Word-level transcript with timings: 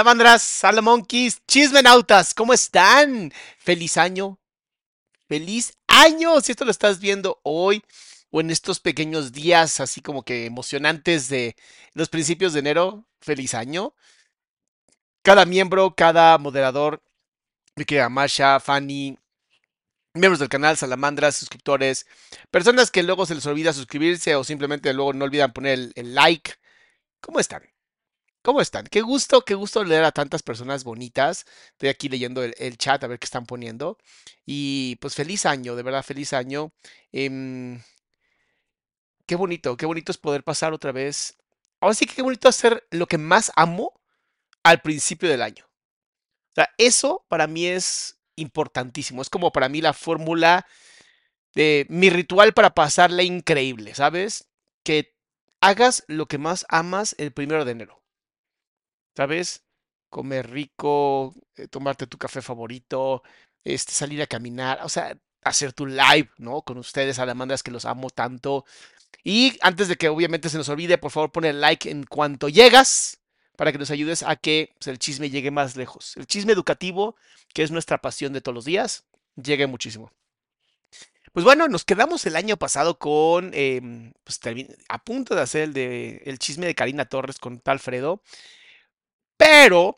Salamandras, 0.00 0.40
Salamonkeys, 0.40 1.42
Chismenautas, 1.46 2.32
¿cómo 2.32 2.54
están? 2.54 3.34
Feliz 3.58 3.98
año. 3.98 4.38
Feliz 5.28 5.76
año. 5.88 6.40
Si 6.40 6.52
esto 6.52 6.64
lo 6.64 6.70
estás 6.70 7.00
viendo 7.00 7.38
hoy 7.42 7.84
o 8.30 8.40
en 8.40 8.50
estos 8.50 8.80
pequeños 8.80 9.32
días 9.32 9.78
así 9.78 10.00
como 10.00 10.22
que 10.22 10.46
emocionantes 10.46 11.28
de 11.28 11.54
los 11.92 12.08
principios 12.08 12.54
de 12.54 12.60
enero, 12.60 13.04
feliz 13.20 13.52
año. 13.52 13.94
Cada 15.20 15.44
miembro, 15.44 15.94
cada 15.94 16.38
moderador, 16.38 17.02
mi 17.76 17.84
querida 17.84 18.08
Masha, 18.08 18.58
Fanny, 18.58 19.18
miembros 20.14 20.38
del 20.38 20.48
canal, 20.48 20.78
salamandras, 20.78 21.36
suscriptores, 21.36 22.06
personas 22.50 22.90
que 22.90 23.02
luego 23.02 23.26
se 23.26 23.34
les 23.34 23.44
olvida 23.44 23.74
suscribirse 23.74 24.34
o 24.34 24.44
simplemente 24.44 24.94
luego 24.94 25.12
no 25.12 25.26
olvidan 25.26 25.52
poner 25.52 25.92
el 25.94 26.14
like. 26.14 26.54
¿Cómo 27.20 27.38
están? 27.38 27.70
¿Cómo 28.42 28.62
están? 28.62 28.86
Qué 28.86 29.02
gusto, 29.02 29.42
qué 29.42 29.54
gusto 29.54 29.84
leer 29.84 30.04
a 30.04 30.12
tantas 30.12 30.42
personas 30.42 30.82
bonitas. 30.82 31.44
Estoy 31.72 31.90
aquí 31.90 32.08
leyendo 32.08 32.42
el, 32.42 32.78
chat 32.78 33.04
a 33.04 33.06
ver 33.06 33.18
qué 33.18 33.26
están 33.26 33.44
poniendo. 33.44 33.98
Y 34.46 34.96
pues 34.96 35.14
feliz 35.14 35.44
año, 35.44 35.76
de 35.76 35.82
verdad, 35.82 36.02
feliz 36.02 36.32
año. 36.32 36.72
Em, 37.12 37.82
qué 39.26 39.36
bonito, 39.36 39.76
qué 39.76 39.86
bonito 39.86 40.10
es 40.12 40.18
poder 40.18 40.42
pasar 40.42 40.72
otra 40.72 40.92
vez. 40.92 41.36
Ahora 41.80 41.94
sí 41.94 42.06
que 42.06 42.14
qué 42.14 42.22
bonito 42.22 42.48
hacer 42.48 42.86
lo 42.90 43.06
que 43.06 43.18
más 43.18 43.52
amo 43.56 44.00
al 44.62 44.80
principio 44.80 45.28
del 45.28 45.42
año. 45.42 45.64
O 46.52 46.54
sea, 46.54 46.70
eso 46.78 47.26
para 47.28 47.46
mí 47.46 47.66
es 47.66 48.20
importantísimo. 48.36 49.22
Es 49.22 49.30
como 49.30 49.52
para 49.52 49.68
mí 49.68 49.80
la 49.82 49.92
fórmula 49.92 50.66
de 51.54 51.86
mi 51.90 52.10
ritual 52.10 52.54
para 52.54 52.74
pasarla 52.74 53.22
increíble, 53.22 53.94
¿sabes? 53.94 54.48
Que 54.82 55.14
hagas 55.60 56.04
lo 56.08 56.26
que 56.26 56.38
más 56.38 56.66
amas 56.70 57.14
el 57.18 57.32
primero 57.32 57.64
de 57.64 57.72
enero. 57.72 57.99
¿Sabes? 59.16 59.64
Comer 60.08 60.50
rico, 60.50 61.34
eh, 61.56 61.68
tomarte 61.68 62.06
tu 62.06 62.18
café 62.18 62.42
favorito, 62.42 63.22
este, 63.64 63.92
salir 63.92 64.22
a 64.22 64.26
caminar, 64.26 64.80
o 64.82 64.88
sea, 64.88 65.16
hacer 65.42 65.72
tu 65.72 65.86
live, 65.86 66.30
¿no? 66.38 66.62
Con 66.62 66.78
ustedes, 66.78 67.16
salamandras, 67.16 67.62
que 67.62 67.70
los 67.70 67.84
amo 67.84 68.10
tanto. 68.10 68.64
Y 69.24 69.58
antes 69.60 69.88
de 69.88 69.96
que 69.96 70.08
obviamente 70.08 70.48
se 70.48 70.58
nos 70.58 70.68
olvide, 70.68 70.98
por 70.98 71.10
favor, 71.10 71.32
pon 71.32 71.44
el 71.44 71.60
like 71.60 71.90
en 71.90 72.04
cuanto 72.04 72.48
llegas 72.48 73.20
para 73.56 73.72
que 73.72 73.78
nos 73.78 73.90
ayudes 73.90 74.22
a 74.22 74.36
que 74.36 74.74
pues, 74.78 74.86
el 74.88 74.98
chisme 74.98 75.30
llegue 75.30 75.50
más 75.50 75.76
lejos. 75.76 76.16
El 76.16 76.26
chisme 76.26 76.52
educativo, 76.52 77.16
que 77.52 77.62
es 77.62 77.70
nuestra 77.70 77.98
pasión 77.98 78.32
de 78.32 78.40
todos 78.40 78.54
los 78.54 78.64
días, 78.64 79.04
llegue 79.36 79.66
muchísimo. 79.66 80.12
Pues 81.32 81.44
bueno, 81.44 81.68
nos 81.68 81.84
quedamos 81.84 82.26
el 82.26 82.34
año 82.36 82.56
pasado 82.56 82.98
con, 82.98 83.52
em, 83.54 84.12
pues 84.24 84.40
a 84.88 85.04
punto 85.04 85.34
de 85.34 85.42
hacer 85.42 85.62
el, 85.62 85.72
de, 85.72 86.22
el 86.24 86.38
chisme 86.38 86.66
de 86.66 86.74
Karina 86.74 87.04
Torres 87.04 87.38
con 87.38 87.62
Alfredo, 87.66 88.22
pero 89.40 89.96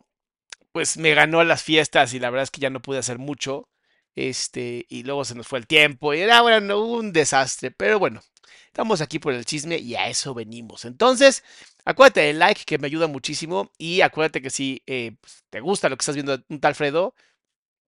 pues 0.71 0.97
me 0.99 1.15
ganó 1.15 1.43
las 1.43 1.65
fiestas 1.65 2.15
y 2.15 2.21
la 2.21 2.31
verdad 2.31 2.45
es 2.45 2.53
que 2.53 2.61
ya 2.61 2.71
no 2.71 2.81
pude 2.81 2.99
hacer 2.99 3.19
mucho. 3.19 3.69
Este, 4.15 4.87
y 4.89 5.03
luego 5.03 5.25
se 5.25 5.35
nos 5.35 5.49
fue 5.49 5.59
el 5.59 5.67
tiempo 5.67 6.15
y 6.15 6.21
era 6.21 6.43
bueno, 6.43 6.81
un 6.81 7.13
desastre, 7.13 7.73
pero 7.73 7.99
bueno, 7.99 8.21
estamos 8.67 9.01
aquí 9.01 9.19
por 9.19 9.33
el 9.33 9.45
chisme 9.45 9.79
y 9.79 9.97
a 9.97 10.09
eso 10.09 10.33
venimos. 10.35 10.85
Entonces, 10.85 11.43
acuérdate 11.85 12.21
del 12.21 12.39
like 12.39 12.63
que 12.65 12.79
me 12.79 12.87
ayuda 12.87 13.09
muchísimo 13.09 13.73
y 13.79 14.03
acuérdate 14.03 14.43
que 14.43 14.51
si 14.51 14.83
eh, 14.87 15.17
pues, 15.21 15.45
te 15.51 15.61
gusta 15.61 15.89
lo 15.89 15.97
que 15.97 16.03
estás 16.03 16.15
viendo 16.15 16.39
de 16.39 16.45
un 16.49 16.61
tal 16.61 16.71
Alfredo, 16.71 17.15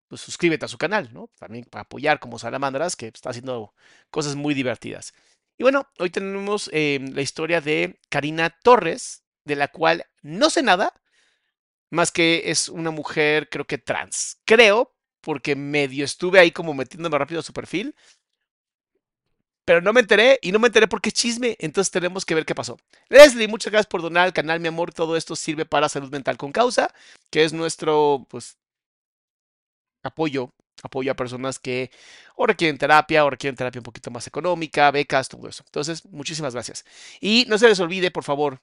pues 0.08 0.22
suscríbete 0.22 0.64
a 0.64 0.69
su 0.69 0.78
canal, 0.78 1.12
¿no? 1.12 1.28
También 1.38 1.66
para 1.66 1.82
apoyar 1.82 2.19
como 2.19 2.38
Salamandras, 2.38 2.96
que 2.96 3.08
está 3.08 3.30
haciendo 3.30 3.74
cosas 4.10 4.36
muy 4.36 4.54
divertidas. 4.54 5.12
Y 5.58 5.64
bueno, 5.64 5.88
hoy 5.98 6.10
tenemos 6.10 6.70
eh, 6.72 6.98
la 7.12 7.20
historia 7.22 7.60
de 7.60 8.00
Karina 8.08 8.50
Torres, 8.62 9.25
de 9.44 9.56
la 9.56 9.69
cual 9.69 10.06
no 10.22 10.48
sé 10.50 10.62
nada, 10.62 10.94
más 11.93 12.11
que 12.11 12.44
es 12.47 12.69
una 12.71 12.91
mujer, 12.91 13.49
creo 13.50 13.67
que 13.67 13.79
trans. 13.79 14.39
Creo, 14.47 14.94
porque 15.21 15.55
medio 15.55 16.05
estuve 16.05 16.39
ahí 16.41 16.50
como 16.50 16.75
metiéndome 16.75 17.19
rápido 17.19 17.41
a 17.41 17.43
su 17.43 17.53
perfil, 17.53 17.94
pero 19.65 19.83
no 19.83 19.93
me 19.93 20.00
enteré 20.00 20.39
y 20.43 20.53
no 20.53 20.59
me 20.59 20.69
enteré 20.69 20.89
porque 20.89 21.11
es 21.11 21.15
chisme, 21.15 21.56
entonces 21.61 21.91
tenemos 21.91 22.25
que 22.25 22.35
ver 22.35 22.47
qué 22.47 22.55
pasó. 22.55 22.79
Leslie, 23.11 23.47
muchas 23.47 23.71
gracias 23.71 23.89
por 23.89 24.00
donar 24.03 24.25
al 24.25 24.33
canal, 24.33 24.59
mi 24.59 24.69
amor. 24.69 24.93
Todo 24.94 25.17
esto 25.17 25.37
sirve 25.37 25.67
para 25.67 25.89
salud 25.89 26.11
mental 26.11 26.39
con 26.39 26.50
causa, 26.50 26.93
que 27.31 27.44
es 27.44 27.53
nuestro, 27.53 28.27
pues, 28.31 28.56
apoyo, 30.03 30.53
apoyo 30.83 31.12
a 31.12 31.15
personas 31.15 31.59
que 31.59 31.91
o 32.37 32.47
requieren 32.47 32.79
terapia 32.79 33.25
o 33.25 33.31
requieren 33.31 33.56
terapia 33.56 33.81
un 33.81 33.85
poquito 33.85 34.11
más 34.11 34.27
económica, 34.27 34.91
becas, 34.91 35.29
todo 35.29 35.47
eso. 35.49 35.62
Entonces, 35.67 36.05
muchísimas 36.06 36.55
gracias. 36.55 36.85
Y 37.21 37.44
no 37.49 37.59
se 37.59 37.69
les 37.69 37.81
olvide, 37.81 38.11
por 38.11 38.25
favor, 38.25 38.61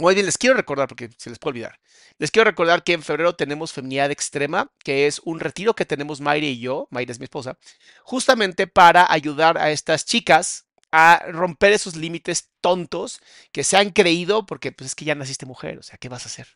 Muy 0.00 0.14
bien, 0.14 0.26
les 0.26 0.38
quiero 0.38 0.54
recordar, 0.54 0.86
porque 0.86 1.10
se 1.16 1.28
les 1.28 1.40
puede 1.40 1.54
olvidar. 1.54 1.80
Les 2.18 2.30
quiero 2.30 2.48
recordar 2.48 2.84
que 2.84 2.92
en 2.92 3.02
febrero 3.02 3.34
tenemos 3.34 3.72
Feminidad 3.72 4.12
Extrema, 4.12 4.70
que 4.84 5.08
es 5.08 5.20
un 5.24 5.40
retiro 5.40 5.74
que 5.74 5.84
tenemos 5.84 6.20
Mayra 6.20 6.46
y 6.46 6.60
yo, 6.60 6.86
Mayra 6.92 7.10
es 7.10 7.18
mi 7.18 7.24
esposa, 7.24 7.58
justamente 8.04 8.68
para 8.68 9.12
ayudar 9.12 9.58
a 9.58 9.72
estas 9.72 10.04
chicas 10.04 10.66
a 10.92 11.24
romper 11.30 11.72
esos 11.72 11.96
límites 11.96 12.50
tontos 12.60 13.20
que 13.50 13.64
se 13.64 13.76
han 13.76 13.90
creído, 13.90 14.46
porque 14.46 14.70
pues 14.70 14.90
es 14.90 14.94
que 14.94 15.04
ya 15.04 15.16
naciste 15.16 15.46
mujer, 15.46 15.78
o 15.78 15.82
sea, 15.82 15.98
¿qué 15.98 16.08
vas 16.08 16.24
a 16.24 16.28
hacer? 16.28 16.46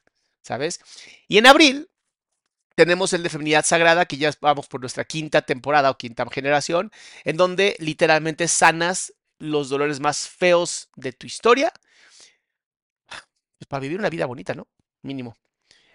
¿Sabes? 0.42 0.80
Y 1.26 1.38
en 1.38 1.48
abril 1.48 1.90
tenemos 2.76 3.12
el 3.12 3.24
de 3.24 3.28
Feminidad 3.28 3.64
Sagrada, 3.64 4.06
que 4.06 4.18
ya 4.18 4.30
vamos 4.40 4.68
por 4.68 4.80
nuestra 4.80 5.04
quinta 5.04 5.42
temporada 5.42 5.90
o 5.90 5.98
quinta 5.98 6.24
generación, 6.30 6.92
en 7.24 7.36
donde 7.36 7.74
literalmente 7.80 8.46
sanas 8.46 9.14
los 9.40 9.68
dolores 9.68 9.98
más 9.98 10.28
feos 10.28 10.90
de 10.94 11.12
tu 11.12 11.26
historia 11.26 11.72
pues, 13.62 13.68
para 13.68 13.80
vivir 13.82 13.98
una 13.98 14.10
vida 14.10 14.26
bonita, 14.26 14.54
¿no? 14.54 14.66
Mínimo. 15.02 15.36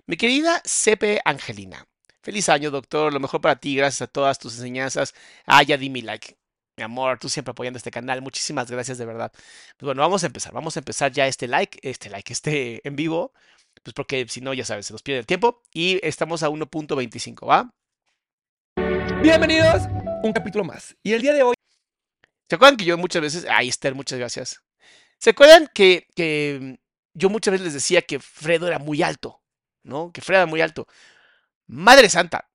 Mi 0.06 0.16
querida 0.16 0.62
CP 0.64 1.22
Angelina. 1.26 1.86
Feliz 2.22 2.48
año, 2.50 2.72
doctor. 2.72 3.12
Lo 3.12 3.20
mejor 3.20 3.42
para 3.42 3.58
ti. 3.58 3.76
Gracias 3.76 4.04
a 4.04 4.08
todas 4.08 4.40
tus 4.40 4.56
enseñanzas. 4.56 5.14
Ah, 5.46 5.64
ya 5.64 5.78
di 5.78 5.90
mi 5.90 6.02
like. 6.02 6.38
Mi 6.78 6.84
amor, 6.84 7.20
tú 7.20 7.28
siempre 7.28 7.52
apoyando 7.52 7.78
este 7.78 7.92
canal. 7.92 8.22
Muchísimas 8.22 8.72
gracias 8.72 8.98
de 8.98 9.06
verdad. 9.06 9.32
Pues 9.78 9.86
bueno, 9.88 10.02
vamos 10.02 10.24
a 10.24 10.28
empezar. 10.28 10.54
Vamos 10.54 10.78
a 10.78 10.80
empezar 10.80 11.12
ya 11.12 11.28
este 11.28 11.48
like, 11.48 11.80
este 11.82 12.10
like, 12.10 12.32
este 12.32 12.88
en 12.88 12.96
vivo. 12.96 13.34
Pues 13.84 13.94
porque 13.94 14.26
si 14.30 14.40
no, 14.40 14.54
ya 14.54 14.64
sabes, 14.64 14.86
se 14.86 14.94
nos 14.94 15.04
pierde 15.04 15.20
el 15.20 15.26
tiempo. 15.26 15.62
Y 15.74 16.00
estamos 16.08 16.44
a 16.44 16.50
1.25, 16.50 17.50
¿va? 17.50 17.70
Bienvenidos, 19.22 19.84
un 20.24 20.32
capítulo 20.32 20.64
más. 20.64 20.96
Y 21.04 21.14
el 21.14 21.22
día 21.22 21.34
de 21.34 21.44
hoy. 21.44 21.56
¿Se 22.50 22.56
acuerdan 22.56 22.78
que 22.78 22.86
yo 22.86 22.98
muchas 22.98 23.22
veces. 23.22 23.46
Ay, 23.50 23.68
Esther, 23.68 23.94
muchas 23.94 24.20
gracias. 24.20 24.62
¿Se 25.20 25.32
acuerdan 25.32 25.70
que, 25.74 26.08
que 26.16 26.80
yo 27.18 27.30
muchas 27.30 27.54
veces 27.54 27.66
les 27.66 27.74
decía 27.74 28.02
que 28.04 28.20
Fredo 28.20 28.68
era 28.68 28.78
muy 28.80 29.02
alto, 29.02 29.42
¿no? 29.84 30.12
Que 30.12 30.22
Fredo 30.22 30.42
era 30.42 30.46
muy 30.46 30.62
alto. 30.62 30.88
Madre 31.68 32.10
Santa. 32.10 32.50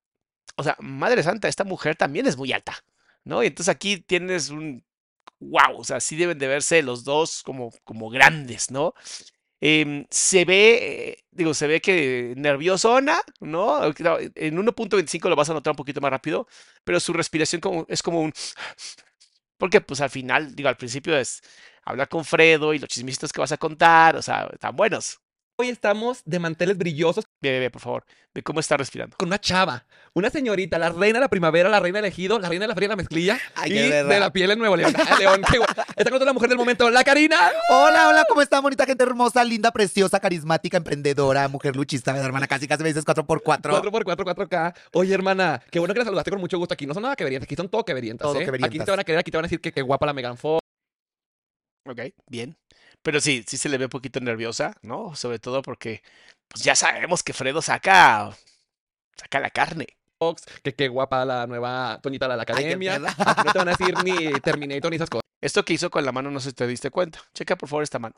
O 0.56 0.62
sea, 0.62 0.76
Madre 0.80 1.22
Santa, 1.24 1.48
esta 1.48 1.64
mujer 1.64 1.96
también 1.96 2.26
es 2.26 2.36
muy 2.36 2.52
alta, 2.52 2.74
¿no? 3.24 3.42
Y 3.42 3.48
entonces 3.48 3.74
aquí 3.74 3.98
tienes 3.98 4.50
un... 4.50 4.84
¡Wow! 5.40 5.78
O 5.78 5.84
sea, 5.84 5.98
sí 6.00 6.16
deben 6.16 6.38
de 6.38 6.46
verse 6.46 6.82
los 6.82 7.02
dos 7.02 7.42
como, 7.42 7.72
como 7.84 8.08
grandes, 8.08 8.70
¿no? 8.70 8.94
Em, 9.60 10.06
se 10.10 10.44
ve, 10.44 11.24
digo, 11.30 11.54
se 11.54 11.66
ve 11.66 11.80
que 11.80 12.34
nerviosona, 12.36 13.20
¿no? 13.40 13.84
En 13.84 13.92
1.25 13.94 15.28
lo 15.28 15.36
vas 15.36 15.50
a 15.50 15.54
notar 15.54 15.72
un 15.72 15.76
poquito 15.76 16.00
más 16.00 16.10
rápido, 16.10 16.46
pero 16.84 17.00
su 17.00 17.12
respiración 17.12 17.60
como, 17.60 17.86
es 17.88 18.02
como 18.02 18.20
un... 18.22 18.32
Porque 19.62 19.80
pues 19.80 20.00
al 20.00 20.10
final, 20.10 20.56
digo, 20.56 20.68
al 20.68 20.76
principio 20.76 21.16
es 21.16 21.40
hablar 21.84 22.08
con 22.08 22.24
Fredo 22.24 22.74
y 22.74 22.80
los 22.80 22.88
chismistas 22.88 23.32
que 23.32 23.40
vas 23.40 23.52
a 23.52 23.58
contar, 23.58 24.16
o 24.16 24.22
sea, 24.22 24.48
están 24.52 24.74
buenos. 24.74 25.21
Hoy 25.62 25.68
estamos 25.68 26.22
de 26.24 26.40
manteles 26.40 26.76
brillosos. 26.76 27.24
Ve, 27.40 27.60
ve, 27.60 27.70
por 27.70 27.80
favor, 27.80 28.04
ve 28.34 28.42
cómo 28.42 28.58
está 28.58 28.76
respirando. 28.76 29.16
Con 29.16 29.28
una 29.28 29.40
chava, 29.40 29.86
una 30.12 30.28
señorita, 30.28 30.76
la 30.76 30.90
reina 30.90 31.18
de 31.18 31.20
la 31.20 31.28
primavera, 31.28 31.68
la 31.68 31.78
reina 31.78 32.00
elegido, 32.00 32.40
la 32.40 32.48
reina 32.48 32.64
de 32.64 32.66
la 32.66 32.74
feria 32.74 32.88
de 32.88 32.92
la 32.94 32.96
mezclilla 32.96 33.38
Ay, 33.54 33.70
y 33.70 33.88
de 33.88 34.18
la 34.18 34.32
piel 34.32 34.50
en 34.50 34.58
Nuevo 34.58 34.74
León. 34.74 34.92
León, 35.20 35.40
qué. 35.48 35.60
Está 35.94 36.10
con 36.10 36.24
la 36.24 36.32
mujer 36.32 36.48
del 36.48 36.58
momento, 36.58 36.90
la 36.90 37.04
Karina. 37.04 37.38
Hola, 37.70 38.08
hola, 38.08 38.24
¿cómo 38.28 38.42
está? 38.42 38.58
Bonita 38.58 38.86
gente 38.86 39.04
hermosa, 39.04 39.44
linda, 39.44 39.70
preciosa, 39.70 40.18
carismática, 40.18 40.78
emprendedora, 40.78 41.46
mujer 41.46 41.76
luchista, 41.76 42.10
hermana, 42.18 42.48
casi 42.48 42.66
casi 42.66 42.82
me 42.82 42.88
dices 42.88 43.06
4x4. 43.06 43.60
4x4, 43.62 44.16
4K. 44.16 44.74
Oye, 44.94 45.14
hermana, 45.14 45.62
qué 45.70 45.78
bueno 45.78 45.94
que 45.94 46.00
la 46.00 46.06
saludaste 46.06 46.32
con 46.32 46.40
mucho 46.40 46.58
gusto. 46.58 46.74
Aquí 46.74 46.86
no 46.86 46.94
son 46.94 47.04
nada 47.04 47.14
que 47.14 47.22
verientas, 47.22 47.46
aquí 47.46 47.54
son 47.54 47.68
todo 47.68 47.84
que 47.84 47.94
verientas. 47.94 48.26
Todo 48.26 48.40
¿eh? 48.40 48.50
Aquí 48.64 48.80
te 48.80 48.90
van 48.90 48.98
a 48.98 49.04
querer, 49.04 49.20
aquí 49.20 49.30
te 49.30 49.36
van 49.36 49.44
a 49.44 49.46
decir 49.46 49.60
que 49.60 49.70
qué 49.70 49.82
guapa 49.82 50.06
la 50.06 50.12
Megan 50.12 50.36
Fox. 50.36 50.58
Ok, 51.88 52.00
bien. 52.26 52.56
Pero 53.02 53.20
sí, 53.20 53.44
sí 53.46 53.56
se 53.56 53.68
le 53.68 53.78
ve 53.78 53.86
un 53.86 53.90
poquito 53.90 54.20
nerviosa, 54.20 54.76
¿no? 54.82 55.14
Sobre 55.14 55.38
todo 55.38 55.62
porque, 55.62 56.02
pues 56.48 56.64
ya 56.64 56.76
sabemos 56.76 57.22
que 57.22 57.32
Fredo 57.32 57.60
saca, 57.60 58.36
saca 59.16 59.40
la 59.40 59.50
carne. 59.50 59.86
Que 60.62 60.74
qué 60.74 60.88
guapa 60.88 61.24
la 61.24 61.46
nueva 61.46 61.98
Toñita 62.00 62.28
de 62.28 62.36
la 62.36 62.42
academia. 62.44 62.94
Aquí 62.94 63.42
no 63.44 63.52
te 63.52 63.58
van 63.58 63.68
a 63.68 63.74
decir 63.76 63.94
ni 64.04 64.40
Terminator 64.40 64.90
ni 64.90 64.96
esas 64.96 65.10
cosas. 65.10 65.22
Esto 65.40 65.64
que 65.64 65.72
hizo 65.72 65.90
con 65.90 66.04
la 66.04 66.12
mano 66.12 66.30
no 66.30 66.38
sé 66.38 66.50
si 66.50 66.54
te 66.54 66.66
diste 66.68 66.90
cuenta. 66.90 67.18
Checa 67.34 67.56
por 67.56 67.68
favor 67.68 67.82
esta 67.82 67.98
mano. 67.98 68.14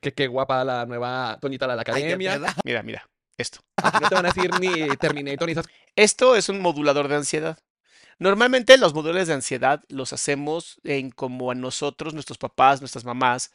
Que 0.00 0.14
qué 0.14 0.28
guapa 0.28 0.64
la 0.64 0.86
nueva 0.86 1.38
Toñita 1.40 1.66
de 1.66 1.74
la 1.74 1.82
academia. 1.82 2.38
Mira, 2.64 2.82
mira, 2.84 3.08
esto. 3.36 3.58
Aquí 3.76 3.98
no 4.00 4.08
te 4.08 4.14
van 4.14 4.26
a 4.26 4.32
decir 4.32 4.50
ni 4.60 4.96
Terminator 4.96 5.46
ni 5.46 5.52
esas 5.52 5.66
Esto 5.96 6.36
es 6.36 6.48
un 6.48 6.60
modulador 6.60 7.08
de 7.08 7.16
ansiedad. 7.16 7.58
Normalmente 8.20 8.76
los 8.76 8.94
moduladores 8.94 9.26
de 9.26 9.34
ansiedad 9.34 9.82
los 9.88 10.12
hacemos 10.12 10.78
en 10.84 11.10
como 11.10 11.50
a 11.50 11.54
nosotros, 11.54 12.14
nuestros 12.14 12.38
papás, 12.38 12.80
nuestras 12.80 13.04
mamás 13.04 13.50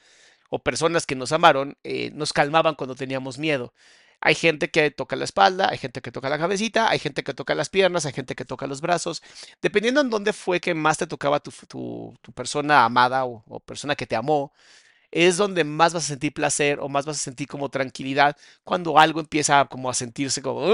o 0.50 0.59
personas 0.59 1.06
que 1.06 1.15
nos 1.15 1.31
amaron, 1.31 1.77
eh, 1.83 2.12
nos 2.13 2.33
calmaban 2.33 2.75
cuando 2.75 2.95
teníamos 2.95 3.38
miedo. 3.38 3.74
Hay 4.21 4.36
gente 4.36 4.71
que 4.71 4.89
toca 4.92 5.15
la 5.15 5.25
espalda, 5.25 5.69
hay 5.69 5.77
gente 5.77 6.01
que 6.01 6.12
toca 6.12 6.30
la 6.30 6.38
cabecita, 6.39 6.89
hay 6.89 7.00
gente 7.00 7.24
que 7.24 7.33
toca 7.33 7.53
las 7.56 7.69
piernas, 7.69 8.06
hay 8.06 8.13
gente 8.13 8.36
que 8.36 8.45
toca 8.45 8.65
los 8.68 8.81
brazos. 8.81 9.21
Dependiendo 9.62 10.01
en 10.01 10.09
dónde 10.09 10.33
fue 10.33 10.59
que 10.59 10.74
más 10.74 10.97
te 10.97 11.06
tocaba 11.07 11.39
tu, 11.39 11.51
tu- 11.68 12.31
persona 12.33 12.86
amada 12.86 13.25
o, 13.25 13.44
persona 13.65 13.95
que 13.95 14.07
te 14.07 14.15
amó, 14.15 14.51
es 15.12 15.38
donde 15.38 15.63
más 15.63 15.94
vas 15.94 16.06
a 16.06 16.07
sentir 16.07 16.33
placer 16.33 16.80
o 16.80 16.89
más 16.89 17.06
vas 17.06 17.18
a 17.18 17.19
sentir 17.19 17.48
como 17.48 17.69
tranquilidad 17.69 18.36
cuando 18.63 19.00
algo 19.00 19.19
empieza 19.19 19.65
como 19.65 19.89
a 19.89 19.94
sentirse 19.94 20.41
como, 20.41 20.68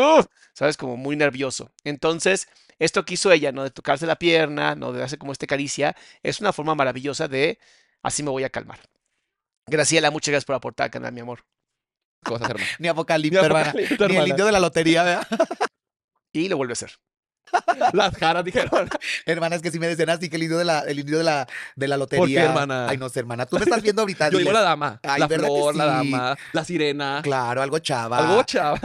¿sabes? 0.53 0.77
Como 0.77 0.97
muy 0.97 1.15
nervioso. 1.15 1.71
Entonces, 1.83 2.47
esto 2.79 3.05
que 3.05 3.13
hizo 3.15 3.31
ella, 3.31 3.51
¿no? 3.51 3.63
De 3.63 3.71
tocarse 3.71 4.05
la 4.07 4.15
pierna, 4.17 4.75
¿no? 4.75 4.93
De 4.93 5.03
hacer 5.03 5.19
como 5.19 5.31
este 5.31 5.47
caricia, 5.47 5.95
es 6.23 6.39
una 6.41 6.53
forma 6.53 6.75
maravillosa 6.75 7.27
de, 7.27 7.59
así 8.03 8.23
me 8.23 8.31
voy 8.31 8.43
a 8.43 8.49
calmar. 8.49 8.79
Graciela, 9.71 10.11
muchas 10.11 10.31
gracias 10.33 10.45
por 10.45 10.55
aportar 10.55 10.85
al 10.85 10.91
canal, 10.91 11.13
mi 11.13 11.21
amor. 11.21 11.45
cosas, 12.25 12.49
hermano. 12.49 12.69
Ni 12.79 12.87
apocalipto, 12.89 13.39
Ni 13.39 13.45
hermana. 13.45 13.73
Ni 13.73 14.15
el 14.17 14.27
indio 14.27 14.45
de 14.45 14.51
la 14.51 14.59
lotería, 14.59 15.03
¿verdad? 15.03 15.27
Y 16.33 16.47
lo 16.47 16.55
vuelve 16.55 16.71
a 16.71 16.75
hacer. 16.75 16.93
Las 17.93 18.15
caras 18.15 18.45
dijeron. 18.45 18.89
hermana, 19.25 19.57
es 19.57 19.61
que 19.61 19.69
si 19.69 19.79
me 19.79 19.87
decían 19.87 20.09
así 20.09 20.29
que 20.29 20.37
el 20.37 20.43
indio 20.43 20.57
de 20.57 20.63
la, 20.63 20.79
el 20.81 20.97
indio 20.99 21.17
de 21.17 21.25
la, 21.25 21.45
de 21.75 21.87
la 21.89 21.97
lotería. 21.97 22.21
¿Por 22.21 22.29
qué, 22.29 22.39
hermana? 22.39 22.87
Ay, 22.87 22.97
no 22.97 23.09
sé, 23.09 23.19
hermana. 23.19 23.45
Tú 23.45 23.57
me 23.57 23.63
estás 23.63 23.81
viendo 23.81 24.01
ahorita. 24.03 24.29
Yo 24.29 24.37
digo 24.37 24.53
la 24.53 24.61
dama. 24.61 24.99
Ay, 25.03 25.19
la 25.19 25.27
¿verdad 25.27 25.47
que 25.49 25.53
flor, 25.53 25.75
la 25.75 26.01
sí? 26.01 26.11
dama, 26.11 26.37
la 26.53 26.63
sirena. 26.63 27.19
Claro, 27.21 27.61
algo 27.61 27.79
chava. 27.79 28.17
Algo 28.19 28.43
chava. 28.43 28.79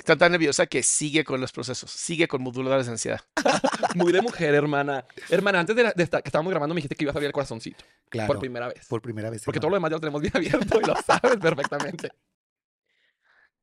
Está 0.00 0.16
tan 0.16 0.32
nerviosa 0.32 0.66
que 0.66 0.82
sigue 0.82 1.24
con 1.24 1.40
los 1.42 1.52
procesos, 1.52 1.90
sigue 1.90 2.26
con 2.26 2.42
moduladores 2.42 2.86
de 2.86 2.92
ansiedad. 2.92 3.20
Muy 3.94 4.12
de 4.12 4.22
mujer, 4.22 4.54
hermana. 4.54 5.04
Hermana, 5.28 5.60
antes 5.60 5.76
de, 5.76 5.82
la- 5.84 5.92
de 5.92 6.02
esta- 6.02 6.22
que 6.22 6.28
estábamos 6.28 6.50
grabando 6.50 6.74
me 6.74 6.78
dijiste 6.78 6.96
que 6.96 7.04
ibas 7.04 7.14
a 7.14 7.18
abrir 7.18 7.26
el 7.26 7.32
corazoncito. 7.32 7.84
Claro. 8.08 8.26
Por 8.28 8.38
primera 8.40 8.68
vez. 8.68 8.86
Por 8.88 9.02
primera 9.02 9.28
vez. 9.30 9.42
Porque 9.44 9.60
todo 9.60 9.68
hermana. 9.74 9.90
lo 9.96 10.00
demás 10.00 10.10
ya 10.10 10.18
lo 10.18 10.20
tenemos 10.20 10.20
bien 10.22 10.32
abierto 10.56 10.80
y 10.80 10.86
lo 10.86 10.94
sabes 11.06 11.36
perfectamente. 11.36 12.08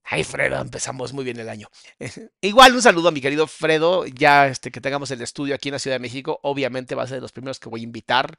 Ay, 0.10 0.24
Fredo, 0.24 0.62
empezamos 0.62 1.12
muy 1.12 1.26
bien 1.26 1.38
el 1.40 1.50
año. 1.50 1.68
Igual 2.42 2.74
un 2.76 2.82
saludo 2.82 3.10
a 3.10 3.12
mi 3.12 3.20
querido 3.20 3.46
Fredo, 3.48 4.06
ya 4.06 4.48
este, 4.48 4.72
que 4.72 4.80
tengamos 4.80 5.12
el 5.12 5.22
estudio 5.22 5.54
aquí 5.56 5.68
en 5.70 5.74
la 5.74 5.80
Ciudad 5.80 5.96
de 5.96 6.00
México, 6.00 6.40
obviamente 6.44 6.96
va 6.96 7.04
a 7.04 7.08
ser 7.08 7.16
de 7.18 7.22
los 7.22 7.34
primeros 7.34 7.60
que 7.60 7.68
voy 7.68 7.82
a 7.82 7.84
invitar. 7.84 8.38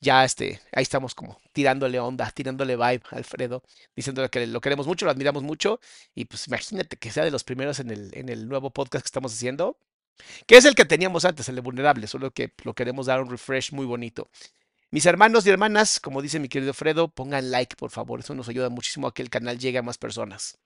Ya 0.00 0.24
este, 0.24 0.60
ahí 0.72 0.82
estamos 0.82 1.14
como 1.14 1.40
tirándole 1.52 1.98
onda, 1.98 2.30
tirándole 2.30 2.76
vibe 2.76 3.02
a 3.10 3.16
Alfredo, 3.16 3.62
diciéndole 3.94 4.28
que 4.28 4.46
lo 4.46 4.60
queremos 4.60 4.86
mucho, 4.86 5.06
lo 5.06 5.10
admiramos 5.10 5.42
mucho, 5.42 5.80
y 6.14 6.26
pues 6.26 6.46
imagínate 6.48 6.96
que 6.98 7.10
sea 7.10 7.24
de 7.24 7.30
los 7.30 7.44
primeros 7.44 7.80
en 7.80 7.90
el, 7.90 8.10
en 8.14 8.28
el 8.28 8.46
nuevo 8.46 8.70
podcast 8.70 9.02
que 9.02 9.08
estamos 9.08 9.32
haciendo, 9.32 9.78
que 10.46 10.56
es 10.58 10.64
el 10.66 10.74
que 10.74 10.84
teníamos 10.84 11.24
antes, 11.24 11.48
el 11.48 11.54
de 11.54 11.60
Vulnerable, 11.62 12.06
solo 12.06 12.30
que 12.30 12.52
lo 12.64 12.74
queremos 12.74 13.06
dar 13.06 13.22
un 13.22 13.30
refresh 13.30 13.72
muy 13.72 13.86
bonito. 13.86 14.28
Mis 14.90 15.06
hermanos 15.06 15.46
y 15.46 15.50
hermanas, 15.50 15.98
como 15.98 16.22
dice 16.22 16.38
mi 16.38 16.48
querido 16.48 16.72
Fredo, 16.74 17.08
pongan 17.08 17.50
like, 17.50 17.74
por 17.76 17.90
favor, 17.90 18.20
eso 18.20 18.34
nos 18.34 18.48
ayuda 18.48 18.68
muchísimo 18.68 19.08
a 19.08 19.14
que 19.14 19.22
el 19.22 19.30
canal 19.30 19.58
llegue 19.58 19.78
a 19.78 19.82
más 19.82 19.98
personas. 19.98 20.58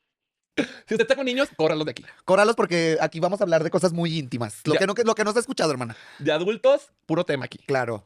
Si 0.57 0.95
usted 0.95 1.03
está 1.03 1.17
con 1.17 1.25
niños, 1.25 1.49
córralos 1.57 1.87
de 1.87 1.93
aquí. 1.93 2.05
Córalos 2.25 2.55
porque 2.57 2.99
aquí 3.01 3.19
vamos 3.21 3.41
a 3.41 3.45
hablar 3.45 3.65
de 3.65 3.71
cosas 3.71 3.93
muy 3.93 4.19
íntimas. 4.19 4.61
Lo, 4.65 4.75
Ya. 4.75 4.81
que 4.81 4.87
no, 4.87 4.95
lo 5.05 5.15
que 5.15 5.25
no 5.25 5.33
se 5.33 5.39
ha 5.39 5.41
escuchado, 5.41 5.71
hermana. 5.71 5.97
De 6.19 6.33
adultos, 6.33 6.91
puro 7.07 7.25
tema 7.25 7.47
aquí. 7.47 7.59
Claro. 7.67 8.05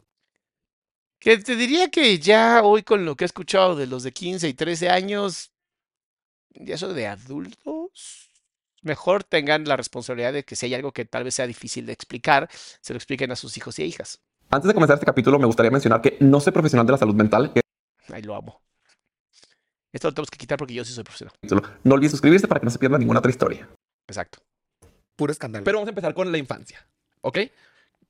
Que 1.24 1.38
te 1.38 1.56
diría 1.56 1.88
que 1.90 2.18
ya 2.18 2.62
hoy 2.62 2.82
con 2.82 3.06
lo 3.06 3.16
que 3.16 3.24
he 3.24 3.26
escuchado 3.26 3.76
de 3.76 3.86
los 3.86 4.02
de 4.02 4.12
15 4.12 4.46
y 4.46 4.52
13 4.52 4.90
años, 4.90 5.52
ya 6.50 6.74
eso 6.74 6.92
de 6.92 7.06
adultos, 7.06 8.30
mejor 8.82 9.24
tengan 9.24 9.64
la 9.64 9.76
responsabilidad 9.78 10.34
de 10.34 10.44
que 10.44 10.54
si 10.54 10.66
hay 10.66 10.74
algo 10.74 10.92
que 10.92 11.06
tal 11.06 11.24
vez 11.24 11.34
sea 11.34 11.46
difícil 11.46 11.86
de 11.86 11.94
explicar, 11.94 12.50
se 12.52 12.92
lo 12.92 12.98
expliquen 12.98 13.32
a 13.32 13.36
sus 13.36 13.56
hijos 13.56 13.78
y 13.78 13.84
hijas. 13.84 14.20
Antes 14.50 14.68
de 14.68 14.74
comenzar 14.74 14.96
este 14.96 15.06
capítulo, 15.06 15.38
me 15.38 15.46
gustaría 15.46 15.70
mencionar 15.70 16.02
que 16.02 16.18
no 16.20 16.40
soy 16.40 16.52
profesional 16.52 16.84
de 16.86 16.92
la 16.92 16.98
salud 16.98 17.14
mental. 17.14 17.52
que 17.54 17.62
Ahí 18.12 18.20
lo 18.22 18.34
amo. 18.34 18.60
Esto 19.94 20.08
lo 20.08 20.12
tenemos 20.14 20.30
que 20.30 20.36
quitar 20.38 20.58
porque 20.58 20.74
yo 20.74 20.84
sí 20.84 20.92
soy 20.92 21.04
profesional. 21.04 21.34
solo- 21.48 21.62
No 21.84 21.94
olvides 21.94 22.10
suscribirse 22.10 22.46
para 22.46 22.60
que 22.60 22.66
no 22.66 22.70
se 22.70 22.78
pierda 22.78 22.98
ninguna 22.98 23.20
otra 23.20 23.30
historia. 23.30 23.66
Exacto. 24.06 24.40
Puro 25.16 25.32
escándalo. 25.32 25.64
Pero 25.64 25.78
vamos 25.78 25.88
a 25.88 25.92
empezar 25.92 26.12
con 26.12 26.30
la 26.30 26.36
infancia, 26.36 26.86
¿ok? 27.22 27.38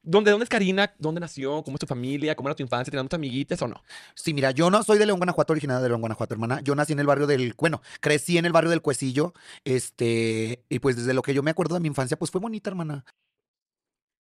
¿Dónde, 0.07 0.31
¿Dónde 0.31 0.45
es 0.45 0.51
Karina? 0.51 0.95
¿Dónde 0.99 1.21
nació? 1.21 1.63
¿Cómo 1.63 1.77
es 1.77 1.81
tu 1.81 1.87
familia? 1.87 2.37
¿Cómo 2.37 2.51
era 2.51 2.55
tu 2.55 2.63
infancia? 2.63 2.91
¿Tenías 2.91 3.05
muchas 3.05 3.17
amiguitas 3.17 3.61
o 3.63 3.69
no? 3.69 3.83
Sí, 4.15 4.35
mira, 4.35 4.51
yo 4.51 4.71
no 4.71 4.83
soy 4.83 4.99
de 4.99 5.07
León, 5.07 5.19
Guanajuato, 5.19 5.55
originaria 5.55 5.83
de 5.83 5.89
León, 5.89 6.03
Guanajuato, 6.03 6.35
hermana. 6.35 6.61
Yo 6.61 6.75
nací 6.75 6.93
en 6.93 7.01
el 7.01 7.07
barrio 7.07 7.27
del, 7.27 7.55
bueno, 7.57 7.81
crecí 8.01 8.37
en 8.37 8.45
el 8.45 8.53
barrio 8.53 8.71
del 8.71 8.83
Cuecillo, 8.83 9.33
este, 9.65 10.63
y 10.69 10.79
pues 10.79 10.97
desde 10.97 11.15
lo 11.15 11.23
que 11.23 11.33
yo 11.33 11.43
me 11.43 11.51
acuerdo 11.51 11.75
de 11.75 11.81
mi 11.81 11.89
infancia, 11.89 12.19
pues 12.19 12.31
fue 12.31 12.41
bonita, 12.41 12.69
hermana. 12.69 13.07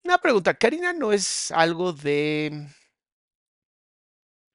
Una 0.03 0.19
pregunta, 0.19 0.55
¿Karina 0.55 0.93
no 0.93 1.13
es 1.13 1.53
algo 1.53 1.93
de 1.93 2.67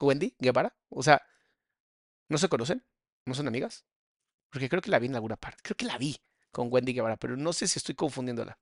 Wendy 0.02 0.36
Guevara? 0.38 0.76
O 0.90 1.02
sea, 1.02 1.22
¿no 2.28 2.38
se 2.38 2.50
conocen? 2.50 2.84
¿No 3.26 3.34
son 3.36 3.48
amigas? 3.48 3.86
Porque 4.50 4.68
creo 4.68 4.82
que 4.82 4.92
la 4.92 5.00
vi 5.00 5.08
en 5.08 5.16
alguna 5.16 5.38
parte. 5.38 5.62
Creo 5.64 5.78
que 5.78 5.86
la 5.86 5.98
vi 5.98 6.18
con 6.52 6.68
Wendy 6.72 6.94
Guevara, 6.94 7.16
pero 7.16 7.38
no 7.38 7.54
sé 7.54 7.68
si 7.68 7.80
estoy 7.80 7.96
confundiéndola. 7.96 8.58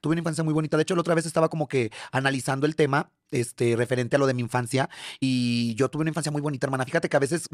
Tuve 0.00 0.12
una 0.12 0.20
infancia 0.20 0.44
muy 0.44 0.54
bonita. 0.54 0.76
De 0.76 0.82
hecho, 0.82 0.94
la 0.94 1.00
otra 1.02 1.14
vez 1.14 1.26
estaba 1.26 1.48
como 1.48 1.68
que 1.68 1.90
analizando 2.12 2.66
el 2.66 2.76
tema, 2.76 3.10
este, 3.30 3.76
referente 3.76 4.16
a 4.16 4.18
lo 4.18 4.26
de 4.26 4.34
mi 4.34 4.42
infancia. 4.42 4.88
Y 5.20 5.74
yo 5.74 5.88
tuve 5.88 6.02
una 6.02 6.10
infancia 6.10 6.32
muy 6.32 6.40
bonita, 6.42 6.66
hermana. 6.66 6.84
Fíjate 6.84 7.08
que 7.08 7.16
a 7.16 7.20
veces 7.20 7.48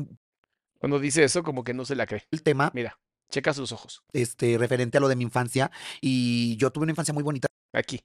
Cuando 0.78 0.98
dice 0.98 1.24
eso, 1.24 1.42
como 1.42 1.64
que 1.64 1.74
no 1.74 1.84
se 1.84 1.94
la 1.96 2.06
cree. 2.06 2.26
el 2.30 2.42
tema, 2.42 2.70
Mira, 2.74 2.98
checa 3.30 3.54
sus 3.54 3.72
ojos. 3.72 4.02
este, 4.12 4.58
referente 4.58 4.98
a 4.98 5.00
lo 5.00 5.08
de 5.08 5.16
mi 5.16 5.24
infancia. 5.24 5.70
Y 6.00 6.56
yo 6.56 6.70
tuve 6.70 6.84
una 6.84 6.92
infancia 6.92 7.14
muy 7.14 7.22
bonita. 7.22 7.48
Aquí. 7.72 8.04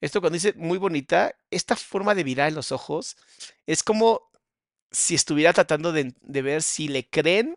Esto 0.00 0.20
cuando 0.20 0.34
dice 0.34 0.52
muy 0.56 0.78
bonita, 0.78 1.34
esta 1.50 1.76
forma 1.76 2.14
de 2.14 2.24
mirar 2.24 2.48
en 2.48 2.54
los 2.56 2.72
ojos 2.72 3.16
es 3.66 3.82
como 3.82 4.22
si 4.90 5.14
estuviera 5.14 5.52
tratando 5.52 5.92
de, 5.92 6.14
de 6.20 6.42
ver 6.42 6.62
si 6.62 6.88
le 6.88 7.08
creen 7.08 7.56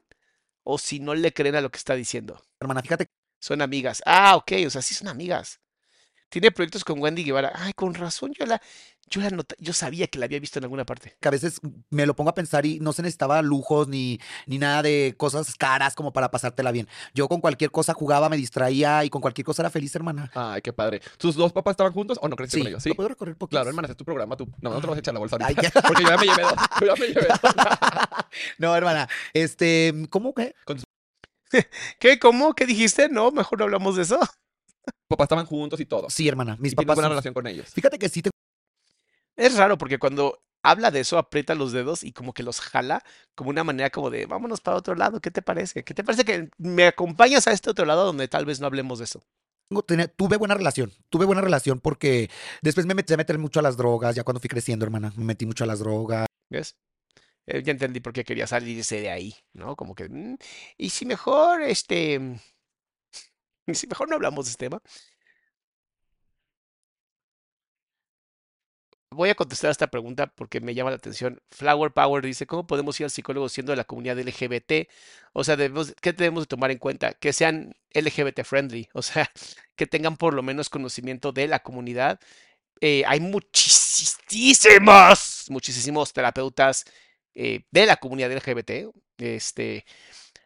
o 0.64 0.78
si 0.78 1.00
no 1.00 1.16
le 1.16 1.34
creen 1.34 1.56
a 1.56 1.62
lo 1.62 1.70
que 1.72 1.78
está 1.78 1.96
diciendo. 1.96 2.42
Hermana, 2.60 2.82
fíjate 2.82 3.08
Son 3.40 3.62
amigas. 3.62 4.02
Ah, 4.06 4.36
ok, 4.36 4.52
o 4.66 4.70
sea, 4.70 4.82
sí 4.82 4.94
son 4.96 5.08
amigas. 5.08 5.60
Tiene 6.30 6.52
proyectos 6.52 6.84
con 6.84 7.00
Wendy 7.02 7.24
Guevara. 7.24 7.54
Ay, 7.56 7.72
con 7.74 7.94
razón, 7.94 8.34
yo 8.38 8.46
la, 8.46 8.62
yo 9.10 9.22
la 9.22 9.30
nota- 9.30 9.56
yo 9.60 9.72
sabía 9.72 10.08
que 10.08 10.20
la 10.20 10.26
había 10.26 10.40
visto 10.42 10.60
en 10.60 10.66
alguna 10.66 10.86
parte. 10.86 11.16
que 11.22 11.28
a 11.28 11.32
veces 11.32 11.62
me 11.90 12.06
lo 12.06 12.16
pongo 12.18 12.30
a 12.32 12.34
pensar 12.34 12.66
y 12.66 12.80
no 12.82 12.92
se 12.92 13.02
necesitaba 13.02 13.42
lujos 13.42 13.88
ni, 13.88 14.20
ni 14.46 14.58
nada 14.58 14.82
de 14.82 15.16
cosas 15.18 15.56
caras 15.56 15.96
como 15.96 16.12
para 16.12 16.30
pasártela 16.30 16.72
bien. 16.72 16.90
Yo 17.14 17.30
con 17.30 17.40
cualquier 17.40 17.72
cosa 17.72 17.94
jugaba, 17.94 18.28
me 18.28 18.36
distraía 18.36 19.06
y 19.06 19.10
con 19.10 19.22
cualquier 19.22 19.46
cosa 19.46 19.62
era 19.62 19.70
feliz, 19.70 19.96
hermana. 19.96 20.30
Ay, 20.36 20.62
qué 20.62 20.74
padre. 20.74 21.02
¿Tus 21.18 21.36
dos 21.36 21.54
papás 21.54 21.72
estaban 21.72 21.94
juntos 21.94 22.18
o 22.22 22.28
no 22.28 22.36
creciste 22.36 22.58
Sí, 22.58 22.64
con 22.64 22.68
ellos? 22.72 22.84
Sí. 22.84 22.90
lo 22.90 22.96
puedo 22.96 23.10
recorrer 23.10 23.36
poquito. 23.38 23.56
Claro, 23.56 23.70
hermana, 23.70 23.88
es 23.88 23.96
tu 23.96 24.04
programa, 24.04 24.36
tú. 24.36 24.50
No, 24.62 24.72
no 24.72 24.76
te 24.82 24.82
lo 24.82 24.88
vas 24.90 24.98
a 24.98 25.00
echar 25.00 25.14
la 25.14 25.20
bolsa 25.22 25.38
Ay, 25.40 25.56
ya. 25.62 25.72
Porque 25.72 26.04
yo 26.04 26.10
ya 26.10 26.18
me 26.18 26.26
llevé 26.26 26.42
dos. 26.44 26.54
Yo 26.82 26.88
ya 26.88 26.96
me 26.96 27.08
llevé 27.08 27.28
dos. 27.28 27.40
No, 28.58 28.76
hermana, 28.76 29.08
este, 29.34 29.94
¿cómo 30.10 30.34
que? 30.34 30.54
¿Qué? 32.00 32.20
¿Cómo? 32.20 32.54
¿Qué 32.54 32.66
dijiste? 32.66 33.08
No, 33.10 33.32
mejor 33.32 33.60
no 33.60 33.64
hablamos 33.66 33.96
de 33.96 34.04
eso. 34.04 34.20
Papás 35.08 35.26
estaban 35.26 35.46
juntos 35.46 35.80
y 35.80 35.86
todo. 35.86 36.10
Sí, 36.10 36.28
hermana, 36.28 36.56
mis 36.60 36.74
y 36.74 36.76
tienes 36.76 36.86
papás. 36.88 36.96
buena 36.96 37.08
son- 37.08 37.12
relación 37.12 37.34
con 37.34 37.48
ellos. 37.48 37.68
Fíjate 37.74 37.98
que 38.00 38.10
sí 38.10 38.22
te 38.22 38.30
Es 39.36 39.56
raro 39.58 39.78
porque 39.78 40.00
cuando 40.00 40.40
habla 40.64 40.92
de 40.92 41.00
eso 41.02 41.18
aprieta 41.18 41.56
los 41.56 41.72
dedos 41.72 42.04
y 42.04 42.12
como 42.12 42.34
que 42.34 42.44
los 42.44 42.60
jala 42.60 43.04
como 43.36 43.52
una 43.52 43.64
manera 43.64 43.90
como 43.90 44.10
de 44.10 44.26
vámonos 44.26 44.60
para 44.62 44.78
otro 44.78 44.96
lado, 44.96 45.22
¿qué 45.22 45.32
te 45.32 45.42
parece? 45.42 45.84
¿Qué 45.84 45.94
te 45.94 46.04
parece 46.04 46.26
que 46.26 46.50
me 46.58 46.88
acompañas 46.88 47.48
a 47.48 47.52
este 47.52 47.70
otro 47.70 47.86
lado 47.86 48.06
donde 48.06 48.28
tal 48.28 48.46
vez 48.46 48.60
no 48.60 48.68
hablemos 48.68 49.00
de 49.00 49.06
eso? 49.06 49.22
tuve 50.16 50.38
buena 50.38 50.56
relación. 50.56 50.92
Tuve 51.10 51.26
buena 51.26 51.42
relación 51.42 51.80
porque 51.82 52.30
después 52.62 52.86
me 52.86 52.96
metí 52.96 53.14
a 53.14 53.18
meter 53.18 53.38
mucho 53.38 53.60
a 53.60 53.64
las 53.64 53.76
drogas, 53.78 54.16
ya 54.16 54.24
cuando 54.24 54.40
fui 54.40 54.48
creciendo, 54.50 54.86
hermana, 54.86 55.12
me 55.18 55.26
metí 55.26 55.46
mucho 55.46 55.66
a 55.66 55.68
las 55.68 55.80
drogas. 55.80 56.26
¿Ves? 56.50 56.78
Eh, 57.46 57.62
ya 57.64 57.72
entendí 57.72 58.00
por 58.00 58.14
qué 58.14 58.24
quería 58.24 58.48
salirse 58.48 59.00
de 59.02 59.10
ahí, 59.10 59.36
¿no? 59.54 59.76
Como 59.76 59.94
que, 59.94 60.08
mm, 60.10 60.38
y 60.78 60.90
si 60.90 61.06
mejor, 61.06 61.62
este, 61.62 62.40
si 63.74 63.88
mejor 63.88 64.10
no 64.10 64.16
hablamos 64.16 64.46
de 64.46 64.52
este 64.52 64.66
tema. 64.66 64.82
Voy 69.10 69.30
a 69.30 69.36
contestar 69.36 69.72
esta 69.72 69.88
pregunta 69.88 70.28
porque 70.28 70.60
me 70.60 70.76
llama 70.76 70.90
la 70.92 70.98
atención. 70.98 71.42
Flower 71.50 71.92
Power 71.94 72.24
dice, 72.24 72.46
¿cómo 72.46 72.68
podemos 72.68 73.00
ir 73.00 73.06
al 73.06 73.12
psicólogo 73.12 73.48
siendo 73.50 73.72
de 73.72 73.78
la 73.78 73.86
comunidad 73.86 74.20
LGBT? 74.20 74.90
O 75.34 75.44
sea, 75.44 75.56
¿qué 75.56 76.14
debemos 76.14 76.44
de 76.44 76.48
tomar 76.48 76.72
en 76.72 76.78
cuenta? 76.78 77.14
Que 77.14 77.34
sean 77.34 77.74
LGBT 77.94 78.44
friendly, 78.44 78.90
o 78.94 79.02
sea, 79.02 79.32
que 79.76 79.88
tengan 79.88 80.18
por 80.18 80.34
lo 80.34 80.44
menos 80.44 80.70
conocimiento 80.70 81.32
de 81.32 81.48
la 81.48 81.60
comunidad. 81.60 82.20
Eh, 82.82 83.04
hay 83.08 83.20
muchísimos, 83.20 85.46
muchísimos 85.50 86.14
terapeutas 86.14 86.86
eh, 87.36 87.62
de 87.72 87.86
la 87.86 87.98
comunidad 87.98 88.32
LGBT. 88.32 88.94
Este, 89.18 89.86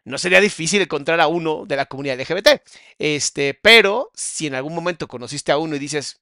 no 0.04 0.18
sería 0.18 0.40
difícil 0.40 0.82
encontrar 0.82 1.20
a 1.20 1.28
uno 1.28 1.64
de 1.66 1.76
la 1.76 1.86
comunidad 1.86 2.20
LGBT. 2.20 2.62
Este, 2.98 3.54
pero 3.54 4.10
si 4.14 4.46
en 4.46 4.54
algún 4.54 4.74
momento 4.74 5.08
conociste 5.08 5.52
a 5.52 5.58
uno 5.58 5.76
y 5.76 5.78
dices, 5.78 6.20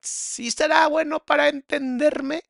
sí 0.00 0.50
será 0.50 0.86
bueno 0.88 1.24
para 1.24 1.48
entenderme, 1.48 2.44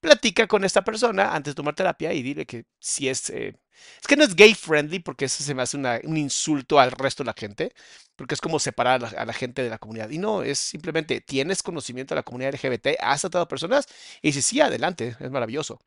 platica 0.00 0.46
con 0.48 0.64
esta 0.64 0.84
persona 0.84 1.34
antes 1.34 1.52
de 1.52 1.56
tomar 1.56 1.74
terapia 1.74 2.12
y 2.12 2.22
dile 2.22 2.46
que 2.46 2.66
si 2.80 3.08
es... 3.08 3.30
eh, 3.30 3.56
es 4.00 4.06
que 4.06 4.16
no 4.16 4.24
es 4.24 4.36
gay 4.36 4.54
friendly 4.54 5.00
porque 5.00 5.26
eso 5.26 5.42
se 5.44 5.54
me 5.54 5.62
hace 5.62 5.76
un 5.76 6.16
insulto 6.16 6.78
al 6.78 6.92
resto 6.92 7.22
de 7.24 7.26
la 7.28 7.34
gente, 7.36 7.72
porque 8.16 8.34
es 8.34 8.40
como 8.40 8.58
separar 8.60 9.04
a 9.04 9.24
la, 9.24 9.32
gente 9.32 9.62
de 9.62 9.70
la 9.70 9.78
comunidad. 9.78 10.10
Y 10.10 10.18
no, 10.18 10.42
es 10.42 10.58
simplemente, 10.58 11.20
tienes 11.20 11.62
conocimiento 11.62 12.14
de 12.14 12.20
la 12.20 12.22
comunidad 12.24 12.54
LGBT, 12.54 12.98
has 13.00 13.22
tratado 13.22 13.44
a 13.44 13.48
personas 13.48 13.86
y 14.22 14.32
si 14.32 14.42
sí, 14.42 14.60
adelante, 14.60 15.16
es 15.20 15.30
maravilloso. 15.30 15.80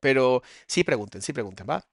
Pero 0.00 0.42
sí 0.66 0.84
pregunten, 0.84 1.22
sí 1.22 1.32
pregunten, 1.32 1.66
¿va? 1.68 1.84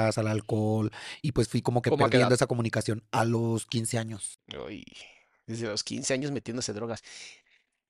Al 0.00 0.28
alcohol 0.28 0.90
y 1.22 1.32
pues 1.32 1.48
fui 1.48 1.62
como 1.62 1.82
que 1.82 1.90
¿Cómo 1.90 2.04
a 2.04 2.08
qué 2.08 2.12
perdiendo 2.12 2.34
esa 2.34 2.46
comunicación 2.46 3.02
a 3.10 3.24
los 3.24 3.66
15 3.66 3.98
años. 3.98 4.38
Uy, 4.66 4.84
desde 5.46 5.66
los 5.66 5.84
15 5.84 6.14
años 6.14 6.30
metiéndose 6.30 6.72
drogas. 6.72 7.02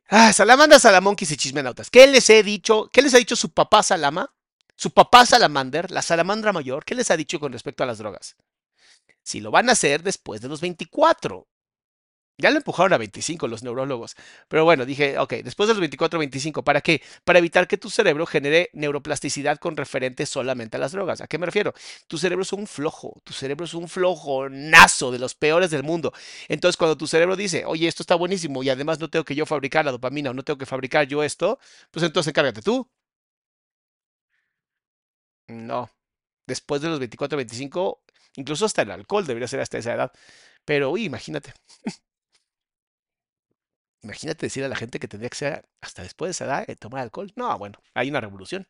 Ah, 0.08 0.32
Salamandra, 0.32 0.78
Salamonquis 0.78 1.30
y 1.30 1.36
Chismenautas. 1.36 1.88
¿Qué 1.88 2.06
les 2.06 2.28
he 2.30 2.42
dicho? 2.42 2.90
¿Qué 2.92 3.00
les 3.00 3.14
ha 3.14 3.18
dicho 3.18 3.36
su 3.36 3.50
papá 3.50 3.82
Salama? 3.82 4.34
Su 4.74 4.90
papá 4.92 5.26
Salamander, 5.26 5.90
la 5.90 6.00
salamandra 6.00 6.54
mayor, 6.54 6.86
¿qué 6.86 6.94
les 6.94 7.10
ha 7.10 7.16
dicho 7.16 7.38
con 7.38 7.52
respecto 7.52 7.82
a 7.82 7.86
las 7.86 7.98
drogas? 7.98 8.36
Si 9.22 9.40
lo 9.40 9.50
van 9.50 9.68
a 9.68 9.72
hacer 9.72 10.02
después 10.02 10.40
de 10.40 10.48
los 10.48 10.62
24. 10.62 11.46
Ya 12.40 12.50
lo 12.50 12.56
empujaron 12.56 12.92
a 12.92 12.98
25 12.98 13.48
los 13.48 13.62
neurólogos. 13.62 14.16
Pero 14.48 14.64
bueno, 14.64 14.86
dije, 14.86 15.18
ok, 15.18 15.34
después 15.44 15.68
de 15.68 15.74
los 15.74 15.80
24 15.80 16.18
25, 16.18 16.62
¿para 16.64 16.80
qué? 16.80 17.02
Para 17.24 17.38
evitar 17.38 17.68
que 17.68 17.76
tu 17.76 17.90
cerebro 17.90 18.26
genere 18.26 18.70
neuroplasticidad 18.72 19.58
con 19.58 19.76
referente 19.76 20.26
solamente 20.26 20.76
a 20.76 20.80
las 20.80 20.92
drogas. 20.92 21.20
¿A 21.20 21.26
qué 21.26 21.38
me 21.38 21.46
refiero? 21.46 21.74
Tu 22.08 22.18
cerebro 22.18 22.42
es 22.42 22.52
un 22.52 22.66
flojo, 22.66 23.20
tu 23.24 23.32
cerebro 23.32 23.64
es 23.64 23.74
un 23.74 23.88
flojonazo 23.88 25.10
de 25.12 25.18
los 25.18 25.34
peores 25.34 25.70
del 25.70 25.82
mundo. 25.82 26.12
Entonces, 26.48 26.76
cuando 26.76 26.96
tu 26.96 27.06
cerebro 27.06 27.36
dice, 27.36 27.64
oye, 27.66 27.88
esto 27.88 28.02
está 28.02 28.14
buenísimo 28.14 28.62
y 28.62 28.70
además 28.70 28.98
no 29.00 29.08
tengo 29.10 29.24
que 29.24 29.34
yo 29.34 29.46
fabricar 29.46 29.84
la 29.84 29.92
dopamina 29.92 30.30
o 30.30 30.34
no 30.34 30.42
tengo 30.42 30.58
que 30.58 30.66
fabricar 30.66 31.06
yo 31.06 31.22
esto, 31.22 31.58
pues 31.90 32.04
entonces 32.04 32.28
encárgate 32.30 32.62
tú. 32.62 32.88
No. 35.48 35.90
Después 36.46 36.82
de 36.82 36.88
los 36.88 36.98
24, 36.98 37.36
25, 37.36 38.02
incluso 38.36 38.66
hasta 38.66 38.82
el 38.82 38.90
alcohol 38.90 39.26
debería 39.26 39.48
ser 39.48 39.60
hasta 39.60 39.78
esa 39.78 39.94
edad. 39.94 40.12
Pero, 40.64 40.90
uy, 40.90 41.04
imagínate. 41.04 41.54
Imagínate 44.02 44.46
decir 44.46 44.64
a 44.64 44.68
la 44.68 44.76
gente 44.76 44.98
que 44.98 45.08
tendría 45.08 45.28
que 45.28 45.36
ser 45.36 45.68
hasta 45.80 46.02
después 46.02 46.28
de 46.28 46.30
esa 46.32 46.44
edad 46.46 46.64
eh, 46.68 46.76
tomar 46.76 47.02
alcohol. 47.02 47.30
No, 47.36 47.56
bueno, 47.58 47.78
hay 47.94 48.08
una 48.10 48.20
revolución. 48.20 48.66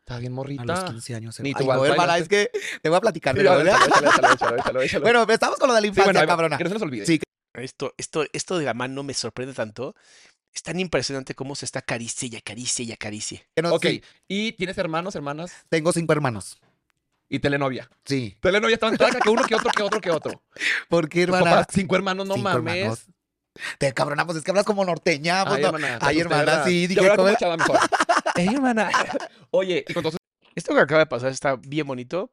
Está 0.00 0.18
bien 0.18 0.32
A 0.32 0.36
morrita. 0.36 0.64
los 0.64 0.84
15 0.84 1.14
años. 1.16 1.40
Ni 1.40 1.50
Ay, 1.50 1.54
tu 1.54 1.70
es 1.72 2.28
que 2.28 2.50
te 2.80 2.88
voy 2.88 2.96
a 2.96 3.00
platicar. 3.00 3.36
Sí, 3.36 3.42
de 3.42 3.48
a 3.48 3.52
lo- 3.52 3.58
ver, 3.58 3.66
échalo, 3.68 3.84
échalo, 3.86 4.08
échalo, 4.08 4.32
échalo, 4.34 4.56
échalo, 4.56 4.82
échalo. 4.82 5.02
Bueno, 5.04 5.26
estamos 5.28 5.58
con 5.58 5.68
lo 5.68 5.74
de 5.74 5.80
la 5.80 5.84
Sí, 5.84 5.88
infancia, 5.88 6.04
bueno, 6.12 6.20
va, 6.20 6.26
cabrona. 6.26 6.56
que 6.58 6.64
no 6.64 6.70
se 6.70 6.74
nos 6.74 6.82
olvide. 6.82 7.04
Sí, 7.06 7.20
Esto, 7.54 7.92
esto, 7.98 8.24
esto 8.32 8.58
de 8.58 8.64
la 8.64 8.72
mano 8.74 9.02
me 9.02 9.12
sorprende 9.14 9.52
tanto. 9.52 9.94
Es 10.54 10.62
tan 10.62 10.80
impresionante 10.80 11.34
cómo 11.34 11.54
se 11.56 11.66
está 11.66 11.80
acaricia 11.80 12.28
y 12.32 12.36
acaricia 12.36 12.84
y 12.84 12.92
acaricia. 12.92 13.42
que 13.54 13.62
no- 13.62 13.74
Ok, 13.74 13.82
sí, 13.86 14.02
¿y 14.28 14.52
tienes 14.52 14.78
hermanos, 14.78 15.14
hermanas? 15.14 15.52
tengo 15.68 15.92
cinco 15.92 16.12
hermanos. 16.14 16.58
Y 17.28 17.40
telenovia. 17.40 17.90
Sí. 18.06 18.34
Telenovia 18.40 18.74
estaban 18.74 18.96
todas 18.96 19.14
que 19.16 19.28
uno, 19.28 19.42
que 19.44 19.54
otro, 19.56 19.70
que 19.72 19.82
otro, 19.82 20.00
que 20.00 20.10
otro. 20.10 20.42
¿Por 20.88 21.10
qué, 21.10 21.24
hermana? 21.24 21.44
papás, 21.44 21.66
cinco 21.72 21.94
hermanos, 21.96 22.26
no 22.26 22.34
Cinco 22.34 22.48
mames. 22.48 22.76
hermanos. 22.76 23.04
Te 23.78 23.92
cabrona, 23.92 24.24
pues 24.26 24.38
es 24.38 24.44
que 24.44 24.50
hablas 24.50 24.64
como 24.64 24.84
norteña. 24.84 25.44
pues, 25.44 25.56
Ay, 25.56 25.62
no. 25.62 25.68
hermana. 25.68 25.98
Ay, 26.00 26.20
asusté, 26.20 26.20
hermana, 26.40 26.64
sí, 26.64 26.86
dije, 26.86 27.00
hablaba 27.00 27.16
como 27.16 27.36
chava 27.36 27.56
mejor. 27.56 27.78
Ey, 28.36 28.48
hermana. 28.48 28.90
Oye, 29.50 29.84
y 29.88 29.92
todos 29.94 30.16
Esto 30.54 30.74
que 30.74 30.80
acaba 30.80 31.00
de 31.00 31.06
pasar 31.06 31.30
está 31.32 31.56
bien 31.56 31.86
bonito 31.86 32.30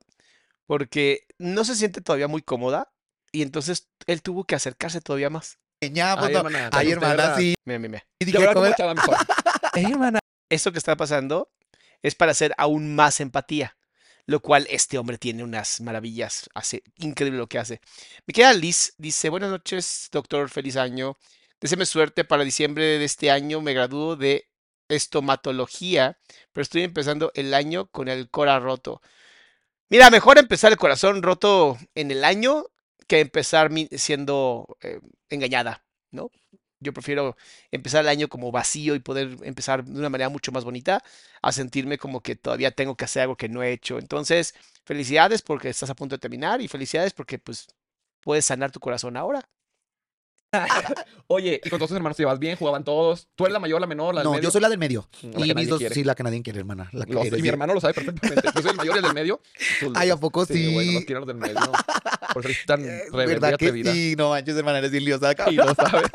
porque 0.68 1.26
no 1.38 1.64
se 1.64 1.76
siente 1.76 2.02
todavía 2.02 2.28
muy 2.28 2.42
cómoda 2.42 2.92
y 3.32 3.42
entonces 3.42 3.88
él 4.08 4.22
tuvo 4.22 4.44
que 4.46 4.56
acercarse 4.56 5.02
todavía 5.02 5.30
más. 5.30 5.58
Norteña, 5.82 6.16
pues, 6.16 6.28
Ay, 6.28 6.34
no. 6.34 6.40
hermana, 6.40 6.70
Ay, 6.72 6.92
hermana, 6.92 7.36
sí. 7.36 7.54
Mira, 7.66 7.80
mira, 7.80 7.90
mira. 7.92 8.06
Y 8.20 8.26
Ya 8.26 8.26
dije, 8.26 8.38
hablaba 8.38 8.54
¿cómo? 8.54 8.66
como 8.66 8.76
chava 8.76 8.94
mejor. 8.94 9.18
Ey, 9.76 9.86
hermana. 9.86 10.20
Esto 10.50 10.72
que 10.72 10.78
está 10.78 10.96
pasando 10.96 11.52
es 12.02 12.16
para 12.16 12.32
hacer 12.32 12.54
aún 12.58 12.96
más 12.96 13.20
empatía, 13.20 13.76
lo 14.26 14.40
cual 14.40 14.68
este 14.70 14.98
hombre 14.98 15.18
tiene 15.18 15.44
unas 15.44 15.82
maravillas, 15.82 16.50
hace 16.54 16.84
increíble 16.98 17.38
lo 17.38 17.48
que 17.48 17.60
hace. 17.60 17.82
Mi 18.26 18.34
querida 18.34 18.54
Liz 18.54 18.94
dice, 18.98 19.30
buenas 19.30 19.50
noches, 19.50 20.10
doctor, 20.12 20.50
feliz 20.50 20.78
año. 20.78 21.18
Deseame 21.62 21.86
suerte 21.86 22.24
para 22.26 22.44
diciembre 22.44 22.84
de 22.84 23.06
este 23.06 23.32
año, 23.32 23.62
me 23.62 23.74
gradúo 23.74 24.16
de 24.16 24.50
estomatología, 24.90 26.18
pero 26.52 26.64
estoy 26.64 26.84
empezando 26.84 27.32
el 27.36 27.54
año 27.54 27.88
con 27.88 28.08
el 28.08 28.30
cora 28.30 28.60
roto. 28.60 29.02
Mira, 29.90 30.10
mejor 30.10 30.38
empezar 30.38 30.72
el 30.72 30.78
corazón 30.78 31.22
roto 31.22 31.78
en 31.94 32.12
el 32.12 32.24
año 32.24 32.66
que 33.08 33.20
empezar 33.20 33.72
siendo 33.98 34.78
eh, 34.82 35.00
engañada, 35.30 35.86
¿no? 36.12 36.32
Yo 36.80 36.94
prefiero 36.94 37.36
empezar 37.72 38.02
el 38.02 38.10
año 38.10 38.28
como 38.28 38.52
vacío 38.52 38.96
y 38.96 39.00
poder 39.00 39.38
empezar 39.44 39.84
de 39.86 39.98
una 40.00 40.10
manera 40.10 40.30
mucho 40.30 40.52
más 40.52 40.64
bonita 40.66 41.04
a 41.42 41.52
sentirme 41.52 41.98
como 41.98 42.22
que 42.22 42.36
todavía 42.36 42.72
tengo 42.72 42.96
que 42.96 43.06
hacer 43.06 43.24
algo 43.24 43.36
que 43.38 43.50
no 43.50 43.64
he 43.64 43.72
hecho. 43.72 43.98
Entonces, 43.98 44.54
felicidades 44.86 45.42
porque 45.42 45.70
estás 45.70 45.90
a 45.90 45.96
punto 45.96 46.16
de 46.16 46.20
terminar 46.20 46.62
y 46.62 46.68
felicidades 46.68 47.14
porque 47.14 47.40
pues 47.40 47.68
puedes 48.22 48.46
sanar 48.46 48.72
tu 48.72 48.80
corazón 48.80 49.16
ahora. 49.18 49.42
Oye, 51.28 51.60
¿y 51.64 51.70
con 51.70 51.80
todos 51.80 51.90
tus 51.90 51.98
hermanos 51.98 52.16
te 52.16 52.24
llevas 52.24 52.40
bien? 52.40 52.56
¿Jugaban 52.56 52.84
todos? 52.84 53.28
¿Tú 53.36 53.44
eres 53.46 53.52
la 53.54 53.60
mayor, 53.60 53.82
la 53.82 53.88
menor, 53.88 54.14
la 54.16 54.22
del 54.22 54.26
No, 54.26 54.32
medio? 54.34 54.44
yo 54.44 54.52
soy 54.52 54.62
la 54.62 54.70
del 54.70 54.78
medio. 54.78 55.08
La 55.34 55.46
y 55.46 55.50
que 55.50 55.56
mis 55.56 55.68
dos, 55.68 55.80
quiere. 55.80 55.96
sí, 55.96 56.04
la 56.04 56.16
que 56.16 56.24
nadie 56.24 56.42
quiere, 56.44 56.60
hermana. 56.60 56.90
La 56.94 57.06
que 57.06 57.14
Lo 57.14 57.22
sé, 57.22 57.28
eres 57.28 57.40
y 57.40 57.42
mi 57.44 57.50
hermano 57.50 57.74
lo 57.74 57.82
sabe 57.82 57.94
perfectamente. 57.94 58.50
Yo 58.56 58.62
soy 58.62 58.72
el 58.72 58.78
mayor 58.78 58.96
y 58.96 58.98
el 59.00 59.04
del 59.04 59.14
medio. 59.14 59.42
Tú 59.82 59.92
Ay, 59.96 60.10
¿a 60.12 60.18
poco 60.18 60.46
Sí, 60.46 60.54
sí? 60.54 60.94
los 60.94 61.04
quiero 61.06 61.22
los 61.22 61.28
del 61.28 61.38
medio. 61.38 61.56
Por 62.34 62.46
eso 62.46 62.50
eres 62.50 62.66
tan 62.66 62.84
rebelde 62.84 63.12
y 63.24 63.28
¿Verdad 63.28 63.50
que 63.50 63.56
atrevida. 63.56 63.92
sí? 63.94 64.16
No 64.18 64.30
manches, 64.30 64.56
hermana, 64.56 64.78
eres 64.78 64.92
bien 64.92 65.04
liosa. 65.04 65.34
Y 65.50 65.56
lo 65.56 65.74
sabes. 65.76 66.10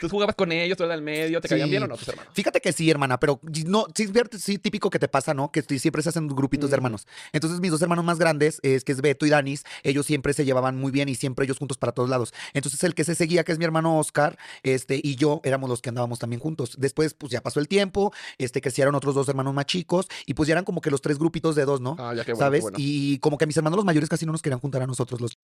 Tú 0.00 0.08
jugabas 0.08 0.36
con 0.36 0.52
ellos, 0.52 0.76
tú 0.76 0.84
eras 0.84 0.96
del 0.96 1.02
medio, 1.04 1.40
¿te 1.40 1.48
caían 1.48 1.66
Sí. 1.66 1.70
bien 1.70 1.82
o 1.82 1.86
no 1.86 1.96
tus 1.96 2.08
hermanos? 2.08 2.32
Fíjate 2.34 2.60
que 2.60 2.72
sí, 2.72 2.90
hermana, 2.90 3.18
pero 3.18 3.40
no, 3.66 3.86
sí, 3.94 4.08
sí, 4.38 4.58
típico 4.58 4.90
que 4.90 4.98
te 4.98 5.08
pasa, 5.08 5.34
¿no? 5.34 5.50
Que 5.50 5.62
siempre 5.62 6.02
se 6.02 6.08
hacen 6.10 6.28
grupitos 6.28 6.70
de 6.70 6.74
Ujú. 6.74 6.78
hermanos. 6.78 7.06
Entonces, 7.32 7.60
mis 7.60 7.70
dos 7.70 7.82
hermanos 7.82 8.04
más 8.04 8.18
grandes, 8.18 8.60
es 8.62 8.84
que 8.84 8.92
es 8.92 9.00
Beto 9.00 9.26
y 9.26 9.30
Danis, 9.30 9.64
ellos 9.82 10.06
siempre 10.06 10.32
se 10.32 10.44
llevaban 10.44 10.76
muy 10.76 10.90
bien 10.92 11.08
y 11.08 11.14
siempre 11.14 11.44
ellos 11.44 11.58
juntos 11.58 11.78
para 11.78 11.92
todos 11.92 12.08
lados. 12.08 12.32
Entonces, 12.54 12.82
el 12.84 12.94
que 12.94 13.04
se 13.04 13.14
seguía, 13.14 13.44
que 13.44 13.52
es 13.52 13.58
mi 13.58 13.64
hermano 13.64 13.98
Oscar, 13.98 14.38
este, 14.62 15.00
y 15.02 15.16
yo 15.16 15.40
éramos 15.44 15.68
los 15.68 15.82
que 15.82 15.88
andábamos 15.88 16.18
también 16.18 16.40
juntos. 16.40 16.76
Después, 16.78 17.14
pues 17.14 17.32
ya 17.32 17.40
pasó 17.42 17.60
el 17.60 17.68
tiempo, 17.68 18.12
este, 18.38 18.60
crecieron 18.60 18.94
otros 18.94 19.14
dos 19.14 19.28
hermanos 19.28 19.54
más 19.54 19.66
chicos, 19.66 20.08
y 20.26 20.34
pues 20.34 20.46
ya 20.46 20.52
eran 20.54 20.64
como 20.64 20.80
que 20.80 20.90
los 20.90 21.00
tres 21.02 21.18
grupitos 21.18 21.54
de 21.56 21.64
dos, 21.64 21.80
¿no? 21.80 21.96
Ah, 21.98 22.14
ya 22.14 22.24
qué 22.24 22.32
bueno, 22.32 22.38
qué 22.38 22.44
¿Sabes? 22.44 22.62
bueno. 22.62 22.76
Y 22.80 23.18
como 23.18 23.38
que 23.38 23.46
mis 23.46 23.56
hermanos 23.56 23.76
los 23.76 23.84
mayores 23.84 24.08
casi 24.08 24.26
no 24.26 24.32
nos 24.32 24.42
querían 24.42 24.60
juntar 24.60 24.82
a 24.82 24.86
nosotros 24.86 25.20
los 25.20 25.38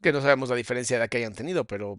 Que 0.00 0.12
no 0.12 0.20
sabemos 0.20 0.48
la 0.50 0.56
diferencia 0.56 0.98
de 0.98 1.08
que 1.08 1.18
hayan 1.18 1.34
tenido, 1.34 1.64
pero 1.64 1.98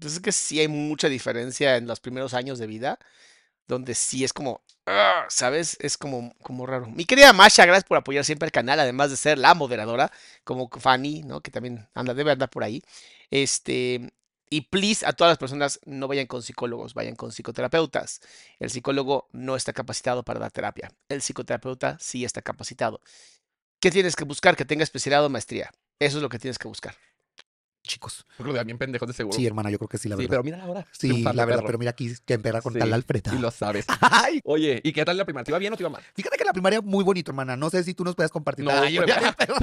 pues 0.00 0.14
es 0.14 0.20
que 0.20 0.32
sí 0.32 0.60
hay 0.60 0.68
mucha 0.68 1.08
diferencia 1.08 1.76
en 1.76 1.86
los 1.86 2.00
primeros 2.00 2.34
años 2.34 2.58
de 2.58 2.66
vida, 2.66 2.98
donde 3.68 3.94
sí 3.94 4.24
es 4.24 4.32
como, 4.32 4.62
"Ah", 4.86 5.26
¿sabes? 5.28 5.76
Es 5.80 5.98
como, 5.98 6.34
como 6.42 6.66
raro. 6.66 6.86
Mi 6.88 7.04
querida 7.04 7.32
Masha, 7.32 7.66
gracias 7.66 7.84
por 7.84 7.98
apoyar 7.98 8.24
siempre 8.24 8.46
el 8.46 8.52
canal, 8.52 8.80
además 8.80 9.10
de 9.10 9.16
ser 9.16 9.38
la 9.38 9.54
moderadora, 9.54 10.12
como 10.44 10.68
Fanny, 10.70 11.22
¿no? 11.24 11.40
Que 11.42 11.50
también 11.50 11.88
anda, 11.94 12.14
debe 12.14 12.32
andar 12.32 12.50
por 12.50 12.64
ahí. 12.64 12.82
Este, 13.30 14.12
y 14.50 14.62
please, 14.62 15.04
a 15.06 15.12
todas 15.12 15.32
las 15.32 15.38
personas, 15.38 15.80
no 15.84 16.08
vayan 16.08 16.26
con 16.26 16.42
psicólogos, 16.42 16.94
vayan 16.94 17.16
con 17.16 17.32
psicoterapeutas. 17.32 18.20
El 18.60 18.70
psicólogo 18.70 19.28
no 19.32 19.56
está 19.56 19.72
capacitado 19.72 20.22
para 20.24 20.40
dar 20.40 20.52
terapia. 20.52 20.92
El 21.08 21.20
psicoterapeuta 21.22 21.96
sí 22.00 22.24
está 22.24 22.42
capacitado. 22.42 23.00
¿Qué 23.80 23.90
tienes 23.90 24.16
que 24.16 24.24
buscar? 24.24 24.56
Que 24.56 24.64
tenga 24.64 24.84
especialidad 24.84 25.24
o 25.24 25.28
maestría. 25.30 25.70
Eso 25.98 26.18
es 26.18 26.22
lo 26.22 26.28
que 26.28 26.38
tienes 26.38 26.58
que 26.58 26.68
buscar. 26.68 26.96
Chicos. 27.86 28.26
Porque 28.36 28.52
lo 28.52 28.58
de 28.58 28.64
bien 28.64 28.76
pendejos 28.78 29.08
de 29.08 29.14
seguro. 29.14 29.36
Sí, 29.36 29.46
hermana, 29.46 29.70
yo 29.70 29.78
creo 29.78 29.88
que 29.88 29.98
sí, 29.98 30.08
la 30.08 30.16
Sí, 30.16 30.22
verdad. 30.22 30.30
pero 30.30 30.42
mira 30.44 30.62
ahora. 30.62 30.86
Sí, 30.92 31.22
la 31.22 31.32
verdad, 31.32 31.46
perro. 31.60 31.66
pero 31.66 31.78
mira 31.78 31.90
aquí 31.92 32.12
que 32.24 32.34
emperra 32.34 32.60
con 32.60 32.72
Sí, 32.74 32.78
tal 32.78 32.92
Alfreda. 32.92 33.34
Y 33.34 33.38
lo 33.38 33.50
sabes. 33.50 33.86
Ay, 34.00 34.40
Oye, 34.44 34.80
¿y 34.84 34.92
qué 34.92 35.04
tal 35.04 35.16
la 35.16 35.24
primaria? 35.24 35.44
¿Te 35.44 35.50
iba 35.52 35.58
bien 35.58 35.72
o 35.72 35.76
te 35.76 35.82
iba 35.82 35.90
mal? 35.90 36.02
fíjate 36.14 36.36
que 36.36 36.44
la 36.44 36.52
primaria 36.52 36.80
muy 36.82 37.02
bonito, 37.04 37.30
hermana. 37.30 37.56
No 37.56 37.70
sé 37.70 37.82
si 37.84 37.94
tú 37.94 38.04
nos 38.04 38.14
puedes 38.14 38.30
compartir. 38.30 38.64
No, 38.64 38.72
pero- 38.80 39.06
pero- 39.38 39.54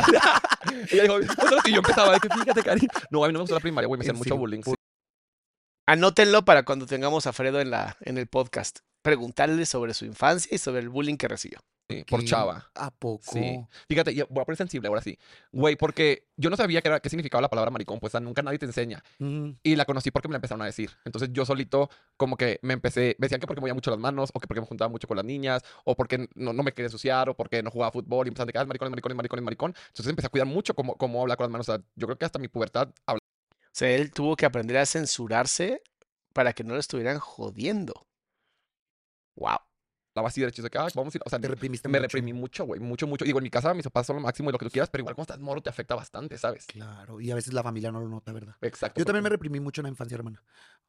Ella 0.92 1.04
dijo, 1.04 1.16
"Otra 1.16 1.62
que 1.64 1.72
yo 1.72 1.78
empezaba, 1.78 2.20
que 2.20 2.30
fíjate, 2.30 2.64
Cari. 2.64 2.88
No, 3.12 3.24
a 3.24 3.28
mí 3.28 3.34
no 3.34 3.40
me 3.40 3.44
gustó 3.44 3.56
la 3.56 3.62
primaria, 3.62 3.88
güey, 3.88 4.00
me 4.00 4.04
hacían 4.04 4.16
¿En 4.16 4.20
mucho 4.20 4.38
bullying. 4.38 4.62
sí. 4.64 4.74
Anótenlo 5.86 6.46
para 6.46 6.64
cuando 6.64 6.86
tengamos 6.86 7.28
a 7.28 7.34
Fredo 7.34 7.60
en, 7.60 7.70
la, 7.70 7.98
en 8.02 8.18
el 8.18 8.28
podcast. 8.28 8.80
Preguntarle 9.02 9.66
sobre 9.66 9.94
su 9.94 10.06
infancia 10.06 10.56
y 10.56 10.58
sobre 10.58 10.80
el 10.80 10.88
bullying 10.90 11.18
que 11.18 11.28
recibió. 11.28 11.60
Sí, 11.90 12.04
por 12.06 12.24
chava. 12.24 12.72
¿A 12.76 12.92
poco? 12.92 13.24
Sí. 13.34 13.68
Fíjate, 13.90 14.16
ya 14.16 14.26
voy 14.30 14.42
a 14.42 14.46
poner 14.46 14.58
sensible 14.58 14.88
ahora 14.88 15.02
sí. 15.02 15.20
Güey, 15.52 15.76
porque 15.76 16.30
yo 16.38 16.50
no 16.50 16.56
sabía 16.56 16.82
qué, 16.82 16.88
era, 16.88 17.00
qué 17.02 17.10
significaba 17.10 17.42
la 17.42 17.50
palabra 17.50 17.72
maricón, 17.72 18.00
pues 18.00 18.14
nunca 18.22 18.42
nadie 18.42 18.58
te 18.58 18.66
enseña. 18.66 19.04
Mm, 19.20 19.50
Y 19.64 19.76
la 19.76 19.86
conocí 19.86 20.10
porque 20.10 20.30
me 20.30 20.32
la 20.32 20.38
empezaron 20.38 20.62
a 20.62 20.66
decir. 20.66 20.92
Entonces 21.04 21.30
yo 21.34 21.46
solito, 21.46 21.90
como 22.16 22.38
que 22.38 22.60
me 22.64 22.74
empecé, 22.74 23.16
me 23.20 23.26
decían 23.26 23.42
que 23.42 23.48
porque 23.48 23.60
movía 23.62 23.74
mucho 23.74 23.92
las 23.92 24.00
manos, 24.00 24.32
o 24.34 24.40
que 24.40 24.48
porque 24.48 24.62
me 24.62 24.68
juntaba 24.68 24.90
mucho 24.90 25.08
con 25.08 25.18
las 25.18 25.26
niñas, 25.26 25.62
o 25.84 25.96
porque 25.96 26.30
no, 26.36 26.54
no 26.54 26.64
me 26.64 26.72
quería 26.72 26.88
ensuciar, 26.88 27.30
o 27.30 27.36
porque 27.36 27.62
no 27.62 27.70
jugaba 27.70 27.92
fútbol, 27.92 28.28
y 28.28 28.30
empezaban 28.30 28.48
de 28.48 28.54
que, 28.54 28.60
ah, 28.60 28.66
maricón, 28.66 28.90
maricón, 28.90 29.16
maricón, 29.18 29.44
maricón. 29.44 29.76
Entonces 29.88 30.08
empecé 30.10 30.28
a 30.28 30.30
cuidar 30.30 30.48
mucho 30.48 30.74
cómo, 30.76 30.96
cómo 30.96 31.22
hablar 31.22 31.38
con 31.38 31.46
las 31.46 31.52
manos. 31.52 31.70
O 31.70 31.74
sea, 31.74 31.84
yo 31.96 32.08
creo 32.08 32.18
que 32.18 32.26
hasta 32.26 32.40
mi 32.40 32.48
pubertad 32.48 32.90
O 33.08 33.18
sea, 33.74 33.92
él 33.92 34.12
tuvo 34.12 34.36
que 34.36 34.46
aprender 34.46 34.78
a 34.78 34.86
censurarse 34.86 35.82
para 36.34 36.54
que 36.54 36.64
no 36.64 36.74
lo 36.74 36.80
estuvieran 36.80 37.20
jodiendo. 37.20 38.08
Wow. 39.36 39.73
Hablaba 40.14 40.30
así 40.30 40.42
derechos 40.42 40.64
de 40.64 40.70
que, 40.70 40.78
ah, 40.78 40.88
vamos 40.96 41.14
a 41.14 41.18
ir. 41.18 41.22
O 41.26 41.30
sea, 41.30 41.40
Te 41.40 41.48
reprimiste 41.48 41.90
me 41.90 41.98
mucho. 42.00 42.04
reprimí 42.08 42.34
mucho, 42.34 42.66
güey, 42.66 42.80
mucho, 42.80 43.08
mucho. 43.08 43.26
Digo, 43.26 43.40
en 43.40 43.44
mi 43.44 43.50
casa 43.50 43.74
mis 43.74 43.84
papás 43.84 44.08
son 44.08 44.16
lo 44.18 44.22
máximo 44.22 44.50
y 44.50 44.54
lo 44.54 44.58
que 44.60 44.66
tú 44.66 44.72
quieras, 44.72 44.90
pero 44.90 45.02
igual 45.02 45.16
cuando 45.16 45.34
estás 45.34 45.44
moro 45.44 45.62
te 45.62 45.70
afecta 45.70 45.96
bastante, 45.96 46.38
¿sabes? 46.38 46.66
Claro, 46.68 47.20
y 47.20 47.32
a 47.32 47.36
veces 47.36 47.54
la 47.54 47.64
familia 47.64 47.92
no 47.92 48.00
lo 48.00 48.08
nota, 48.08 48.32
¿verdad? 48.32 48.56
Exacto. 48.62 49.00
Yo 49.00 49.06
también 49.06 49.24
me 49.24 49.30
reprimí 49.30 49.60
mucho 49.60 49.82
en 49.82 49.84
la 49.84 49.90
infancia, 49.90 50.16
hermana. 50.16 50.44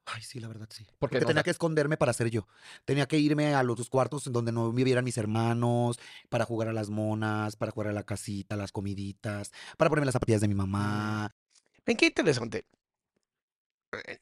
Ay, 0.06 0.20
sí, 0.22 0.38
la 0.38 0.48
verdad, 0.48 0.68
sí. 0.70 0.84
Porque 0.84 0.98
Porque 0.98 1.20
no, 1.20 1.24
o 1.24 1.26
tenía 1.28 1.34
sea- 1.38 1.42
que 1.44 1.50
esconderme 1.50 1.96
para 1.96 2.12
ser 2.12 2.28
yo. 2.30 2.46
Tenía 2.84 3.06
que 3.06 3.18
irme 3.18 3.54
a 3.54 3.62
los 3.62 3.76
dos 3.78 3.88
cuartos 3.88 4.26
en 4.26 4.34
donde 4.34 4.52
no 4.52 4.70
me 4.72 4.84
vieran 4.84 5.04
mis 5.04 5.16
hermanos, 5.16 5.98
para 6.28 6.44
jugar 6.44 6.68
a 6.68 6.72
las 6.74 6.90
monas, 6.90 7.56
para 7.56 7.72
jugar 7.72 7.88
a 7.88 7.92
la 7.92 8.02
casita, 8.02 8.54
a 8.54 8.58
las 8.58 8.70
comiditas, 8.72 9.50
para 9.78 9.88
ponerme 9.88 10.04
las 10.06 10.12
zapatillas 10.12 10.42
de 10.42 10.48
mi 10.48 10.54
mamá. 10.54 11.34
Ven, 11.87 11.96
qué 11.96 12.06
interesante. 12.06 12.66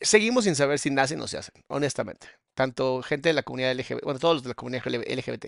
Seguimos 0.00 0.44
sin 0.44 0.56
saber 0.56 0.78
si 0.78 0.90
nacen 0.90 1.20
o 1.20 1.28
se 1.28 1.38
hacen, 1.38 1.54
honestamente. 1.68 2.28
Tanto 2.54 3.02
gente 3.02 3.30
de 3.30 3.32
la 3.32 3.42
comunidad 3.42 3.72
LGBT, 3.74 4.02
bueno, 4.02 4.20
todos 4.20 4.36
los 4.36 4.42
de 4.42 4.48
la 4.50 4.54
comunidad 4.54 4.84
LGBT. 4.86 5.46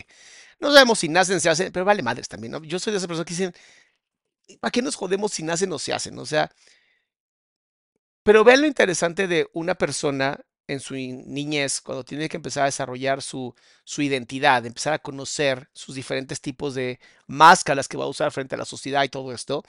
No 0.60 0.72
sabemos 0.72 0.98
si 0.98 1.08
nacen, 1.08 1.40
se 1.40 1.50
hacen, 1.50 1.72
pero 1.72 1.84
vale 1.84 2.02
madres 2.02 2.28
también, 2.28 2.52
¿no? 2.52 2.62
Yo 2.64 2.78
soy 2.78 2.92
de 2.92 2.98
esas 2.98 3.08
personas 3.08 3.26
que 3.26 3.34
dicen, 3.34 3.54
¿para 4.60 4.70
qué 4.70 4.82
nos 4.82 4.94
jodemos 4.94 5.32
si 5.32 5.42
nacen 5.42 5.72
o 5.72 5.78
se 5.78 5.92
hacen? 5.92 6.18
O 6.18 6.26
sea, 6.26 6.50
pero 8.22 8.44
vean 8.44 8.62
lo 8.62 8.66
interesante 8.66 9.26
de 9.26 9.48
una 9.52 9.74
persona 9.74 10.40
en 10.66 10.80
su 10.80 10.94
niñez, 10.94 11.82
cuando 11.82 12.04
tiene 12.04 12.26
que 12.30 12.38
empezar 12.38 12.62
a 12.62 12.66
desarrollar 12.66 13.20
su 13.20 13.54
identidad, 13.98 14.64
empezar 14.64 14.94
a 14.94 14.98
conocer 14.98 15.68
sus 15.74 15.94
diferentes 15.94 16.40
tipos 16.40 16.74
de 16.74 17.00
máscaras 17.26 17.86
que 17.86 17.98
va 17.98 18.04
a 18.04 18.08
usar 18.08 18.32
frente 18.32 18.54
a 18.54 18.58
la 18.58 18.64
sociedad 18.64 19.04
y 19.04 19.10
todo 19.10 19.32
esto, 19.34 19.62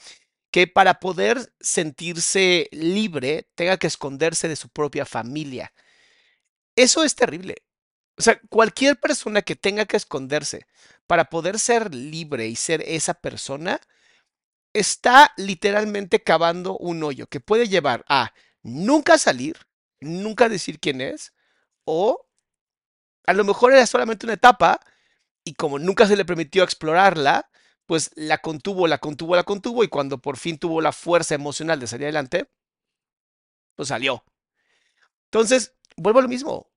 que 0.56 0.66
para 0.66 1.00
poder 1.00 1.52
sentirse 1.60 2.70
libre 2.72 3.46
tenga 3.54 3.76
que 3.76 3.88
esconderse 3.88 4.48
de 4.48 4.56
su 4.56 4.70
propia 4.70 5.04
familia. 5.04 5.74
Eso 6.74 7.04
es 7.04 7.14
terrible. 7.14 7.56
O 8.16 8.22
sea, 8.22 8.40
cualquier 8.48 8.98
persona 8.98 9.42
que 9.42 9.54
tenga 9.54 9.84
que 9.84 9.98
esconderse 9.98 10.66
para 11.06 11.26
poder 11.26 11.58
ser 11.58 11.94
libre 11.94 12.48
y 12.48 12.56
ser 12.56 12.82
esa 12.86 13.12
persona, 13.12 13.82
está 14.72 15.34
literalmente 15.36 16.22
cavando 16.22 16.78
un 16.78 17.02
hoyo 17.02 17.26
que 17.26 17.40
puede 17.40 17.68
llevar 17.68 18.06
a 18.08 18.32
nunca 18.62 19.18
salir, 19.18 19.58
nunca 20.00 20.48
decir 20.48 20.80
quién 20.80 21.02
es, 21.02 21.34
o 21.84 22.26
a 23.26 23.34
lo 23.34 23.44
mejor 23.44 23.74
era 23.74 23.86
solamente 23.86 24.24
una 24.24 24.32
etapa 24.32 24.80
y 25.44 25.52
como 25.52 25.78
nunca 25.78 26.06
se 26.06 26.16
le 26.16 26.24
permitió 26.24 26.64
explorarla, 26.64 27.50
pues 27.86 28.10
la 28.16 28.38
contuvo, 28.38 28.86
la 28.88 28.98
contuvo, 28.98 29.36
la 29.36 29.44
contuvo 29.44 29.84
y 29.84 29.88
cuando 29.88 30.18
por 30.18 30.36
fin 30.36 30.58
tuvo 30.58 30.80
la 30.80 30.92
fuerza 30.92 31.34
emocional 31.34 31.80
de 31.80 31.86
salir 31.86 32.06
adelante, 32.06 32.50
pues 33.76 33.88
salió. 33.88 34.24
Entonces, 35.26 35.74
vuelvo 35.96 36.18
a 36.20 36.22
lo 36.22 36.28
mismo. 36.28 36.70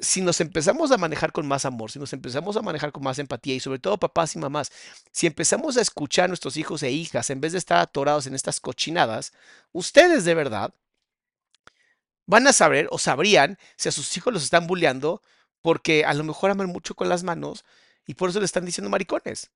Si 0.00 0.22
nos 0.22 0.40
empezamos 0.40 0.92
a 0.92 0.96
manejar 0.96 1.32
con 1.32 1.46
más 1.48 1.64
amor, 1.64 1.90
si 1.90 1.98
nos 1.98 2.12
empezamos 2.12 2.56
a 2.56 2.62
manejar 2.62 2.92
con 2.92 3.02
más 3.02 3.18
empatía 3.18 3.56
y 3.56 3.60
sobre 3.60 3.80
todo 3.80 3.98
papás 3.98 4.36
y 4.36 4.38
mamás, 4.38 4.70
si 5.10 5.26
empezamos 5.26 5.76
a 5.76 5.80
escuchar 5.80 6.26
a 6.26 6.28
nuestros 6.28 6.56
hijos 6.56 6.84
e 6.84 6.92
hijas 6.92 7.30
en 7.30 7.40
vez 7.40 7.52
de 7.52 7.58
estar 7.58 7.78
atorados 7.80 8.28
en 8.28 8.34
estas 8.36 8.60
cochinadas, 8.60 9.32
ustedes 9.72 10.24
de 10.24 10.34
verdad 10.34 10.72
van 12.26 12.46
a 12.46 12.52
saber 12.52 12.86
o 12.92 12.98
sabrían 12.98 13.58
si 13.76 13.88
a 13.88 13.92
sus 13.92 14.16
hijos 14.16 14.32
los 14.32 14.44
están 14.44 14.68
bulleando 14.68 15.22
porque 15.62 16.04
a 16.04 16.14
lo 16.14 16.22
mejor 16.24 16.50
aman 16.50 16.68
mucho 16.68 16.94
con 16.94 17.08
las 17.08 17.24
manos 17.24 17.64
y 18.06 18.14
por 18.14 18.30
eso 18.30 18.38
le 18.38 18.46
están 18.46 18.64
diciendo 18.66 18.90
maricones. 18.90 19.50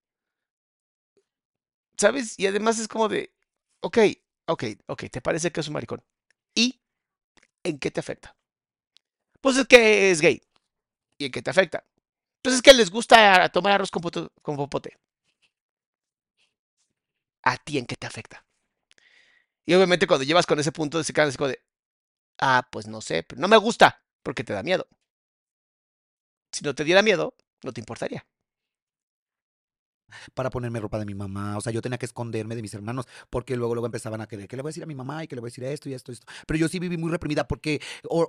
¿Sabes? 1.97 2.39
Y 2.39 2.47
además 2.47 2.79
es 2.79 2.89
como 2.89 3.09
de, 3.09 3.33
ok, 3.81 3.99
ok, 4.47 4.65
ok, 4.87 5.05
te 5.11 5.21
parece 5.23 5.51
que 5.53 5.61
es 5.61 5.69
un 5.69 5.75
maricón. 5.75 6.03
¿Y 6.55 6.81
en 7.65 7.79
qué 7.81 7.91
te 7.91 8.01
afecta? 8.01 8.37
Pues 9.41 9.57
es 9.57 9.67
que 9.67 10.11
es 10.11 10.21
gay. 10.21 10.41
¿Y 11.19 11.27
en 11.27 11.33
qué 11.33 11.43
te 11.43 11.51
afecta? 11.51 11.85
Pues 12.43 12.57
es 12.57 12.63
que 12.63 12.75
les 12.75 12.91
gusta 12.91 13.49
tomar 13.51 13.75
arroz 13.75 13.91
con, 13.91 14.03
con 14.43 14.57
popote. 14.57 14.99
¿A 17.51 17.53
ti 17.65 17.75
en 17.79 17.87
qué 17.87 17.95
te 17.97 18.09
afecta? 18.09 18.45
Y 19.65 19.75
obviamente 19.75 20.07
cuando 20.07 20.25
llevas 20.25 20.47
con 20.47 20.59
ese 20.59 20.73
punto 20.73 20.99
de 20.99 21.05
se 21.05 21.13
quedan 21.13 21.29
así 21.29 21.37
como 21.39 21.49
de, 21.49 21.61
ah, 22.41 22.69
pues 22.73 22.87
no 22.89 23.01
sé, 23.03 23.25
pero 23.25 23.41
no 23.41 23.49
me 23.49 23.59
gusta 23.59 24.03
porque 24.23 24.45
te 24.45 24.53
da 24.55 24.63
miedo. 24.63 24.89
Si 26.51 26.65
no 26.65 26.75
te 26.75 26.85
diera 26.85 27.03
miedo, 27.03 27.35
no 27.63 27.73
te 27.75 27.81
importaría. 27.83 28.25
Para 30.35 30.51
ponerme 30.51 30.81
ropa 30.81 30.99
de 30.99 31.05
mi 31.05 31.15
mamá. 31.15 31.57
O 31.57 31.61
sea, 31.61 31.73
yo 31.73 31.83
tenía 31.83 31.99
que 31.99 32.07
esconderme 32.07 32.55
de 32.55 32.63
mis 32.63 32.75
hermanos 32.75 33.07
porque 33.31 33.57
luego, 33.57 33.75
luego 33.75 33.87
empezaban 33.87 34.21
a 34.21 34.27
querer 34.27 34.49
que 34.49 34.57
le 34.57 34.63
voy 34.63 34.71
a 34.71 34.73
decir 34.73 34.83
a 34.83 34.87
mi 34.87 34.95
mamá 34.95 35.25
y 35.25 35.29
que 35.29 35.35
le 35.35 35.41
voy 35.41 35.49
a 35.49 35.51
decir 35.51 35.65
esto 35.65 35.89
y 35.89 35.95
esto 35.95 36.13
y 36.13 36.15
esto. 36.15 36.27
Pero 36.47 36.59
yo 36.59 36.69
sí 36.69 36.79
viví 36.79 36.97
muy 36.97 37.11
reprimida 37.11 37.47
porque 37.47 37.81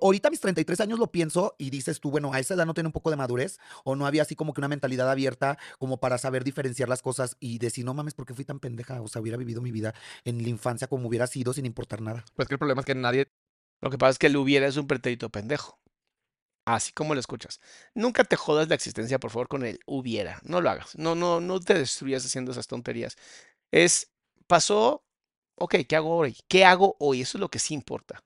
ahorita 0.02 0.28
a 0.28 0.32
mis 0.32 0.40
33 0.40 0.80
años 0.82 1.00
lo 1.00 1.08
pienso 1.12 1.56
y 1.58 1.70
dices 1.70 2.00
tú, 2.00 2.12
bueno, 2.12 2.34
a 2.34 2.40
esa 2.40 2.54
edad 2.54 2.66
no 2.66 2.74
tenía 2.74 2.88
un 2.88 2.94
poco 2.94 3.10
de 3.10 3.16
madurez 3.16 3.60
o 3.84 3.96
no 3.96 4.06
había 4.06 4.22
así 4.22 4.36
como 4.36 4.54
que 4.54 4.62
una 4.62 4.68
mentalidad 4.68 5.10
abierta 5.10 5.58
como 5.80 5.98
para 5.98 6.18
saber 6.18 6.44
diferenciar 6.44 6.90
las 6.90 7.02
cosas 7.02 7.38
y 7.40 7.60
decir, 7.60 7.86
no 7.86 7.94
mames, 7.94 8.14
¿por 8.14 8.26
qué 8.26 8.34
fui 8.34 8.46
tan 8.46 8.60
pendeja? 8.60 9.02
O 9.02 9.08
sea, 9.08 9.22
hubiera 9.22 9.38
vivido 9.38 9.62
mi 9.62 9.72
vida 9.72 9.94
en 10.24 10.42
la 10.42 10.50
infancia 10.50 10.88
como 10.88 11.08
hubiera 11.08 11.28
sido 11.28 11.54
sin 11.54 11.66
importar 11.66 12.02
nada. 12.02 12.24
Pues 12.36 12.48
que 12.48 12.56
el 12.56 12.60
problema 12.60 12.82
es 12.82 12.86
que 12.86 12.96
nadie. 12.96 13.28
Lo 13.82 13.90
que 13.90 13.98
pasa 13.98 14.12
es 14.12 14.20
que 14.20 14.28
el 14.28 14.38
hubiera 14.38 14.68
es 14.68 14.78
un 14.78 14.88
pretérito 14.88 15.30
pendejo. 15.30 15.78
Así 16.66 16.94
como 16.94 17.14
lo 17.14 17.20
escuchas. 17.20 17.60
Nunca 17.94 18.24
te 18.24 18.36
jodas 18.38 18.70
la 18.70 18.76
existencia, 18.76 19.20
por 19.20 19.32
favor, 19.32 19.48
con 19.50 19.66
el 19.66 19.80
hubiera. 19.86 20.40
No 20.44 20.62
lo 20.62 20.70
hagas. 20.70 20.96
No, 20.98 21.16
no, 21.16 21.42
no 21.42 21.60
te 21.60 21.74
destruyas 21.74 22.26
haciendo 22.26 22.52
esas 22.52 22.68
tonterías. 22.68 23.18
Es, 23.72 24.12
pasó, 24.48 25.04
ok, 25.56 25.76
¿qué 25.88 25.96
hago 25.98 26.16
hoy? 26.18 26.38
¿Qué 26.48 26.66
hago 26.66 26.96
hoy? 27.00 27.22
Eso 27.22 27.38
es 27.38 27.42
lo 27.42 27.50
que 27.50 27.60
sí 27.60 27.74
importa. 27.74 28.24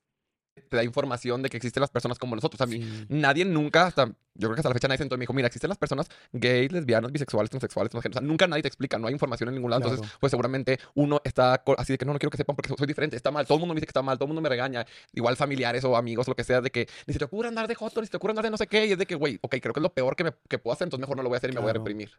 Te 0.57 0.77
da 0.77 0.83
información 0.83 1.41
de 1.41 1.49
que 1.49 1.57
existen 1.57 1.81
las 1.81 1.89
personas 1.89 2.17
como 2.19 2.35
nosotros. 2.35 2.59
A 2.61 2.65
mí, 2.65 2.81
Sí. 2.81 3.05
nadie 3.09 3.45
nunca, 3.45 3.85
hasta, 3.87 4.05
yo 4.07 4.13
creo 4.47 4.53
que 4.55 4.59
hasta 4.59 4.69
la 4.69 4.73
fecha 4.75 4.87
nadie 4.87 4.97
sentó 4.99 5.15
y 5.15 5.17
me 5.17 5.23
dijo, 5.23 5.33
mira, 5.33 5.47
existen 5.47 5.69
las 5.69 5.77
personas 5.77 6.07
gays, 6.33 6.71
lesbianas, 6.71 7.11
bisexuales, 7.11 7.49
transexuales, 7.49 7.89
transgéneros. 7.91 8.17
O 8.17 8.19
sea, 8.21 8.27
nunca 8.27 8.47
nadie 8.47 8.61
te 8.63 8.67
explica, 8.67 8.97
no 8.97 9.07
hay 9.07 9.13
información 9.13 9.49
en 9.49 9.55
ningún 9.55 9.71
lado. 9.71 9.83
Entonces, 9.83 10.01
Claro. 10.01 10.17
pues 10.19 10.31
seguramente 10.31 10.79
uno 10.95 11.21
está 11.23 11.63
así 11.77 11.93
de 11.93 11.97
que 11.97 12.05
no, 12.05 12.13
no 12.13 12.19
quiero 12.19 12.31
que 12.31 12.37
sepan 12.37 12.55
porque 12.55 12.73
soy 12.77 12.87
diferente, 12.87 13.15
está 13.15 13.31
mal. 13.31 13.45
Todo 13.45 13.55
el 13.57 13.59
mundo 13.61 13.73
me 13.73 13.79
dice 13.79 13.87
que 13.87 13.91
está 13.91 14.01
mal, 14.01 14.17
todo 14.17 14.25
el 14.25 14.29
mundo 14.29 14.41
me 14.41 14.49
regaña. 14.49 14.85
Igual 15.13 15.35
familiares 15.37 15.83
o 15.83 15.95
amigos, 15.97 16.27
lo 16.27 16.35
que 16.35 16.43
sea, 16.43 16.61
de 16.61 16.69
que 16.71 16.87
ni 17.05 17.13
se 17.13 17.19
te 17.19 17.25
ocurra 17.25 17.47
andar 17.49 17.67
de 17.67 17.75
joto, 17.75 18.01
ni 18.01 18.07
se 18.07 18.11
te 18.11 18.17
ocurra 18.17 18.31
andar 18.31 18.45
de 18.45 18.51
no 18.51 18.57
sé 18.57 18.67
qué. 18.67 18.85
Y 18.85 18.91
es 18.91 18.97
de 18.97 19.05
que, 19.05 19.15
güey, 19.15 19.39
ok, 19.41 19.55
creo 19.61 19.73
que 19.73 19.79
es 19.79 19.83
lo 19.83 19.93
peor 19.93 20.15
que, 20.15 20.23
me, 20.23 20.31
que 20.49 20.59
puedo 20.59 20.73
hacer, 20.73 20.85
entonces 20.85 21.01
mejor 21.01 21.17
no 21.17 21.23
lo 21.23 21.29
voy 21.29 21.35
a 21.35 21.39
hacer 21.39 21.49
y 21.49 21.53
me 21.53 21.59
voy 21.61 21.69
a 21.69 21.73
Claro. 21.73 21.83
reprimir. 21.85 22.11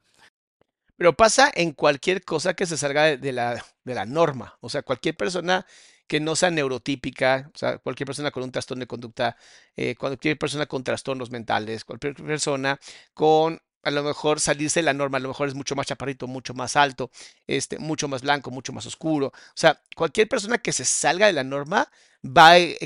Pero 0.96 1.12
pasa 1.12 1.50
en 1.54 1.72
cualquier 1.72 2.24
cosa 2.24 2.54
que 2.54 2.66
se 2.66 2.76
salga 2.76 3.04
de, 3.04 3.18
de 3.18 3.30
la, 3.32 3.64
de 3.84 3.94
la 3.94 4.04
norma. 4.04 4.58
O 4.60 4.68
sea, 4.68 4.82
cualquier 4.82 5.16
persona 5.16 5.64
que 6.08 6.20
no 6.20 6.36
sea 6.36 6.50
neurotípica, 6.50 7.50
o 7.54 7.58
sea, 7.58 7.78
cualquier 7.78 8.06
persona 8.06 8.30
con 8.30 8.42
un 8.44 8.52
trastorno 8.52 8.80
de 8.82 8.86
conducta, 8.88 9.36
eh, 9.76 9.94
cualquier 9.96 10.38
persona 10.38 10.66
con 10.66 10.84
trastornos 10.84 11.30
mentales, 11.30 11.84
cualquier 11.84 12.14
persona 12.14 12.78
con 13.14 13.60
a 13.84 13.90
lo 13.90 14.02
mejor 14.02 14.40
salirse 14.40 14.80
de 14.80 14.84
la 14.84 14.92
norma, 14.94 15.18
a 15.18 15.20
lo 15.20 15.28
mejor 15.28 15.48
es 15.48 15.54
mucho 15.54 15.74
más 15.76 15.86
chaparrito, 15.86 16.26
mucho 16.26 16.52
más 16.54 16.76
alto, 16.76 17.10
este, 17.46 17.78
mucho 17.78 18.08
más 18.08 18.22
blanco, 18.22 18.50
mucho 18.50 18.72
más 18.72 18.84
oscuro. 18.86 19.28
O 19.28 19.32
sea, 19.54 19.80
cualquier 19.96 20.28
persona 20.28 20.58
que 20.58 20.72
se 20.72 20.84
salga 20.84 21.26
de 21.26 21.32
la 21.32 21.44
norma 21.44 21.88
va 22.24 22.50
a 22.52 22.58
eh, 22.58 22.76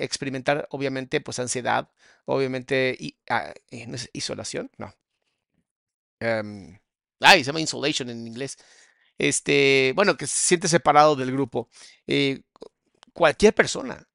experimentar, 0.00 0.66
obviamente, 0.70 1.20
pues 1.20 1.38
ansiedad, 1.38 1.90
obviamente, 2.24 2.96
y, 2.98 3.16
ah, 3.28 3.52
eh, 3.70 3.86
¿no 3.86 3.96
es 3.96 4.08
isolación, 4.12 4.70
no. 4.78 4.94
Em, 6.20 6.78
Ay, 7.20 7.40
se 7.40 7.46
llama 7.48 7.60
insulation 7.60 8.10
en 8.10 8.26
inglés. 8.26 8.56
Este, 9.18 9.92
bueno, 9.96 10.16
que 10.16 10.26
se 10.28 10.36
siente 10.48 10.68
separado 10.68 11.16
del 11.16 11.32
grupo. 11.32 11.68
Cualquier 13.18 13.52
persona. 13.52 14.08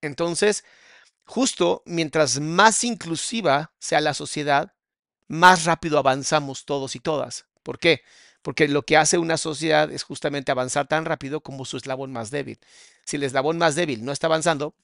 Entonces, 0.00 0.64
justo 1.24 1.82
mientras 1.84 2.38
más 2.38 2.84
inclusiva 2.84 3.72
sea 3.80 4.00
la 4.00 4.14
sociedad, 4.14 4.72
más 5.26 5.64
rápido 5.64 5.98
avanzamos 5.98 6.64
todos 6.64 6.94
y 6.94 7.00
todas. 7.00 7.46
¿Por 7.64 7.80
qué? 7.80 8.02
Porque 8.42 8.68
lo 8.68 8.82
que 8.82 8.96
hace 8.96 9.18
una 9.18 9.36
sociedad 9.36 9.90
es 9.90 10.04
justamente 10.04 10.52
avanzar 10.52 10.86
tan 10.86 11.04
rápido 11.04 11.40
como 11.40 11.64
su 11.64 11.76
eslabón 11.76 12.12
más 12.12 12.30
débil. 12.30 12.60
Si 13.04 13.16
el 13.16 13.24
eslabón 13.24 13.58
más 13.58 13.74
débil 13.74 14.04
no 14.04 14.12
está 14.12 14.28
avanzando, 14.28 14.76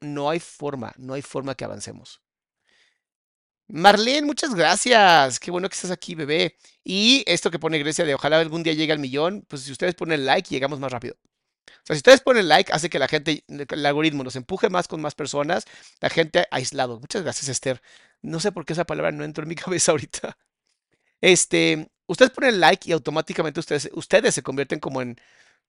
no 0.00 0.28
hay 0.28 0.40
forma, 0.40 0.92
no 0.96 1.14
hay 1.14 1.22
forma 1.22 1.54
que 1.54 1.64
avancemos. 1.64 2.20
Marlene, 3.68 4.26
muchas 4.26 4.52
gracias. 4.52 5.38
Qué 5.38 5.52
bueno 5.52 5.68
que 5.68 5.76
estás 5.76 5.92
aquí, 5.92 6.16
bebé. 6.16 6.56
Y 6.82 7.22
esto 7.28 7.52
que 7.52 7.60
pone 7.60 7.78
Grecia 7.78 8.04
de 8.04 8.14
ojalá 8.16 8.40
algún 8.40 8.64
día 8.64 8.72
llegue 8.72 8.92
al 8.92 8.98
millón, 8.98 9.44
pues 9.46 9.62
si 9.62 9.70
ustedes 9.70 9.94
ponen 9.94 10.26
like, 10.26 10.50
llegamos 10.50 10.80
más 10.80 10.90
rápido. 10.90 11.16
O 11.82 11.86
sea, 11.86 11.96
si 11.96 11.98
ustedes 11.98 12.20
ponen 12.20 12.48
like, 12.48 12.72
hace 12.72 12.90
que 12.90 12.98
la 12.98 13.08
gente, 13.08 13.44
el 13.48 13.86
algoritmo 13.86 14.24
nos 14.24 14.36
empuje 14.36 14.68
más 14.70 14.88
con 14.88 15.00
más 15.00 15.14
personas, 15.14 15.64
la 16.00 16.10
gente 16.10 16.46
aislado. 16.50 17.00
Muchas 17.00 17.22
gracias, 17.22 17.48
Esther. 17.48 17.82
No 18.22 18.40
sé 18.40 18.52
por 18.52 18.64
qué 18.64 18.74
esa 18.74 18.84
palabra 18.84 19.12
no 19.12 19.24
entró 19.24 19.42
en 19.44 19.48
mi 19.48 19.54
cabeza 19.56 19.92
ahorita. 19.92 20.36
Este, 21.20 21.90
ustedes 22.06 22.30
ponen 22.32 22.60
like 22.60 22.88
y 22.88 22.92
automáticamente 22.92 23.60
ustedes, 23.60 23.90
ustedes 23.94 24.34
se 24.34 24.42
convierten 24.42 24.80
como 24.80 25.02
en, 25.02 25.16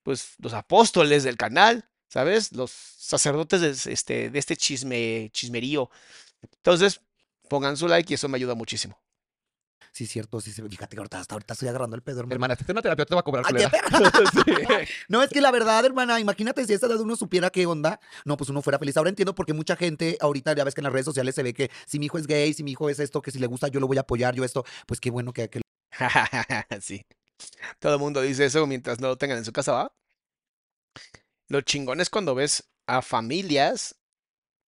pues, 0.03 0.35
los 0.39 0.53
apóstoles 0.53 1.23
del 1.23 1.37
canal, 1.37 1.89
¿sabes? 2.07 2.51
Los 2.53 2.71
sacerdotes 2.71 3.61
de 3.61 3.93
este, 3.93 4.29
de 4.29 4.39
este 4.39 4.57
chisme, 4.57 5.29
chismerío. 5.33 5.89
Entonces, 6.41 7.01
pongan 7.49 7.77
su 7.77 7.87
like 7.87 8.13
y 8.13 8.15
eso 8.15 8.29
me 8.29 8.37
ayuda 8.37 8.55
muchísimo. 8.55 8.99
Sí, 9.93 10.07
cierto, 10.07 10.39
sí. 10.39 10.51
Fíjate 10.51 10.95
que 10.95 10.99
ahorita, 10.99 11.19
hasta 11.19 11.35
ahorita 11.35 11.53
estoy 11.53 11.67
agarrando 11.67 11.97
el 11.97 12.01
pedo, 12.01 12.21
hermano. 12.21 12.33
Hermana, 12.33 12.55
si 12.55 12.63
te 12.63 12.71
una 12.71 12.81
terapia 12.81 13.05
te 13.05 13.13
va 13.13 13.19
a 13.19 13.23
cobrar 13.23 13.43
Ay. 13.47 13.65
Sí. 14.45 14.51
No, 15.09 15.21
es 15.21 15.29
que 15.29 15.41
la 15.41 15.51
verdad, 15.51 15.83
hermana, 15.85 16.19
imagínate 16.19 16.65
si 16.65 16.73
esta 16.73 16.87
edad 16.87 16.99
uno 17.01 17.15
supiera 17.17 17.49
qué 17.49 17.65
onda. 17.65 17.99
No, 18.23 18.37
pues 18.37 18.49
uno 18.49 18.61
fuera 18.61 18.79
feliz. 18.79 18.95
Ahora 18.95 19.09
entiendo 19.09 19.35
porque 19.35 19.53
mucha 19.53 19.75
gente, 19.75 20.17
ahorita 20.21 20.55
ya 20.55 20.63
ves 20.63 20.73
que 20.75 20.81
en 20.81 20.83
las 20.85 20.93
redes 20.93 21.05
sociales 21.05 21.35
se 21.35 21.43
ve 21.43 21.53
que 21.53 21.69
si 21.85 21.99
mi 21.99 22.05
hijo 22.05 22.17
es 22.17 22.25
gay, 22.27 22.53
si 22.53 22.63
mi 22.63 22.71
hijo 22.71 22.89
es 22.89 22.99
esto, 22.99 23.21
que 23.21 23.31
si 23.31 23.39
le 23.39 23.47
gusta 23.47 23.67
yo 23.67 23.81
lo 23.81 23.87
voy 23.87 23.97
a 23.97 24.01
apoyar, 24.01 24.33
yo 24.33 24.45
esto. 24.45 24.63
Pues 24.87 25.01
qué 25.01 25.09
bueno 25.11 25.33
que, 25.33 25.49
que 25.49 25.61
sí. 26.81 27.01
Todo 27.79 27.95
el 27.95 27.99
mundo 27.99 28.21
dice 28.21 28.45
eso 28.45 28.65
mientras 28.67 28.99
no 29.01 29.09
lo 29.09 29.17
tengan 29.17 29.39
en 29.39 29.45
su 29.45 29.51
casa, 29.51 29.73
¿va? 29.73 29.91
Lo 31.49 31.61
chingón 31.61 31.99
es 31.99 32.09
cuando 32.09 32.33
ves 32.33 32.63
a 32.87 33.01
familias 33.01 33.95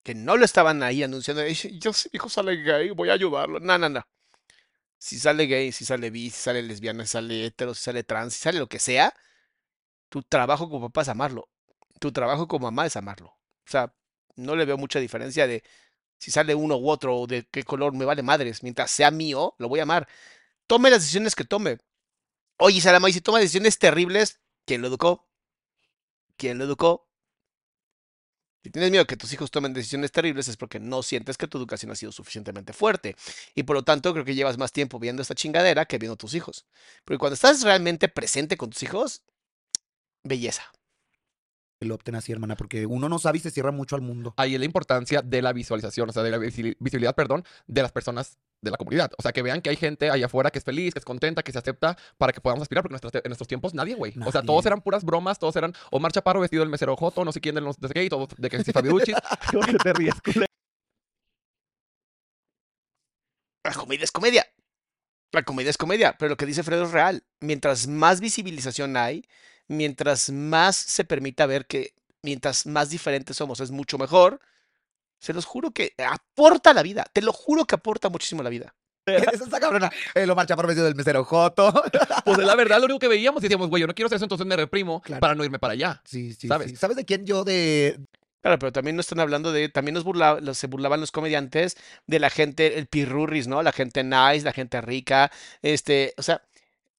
que 0.03 0.15
no 0.15 0.35
lo 0.35 0.43
estaban 0.43 0.83
ahí 0.83 1.01
anunciando. 1.01 1.43
"Ay, 1.43 1.55
Yo 1.79 1.93
si 1.93 2.09
mi 2.11 2.17
hijo 2.17 2.27
sale 2.29 2.57
gay, 2.61 2.89
voy 2.89 3.09
a 3.09 3.13
ayudarlo. 3.13 3.59
No, 3.61 3.77
no, 3.77 3.87
no. 3.87 4.01
Si 5.03 5.19
sale 5.19 5.47
gay, 5.47 5.73
si 5.73 5.83
sale 5.83 6.09
bi, 6.11 6.29
si 6.29 6.39
sale 6.39 6.61
lesbiana, 6.61 7.03
si 7.03 7.11
sale 7.11 7.45
hetero, 7.47 7.73
si 7.73 7.81
sale 7.83 8.03
trans, 8.03 8.33
si 8.35 8.39
sale 8.39 8.57
lo 8.59 8.69
que 8.69 8.79
sea, 8.79 9.13
tu 10.09 10.23
trabajo 10.23 10.69
como 10.69 10.87
papá 10.89 11.01
es 11.01 11.09
amarlo. 11.09 11.49
Tu 11.99 12.13
trabajo 12.13 12.47
como 12.47 12.67
mamá 12.67 12.85
es 12.85 12.95
amarlo. 12.95 13.27
O 13.29 13.69
sea, 13.69 13.93
no 14.37 14.55
le 14.55 14.65
veo 14.65 14.77
mucha 14.77 14.99
diferencia 14.99 15.45
de 15.45 15.63
si 16.19 16.31
sale 16.31 16.55
uno 16.55 16.77
u 16.77 16.89
otro 16.89 17.17
o 17.17 17.27
de 17.27 17.45
qué 17.51 17.63
color 17.63 17.93
me 17.93 18.05
vale 18.05 18.23
madres. 18.23 18.63
Mientras 18.63 18.91
sea 18.91 19.11
mío, 19.11 19.55
lo 19.59 19.67
voy 19.69 19.81
a 19.81 19.83
amar. 19.83 20.07
Tome 20.67 20.89
las 20.89 21.01
decisiones 21.01 21.35
que 21.35 21.45
tome. 21.45 21.79
Oye, 22.57 22.81
Salama, 22.81 23.09
y 23.09 23.13
si 23.13 23.21
toma 23.21 23.39
decisiones 23.39 23.79
terribles, 23.79 24.41
¿quién 24.65 24.81
lo 24.81 24.87
educó? 24.87 25.27
¿Quién 26.37 26.59
lo 26.59 26.65
educó? 26.65 27.09
Si 28.63 28.69
tienes 28.69 28.91
miedo 28.91 29.05
que 29.05 29.17
tus 29.17 29.33
hijos 29.33 29.51
tomen 29.51 29.73
decisiones 29.73 30.13
terribles 30.13 30.47
es 30.47 30.55
porque 30.55 30.79
no 30.79 31.03
sientes 31.03 31.37
que 31.37 31.47
tu 31.47 31.57
educación 31.57 31.91
ha 31.91 31.95
sido 31.95 32.13
suficientemente 32.13 32.71
fuerte. 32.71 33.15
Y 33.55 33.63
por 33.63 33.75
lo 33.75 33.83
tanto 33.83 34.13
creo 34.13 34.23
que 34.23 34.35
llevas 34.35 34.57
más 34.57 34.71
tiempo 34.71 34.99
viendo 34.99 35.21
esta 35.21 35.35
chingadera 35.35 35.85
que 35.85 35.97
viendo 35.97 36.15
tus 36.15 36.33
hijos. 36.33 36.65
Porque 37.03 37.17
cuando 37.19 37.33
estás 37.33 37.61
realmente 37.63 38.07
presente 38.07 38.55
con 38.55 38.69
tus 38.69 38.81
hijos, 38.83 39.23
belleza. 40.23 40.71
Lo 41.83 41.95
opten 41.95 42.15
así, 42.15 42.31
hermana, 42.31 42.55
porque 42.55 42.85
uno 42.85 43.09
no 43.09 43.19
sabe 43.19 43.37
y 43.37 43.41
se 43.41 43.51
cierra 43.51 43.71
mucho 43.71 43.95
al 43.95 44.01
mundo. 44.01 44.33
Ahí 44.37 44.53
es 44.53 44.59
la 44.59 44.65
importancia 44.65 45.21
de 45.21 45.41
la 45.41 45.53
visualización, 45.53 46.09
o 46.09 46.13
sea, 46.13 46.23
de 46.23 46.31
la 46.31 46.37
visi- 46.37 46.75
visibilidad, 46.79 47.15
perdón, 47.15 47.43
de 47.67 47.81
las 47.81 47.91
personas 47.91 48.37
de 48.61 48.71
la 48.71 48.77
comunidad. 48.77 49.11
O 49.17 49.21
sea, 49.21 49.31
que 49.33 49.41
vean 49.41 49.61
que 49.61 49.69
hay 49.69 49.75
gente 49.75 50.09
allá 50.09 50.25
afuera 50.27 50.49
que 50.49 50.59
es 50.59 50.63
feliz, 50.63 50.93
que 50.93 50.99
es 50.99 51.05
contenta, 51.05 51.43
que 51.43 51.51
se 51.51 51.59
acepta, 51.59 51.97
para 52.17 52.31
que 52.31 52.41
podamos 52.41 52.61
aspirar, 52.63 52.83
porque 52.83 52.95
en, 52.95 53.29
nuestros 53.29 53.47
tiempos 53.47 53.73
nadie, 53.73 53.95
güey. 53.95 54.13
O 54.25 54.31
sea, 54.31 54.41
todos 54.41 54.65
eran 54.65 54.81
puras 54.81 55.03
bromas, 55.03 55.37
todos 55.39 55.55
eran 55.55 55.73
Omar 55.91 56.11
Chaparro 56.11 56.39
vestido 56.39 56.61
del 56.61 56.69
mesero 56.69 56.95
Joto, 56.95 57.25
no 57.25 57.31
sé 57.31 57.41
quién 57.41 57.55
de 57.55 57.61
los 57.61 57.77
de 57.79 57.87
gay, 57.89 58.09
todos 58.09 58.29
de 58.37 58.49
que 58.49 58.63
si 58.63 58.71
Fabiuchis. 58.71 59.15
¿Por 59.51 59.65
qué 59.65 59.73
te 59.77 59.93
ríes? 59.93 60.15
La 63.63 63.73
comedia 63.73 64.03
es 64.03 64.11
comedia. 64.11 64.45
La 65.31 65.43
comedia 65.43 65.69
es 65.71 65.77
comedia, 65.77 66.15
pero 66.17 66.29
lo 66.29 66.37
que 66.37 66.45
dice 66.45 66.63
Fredo 66.63 66.83
es 66.83 66.91
real. 66.91 67.23
Mientras 67.39 67.87
más 67.87 68.21
visibilización 68.21 68.95
hay, 68.97 69.25
mientras 69.67 70.29
más 70.29 70.75
se 70.75 71.03
permita 71.03 71.45
ver 71.45 71.65
que 71.65 71.93
mientras 72.21 72.65
más 72.65 72.89
diferentes 72.89 73.35
somos 73.37 73.59
es 73.59 73.71
mucho 73.71 73.97
mejor, 73.97 74.39
se 75.19 75.33
los 75.33 75.45
juro 75.45 75.71
que 75.71 75.93
aporta 75.97 76.71
a 76.71 76.73
la 76.73 76.83
vida. 76.83 77.05
Te 77.13 77.21
lo 77.21 77.33
juro 77.33 77.65
que 77.65 77.75
aporta 77.75 78.09
muchísimo 78.09 78.41
a 78.41 78.43
la 78.43 78.49
vida. 78.49 78.73
Esa 79.05 79.59
cabrona. 79.59 79.89
Eh, 80.15 80.25
lo 80.25 80.35
marcha 80.35 80.55
por 80.55 80.67
medio 80.67 80.83
del 80.83 80.95
mesero 80.95 81.23
Joto. 81.25 81.73
Pues 82.25 82.39
es 82.39 82.45
la 82.45 82.55
verdad, 82.55 82.79
lo 82.79 82.85
único 82.85 82.99
que 82.99 83.07
veíamos 83.09 83.41
y 83.41 83.47
decíamos, 83.47 83.69
güey, 83.69 83.81
yo 83.81 83.87
no 83.87 83.93
quiero 83.93 84.07
hacer 84.07 84.15
eso, 84.17 84.25
entonces 84.25 84.47
me 84.47 84.55
reprimo 84.55 85.01
Claro. 85.01 85.19
para 85.19 85.35
no 85.35 85.43
irme 85.43 85.59
para 85.59 85.73
allá. 85.73 86.01
Sí, 86.05 86.33
sí, 86.33 86.47
¿Sabes? 86.47 86.69
sí. 86.71 86.75
¿Sabes 86.77 86.95
de 86.95 87.03
quién 87.05 87.25
yo 87.25 87.43
de 87.43 87.99
Claro, 88.41 88.59
pero 88.59 88.71
también 88.73 88.97
no 88.97 88.99
están 89.01 89.21
hablando 89.21 89.53
de, 89.53 89.69
también 89.69 89.93
nos 89.95 90.03
burla- 90.05 90.39
los- 90.41 90.57
se 90.57 90.67
burlaban 90.67 90.99
los 90.99 91.11
comediantes 91.11 91.77
de 92.07 92.19
la 92.19 92.29
gente, 92.29 92.77
el 92.77 92.87
pirurris, 92.87 93.47
¿no? 93.47 93.61
La 93.63 93.71
gente 93.71 94.03
nice, 94.03 94.41
la 94.43 94.51
gente 94.51 94.81
rica, 94.81 95.31
este, 95.61 96.13
o 96.17 96.23
sea, 96.23 96.41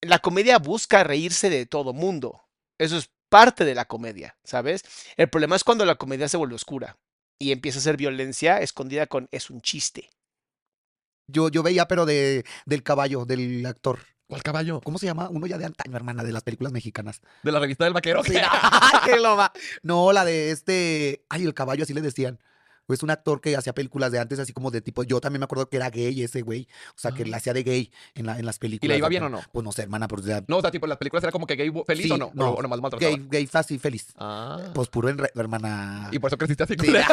la 0.01 0.19
comedia 0.21 0.59
busca 0.59 1.05
reírse 1.05 1.51
de 1.51 1.67
todo 1.67 1.93
mundo. 1.93 2.41
Eso 2.79 2.97
es 2.97 3.11
parte 3.29 3.65
de 3.65 3.75
la 3.75 3.87
comedia, 3.87 4.37
¿sabes? 4.45 4.85
El 5.17 5.29
problema 5.29 5.57
es 5.57 5.65
cuando 5.65 5.85
la 5.85 5.97
comedia 5.97 6.29
se 6.29 6.37
vuelve 6.37 6.55
oscura 6.55 6.99
y 7.39 7.53
empieza 7.53 7.79
a 7.79 7.83
ser 7.83 7.97
violencia 7.97 8.61
escondida 8.61 9.07
con 9.07 9.29
es 9.33 9.51
un 9.51 9.61
chiste. 9.61 10.11
yo, 11.27 11.49
yo 11.49 11.63
veía, 11.63 11.89
pero 11.89 12.07
de 12.07 12.45
del 12.67 12.83
caballo, 12.83 13.25
del 13.25 13.65
actor. 13.67 14.01
¿Cuál 14.27 14.43
caballo? 14.43 14.81
¿Cómo 14.81 14.99
se 14.99 15.07
llama? 15.07 15.29
Uno 15.31 15.47
ya 15.47 15.59
de 15.59 15.67
antaño, 15.67 15.97
hermana, 15.97 16.25
de 16.25 16.33
las 16.33 16.43
películas 16.43 16.73
mexicanas. 16.73 17.21
De 17.43 17.53
la 17.53 17.61
revista 17.61 17.85
del 17.85 17.93
vaquero. 17.93 18.23
Sí, 18.25 18.35
¡ay, 18.51 18.99
qué 19.05 19.17
loba! 19.21 19.53
No, 19.83 20.13
la 20.13 20.25
de 20.25 20.51
este. 20.51 21.25
Ay, 21.29 21.45
el 21.45 21.55
caballo, 21.55 21.83
así 21.85 21.93
le 21.95 22.01
decían. 22.01 22.41
Es 22.89 23.03
un 23.03 23.11
actor 23.11 23.41
que 23.41 23.57
hacía 23.57 23.73
películas 23.75 24.13
de 24.13 24.19
antes, 24.19 24.39
así 24.39 24.53
como 24.53 24.71
de 24.71 24.81
tipo. 24.83 25.03
Yo 25.05 25.21
también 25.21 25.41
me 25.41 25.45
acuerdo 25.45 25.69
que 25.71 25.77
era 25.79 25.89
gay 25.91 26.23
ese 26.23 26.43
güey. 26.43 26.69
O 26.91 26.99
sea, 26.99 27.13
que 27.13 27.23
Ah. 27.23 27.27
la 27.29 27.37
hacía 27.39 27.55
de 27.55 27.63
gay 27.63 27.91
en, 28.15 28.27
la, 28.27 28.39
en 28.39 28.45
las 28.45 28.59
películas. 28.59 28.99
iba 28.99 29.07
acá. 29.07 29.11
bien 29.11 29.23
o 29.23 29.29
no? 29.31 29.41
Pues 29.53 29.65
no 29.65 29.73
sé, 29.73 29.83
hermana, 29.83 30.07
pero 30.07 30.23
ya. 30.23 30.45
No, 30.49 30.59
o 30.59 30.61
sea, 30.61 30.71
tipo, 30.71 30.85
en 30.87 30.91
las 30.91 30.99
películas 30.99 31.23
era 31.25 31.33
como 31.33 31.47
que 31.47 31.57
gay 31.57 31.73
feliz 31.87 32.05
Sí, 32.07 32.11
o 32.13 32.19
no, 32.19 32.31
no, 32.35 32.51
o, 32.51 32.55
o 32.59 32.63
nomás 32.63 32.81
maltrataba. 32.81 33.11
Gay, 33.11 33.27
gay 33.31 33.47
fácil, 33.47 33.81
feliz. 33.81 34.09
Ah. 34.19 34.61
Pues 34.75 34.89
puro 34.89 35.09
en 35.09 35.19
hermana. 35.35 36.09
y 36.13 36.19
por 36.19 36.29
eso 36.29 36.37
creciste 36.37 36.65
así, 36.65 36.75
Sí. 36.79 36.93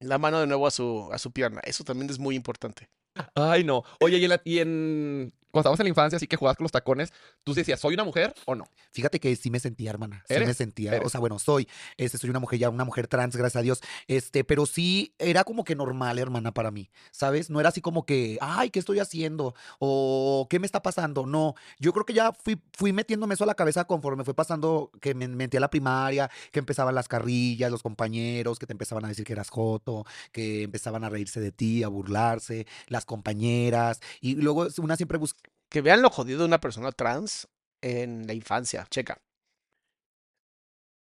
La 0.00 0.18
mano 0.18 0.40
de 0.40 0.46
nuevo 0.46 0.66
a 0.66 0.70
su, 0.70 1.08
a 1.12 1.18
su 1.18 1.30
pierna. 1.30 1.60
Eso 1.64 1.84
también 1.84 2.10
es 2.10 2.18
muy 2.18 2.34
importante. 2.34 2.88
Ay, 3.34 3.64
no. 3.64 3.82
Oye, 4.00 4.16
y 4.18 4.24
en, 4.24 4.30
la- 4.30 4.40
y 4.44 4.58
en 4.60 5.32
cuando 5.50 5.60
estabas 5.60 5.80
en 5.80 5.84
la 5.84 5.90
infancia, 5.90 6.16
así 6.16 6.26
que 6.26 6.36
jugabas 6.36 6.56
con 6.56 6.64
los 6.64 6.72
tacones, 6.72 7.12
tú 7.44 7.54
decías, 7.54 7.80
¿soy 7.80 7.94
una 7.94 8.04
mujer 8.04 8.34
o 8.46 8.54
no? 8.54 8.64
Fíjate 8.92 9.20
que 9.20 9.34
sí 9.36 9.50
me 9.50 9.60
sentía, 9.60 9.90
hermana. 9.90 10.24
Sí 10.28 10.34
¿Eres? 10.34 10.48
me 10.48 10.54
sentía. 10.54 11.00
O 11.04 11.08
sea, 11.08 11.20
bueno, 11.20 11.38
soy. 11.38 11.68
Este, 11.96 12.18
soy 12.18 12.30
una 12.30 12.38
mujer 12.38 12.58
ya, 12.58 12.70
una 12.70 12.84
mujer 12.84 13.06
trans, 13.06 13.36
gracias 13.36 13.60
a 13.60 13.62
Dios. 13.62 13.80
Este, 14.06 14.44
pero 14.44 14.66
sí 14.66 15.14
era 15.18 15.44
como 15.44 15.64
que 15.64 15.74
normal, 15.74 16.18
hermana, 16.18 16.52
para 16.52 16.70
mí. 16.70 16.90
¿Sabes? 17.10 17.50
No 17.50 17.60
era 17.60 17.70
así 17.70 17.80
como 17.80 18.06
que, 18.06 18.38
ay, 18.40 18.70
¿qué 18.70 18.78
estoy 18.78 18.98
haciendo? 18.98 19.54
O 19.78 20.46
¿qué 20.48 20.58
me 20.58 20.66
está 20.66 20.82
pasando? 20.82 21.26
No. 21.26 21.54
Yo 21.78 21.92
creo 21.92 22.04
que 22.04 22.12
ya 22.12 22.32
fui, 22.32 22.60
fui 22.72 22.92
metiéndome 22.92 23.34
eso 23.34 23.44
a 23.44 23.46
la 23.46 23.54
cabeza 23.54 23.84
conforme 23.84 24.24
fue 24.24 24.34
pasando, 24.34 24.90
que 25.00 25.14
me 25.14 25.28
metí 25.28 25.56
a 25.56 25.60
la 25.60 25.70
primaria, 25.70 26.30
que 26.52 26.58
empezaban 26.58 26.94
las 26.94 27.08
carrillas, 27.08 27.70
los 27.70 27.82
compañeros, 27.82 28.58
que 28.58 28.66
te 28.66 28.72
empezaban 28.72 29.04
a 29.04 29.08
decir 29.08 29.24
que 29.24 29.32
eras 29.32 29.50
joto, 29.50 30.04
que 30.32 30.62
empezaban 30.62 31.04
a 31.04 31.08
reírse 31.08 31.40
de 31.40 31.52
ti, 31.52 31.82
a 31.82 31.88
burlarse, 31.88 32.66
las 32.88 33.04
compañeras. 33.04 34.00
Y 34.20 34.36
luego 34.36 34.66
una 34.78 34.96
siempre 34.96 35.18
busca. 35.18 35.39
Que 35.70 35.80
vean 35.80 36.02
lo 36.02 36.10
jodido 36.10 36.40
de 36.40 36.44
una 36.46 36.60
persona 36.60 36.92
trans 36.92 37.48
en 37.80 38.26
la 38.26 38.34
infancia. 38.34 38.86
Checa. 38.90 39.22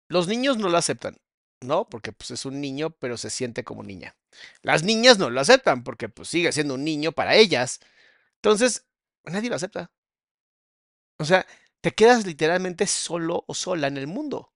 Los 0.09 0.29
niños 0.29 0.59
no 0.59 0.69
lo 0.69 0.79
aceptan, 0.79 1.19
¿no? 1.61 1.89
Porque 1.89 2.13
pues 2.13 2.31
es 2.31 2.45
un 2.47 2.61
niño, 2.61 2.91
pero 2.91 3.17
se 3.17 3.31
siente 3.31 3.65
como 3.65 3.83
niña. 3.83 4.17
Las 4.63 4.83
niñas 4.83 5.19
no 5.19 5.31
lo 5.31 5.41
aceptan 5.41 5.83
porque 5.85 6.09
pues 6.09 6.29
sigue 6.29 6.53
siendo 6.53 6.75
un 6.75 6.85
niño 6.85 7.13
para 7.13 7.35
ellas. 7.35 7.81
Entonces, 8.37 8.87
nadie 9.25 9.51
lo 9.51 9.57
acepta. 9.57 9.91
O 11.19 11.25
sea, 11.25 11.47
te 11.81 11.93
quedas 11.93 12.27
literalmente 12.27 12.87
solo 12.87 13.45
o 13.47 13.55
sola 13.55 13.89
en 13.89 13.97
el 13.97 14.07
mundo. 14.07 14.53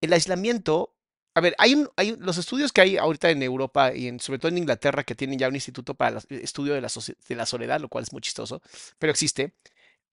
El 0.00 0.12
aislamiento, 0.12 0.96
a 1.38 1.40
ver, 1.40 1.54
hay, 1.58 1.74
un, 1.74 1.88
hay 1.96 2.16
los 2.16 2.36
estudios 2.36 2.72
que 2.72 2.80
hay 2.80 2.96
ahorita 2.96 3.30
en 3.30 3.42
Europa 3.42 3.94
y 3.94 4.18
sobre 4.18 4.38
todo 4.38 4.48
en 4.48 4.58
Inglaterra 4.58 5.04
que 5.04 5.14
tienen 5.14 5.38
ya 5.38 5.48
un 5.48 5.54
instituto 5.54 5.94
para 5.94 6.18
el 6.28 6.40
estudio 6.40 6.74
de 6.74 6.80
la, 6.80 6.88
de 7.28 7.34
la 7.36 7.46
soledad, 7.46 7.80
lo 7.80 7.88
cual 7.88 8.02
es 8.02 8.12
muy 8.12 8.20
chistoso, 8.20 8.60
pero 8.98 9.12
existe, 9.12 9.54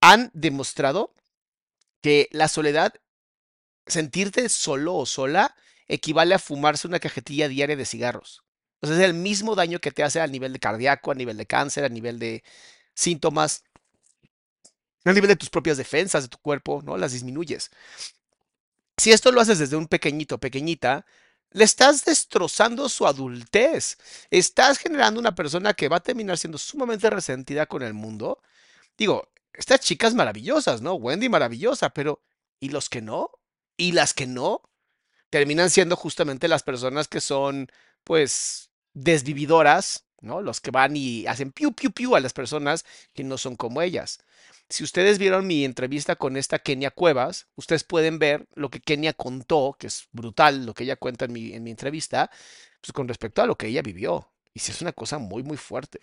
han 0.02 0.30
demostrado 0.34 1.14
que 2.02 2.30
la 2.32 2.48
soledad, 2.48 2.94
sentirte 3.88 4.48
solo 4.50 4.96
o 4.96 5.06
sola, 5.08 5.56
equivale 5.88 6.36
a 6.36 6.40
fumarse 6.40 6.88
una 6.88 7.00
cajetilla 7.00 7.48
diaria 7.48 7.76
de 7.76 7.86
cigarros. 7.86 8.44
O 8.82 8.88
sea, 8.88 8.96
es 8.96 9.02
el 9.02 9.16
mismo 9.16 9.56
daño 9.56 9.80
que 9.80 9.92
te 9.92 10.04
hace 10.04 10.22
a 10.22 10.28
nivel 10.28 10.54
de 10.54 10.60
cardíaco, 10.60 11.12
a 11.12 11.16
nivel 11.16 11.38
de 11.38 11.48
cáncer, 11.48 11.86
a 11.86 11.90
nivel 11.90 12.20
de 12.20 12.44
síntomas, 12.94 13.64
a 15.04 15.14
nivel 15.14 15.30
de 15.30 15.36
tus 15.36 15.50
propias 15.50 15.78
defensas 15.78 16.24
de 16.24 16.30
tu 16.30 16.38
cuerpo, 16.38 16.82
¿no? 16.84 16.98
Las 16.98 17.14
disminuyes. 17.14 17.72
Si 18.98 19.12
esto 19.12 19.32
lo 19.32 19.42
haces 19.42 19.60
desde 19.60 19.76
un 19.76 19.88
pequeñito, 19.88 20.40
pequeñita, 20.40 21.06
le 21.52 21.64
estás 21.64 22.06
destrozando 22.06 22.90
su 22.90 23.08
adultez. 23.08 23.98
Estás 24.30 24.78
generando 24.78 25.20
una 25.20 25.36
persona 25.36 25.74
que 25.74 25.90
va 25.90 25.98
a 25.98 26.04
terminar 26.04 26.38
siendo 26.38 26.58
sumamente 26.58 27.10
resentida 27.10 27.66
con 27.66 27.82
el 27.82 27.94
mundo. 27.94 28.42
Digo, 28.98 29.30
estas 29.54 29.82
chicas 29.82 30.14
maravillosas, 30.14 30.82
¿no? 30.82 30.96
Wendy 30.96 31.30
maravillosa, 31.30 31.90
pero 31.92 32.22
¿y 32.60 32.70
los 32.70 32.90
que 32.90 33.02
no? 33.02 33.32
¿Y 33.78 33.94
las 33.94 34.14
que 34.14 34.28
no? 34.28 34.62
Terminan 35.30 35.70
siendo 35.70 35.96
justamente 35.96 36.48
las 36.48 36.64
personas 36.64 37.08
que 37.08 37.22
son, 37.22 37.70
pues, 38.04 38.72
desvividoras, 38.94 40.06
¿no? 40.22 40.42
Los 40.42 40.62
que 40.62 40.72
van 40.72 40.96
y 40.98 41.26
hacen 41.28 41.52
piu, 41.52 41.74
piu, 41.74 41.92
piu 41.92 42.16
a 42.16 42.20
las 42.20 42.34
personas 42.34 42.86
que 43.14 43.24
no 43.24 43.38
son 43.38 43.56
como 43.56 43.82
ellas. 43.82 44.20
Si 44.70 44.84
ustedes 44.84 45.20
vieron 45.20 45.48
mi 45.48 45.64
entrevista 45.66 46.16
con 46.16 46.38
esta 46.38 46.60
Kenia 46.60 46.92
Cuevas, 46.92 47.48
ustedes 47.56 47.84
pueden 47.84 48.20
ver 48.20 48.48
lo 48.56 48.70
que 48.70 48.80
Kenia 48.82 49.14
contó, 49.14 49.76
que 49.80 49.88
es 49.88 50.08
brutal 50.12 50.66
lo 50.66 50.74
que 50.74 50.84
ella 50.86 50.96
cuenta 50.96 51.26
en 51.26 51.34
mi, 51.34 51.54
en 51.54 51.64
mi 51.64 51.72
entrevista, 51.72 52.32
pues 52.82 52.92
con 52.94 53.08
respecto 53.08 53.42
a 53.42 53.46
lo 53.48 53.58
que 53.58 53.68
ella 53.68 53.82
vivió. 53.84 54.32
Y 54.54 54.60
sí 54.60 54.72
es 54.72 54.82
una 54.82 54.94
cosa 54.94 55.18
muy, 55.20 55.44
muy 55.44 55.58
fuerte. 55.58 56.00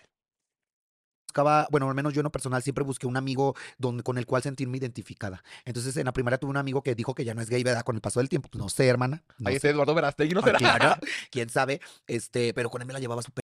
buscaba, 1.27 1.67
bueno, 1.71 1.89
al 1.89 1.95
menos 1.95 2.13
yo 2.13 2.21
en 2.21 2.25
lo 2.25 2.33
personal 2.33 2.63
siempre 2.63 2.85
busqué 2.85 3.07
un 3.07 3.17
amigo 3.17 3.55
donde, 3.79 4.03
con 4.03 4.19
el 4.19 4.27
cual 4.27 4.43
sentirme 4.43 4.77
identificada. 4.79 5.43
Entonces, 5.65 5.97
en 5.97 6.05
la 6.07 6.13
primaria 6.13 6.39
tuve 6.39 6.51
un 6.51 6.57
amigo 6.59 6.83
que 6.83 6.95
dijo 6.95 7.15
que 7.15 7.25
ya 7.25 7.35
no 7.35 7.41
es 7.41 7.49
gay, 7.49 7.63
¿verdad? 7.63 7.83
Con 7.85 7.97
el 7.97 8.03
paso 8.03 8.21
del 8.21 8.29
tiempo. 8.29 8.49
Pues 8.51 8.61
no 8.63 8.69
sé, 8.69 8.87
hermana. 8.87 9.25
No 9.39 9.49
Ahí 9.49 9.55
sé. 9.55 9.57
está 9.57 9.69
Eduardo 9.71 9.95
Verástegui, 9.95 10.35
no 10.35 10.43
Ah, 10.43 10.45
será. 10.45 10.59
claro, 10.59 10.97
quién 11.31 11.49
sabe. 11.49 11.81
Este, 12.07 12.53
pero 12.55 12.71
con 12.71 12.83
él 12.83 12.87
me 12.87 12.93
la 12.93 13.01
llevaba 13.01 13.23
súper. 13.23 13.42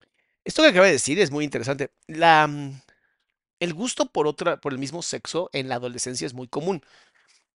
Esto 0.47 0.61
que 0.63 0.69
acaba 0.69 0.85
de 0.87 0.93
decir 0.93 1.19
es 1.19 1.31
muy 1.31 1.43
interesante. 1.45 1.91
Mm, 2.07 2.71
el 3.59 3.73
gusto 3.73 4.07
por 4.11 4.27
otra, 4.27 4.59
por 4.61 4.73
el 4.73 4.79
mismo 4.79 5.01
sexo 5.01 5.49
en 5.53 5.69
la 5.69 5.75
adolescencia 5.75 6.27
es 6.27 6.33
muy 6.33 6.47
común. 6.47 6.83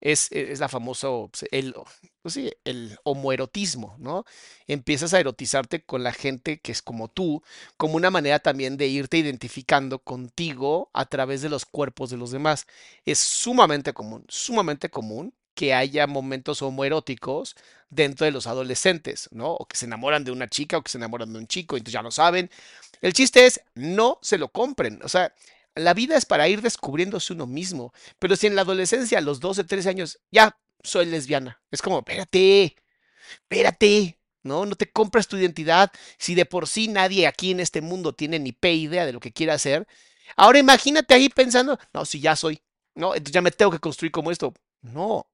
Es, 0.01 0.33
e- 0.33 0.55
la 0.59 0.69
famosa, 0.69 1.09
obs- 1.11 1.47
el, 1.53 1.75
pues 2.23 2.35
sí, 2.35 2.53
el 2.65 2.99
homoerotismo, 3.05 3.97
¿no? 4.01 4.25
Empiezas 4.69 5.15
a 5.15 5.21
erotizarte 5.21 5.85
con 5.85 6.05
la 6.05 6.13
gente 6.13 6.61
que 6.61 6.73
es 6.73 6.83
como 6.83 7.09
tú, 7.09 7.43
como 7.79 7.97
una 7.97 8.11
manera 8.11 8.41
también 8.41 8.77
de 8.79 8.89
irte 8.89 9.19
identificando 9.19 10.01
contigo 10.01 10.91
a 10.95 11.07
través 11.07 11.43
de 11.43 11.51
los 11.51 11.67
cuerpos 11.67 12.11
de 12.11 12.19
los 12.19 12.33
demás. 12.33 12.67
Es 13.07 13.19
sumamente 13.21 13.93
común, 13.95 14.25
sumamente 14.29 14.91
común 14.91 15.35
que 15.55 15.75
haya 15.75 16.07
momentos 16.07 16.63
homoeróticos 16.63 17.57
dentro 17.91 18.25
de 18.25 18.33
los 18.33 18.47
adolescentes, 18.47 19.29
¿no? 19.33 19.53
O 19.53 19.67
que 19.67 19.77
se 19.77 19.87
enamoran 19.87 20.25
de 20.25 20.33
una 20.33 20.49
chica 20.49 20.79
o 20.79 20.83
que 20.83 20.91
se 20.91 20.99
enamoran 20.99 21.33
de 21.33 21.39
un 21.39 21.47
chico, 21.47 21.77
entonces 21.77 21.93
ya 21.95 22.03
lo 22.03 22.11
saben. 22.11 22.51
El 23.01 23.13
chiste 23.13 23.47
es, 23.47 23.61
no 23.75 24.19
se 24.23 24.39
lo 24.39 24.49
compren. 24.49 25.01
O 25.03 25.09
sea, 25.09 25.35
la 25.75 25.95
vida 25.95 26.17
es 26.17 26.25
para 26.27 26.49
ir 26.49 26.63
descubriéndose 26.63 27.33
uno 27.33 27.47
mismo. 27.47 27.93
Pero 28.19 28.37
si 28.37 28.47
en 28.47 28.57
la 28.57 28.63
adolescencia, 28.63 29.19
a 29.19 29.23
los 29.23 29.41
12, 29.41 29.65
13 29.65 29.89
años, 29.91 30.21
ya 30.31 30.57
soy 30.83 31.07
lesbiana, 31.07 31.61
es 31.71 31.83
como, 31.83 31.99
espérate, 31.99 32.77
espérate, 33.43 34.19
¿no? 34.43 34.67
No 34.67 34.75
te 34.77 34.91
compras 34.91 35.29
tu 35.29 35.37
identidad. 35.37 35.93
Si 36.19 36.35
de 36.35 36.47
por 36.47 36.67
sí 36.69 36.89
nadie 36.89 37.27
aquí 37.27 37.53
en 37.53 37.61
este 37.61 37.81
mundo 37.81 38.15
tiene 38.15 38.39
ni 38.39 38.53
pe 38.53 38.73
idea 38.75 39.07
de 39.07 39.13
lo 39.13 39.21
que 39.21 39.33
quiere 39.33 39.53
hacer, 39.53 39.87
ahora 40.37 40.59
imagínate 40.59 41.15
ahí 41.15 41.29
pensando, 41.29 41.79
no, 41.93 42.05
si 42.05 42.21
ya 42.21 42.37
soy, 42.37 42.63
¿no? 42.95 43.15
Entonces 43.15 43.33
ya 43.35 43.43
me 43.43 43.51
tengo 43.51 43.71
que 43.73 43.79
construir 43.81 44.13
como 44.13 44.31
esto. 44.31 44.55
No. 44.83 45.27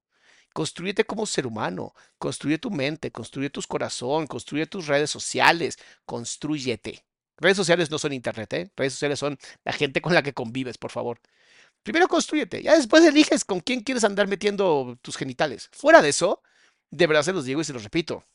Construyete 0.53 1.05
como 1.05 1.25
ser 1.25 1.47
humano, 1.47 1.93
construye 2.17 2.57
tu 2.57 2.71
mente, 2.71 3.11
construye 3.11 3.49
tus 3.49 3.67
corazón, 3.67 4.27
construye 4.27 4.65
tus 4.67 4.87
redes 4.87 5.09
sociales, 5.11 5.77
construyete. 6.05 7.05
Redes 7.37 7.57
sociales 7.57 7.89
no 7.91 7.99
son 7.99 8.13
internet, 8.13 8.53
¿eh? 8.53 8.71
Redes 8.75 8.93
sociales 8.93 9.19
son 9.19 9.37
la 9.63 9.71
gente 9.73 10.01
con 10.01 10.13
la 10.13 10.23
que 10.23 10.33
convives, 10.33 10.77
por 10.77 10.91
favor. 10.91 11.19
Primero 11.83 12.07
construyete, 12.07 12.61
ya 12.63 12.75
después 12.75 13.03
eliges 13.05 13.45
con 13.45 13.61
quién 13.61 13.81
quieres 13.81 14.03
andar 14.03 14.27
metiendo 14.27 14.97
tus 15.01 15.17
genitales. 15.17 15.69
Fuera 15.71 16.01
de 16.01 16.09
eso, 16.09 16.41
de 16.91 17.07
verdad 17.07 17.23
se 17.23 17.33
los 17.33 17.45
digo 17.45 17.61
y 17.61 17.63
se 17.65 17.73
los 17.73 17.83
repito. 17.83 18.25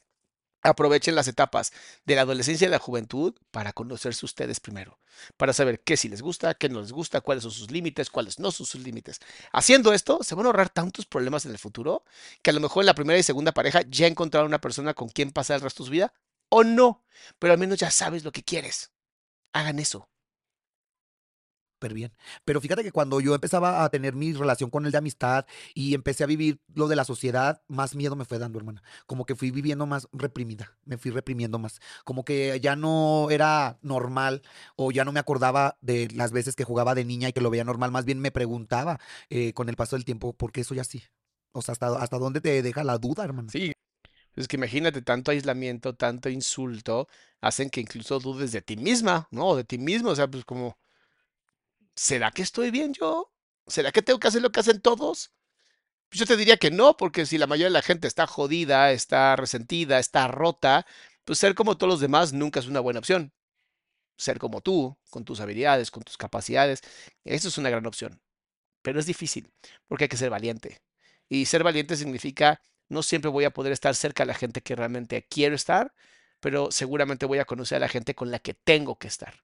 Aprovechen 0.65 1.15
las 1.15 1.29
etapas 1.29 1.73
de 2.07 2.15
la 2.15 2.23
adolescencia 2.23 2.67
y 2.67 2.71
la 2.71 2.79
juventud 2.79 3.35
para 3.51 3.75
conocerse 3.75 4.25
ustedes 4.25 4.61
primero, 4.61 4.99
para 5.37 5.53
saber 5.53 5.83
qué 5.85 5.97
sí 5.97 6.09
les 6.09 6.23
gusta, 6.23 6.55
qué 6.55 6.71
no 6.71 6.81
les 6.81 6.91
gusta, 6.91 7.21
cuáles 7.21 7.43
son 7.43 7.53
sus 7.53 7.71
límites, 7.71 8.09
cuáles 8.09 8.39
no 8.39 8.51
son 8.51 8.65
sus 8.65 8.81
límites. 8.83 9.21
Haciendo 9.53 9.93
esto, 9.93 10.21
se 10.23 10.35
van 10.35 10.47
a 10.47 10.49
ahorrar 10.49 10.71
tantos 10.71 11.05
problemas 11.05 11.45
en 11.45 11.53
el 11.53 11.59
futuro 11.59 12.03
que 12.43 12.49
a 12.51 12.55
lo 12.55 12.61
mejor 12.61 12.83
en 12.83 12.87
la 12.87 12.95
primera 12.95 13.19
y 13.19 13.23
segunda 13.23 13.53
pareja 13.53 13.83
ya 13.89 14.07
encontraron 14.07 14.49
una 14.49 14.61
persona 14.61 14.95
con 14.95 15.09
quien 15.11 15.33
pasar 15.33 15.57
el 15.57 15.63
resto 15.63 15.83
de 15.83 15.89
su 15.89 15.93
vida 15.93 16.15
o 16.49 16.65
no, 16.65 17.05
pero 17.39 17.53
al 17.53 17.59
menos 17.59 17.79
ya 17.79 17.91
sabes 17.91 18.25
lo 18.25 18.33
que 18.33 18.43
quieres. 18.43 18.91
Hagan 19.53 19.79
eso. 19.79 20.09
Bien. 21.93 22.13
Pero 22.45 22.61
fíjate 22.61 22.83
que 22.83 22.93
cuando 22.93 23.21
yo 23.21 23.35
empezaba 23.35 23.85
a 23.85 23.89
tener 23.91 24.15
mi 24.15 24.33
relación 24.33 24.71
con 24.71 24.87
él 24.87 24.93
de 24.93 24.99
amistad 24.99 25.45
y 25.75 25.95
empecé 25.95 26.25
a 26.25 26.27
vivir 26.27 26.61
lo 26.75 26.89
de 26.89 26.97
la 26.97 27.05
sociedad, 27.05 27.63
más 27.69 27.95
miedo 27.95 28.17
me 28.17 28.25
fue 28.25 28.39
dando, 28.39 28.59
hermana. 28.59 28.83
Como 29.07 29.27
que 29.27 29.35
fui 29.35 29.51
viviendo 29.51 29.87
más 29.87 30.09
reprimida, 30.13 30.77
me 30.85 30.97
fui 30.97 31.11
reprimiendo 31.11 31.59
más. 31.59 31.81
Como 32.05 32.25
que 32.25 32.59
ya 32.61 32.77
no 32.77 33.29
era 33.31 33.79
normal 33.83 34.43
o 34.77 34.91
ya 34.93 35.05
no 35.05 35.13
me 35.13 35.21
acordaba 35.21 35.77
de 35.81 36.09
las 36.15 36.33
veces 36.33 36.57
que 36.57 36.65
jugaba 36.65 36.95
de 36.95 37.05
niña 37.05 37.29
y 37.29 37.33
que 37.33 37.41
lo 37.41 37.51
veía 37.51 37.65
normal. 37.65 37.91
Más 37.91 38.05
bien 38.05 38.21
me 38.21 38.31
preguntaba 38.31 39.01
eh, 39.29 39.53
con 39.53 39.69
el 39.69 39.77
paso 39.77 39.97
del 39.97 40.05
tiempo, 40.05 40.33
¿por 40.33 40.53
qué 40.53 40.65
soy 40.65 40.79
así? 40.79 41.03
O 41.53 41.63
sea, 41.63 41.73
¿hasta, 41.73 41.89
hasta 41.99 42.19
dónde 42.19 42.41
te 42.41 42.63
deja 42.63 42.85
la 42.85 42.99
duda, 42.99 43.25
hermana? 43.25 43.53
Sí, 43.53 43.73
Es 44.37 44.49
que 44.49 44.57
imagínate, 44.57 45.03
tanto 45.03 45.31
aislamiento, 45.31 45.95
tanto 45.97 46.29
insulto, 46.29 47.09
hacen 47.41 47.71
que 47.71 47.81
incluso 47.81 48.21
dudes 48.21 48.53
de 48.53 48.63
ti 48.63 48.77
misma, 48.77 49.29
¿no? 49.31 49.57
De 49.57 49.65
ti 49.65 49.79
mismo, 49.79 50.11
o 50.11 50.17
sea, 50.17 50.29
pues 50.31 50.45
como, 50.45 50.79
¿será 51.97 52.31
que 52.31 52.43
estoy 52.43 52.71
bien 52.71 52.93
yo? 52.95 53.33
¿Será 53.67 53.93
que 53.93 54.03
tengo 54.03 54.19
que 54.21 54.29
hacer 54.29 54.43
lo 54.43 54.53
que 54.53 54.61
hacen 54.61 54.81
todos? 54.81 55.33
Pues 56.09 56.21
yo 56.21 56.27
te 56.27 56.37
diría 56.37 56.57
que 56.59 56.71
no, 56.71 56.97
porque 56.97 57.27
si 57.27 57.39
la 57.39 57.47
mayoría 57.47 57.67
de 57.67 57.73
la 57.73 57.83
gente 57.83 58.09
está 58.09 58.27
jodida, 58.27 58.93
está 58.93 59.37
resentida, 59.37 59.99
está 59.99 60.29
rota, 60.29 60.87
pues 61.25 61.39
ser 61.39 61.55
como 61.55 61.77
todos 61.77 61.93
los 61.93 62.01
demás 62.01 62.33
nunca 62.33 62.61
es 62.61 62.67
una 62.67 62.81
buena 62.81 63.01
opción. 63.01 63.33
Ser 64.17 64.39
como 64.39 64.61
tú, 64.61 64.97
con 65.11 65.25
tus 65.25 65.41
habilidades, 65.41 65.91
con 65.91 66.03
tus 66.05 66.17
capacidades, 66.17 66.83
eso 67.25 67.49
es 67.49 67.59
una 67.59 67.71
gran 67.71 67.87
opción. 67.87 68.21
Pero 68.83 69.01
es 69.01 69.07
difícil, 69.07 69.53
porque 69.89 70.05
hay 70.05 70.09
que 70.09 70.17
ser 70.17 70.31
valiente. 70.31 70.83
Y 71.29 71.47
ser 71.47 71.65
valiente 71.65 71.97
significa 71.97 72.61
no 72.89 73.03
siempre 73.03 73.31
voy 73.31 73.45
a 73.45 73.51
poder 73.53 73.73
estar 73.73 73.95
cerca 73.95 74.25
de 74.25 74.29
la 74.29 74.35
gente 74.35 74.63
que 74.63 74.77
realmente 74.77 75.27
quiero 75.29 75.55
estar, 75.55 75.95
pero 76.41 76.71
seguramente 76.71 77.27
voy 77.27 77.39
a 77.39 77.45
conocer 77.47 77.77
a 77.77 77.81
la 77.81 77.89
gente 77.89 78.15
con 78.15 78.31
la 78.31 78.39
que 78.39 78.55
tengo 78.55 78.99
que 78.99 79.09
estar. 79.09 79.35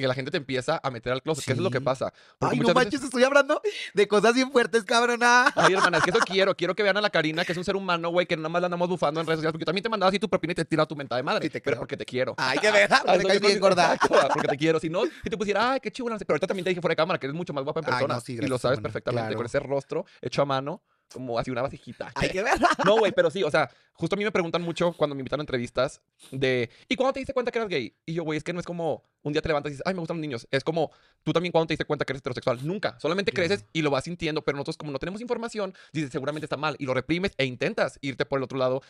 Que 0.00 0.06
la 0.08 0.14
gente 0.14 0.30
te 0.30 0.38
empieza 0.38 0.80
a 0.82 0.90
meter 0.90 1.12
al 1.12 1.20
closet, 1.22 1.44
que 1.44 1.52
eso 1.52 1.60
es 1.60 1.64
lo 1.64 1.70
que 1.70 1.78
Sí. 1.78 1.84
pasa. 1.84 2.12
Porque 2.38 2.54
Ay, 2.54 2.60
no 2.60 2.68
veces- 2.68 2.74
manches, 2.74 3.02
estoy 3.02 3.24
hablando 3.24 3.60
de 3.92 4.08
cosas 4.08 4.34
bien 4.34 4.50
fuertes, 4.50 4.84
cabrona. 4.84 5.52
Ay, 5.54 5.74
hermana, 5.74 5.98
es 5.98 6.04
que 6.04 6.10
eso 6.10 6.18
quiero. 6.26 6.56
Quiero 6.56 6.74
que 6.74 6.82
vean 6.82 6.96
a 6.96 7.00
la 7.02 7.10
Karina, 7.10 7.44
que 7.44 7.52
es 7.52 7.58
un 7.58 7.64
ser 7.64 7.76
humano, 7.76 8.08
güey, 8.08 8.26
que 8.26 8.36
nada 8.36 8.48
más 8.48 8.62
la 8.62 8.66
andamos 8.68 8.88
bufando 8.88 9.20
en 9.20 9.26
redes 9.26 9.38
sociales. 9.40 9.52
Porque 9.52 9.66
también 9.66 9.82
te 9.82 9.90
mandaba 9.90 10.08
así 10.08 10.18
tu 10.18 10.28
propina 10.30 10.52
y 10.52 10.54
te 10.54 10.64
tira 10.64 10.86
tu 10.86 10.96
mentada 10.96 11.18
de 11.18 11.22
madre. 11.24 11.42
Sí, 11.44 11.50
te 11.50 11.60
pero 11.60 11.74
creo. 11.74 11.80
porque 11.80 11.96
te 11.98 12.06
quiero. 12.06 12.34
Ay, 12.38 12.58
qué 12.58 12.70
verga, 12.70 13.02
Ah, 13.06 13.12
me 13.12 13.18
eso 13.18 13.28
caes 13.28 13.40
bien 13.42 13.60
gorda. 13.60 13.94
exacto, 13.94 14.28
porque 14.32 14.48
te 14.48 14.56
quiero. 14.56 14.80
Si 14.80 14.88
no, 14.88 15.02
si 15.24 15.28
te 15.30 15.36
pusiera, 15.36 15.72
ay, 15.72 15.80
qué 15.80 15.90
chido. 15.90 16.06
Pero 16.06 16.24
ahorita 16.28 16.46
también 16.46 16.64
te 16.64 16.70
dije 16.70 16.80
fuera 16.80 16.92
de 16.92 16.96
cámara 16.96 17.18
que 17.20 17.26
eres 17.26 17.36
mucho 17.36 17.52
más 17.52 17.62
guapa 17.64 17.80
en 17.80 17.86
Ay, 17.86 17.90
persona. 17.92 18.14
no, 18.14 18.20
sí, 18.20 18.32
y 18.32 18.36
lo 18.36 18.40
gracias, 18.42 18.60
sabes 18.62 18.78
hermana, 18.78 18.92
perfectamente. 18.92 19.26
claro. 19.28 19.36
Con 19.36 19.46
ese 19.46 19.60
rostro 19.60 20.06
hecho 20.22 20.40
a 20.42 20.46
mano, 20.46 20.82
como 21.12 21.38
así 21.38 21.50
una 21.50 21.62
vasijita. 21.62 22.12
Ay, 22.14 22.30
qué 22.30 22.42
verga. 22.42 22.68
No, 22.84 22.98
güey, 22.98 23.12
pero 23.12 23.30
sí, 23.30 23.42
o 23.42 23.50
sea, 23.50 23.70
justo 23.92 24.16
a 24.16 24.18
mí 24.18 24.24
me 24.24 24.32
preguntan 24.32 24.62
mucho 24.62 24.92
cuando 24.92 25.14
me 25.14 25.20
invitan 25.20 25.40
a 25.40 25.42
entrevistas 25.42 26.02
de, 26.30 26.70
¿y 26.88 26.96
cuándo 26.96 27.12
te 27.12 27.20
diste 27.20 27.32
cuenta 27.32 27.50
que 27.50 27.58
eras 27.58 27.68
gay? 27.68 27.94
Y 28.06 28.14
yo, 28.14 28.24
güey, 28.24 28.36
es 28.36 28.44
que 28.44 28.52
no 28.52 28.60
es 28.60 28.66
como 28.66 29.04
un 29.22 29.32
día 29.32 29.42
te 29.42 29.48
levantas 29.48 29.70
y 29.70 29.74
dices, 29.74 29.84
ay, 29.86 29.94
me 29.94 30.00
gustan 30.00 30.16
los 30.16 30.22
niños. 30.22 30.48
Es 30.50 30.64
como, 30.64 30.90
tú 31.22 31.32
también 31.32 31.52
cuando 31.52 31.68
te 31.68 31.74
diste 31.74 31.84
cuenta 31.84 32.04
que 32.04 32.12
eres 32.12 32.20
heterosexual. 32.20 32.66
Nunca. 32.66 32.98
Solamente 32.98 33.32
creces 33.32 33.66
y 33.72 33.82
lo 33.82 33.90
vas 33.90 34.04
sintiendo, 34.04 34.42
pero 34.42 34.56
nosotros 34.56 34.76
como 34.76 34.92
no 34.92 34.98
tenemos 34.98 35.20
información, 35.20 35.74
dices, 35.92 36.10
seguramente 36.10 36.46
está 36.46 36.56
mal 36.56 36.76
y 36.78 36.86
lo 36.86 36.94
reprimes 36.94 37.32
e 37.38 37.44
intentas 37.44 37.98
irte 38.02 38.24
por 38.26 38.38
el 38.38 38.44
otro 38.44 38.58
lado. 38.58 38.82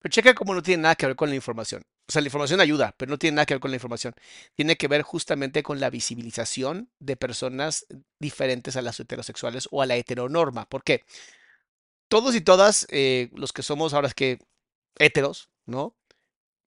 Pero 0.00 0.12
checa 0.12 0.34
cómo 0.34 0.54
no 0.54 0.62
tiene 0.62 0.82
nada 0.82 0.94
que 0.94 1.06
ver 1.06 1.16
con 1.16 1.28
la 1.28 1.34
información. 1.34 1.82
O 2.08 2.12
sea, 2.12 2.22
la 2.22 2.28
información 2.28 2.60
ayuda, 2.60 2.94
pero 2.96 3.10
no 3.10 3.18
tiene 3.18 3.36
nada 3.36 3.46
que 3.46 3.54
ver 3.54 3.60
con 3.60 3.70
la 3.70 3.76
información. 3.76 4.14
Tiene 4.54 4.76
que 4.76 4.88
ver 4.88 5.02
justamente 5.02 5.62
con 5.62 5.80
la 5.80 5.90
visibilización 5.90 6.88
de 7.00 7.16
personas 7.16 7.86
diferentes 8.18 8.76
a 8.76 8.82
las 8.82 8.98
heterosexuales 8.98 9.68
o 9.70 9.82
a 9.82 9.86
la 9.86 9.96
heteronorma. 9.96 10.68
¿Por 10.68 10.84
qué? 10.84 11.04
Todos 12.08 12.34
y 12.34 12.40
todas, 12.40 12.86
eh, 12.90 13.30
los 13.34 13.52
que 13.52 13.62
somos 13.62 13.94
ahora 13.94 14.08
es 14.08 14.14
que 14.14 14.38
heteros, 14.98 15.50
¿no? 15.66 15.94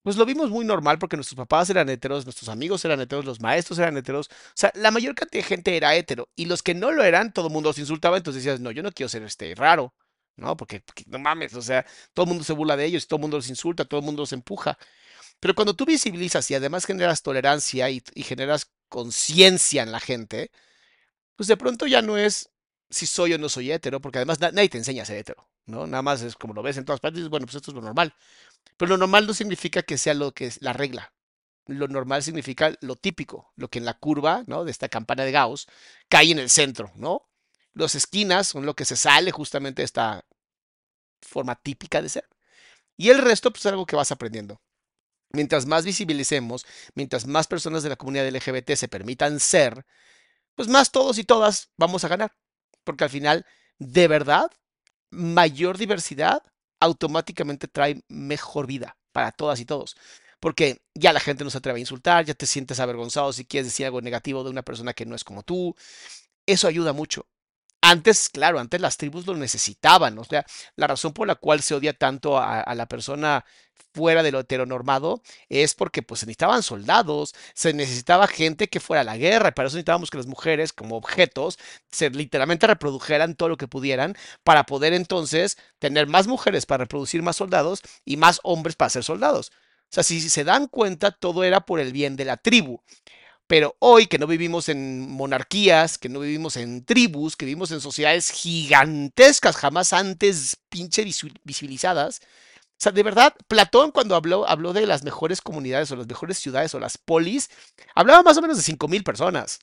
Pues 0.03 0.15
lo 0.17 0.25
vimos 0.25 0.49
muy 0.49 0.65
normal 0.65 0.97
porque 0.97 1.15
nuestros 1.15 1.37
papás 1.37 1.69
eran 1.69 1.87
heteros, 1.89 2.25
nuestros 2.25 2.49
amigos 2.49 2.83
eran 2.85 3.01
heteros, 3.01 3.25
los 3.25 3.39
maestros 3.39 3.77
eran 3.79 3.97
heteros. 3.97 4.29
O 4.29 4.53
sea, 4.55 4.71
la 4.75 4.89
mayor 4.91 5.13
cantidad 5.15 5.43
de 5.43 5.47
gente 5.47 5.77
era 5.77 5.95
hetero. 5.95 6.29
Y 6.35 6.45
los 6.45 6.63
que 6.63 6.73
no 6.73 6.91
lo 6.91 7.03
eran, 7.03 7.33
todo 7.33 7.47
el 7.47 7.53
mundo 7.53 7.69
los 7.69 7.77
insultaba. 7.77 8.17
Entonces 8.17 8.43
decías, 8.43 8.59
no, 8.59 8.71
yo 8.71 8.81
no 8.81 8.91
quiero 8.91 9.09
ser 9.09 9.21
este 9.23 9.53
raro, 9.55 9.93
¿no? 10.37 10.57
Porque, 10.57 10.83
no 11.07 11.19
mames, 11.19 11.53
o 11.55 11.61
sea, 11.61 11.85
todo 12.13 12.25
el 12.25 12.29
mundo 12.29 12.43
se 12.43 12.53
burla 12.53 12.77
de 12.77 12.85
ellos, 12.85 13.07
todo 13.07 13.17
el 13.17 13.21
mundo 13.21 13.37
los 13.37 13.49
insulta, 13.49 13.85
todo 13.85 13.99
el 13.99 14.05
mundo 14.05 14.23
los 14.23 14.33
empuja. 14.33 14.77
Pero 15.39 15.55
cuando 15.55 15.75
tú 15.75 15.85
visibilizas 15.85 16.49
y 16.51 16.55
además 16.55 16.85
generas 16.85 17.23
tolerancia 17.23 17.89
y 17.89 18.01
generas 18.23 18.71
conciencia 18.89 19.83
en 19.83 19.91
la 19.91 19.99
gente, 19.99 20.51
pues 21.35 21.47
de 21.47 21.57
pronto 21.57 21.87
ya 21.87 22.03
no 22.03 22.17
es 22.17 22.50
si 22.91 23.07
soy 23.07 23.33
o 23.33 23.39
no 23.39 23.49
soy 23.49 23.71
hetero, 23.71 24.01
porque 24.01 24.19
además 24.19 24.39
na- 24.41 24.51
nadie 24.51 24.69
te 24.69 24.77
enseña 24.79 25.03
a 25.03 25.07
ser 25.07 25.17
hetero, 25.19 25.49
¿no? 25.67 25.87
Nada 25.87 26.03
más 26.03 26.21
es 26.23 26.35
como 26.35 26.53
lo 26.53 26.63
ves 26.63 26.77
en 26.77 26.85
todas 26.85 27.01
partes, 27.01 27.29
bueno, 27.29 27.45
pues 27.47 27.55
esto 27.57 27.71
es 27.71 27.75
lo 27.75 27.81
normal. 27.81 28.13
Pero 28.77 28.91
lo 28.91 28.97
normal 28.97 29.27
no 29.27 29.33
significa 29.33 29.83
que 29.83 29.97
sea 29.97 30.13
lo 30.13 30.33
que 30.33 30.47
es 30.47 30.61
la 30.61 30.73
regla. 30.73 31.13
Lo 31.67 31.87
normal 31.87 32.23
significa 32.23 32.75
lo 32.81 32.95
típico, 32.95 33.53
lo 33.57 33.69
que 33.69 33.79
en 33.79 33.85
la 33.85 33.95
curva, 33.95 34.43
¿no? 34.47 34.65
De 34.65 34.71
esta 34.71 34.89
campana 34.89 35.23
de 35.25 35.31
Gauss 35.33 35.67
cae 36.09 36.31
en 36.31 36.39
el 36.39 36.49
centro, 36.49 36.91
¿no? 36.95 37.29
Las 37.73 37.95
esquinas 37.95 38.47
son 38.47 38.65
lo 38.65 38.75
que 38.75 38.85
se 38.85 38.97
sale 38.97 39.31
justamente 39.31 39.81
de 39.83 39.85
esta 39.85 40.25
forma 41.21 41.55
típica 41.55 42.01
de 42.01 42.09
ser. 42.09 42.27
Y 42.97 43.09
el 43.09 43.19
resto, 43.19 43.51
pues 43.51 43.61
es 43.65 43.71
algo 43.71 43.85
que 43.87 43.97
vas 43.97 44.11
aprendiendo. 44.11 44.61
Mientras 45.33 45.65
más 45.67 45.85
visibilicemos, 45.85 46.65
mientras 46.95 47.27
más 47.27 47.47
personas 47.47 47.83
de 47.83 47.89
la 47.89 47.97
comunidad 47.97 48.27
LGBT 48.27 48.75
se 48.77 48.87
permitan 48.89 49.39
ser, 49.39 49.85
pues 50.55 50.67
más 50.69 50.91
todos 50.91 51.17
y 51.19 51.23
todas 51.25 51.71
vamos 51.77 52.03
a 52.03 52.09
ganar. 52.09 52.33
Porque 52.83 53.03
al 53.05 53.09
final, 53.09 53.45
de 53.79 54.07
verdad, 54.07 54.49
mayor 55.11 55.77
diversidad 55.77 56.43
automáticamente 56.79 57.67
trae 57.67 58.03
mejor 58.09 58.67
vida 58.67 58.97
para 59.11 59.31
todas 59.31 59.59
y 59.59 59.65
todos. 59.65 59.95
Porque 60.39 60.81
ya 60.95 61.13
la 61.13 61.19
gente 61.19 61.43
no 61.43 61.49
se 61.51 61.59
atreve 61.59 61.77
a 61.77 61.81
insultar, 61.81 62.25
ya 62.25 62.33
te 62.33 62.47
sientes 62.47 62.79
avergonzado 62.79 63.31
si 63.33 63.45
quieres 63.45 63.67
decir 63.67 63.85
algo 63.85 64.01
negativo 64.01 64.43
de 64.43 64.49
una 64.49 64.63
persona 64.63 64.93
que 64.93 65.05
no 65.05 65.15
es 65.15 65.23
como 65.23 65.43
tú. 65.43 65.75
Eso 66.47 66.67
ayuda 66.67 66.93
mucho. 66.93 67.27
Antes, 67.91 68.29
claro, 68.29 68.57
antes 68.57 68.79
las 68.79 68.95
tribus 68.95 69.27
lo 69.27 69.35
necesitaban. 69.35 70.17
O 70.17 70.23
sea, 70.23 70.45
la 70.77 70.87
razón 70.87 71.11
por 71.11 71.27
la 71.27 71.35
cual 71.35 71.61
se 71.61 71.75
odia 71.75 71.91
tanto 71.91 72.37
a, 72.39 72.73
la 72.73 72.85
persona 72.85 73.43
fuera 73.93 74.23
de 74.23 74.31
lo 74.31 74.39
heteronormado 74.39 75.21
es 75.49 75.75
porque 75.75 76.01
pues 76.01 76.21
se 76.21 76.25
necesitaban 76.25 76.63
soldados, 76.63 77.33
se 77.53 77.73
necesitaba 77.73 78.27
gente 78.27 78.69
que 78.69 78.79
fuera 78.79 79.01
a 79.01 79.03
la 79.03 79.17
guerra, 79.17 79.49
y 79.49 79.51
para 79.51 79.67
eso 79.67 79.75
necesitábamos 79.75 80.09
que 80.09 80.17
las 80.17 80.27
mujeres 80.27 80.71
como 80.71 80.95
objetos 80.95 81.59
se 81.91 82.09
literalmente 82.09 82.65
reprodujeran 82.65 83.35
todo 83.35 83.49
lo 83.49 83.57
que 83.57 83.67
pudieran 83.67 84.15
para 84.45 84.65
poder 84.65 84.93
entonces 84.93 85.57
tener 85.77 86.07
más 86.07 86.27
mujeres 86.27 86.65
para 86.65 86.85
reproducir 86.85 87.21
más 87.21 87.35
soldados 87.35 87.81
y 88.05 88.15
más 88.15 88.39
hombres 88.43 88.77
para 88.77 88.89
ser 88.89 89.03
soldados. 89.03 89.51
O 89.91 89.93
sea, 89.93 90.03
si 90.03 90.21
se 90.29 90.45
dan 90.45 90.67
cuenta, 90.67 91.11
todo 91.11 91.43
era 91.43 91.59
por 91.59 91.81
el 91.81 91.91
bien 91.91 92.15
de 92.15 92.23
la 92.23 92.37
tribu. 92.37 92.79
Pero 93.47 93.75
hoy 93.79 94.07
que 94.07 94.17
no 94.17 94.27
vivimos 94.27 94.69
en 94.69 95.09
monarquías, 95.11 95.97
que 95.97 96.09
no 96.09 96.19
vivimos 96.21 96.55
en 96.57 96.85
tribus, 96.85 97.35
que 97.35 97.45
vivimos 97.45 97.71
en 97.71 97.81
sociedades 97.81 98.31
gigantescas, 98.31 99.57
jamás 99.57 99.93
antes 99.93 100.57
pinche 100.69 101.03
visibilizadas. 101.43 102.21
O 102.81 102.83
sea, 102.83 102.91
de 102.91 103.03
verdad, 103.03 103.35
Platón 103.47 103.91
cuando 103.91 104.15
habló, 104.15 104.47
habló 104.49 104.73
de 104.73 104.87
las 104.87 105.03
mejores 105.03 105.41
comunidades 105.41 105.91
o 105.91 105.95
las 105.95 106.07
mejores 106.07 106.39
ciudades 106.39 106.73
o 106.73 106.79
las 106.79 106.97
polis, 106.97 107.49
hablaba 107.93 108.23
más 108.23 108.37
o 108.37 108.41
menos 108.41 108.57
de 108.57 108.63
5.000 108.63 109.03
personas. 109.03 109.59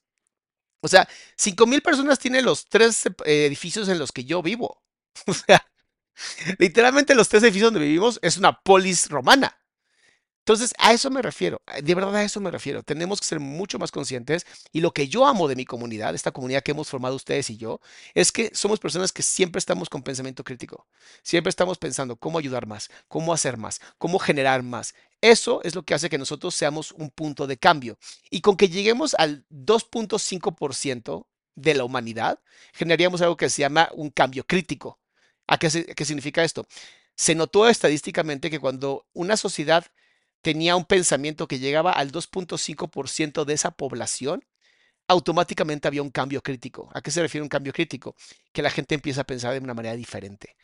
O 0.81 0.89
sea, 0.89 1.09
5.000 1.37 1.83
personas 1.83 2.19
tienen 2.19 2.45
los 2.45 2.67
tres 2.67 3.05
edificios 3.25 3.89
en 3.89 3.99
los 3.99 4.13
que 4.13 4.25
yo 4.25 4.43
vivo. 4.43 4.83
O 5.27 5.35
sea, 5.35 5.67
literalmente 6.59 7.15
los 7.17 7.29
tres 7.29 7.43
edificios 7.43 7.73
donde 7.73 7.87
vivimos 7.87 8.21
es 8.23 8.37
una 8.37 8.61
polis 8.61 9.09
romana. 9.09 9.59
Entonces, 10.49 10.73
a 10.79 10.95
eso 10.95 11.11
me 11.11 11.21
refiero, 11.21 11.61
de 11.83 11.95
verdad 11.95 12.17
a 12.17 12.25
eso 12.25 12.41
me 12.41 12.51
refiero. 12.51 12.83
Tenemos 12.83 13.21
que 13.21 13.27
ser 13.27 13.39
mucho 13.39 13.79
más 13.79 13.91
conscientes 13.91 14.47
y 14.73 14.81
lo 14.81 14.93
que 14.95 15.07
yo 15.07 15.27
amo 15.27 15.47
de 15.47 15.55
mi 15.55 15.67
comunidad, 15.67 16.15
esta 16.15 16.31
comunidad 16.33 16.63
que 16.63 16.71
hemos 16.71 16.89
formado 16.89 17.17
ustedes 17.17 17.51
y 17.51 17.59
yo, 17.59 17.83
es 18.15 18.33
que 18.33 18.51
somos 18.55 18.81
personas 18.81 19.13
que 19.13 19.23
siempre 19.23 19.59
estamos 19.59 19.91
con 19.91 20.03
pensamiento 20.03 20.45
crítico. 20.45 20.87
Siempre 21.23 21.51
estamos 21.51 21.77
pensando 21.77 22.17
cómo 22.17 22.39
ayudar 22.39 22.67
más, 22.67 22.89
cómo 23.09 23.35
hacer 23.35 23.59
más, 23.59 23.83
cómo 23.99 24.19
generar 24.19 24.63
más. 24.63 24.95
Eso 25.21 25.61
es 25.65 25.75
lo 25.75 25.83
que 25.83 25.93
hace 25.93 26.09
que 26.09 26.17
nosotros 26.17 26.55
seamos 26.55 26.93
un 26.93 27.11
punto 27.11 27.47
de 27.47 27.59
cambio. 27.59 27.99
Y 28.31 28.41
con 28.41 28.57
que 28.57 28.71
lleguemos 28.71 29.13
al 29.19 29.45
2.5% 29.51 31.27
de 31.57 31.75
la 31.75 31.85
humanidad, 31.85 32.41
generaríamos 32.73 33.21
algo 33.21 33.37
que 33.37 33.51
se 33.51 33.61
llama 33.61 33.91
un 33.93 34.09
cambio 34.09 34.47
crítico. 34.47 34.99
¿A 35.47 35.59
qué, 35.59 35.95
qué 35.95 36.05
significa 36.07 36.43
esto? 36.43 36.67
Se 37.17 37.35
notó 37.35 37.69
estadísticamente 37.69 38.49
que 38.49 38.61
cuando 38.61 39.07
una 39.13 39.37
sociedad 39.37 39.85
tenía 40.43 40.77
un 40.77 40.85
pensamiento 40.85 41.49
que 41.49 41.59
llegaba 41.59 41.93
al 41.93 42.13
2.5% 42.13 43.45
de 43.45 43.55
esa 43.55 43.71
población, 43.73 44.45
automáticamente 45.09 45.89
había 45.89 46.03
un 46.03 46.11
cambio 46.11 46.43
crítico. 46.43 46.91
¿A 46.95 47.01
qué 47.01 47.11
se 47.11 47.23
refiere 47.23 47.43
un 47.43 47.49
cambio 47.49 47.73
crítico? 47.73 48.15
Que 48.53 48.63
la 48.63 48.71
gente 48.71 48.95
empieza 48.95 49.23
a 49.23 49.27
pensar 49.27 49.53
de 49.53 49.61
una 49.61 49.75
manera 49.75 49.97
diferente. 49.97 50.57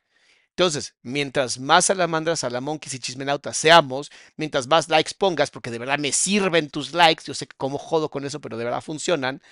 Entonces, 0.51 0.95
mientras 1.03 1.59
más 1.59 1.87
salamandras, 1.87 2.41
salamonquis 2.41 2.95
y 2.95 3.01
chismenautas 3.01 3.57
seamos, 3.57 4.13
mientras 4.37 4.69
más 4.69 4.89
likes 4.89 5.13
pongas, 5.19 5.51
porque 5.51 5.71
de 5.71 5.81
verdad 5.81 5.99
me 5.99 6.13
sirven 6.13 6.71
tus 6.71 6.93
likes, 6.93 7.25
yo 7.27 7.35
sé 7.35 7.49
cómo 7.57 7.77
jodo 7.77 8.09
con 8.09 8.25
eso, 8.25 8.41
pero 8.41 8.57
de 8.57 8.65
verdad 8.65 8.81
funcionan, 8.81 9.43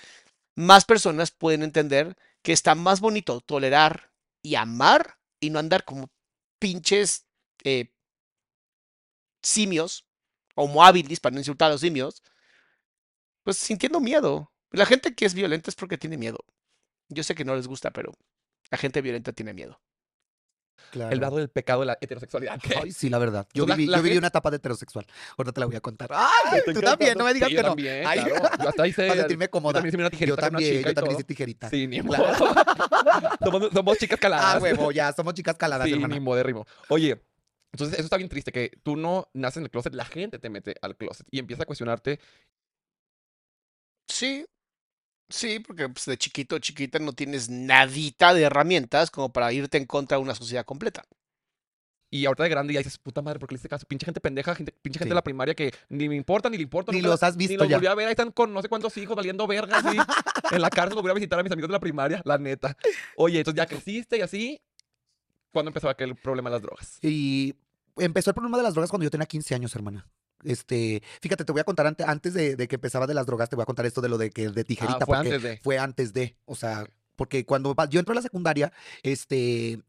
más 0.55 0.85
personas 0.85 1.31
pueden 1.31 1.63
entender 1.63 2.15
que 2.41 2.53
está 2.53 2.73
más 2.75 3.01
bonito 3.01 3.41
tolerar 3.41 4.11
y 4.41 4.55
amar 4.55 5.17
y 5.41 5.49
no 5.49 5.59
andar 5.59 5.83
como 5.83 6.09
pinches 6.57 7.25
eh, 7.65 7.91
simios, 9.41 10.05
homo 10.55 10.83
habilis, 10.83 11.19
para 11.19 11.33
no 11.33 11.39
insultar 11.39 11.69
a 11.69 11.71
los 11.73 11.81
simios, 11.81 12.21
pues 13.43 13.57
sintiendo 13.57 13.99
miedo. 13.99 14.51
La 14.71 14.85
gente 14.85 15.13
que 15.13 15.25
es 15.25 15.33
violenta 15.33 15.69
es 15.69 15.75
porque 15.75 15.97
tiene 15.97 16.17
miedo. 16.17 16.39
Yo 17.09 17.23
sé 17.23 17.35
que 17.35 17.45
no 17.45 17.55
les 17.55 17.67
gusta, 17.67 17.91
pero 17.91 18.11
la 18.71 18.77
gente 18.77 19.01
violenta 19.01 19.33
tiene 19.33 19.53
miedo. 19.53 19.79
Claro. 20.91 21.11
El 21.11 21.19
lado 21.21 21.37
del 21.37 21.49
pecado 21.49 21.81
de 21.81 21.85
la 21.87 21.97
heterosexualidad. 22.01 22.59
¿qué? 22.61 22.75
Ay, 22.81 22.91
sí, 22.91 23.09
la 23.09 23.17
verdad. 23.17 23.47
Yo 23.53 23.65
La- 23.65 23.75
viví, 23.75 23.89
la 23.89 23.97
yo 23.97 24.03
viví 24.03 24.17
una 24.17 24.27
etapa 24.27 24.49
de 24.51 24.57
heterosexual. 24.57 25.05
Ahorita 25.37 25.51
te 25.53 25.59
la 25.59 25.65
voy 25.67 25.75
a 25.75 25.81
contar. 25.81 26.09
Ay, 26.13 26.61
tú 26.73 26.81
también, 26.81 27.17
no 27.17 27.23
me 27.25 27.33
digas 27.33 27.49
Sí, 27.49 27.55
que 27.55 27.61
yo 27.61 27.63
no. 27.63 27.69
También, 27.69 28.05
Ay, 28.05 28.19
claro. 28.23 28.49
Yo 28.63 28.69
hasta 28.69 28.87
hice. 28.87 29.07
Para 29.07 29.19
sentirme 29.21 29.45
Yo 29.45 29.51
cómoda. 29.51 29.73
también 29.73 29.89
hice 29.93 29.97
una 30.01 30.09
tijerita 30.09 30.35
Yo 30.35 30.41
también, 30.41 30.77
chica 30.77 30.89
yo 30.89 30.93
también 30.95 31.15
hice 31.15 31.23
tijerita. 31.23 31.69
Sí, 31.69 31.87
ni 31.87 32.01
Claro. 32.01 32.23
modo. 32.39 32.53
somos, 33.43 33.69
somos 33.73 33.97
chicas 33.97 34.19
caladas. 34.19 34.55
Ah, 34.55 34.59
huevo, 34.59 34.91
ya, 34.91 35.13
somos 35.13 35.33
chicas 35.33 35.55
caladas, 35.57 35.87
Sí, 35.87 35.93
hermana. 35.93 36.13
ni 36.15 36.19
modérrimo. 36.19 36.65
Oye, 36.89 37.21
entonces 37.73 37.95
eso 37.97 38.05
está 38.05 38.17
bien 38.17 38.29
triste, 38.29 38.51
que 38.51 38.71
tú 38.83 38.95
no 38.95 39.27
naces 39.33 39.57
en 39.57 39.63
el 39.63 39.69
closet, 39.71 39.93
la 39.93 40.05
gente 40.05 40.39
te 40.39 40.49
mete 40.49 40.75
al 40.81 40.95
closet 40.95 41.27
y 41.31 41.39
empieza 41.39 41.63
a 41.63 41.65
cuestionarte. 41.65 42.19
Sí, 44.07 44.45
sí, 45.29 45.59
porque 45.59 45.89
pues, 45.89 46.05
de 46.05 46.17
chiquito 46.17 46.59
chiquita 46.59 46.99
no 46.99 47.13
tienes 47.13 47.49
nadita 47.49 48.33
de 48.33 48.43
herramientas 48.43 49.09
como 49.11 49.31
para 49.33 49.51
irte 49.53 49.77
en 49.77 49.85
contra 49.85 50.17
de 50.17 50.23
una 50.23 50.35
sociedad 50.35 50.65
completa. 50.65 51.03
Y 52.11 52.27
ahorita 52.27 52.43
de 52.43 52.49
grande 52.49 52.73
ya 52.75 52.79
dices, 52.79 52.99
puta 52.99 53.23
madre, 53.23 53.39
¿por 53.39 53.49
qué 53.49 53.55
le 53.55 53.57
hice 53.59 53.67
caso? 53.67 53.87
Pinche 53.87 54.05
gente 54.05 54.21
pendeja, 54.21 54.53
gente, 54.53 54.71
pinche 54.71 54.99
gente 54.99 55.07
Sí. 55.07 55.09
de 55.09 55.15
la 55.15 55.23
primaria 55.23 55.55
que 55.55 55.73
ni 55.89 56.07
me 56.07 56.15
importa, 56.15 56.47
ni 56.47 56.57
le 56.57 56.63
importa. 56.63 56.91
Ni 56.91 56.99
nunca 56.99 57.09
los 57.09 57.23
has 57.23 57.35
visto 57.35 57.53
Ni 57.53 57.57
los 57.57 57.67
ya. 57.67 57.77
volví 57.77 57.87
a 57.87 57.95
ver, 57.95 58.05
ahí 58.05 58.11
están 58.11 58.31
con 58.31 58.53
no 58.53 58.61
sé 58.61 58.69
cuántos 58.69 58.95
hijos 58.97 59.15
valiendo 59.15 59.47
verga, 59.47 59.79
así. 59.79 59.97
en 60.51 60.61
la 60.61 60.69
cárcel, 60.69 60.93
volví 60.95 61.09
a 61.09 61.13
visitar 61.15 61.39
a 61.39 61.43
mis 61.43 61.51
amigos 61.51 61.69
de 61.69 61.73
la 61.73 61.79
primaria, 61.79 62.21
la 62.23 62.37
neta. 62.37 62.77
Oye, 63.17 63.39
entonces 63.39 63.57
ya 63.57 63.65
creciste 63.65 64.17
y 64.19 64.21
así. 64.21 64.61
¿Cuándo 65.51 65.69
empezó 65.69 65.89
aquel 65.89 66.15
problema 66.15 66.51
de 66.51 66.55
las 66.55 66.61
drogas? 66.61 66.99
Y 67.01 67.55
empezó 67.97 68.29
el 68.29 68.33
problema 68.35 68.57
de 68.57 68.63
las 68.63 68.73
drogas 68.73 68.89
cuando 68.89 69.03
yo 69.03 69.11
tenía 69.11 69.25
15 69.25 69.55
años, 69.55 69.75
hermana. 69.75 70.07
Este, 70.43 71.01
fíjate, 71.21 71.45
te 71.45 71.51
voy 71.53 71.61
a 71.61 71.63
contar 71.63 71.87
ante- 71.87 72.03
antes 72.03 72.33
de, 72.33 72.55
de 72.55 72.67
que 72.67 72.75
empezaba 72.75 73.07
de 73.07 73.13
las 73.13 73.25
drogas, 73.25 73.49
te 73.49 73.55
voy 73.55 73.63
a 73.63 73.65
contar 73.65 73.85
esto 73.85 74.01
de 74.01 74.09
lo 74.09 74.17
de 74.17 74.29
que 74.29 74.49
de 74.49 74.63
tijerita, 74.65 74.97
Ah, 75.01 75.05
fue 75.05 75.15
porque 75.17 75.29
antes 75.29 75.41
de. 75.43 75.57
fue 75.63 75.77
antes 75.79 76.13
de, 76.13 76.35
o 76.45 76.55
sea, 76.55 76.85
porque 77.15 77.45
cuando 77.45 77.73
yo 77.89 77.99
entré 77.99 78.11
a 78.11 78.15
la 78.15 78.21
secundaria, 78.21 78.73
este, 79.03 79.81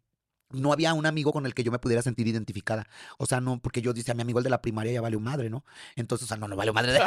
no 0.50 0.72
había 0.72 0.94
un 0.94 1.06
amigo 1.06 1.32
con 1.32 1.46
el 1.46 1.54
que 1.54 1.64
yo 1.64 1.72
me 1.72 1.80
pudiera 1.80 2.02
sentir 2.02 2.28
identificada. 2.28 2.86
O 3.18 3.26
sea, 3.26 3.40
no, 3.40 3.58
porque 3.60 3.82
yo 3.82 3.92
decía, 3.92 4.14
mi 4.14 4.22
amigo 4.22 4.38
el 4.38 4.44
de 4.44 4.50
la 4.50 4.62
primaria 4.62 4.92
ya 4.92 5.00
valió 5.00 5.18
madre, 5.18 5.50
¿no? 5.50 5.64
Entonces, 5.96 6.26
o 6.26 6.28
sea, 6.28 6.36
no, 6.36 6.46
no 6.46 6.54
valió 6.54 6.72
madre. 6.72 6.98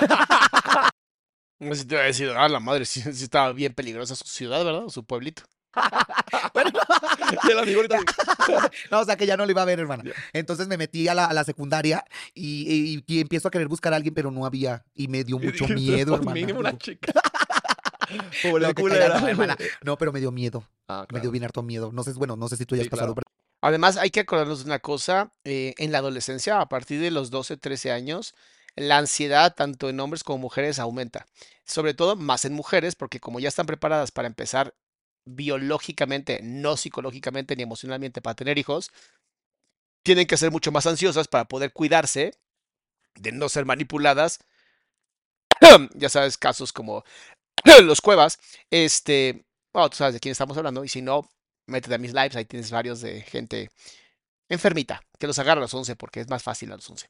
No 1.59 1.73
sé 1.73 1.81
si 1.81 1.87
te 1.87 1.95
voy 1.95 2.03
a 2.03 2.07
decir, 2.07 2.29
ah, 2.35 2.47
la 2.49 2.59
madre, 2.59 2.85
sí, 2.85 3.01
sí 3.01 3.23
estaba 3.23 3.51
bien 3.51 3.73
peligrosa 3.73 4.15
su 4.15 4.25
ciudad, 4.25 4.63
¿verdad? 4.63 4.85
O 4.85 4.89
su 4.89 5.03
pueblito. 5.05 5.43
Bueno, 6.53 6.71
Y 7.47 7.51
el 7.51 7.59
amigo 7.59 7.77
ahorita. 7.81 7.99
no, 8.91 8.99
o 8.99 9.05
sea, 9.05 9.15
que 9.15 9.25
ya 9.25 9.37
no 9.37 9.45
lo 9.45 9.51
iba 9.51 9.61
a 9.61 9.65
ver, 9.65 9.79
hermana. 9.79 10.03
Entonces 10.33 10.67
me 10.67 10.77
metí 10.77 11.07
a 11.07 11.13
la, 11.13 11.25
a 11.25 11.33
la 11.33 11.43
secundaria 11.43 12.03
y, 12.33 12.97
y- 12.97 13.03
y 13.07 13.19
empiezo 13.21 13.47
a 13.47 13.51
querer 13.51 13.67
buscar 13.67 13.93
a 13.93 13.95
alguien, 13.97 14.13
pero 14.13 14.31
no 14.31 14.45
había. 14.45 14.83
Y 14.95 15.07
me 15.07 15.23
dio 15.23 15.37
mucho 15.39 15.67
miedo, 15.67 16.11
"Por 16.13 16.19
hermana. 16.21 16.33
mínimo 16.35 16.59
una 16.59 16.77
chica. 16.77 17.11
Pobre 18.43 18.67
No, 18.67 18.73
culera. 18.75 19.19
no, 19.19 19.27
hermana. 19.27 19.57
No, 19.83 19.97
pero 19.97 20.11
me 20.13 20.19
dio 20.19 20.31
miedo. 20.31 20.63
Ah, 20.87 21.05
Me 21.11 21.19
dio 21.19 21.31
bien 21.31 21.43
harto 21.43 21.61
miedo. 21.63 21.91
No 21.91 22.03
sé, 22.03 22.13
bueno, 22.13 22.35
no 22.37 22.47
sé 22.47 22.55
si 22.57 22.65
tú 22.65 22.75
ya 22.75 22.81
has 22.81 22.85
Sí, 22.85 22.89
pasado 22.89 23.13
claro. 23.13 23.15
por 23.15 23.23
Además, 23.61 23.97
hay 23.97 24.11
que 24.11 24.21
acordarnos 24.21 24.59
de 24.59 24.65
una 24.65 24.79
cosa, 24.79 25.31
eh, 25.43 25.73
en 25.77 25.91
la 25.91 25.97
adolescencia, 25.97 26.61
a 26.61 26.69
partir 26.69 27.01
de 27.01 27.11
los 27.11 27.31
12, 27.31 27.57
13 27.57 27.91
años, 27.91 28.33
la 28.75 28.97
ansiedad 28.99 29.55
tanto 29.55 29.89
en 29.89 29.99
hombres 29.99 30.23
como 30.23 30.37
mujeres 30.37 30.79
aumenta. 30.79 31.25
Sobre 31.65 31.93
todo 31.95 32.15
más 32.15 32.45
en 32.45 32.53
mujeres, 32.53 32.95
porque 32.95 33.19
como 33.19 33.39
ya 33.39 33.49
están 33.49 33.65
preparadas 33.65 34.11
para 34.11 34.27
empezar 34.27 34.73
biológicamente, 35.27 36.39
no 36.41 36.77
psicológicamente 36.77 37.55
ni 37.55 37.63
emocionalmente 37.63 38.21
para 38.21 38.35
tener 38.35 38.57
hijos, 38.57 38.91
tienen 40.03 40.27
que 40.27 40.37
ser 40.37 40.51
mucho 40.51 40.71
más 40.71 40.87
ansiosas 40.87 41.27
para 41.27 41.45
poder 41.45 41.73
cuidarse 41.73 42.33
de 43.15 43.31
no 43.31 43.49
ser 43.49 43.65
manipuladas. 43.65 44.39
ya 45.95 46.09
sabes, 46.09 46.37
casos 46.37 46.71
como 46.71 47.03
los 47.83 48.01
cuevas, 48.01 48.39
este, 48.71 49.45
bueno, 49.73 49.89
tú 49.89 49.97
sabes 49.97 50.13
de 50.13 50.19
quién 50.19 50.31
estamos 50.31 50.57
hablando, 50.57 50.83
y 50.83 50.89
si 50.89 51.01
no, 51.01 51.29
métete 51.65 51.95
a 51.95 51.99
mis 51.99 52.13
lives, 52.13 52.35
ahí 52.35 52.45
tienes 52.45 52.71
varios 52.71 53.01
de 53.01 53.21
gente 53.21 53.69
enfermita, 54.49 55.03
que 55.19 55.27
los 55.27 55.39
agarra 55.39 55.59
a 55.59 55.63
los 55.63 55.73
11 55.73 55.95
porque 55.95 56.21
es 56.21 56.29
más 56.29 56.43
fácil 56.43 56.71
a 56.71 56.75
los 56.77 56.89
11. 56.89 57.09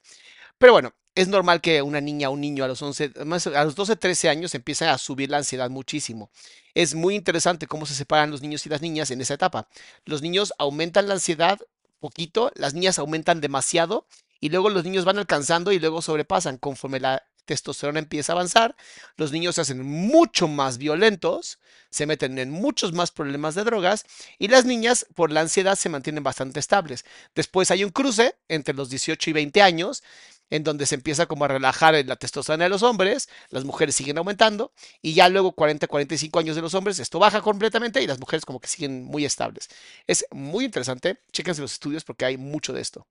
Pero 0.58 0.74
bueno, 0.74 0.94
es 1.16 1.28
normal 1.28 1.62
que 1.62 1.82
una 1.82 2.02
niña 2.02 2.30
o 2.30 2.34
un 2.34 2.42
niño 2.42 2.64
a 2.64 2.68
los 2.68 2.82
11, 2.82 3.14
más 3.26 3.48
a 3.48 3.64
los 3.64 3.76
12, 3.76 3.96
13 3.96 4.30
años 4.30 4.54
empieza 4.56 4.92
a 4.92 4.98
subir 4.98 5.30
la 5.30 5.38
ansiedad 5.38 5.70
muchísimo. 5.70 6.30
Es 6.74 6.94
muy 6.94 7.16
interesante 7.16 7.68
cómo 7.68 7.86
se 7.86 7.96
separan 7.96 8.32
los 8.32 8.42
niños 8.42 8.66
y 8.66 8.70
las 8.70 8.82
niñas 8.82 9.12
en 9.12 9.22
esa 9.22 9.34
etapa. 9.34 9.68
Los 10.06 10.22
niños 10.22 10.54
aumentan 10.60 11.08
la 11.08 11.16
ansiedad 11.16 11.60
poquito, 12.00 12.52
las 12.56 12.74
niñas 12.74 13.00
aumentan 13.00 13.42
demasiado 13.42 14.06
y 14.40 14.50
luego 14.50 14.70
los 14.70 14.84
niños 14.84 15.06
van 15.06 15.18
alcanzando 15.18 15.72
y 15.72 15.80
luego 15.80 16.02
sobrepasan 16.02 16.58
conforme 16.58 17.00
la 17.00 17.24
testosterona 17.46 18.00
empieza 18.00 18.34
a 18.34 18.36
avanzar, 18.36 18.76
los 19.16 19.32
niños 19.32 19.56
se 19.56 19.62
hacen 19.62 19.82
mucho 19.82 20.48
más 20.48 20.78
violentos, 20.78 21.60
se 21.90 22.06
meten 22.06 22.38
en 22.38 22.52
muchos 22.52 22.94
más 22.94 23.10
problemas 23.12 23.56
de 23.56 23.64
drogas 23.64 24.06
y 24.38 24.50
las 24.50 24.66
niñas 24.66 25.08
por 25.16 25.32
la 25.32 25.42
ansiedad 25.42 25.76
se 25.76 25.90
mantienen 25.90 26.24
bastante 26.24 26.60
estables. 26.60 27.06
Después 27.34 27.72
hay 27.72 27.84
un 27.84 27.90
cruce 27.90 28.36
entre 28.50 28.76
los 28.76 28.90
18 28.90 29.30
y 29.30 29.34
20 29.34 29.62
años 29.62 30.04
en 30.50 30.64
donde 30.64 30.86
se 30.86 30.96
empieza 30.96 31.26
como 31.26 31.46
a 31.46 31.48
relajar 31.48 31.94
la 32.06 32.16
testosterona 32.16 32.66
de 32.66 32.70
los 32.70 32.84
hombres, 32.84 33.30
las 33.50 33.66
mujeres 33.66 33.96
siguen 33.96 34.18
aumentando 34.18 34.74
y 35.02 35.14
ya 35.14 35.30
luego 35.30 35.54
40, 35.54 35.88
45 35.88 36.40
años 36.40 36.56
de 36.56 36.62
los 36.62 36.74
hombres 36.74 37.00
esto 37.00 37.20
baja 37.20 37.42
completamente 37.42 38.02
y 38.02 38.08
las 38.08 38.20
mujeres 38.20 38.46
como 38.46 38.60
que 38.60 38.68
siguen 38.68 39.04
muy 39.04 39.26
estables. 39.26 39.70
Es 40.08 40.26
muy 40.32 40.66
interesante, 40.66 41.20
chéquense 41.32 41.62
los 41.62 41.74
estudios 41.74 42.04
porque 42.04 42.26
hay 42.26 42.38
mucho 42.38 42.74
de 42.74 42.82
esto. 42.82 43.08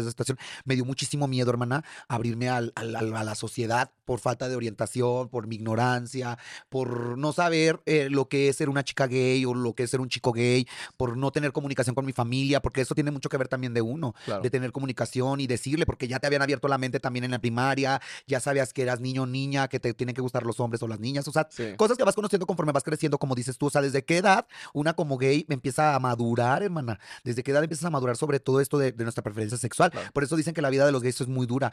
Esa 0.00 0.10
situación. 0.10 0.38
Me 0.64 0.74
dio 0.74 0.84
muchísimo 0.84 1.26
miedo, 1.28 1.50
hermana, 1.50 1.84
abrirme 2.08 2.48
al- 2.48 2.72
al- 2.74 2.96
al- 2.96 3.14
a 3.16 3.24
la 3.24 3.34
sociedad 3.34 3.90
por 4.04 4.20
falta 4.20 4.48
de 4.48 4.56
orientación, 4.56 5.28
por 5.28 5.46
mi 5.46 5.56
ignorancia, 5.56 6.38
por 6.68 7.16
no 7.18 7.32
saber 7.32 7.80
eh, 7.86 8.08
lo 8.10 8.28
que 8.28 8.48
es 8.48 8.56
ser 8.56 8.68
una 8.68 8.84
chica 8.84 9.06
gay 9.06 9.44
o 9.44 9.54
lo 9.54 9.74
que 9.74 9.84
es 9.84 9.90
ser 9.90 10.00
un 10.00 10.08
chico 10.08 10.32
gay, 10.32 10.66
por 10.96 11.16
no 11.16 11.30
tener 11.30 11.52
comunicación 11.52 11.94
con 11.94 12.04
mi 12.04 12.12
familia, 12.12 12.60
porque 12.60 12.80
eso 12.82 12.94
tiene 12.94 13.10
mucho 13.10 13.28
que 13.28 13.36
ver 13.36 13.48
también 13.48 13.74
de 13.74 13.80
uno, 13.82 14.14
Claro. 14.24 14.42
de 14.42 14.50
tener 14.50 14.72
comunicación 14.72 15.40
y 15.40 15.46
decirle, 15.46 15.86
porque 15.86 16.08
ya 16.08 16.18
te 16.20 16.26
habían 16.26 16.42
abierto 16.42 16.68
la 16.68 16.78
mente 16.78 17.00
también 17.00 17.24
en 17.24 17.30
la 17.30 17.38
primaria, 17.38 18.00
ya 18.26 18.40
sabías 18.40 18.72
que 18.72 18.82
eras 18.82 19.00
niño 19.00 19.22
o 19.22 19.26
niña, 19.26 19.68
que 19.68 19.80
te 19.80 19.94
tienen 19.94 20.14
que 20.14 20.20
gustar 20.22 20.44
los 20.44 20.60
hombres 20.60 20.82
o 20.82 20.88
las 20.88 21.00
niñas, 21.00 21.26
o 21.28 21.32
sea, 21.32 21.46
Sí. 21.50 21.74
cosas 21.76 21.96
que 21.96 22.04
vas 22.04 22.14
conociendo 22.14 22.46
conforme 22.46 22.72
vas 22.72 22.82
creciendo, 22.82 23.18
como 23.18 23.34
dices 23.34 23.56
tú, 23.58 23.66
o 23.66 23.70
sea, 23.70 23.80
desde 23.82 24.04
qué 24.04 24.18
edad 24.18 24.46
una 24.72 24.94
como 24.94 25.16
gay 25.18 25.46
empieza 25.48 25.94
a 25.94 25.98
madurar, 26.00 26.62
hermana, 26.62 26.98
desde 27.24 27.42
qué 27.42 27.50
edad 27.52 27.62
empiezas 27.62 27.84
a 27.86 27.90
madurar 27.90 28.16
sobre 28.16 28.40
todo 28.40 28.60
esto 28.60 28.78
de, 28.78 28.92
de 28.92 29.04
nuestra 29.04 29.22
preferencia 29.22 29.58
sexual. 29.58 29.83
Claro. 29.90 30.10
Por 30.12 30.24
eso 30.24 30.36
dicen 30.36 30.54
que 30.54 30.62
la 30.62 30.70
vida 30.70 30.86
de 30.86 30.92
los 30.92 31.02
gays 31.02 31.20
es 31.20 31.28
muy 31.28 31.46
dura. 31.46 31.72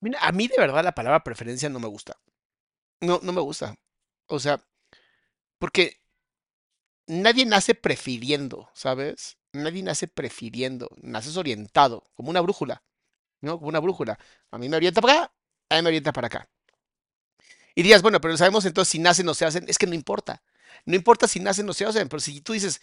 Mira, 0.00 0.18
a 0.20 0.32
mí 0.32 0.48
de 0.48 0.56
verdad 0.56 0.84
la 0.84 0.94
palabra 0.94 1.24
preferencia 1.24 1.68
no 1.68 1.80
me 1.80 1.88
gusta. 1.88 2.16
No, 3.00 3.20
no 3.22 3.32
me 3.32 3.40
gusta. 3.40 3.74
O 4.26 4.38
sea, 4.38 4.60
porque 5.58 5.96
nadie 7.06 7.46
nace 7.46 7.74
prefiriendo, 7.74 8.68
¿sabes? 8.74 9.38
Nadie 9.52 9.82
nace 9.82 10.08
prefiriendo. 10.08 10.88
Naces 10.96 11.36
orientado, 11.36 12.04
como 12.14 12.30
una 12.30 12.40
brújula. 12.40 12.82
¿No? 13.40 13.56
Como 13.58 13.68
una 13.68 13.80
brújula. 13.80 14.18
A 14.50 14.58
mí 14.58 14.68
me 14.68 14.76
orienta 14.76 15.00
para 15.00 15.14
acá, 15.14 15.32
a 15.70 15.76
mí 15.76 15.82
me 15.82 15.88
orienta 15.88 16.12
para 16.12 16.26
acá. 16.26 16.48
Y 17.74 17.82
dirías, 17.82 18.02
bueno, 18.02 18.20
pero 18.20 18.36
sabemos 18.36 18.64
entonces 18.64 18.90
si 18.90 18.98
nacen 18.98 19.28
o 19.28 19.34
se 19.34 19.44
hacen. 19.44 19.64
Es 19.68 19.78
que 19.78 19.86
no 19.86 19.94
importa. 19.94 20.42
No 20.84 20.96
importa 20.96 21.28
si 21.28 21.38
nacen 21.38 21.68
o 21.68 21.72
se 21.72 21.84
hacen. 21.84 22.08
Pero 22.08 22.20
si 22.20 22.40
tú 22.40 22.52
dices, 22.52 22.80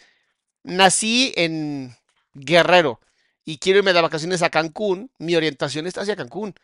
nací 0.62 1.34
en 1.36 1.94
Guerrero 2.32 3.00
y 3.46 3.58
quiero 3.60 3.80
irme 3.80 3.94
de 3.94 4.02
vacaciones 4.02 4.42
a 4.42 4.50
Cancún, 4.50 5.12
mi 5.20 5.36
orientación 5.36 5.88
está 5.88 6.02
hacia 6.02 6.16
Cancún. 6.16 6.54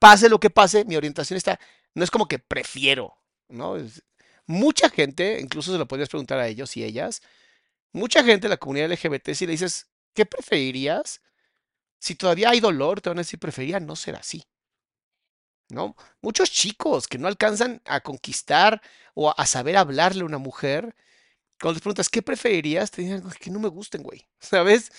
Pase 0.00 0.30
lo 0.30 0.40
que 0.40 0.50
pase, 0.50 0.86
mi 0.86 0.96
orientación 0.96 1.38
está. 1.38 1.60
No 1.94 2.04
es 2.04 2.10
como 2.12 2.28
que 2.28 2.40
prefiero, 2.40 3.16
¿no? 3.50 3.76
Es- 3.78 4.04
mucha 4.46 4.90
gente, 4.90 5.40
incluso 5.40 5.72
se 5.72 5.78
lo 5.78 5.88
podrías 5.88 6.10
preguntar 6.10 6.40
a 6.40 6.48
ellos 6.48 6.76
y 6.78 6.84
ellas, 6.84 7.22
mucha 7.92 8.24
gente 8.24 8.42
de 8.48 8.50
la 8.50 8.58
comunidad 8.58 8.86
LGBT, 8.92 9.34
si 9.34 9.46
le 9.46 9.52
dices, 9.54 9.88
¿qué 10.14 10.26
preferirías? 10.26 11.22
Si 12.00 12.14
todavía 12.16 12.50
hay 12.50 12.60
dolor, 12.60 13.00
te 13.00 13.10
van 13.10 13.18
a 13.18 13.22
decir, 13.22 13.38
preferiría 13.40 13.80
no 13.80 13.96
ser 13.96 14.16
así. 14.16 14.44
¿No? 15.70 15.94
Muchos 16.20 16.50
chicos 16.50 17.06
que 17.06 17.16
no 17.18 17.28
alcanzan 17.28 17.80
a 17.84 18.00
conquistar 18.00 18.82
o 19.14 19.32
a, 19.36 19.46
saber 19.46 19.76
hablarle 19.76 20.22
a 20.22 20.24
una 20.26 20.38
mujer, 20.38 20.96
cuando 21.60 21.74
les 21.76 21.82
preguntas, 21.82 22.08
¿qué 22.10 22.22
preferirías? 22.22 22.90
Te 22.90 23.02
dicen, 23.02 23.24
"Es 23.28 23.36
que 23.38 23.50
no 23.50 23.60
me 23.60 23.68
gusten, 23.68 24.02
güey. 24.02 24.28
¿Sabes? 24.40 24.92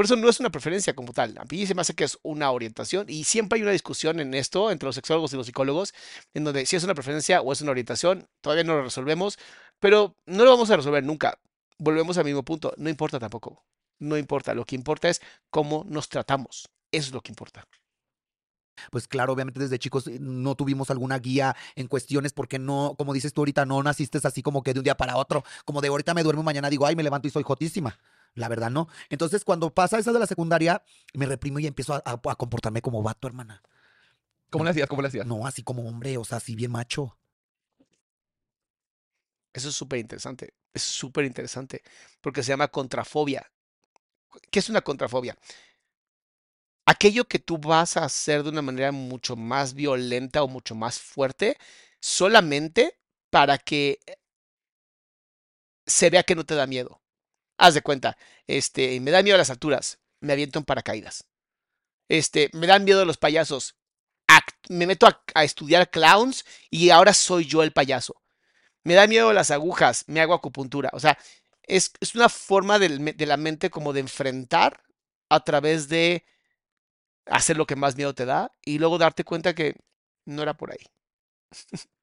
Por 0.00 0.06
eso 0.06 0.16
no 0.16 0.30
es 0.30 0.40
una 0.40 0.48
preferencia 0.48 0.94
como 0.94 1.12
tal. 1.12 1.36
A 1.36 1.44
mí 1.44 1.66
se 1.66 1.74
me 1.74 1.82
hace 1.82 1.92
que 1.92 2.04
es 2.04 2.18
una 2.22 2.50
orientación 2.52 3.04
y 3.10 3.24
siempre 3.24 3.58
hay 3.58 3.62
una 3.64 3.72
discusión 3.72 4.18
en 4.18 4.32
esto 4.32 4.70
entre 4.70 4.86
los 4.86 4.94
sexólogos 4.94 5.30
y 5.34 5.36
los 5.36 5.44
psicólogos 5.44 5.92
en 6.32 6.44
donde 6.44 6.64
si 6.64 6.74
es 6.74 6.84
una 6.84 6.94
preferencia 6.94 7.42
o 7.42 7.52
es 7.52 7.60
una 7.60 7.72
orientación, 7.72 8.26
todavía 8.40 8.64
no 8.64 8.76
lo 8.76 8.82
resolvemos, 8.82 9.38
pero 9.78 10.16
no 10.24 10.46
lo 10.46 10.52
vamos 10.52 10.70
a 10.70 10.76
resolver 10.76 11.04
nunca. 11.04 11.38
Volvemos 11.76 12.16
al 12.16 12.24
mismo 12.24 12.42
punto, 12.42 12.72
no 12.78 12.88
importa 12.88 13.18
tampoco. 13.18 13.62
No 13.98 14.16
importa, 14.16 14.54
lo 14.54 14.64
que 14.64 14.74
importa 14.74 15.10
es 15.10 15.20
cómo 15.50 15.84
nos 15.86 16.08
tratamos. 16.08 16.70
Eso 16.90 17.08
es 17.08 17.12
lo 17.12 17.20
que 17.20 17.32
importa. 17.32 17.68
Pues 18.90 19.06
claro, 19.06 19.34
obviamente 19.34 19.60
desde 19.60 19.78
chicos 19.78 20.06
eh, 20.06 20.16
no 20.18 20.54
tuvimos 20.54 20.90
alguna 20.90 21.18
guía 21.18 21.54
en 21.74 21.88
cuestiones 21.88 22.32
porque 22.32 22.58
no, 22.58 22.94
como 22.96 23.12
dices 23.12 23.34
tú 23.34 23.42
ahorita, 23.42 23.66
no 23.66 23.82
naciste 23.82 24.18
así 24.24 24.40
como 24.40 24.62
que 24.62 24.72
de 24.72 24.80
un 24.80 24.84
día 24.84 24.96
para 24.96 25.18
otro, 25.18 25.44
como 25.66 25.82
de 25.82 25.88
ahorita 25.88 26.14
me 26.14 26.22
duermo, 26.22 26.42
mañana 26.42 26.70
digo, 26.70 26.86
ay, 26.86 26.96
me 26.96 27.02
levanto 27.02 27.28
y 27.28 27.30
soy 27.30 27.42
jotísima. 27.42 27.98
La 28.34 28.48
verdad, 28.48 28.70
no. 28.70 28.88
Entonces, 29.08 29.44
cuando 29.44 29.74
pasa 29.74 29.98
esa 29.98 30.12
de 30.12 30.18
la 30.18 30.26
secundaria, 30.26 30.82
me 31.14 31.26
reprimo 31.26 31.58
y 31.58 31.66
empiezo 31.66 31.94
a, 31.94 32.02
a- 32.04 32.20
a 32.30 32.36
comportarme 32.36 32.82
como 32.82 33.02
vato, 33.02 33.26
hermana. 33.28 33.62
¿Cómo 34.50 34.64
le 34.64 34.70
hacías? 34.70 34.88
¿Cómo 34.88 35.02
le 35.02 35.08
hacías? 35.08 35.26
No, 35.26 35.46
así 35.46 35.62
como 35.64 35.88
hombre, 35.88 36.18
o 36.18 36.24
sea, 36.24 36.38
así 36.38 36.56
bien 36.56 36.72
macho. 36.72 37.18
Eso 39.52 39.68
es 39.68 39.74
súper 39.74 39.98
interesante. 40.00 40.54
Es 40.72 40.82
súper 40.82 41.24
interesante 41.24 41.82
porque 42.20 42.42
se 42.42 42.50
llama 42.50 42.68
contrafobia. 42.68 43.50
¿Qué 44.50 44.58
es 44.58 44.68
una 44.68 44.82
contrafobia? 44.82 45.36
Aquello 46.86 47.24
que 47.26 47.38
tú 47.38 47.56
vas 47.58 47.96
a 47.96 48.04
hacer 48.04 48.42
de 48.42 48.50
una 48.50 48.62
manera 48.62 48.90
mucho 48.92 49.36
más 49.36 49.74
violenta 49.74 50.42
o 50.42 50.48
mucho 50.48 50.74
más 50.74 50.98
fuerte 50.98 51.56
solamente 52.00 52.98
para 53.30 53.58
que 53.58 54.00
se 55.86 56.08
vea 56.08 56.22
que 56.22 56.34
no 56.34 56.46
te 56.46 56.54
da 56.54 56.66
miedo. 56.66 56.99
Haz 57.60 57.74
de 57.74 57.82
cuenta, 57.82 58.16
este, 58.46 58.98
me 59.00 59.10
da 59.10 59.22
miedo 59.22 59.34
a 59.34 59.38
las 59.38 59.50
alturas, 59.50 59.98
me 60.20 60.32
aviento 60.32 60.58
en 60.58 60.64
paracaídas. 60.64 61.26
Este, 62.08 62.50
me 62.54 62.66
dan 62.66 62.84
miedo 62.84 63.04
los 63.04 63.18
payasos. 63.18 63.76
me 64.70 64.86
meto 64.86 65.06
a, 65.06 65.22
a 65.34 65.44
estudiar 65.44 65.90
clowns 65.90 66.46
y 66.70 66.90
ahora 66.90 67.12
soy 67.14 67.46
yo 67.46 67.62
el 67.62 67.72
payaso. 67.72 68.22
Me 68.84 68.94
da 68.94 69.06
miedo 69.06 69.32
las 69.34 69.50
agujas, 69.50 70.04
me 70.08 70.20
hago 70.22 70.34
acupuntura. 70.34 70.90
O 70.94 71.00
sea, 71.00 71.18
es, 71.62 71.92
es 72.00 72.14
una 72.14 72.30
forma 72.30 72.78
de 72.78 73.26
la 73.26 73.36
mente 73.36 73.70
como 73.70 73.92
de 73.92 74.00
enfrentar 74.00 74.82
a 75.28 75.44
través 75.44 75.88
de 75.88 76.24
hacer 77.26 77.56
lo 77.58 77.66
que 77.66 77.76
más 77.76 77.96
miedo 77.96 78.14
te 78.14 78.24
da 78.24 78.52
y 78.64 78.78
luego 78.78 78.98
darte 78.98 79.24
cuenta 79.24 79.54
que 79.54 79.76
no 80.26 80.42
era 80.42 80.56
por 80.56 80.72
ahí. 80.72 80.86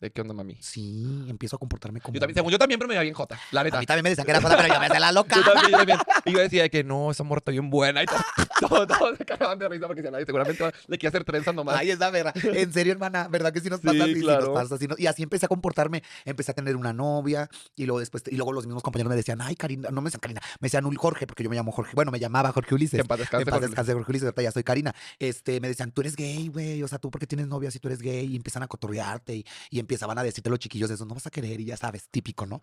¿De 0.00 0.10
qué 0.10 0.22
onda, 0.22 0.32
mami? 0.32 0.56
Sí, 0.60 1.26
empiezo 1.28 1.56
a 1.56 1.58
comportarme 1.58 2.00
como. 2.00 2.14
Yo 2.14 2.20
también, 2.20 2.34
según 2.34 2.50
yo 2.50 2.58
también, 2.58 2.78
pero 2.78 2.88
me 2.88 2.94
veía 2.94 3.02
bien 3.02 3.14
jota, 3.14 3.38
la 3.52 3.60
A 3.60 3.64
neta. 3.64 3.78
mí 3.80 3.84
también 3.84 4.02
me 4.02 4.08
decían 4.10 4.24
que 4.24 4.30
era 4.30 4.40
joda, 4.40 4.56
pero 4.56 4.72
yo 4.72 4.80
me 4.80 4.86
hacía 4.86 4.98
la 5.00 5.12
loca. 5.12 5.36
Yo 5.44 5.52
también, 5.52 5.70
yo 5.72 5.76
también. 5.78 5.98
Y 6.24 6.32
yo 6.32 6.38
decía 6.38 6.62
de 6.62 6.70
que 6.70 6.82
no, 6.84 7.10
esa 7.10 7.22
morra 7.22 7.38
está 7.40 7.50
bien 7.50 7.68
buena. 7.68 8.02
Y 8.02 8.06
todo, 8.06 8.18
todo, 8.60 8.86
todos 8.86 9.18
se 9.18 9.24
cagaban 9.26 9.58
de 9.58 9.68
risa 9.68 9.86
porque 9.86 10.00
decían, 10.00 10.14
"Ay, 10.14 10.24
seguramente 10.24 10.62
va- 10.62 10.72
le 10.86 10.96
quiere 10.98 11.08
hacer 11.08 11.24
trenzas 11.24 11.54
nomás. 11.54 11.76
Ay, 11.76 11.90
esa 11.90 12.10
verdad. 12.10 12.32
En 12.56 12.72
serio, 12.72 12.92
hermana, 12.94 13.28
¿verdad 13.28 13.52
que 13.52 13.60
sí 13.60 13.68
nos 13.68 13.80
Sí, 13.80 13.86
pasa 13.88 14.04
así? 14.04 14.14
Sí, 14.14 14.20
claro. 14.22 14.46
nos 14.46 14.54
pasa 14.54 14.74
así. 14.76 14.86
¿no? 14.86 14.94
Y 14.98 15.06
así 15.06 15.22
empecé 15.22 15.44
a 15.46 15.48
comportarme. 15.48 16.02
Empecé 16.24 16.52
a 16.52 16.54
tener 16.54 16.76
una 16.76 16.92
novia 16.94 17.50
y 17.76 17.84
luego 17.84 18.00
después, 18.00 18.22
y 18.26 18.36
luego 18.36 18.52
los 18.52 18.64
mismos 18.66 18.82
compañeros 18.82 19.10
me 19.10 19.16
decían, 19.16 19.40
ay, 19.42 19.54
Karina, 19.54 19.90
no 19.90 20.00
me 20.00 20.06
decían 20.06 20.20
Karina, 20.20 20.40
me 20.60 20.66
decían 20.66 20.84
Ul- 20.84 20.96
Jorge, 20.96 21.26
porque 21.26 21.42
yo 21.44 21.50
me 21.50 21.56
llamo 21.56 21.72
Jorge. 21.72 21.92
Bueno, 21.94 22.10
me 22.10 22.18
llamaba 22.18 22.52
Jorge 22.52 22.74
Ulises. 22.74 22.92
Que 22.98 23.02
en 23.02 23.06
paz 23.06 23.18
descanse, 23.18 23.42
En 23.42 23.50
paz 23.50 23.60
descanse, 23.60 23.92
Jorge 23.92 24.10
Ulises, 24.10 24.24
ahorita 24.26 24.42
ya 24.42 24.50
soy 24.52 24.62
Karina. 24.64 24.94
Este, 25.18 25.60
me 25.60 25.68
decían, 25.68 25.92
tú 25.92 26.00
eres 26.00 26.16
gay, 26.16 26.48
güey. 26.48 26.82
O 26.82 26.88
sea, 26.88 26.98
tú 26.98 27.10
porque 27.10 27.26
tienes 27.26 27.46
novia 27.46 27.70
si 27.70 27.78
tú 27.80 27.88
eres 27.88 28.00
gay. 28.00 28.26
Y 28.32 28.36
empiezan 28.36 28.62
a 28.62 28.66
cotorrearte 28.68 29.34
y, 29.36 29.46
y 29.70 29.78
empezaban 29.90 30.18
a 30.18 30.22
decirte 30.22 30.50
los 30.50 30.60
chiquillos 30.60 30.90
eso, 30.90 31.04
no 31.04 31.14
vas 31.14 31.26
a 31.26 31.30
querer 31.30 31.60
y 31.60 31.64
ya 31.64 31.76
sabes, 31.76 32.08
típico, 32.10 32.46
¿no? 32.46 32.62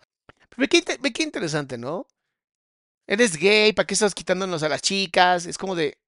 Ve 0.56 0.66
qué, 0.68 0.82
ve 1.00 1.12
qué 1.12 1.22
interesante, 1.22 1.76
¿no? 1.76 2.06
Eres 3.06 3.36
gay, 3.36 3.72
¿para 3.72 3.86
qué 3.86 3.94
estás 3.94 4.14
quitándonos 4.14 4.62
a 4.62 4.68
las 4.68 4.82
chicas? 4.82 5.46
Es 5.46 5.58
como 5.58 5.74
de. 5.74 5.98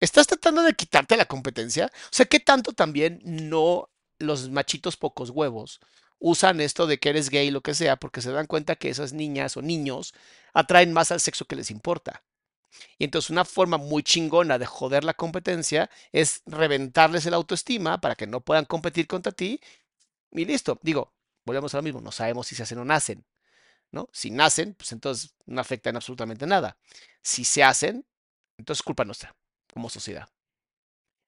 ¿Estás 0.00 0.26
tratando 0.26 0.62
de 0.62 0.74
quitarte 0.74 1.16
la 1.16 1.26
competencia? 1.26 1.90
O 2.04 2.08
sea, 2.10 2.26
¿qué 2.26 2.40
tanto 2.40 2.72
también 2.72 3.20
no 3.24 3.90
los 4.18 4.50
machitos 4.50 4.96
pocos 4.96 5.30
huevos 5.30 5.80
usan 6.18 6.60
esto 6.60 6.86
de 6.86 6.98
que 6.98 7.10
eres 7.10 7.30
gay, 7.30 7.50
lo 7.50 7.62
que 7.62 7.74
sea, 7.74 7.96
porque 7.96 8.20
se 8.22 8.30
dan 8.30 8.46
cuenta 8.46 8.76
que 8.76 8.90
esas 8.90 9.12
niñas 9.14 9.56
o 9.56 9.62
niños 9.62 10.14
atraen 10.52 10.92
más 10.92 11.10
al 11.12 11.20
sexo 11.20 11.46
que 11.46 11.56
les 11.56 11.70
importa? 11.70 12.22
Y 12.98 13.04
entonces 13.04 13.30
una 13.30 13.44
forma 13.44 13.78
muy 13.78 14.02
chingona 14.02 14.58
de 14.58 14.66
joder 14.66 15.04
la 15.04 15.14
competencia 15.14 15.90
es 16.12 16.42
reventarles 16.46 17.26
el 17.26 17.34
autoestima 17.34 18.00
para 18.00 18.14
que 18.14 18.26
no 18.26 18.40
puedan 18.40 18.64
competir 18.64 19.06
contra 19.06 19.32
ti 19.32 19.60
y 20.32 20.44
listo. 20.44 20.78
Digo, 20.82 21.12
volvemos 21.44 21.74
a 21.74 21.78
lo 21.78 21.82
mismo, 21.82 22.00
no 22.00 22.12
sabemos 22.12 22.46
si 22.46 22.54
se 22.54 22.62
hacen 22.62 22.78
o 22.78 22.84
nacen, 22.84 23.24
¿no? 23.90 24.08
Si 24.12 24.30
nacen, 24.30 24.74
pues 24.74 24.92
entonces 24.92 25.34
no 25.46 25.60
afectan 25.60 25.96
absolutamente 25.96 26.46
nada. 26.46 26.76
Si 27.22 27.44
se 27.44 27.62
hacen, 27.62 28.06
entonces 28.56 28.80
es 28.80 28.84
culpa 28.84 29.04
nuestra 29.04 29.34
como 29.72 29.88
sociedad. 29.88 30.28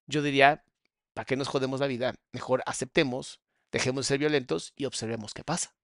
Yo 0.07 0.23
diría, 0.23 0.65
¿para 1.15 1.25
qué 1.25 1.37
nos 1.37 1.49
jodemos 1.49 1.81
la 1.81 1.87
vida? 1.87 2.15
Mejor 2.33 2.63
aceptemos, 2.67 3.41
dejemos 3.71 4.05
de 4.05 4.09
ser 4.09 4.19
violentos 4.19 4.73
y 4.77 4.85
observemos 4.85 5.35
qué 5.35 5.45
pasa, 5.45 5.75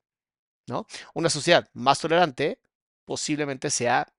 ¿no? 0.66 0.86
Una 1.14 1.30
sociedad 1.30 1.68
más 1.72 1.98
tolerante 2.00 2.60
posiblemente 3.04 3.70
sea 3.70 4.12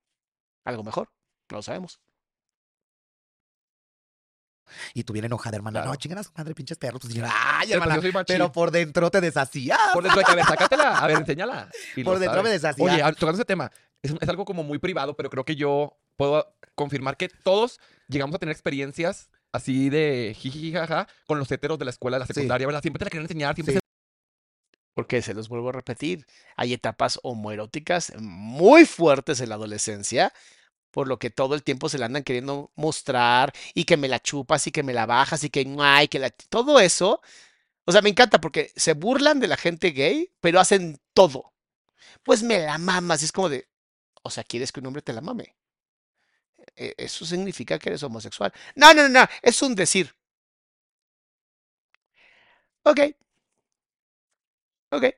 algo 0.64 0.84
mejor, 0.84 1.12
no 1.50 1.58
lo 1.58 1.62
sabemos. 1.62 2.00
Y 4.93 5.03
tú 5.03 5.13
bien 5.13 5.26
enojada, 5.26 5.55
hermana. 5.57 5.80
Claro. 5.80 5.89
No, 5.91 5.95
chingan 5.95 6.20
a 6.20 6.24
su 6.24 6.32
madre, 6.36 6.53
pinches 6.55 6.78
perros. 6.78 7.01
Pues, 7.01 7.13
yo, 7.13 7.24
ay, 7.26 7.32
Pero, 7.32 7.57
pues, 7.59 7.72
hermana. 7.74 7.95
yo 7.95 8.01
soy 8.01 8.11
machín. 8.11 8.34
Pero 8.36 8.51
por 8.51 8.72
dentro 8.72 9.09
te 9.11 9.22
deshacías. 9.22 9.80
Por 9.93 10.03
dentro 10.03 10.22
a 10.26 10.36
ver, 10.36 10.45
sácatela. 10.45 10.97
A 10.99 11.07
ver, 11.07 11.17
enséñala. 11.17 11.70
Y 11.95 12.03
Por 12.03 12.20
dentro 12.20 12.43
me 12.43 12.49
sabes. 12.57 12.61
deshacía. 12.78 13.05
Oye, 13.07 13.15
tocando 13.15 13.34
ese 13.38 13.45
tema, 13.45 13.72
es, 14.01 14.13
es 14.20 14.30
algo 14.30 14.45
como 14.45 14.63
muy 14.63 14.80
privado, 14.80 15.15
pero 15.15 15.30
creo 15.30 15.43
que 15.45 15.55
yo 15.55 15.97
puedo 16.15 16.55
confirmar 16.76 17.17
que 17.17 17.30
todos 17.30 17.80
llegamos 18.07 18.36
a 18.36 18.39
tener 18.39 18.51
experiencias 18.53 19.30
así 19.51 19.89
de 19.89 20.36
jiji, 20.38 20.72
jaja, 20.74 21.07
con 21.26 21.39
los 21.39 21.51
heteros 21.51 21.80
de 21.80 21.86
la 21.86 21.91
escuela, 21.91 22.17
de 22.17 22.20
la 22.20 22.26
Sí. 22.28 22.34
secundaria, 22.34 22.67
¿verdad? 22.67 22.82
Siempre 22.82 22.99
te 22.99 23.05
la 23.05 23.09
quieren 23.09 23.26
enseñar, 23.26 23.55
siempre 23.55 23.74
Sí. 23.76 23.80
Porque 24.93 25.22
se 25.22 25.34
los 25.34 25.47
vuelvo 25.47 25.70
a 25.70 25.72
repetir, 25.72 26.26
hay 26.57 26.74
etapas 26.74 27.20
homoeróticas 27.24 28.11
muy 28.20 28.86
fuertes 28.86 29.39
en 29.39 29.49
la 29.49 29.55
adolescencia, 29.55 30.34
por 30.91 31.07
lo 31.07 31.19
que 31.19 31.29
todo 31.29 31.55
el 31.55 31.63
tiempo 31.63 31.89
se 31.89 31.97
la 31.99 32.05
andan 32.07 32.23
queriendo 32.23 32.71
mostrar 32.75 33.53
y 33.73 33.85
que 33.85 33.97
me 33.97 34.07
la 34.07 34.19
chupas 34.21 34.67
y 34.67 34.71
que 34.71 34.83
me 34.83 34.93
la 34.93 35.05
bajas 35.05 35.43
y 35.43 35.49
que 35.49 35.67
ay, 35.79 36.07
que 36.07 36.19
la 36.19 36.29
todo 36.31 36.79
eso. 36.79 37.21
O 37.85 37.91
sea, 37.91 38.01
me 38.01 38.09
encanta 38.09 38.41
porque 38.41 38.71
se 38.75 38.93
burlan 38.93 39.39
de 39.39 39.47
la 39.47 39.57
gente 39.57 39.91
gay, 39.91 40.31
pero 40.41 40.59
hacen 40.59 40.99
todo. 41.13 41.53
Pues 42.23 42.43
me 42.43 42.59
la 42.59 42.77
mamas, 42.79 43.23
es 43.23 43.31
como 43.33 43.49
de, 43.49 43.67
o 44.23 44.29
sea, 44.31 44.43
¿quieres 44.45 44.71
que 44.71 44.79
un 44.81 44.87
hombre 44.87 45.01
te 45.03 45.13
la 45.13 45.21
mame? 45.21 45.55
E- 46.75 46.95
Eso 46.97 47.25
significa 47.25 47.77
que 47.79 47.89
eres 47.89 48.03
homosexual. 48.03 48.51
No, 48.75 48.93
no, 48.93 49.03
no, 49.03 49.09
no, 49.21 49.27
es 49.41 49.61
un 49.61 49.75
decir. 49.75 50.13
Ok. 52.83 52.99
Ok. 54.91 55.13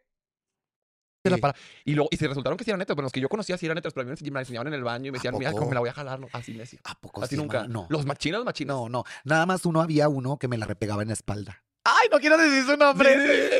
La 1.30 1.38
para. 1.38 1.56
Y, 1.86 1.94
luego, 1.94 2.10
y 2.12 2.18
se 2.18 2.28
resultaron 2.28 2.58
que 2.58 2.64
sí 2.64 2.72
eran 2.72 2.82
heteros, 2.82 2.96
pero 2.96 3.04
los 3.04 3.12
que 3.12 3.20
yo 3.22 3.30
conocía 3.30 3.58
sí 3.58 3.66
eran 3.66 3.78
heteros, 3.78 3.94
pero 3.94 4.10
a 4.10 4.14
mí 4.14 4.32
me 4.32 4.40
enseñaban 4.40 4.68
en 4.68 4.74
el 4.74 4.84
baño 4.84 5.08
y 5.08 5.12
me 5.12 5.18
¿A 5.18 5.20
decían, 5.20 5.38
mira, 5.38 5.52
cómo 5.52 5.68
me 5.68 5.76
la 5.76 5.80
voy 5.82 5.90
a 5.90 5.94
jalar. 5.94 6.20
No, 6.20 6.28
así 6.34 6.52
me 6.54 6.60
decían. 6.60 6.82
¿A 6.86 6.96
poco 6.96 7.24
Así 7.24 7.36
sí, 7.36 7.42
nunca. 7.42 7.60
hermana? 7.62 7.74
No. 7.74 7.88
Los 7.90 8.06
machinos, 8.06 8.44
machinos. 8.44 8.76
No, 8.76 8.90
no. 8.90 9.04
Nada 9.24 9.46
más 9.46 9.66
uno 9.66 9.82
había 9.82 10.10
uno 10.10 10.38
que 10.38 10.48
me 10.48 10.58
la 10.58 10.66
repegaba 10.66 11.02
en 11.04 11.10
la 11.10 11.14
espalda. 11.14 11.64
Ay, 11.84 12.08
no 12.12 12.20
quiero 12.20 12.38
decir 12.38 12.66
su 12.66 12.78
nombre. 12.78 13.60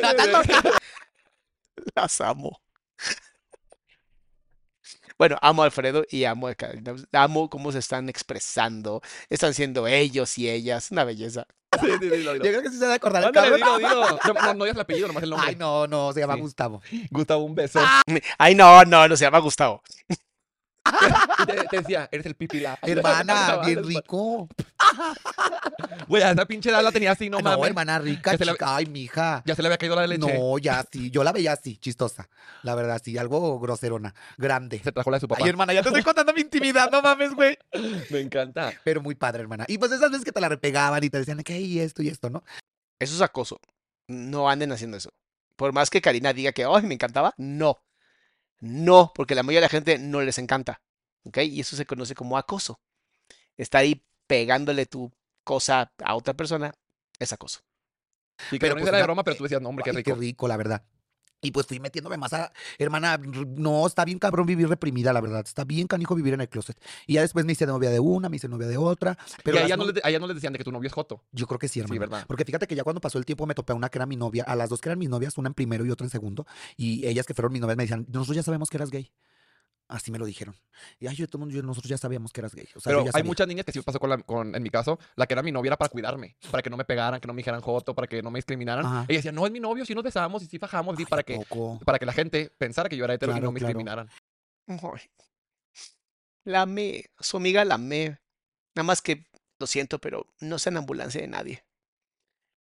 Las 1.94 2.20
amo. 2.20 2.60
Bueno, 5.18 5.36
amo 5.40 5.62
a 5.62 5.66
Alfredo 5.66 6.04
y 6.10 6.24
amo 6.24 6.48
a. 6.48 6.54
Amo 7.12 7.48
cómo 7.48 7.70
se 7.72 7.78
están 7.78 8.08
expresando. 8.08 9.02
Están 9.28 9.54
siendo 9.54 9.86
ellos 9.86 10.36
y 10.38 10.48
ellas. 10.50 10.90
Una 10.90 11.04
belleza. 11.04 11.46
Sí, 11.80 11.86
sí, 12.00 12.10
dilo, 12.10 12.34
Yo 12.36 12.42
creo 12.42 12.62
que 12.62 12.70
sí 12.70 12.78
se 12.78 12.92
acordar 12.92 13.24
Ándale, 13.24 13.58
cabrón. 13.58 13.78
dilo, 13.78 13.88
dilo. 13.88 14.18
No, 14.26 14.32
no, 14.34 14.54
no 14.54 14.64
digas 14.64 14.76
el 14.76 14.80
apellido, 14.80 15.08
nomás 15.08 15.22
el 15.22 15.30
nombre. 15.30 15.48
Ay, 15.48 15.56
no, 15.56 15.86
no, 15.86 16.12
se 16.12 16.20
llama. 16.20 16.36
Gustavo. 16.36 16.82
Gustavo, 17.10 17.44
un 17.44 17.54
beso. 17.54 17.80
Ay, 18.38 18.54
no, 18.54 18.84
no, 18.84 19.08
no 19.08 19.16
se 19.16 19.24
llama 19.24 19.38
Gustavo. 19.38 19.82
Te, 21.46 21.64
te 21.68 21.76
decía, 21.78 22.08
eres 22.12 22.26
el 22.26 22.34
pipila. 22.34 22.78
Hermana, 22.82 23.58
bien 23.64 23.84
rico. 23.84 24.48
Güey, 26.08 26.22
a 26.22 26.32
esa 26.32 26.44
pinche 26.46 26.70
edad 26.70 26.82
la 26.82 26.92
tenía 26.92 27.12
así, 27.12 27.30
no 27.30 27.38
No, 27.38 27.44
mames. 27.50 27.68
hermana 27.68 27.98
rica, 27.98 28.36
se 28.36 28.44
la- 28.44 28.52
chica. 28.52 28.76
Ay, 28.76 28.86
mija. 28.86 29.42
Ya 29.46 29.54
se 29.54 29.62
le 29.62 29.68
había 29.68 29.78
caído 29.78 29.96
la 29.96 30.06
leche. 30.06 30.20
No, 30.38 30.58
ya 30.58 30.84
sí. 30.90 31.10
Yo 31.10 31.24
la 31.24 31.32
veía 31.32 31.52
así, 31.52 31.76
chistosa. 31.78 32.28
La 32.62 32.74
verdad, 32.74 33.00
sí. 33.02 33.16
Algo 33.16 33.58
groserona. 33.60 34.14
Grande. 34.36 34.80
Se 34.82 34.92
trajo 34.92 35.10
la 35.10 35.16
de 35.16 35.20
su 35.20 35.28
papá. 35.28 35.42
Ay, 35.44 35.50
hermana, 35.50 35.72
ya 35.72 35.82
te 35.82 35.88
estoy 35.88 36.02
contando 36.02 36.32
mi 36.34 36.40
intimidad, 36.42 36.90
no 36.90 37.00
mames, 37.00 37.34
güey. 37.34 37.56
Me 38.10 38.20
encanta. 38.20 38.72
Pero 38.84 39.00
muy 39.00 39.14
padre, 39.14 39.42
hermana. 39.42 39.64
Y 39.68 39.78
pues 39.78 39.92
esas 39.92 40.10
veces 40.10 40.24
que 40.24 40.32
te 40.32 40.40
la 40.40 40.48
repegaban 40.48 41.02
y 41.04 41.08
te 41.10 41.18
decían 41.18 41.42
que 41.42 41.58
y 41.60 41.80
esto 41.80 42.02
y 42.02 42.08
esto, 42.08 42.28
¿no? 42.28 42.42
Eso 42.98 43.14
es 43.14 43.20
acoso. 43.22 43.58
No 44.08 44.50
anden 44.50 44.72
haciendo 44.72 44.96
eso. 44.96 45.10
Por 45.56 45.72
más 45.72 45.88
que 45.90 46.00
Karina 46.02 46.32
diga 46.32 46.52
que, 46.52 46.64
ay, 46.64 46.82
me 46.82 46.94
encantaba, 46.94 47.32
no. 47.36 47.78
No, 48.62 49.12
porque 49.12 49.34
la 49.34 49.42
mayoría 49.42 49.60
de 49.60 49.66
la 49.66 49.68
gente 49.68 49.98
no 49.98 50.22
les 50.22 50.38
encanta. 50.38 50.80
¿Ok? 51.24 51.38
Y 51.38 51.60
eso 51.60 51.76
se 51.76 51.84
conoce 51.84 52.14
como 52.14 52.38
acoso. 52.38 52.80
Está 53.56 53.78
ahí 53.78 54.04
pegándole 54.28 54.86
tu 54.86 55.12
cosa 55.44 55.92
a 56.02 56.14
otra 56.14 56.34
persona, 56.34 56.72
es 57.18 57.32
acoso. 57.32 57.60
Que 58.50 58.58
Pero, 58.58 58.74
no 58.74 58.80
pues, 58.80 58.88
era 58.88 58.98
de 58.98 59.04
broma, 59.04 59.24
pero 59.24 59.36
tú 59.36 59.42
decías, 59.42 59.60
no, 59.60 59.68
hombre, 59.68 59.82
qué 59.82 59.90
Ay, 59.90 59.96
rico. 59.96 60.14
Qué 60.14 60.20
rico, 60.20 60.48
la 60.48 60.56
verdad. 60.56 60.84
Y 61.42 61.50
pues 61.50 61.66
fui 61.66 61.80
metiéndome 61.80 62.16
más 62.16 62.32
a, 62.32 62.52
hermana, 62.78 63.18
no, 63.18 63.84
está 63.86 64.04
bien 64.04 64.20
cabrón 64.20 64.46
vivir 64.46 64.68
reprimida, 64.68 65.12
la 65.12 65.20
verdad. 65.20 65.42
Está 65.44 65.64
bien 65.64 65.88
canijo 65.88 66.14
vivir 66.14 66.34
en 66.34 66.40
el 66.40 66.48
closet. 66.48 66.80
Y 67.06 67.14
ya 67.14 67.20
después 67.22 67.44
me 67.44 67.52
hice 67.52 67.66
novia 67.66 67.90
de 67.90 67.98
una, 67.98 68.28
me 68.28 68.36
hice 68.36 68.48
novia 68.48 68.68
de 68.68 68.76
otra. 68.76 69.18
Pero 69.42 69.58
a 69.58 69.62
ella, 69.62 69.76
no 69.76 69.84
no- 69.84 69.92
les, 69.92 70.20
no 70.20 70.28
decían 70.28 70.52
de 70.52 70.58
que 70.58 70.64
tu 70.64 70.70
novio 70.70 70.86
es 70.86 70.92
joto. 70.92 71.24
yo 71.32 71.46
creo 71.48 71.58
que 71.58 71.66
sí, 71.68 71.80
hermano. 71.80 71.98
¿verdad? 72.00 72.24
Porque 72.28 72.44
fíjate 72.44 72.68
que 72.68 72.76
ya 72.76 72.84
cuando 72.84 73.00
pasó 73.00 73.18
el 73.18 73.24
tiempo 73.24 73.44
me 73.46 73.54
topé 73.54 73.72
a 73.72 73.76
una 73.76 73.88
que 73.88 73.98
era 73.98 74.06
mi 74.06 74.14
novia, 74.16 74.44
a 74.44 74.54
las 74.54 74.70
dos 74.70 74.80
que 74.80 74.88
eran 74.88 75.00
mis 75.00 75.08
novias, 75.08 75.36
una 75.36 75.48
en 75.48 75.54
primero 75.54 75.84
y 75.84 75.90
otra 75.90 76.06
en 76.06 76.10
segundo. 76.10 76.46
Y 76.76 77.04
ellas 77.06 77.26
que 77.26 77.34
fueron 77.34 77.52
mis 77.52 77.60
novias 77.60 77.76
me 77.76 77.82
decían, 77.82 78.06
nosotros 78.08 78.36
ya 78.36 78.42
sabemos 78.44 78.70
que 78.70 78.76
eras 78.76 78.90
gay. 78.90 79.10
Así 79.94 80.10
me 80.10 80.18
lo 80.18 80.24
dijeron. 80.24 80.56
Y 80.98 81.06
ay, 81.06 81.14
yo, 81.16 81.26
todo 81.26 81.36
el 81.36 81.40
mundo, 81.40 81.54
yo- 81.54 81.62
nosotros 81.62 81.90
ya 81.90 81.98
sabíamos 81.98 82.32
que 82.32 82.40
eras 82.40 82.54
gay. 82.54 82.66
O 82.74 82.80
sea, 82.80 82.92
yo 82.92 82.96
Pero 82.96 82.98
ya 83.00 83.08
hay 83.08 83.12
sabía. 83.12 83.24
muchas 83.24 83.46
niñas 83.46 83.66
que 83.66 83.72
sí 83.72 83.80
pasó 83.82 84.00
con, 84.00 84.08
la, 84.08 84.16
con, 84.18 84.54
en 84.54 84.62
mi 84.62 84.70
caso, 84.70 84.98
la 85.16 85.26
que 85.26 85.34
era 85.34 85.42
mi 85.42 85.52
novia 85.52 85.68
era 85.68 85.76
para 85.76 85.90
cuidarme, 85.90 86.34
para 86.50 86.62
que 86.62 86.70
no 86.70 86.78
me 86.78 86.84
pegaran, 86.86 87.20
que 87.20 87.26
no 87.26 87.34
me 87.34 87.40
dijeran 87.40 87.60
joto, 87.60 87.94
para 87.94 88.06
que 88.06 88.22
no 88.22 88.30
me 88.30 88.38
discriminaran. 88.38 88.86
Ajá. 88.86 89.04
Ella 89.06 89.18
decía, 89.18 89.32
no, 89.32 89.44
es 89.44 89.52
mi 89.52 89.60
novio, 89.60 89.84
sí 89.84 89.94
nos 89.94 90.02
besamos 90.02 90.42
y 90.42 90.46
sí 90.46 90.58
fajamos, 90.58 90.96
Ay, 90.98 91.04
para 91.04 91.20
¿a 91.20 91.24
que, 91.24 91.36
poco? 91.36 91.78
para 91.84 91.98
que 91.98 92.06
la 92.06 92.14
gente 92.14 92.50
pensara 92.56 92.88
que 92.88 92.96
yo 92.96 93.04
era 93.04 93.12
hetero 93.12 93.32
y 93.32 93.34
Claro, 93.34 93.46
no 93.46 93.52
me 93.52 93.58
claro. 93.60 93.68
discriminaran. 93.68 94.08
Ay. 94.66 95.00
La 96.44 96.62
amé, 96.62 97.04
su 97.20 97.36
amiga 97.36 97.64
la 97.64 97.74
amé. 97.74 98.18
Nada 98.74 98.84
más 98.84 99.02
que, 99.02 99.26
lo 99.58 99.66
siento, 99.66 99.98
pero 99.98 100.26
no 100.40 100.58
sean 100.58 100.76
ambulancia 100.78 101.20
de 101.20 101.28
nadie. 101.28 101.64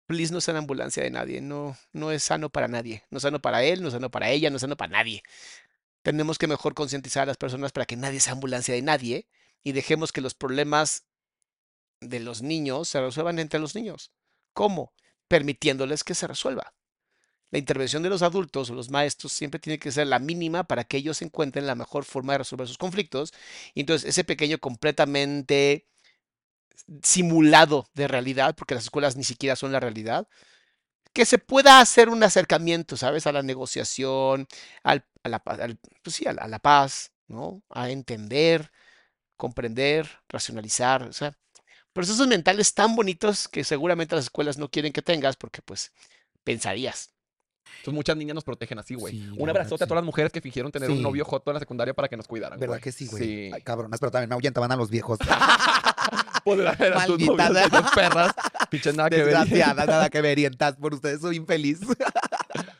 Please 0.07 0.33
no 0.33 0.41
sean 0.41 0.57
ambulancia 0.57 1.03
de 1.03 1.11
nadie. 1.11 1.39
No, 1.41 1.77
no 1.93 2.11
es 2.11 2.23
sano 2.23 2.49
para 2.49 2.67
nadie. 2.67 3.03
No 3.11 3.17
es 3.17 3.21
sano 3.21 3.39
para 3.39 3.63
él, 3.63 3.81
no 3.83 3.89
es 3.89 3.93
sano 3.93 4.09
para 4.09 4.31
ella, 4.31 4.49
no 4.49 4.55
es 4.55 4.61
sano 4.61 4.75
para 4.75 4.91
nadie. 4.91 5.21
Tenemos 6.01 6.37
que 6.37 6.47
mejor 6.47 6.73
concientizar 6.73 7.23
a 7.23 7.25
las 7.27 7.37
personas 7.37 7.71
para 7.71 7.85
que 7.85 7.95
nadie 7.95 8.19
sea 8.19 8.33
ambulancia 8.33 8.73
de 8.73 8.81
nadie 8.81 9.27
y 9.63 9.73
dejemos 9.73 10.11
que 10.11 10.21
los 10.21 10.33
problemas 10.33 11.05
de 12.01 12.19
los 12.19 12.41
niños 12.41 12.87
se 12.87 13.01
resuelvan 13.01 13.39
entre 13.39 13.59
los 13.59 13.75
niños. 13.75 14.11
¿Cómo? 14.53 14.93
Permitiéndoles 15.27 16.03
que 16.03 16.15
se 16.15 16.27
resuelva. 16.27 16.73
La 17.51 17.59
intervención 17.59 18.03
de 18.03 18.09
los 18.09 18.21
adultos 18.21 18.69
o 18.69 18.75
los 18.75 18.89
maestros 18.89 19.33
siempre 19.33 19.59
tiene 19.59 19.79
que 19.79 19.91
ser 19.91 20.07
la 20.07 20.19
mínima 20.19 20.65
para 20.65 20.83
que 20.83 20.97
ellos 20.97 21.21
encuentren 21.21 21.65
la 21.65 21.75
mejor 21.75 22.05
forma 22.05 22.33
de 22.33 22.39
resolver 22.39 22.67
sus 22.67 22.77
conflictos. 22.77 23.33
Y 23.73 23.81
entonces 23.81 24.07
ese 24.07 24.23
pequeño 24.23 24.59
completamente 24.59 25.87
simulado 27.03 27.89
de 27.93 28.07
realidad, 28.07 28.55
porque 28.55 28.75
las 28.75 28.85
escuelas 28.85 29.15
ni 29.15 29.23
siquiera 29.23 29.55
son 29.55 29.71
la 29.71 29.79
realidad, 29.79 30.27
que 31.13 31.25
se 31.25 31.37
pueda 31.39 31.79
hacer 31.81 32.09
un 32.09 32.23
acercamiento, 32.23 32.95
¿sabes? 32.97 33.27
A 33.27 33.31
la 33.31 33.41
negociación, 33.43 34.47
al- 34.83 35.05
a, 35.23 35.29
la, 35.29 35.41
al- 35.45 35.79
pues 36.03 36.15
sí, 36.15 36.27
a 36.27 36.33
la- 36.33 36.43
a 36.43 36.47
la 36.47 36.59
paz, 36.59 37.11
¿no? 37.27 37.61
A 37.69 37.89
entender, 37.89 38.71
comprender, 39.37 40.09
racionalizar, 40.29 41.03
o 41.03 41.13
sea, 41.13 41.37
procesos 41.93 42.27
mentales 42.27 42.73
tan 42.73 42.95
bonitos 42.95 43.47
que 43.47 43.63
seguramente 43.63 44.15
las 44.15 44.25
escuelas 44.25 44.57
no 44.57 44.69
quieren 44.69 44.93
que 44.93 45.01
tengas 45.01 45.35
porque 45.35 45.61
pues 45.61 45.91
pensarías. 46.43 47.11
Entonces 47.79 47.93
muchas 47.93 48.17
niñas 48.17 48.35
nos 48.35 48.43
protegen 48.43 48.79
así, 48.79 48.95
güey. 48.95 49.13
Sí, 49.13 49.25
la 49.27 49.43
un 49.43 49.49
abrazote 49.49 49.83
a 49.83 49.85
sí. 49.85 49.89
todas 49.89 50.01
las 50.01 50.05
mujeres 50.05 50.31
que 50.31 50.41
fingieron 50.41 50.71
tener 50.71 50.89
Sí. 50.89 50.95
un 50.95 51.01
novio 51.03 51.23
joto 51.23 51.51
en 51.51 51.55
la 51.55 51.59
secundaria 51.59 51.93
para 51.93 52.07
que 52.07 52.17
nos 52.17 52.27
cuidaran, 52.27 52.59
¿Verdad 52.59 52.75
güey. 52.75 52.81
que 52.81 52.91
sí, 52.91 53.07
güey? 53.07 53.23
Sí. 53.23 53.51
Ay, 53.53 53.61
cabronas, 53.61 53.99
pero 53.99 54.11
también 54.11 54.29
me 54.29 54.33
ahuyentaban 54.35 54.71
a 54.71 54.75
los 54.75 54.89
viejos. 54.89 55.19
Pues 56.43 56.59
eran 56.79 57.05
tus 57.05 57.19
novios, 57.19 57.91
perras. 57.93 58.33
Pinches 58.69 58.95
nada 58.95 59.09
que 59.09 59.17
ver. 59.17 59.25
Desgraciadas, 59.27 59.87
nada 59.87 60.09
que 60.11 60.21
verientas. 60.21 60.75
Por 60.75 60.93
ustedes 60.93 61.21
soy 61.21 61.37
infeliz. 61.37 61.79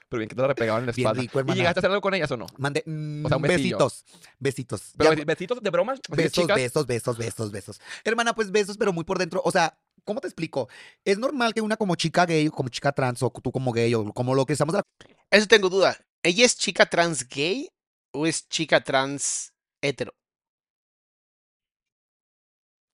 Pero 0.09 0.19
bien 0.19 0.29
que 0.29 0.35
te 0.35 0.41
la 0.41 0.47
repegaban 0.47 0.81
en 0.83 0.85
la 0.87 0.91
espalda. 0.91 1.21
rico. 1.21 1.39
¿Y 1.41 1.53
llegaste 1.55 1.79
a 1.79 1.81
hacer 1.81 1.91
algo 1.91 2.01
con 2.01 2.13
ellas 2.13 2.31
o 2.31 2.37
no? 2.37 2.47
Mande, 2.57 2.83
mm, 2.85 3.25
O 3.25 3.27
sea, 3.27 3.37
un 3.37 3.43
besillo. 3.43 3.77
besitos. 3.77 4.05
Besitos. 4.39 4.81
Pero 4.97 5.13
Ya- 5.13 5.25
besitos 5.25 5.61
de 5.61 5.69
bromas. 5.69 5.99
de 6.07 6.15
besos, 6.23 6.47
besos, 6.47 6.87
besos, 6.87 7.17
besos, 7.17 7.51
besos. 7.51 7.81
Hermana, 8.03 8.33
pues 8.33 8.51
besos, 8.51 8.77
pero 8.77 8.91
muy 8.93 9.03
por 9.03 9.19
dentro. 9.19 9.41
O 9.45 9.51
sea, 9.51 9.77
¿cómo 10.03 10.19
te 10.21 10.27
explico? 10.27 10.67
Es 11.05 11.19
normal 11.19 11.53
que 11.53 11.61
una 11.61 11.77
como 11.77 11.95
chica 11.95 12.25
gay, 12.25 12.47
o 12.47 12.51
como 12.51 12.69
chica 12.69 12.91
trans, 12.91 13.21
o 13.21 13.29
tú 13.31 13.51
como 13.51 13.71
gay, 13.71 13.93
o 13.93 14.11
como 14.13 14.33
lo 14.33 14.45
que 14.45 14.53
estamos 14.53 14.73
la 14.73 14.81
Eso 15.29 15.47
tengo 15.47 15.69
duda. 15.69 15.95
¿Ella 16.23 16.45
es 16.45 16.57
chica 16.57 16.85
trans 16.87 17.27
gay 17.27 17.69
o 18.11 18.25
es 18.25 18.47
chica 18.49 18.81
trans 18.83 19.53
hetero? 19.81 20.13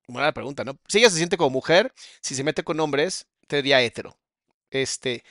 Buena 0.08 0.32
pregunta, 0.34 0.64
¿no? 0.64 0.78
Si 0.88 1.00
ella 1.00 1.10
se 1.10 1.18
siente 1.18 1.38
como 1.38 1.50
mujer, 1.50 1.94
si 2.22 2.36
se 2.36 2.44
mete 2.44 2.64
con 2.64 2.80
hombres, 2.80 3.28
te 3.48 3.58
diría 3.58 3.82
hetero. 3.82 4.18
Este. 4.70 5.24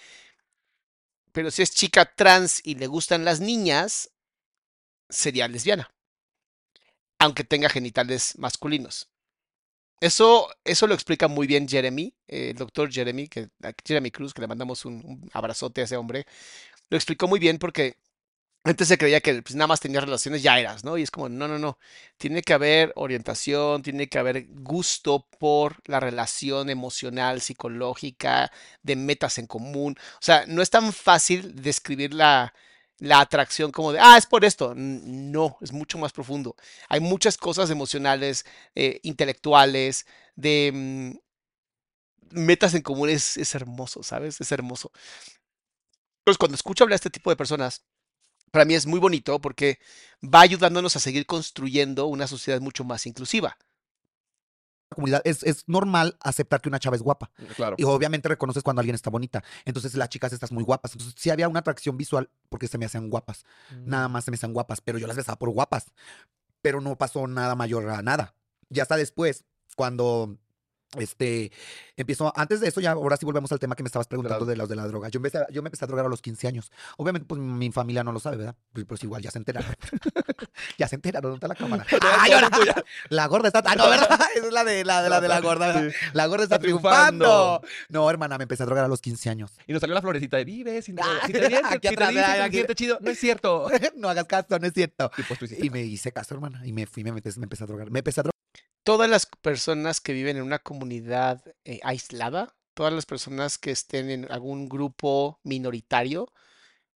Pero 1.33 1.51
si 1.51 1.62
es 1.62 1.70
chica 1.72 2.05
trans 2.14 2.61
y 2.64 2.75
le 2.77 2.87
gustan 2.87 3.25
las 3.25 3.41
niñas, 3.41 4.11
sería 5.09 5.49
lesbiana. 5.49 5.91
Aunque 7.18 7.45
tenga 7.45 7.68
genitales 7.68 8.37
masculinos. 8.39 9.09
Eso, 10.01 10.49
eso 10.64 10.87
lo 10.87 10.95
explica 10.95 11.29
muy 11.29 11.47
bien 11.47 11.68
Jeremy, 11.68 12.14
eh, 12.29 12.51
el 12.51 12.57
doctor 12.57 12.93
Jeremy, 12.93 13.29
que, 13.29 13.49
Jeremy 13.87 14.11
Cruz, 14.11 14.35
que 14.35 14.43
le 14.43 14.49
mandamos 14.49 14.85
un 14.85 15.31
abrazote 15.33 15.81
a 15.81 15.85
ese 15.85 15.97
hombre. 15.97 16.27
Lo 16.91 16.97
explicó 16.97 17.29
muy 17.29 17.39
bien 17.41 17.59
porque 17.59 17.97
antes 18.65 18.89
se 18.89 18.97
creía 18.99 19.21
que 19.21 19.43
pues, 19.43 19.55
nada 19.55 19.69
más 19.69 19.81
tenías 19.81 20.05
relaciones, 20.05 20.43
ya 20.43 20.59
eras, 20.59 20.85
¿no? 20.85 20.97
Y 20.97 21.03
es 21.03 21.11
como, 21.11 21.29
no, 21.29 21.47
no, 21.49 21.59
no. 21.59 21.79
Tiene 22.17 22.43
que 22.43 22.55
haber 22.55 22.93
orientación, 22.97 23.83
tiene 23.83 24.09
que 24.09 24.19
haber 24.19 24.47
gusto 24.49 25.27
por 25.39 25.77
la 25.87 26.01
relación 26.01 26.71
emocional, 26.71 27.43
psicológica, 27.43 28.51
de 28.83 28.97
metas 28.97 29.39
en 29.39 29.47
común. 29.47 29.97
O 30.15 30.23
sea, 30.23 30.45
no 30.47 30.62
es 30.62 30.71
tan 30.71 30.93
fácil 30.95 31.55
describir 31.62 32.15
la, 32.15 32.55
la 32.99 33.21
atracción 33.21 33.71
como 33.71 33.93
de, 33.93 33.99
ah, 34.01 34.17
es 34.17 34.25
por 34.27 34.45
esto. 34.47 34.73
No, 34.77 35.59
es 35.61 35.73
mucho 35.73 35.99
más 35.99 36.12
profundo. 36.12 36.57
Hay 36.89 37.01
muchas 37.01 37.37
cosas 37.37 37.69
emocionales, 37.71 38.47
eh, 38.75 38.99
intelectuales, 39.03 40.07
de 40.37 40.71
mm, 42.33 42.39
metas 42.47 42.75
en 42.75 42.83
común. 42.83 43.09
Es, 43.09 43.37
es 43.37 43.55
hermoso, 43.55 44.03
¿sabes? 44.03 44.41
Es 44.41 44.53
hermoso. 44.53 44.91
Entonces, 46.21 46.39
cuando 46.39 46.55
escucho 46.55 46.85
hablar 46.85 46.95
a 46.95 46.97
este 46.97 47.11
tipo 47.11 47.31
de 47.31 47.37
personas, 47.37 47.85
para 48.55 48.65
mí 48.65 48.75
es 48.75 48.87
muy 48.87 49.01
bonito 49.01 49.41
porque 49.41 49.81
va 50.23 50.43
ayudándonos 50.43 50.95
a 50.95 51.01
seguir 51.01 51.27
construyendo 51.27 52.07
una 52.07 52.29
sociedad 52.29 52.61
mucho 52.61 52.85
más 52.85 53.05
inclusiva. 53.05 53.59
comunidad. 54.91 55.23
Es, 55.25 55.43
es 55.43 55.65
normal 55.67 56.17
aceptar 56.21 56.61
que 56.61 56.69
una 56.69 56.79
chava 56.79 56.95
es 56.95 57.03
guapa. 57.03 57.33
Claro. 57.57 57.75
Y 57.77 57.83
obviamente 57.83 58.29
reconoces 58.29 58.63
cuando 58.63 58.79
alguien 58.79 58.95
está 58.95 59.11
bonita. 59.11 59.43
Entonces 59.65 59.97
las 59.97 60.09
chicas 60.09 60.33
estás 60.33 60.53
muy 60.53 60.63
guapas. 60.63 60.93
Entonces 60.93 61.17
sí 61.19 61.31
había 61.31 61.49
una 61.49 61.59
atracción 61.59 61.97
visual 61.97 62.31
porque 62.49 62.69
se 62.69 62.79
me 62.79 62.87
hacían 62.87 63.11
guapas. 63.11 63.45
Nada 63.73 64.07
más 64.07 64.25
se 64.25 64.31
me 64.31 64.37
hacían 64.37 64.53
guapas. 64.53 64.81
Pero 64.81 64.99
yo 64.99 65.09
las 65.09 65.17
besaba 65.17 65.37
por 65.37 65.51
guapas. 65.51 65.87
Pero 66.63 66.81
no 66.81 66.97
pasó 66.97 67.27
nada 67.27 67.57
mayor 67.57 67.91
a 67.91 68.03
nada. 68.03 68.37
Ya 68.69 68.83
hasta 68.83 68.97
después, 68.97 69.45
cuando 69.75 70.39
este 70.99 71.53
empiezo, 71.97 72.32
antes 72.36 72.61
de 72.61 72.68
eso, 72.68 72.80
ya 72.80 72.92
ahora 72.92 73.16
sí 73.16 73.24
volvemos 73.24 73.51
al 73.53 73.59
tema 73.59 73.74
que 73.76 73.82
me 73.82 73.86
estabas 73.86 74.07
preguntando 74.09 74.45
de 74.45 74.57
los 74.57 74.68
de 74.68 74.76
la 74.76 74.86
droga. 74.86 75.09
Yo, 75.09 75.18
empecé, 75.18 75.38
yo 75.51 75.62
me 75.62 75.68
empecé 75.68 75.84
a 75.84 75.88
drogar 75.88 76.07
a 76.07 76.09
los 76.09 76.20
15 76.22 76.49
años. 76.49 76.72
Obviamente, 76.97 77.26
pues 77.26 77.40
mi 77.40 77.70
familia 77.72 78.03
no 78.05 78.12
lo 78.12 78.20
sabe, 78.20 78.36
¿verdad? 78.38 78.57
Pues, 78.72 78.84
pues 78.86 79.03
igual 79.05 79.22
ya 79.22 79.30
se 79.30 79.38
enteraron. 79.38 79.74
ya 80.78 80.88
se 80.88 80.97
enteraron, 80.97 81.32
¿dónde 81.32 81.36
está 81.36 81.49
la 81.49 81.55
cámara? 81.55 81.86
¡Ay, 82.20 82.32
ahora! 82.32 82.49
La 83.11 83.26
gorda 83.26 83.49
está. 83.49 83.62
Ah, 83.64 83.74
no, 83.76 83.88
¿verdad? 83.88 84.09
Esa 84.34 84.47
es 84.47 84.53
la 84.53 84.64
de 84.64 84.84
la, 84.84 85.03
de 85.03 85.09
la, 85.09 85.20
de 85.20 85.28
la 85.28 85.40
gorda. 85.40 85.66
¿verdad? 85.68 85.92
La 86.12 86.26
gorda 86.26 86.45
está, 86.45 86.57
Está 86.57 86.62
triunfando. 86.64 87.61
triunfando. 87.61 87.61
No, 87.88 88.11
hermana, 88.11 88.38
me 88.38 88.42
empecé 88.45 88.62
a 88.62 88.66
drogar 88.66 88.84
a 88.84 88.88
los 88.88 89.01
15 89.01 89.30
años. 89.30 89.53
Y 89.66 89.72
nos 89.72 89.80
salió 89.80 89.95
la 89.95 90.03
florecita 90.03 90.36
de 90.36 90.45
vive, 90.45 90.82
sin 90.82 90.99
Ah, 91.01 91.20
si 91.26 91.32
te, 91.32 91.45
aquí 91.47 91.88
si 91.88 91.95
atrás, 91.95 92.40
aquí. 92.40 92.55
siente 92.57 92.74
chido. 92.74 92.99
No 93.01 93.11
es 93.11 93.18
cierto. 93.18 93.68
no 93.97 94.09
hagas 94.09 94.24
caso, 94.24 94.59
no 94.59 94.66
es 94.66 94.72
cierto. 94.72 95.11
Y 95.18 95.22
pues 95.22 95.38
tú 95.38 95.47
Y 95.59 95.70
me 95.70 95.82
hice 95.82 96.12
caso, 96.12 96.34
hermana. 96.34 96.61
Y 96.66 96.72
me 96.72 96.86
fui, 96.86 97.05
me, 97.05 97.12
metes- 97.12 97.36
me 97.38 97.45
empecé 97.45 97.64
a 97.64 97.66
drogar. 97.66 97.90
Me 97.90 98.01
empecé 98.01 98.20
a 98.20 98.22
drogar. 98.24 98.34
Todas 98.85 99.09
las 99.09 99.26
personas 99.26 100.01
que 100.01 100.12
viven 100.12 100.37
en 100.37 100.43
una 100.43 100.59
comunidad 100.59 101.43
eh, 101.64 101.80
aislada, 101.82 102.55
todas 102.74 102.93
las 102.93 103.07
personas 103.07 103.59
que 103.59 103.70
estén 103.70 104.11
en 104.11 104.30
algún 104.30 104.68
grupo 104.68 105.41
minoritario, 105.43 106.32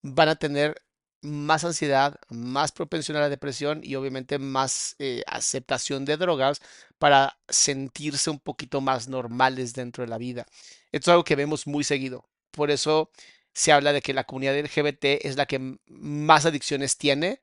van 0.03 0.29
a 0.29 0.37
tener 0.37 0.83
más 1.23 1.65
ansiedad, 1.65 2.21
más 2.29 2.73
propensión 2.73 3.17
a 3.17 3.21
la 3.21 3.29
depresión 3.29 3.81
y 3.83 3.97
obviamente 3.97 4.39
más 4.39 4.95
eh, 4.99 5.23
aceptación 5.27 6.05
de 6.05 6.17
drogas 6.17 6.61
para 6.99 7.39
sentirse 7.49 8.31
un 8.31 8.39
poquito 8.39 8.81
más 8.81 9.09
normales 9.09 9.73
dentro 9.75 10.05
de 10.05 10.09
la 10.09 10.19
vida. 10.19 10.47
Esto 10.93 11.11
es 11.11 11.13
algo 11.13 11.25
que 11.25 11.37
vemos 11.37 11.67
muy 11.67 11.85
seguido. 11.85 12.29
Por 12.51 12.71
eso 12.71 13.11
se 13.55 13.73
habla 13.73 13.93
de 13.93 14.03
que 14.03 14.15
la 14.15 14.25
comunidad 14.25 14.59
LGBT 14.59 15.25
es 15.25 15.37
la 15.37 15.47
que 15.47 15.79
más 15.87 16.47
adicciones 16.47 16.97
tiene, 16.99 17.43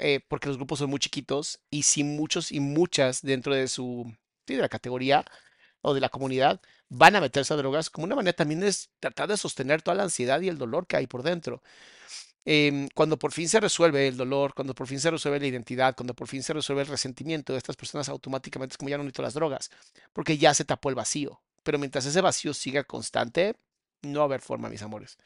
eh, 0.00 0.20
porque 0.28 0.48
los 0.48 0.56
grupos 0.56 0.80
son 0.80 0.90
muy 0.90 0.98
chiquitos 0.98 1.60
y 1.70 1.82
si 1.82 2.04
muchos 2.04 2.52
y 2.52 2.60
muchas 2.60 3.22
dentro 3.22 3.54
de 3.54 3.68
su 3.68 4.12
de 4.46 4.56
la 4.56 4.68
categoría 4.68 5.24
o 5.82 5.94
de 5.94 6.00
la 6.00 6.08
comunidad 6.08 6.60
van 6.88 7.16
a 7.16 7.20
meterse 7.20 7.54
a 7.54 7.56
drogas 7.56 7.90
como 7.90 8.06
una 8.06 8.16
manera 8.16 8.34
también 8.34 8.62
es 8.62 8.90
tratar 9.00 9.28
de 9.28 9.36
sostener 9.36 9.82
toda 9.82 9.96
la 9.96 10.02
ansiedad 10.04 10.40
y 10.40 10.48
el 10.48 10.58
dolor 10.58 10.86
que 10.86 10.96
hay 10.96 11.06
por 11.06 11.22
dentro. 11.22 11.62
Em, 12.44 12.88
cuando 12.94 13.18
por 13.18 13.32
fin 13.32 13.48
se 13.48 13.60
resuelve 13.60 14.08
el 14.08 14.16
dolor, 14.16 14.54
cuando 14.54 14.74
por 14.74 14.86
fin 14.86 14.98
se 14.98 15.10
resuelve 15.10 15.40
la 15.40 15.46
identidad, 15.46 15.94
cuando 15.94 16.14
por 16.14 16.26
fin 16.26 16.42
se 16.42 16.52
resuelve 16.54 16.82
el 16.82 16.88
resentimiento 16.88 17.52
de 17.52 17.58
estas 17.58 17.76
personas, 17.76 18.08
automáticamente 18.08 18.72
es 18.74 18.78
como 18.78 18.88
ya 18.88 18.96
no 18.96 19.04
necesito 19.04 19.22
las 19.22 19.34
drogas, 19.34 19.70
porque 20.12 20.38
ya 20.38 20.54
se 20.54 20.64
tapó 20.64 20.88
el 20.88 20.94
vacío. 20.94 21.40
Pero 21.62 21.78
mientras 21.78 22.06
ese 22.06 22.20
vacío 22.22 22.54
siga 22.54 22.84
constante, 22.84 23.56
no 24.02 24.20
va 24.20 24.24
a 24.24 24.26
haber 24.26 24.40
forma, 24.40 24.70
mis 24.70 24.82
amores. 24.82 25.18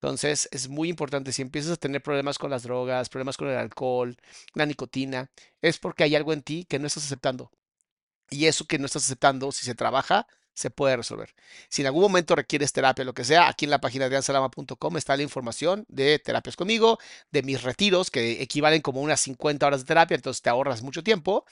Entonces, 0.00 0.48
es 0.52 0.68
muy 0.68 0.88
importante, 0.88 1.32
si 1.32 1.42
empiezas 1.42 1.72
a 1.72 1.76
tener 1.76 2.02
problemas 2.02 2.38
con 2.38 2.50
las 2.50 2.62
drogas, 2.62 3.08
problemas 3.08 3.36
con 3.36 3.48
el 3.48 3.56
alcohol, 3.56 4.16
la 4.54 4.66
nicotina, 4.66 5.30
es 5.62 5.78
porque 5.78 6.04
hay 6.04 6.14
algo 6.14 6.32
en 6.32 6.42
ti 6.42 6.66
que 6.68 6.78
no 6.78 6.86
estás 6.86 7.06
aceptando. 7.06 7.50
Y 8.30 8.46
eso 8.46 8.66
que 8.66 8.78
no 8.78 8.86
estás 8.86 9.04
aceptando, 9.04 9.52
si 9.52 9.64
se 9.64 9.74
trabaja, 9.74 10.26
se 10.56 10.70
puede 10.70 10.96
resolver. 10.96 11.34
Si 11.68 11.82
en 11.82 11.86
algún 11.86 12.02
momento 12.02 12.34
requieres 12.34 12.72
terapia, 12.72 13.04
lo 13.04 13.14
que 13.14 13.24
sea, 13.24 13.48
aquí 13.48 13.66
en 13.66 13.70
la 13.70 13.80
página 13.80 14.08
de 14.08 14.16
ansalama.com 14.16 14.96
está 14.96 15.16
la 15.16 15.22
información 15.22 15.84
de 15.88 16.18
terapias 16.18 16.56
conmigo, 16.56 16.98
de 17.30 17.42
mis 17.42 17.62
retiros, 17.62 18.10
que 18.10 18.42
equivalen 18.42 18.80
como 18.82 19.02
unas 19.02 19.20
50 19.20 19.66
horas 19.66 19.80
de 19.80 19.86
terapia, 19.86 20.14
entonces 20.14 20.42
te 20.42 20.50
ahorras 20.50 20.82
mucho 20.82 21.02
tiempo. 21.04 21.44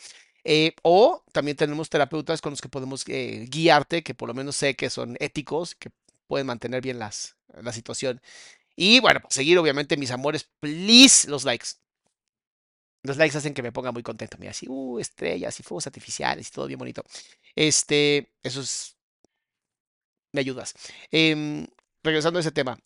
Eh, 0.44 0.74
o 0.82 1.22
también 1.32 1.56
tenemos 1.56 1.88
terapeutas 1.90 2.40
con 2.40 2.52
los 2.52 2.60
que 2.60 2.68
podemos 2.68 3.04
eh, 3.08 3.46
guiarte, 3.48 4.02
que 4.02 4.14
por 4.14 4.28
lo 4.28 4.34
menos 4.34 4.56
sé 4.56 4.74
que 4.74 4.90
son 4.90 5.16
éticos, 5.20 5.74
que 5.74 5.90
pueden 6.26 6.46
mantener 6.46 6.80
bien 6.82 6.98
las, 6.98 7.36
la 7.48 7.72
situación. 7.72 8.20
Y 8.76 9.00
bueno, 9.00 9.20
para 9.20 9.32
seguir, 9.32 9.58
obviamente, 9.58 9.96
mis 9.96 10.10
amores, 10.10 10.50
please, 10.60 11.28
los 11.28 11.44
likes. 11.44 11.68
Los 13.02 13.16
likes 13.18 13.36
hacen 13.36 13.54
que 13.54 13.62
me 13.62 13.70
ponga 13.72 13.92
muy 13.92 14.02
contento. 14.02 14.36
Mira, 14.38 14.50
así, 14.52 14.66
uh, 14.68 14.98
estrellas 14.98 15.58
y 15.60 15.62
fuegos 15.62 15.86
artificiales 15.86 16.48
y 16.48 16.50
todo 16.50 16.66
bien 16.66 16.78
bonito. 16.78 17.04
Este, 17.54 18.32
eso 18.42 18.60
es. 18.62 18.96
Me 20.32 20.40
ayudas. 20.40 20.74
Em, 21.10 21.66
regresando 22.02 22.38
a 22.38 22.40
ese 22.40 22.50
tema. 22.50 22.78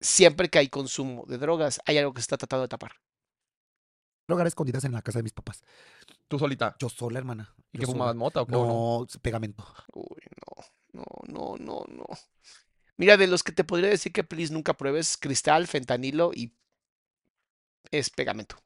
Siempre 0.00 0.48
que 0.48 0.60
hay 0.60 0.68
consumo 0.68 1.24
de 1.26 1.38
drogas, 1.38 1.80
hay 1.84 1.98
algo 1.98 2.14
que 2.14 2.20
se 2.20 2.26
está 2.26 2.36
tratando 2.38 2.62
de 2.62 2.68
tapar. 2.68 2.92
Drogar 4.28 4.46
escondidas 4.46 4.84
en 4.84 4.92
la 4.92 5.02
casa 5.02 5.18
de 5.18 5.24
mis 5.24 5.32
papás. 5.32 5.62
Tú 6.28 6.38
solita. 6.38 6.76
Yo 6.78 6.88
sola, 6.88 7.18
hermana. 7.18 7.54
¿Y 7.72 7.78
Yo 7.78 7.80
que 7.80 7.86
sola. 7.86 7.92
fumabas 7.94 8.16
mota 8.16 8.42
o 8.42 8.46
qué? 8.46 8.54
o 8.54 8.66
no? 8.66 9.00
No, 9.00 9.20
pegamento. 9.20 9.66
Uy, 9.92 10.20
no, 10.46 10.64
no, 10.98 11.04
no, 11.28 11.56
no, 11.58 11.84
no. 11.88 12.06
Mira, 12.96 13.16
de 13.16 13.26
los 13.28 13.42
que 13.42 13.52
te 13.52 13.64
podría 13.64 13.90
decir 13.90 14.12
que 14.12 14.24
please 14.24 14.52
nunca 14.52 14.74
pruebes, 14.74 15.16
cristal, 15.16 15.66
fentanilo 15.66 16.32
y 16.34 16.52
es 17.90 18.10
pegamento. 18.10 18.56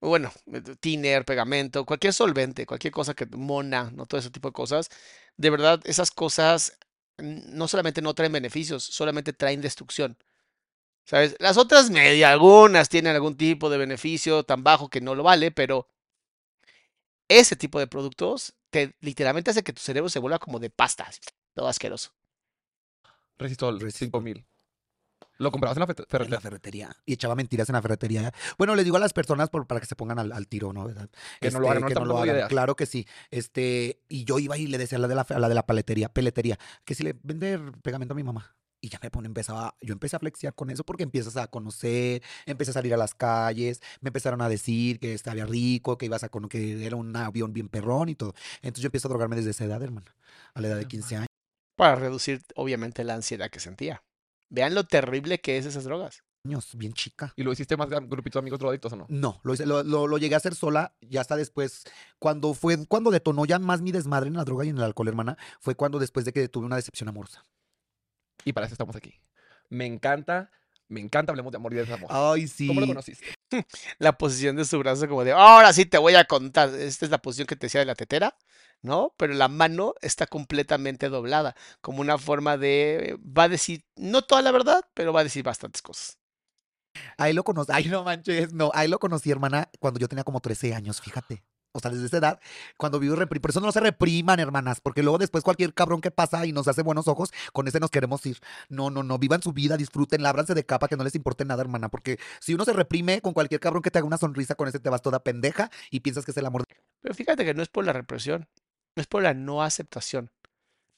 Bueno, 0.00 0.32
eh, 0.52 0.62
thinner, 0.80 1.24
pegamento, 1.24 1.84
cualquier 1.84 2.12
solvente, 2.14 2.64
cualquier 2.66 2.92
cosa 2.92 3.14
que 3.14 3.26
mona, 3.26 3.90
no 3.92 4.06
todo 4.06 4.18
ese 4.18 4.30
tipo 4.30 4.48
de 4.48 4.52
cosas. 4.52 4.88
De 5.36 5.50
verdad, 5.50 5.80
esas 5.84 6.10
cosas 6.10 6.78
no 7.18 7.68
solamente 7.68 8.00
no 8.02 8.14
traen 8.14 8.32
beneficios, 8.32 8.82
solamente 8.84 9.32
traen 9.34 9.60
destrucción. 9.60 10.16
¿Sabes? 11.04 11.36
Las 11.40 11.58
otras 11.58 11.90
media, 11.90 12.32
algunas 12.32 12.88
tienen 12.88 13.14
algún 13.16 13.36
tipo 13.36 13.70
de 13.70 13.78
beneficio 13.78 14.44
tan 14.44 14.64
bajo 14.64 14.88
que 14.90 15.00
no 15.00 15.14
lo 15.14 15.24
vale, 15.24 15.50
pero 15.50 15.88
ese 17.28 17.56
tipo 17.56 17.78
de 17.78 17.86
productos 17.86 18.54
te 18.70 18.94
literalmente 19.00 19.50
hace 19.50 19.62
que 19.62 19.72
tu 19.72 19.80
cerebro 19.80 20.08
se 20.08 20.18
vuelva 20.18 20.38
como 20.38 20.58
de 20.58 20.70
pasta, 20.70 21.04
así, 21.04 21.20
todo 21.54 21.68
asqueroso. 21.68 22.12
Resistol, 23.38 23.80
Resistol. 23.80 24.06
5000. 24.22 24.46
¿Lo 25.38 25.50
comprabas 25.50 25.76
en 25.78 25.80
la 25.80 25.86
fe- 25.86 25.94
En 26.24 26.30
la 26.30 26.40
ferretería? 26.40 26.94
Y 27.06 27.14
echaba 27.14 27.34
mentiras 27.34 27.66
en 27.70 27.72
la 27.74 27.80
ferretería. 27.80 28.30
Bueno, 28.58 28.74
les 28.74 28.84
digo 28.84 28.98
a 28.98 29.00
las 29.00 29.14
personas 29.14 29.48
por- 29.48 29.66
para 29.66 29.80
que 29.80 29.86
se 29.86 29.96
pongan 29.96 30.18
al, 30.18 30.32
al 30.32 30.46
tiro, 30.46 30.72
¿no? 30.74 30.84
¿Verdad? 30.84 31.08
Que 31.40 31.50
no 31.50 31.60
lo 31.60 31.70
hagan, 31.70 31.80
no 31.80 31.86
que 31.86 31.92
estamos 31.94 32.08
lo 32.08 32.18
hagan. 32.18 32.48
Claro 32.48 32.76
que 32.76 32.84
sí. 32.84 33.06
Este, 33.30 34.02
y 34.08 34.24
yo 34.24 34.38
iba 34.38 34.58
y 34.58 34.66
le 34.66 34.76
decía 34.76 34.98
a 34.98 35.00
la 35.00 35.08
de 35.08 35.14
la, 35.14 35.24
fe- 35.24 35.34
a 35.34 35.38
la 35.38 35.48
de 35.48 35.54
la 35.54 35.64
paletería, 35.64 36.10
peletería, 36.12 36.58
que 36.84 36.94
si 36.94 37.02
le 37.04 37.14
vende 37.22 37.58
pegamento 37.82 38.12
a 38.12 38.16
mi 38.16 38.22
mamá. 38.22 38.54
Y 38.82 38.88
ya 38.88 38.98
me 39.02 39.10
pone, 39.10 39.26
empezaba, 39.26 39.74
yo 39.82 39.92
empecé 39.92 40.16
a 40.16 40.18
flexear 40.20 40.54
con 40.54 40.70
eso 40.70 40.84
porque 40.84 41.02
empiezas 41.02 41.36
a 41.36 41.46
conocer, 41.48 42.22
empecé 42.46 42.70
a 42.70 42.74
salir 42.74 42.94
a 42.94 42.96
las 42.96 43.14
calles, 43.14 43.82
me 44.00 44.08
empezaron 44.08 44.40
a 44.40 44.48
decir 44.48 44.98
que 44.98 45.12
estaba 45.12 45.44
rico, 45.44 45.98
que 45.98 46.06
ibas 46.06 46.24
a 46.24 46.30
cono- 46.30 46.48
que 46.48 46.86
era 46.86 46.96
un 46.96 47.14
avión 47.14 47.52
bien 47.52 47.68
perrón 47.68 48.08
y 48.08 48.14
todo. 48.14 48.34
Entonces 48.62 48.82
yo 48.82 48.86
empiezo 48.86 49.08
a 49.08 49.10
drogarme 49.10 49.36
desde 49.36 49.50
esa 49.50 49.64
edad, 49.64 49.82
hermano, 49.82 50.06
a 50.54 50.60
la 50.62 50.68
edad 50.68 50.76
de 50.78 50.86
15 50.86 51.16
años. 51.16 51.26
Para 51.76 51.94
reducir, 51.96 52.42
obviamente, 52.56 53.04
la 53.04 53.14
ansiedad 53.14 53.50
que 53.50 53.60
sentía. 53.60 54.02
Vean 54.50 54.74
lo 54.74 54.84
terrible 54.84 55.40
que 55.40 55.58
es 55.58 55.66
esas 55.66 55.84
drogas. 55.84 56.22
bien 56.74 56.94
chica. 56.94 57.34
¿Y 57.36 57.42
lo 57.42 57.52
hiciste 57.52 57.76
más 57.76 57.90
de 57.90 58.00
grupitos 58.00 58.40
de 58.40 58.44
amigos 58.44 58.58
drogadictos 58.60 58.92
o 58.94 58.96
no? 58.96 59.06
No, 59.10 59.40
lo, 59.42 59.52
hice- 59.54 59.66
lo, 59.66 59.82
lo- 59.82 60.06
lo 60.06 60.16
llegué 60.16 60.34
a 60.34 60.38
hacer 60.38 60.54
sola, 60.54 60.94
ya 61.02 61.20
hasta 61.20 61.36
después, 61.36 61.84
cuando 62.18 62.54
fue, 62.54 62.86
cuando 62.86 63.10
detonó 63.10 63.44
ya 63.44 63.58
más 63.58 63.82
mi 63.82 63.92
desmadre 63.92 64.28
en 64.28 64.34
la 64.34 64.44
droga 64.44 64.64
y 64.64 64.70
en 64.70 64.78
el 64.78 64.84
alcohol, 64.84 65.08
hermana, 65.08 65.36
fue 65.60 65.74
cuando 65.74 65.98
después 65.98 66.24
de 66.24 66.32
que 66.32 66.48
tuve 66.48 66.64
una 66.64 66.76
decepción 66.76 67.08
amorosa. 67.10 67.44
Y 68.44 68.52
para 68.52 68.66
eso 68.66 68.74
estamos 68.74 68.96
aquí. 68.96 69.20
Me 69.68 69.86
encanta, 69.86 70.50
me 70.88 71.00
encanta, 71.00 71.32
hablemos 71.32 71.52
de 71.52 71.56
amor 71.56 71.72
y 71.72 71.76
de 71.76 71.82
desamor. 71.82 72.08
Ay, 72.10 72.48
sí. 72.48 72.66
¿Cómo 72.66 72.80
lo 72.80 72.86
conociste? 72.88 73.26
La 73.98 74.18
posición 74.18 74.56
de 74.56 74.64
su 74.64 74.78
brazo 74.78 75.08
como 75.08 75.24
de, 75.24 75.32
ahora 75.32 75.72
sí 75.72 75.86
te 75.86 75.98
voy 75.98 76.14
a 76.16 76.24
contar. 76.24 76.74
Esta 76.74 77.04
es 77.04 77.10
la 77.10 77.18
posición 77.18 77.46
que 77.46 77.56
te 77.56 77.66
decía 77.66 77.80
de 77.80 77.86
la 77.86 77.94
tetera, 77.94 78.36
¿no? 78.82 79.14
Pero 79.16 79.34
la 79.34 79.48
mano 79.48 79.94
está 80.00 80.26
completamente 80.26 81.08
doblada, 81.08 81.54
como 81.80 82.00
una 82.00 82.18
forma 82.18 82.56
de, 82.56 83.18
va 83.20 83.44
a 83.44 83.48
decir, 83.48 83.84
no 83.96 84.22
toda 84.22 84.42
la 84.42 84.52
verdad, 84.52 84.84
pero 84.94 85.12
va 85.12 85.20
a 85.20 85.24
decir 85.24 85.42
bastantes 85.42 85.82
cosas. 85.82 86.18
Ahí 87.16 87.32
lo 87.32 87.44
conocí, 87.44 87.70
ay, 87.72 87.86
no 87.86 88.02
manches, 88.02 88.52
no, 88.52 88.70
ahí 88.74 88.88
lo 88.88 88.98
conocí, 88.98 89.30
hermana, 89.30 89.70
cuando 89.78 90.00
yo 90.00 90.08
tenía 90.08 90.24
como 90.24 90.40
13 90.40 90.74
años, 90.74 91.00
fíjate. 91.00 91.44
O 91.72 91.80
sea, 91.80 91.90
desde 91.90 92.06
esa 92.06 92.16
edad, 92.18 92.40
cuando 92.76 92.98
vivo 92.98 93.14
reprimir. 93.16 93.40
Por 93.42 93.50
eso 93.50 93.60
no 93.60 93.70
se 93.72 93.80
repriman, 93.80 94.40
hermanas, 94.40 94.80
porque 94.80 95.02
luego 95.02 95.18
después 95.18 95.44
cualquier 95.44 95.72
cabrón 95.72 96.00
que 96.00 96.10
pasa 96.10 96.44
y 96.46 96.52
nos 96.52 96.66
hace 96.68 96.82
buenos 96.82 97.06
ojos, 97.08 97.30
con 97.52 97.68
ese 97.68 97.78
nos 97.80 97.90
queremos 97.90 98.24
ir. 98.26 98.38
No, 98.68 98.90
no, 98.90 99.02
no, 99.02 99.18
vivan 99.18 99.42
su 99.42 99.52
vida, 99.52 99.76
disfruten, 99.76 100.22
lábranse 100.22 100.54
de 100.54 100.64
capa, 100.66 100.88
que 100.88 100.96
no 100.96 101.04
les 101.04 101.14
importe 101.14 101.44
nada, 101.44 101.62
hermana, 101.62 101.88
porque 101.88 102.18
si 102.40 102.54
uno 102.54 102.64
se 102.64 102.72
reprime 102.72 103.20
con 103.20 103.32
cualquier 103.34 103.60
cabrón 103.60 103.82
que 103.82 103.90
te 103.90 103.98
haga 103.98 104.06
una 104.06 104.18
sonrisa, 104.18 104.54
con 104.56 104.68
ese 104.68 104.80
te 104.80 104.90
vas 104.90 105.02
toda 105.02 105.22
pendeja 105.22 105.70
y 105.90 106.00
piensas 106.00 106.24
que 106.24 106.32
es 106.32 106.36
el 106.36 106.46
amor. 106.46 106.62
de- 106.66 106.76
Pero 107.00 107.14
fíjate 107.14 107.44
que 107.44 107.54
no 107.54 107.62
es 107.62 107.68
por 107.68 107.84
la 107.84 107.92
represión, 107.92 108.48
no 108.96 109.00
es 109.00 109.06
por 109.06 109.22
la 109.22 109.34
no 109.34 109.62
aceptación. 109.62 110.30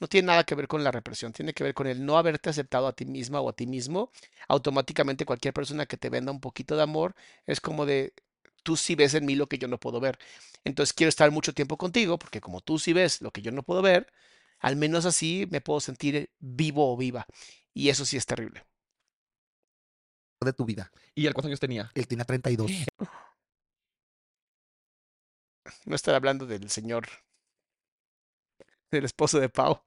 No 0.00 0.08
tiene 0.08 0.26
nada 0.26 0.44
que 0.44 0.54
ver 0.56 0.66
con 0.66 0.82
la 0.82 0.90
represión, 0.90 1.32
tiene 1.32 1.54
que 1.54 1.62
ver 1.62 1.74
con 1.74 1.86
el 1.86 2.04
no 2.04 2.18
haberte 2.18 2.50
aceptado 2.50 2.88
a 2.88 2.92
ti 2.92 3.04
misma 3.06 3.40
o 3.40 3.48
a 3.48 3.52
ti 3.52 3.66
mismo. 3.68 4.10
Automáticamente 4.48 5.24
cualquier 5.24 5.54
persona 5.54 5.86
que 5.86 5.96
te 5.96 6.10
venda 6.10 6.32
un 6.32 6.40
poquito 6.40 6.76
de 6.76 6.82
amor 6.82 7.14
es 7.46 7.60
como 7.60 7.86
de, 7.86 8.12
tú 8.62 8.76
sí 8.76 8.94
ves 8.94 9.14
en 9.14 9.26
mí 9.26 9.34
lo 9.36 9.48
que 9.48 9.58
yo 9.58 9.68
no 9.68 9.78
puedo 9.80 10.00
ver. 10.00 10.18
Entonces 10.64 10.92
quiero 10.92 11.08
estar 11.08 11.30
mucho 11.30 11.54
tiempo 11.54 11.76
contigo 11.78 12.18
porque 12.18 12.40
como 12.40 12.60
tú 12.60 12.78
sí 12.78 12.92
ves 12.92 13.20
lo 13.22 13.30
que 13.32 13.42
yo 13.42 13.52
no 13.52 13.62
puedo 13.62 13.82
ver, 13.82 14.12
al 14.60 14.76
menos 14.76 15.06
así 15.06 15.46
me 15.50 15.60
puedo 15.60 15.80
sentir 15.80 16.30
vivo 16.40 16.92
o 16.92 16.96
viva. 16.96 17.26
Y 17.74 17.88
eso 17.90 18.04
sí 18.06 18.16
es 18.16 18.26
terrible. 18.26 18.64
de 20.40 20.52
tu 20.52 20.64
vida. 20.64 20.90
¿Y 21.14 21.26
él 21.26 21.34
cuántos 21.34 21.48
años 21.48 21.60
tenía? 21.60 21.90
Él 21.94 22.06
tiene 22.08 22.24
32. 22.24 22.70
No 25.86 25.94
estar 25.94 26.14
hablando 26.16 26.44
del 26.46 26.68
señor, 26.70 27.06
del 28.90 29.04
esposo 29.04 29.40
de 29.40 29.48
Pau. 29.48 29.82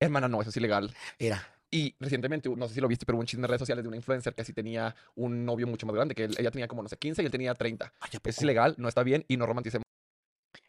Hermana, 0.00 0.28
no, 0.28 0.40
eso 0.40 0.50
es 0.50 0.56
ilegal. 0.56 0.94
Era. 1.18 1.53
Y 1.74 1.92
recientemente, 1.98 2.48
no 2.48 2.68
sé 2.68 2.74
si 2.74 2.80
lo 2.80 2.86
viste, 2.86 3.04
pero 3.04 3.16
hubo 3.16 3.22
un 3.22 3.26
chisme 3.26 3.44
en 3.44 3.48
redes 3.48 3.58
sociales 3.58 3.82
de 3.82 3.88
una 3.88 3.96
influencer 3.96 4.32
que 4.32 4.44
sí 4.44 4.52
tenía 4.52 4.94
un 5.16 5.44
novio 5.44 5.66
mucho 5.66 5.86
más 5.86 5.96
grande, 5.96 6.14
que 6.14 6.22
él- 6.22 6.36
ella 6.38 6.52
tenía 6.52 6.68
como, 6.68 6.84
no 6.84 6.88
sé, 6.88 6.96
15 6.96 7.20
y 7.22 7.24
él 7.26 7.32
tenía 7.32 7.52
30. 7.52 7.92
Ay, 7.98 8.10
¿a 8.14 8.28
Es 8.28 8.40
ilegal, 8.42 8.76
no 8.78 8.88
está 8.88 9.02
bien 9.02 9.24
y 9.26 9.36
no 9.36 9.44
romanticemos 9.44 9.82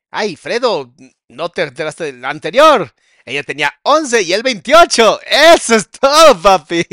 Ay, 0.10 0.36
Fredo, 0.36 0.93
no 1.30 1.49
te 1.49 1.62
enteraste 1.62 2.06
del 2.06 2.26
anterior. 2.26 2.91
Ella 3.24 3.43
tenía 3.43 3.72
11 3.84 4.22
y 4.24 4.34
él 4.34 4.41
28. 4.43 5.20
Eso 5.53 5.76
es 5.76 5.89
todo, 5.91 6.41
papi. 6.41 6.84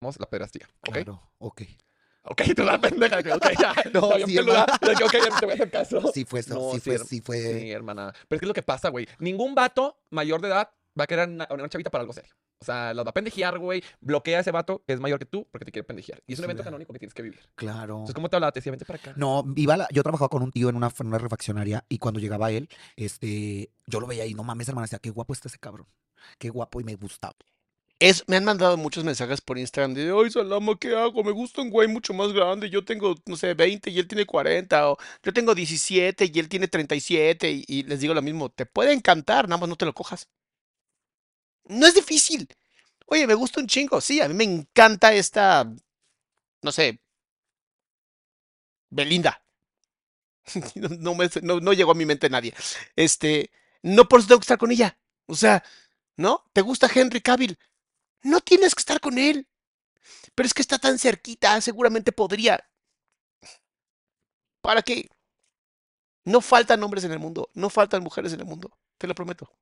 la 0.00 0.26
pederastía, 0.30 0.66
¿ok? 0.86 0.94
Claro, 0.94 1.32
ok. 1.38 1.62
Ok, 2.22 2.42
tú 2.56 2.64
la 2.64 2.80
pendeja. 2.80 3.18
Ok, 3.34 3.44
ya. 3.60 3.74
No, 3.92 4.12
sí, 4.26 4.36
peluda, 4.36 4.64
ok, 4.80 5.12
ya 5.12 5.38
te 5.40 5.46
voy 5.46 5.50
a 5.50 5.54
hacer 5.54 5.70
caso. 5.70 6.12
Sí 6.14 6.24
fue 6.24 6.40
eso, 6.40 6.54
No, 6.54 6.72
sí, 6.72 6.80
sí, 6.80 6.90
fue, 6.90 6.98
sí 6.98 7.20
fue. 7.20 7.36
Sí, 7.60 7.70
hermana. 7.72 8.12
Pero 8.28 8.36
es 8.36 8.40
que 8.40 8.44
es 8.46 8.48
lo 8.48 8.54
que 8.54 8.62
pasa, 8.62 8.88
güey. 8.88 9.06
Ningún 9.18 9.54
vato 9.54 10.00
mayor 10.10 10.40
de 10.40 10.48
edad 10.48 10.70
va 10.98 11.04
a 11.04 11.06
querer 11.06 11.28
una, 11.28 11.46
una 11.50 11.68
chavita 11.68 11.90
para 11.90 12.02
algo 12.02 12.12
serio. 12.12 12.32
O 12.60 12.64
sea, 12.64 12.92
los 12.92 13.06
va 13.06 13.10
a 13.10 13.14
pendejear, 13.14 13.58
güey. 13.58 13.82
Bloquea 14.00 14.38
a 14.38 14.40
ese 14.42 14.50
vato 14.50 14.82
que 14.86 14.92
es 14.92 15.00
mayor 15.00 15.18
que 15.18 15.24
tú 15.24 15.48
porque 15.50 15.64
te 15.64 15.72
quiere 15.72 15.84
pendejear. 15.86 16.22
Y 16.26 16.34
es 16.34 16.38
un 16.38 16.44
evento 16.44 16.62
Claro. 16.62 16.72
canónico 16.72 16.92
que 16.92 16.98
tienes 16.98 17.14
que 17.14 17.22
vivir. 17.22 17.40
Claro. 17.54 17.94
Entonces, 17.94 18.14
¿cómo 18.14 18.28
te 18.28 18.36
hablaba? 18.36 18.52
Te 18.52 18.60
decía, 18.60 18.70
vente 18.72 18.84
para 18.84 18.98
acá. 18.98 19.14
No, 19.16 19.44
iba 19.56 19.76
la- 19.78 19.88
yo 19.92 20.02
trabajaba 20.02 20.28
con 20.28 20.42
un 20.42 20.50
tío 20.52 20.68
en 20.68 20.76
una, 20.76 20.90
en 21.00 21.06
una 21.06 21.18
refaccionaria 21.18 21.84
y 21.88 21.96
cuando 21.98 22.20
llegaba 22.20 22.50
él, 22.50 22.68
este, 22.96 23.70
yo 23.86 23.98
lo 24.00 24.06
veía 24.06 24.26
y 24.26 24.34
no 24.34 24.44
mames, 24.44 24.68
hermana, 24.68 24.84
decía, 24.84 24.98
qué 24.98 25.08
guapo 25.10 25.32
está 25.32 25.48
ese 25.48 25.58
cabrón. 25.58 25.86
Qué 26.38 26.50
guapo 26.50 26.80
y 26.80 26.84
me 26.84 26.96
gustaba. 26.96 27.34
Es, 27.98 28.24
me 28.28 28.36
han 28.36 28.44
mandado 28.44 28.76
muchos 28.78 29.04
mensajes 29.04 29.40
por 29.42 29.58
Instagram 29.58 29.92
de, 29.94 30.10
ay, 30.10 30.30
Salama, 30.30 30.74
¿qué 30.78 30.94
hago? 30.96 31.22
Me 31.22 31.32
gusta 31.32 31.60
un 31.62 31.70
güey 31.70 31.86
mucho 31.88 32.14
más 32.14 32.32
grande. 32.32 32.68
Yo 32.70 32.82
tengo, 32.84 33.14
no 33.26 33.36
sé, 33.36 33.52
20 33.54 33.90
y 33.90 33.98
él 33.98 34.06
tiene 34.08 34.24
40. 34.26 34.90
O 34.90 34.96
yo 35.22 35.32
tengo 35.34 35.54
17 35.54 36.30
y 36.32 36.38
él 36.38 36.48
tiene 36.48 36.66
37. 36.68 37.50
Y, 37.50 37.64
y 37.68 37.82
les 37.82 38.00
digo 38.00 38.14
lo 38.14 38.22
mismo, 38.22 38.48
te 38.50 38.64
puede 38.66 38.92
encantar, 38.94 39.48
nada 39.48 39.60
más 39.60 39.68
no 39.68 39.76
te 39.76 39.84
lo 39.84 39.92
cojas. 39.94 40.28
No 41.70 41.86
es 41.86 41.94
difícil. 41.94 42.46
Oye, 43.06 43.26
me 43.26 43.34
gusta 43.34 43.60
un 43.60 43.66
chingo. 43.68 44.00
Sí, 44.00 44.20
a 44.20 44.28
mí 44.28 44.34
me 44.34 44.44
encanta 44.44 45.12
esta, 45.14 45.64
no 46.62 46.72
sé, 46.72 47.00
Belinda. 48.90 49.42
No, 51.62 51.72
llegó 51.72 51.92
a 51.92 51.94
mi 51.94 52.06
mente 52.06 52.28
nadie. 52.30 52.54
Este, 52.96 53.50
no 53.82 54.08
por 54.08 54.20
eso 54.20 54.28
tengo 54.28 54.40
que 54.40 54.44
estar 54.44 54.58
con 54.58 54.70
ella. 54.72 54.96
O 55.26 55.34
sea, 55.34 55.62
¿no? 56.16 56.44
¿Te 56.52 56.60
gusta 56.62 56.90
Henry 56.92 57.20
Cavill? 57.20 57.58
No 58.24 58.40
tienes 58.40 58.74
que 58.74 58.80
estar 58.80 59.00
con 59.00 59.18
él. 59.18 59.48
Pero 60.34 60.46
es 60.46 60.54
que 60.54 60.62
está 60.62 60.78
tan 60.78 60.98
cerquita, 60.98 61.60
seguramente 61.60 62.12
podría. 62.12 62.64
¿Para 64.62 64.82
qué? 64.82 65.08
No 66.24 66.40
faltan 66.40 66.82
hombres 66.82 67.04
en 67.04 67.12
el 67.12 67.18
mundo, 67.18 67.50
no 67.52 67.68
faltan 67.68 68.02
mujeres 68.02 68.32
en 68.32 68.40
el 68.40 68.46
mundo, 68.46 68.70
te 68.96 69.06
lo 69.06 69.14
prometo. 69.14 69.52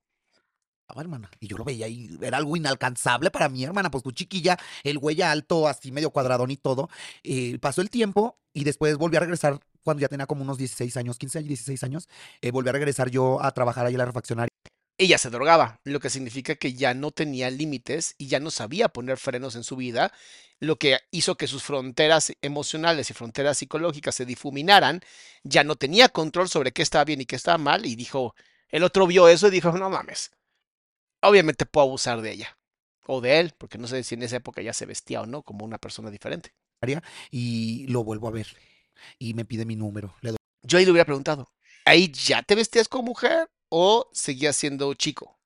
Ah, 0.91 1.01
hermana. 1.01 1.29
Y 1.39 1.47
yo 1.47 1.55
lo 1.57 1.63
veía 1.63 1.87
y 1.87 2.17
era 2.21 2.37
algo 2.37 2.57
inalcanzable 2.57 3.29
para 3.29 3.47
mí, 3.47 3.63
hermana. 3.63 3.91
Pues 3.91 4.03
tu 4.03 4.11
chiquilla, 4.11 4.57
el 4.83 4.97
güey 4.97 5.21
alto, 5.21 5.67
así 5.67 5.91
medio 5.91 6.09
cuadradón 6.09 6.49
y 6.49 6.57
todo. 6.57 6.89
Eh, 7.23 7.59
pasó 7.59 7.81
el 7.81 7.91
tiempo 7.91 8.39
y 8.53 8.63
después 8.63 8.97
volví 8.97 9.15
a 9.17 9.19
regresar 9.19 9.59
cuando 9.83 10.01
ya 10.01 10.07
tenía 10.07 10.25
como 10.25 10.41
unos 10.41 10.57
16 10.57 10.97
años, 10.97 11.17
15 11.19 11.37
años, 11.39 11.47
16 11.49 11.83
años. 11.83 12.09
eh, 12.41 12.51
volví 12.51 12.69
a 12.69 12.71
regresar 12.71 13.09
yo 13.11 13.41
a 13.43 13.51
trabajar 13.51 13.85
ahí 13.85 13.93
en 13.93 13.99
la 13.99 14.05
refaccionaria. 14.05 14.49
Ella 14.97 15.17
se 15.17 15.29
drogaba, 15.29 15.79
lo 15.85 15.99
que 15.99 16.09
significa 16.09 16.55
que 16.55 16.73
ya 16.73 16.93
no 16.93 17.11
tenía 17.11 17.49
límites 17.49 18.15
y 18.17 18.27
ya 18.27 18.39
no 18.41 18.51
sabía 18.51 18.89
poner 18.89 19.17
frenos 19.17 19.55
en 19.55 19.63
su 19.63 19.77
vida, 19.77 20.11
lo 20.59 20.77
que 20.77 20.99
hizo 21.11 21.37
que 21.37 21.47
sus 21.47 21.63
fronteras 21.63 22.33
emocionales 22.41 23.09
y 23.09 23.13
fronteras 23.13 23.59
psicológicas 23.59 24.15
se 24.15 24.25
difuminaran, 24.25 25.01
ya 25.43 25.63
no 25.63 25.77
tenía 25.77 26.09
control 26.09 26.49
sobre 26.49 26.73
qué 26.73 26.81
estaba 26.81 27.05
bien 27.05 27.21
y 27.21 27.25
qué 27.25 27.37
estaba 27.37 27.57
mal 27.57 27.85
y 27.85 27.95
dijo, 27.95 28.35
el 28.67 28.83
otro 28.83 29.07
vio 29.07 29.29
eso 29.29 29.47
y 29.47 29.51
dijo, 29.51 29.71
no 29.71 29.89
mames, 29.89 30.31
obviamente 31.21 31.65
puedo 31.65 31.87
abusar 31.87 32.21
de 32.21 32.31
ella 32.31 32.57
o 33.07 33.21
de 33.21 33.39
él, 33.39 33.53
porque 33.57 33.77
no 33.77 33.87
sé 33.87 34.03
si 34.03 34.15
en 34.15 34.23
esa 34.23 34.37
época 34.37 34.61
ya 34.61 34.73
se 34.73 34.85
vestía 34.85 35.21
o 35.21 35.25
no 35.25 35.43
como 35.43 35.65
una 35.65 35.79
persona 35.79 36.11
diferente. 36.11 36.53
y 37.31 37.87
lo 37.87 38.03
vuelvo 38.03 38.27
a 38.27 38.31
ver. 38.31 38.47
Y 39.17 39.33
me 39.33 39.45
pide 39.45 39.65
mi 39.65 39.75
número. 39.75 40.15
Le 40.21 40.31
doy 40.31 40.37
Yo 40.63 40.77
ahí 40.77 40.85
le 40.85 40.91
hubiera 40.91 41.05
preguntado, 41.05 41.51
¿ahí 41.85 42.11
ya 42.11 42.43
te 42.43 42.55
vestías 42.55 42.87
como 42.87 43.03
mujer 43.03 43.49
o 43.69 44.09
seguías 44.13 44.55
siendo 44.55 44.93
chico? 44.93 45.38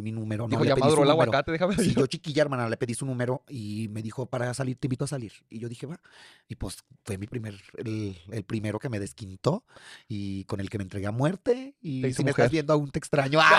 Mi 0.00 0.12
número. 0.12 0.44
No, 0.44 0.48
Dijo, 0.48 0.62
le 0.64 0.68
ya 0.70 0.76
maduró 0.76 1.02
el 1.02 1.10
aguacate, 1.10 1.52
déjame 1.52 1.76
Sí, 1.76 1.94
yo 1.94 2.06
chiquilla, 2.06 2.42
hermana, 2.42 2.68
le 2.68 2.76
pedí 2.76 2.94
su 2.94 3.04
número 3.04 3.44
y 3.48 3.88
me 3.90 4.00
dijo, 4.02 4.26
para 4.26 4.54
salir, 4.54 4.76
te 4.76 4.86
invito 4.86 5.04
a 5.04 5.08
salir. 5.08 5.32
Y 5.50 5.58
yo 5.58 5.68
dije, 5.68 5.86
va. 5.86 6.00
Y 6.48 6.56
pues 6.56 6.78
fue 7.04 7.18
mi 7.18 7.26
primer, 7.26 7.60
el, 7.76 8.16
el 8.30 8.44
primero 8.44 8.78
que 8.78 8.88
me 8.88 8.98
desquintó 8.98 9.64
y 10.08 10.44
con 10.44 10.60
el 10.60 10.70
que 10.70 10.78
me 10.78 10.84
entregué 10.84 11.06
a 11.06 11.10
muerte. 11.12 11.74
Te 11.82 11.88
Y 11.88 12.14
si 12.14 12.24
me 12.24 12.30
estás 12.30 12.50
viendo, 12.50 12.72
aún 12.72 12.90
te 12.90 12.98
extraño. 12.98 13.40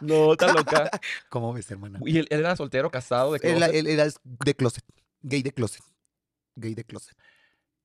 No, 0.00 0.32
está 0.32 0.52
loca. 0.52 0.90
¿Cómo 1.30 1.52
ves, 1.54 1.70
hermana? 1.70 1.98
¿Y 2.04 2.18
él, 2.18 2.26
él 2.30 2.40
era 2.40 2.54
soltero, 2.54 2.90
casado, 2.90 3.32
de 3.32 3.40
Él, 3.42 3.56
closet? 3.56 3.74
él 3.74 3.86
era 3.86 4.06
de 4.22 4.54
closet. 4.54 4.84
Gay 5.22 5.42
de 5.42 5.52
closet. 5.52 5.82
Gay 6.56 6.74
de 6.74 6.84
closet. 6.84 7.16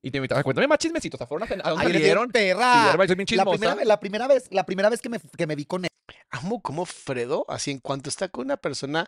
Y 0.02 0.12
te 0.12 0.18
invitaba, 0.18 0.44
cuéntame 0.44 0.68
más 0.68 0.80
chismecitos. 0.80 1.20
¿A, 1.22 1.28
fueron 1.28 1.48
a, 1.48 1.52
cen- 1.52 1.62
a 1.64 1.72
dónde 1.72 1.90
salieron? 1.92 2.28
Sí, 2.72 2.82
perra. 2.82 3.04
Soy 3.06 3.16
bien 3.16 3.28
La 3.32 3.46
primera, 3.46 3.76
vez- 3.76 3.88
la 3.88 4.00
primera 4.00 4.28
vez, 4.28 4.48
la 4.52 4.66
primera 4.66 4.90
vez 4.90 5.02
que 5.02 5.10
me, 5.10 5.20
que 5.38 5.48
me 5.48 5.56
vi 5.56 5.66
con 5.66 5.86
él. 5.86 5.90
amo 6.32 6.62
como 6.62 6.86
Fredo, 6.86 7.46
así 7.50 7.72
en 7.72 7.80
cuanto 7.80 8.10
está 8.10 8.30
con 8.30 8.46
una 8.46 8.58
persona, 8.58 9.08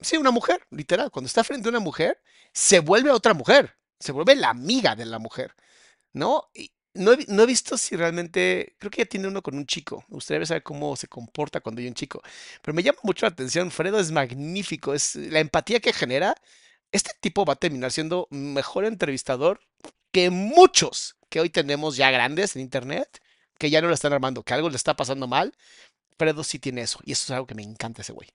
sí, 0.00 0.16
una 0.16 0.30
mujer, 0.30 0.66
literal, 0.70 1.10
cuando 1.10 1.26
está 1.26 1.44
frente 1.44 1.68
a 1.68 1.70
una 1.70 1.80
mujer, 1.80 2.20
se 2.52 2.80
vuelve 2.80 3.10
otra 3.10 3.34
mujer, 3.34 3.76
se 4.00 4.12
vuelve 4.12 4.36
la 4.36 4.50
amiga 4.50 4.96
de 4.96 5.06
la 5.06 5.18
mujer, 5.18 5.54
¿no? 6.12 6.50
Y 6.54 6.72
no 6.94 7.12
he, 7.12 7.26
no 7.28 7.42
he 7.44 7.46
visto 7.46 7.78
si 7.78 7.96
realmente, 7.96 8.76
creo 8.78 8.90
que 8.90 9.02
ya 9.02 9.06
tiene 9.06 9.28
uno 9.28 9.42
con 9.42 9.56
un 9.56 9.66
chico, 9.66 10.04
me 10.08 10.16
gustaría 10.16 10.46
saber 10.46 10.62
cómo 10.64 10.96
se 10.96 11.08
comporta 11.08 11.60
cuando 11.60 11.80
hay 11.80 11.88
un 11.88 11.94
chico, 11.94 12.22
pero 12.62 12.74
me 12.74 12.82
llama 12.82 12.98
mucho 13.04 13.26
la 13.26 13.30
atención, 13.32 13.70
Fredo 13.70 13.98
es 14.00 14.12
magnífico, 14.12 14.94
es 14.94 15.16
la 15.16 15.40
empatía 15.40 15.80
que 15.80 15.92
genera, 15.92 16.34
este 16.92 17.12
tipo 17.20 17.44
va 17.44 17.54
a 17.54 17.56
terminar 17.56 17.92
siendo 17.92 18.26
mejor 18.30 18.84
entrevistador 18.84 19.60
que 20.12 20.30
muchos 20.30 21.16
que 21.28 21.40
hoy 21.40 21.50
tenemos 21.50 21.96
ya 21.96 22.10
grandes 22.10 22.56
en 22.56 22.62
internet, 22.62 23.20
que 23.58 23.70
ya 23.70 23.82
no 23.82 23.88
lo 23.88 23.94
están 23.94 24.12
armando, 24.12 24.42
que 24.42 24.54
algo 24.54 24.70
le 24.70 24.76
está 24.76 24.96
pasando 24.96 25.26
mal. 25.26 25.54
Fredo 26.18 26.42
sí 26.42 26.58
tiene 26.58 26.82
eso, 26.82 26.98
y 27.04 27.12
eso 27.12 27.24
es 27.24 27.30
algo 27.30 27.46
que 27.46 27.54
me 27.54 27.62
encanta 27.62 28.02
ese 28.02 28.12
güey. 28.12 28.28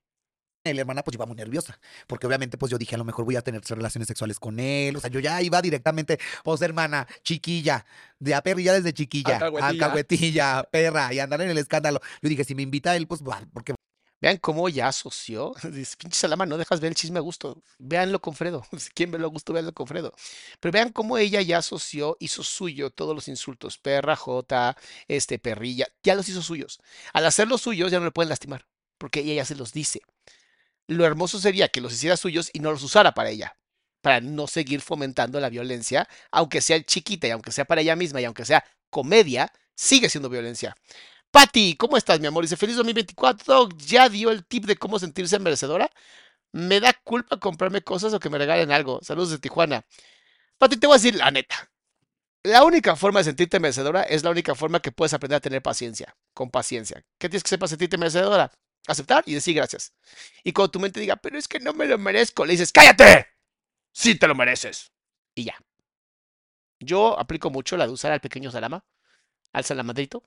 La 0.66 0.80
hermana 0.80 1.04
pues 1.04 1.16
iba 1.16 1.26
muy 1.26 1.36
nerviosa, 1.36 1.78
porque 2.08 2.26
obviamente 2.26 2.58
pues 2.58 2.72
yo 2.72 2.78
dije 2.78 2.96
a 2.96 2.98
lo 2.98 3.04
mejor 3.04 3.26
voy 3.26 3.36
a 3.36 3.42
tener 3.42 3.62
relaciones 3.68 4.08
sexuales 4.08 4.40
con 4.40 4.62
él, 4.62 4.96
o 4.96 5.02
sea, 5.02 5.10
yo 5.10 5.20
ya 5.20 5.42
iba 5.42 5.62
directamente, 5.62 6.18
pues 6.42 6.62
hermana, 6.62 7.06
chiquilla, 7.22 7.86
de 8.18 8.34
a 8.34 8.42
perrilla 8.42 8.72
desde 8.72 8.94
chiquilla, 8.94 9.36
Alcahuetilla. 9.36 9.68
alcahuetilla, 9.68 10.64
perra, 10.72 11.14
y 11.14 11.20
andar 11.20 11.42
en 11.42 11.50
el 11.50 11.58
escándalo. 11.58 12.00
Yo 12.22 12.30
dije, 12.30 12.46
si 12.46 12.56
me 12.56 12.62
invita 12.62 12.96
él, 12.96 13.08
pues 13.08 13.22
va, 13.22 13.46
porque 13.52 13.76
Vean 14.24 14.38
cómo 14.38 14.70
ya 14.70 14.88
asoció. 14.88 15.54
Dice, 15.64 15.98
pinche 15.98 16.18
Salama, 16.18 16.46
no 16.46 16.58
dejas 16.58 16.80
ver 16.80 16.92
el 16.92 16.96
chisme 16.96 17.20
a 17.20 17.22
gusto. 17.22 17.62
Véanlo 17.78 18.22
con 18.22 18.34
Fredo. 18.36 18.66
Si 18.80 18.90
quieren 18.92 19.12
verlo 19.12 19.28
a 19.28 19.30
gusto, 19.30 19.52
véanlo 19.52 19.74
con 19.74 19.86
Fredo. 19.86 20.14
Pero 20.62 20.72
vean 20.72 20.94
cómo 20.94 21.18
ella 21.18 21.42
ya 21.42 21.58
asoció, 21.58 22.16
hizo 22.22 22.42
suyo 22.42 22.90
todos 22.90 23.14
los 23.14 23.28
insultos. 23.28 23.78
Perra, 23.78 24.16
jota, 24.16 24.78
este, 25.10 25.40
perrilla. 25.40 25.88
Ya 26.04 26.16
los 26.16 26.30
hizo 26.30 26.42
suyos. 26.42 26.80
Al 27.12 27.26
hacerlos 27.26 27.64
suyos 27.64 27.92
ya 27.92 28.00
no 28.00 28.06
le 28.06 28.12
pueden 28.12 28.30
lastimar. 28.30 28.66
Porque 28.98 29.20
ella 29.20 29.34
ya 29.34 29.46
se 29.46 29.56
los 29.56 29.74
dice. 29.74 30.00
Lo 30.88 31.06
hermoso 31.06 31.38
sería 31.38 31.68
que 31.68 31.82
los 31.82 31.92
hiciera 31.92 32.16
suyos 32.16 32.50
y 32.54 32.60
no 32.60 32.72
los 32.72 32.82
usara 32.82 33.14
para 33.14 33.30
ella. 33.30 33.58
Para 34.02 34.22
no 34.22 34.48
seguir 34.48 34.80
fomentando 34.80 35.42
la 35.42 35.50
violencia. 35.50 36.08
Aunque 36.32 36.62
sea 36.62 36.82
chiquita 36.82 37.28
y 37.28 37.32
aunque 37.32 37.52
sea 37.52 37.66
para 37.66 37.82
ella 37.82 37.98
misma 37.98 38.22
y 38.22 38.24
aunque 38.24 38.46
sea 38.46 38.64
comedia, 38.90 39.52
sigue 39.76 40.08
siendo 40.08 40.30
violencia. 40.30 40.78
Patti, 41.34 41.76
¿cómo 41.78 41.98
estás, 41.98 42.20
mi 42.20 42.28
amor? 42.28 42.44
Dice, 42.44 42.56
feliz 42.56 42.76
2024. 42.76 43.70
¿Ya 43.88 44.08
dio 44.08 44.30
el 44.30 44.46
tip 44.46 44.66
de 44.66 44.76
cómo 44.76 45.00
sentirse 45.00 45.40
merecedora? 45.40 45.90
Me 46.52 46.80
da 46.80 46.94
culpa 46.94 47.40
comprarme 47.40 47.82
cosas 47.82 48.14
o 48.14 48.20
que 48.20 48.30
me 48.30 48.38
regalen 48.38 48.72
algo. 48.72 49.00
Saludos 49.02 49.32
de 49.32 49.40
Tijuana. 49.40 49.84
Pati, 50.60 50.78
te 50.78 50.86
voy 50.86 50.94
a 50.94 50.98
decir 50.98 51.16
la 51.16 51.32
neta. 51.32 51.72
La 52.44 52.64
única 52.64 52.96
forma 52.96 53.22
de 53.22 53.24
sentirte 53.24 53.60
merecedora 53.60 54.04
es 54.04 54.24
la 54.24 54.30
única 54.30 54.54
forma 54.54 54.80
que 54.80 54.92
puedes 54.92 55.16
aprender 55.16 55.38
a 55.38 55.40
tener 55.40 55.64
paciencia. 55.64 56.16
Con 56.36 56.52
paciencia. 56.52 57.04
¿Qué 57.18 57.30
tienes 57.30 57.42
que 57.42 57.58
para 57.58 57.68
sentirte 57.68 57.98
merecedora? 57.98 58.52
Aceptar 58.86 59.24
y 59.26 59.34
decir 59.34 59.56
gracias. 59.56 59.92
Y 60.44 60.54
cuando 60.54 60.70
tu 60.70 60.80
mente 60.80 61.00
diga, 61.00 61.16
pero 61.16 61.40
es 61.40 61.48
que 61.48 61.60
no 61.60 61.74
me 61.74 61.88
lo 61.88 61.98
merezco, 61.98 62.46
le 62.46 62.52
dices, 62.52 62.72
¡cállate! 62.72 63.26
Sí 63.92 64.14
te 64.20 64.28
lo 64.28 64.36
mereces. 64.36 64.92
Y 65.34 65.46
ya. 65.46 65.56
Yo 66.80 67.18
aplico 67.20 67.50
mucho 67.50 67.76
la 67.76 67.88
de 67.88 67.94
usar 67.94 68.12
al 68.12 68.22
pequeño 68.22 68.52
salama, 68.52 68.86
al 69.52 69.64
salamadrito, 69.64 70.24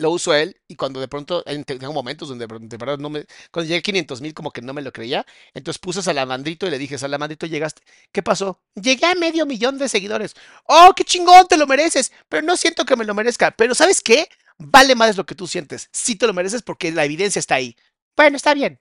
lo 0.00 0.10
uso 0.10 0.34
él 0.34 0.56
y 0.68 0.76
cuando 0.76 1.00
de 1.00 1.08
pronto, 1.08 1.42
en- 1.46 1.64
tengo 1.64 1.92
momentos 1.92 2.28
donde 2.28 2.46
de 2.46 2.58
de 2.60 2.76
verdad 2.76 2.98
no 2.98 3.10
me, 3.10 3.24
cuando 3.52 3.68
llegué 3.68 3.78
a 3.78 3.82
500 3.82 4.20
mil 4.20 4.34
como 4.34 4.50
que 4.50 4.62
no 4.62 4.72
me 4.74 4.82
lo 4.82 4.92
creía, 4.92 5.26
entonces 5.54 5.78
puse 5.78 6.00
a 6.00 6.02
Salamandrito 6.02 6.66
y 6.66 6.70
le 6.70 6.78
dije, 6.78 6.98
Salamandrito, 6.98 7.46
llegaste, 7.46 7.82
¿qué 8.12 8.22
pasó? 8.22 8.60
Llegué 8.74 9.06
a 9.06 9.14
medio 9.14 9.46
millón 9.46 9.78
de 9.78 9.88
seguidores. 9.88 10.34
¡Oh, 10.66 10.92
qué 10.96 11.04
chingón, 11.04 11.46
te 11.48 11.56
lo 11.56 11.66
mereces! 11.66 12.12
Pero 12.28 12.42
no 12.46 12.56
siento 12.56 12.84
que 12.84 12.96
me 12.96 13.04
lo 13.04 13.14
merezca. 13.14 13.50
Pero 13.52 13.74
¿sabes 13.74 14.00
qué? 14.00 14.28
Vale 14.58 14.94
más 14.94 15.16
lo 15.16 15.26
que 15.26 15.34
tú 15.34 15.46
sientes. 15.46 15.88
Sí 15.92 16.16
te 16.16 16.26
lo 16.26 16.34
mereces 16.34 16.62
porque 16.62 16.92
la 16.92 17.04
evidencia 17.04 17.38
está 17.38 17.56
ahí. 17.56 17.76
Bueno, 18.16 18.36
está 18.36 18.54
bien. 18.54 18.80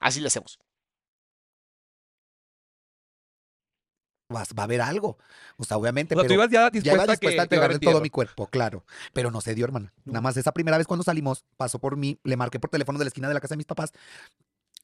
Así 0.00 0.20
lo 0.20 0.28
hacemos. 0.28 0.58
Vas, 4.28 4.50
va 4.58 4.62
a 4.62 4.64
haber 4.64 4.80
algo. 4.80 5.18
O 5.56 5.64
sea, 5.64 5.76
obviamente, 5.76 6.14
O 6.14 6.18
sea, 6.18 6.24
tú 6.24 6.28
pero 6.28 6.42
ibas 6.42 6.50
ya 6.50 6.62
ya 6.62 6.70
dispuesta, 6.70 6.94
iba 6.94 7.02
a 7.02 7.06
que 7.06 7.12
dispuesta 7.12 7.28
a 7.28 7.34
iba 7.34 7.42
entregarle 7.44 7.78
todo 7.78 8.00
mi 8.00 8.10
cuerpo, 8.10 8.46
claro. 8.48 8.84
Pero 9.12 9.30
no 9.30 9.40
se 9.40 9.54
dio, 9.54 9.64
hermana. 9.64 9.92
Nada 10.04 10.20
más 10.20 10.36
esa 10.36 10.52
primera 10.52 10.78
vez 10.78 10.86
cuando 10.86 11.04
salimos, 11.04 11.44
pasó 11.56 11.78
por 11.78 11.96
mí, 11.96 12.18
le 12.24 12.36
marqué 12.36 12.58
por 12.60 12.70
teléfono 12.70 12.98
de 12.98 13.04
la 13.04 13.08
esquina 13.08 13.28
de 13.28 13.34
la 13.34 13.40
casa 13.40 13.54
de 13.54 13.58
mis 13.58 13.66
papás, 13.66 13.92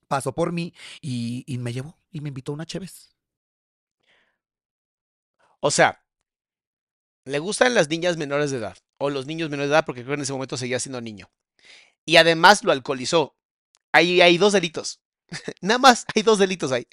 pasó 0.09 0.33
por 0.33 0.53
mí 0.53 0.75
y, 1.01 1.45
y 1.47 1.59
me 1.59 1.73
llevó 1.73 1.99
y 2.11 2.21
me 2.21 2.29
invitó 2.29 2.53
a 2.53 2.55
una 2.55 2.67
Cheves. 2.67 3.15
O 5.61 5.71
sea, 5.71 6.05
le 7.25 7.39
gustan 7.39 7.75
las 7.75 7.89
niñas 7.89 8.17
menores 8.17 8.51
de 8.51 8.59
edad 8.59 8.77
o 8.99 9.11
los 9.11 9.27
niños 9.27 9.49
menores 9.49 9.71
de 9.71 9.77
edad 9.77 9.85
porque 9.87 10.03
creo 10.03 10.13
que 10.13 10.21
en 10.21 10.23
ese 10.23 10.33
momento 10.33 10.57
seguía 10.57 10.81
siendo 10.81 11.01
niño. 11.01 11.31
Y 12.05 12.17
además 12.17 12.65
lo 12.65 12.73
alcoholizó. 12.73 13.37
Ahí 13.93 14.21
hay 14.21 14.39
dos 14.39 14.53
delitos. 14.53 15.01
Nada 15.61 15.79
más 15.79 16.05
hay 16.15 16.23
dos 16.23 16.39
delitos 16.39 16.73
ahí. 16.73 16.87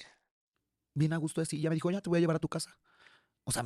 Bien 0.94 1.12
a 1.12 1.16
gusto 1.16 1.40
así. 1.40 1.60
Ya 1.60 1.68
me 1.70 1.74
dijo, 1.76 1.90
ya 1.90 2.00
te 2.00 2.08
voy 2.10 2.18
a 2.18 2.20
llevar 2.20 2.36
a 2.36 2.40
tu 2.40 2.48
casa. 2.48 2.76
O 3.44 3.52
sea, 3.52 3.64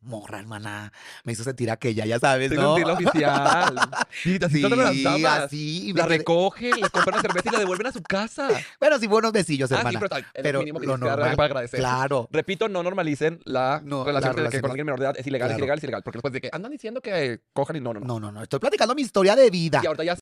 morra, 0.00 0.38
hermana. 0.38 0.92
Me 1.24 1.32
hizo 1.32 1.44
sentir 1.44 1.70
aquella, 1.70 2.04
ya 2.04 2.18
sabes, 2.18 2.50
¿no? 2.52 2.74
que 2.74 2.82
sentir 2.82 2.86
la 2.86 2.92
oficial. 2.92 3.74
Y 4.24 4.44
así 4.44 4.54
Sí, 4.56 4.60
tratan 4.60 4.80
a 4.80 4.84
las 4.84 5.02
damas. 5.02 5.38
así. 5.44 5.88
y 5.88 5.92
me 5.94 6.00
La 6.00 6.06
quedé- 6.06 6.18
recogen, 6.18 6.80
le 6.80 6.90
compran 6.90 7.16
la 7.16 7.22
cerveza 7.22 7.48
y 7.48 7.52
la 7.52 7.58
devuelven 7.60 7.86
a 7.86 7.92
su 7.92 8.02
casa. 8.02 8.48
Bueno, 8.80 8.98
sí, 8.98 9.06
buenos 9.06 9.32
besillos, 9.32 9.70
Ah, 9.72 9.76
sí, 9.76 9.78
hermana. 9.78 9.98
pero 10.00 10.08
tal, 10.10 10.26
es 10.34 10.52
lo 10.52 10.58
mínimo 10.58 10.80
que 10.80 10.86
lo 10.86 10.92
tienes 10.94 11.04
que 11.04 11.08
dar 11.08 11.18
normal, 11.18 11.36
para 11.36 11.46
agradecer. 11.46 11.80
Claro. 11.80 12.28
Repito, 12.30 12.68
no 12.68 12.82
normalicen 12.82 13.40
la 13.44 13.80
No, 13.82 14.04
relación, 14.04 14.12
la 14.12 14.20
de 14.30 14.34
que 14.34 14.36
relación 14.42 14.60
con 14.62 14.70
alguien 14.72 14.86
menor 14.86 15.00
de 15.00 15.06
edad 15.06 15.14
es 15.18 15.26
ilegal, 15.26 15.48
es 15.48 15.52
Claro. 15.52 15.64
ilegal, 15.64 15.78
es 15.78 15.84
ilegal. 15.84 16.02
Porque 16.02 16.16
después 16.18 16.32
de 16.34 16.40
que 16.42 16.50
andan 16.52 16.70
diciendo 16.70 17.00
que 17.00 17.40
cojan 17.54 17.76
y 17.76 17.80
no, 17.80 17.94
no, 17.94 18.00
no. 18.00 18.06
No, 18.06 18.20
no, 18.20 18.30
no. 18.32 18.42
Estoy 18.42 18.60
platicando 18.60 18.94
mi 18.94 19.02
historia 19.02 19.34
de 19.36 19.48
vida. 19.50 19.80
Y 19.82 19.86
ahorita 19.86 20.04
ya 20.04 20.18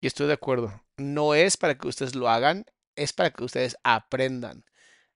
Y 0.00 0.06
estoy 0.06 0.28
de 0.28 0.32
acuerdo. 0.32 0.72
No 0.96 1.34
es 1.34 1.58
para 1.58 1.76
que 1.76 1.86
ustedes 1.86 2.14
lo 2.14 2.28
hagan, 2.30 2.64
es 2.96 3.12
para 3.12 3.30
que 3.30 3.44
ustedes 3.44 3.76
aprendan. 3.84 4.64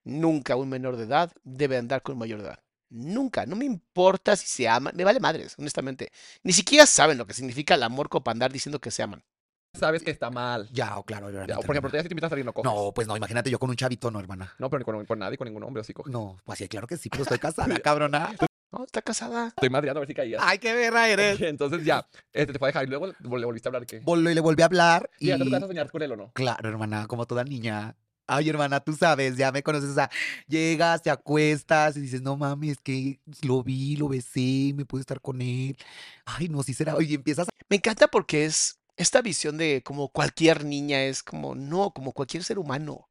Nunca 0.04 0.56
un 0.56 0.68
menor 0.68 0.96
de 0.96 1.04
edad 1.04 1.32
debe 1.42 1.76
andar 1.76 2.02
con 2.02 2.14
un 2.14 2.18
mayor 2.20 2.40
de 2.40 2.46
edad. 2.48 2.58
Nunca. 2.90 3.46
No 3.46 3.56
me 3.56 3.64
importa 3.64 4.36
si 4.36 4.46
se 4.46 4.68
aman. 4.68 4.94
Me 4.94 5.04
vale 5.04 5.18
madres, 5.18 5.54
honestamente. 5.58 6.12
Ni 6.42 6.52
siquiera 6.52 6.86
saben 6.86 7.18
lo 7.18 7.26
que 7.26 7.34
significa 7.34 7.74
el 7.74 7.82
amor 7.82 8.08
para 8.08 8.32
andar 8.32 8.52
diciendo 8.52 8.80
que 8.80 8.90
se 8.90 9.02
aman. 9.02 9.24
sabes 9.72 10.02
que 10.02 10.10
está 10.10 10.30
mal. 10.30 10.68
Ya, 10.70 10.96
oh, 10.98 11.04
claro. 11.04 11.30
Ya, 11.46 11.58
o 11.58 11.62
por 11.62 11.74
ejemplo, 11.74 11.90
ya 11.90 12.02
si 12.02 12.08
te 12.08 12.14
invitas 12.14 12.28
a 12.28 12.30
salir 12.30 12.44
no 12.44 12.52
coges. 12.52 12.70
No, 12.70 12.92
pues 12.92 13.08
no, 13.08 13.16
imagínate 13.16 13.50
yo 13.50 13.58
con 13.58 13.70
un 13.70 13.76
chavito, 13.76 14.10
no, 14.10 14.20
hermana. 14.20 14.54
No, 14.58 14.70
pero 14.70 14.78
ni 14.78 14.84
con, 14.84 15.04
con 15.06 15.18
nadie, 15.18 15.36
con 15.36 15.46
ningún 15.46 15.64
hombre, 15.64 15.80
así 15.80 15.92
coges. 15.92 16.12
No, 16.12 16.38
pues 16.44 16.58
sí, 16.58 16.68
claro 16.68 16.86
que 16.86 16.96
sí, 16.96 17.08
pero 17.08 17.22
estoy 17.24 17.38
casada, 17.40 17.76
cabrona. 17.80 18.34
No, 18.70 18.84
está 18.84 19.02
casada. 19.02 19.48
Estoy 19.48 19.70
madreando 19.70 19.98
a 19.98 20.02
ver 20.02 20.08
si 20.08 20.14
caías. 20.14 20.42
Ay, 20.44 20.58
qué 20.58 20.74
verra 20.74 21.08
eres. 21.08 21.40
Entonces 21.40 21.84
ya, 21.84 22.06
este 22.32 22.52
te 22.52 22.58
fue 22.58 22.68
a 22.68 22.70
dejar 22.70 22.84
y 22.84 22.88
luego 22.90 23.06
le 23.06 23.44
volviste 23.46 23.68
a 23.68 23.70
hablar 23.70 23.86
que. 23.86 24.02
Vol- 24.02 24.30
y 24.30 24.34
le 24.34 24.40
volví 24.40 24.62
a 24.62 24.66
hablar 24.66 25.10
Y 25.18 25.26
y... 25.26 25.28
ya 25.30 25.38
te 25.38 25.48
vas 25.48 25.62
a 25.62 25.66
soñar 25.66 25.90
con 25.90 26.02
él 26.02 26.12
o 26.12 26.16
no. 26.16 26.32
Claro, 26.34 26.68
hermana, 26.68 27.06
como 27.08 27.26
toda 27.26 27.42
niña. 27.44 27.96
Ay, 28.26 28.48
hermana, 28.48 28.80
tú 28.80 28.94
sabes, 28.94 29.36
ya 29.36 29.52
me 29.52 29.62
conoces, 29.62 29.90
o 29.90 29.94
sea, 29.94 30.10
llegas, 30.48 31.02
te 31.02 31.10
acuestas 31.10 31.96
y 31.96 32.00
dices, 32.00 32.22
no 32.22 32.36
mames, 32.36 32.72
es 32.72 32.78
que 32.80 33.20
lo 33.42 33.62
vi, 33.62 33.96
lo 33.96 34.08
besé, 34.08 34.72
me 34.74 34.86
pude 34.86 35.02
estar 35.02 35.20
con 35.20 35.42
él. 35.42 35.76
Ay, 36.24 36.48
no, 36.48 36.62
sí 36.62 36.72
será. 36.72 36.96
Y 37.02 37.14
empiezas. 37.14 37.48
Me 37.68 37.76
encanta 37.76 38.08
porque 38.08 38.46
es 38.46 38.80
esta 38.96 39.20
visión 39.22 39.58
de 39.58 39.82
como 39.84 40.08
cualquier 40.08 40.64
niña, 40.64 41.04
es 41.04 41.22
como, 41.22 41.54
no, 41.54 41.92
como 41.92 42.12
cualquier 42.12 42.44
ser 42.44 42.58
humano. 42.58 43.10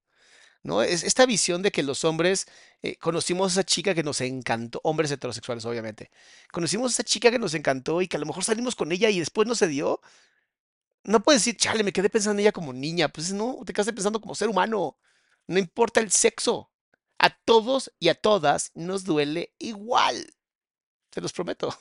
¿No? 0.63 0.81
Es 0.83 1.03
esta 1.03 1.25
visión 1.25 1.61
de 1.61 1.71
que 1.71 1.83
los 1.83 2.05
hombres, 2.05 2.47
eh, 2.83 2.97
conocimos 2.97 3.51
a 3.51 3.61
esa 3.61 3.65
chica 3.65 3.93
que 3.95 4.03
nos 4.03 4.21
encantó, 4.21 4.79
hombres 4.83 5.11
heterosexuales, 5.11 5.65
obviamente. 5.65 6.09
Conocimos 6.51 6.91
a 6.91 6.95
esa 6.95 7.03
chica 7.03 7.31
que 7.31 7.39
nos 7.39 7.53
encantó 7.53 8.01
y 8.01 8.07
que 8.07 8.17
a 8.17 8.19
lo 8.19 8.25
mejor 8.25 8.43
salimos 8.45 8.75
con 8.75 8.91
ella 8.93 9.09
y 9.09 9.19
después 9.19 9.47
no 9.47 9.55
se 9.55 9.67
dio. 9.67 10.01
No 11.03 11.21
puedes 11.21 11.41
decir, 11.41 11.57
chale, 11.57 11.83
me 11.83 11.91
quedé 11.91 12.09
pensando 12.09 12.39
en 12.39 12.45
ella 12.45 12.51
como 12.51 12.73
niña. 12.73 13.09
Pues 13.09 13.33
no, 13.33 13.59
te 13.65 13.73
quedaste 13.73 13.93
pensando 13.93 14.21
como 14.21 14.35
ser 14.35 14.49
humano. 14.49 14.97
No 15.47 15.59
importa 15.59 15.99
el 15.99 16.11
sexo. 16.11 16.71
A 17.19 17.29
todos 17.29 17.93
y 17.99 18.09
a 18.09 18.15
todas 18.15 18.71
nos 18.73 19.03
duele 19.03 19.53
igual. 19.59 20.33
Te 21.09 21.21
los 21.21 21.31
prometo. 21.31 21.73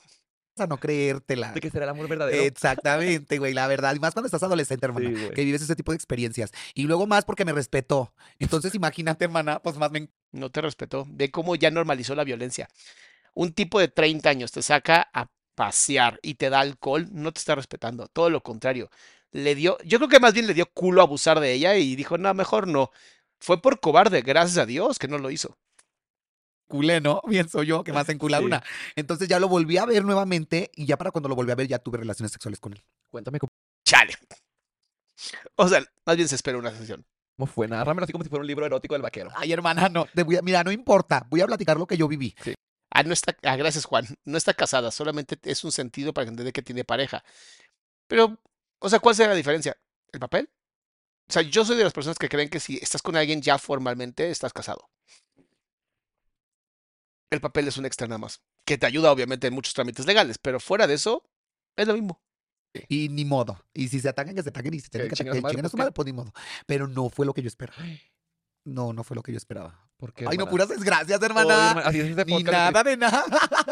a 0.58 0.66
no 0.66 0.78
creértela. 0.78 1.52
De 1.52 1.60
que 1.60 1.70
será 1.70 1.84
el 1.84 1.90
amor 1.90 2.08
verdadero. 2.08 2.42
Exactamente, 2.42 3.38
güey, 3.38 3.54
la 3.54 3.66
verdad. 3.66 3.94
Y 3.94 4.00
más 4.00 4.12
cuando 4.12 4.26
estás 4.26 4.42
adolescente, 4.42 4.86
hermana, 4.86 5.08
Sí, 5.08 5.30
que 5.34 5.44
vives 5.44 5.62
ese 5.62 5.76
tipo 5.76 5.92
de 5.92 5.96
experiencias. 5.96 6.52
Y 6.74 6.84
luego 6.84 7.06
más 7.06 7.24
porque 7.24 7.44
me 7.44 7.52
respetó. 7.52 8.14
Entonces, 8.38 8.74
imagínate, 8.74 9.24
hermana, 9.24 9.60
pues 9.62 9.76
más 9.76 9.90
me... 9.90 10.08
No 10.32 10.50
te 10.50 10.60
respetó. 10.60 11.06
Ve 11.08 11.30
cómo 11.30 11.56
ya 11.56 11.70
normalizó 11.70 12.14
la 12.14 12.24
violencia. 12.24 12.68
Un 13.34 13.52
tipo 13.52 13.80
de 13.80 13.88
30 13.88 14.28
años 14.28 14.52
te 14.52 14.62
saca 14.62 15.08
a 15.12 15.30
pasear 15.54 16.18
y 16.22 16.34
te 16.34 16.50
da 16.50 16.60
alcohol, 16.60 17.08
no 17.12 17.32
te 17.32 17.38
está 17.40 17.54
respetando. 17.54 18.08
Todo 18.08 18.30
lo 18.30 18.42
contrario. 18.42 18.90
Le 19.32 19.54
dio, 19.54 19.78
yo 19.84 19.98
creo 19.98 20.08
que 20.10 20.20
más 20.20 20.34
bien 20.34 20.46
le 20.46 20.54
dio 20.54 20.66
culo 20.72 21.02
abusar 21.02 21.40
de 21.40 21.52
ella 21.52 21.76
y 21.76 21.96
dijo, 21.96 22.18
no, 22.18 22.32
mejor 22.34 22.66
no. 22.68 22.90
Fue 23.40 23.60
por 23.62 23.80
cobarde, 23.80 24.22
gracias 24.22 24.58
a 24.58 24.66
Dios 24.66 24.98
que 24.98 25.08
no 25.08 25.18
lo 25.18 25.30
hizo. 25.30 25.56
culé, 26.68 27.00
¿no? 27.00 27.20
Pienso 27.28 27.62
yo 27.62 27.84
que 27.84 27.92
más 27.92 28.08
encula 28.08 28.38
Sí. 28.40 28.44
una. 28.44 28.62
Entonces 28.96 29.28
ya 29.28 29.38
lo 29.40 29.48
volví 29.48 29.76
a 29.78 29.86
ver 29.86 30.04
nuevamente 30.04 30.70
y 30.74 30.86
ya 30.86 30.96
para 30.96 31.10
cuando 31.10 31.28
lo 31.28 31.34
volví 31.34 31.52
a 31.52 31.56
ver 31.56 31.66
ya 31.68 31.78
tuve 31.78 31.98
relaciones 31.98 32.32
sexuales 32.32 32.60
con 32.60 32.72
él. 32.74 32.82
Cuéntame 33.10 33.38
cómo 33.38 33.48
Chale. 33.86 34.14
O 35.56 35.68
sea, 35.68 35.84
más 36.06 36.16
bien 36.16 36.28
se 36.28 36.34
espera 36.34 36.58
una 36.58 36.70
sesión. 36.76 37.04
fue. 37.46 37.68
Narrámelo 37.68 38.04
así 38.04 38.12
como 38.12 38.24
si 38.24 38.30
fuera 38.30 38.40
un 38.40 38.46
libro 38.46 38.66
erótico 38.66 38.94
del 38.94 39.02
vaquero. 39.02 39.30
Ay, 39.36 39.52
hermana, 39.52 39.88
no. 39.88 40.06
te 40.06 40.22
voy 40.22 40.36
a- 40.36 40.42
mira, 40.42 40.64
no 40.64 40.72
importa. 40.72 41.26
Voy 41.30 41.40
a 41.40 41.46
platicar 41.46 41.76
lo 41.76 41.86
que 41.86 41.96
yo 41.96 42.08
viví. 42.08 42.34
Ah, 42.94 43.02
no 43.02 43.12
está, 43.12 43.36
ah, 43.42 43.56
gracias 43.56 43.86
Juan, 43.86 44.06
no 44.24 44.36
está 44.36 44.52
casada, 44.52 44.90
solamente 44.90 45.38
es 45.44 45.64
un 45.64 45.72
sentido 45.72 46.12
para 46.12 46.28
entender 46.28 46.52
que 46.52 46.62
tiene 46.62 46.84
pareja. 46.84 47.24
Pero, 48.06 48.38
o 48.78 48.88
sea, 48.88 48.98
¿cuál 48.98 49.14
será 49.14 49.30
la 49.30 49.34
diferencia? 49.34 49.76
¿El 50.12 50.20
papel? 50.20 50.50
O 51.28 51.32
sea, 51.32 51.42
yo 51.42 51.64
soy 51.64 51.76
de 51.76 51.84
las 51.84 51.94
personas 51.94 52.18
que 52.18 52.28
creen 52.28 52.50
que 52.50 52.60
si 52.60 52.78
estás 52.82 53.00
con 53.00 53.16
alguien 53.16 53.40
ya 53.40 53.56
formalmente, 53.56 54.30
estás 54.30 54.52
casado. 54.52 54.90
El 57.30 57.40
papel 57.40 57.68
es 57.68 57.78
un 57.78 57.86
extra 57.86 58.06
nada 58.06 58.18
más, 58.18 58.42
que 58.66 58.76
te 58.76 58.84
ayuda 58.84 59.10
obviamente 59.10 59.46
en 59.46 59.54
muchos 59.54 59.72
trámites 59.72 60.04
legales, 60.04 60.36
pero 60.36 60.60
fuera 60.60 60.86
de 60.86 60.94
eso, 60.94 61.24
es 61.76 61.86
lo 61.86 61.94
mismo. 61.94 62.20
Y 62.88 63.08
ni 63.08 63.24
modo. 63.24 63.64
Y 63.72 63.88
si 63.88 64.00
se 64.00 64.08
atacan, 64.08 64.34
que 64.34 64.42
se 64.42 64.48
ataquen. 64.48 64.74
Y 64.74 64.80
si 64.80 64.88
tienen 64.88 65.08
Que 65.08 65.14
atacar, 65.14 65.64
a 65.64 65.68
su 65.68 65.92
pues 65.92 66.06
ni 66.06 66.12
modo. 66.12 66.32
Pero 66.66 66.88
no 66.88 67.10
fue 67.10 67.26
lo 67.26 67.34
que 67.34 67.42
yo 67.42 67.48
esperaba. 67.48 67.82
No, 68.64 68.92
no 68.92 69.04
fue 69.04 69.14
lo 69.14 69.22
que 69.22 69.32
yo 69.32 69.38
esperaba. 69.38 69.90
¿Por 70.02 70.12
qué, 70.12 70.26
Ay, 70.28 70.36
no, 70.36 70.48
puras 70.48 70.68
desgracias, 70.68 71.22
hermana. 71.22 71.70
así 71.78 72.00
es 72.00 72.06
este 72.08 72.24
Ni 72.24 72.32
podcast. 72.32 72.72
nada 72.72 72.82
de 72.82 72.96
nada. 72.96 73.24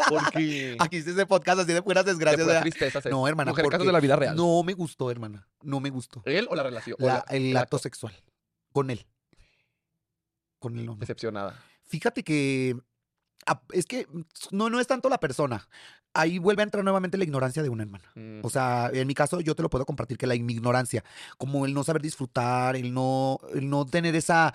¿Por 0.07 0.31
qué? 0.31 0.77
Aquí 0.79 0.95
es 0.95 1.05
ese 1.07 1.25
podcast 1.25 1.59
así 1.59 1.73
de 1.73 1.81
puras 1.81 2.05
De 2.05 2.11
desgracias. 2.13 2.43
puras 2.45 2.47
¿verdad? 2.47 2.61
tristezas. 2.61 3.05
No, 3.07 3.27
hermana, 3.27 3.51
Mujer, 3.51 3.63
porque 3.65 3.73
casos 3.75 3.85
de 3.87 3.91
la 3.91 3.99
vida 3.99 4.15
real. 4.15 4.33
No 4.37 4.63
me 4.63 4.71
gustó, 4.71 5.11
hermana. 5.11 5.45
No 5.61 5.81
me 5.81 5.89
gustó. 5.89 6.21
¿Él 6.23 6.47
o 6.49 6.55
la 6.55 6.63
relación? 6.63 6.95
O 7.01 7.05
La- 7.05 7.15
la- 7.15 7.25
el 7.35 7.47
el 7.47 7.57
acto 7.57 7.77
sexual. 7.79 8.13
Con 8.71 8.89
él. 8.91 9.05
Con 10.59 10.79
él 10.79 10.85
no. 10.85 10.93
no. 10.93 10.99
Decepcionada. 11.01 11.61
Fíjate 11.83 12.23
que 12.23 12.77
es 13.73 13.85
que 13.85 14.07
no, 14.51 14.69
no 14.69 14.79
es 14.79 14.87
tanto 14.87 15.09
la 15.09 15.19
persona. 15.19 15.67
Ahí 16.13 16.37
vuelve 16.39 16.61
a 16.61 16.63
entrar 16.63 16.81
nuevamente 16.85 17.17
la 17.17 17.25
ignorancia 17.25 17.61
de 17.61 17.67
una 17.67 17.83
hermana. 17.83 18.09
Mm. 18.15 18.39
O 18.43 18.49
sea, 18.49 18.89
en 18.93 19.05
mi 19.05 19.13
caso 19.15 19.41
yo 19.41 19.53
te 19.55 19.63
lo 19.63 19.69
puedo 19.69 19.85
compartir 19.85 20.17
que 20.17 20.27
la 20.27 20.35
ignorancia, 20.35 21.03
como 21.37 21.65
el 21.65 21.73
no 21.73 21.83
saber 21.83 22.01
disfrutar, 22.01 22.77
el 22.77 22.93
no, 22.93 23.39
el 23.53 23.69
no 23.69 23.85
tener 23.85 24.15
esa 24.15 24.53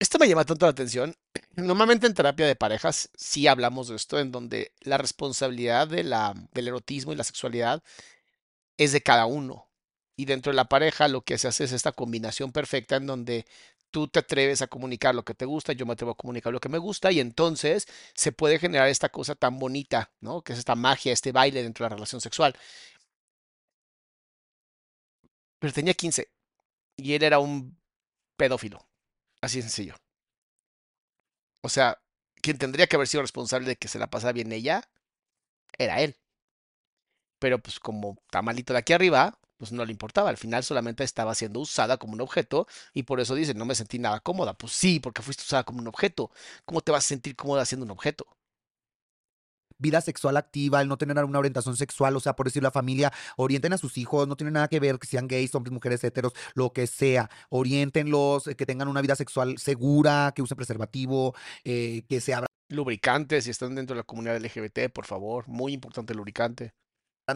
Esto 0.00 0.18
me 0.18 0.28
llama 0.28 0.44
tanto 0.44 0.66
la 0.66 0.70
atención. 0.70 1.16
Normalmente 1.56 2.06
en 2.06 2.14
terapia 2.14 2.46
de 2.46 2.56
parejas 2.56 3.10
sí 3.16 3.46
hablamos 3.46 3.88
de 3.88 3.96
esto, 3.96 4.18
en 4.18 4.30
donde 4.32 4.72
la 4.80 4.98
responsabilidad 4.98 5.88
del 5.88 6.68
erotismo 6.68 7.12
y 7.12 7.16
la 7.16 7.24
sexualidad 7.24 7.82
es 8.78 8.92
de 8.92 9.02
cada 9.02 9.26
uno. 9.26 9.68
Y 10.16 10.26
dentro 10.26 10.52
de 10.52 10.56
la 10.56 10.66
pareja 10.68 11.08
lo 11.08 11.22
que 11.22 11.38
se 11.38 11.48
hace 11.48 11.64
es 11.64 11.72
esta 11.72 11.92
combinación 11.92 12.52
perfecta 12.52 12.96
en 12.96 13.06
donde 13.06 13.46
tú 13.90 14.08
te 14.08 14.20
atreves 14.20 14.62
a 14.62 14.66
comunicar 14.68 15.14
lo 15.14 15.24
que 15.24 15.34
te 15.34 15.46
gusta, 15.46 15.72
yo 15.72 15.86
me 15.86 15.94
atrevo 15.94 16.12
a 16.12 16.16
comunicar 16.16 16.52
lo 16.52 16.60
que 16.60 16.68
me 16.68 16.78
gusta, 16.78 17.12
y 17.12 17.20
entonces 17.20 17.86
se 18.14 18.32
puede 18.32 18.58
generar 18.58 18.88
esta 18.88 19.08
cosa 19.10 19.34
tan 19.34 19.58
bonita, 19.58 20.12
¿no? 20.20 20.42
Que 20.42 20.52
es 20.54 20.58
esta 20.58 20.74
magia, 20.74 21.12
este 21.12 21.32
baile 21.32 21.62
dentro 21.62 21.84
de 21.84 21.90
la 21.90 21.96
relación 21.96 22.20
sexual. 22.20 22.54
Pero 25.60 25.72
tenía 25.72 25.94
15 25.94 26.28
y 26.96 27.14
él 27.14 27.22
era 27.22 27.38
un 27.40 27.78
pedófilo. 28.36 28.87
Así 29.40 29.56
de 29.58 29.62
sencillo. 29.62 29.94
O 31.62 31.68
sea, 31.68 31.98
quien 32.42 32.58
tendría 32.58 32.86
que 32.88 32.96
haber 32.96 33.06
sido 33.08 33.22
responsable 33.22 33.68
de 33.68 33.76
que 33.76 33.86
se 33.88 33.98
la 34.00 34.10
pasara 34.10 34.32
bien 34.32 34.50
ella 34.52 34.82
era 35.78 36.00
él. 36.02 36.16
Pero 37.38 37.58
pues 37.60 37.78
como 37.80 38.16
está 38.26 38.42
malito 38.42 38.72
de 38.72 38.80
aquí 38.80 38.92
arriba, 38.92 39.38
pues 39.58 39.72
no 39.72 39.84
le 39.84 39.92
importaba. 39.92 40.30
Al 40.30 40.36
final 40.36 40.64
solamente 40.64 41.04
estaba 41.04 41.34
siendo 41.34 41.60
usada 41.60 41.96
como 41.98 42.14
un 42.14 42.20
objeto 42.20 42.66
y 42.94 43.04
por 43.04 43.20
eso 43.20 43.34
dice, 43.34 43.54
no 43.54 43.64
me 43.64 43.74
sentí 43.74 43.98
nada 43.98 44.20
cómoda. 44.20 44.54
Pues 44.54 44.72
sí, 44.72 45.00
porque 45.00 45.22
fuiste 45.22 45.42
usada 45.44 45.64
como 45.64 45.80
un 45.80 45.88
objeto. 45.88 46.30
¿Cómo 46.64 46.80
te 46.80 46.92
vas 46.92 47.04
a 47.04 47.08
sentir 47.08 47.36
cómoda 47.36 47.64
siendo 47.64 47.84
un 47.84 47.92
objeto? 47.92 48.26
Vida 49.78 50.00
sexual 50.00 50.36
activa, 50.36 50.80
el 50.80 50.88
no 50.88 50.96
tener 50.96 51.22
una 51.24 51.38
orientación 51.38 51.76
sexual, 51.76 52.16
o 52.16 52.20
sea, 52.20 52.34
por 52.34 52.46
decir 52.46 52.62
la 52.62 52.70
familia, 52.70 53.12
orienten 53.36 53.72
a 53.72 53.78
sus 53.78 53.98
hijos, 53.98 54.28
no 54.28 54.36
tiene 54.36 54.50
nada 54.50 54.68
que 54.68 54.80
ver 54.80 54.98
que 54.98 55.06
sean 55.06 55.28
gays, 55.28 55.54
hombres, 55.54 55.72
mujeres, 55.72 56.02
heteros, 56.04 56.32
lo 56.54 56.72
que 56.72 56.86
sea, 56.86 57.30
orientenlos, 57.50 58.46
eh, 58.46 58.56
que 58.56 58.66
tengan 58.66 58.88
una 58.88 59.00
vida 59.00 59.16
sexual 59.16 59.58
segura, 59.58 60.32
que 60.34 60.42
usen 60.42 60.56
preservativo, 60.56 61.34
eh, 61.64 62.02
que 62.08 62.20
se 62.20 62.34
abran 62.34 62.48
Lubricantes, 62.70 63.44
si 63.44 63.50
están 63.50 63.74
dentro 63.74 63.94
de 63.94 64.00
la 64.00 64.04
comunidad 64.04 64.36
LGBT, 64.36 64.90
por 64.92 65.06
favor, 65.06 65.48
muy 65.48 65.72
importante 65.72 66.12
el 66.12 66.18
lubricante. 66.18 66.72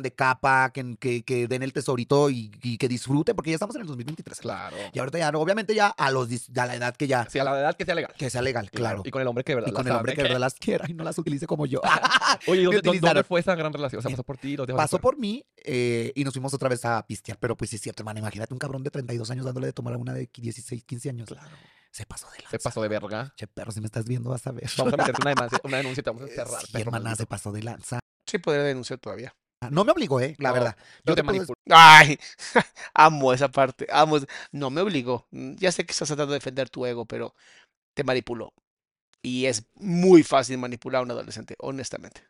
De 0.01 0.15
capa, 0.15 0.71
que, 0.73 0.97
que, 0.97 1.23
que 1.23 1.47
den 1.49 1.63
el 1.63 1.73
tesorito 1.75 2.31
y, 2.31 2.51
y 2.63 2.79
que 2.79 2.89
disfruten, 2.89 3.37
porque 3.37 3.51
ya 3.51 3.57
estamos 3.57 3.75
en 3.77 3.83
el 3.83 3.87
2023. 3.89 4.39
Claro. 4.39 4.77
Y 4.95 4.99
ahorita 4.99 5.19
ya, 5.19 5.31
no, 5.33 5.41
obviamente 5.41 5.75
ya 5.75 5.89
a 5.89 6.11
los 6.11 6.29
a 6.57 6.67
la 6.67 6.75
edad 6.77 6.97
que 6.97 7.07
ya, 7.07 7.29
Sí, 7.29 7.39
a 7.39 7.45
la 7.45 7.59
edad 7.61 7.77
que 7.77 7.85
sea 7.85 7.95
legal. 7.95 8.15
que 8.17 8.31
sea 8.31 8.41
legal, 8.41 8.71
claro. 8.71 9.03
Y 9.05 9.11
con 9.11 9.21
el 9.21 9.29
hombre 9.29 9.45
que 9.45 9.53
de 9.53 9.57
verdad 9.57 9.69
Y 9.69 9.73
con 9.75 9.85
las 9.85 9.91
el 9.93 9.97
hombre 9.99 10.15
que 10.15 10.23
de 10.23 10.29
verdad 10.29 10.41
las 10.41 10.55
quiera 10.55 10.87
y 10.89 10.95
no 10.95 11.05
las 11.05 11.19
utilice 11.19 11.47
como 11.47 11.67
yo. 11.67 11.83
Oye, 12.47 12.63
¿y 12.63 12.67
me 12.69 12.81
¿dónde, 12.81 13.01
dónde- 13.01 13.25
fue 13.25 13.41
esa 13.41 13.55
gran 13.55 13.73
relación? 13.73 13.99
O 13.99 14.03
sea, 14.03 14.11
pasó 14.11 14.23
por 14.25 14.39
ti, 14.39 14.57
Pasó 14.57 14.99
por 14.99 15.19
mí 15.19 15.45
eh, 15.65 16.13
y 16.15 16.25
nos 16.25 16.33
fuimos 16.33 16.55
otra 16.55 16.69
vez 16.71 16.85
a 16.87 17.05
pistear, 17.07 17.37
pero 17.39 17.57
pues 17.57 17.69
sí 17.71 17.77
es 17.77 17.83
cierto, 17.83 18.03
hermano, 18.03 18.21
imagínate 18.21 18.55
un 18.55 18.59
cabrón 18.59 18.83
de 18.83 18.91
32 18.91 19.31
años 19.31 19.45
dándole 19.45 19.67
de 19.67 19.73
tomar 19.73 19.95
a 19.95 19.99
una 19.99 20.15
de 20.15 20.31
16, 20.33 20.85
15 20.85 21.11
años. 21.11 21.29
Claro. 21.29 21.51
Se 21.91 22.07
pasó 22.07 22.27
de 22.31 22.39
lanza. 22.39 22.51
Se 22.53 22.59
pasó 22.59 22.81
de 22.81 22.89
verga. 22.89 23.35
Che, 23.37 23.47
perro, 23.47 23.71
si 23.73 23.81
me 23.81 23.87
estás 23.87 24.07
viendo 24.07 24.31
vas 24.31 24.47
a 24.47 24.53
ver. 24.53 24.71
Vamos 24.79 24.95
a 24.95 24.97
meterte 24.97 25.21
una 25.21 25.31
denuncia, 25.35 25.61
una 25.65 25.77
denuncia 25.77 26.01
y 26.01 26.05
te 26.05 26.11
vamos 26.11 26.23
a 26.23 26.27
encerrar. 26.27 26.63
Sí, 26.67 26.81
hermana, 26.81 27.15
se 27.17 27.27
pasó 27.27 27.53
de 27.53 27.63
lanza. 27.63 27.99
Sí, 28.27 28.39
podría 28.39 28.63
denunciar 28.63 28.99
todavía. 28.99 29.35
No 29.71 29.85
me 29.85 29.93
obligó, 29.93 30.21
eh, 30.21 30.35
la 30.39 30.49
No, 30.51 30.55
verdad. 30.55 30.77
Yo 31.05 31.15
te 31.15 31.23
puedo. 31.25 31.45
Ay, 31.71 32.19
amo 32.95 33.33
esa 33.33 33.49
parte, 33.51 33.87
amo. 33.91 34.19
No 34.51 34.71
me 34.71 34.81
obligó. 34.81 35.27
Ya 35.31 35.71
sé 35.73 35.85
que 35.87 35.93
estás 35.93 36.09
tratando 36.09 36.33
de 36.33 36.39
defender 36.39 36.69
tu 36.71 36.85
ego, 36.87 37.05
pero 37.07 37.35
te 37.95 38.05
manipuló. 38.05 38.53
Y 39.23 39.47
es 39.47 39.65
muy 39.75 40.23
fácil 40.23 40.59
manipular 40.59 41.01
a 41.01 41.03
un 41.05 41.11
adolescente, 41.11 41.55
honestamente. 41.59 42.23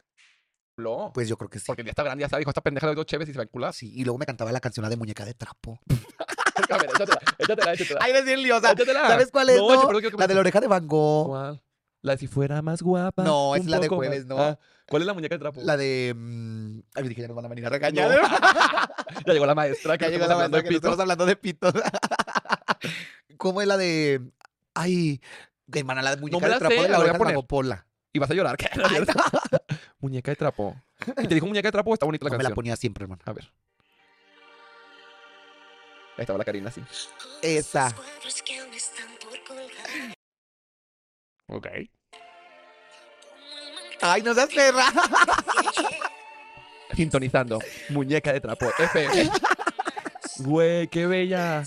Pues 1.13 1.29
yo 1.29 1.37
creo 1.37 1.49
que 1.51 1.59
sí. 1.59 1.67
Porque 1.67 1.85
ya 1.85 1.91
está 1.91 2.03
grande, 2.03 2.23
ya 2.23 2.29
sabe, 2.29 2.41
dijo, 2.41 2.51
esta 2.51 2.61
pendeja 2.61 2.87
de 2.89 2.95
dos 2.95 3.07
cheves 3.07 3.29
y 3.29 3.33
se 3.33 3.39
va 3.39 3.43
a 3.43 3.45
encular. 3.45 3.73
Sí, 3.75 3.93
y 3.95 4.05
luego 4.05 4.19
me 4.19 4.27
cantaba 4.27 4.53
la 4.53 4.61
canción 4.61 4.89
de 4.89 4.97
muñeca 4.97 5.25
de 5.25 5.35
trapo. 5.35 5.79
A 6.71 6.77
ver, 6.79 6.91
échatela, 6.91 7.21
échatela, 7.39 7.73
échatela. 7.73 8.01
Ay, 8.03 8.23
bien 8.25 8.43
liosa. 8.43 8.73
Échatela. 8.73 9.07
¿Sabes 9.09 9.31
cuál 9.31 9.51
es? 9.51 9.57
No, 9.57 9.69
no? 9.91 10.01
yo 10.01 10.11
que 10.11 10.17
La 10.17 10.25
me- 10.25 10.29
de 10.29 10.35
la 10.35 10.41
oreja 10.41 10.61
de 10.61 10.67
Van 10.69 10.87
Gogh. 10.87 11.29
¿Cuál? 11.29 11.63
La 12.03 12.13
de 12.13 12.19
si 12.19 12.27
fuera 12.27 12.61
más 12.63 12.83
guapa. 12.83 13.23
No, 13.23 13.55
es 13.55 13.65
la 13.67 13.79
de 13.79 13.89
más- 13.89 13.97
jueves, 13.97 14.27
¿no? 14.27 14.37
Ah, 14.39 14.59
¿Cuál 14.89 15.03
es 15.03 15.07
la 15.07 15.15
muñeca 15.15 15.35
de 15.37 15.39
trapo? 15.39 15.61
La 15.63 15.77
de. 15.77 16.13
mm, 16.17 16.81
Ay, 16.95 17.09
dije, 17.09 17.23
ya 17.23 17.29
nos 17.29 17.37
van 17.37 17.45
a 17.45 17.49
venir 17.49 17.65
a 17.65 17.69
regañar. 17.71 18.11
ya 19.27 19.33
llegó 19.33 19.47
la 19.47 19.55
maestra. 19.55 19.97
que 19.97 20.05
Ya 20.07 20.11
llegó 20.11 20.27
la 20.27 20.49
de 20.49 20.63
que 20.63 20.69
pito. 20.69 20.77
estamos 20.79 20.99
hablando 20.99 21.25
de 21.27 21.37
pitos. 21.37 21.73
¿Cómo 23.39 23.63
es 23.63 23.69
la 23.69 23.77
de. 23.77 24.21
Ay, 24.75 25.21
hermana, 25.73 26.03
la 26.03 26.17
de 26.17 26.21
muñeca 26.21 26.39
me 26.41 26.47
de 26.49 26.51
la 26.55 26.59
trapo 26.59 26.75
sé, 26.75 26.83
de 26.83 26.89
la 26.89 26.93
la 26.93 26.99
voy 26.99 27.03
a 27.03 27.11
oreja 27.11 27.13
de 27.13 27.19
poner. 27.19 27.35
Magopola. 27.35 27.87
Y 28.13 28.19
vas 28.19 28.31
a 28.31 28.35
llorar. 28.35 28.57
¿qué? 28.59 28.69
muñeca 30.01 30.31
de 30.33 30.37
trapo. 30.37 30.77
Y 31.19 31.27
te 31.29 31.35
dijo 31.35 31.47
muñeca 31.47 31.69
de 31.69 31.73
trapo, 31.73 31.95
está 31.95 32.05
bonita 32.07 32.25
la 32.25 32.31
No 32.31 32.37
me 32.37 32.43
la 32.43 32.49
canción. 32.49 32.55
ponía 32.57 32.77
siempre, 32.77 33.05
hermano. 33.05 33.23
A 33.25 33.33
ver. 33.33 33.45
Ahí 36.17 36.23
estaba 36.23 36.39
la 36.39 36.45
Karina, 36.45 36.71
sí. 36.71 36.83
Esa. 37.43 37.95
Ok. 41.49 41.67
Ay, 44.01 44.23
no 44.23 44.35
seas 44.35 44.49
perra. 44.53 44.85
Sintonizando. 46.95 47.59
Muñeca 47.91 48.33
de 48.33 48.41
trapo. 48.41 48.67
FM. 48.79 49.31
Güey, 50.39 50.89
qué 50.89 51.07
bella. 51.07 51.65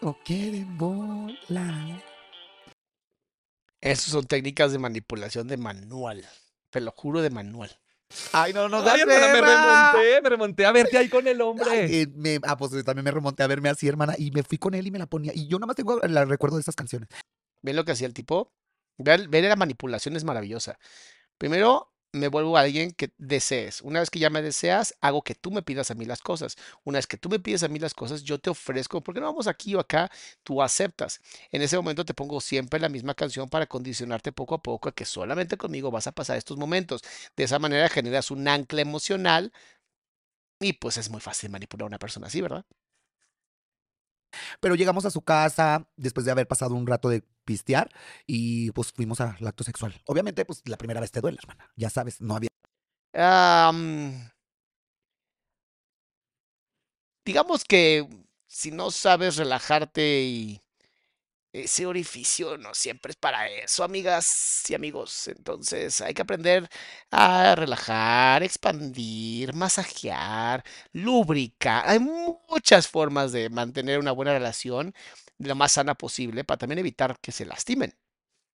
No 0.00 0.18
quieren 0.24 0.76
volar. 0.78 2.02
Esas 3.80 4.04
son 4.06 4.24
técnicas 4.26 4.72
de 4.72 4.78
manipulación 4.78 5.48
de 5.48 5.56
manual. 5.56 6.24
Te 6.70 6.80
lo 6.80 6.92
juro 6.92 7.20
de 7.20 7.30
manual. 7.30 7.70
Ay, 8.32 8.52
no, 8.52 8.68
no 8.68 8.78
Ay, 8.78 9.00
hermana, 9.00 9.26
me 9.32 9.40
remonté, 9.40 10.22
me 10.22 10.28
remonté 10.28 10.66
a 10.66 10.72
verte 10.72 10.98
ahí 10.98 11.08
con 11.08 11.26
el 11.26 11.40
hombre. 11.40 11.66
Ay, 11.70 12.02
eh, 12.02 12.06
me- 12.14 12.38
ah, 12.44 12.56
pues 12.56 12.70
también 12.84 13.04
me 13.04 13.10
remonté 13.10 13.42
a 13.42 13.46
verme 13.46 13.70
así, 13.70 13.88
hermana, 13.88 14.14
y 14.18 14.30
me 14.30 14.42
fui 14.42 14.58
con 14.58 14.74
él 14.74 14.86
y 14.86 14.90
me 14.90 14.98
la 14.98 15.06
ponía. 15.06 15.32
Y 15.34 15.48
yo 15.48 15.58
nada 15.58 15.66
más 15.68 15.76
tengo 15.76 16.00
el 16.02 16.28
recuerdo 16.28 16.56
de 16.56 16.62
esas 16.62 16.76
canciones. 16.76 17.08
¿Ven 17.62 17.76
lo 17.76 17.84
que 17.84 17.92
hacía 17.92 18.06
el 18.06 18.14
tipo? 18.14 18.52
Ver, 18.98 19.28
la 19.30 19.56
manipulación 19.56 20.16
es 20.16 20.24
maravillosa. 20.24 20.78
Primero, 21.38 21.92
me 22.12 22.28
vuelvo 22.28 22.58
alguien 22.58 22.92
que 22.92 23.12
desees. 23.18 23.80
Una 23.82 24.00
vez 24.00 24.10
que 24.10 24.18
ya 24.18 24.30
me 24.30 24.42
deseas, 24.42 24.94
hago 25.00 25.22
que 25.22 25.34
tú 25.34 25.50
me 25.50 25.62
pidas 25.62 25.90
a 25.90 25.94
mí 25.94 26.04
las 26.04 26.20
cosas. 26.20 26.56
Una 26.84 26.98
vez 26.98 27.06
que 27.06 27.16
tú 27.16 27.28
me 27.28 27.40
pides 27.40 27.62
a 27.62 27.68
mí 27.68 27.78
las 27.78 27.94
cosas, 27.94 28.22
yo 28.22 28.38
te 28.38 28.50
ofrezco, 28.50 29.02
porque 29.02 29.20
no 29.20 29.26
vamos 29.26 29.46
aquí 29.46 29.74
o 29.74 29.80
acá, 29.80 30.10
tú 30.42 30.62
aceptas. 30.62 31.20
En 31.50 31.62
ese 31.62 31.76
momento 31.76 32.04
te 32.04 32.14
pongo 32.14 32.40
siempre 32.40 32.80
la 32.80 32.88
misma 32.88 33.14
canción 33.14 33.48
para 33.48 33.66
condicionarte 33.66 34.32
poco 34.32 34.54
a 34.56 34.62
poco 34.62 34.88
a 34.90 34.94
que 34.94 35.04
solamente 35.06 35.56
conmigo 35.56 35.90
vas 35.90 36.06
a 36.06 36.12
pasar 36.12 36.36
estos 36.36 36.58
momentos. 36.58 37.02
De 37.36 37.44
esa 37.44 37.58
manera 37.58 37.88
generas 37.88 38.30
un 38.30 38.46
ancla 38.46 38.82
emocional 38.82 39.52
y 40.60 40.74
pues 40.74 40.96
es 40.98 41.10
muy 41.10 41.20
fácil 41.20 41.50
manipular 41.50 41.84
a 41.84 41.88
una 41.88 41.98
persona 41.98 42.26
así, 42.28 42.40
¿verdad? 42.40 42.64
Pero 44.60 44.74
llegamos 44.74 45.04
a 45.04 45.10
su 45.10 45.22
casa 45.22 45.86
después 45.96 46.24
de 46.24 46.32
haber 46.32 46.46
pasado 46.46 46.74
un 46.74 46.86
rato 46.86 47.08
de 47.08 47.24
y 48.26 48.70
pues 48.72 48.92
fuimos 48.92 49.20
al 49.20 49.46
acto 49.46 49.64
sexual. 49.64 49.94
Obviamente, 50.06 50.44
pues 50.44 50.62
la 50.66 50.76
primera 50.76 51.00
vez 51.00 51.10
te 51.10 51.20
duele, 51.20 51.38
hermana. 51.40 51.70
Ya 51.76 51.90
sabes, 51.90 52.20
no 52.20 52.36
había. 52.36 52.48
Am, 53.14 54.30
digamos 57.24 57.64
que 57.64 58.06
si 58.46 58.70
no 58.70 58.90
sabes 58.90 59.36
relajarte 59.36 60.22
y 60.22 60.60
ese 61.52 61.86
orificio 61.86 62.58
no 62.58 62.74
siempre 62.74 63.10
es 63.10 63.16
para 63.16 63.48
eso, 63.48 63.84
amigas 63.84 64.64
y 64.68 64.74
amigos. 64.74 65.28
Entonces 65.28 66.00
hay 66.00 66.14
que 66.14 66.22
aprender 66.22 66.68
a 67.10 67.54
relajar, 67.56 68.42
expandir, 68.42 69.54
masajear, 69.54 70.64
lubricar. 70.92 71.84
Hay 71.88 71.98
muchas 72.00 72.88
formas 72.88 73.32
de 73.32 73.50
mantener 73.50 73.98
una 74.00 74.12
buena 74.12 74.32
relación 74.34 74.94
de 75.42 75.48
lo 75.48 75.54
más 75.54 75.72
sana 75.72 75.94
posible 75.94 76.44
para 76.44 76.58
también 76.58 76.78
evitar 76.78 77.18
que 77.20 77.32
se 77.32 77.44
lastimen. 77.44 77.94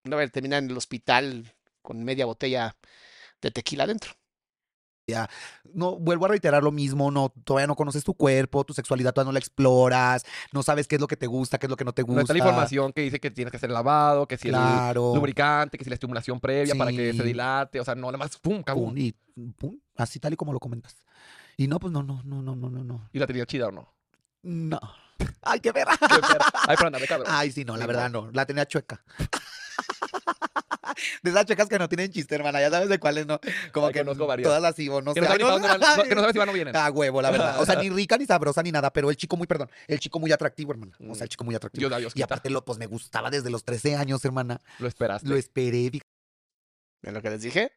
No 0.05 0.17
ver 0.17 0.31
terminar 0.31 0.63
en 0.63 0.71
el 0.71 0.77
hospital 0.77 1.53
con 1.83 2.03
media 2.05 2.27
botella 2.27 2.77
de 3.41 3.51
tequila 3.51 3.85
adentro. 3.85 4.13
No, 5.73 5.97
vuelvo 5.99 6.27
a 6.27 6.29
reiterar 6.29 6.63
lo 6.63 6.71
mismo, 6.71 7.11
no, 7.11 7.31
todavía 7.45 7.67
no 7.67 7.77
conoces 7.77 8.05
tu 8.05 8.13
cuerpo, 8.13 8.65
tu 8.65 8.75
sexualidad 8.75 9.13
todavía 9.15 9.29
no 9.29 9.33
la 9.33 9.39
exploras, 9.39 10.25
no 10.53 10.63
sabes 10.63 10.87
qué 10.87 10.97
es 10.97 11.01
lo 11.01 11.07
que 11.07 11.17
te 11.17 11.27
gusta, 11.27 11.59
qué 11.59 11.65
es 11.65 11.71
lo 11.71 11.77
que 11.77 11.85
no 11.85 11.93
te 11.95 12.03
No 12.03 12.09
gusta. 12.09 12.21
está 12.23 12.33
la 12.35 12.39
información 12.41 12.93
que 12.93 13.01
dice 13.03 13.19
que 13.19 13.31
tienes 13.31 13.51
que 13.51 13.57
hacer 13.57 13.71
lavado, 13.71 14.27
que 14.29 14.37
si 14.37 14.49
Claro. 14.51 15.13
el 15.13 15.17
lubricante, 15.19 15.79
que 15.79 15.85
si 15.85 15.89
la 15.91 15.95
estimulación 15.95 16.41
previa 16.41 16.75
para 16.75 16.91
que 16.91 17.15
se 17.15 17.23
dilate. 17.23 17.81
O 17.81 17.85
sea, 17.85 17.95
no, 17.95 18.09
nada 18.09 18.19
más, 18.19 18.37
pum, 18.37 18.63
cabum. 18.63 18.91
Pum, 18.91 18.99
y 18.99 19.13
pum, 19.57 19.79
así 19.97 20.21
tal 20.21 20.35
y 20.35 20.37
como 20.37 20.53
lo 20.53 20.61
comentas. 20.61 20.95
Y 21.57 21.69
no, 21.69 21.81
pues 21.81 21.91
no, 21.91 22.03
no, 22.03 22.21
no, 22.25 22.43
no, 22.43 22.55
no, 22.55 22.69
no, 22.69 22.85
no. 22.85 23.09
¿Y 23.13 23.19
la 23.19 23.27
tenía 23.27 23.47
chida 23.47 23.69
o 23.69 23.73
no? 23.73 23.95
No. 24.43 24.79
Ay, 25.43 25.61
qué 25.61 25.73
perra. 25.73 25.97
Qué 25.99 26.07
perra. 26.21 26.47
Ay, 26.67 26.77
pero 26.77 26.87
andame 26.89 27.07
cabrón. 27.07 27.27
Ay, 27.31 27.53
sí, 27.53 27.65
no, 27.65 27.77
la 27.77 27.87
verdad 27.87 28.11
no. 28.11 28.31
La 28.33 28.47
tenía 28.47 28.67
chueca. 28.67 29.03
De 31.23 31.31
esas 31.31 31.47
chuecas 31.47 31.69
que 31.69 31.79
no 31.79 31.89
tienen 31.89 32.11
chiste, 32.11 32.35
hermana. 32.35 32.61
Ya 32.61 32.71
sabes 32.71 32.89
de 32.89 32.99
cuáles, 32.99 33.27
¿no? 33.27 33.39
Como 33.73 33.87
Ay, 33.89 33.93
que 33.93 34.01
conozco 34.01 34.27
varias. 34.27 34.49
todas 34.49 34.65
así, 34.65 34.89
o 34.89 35.01
no 35.01 35.15
que, 35.15 35.21
sé. 35.21 35.27
no 35.27 35.33
ay, 35.33 35.39
van- 35.61 36.09
que 36.09 36.15
no 36.15 36.21
sabes 36.23 36.33
si 36.33 36.39
van 36.39 36.49
o 36.49 36.53
vienen. 36.53 36.75
A 36.77 36.91
huevo, 36.91 37.23
la 37.23 37.31
verdad. 37.31 37.61
O 37.61 37.67
sea, 37.67 37.77
ni 37.81 37.91
rica, 37.91 38.17
ni 38.17 38.27
sabrosa, 38.27 38.63
ni 38.63 38.73
nada. 38.73 38.91
Pero 38.93 39.11
el 39.11 39.17
chico 39.17 39.37
muy, 39.37 39.47
perdón, 39.47 39.71
el 39.87 40.01
chico 40.01 40.19
muy 40.19 40.33
atractivo, 40.33 40.73
hermana. 40.73 40.97
O 41.09 41.15
sea, 41.15 41.25
el 41.25 41.29
chico 41.29 41.45
muy 41.45 41.55
atractivo. 41.55 41.89
Dios 41.89 42.01
Dios 42.01 42.13
y 42.17 42.23
aparte, 42.23 42.51
lo, 42.51 42.65
pues 42.65 42.79
me 42.79 42.87
gustaba 42.87 43.31
desde 43.31 43.51
los 43.51 43.65
13 43.65 43.97
años, 43.97 44.25
hermana. 44.25 44.61
Lo 44.79 44.89
esperaste. 44.89 45.29
Lo 45.29 45.37
esperé. 45.37 45.91
¿Ven 47.03 47.15
lo 47.15 47.23
que 47.23 47.31
les 47.31 47.43
dije? 47.43 47.73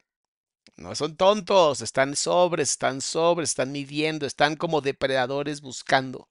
No 0.76 0.94
son 0.94 1.16
tontos, 1.16 1.80
están 1.80 2.16
sobres, 2.16 2.70
están 2.70 3.00
sobres, 3.00 3.50
están 3.50 3.72
midiendo, 3.72 4.26
están 4.26 4.56
como 4.56 4.80
depredadores 4.80 5.60
buscando. 5.60 6.28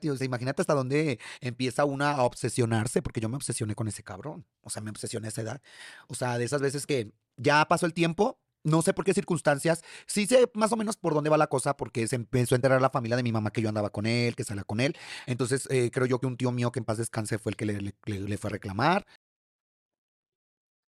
Imagínate 0.00 0.62
hasta 0.62 0.74
dónde 0.74 1.18
empieza 1.40 1.84
una 1.84 2.12
a 2.12 2.22
obsesionarse, 2.24 3.02
porque 3.02 3.20
yo 3.20 3.28
me 3.28 3.36
obsesioné 3.36 3.74
con 3.74 3.88
ese 3.88 4.02
cabrón. 4.02 4.46
O 4.62 4.70
sea, 4.70 4.82
me 4.82 4.90
obsesioné 4.90 5.28
a 5.28 5.30
esa 5.30 5.42
edad. 5.42 5.62
O 6.08 6.14
sea, 6.14 6.38
de 6.38 6.44
esas 6.44 6.60
veces 6.62 6.86
que 6.86 7.12
ya 7.36 7.64
pasó 7.68 7.86
el 7.86 7.94
tiempo, 7.94 8.38
no 8.64 8.82
sé 8.82 8.94
por 8.94 9.04
qué 9.04 9.12
circunstancias, 9.14 9.82
sí 10.06 10.26
sé 10.26 10.48
más 10.54 10.70
o 10.72 10.76
menos 10.76 10.96
por 10.96 11.14
dónde 11.14 11.30
va 11.30 11.36
la 11.36 11.48
cosa, 11.48 11.76
porque 11.76 12.06
se 12.06 12.16
empezó 12.16 12.54
a 12.54 12.56
enterar 12.56 12.80
la 12.80 12.90
familia 12.90 13.16
de 13.16 13.22
mi 13.24 13.32
mamá 13.32 13.50
que 13.52 13.60
yo 13.62 13.68
andaba 13.68 13.90
con 13.90 14.06
él, 14.06 14.36
que 14.36 14.44
salía 14.44 14.64
con 14.64 14.80
él. 14.80 14.96
Entonces, 15.26 15.66
eh, 15.70 15.90
creo 15.92 16.06
yo 16.06 16.20
que 16.20 16.26
un 16.26 16.36
tío 16.36 16.52
mío 16.52 16.70
que 16.72 16.78
en 16.78 16.84
paz 16.84 16.98
descanse 16.98 17.38
fue 17.38 17.50
el 17.52 17.56
que 17.56 17.66
le- 17.66 17.94
le 18.06 18.38
fue 18.38 18.48
a 18.50 18.52
reclamar 18.52 19.04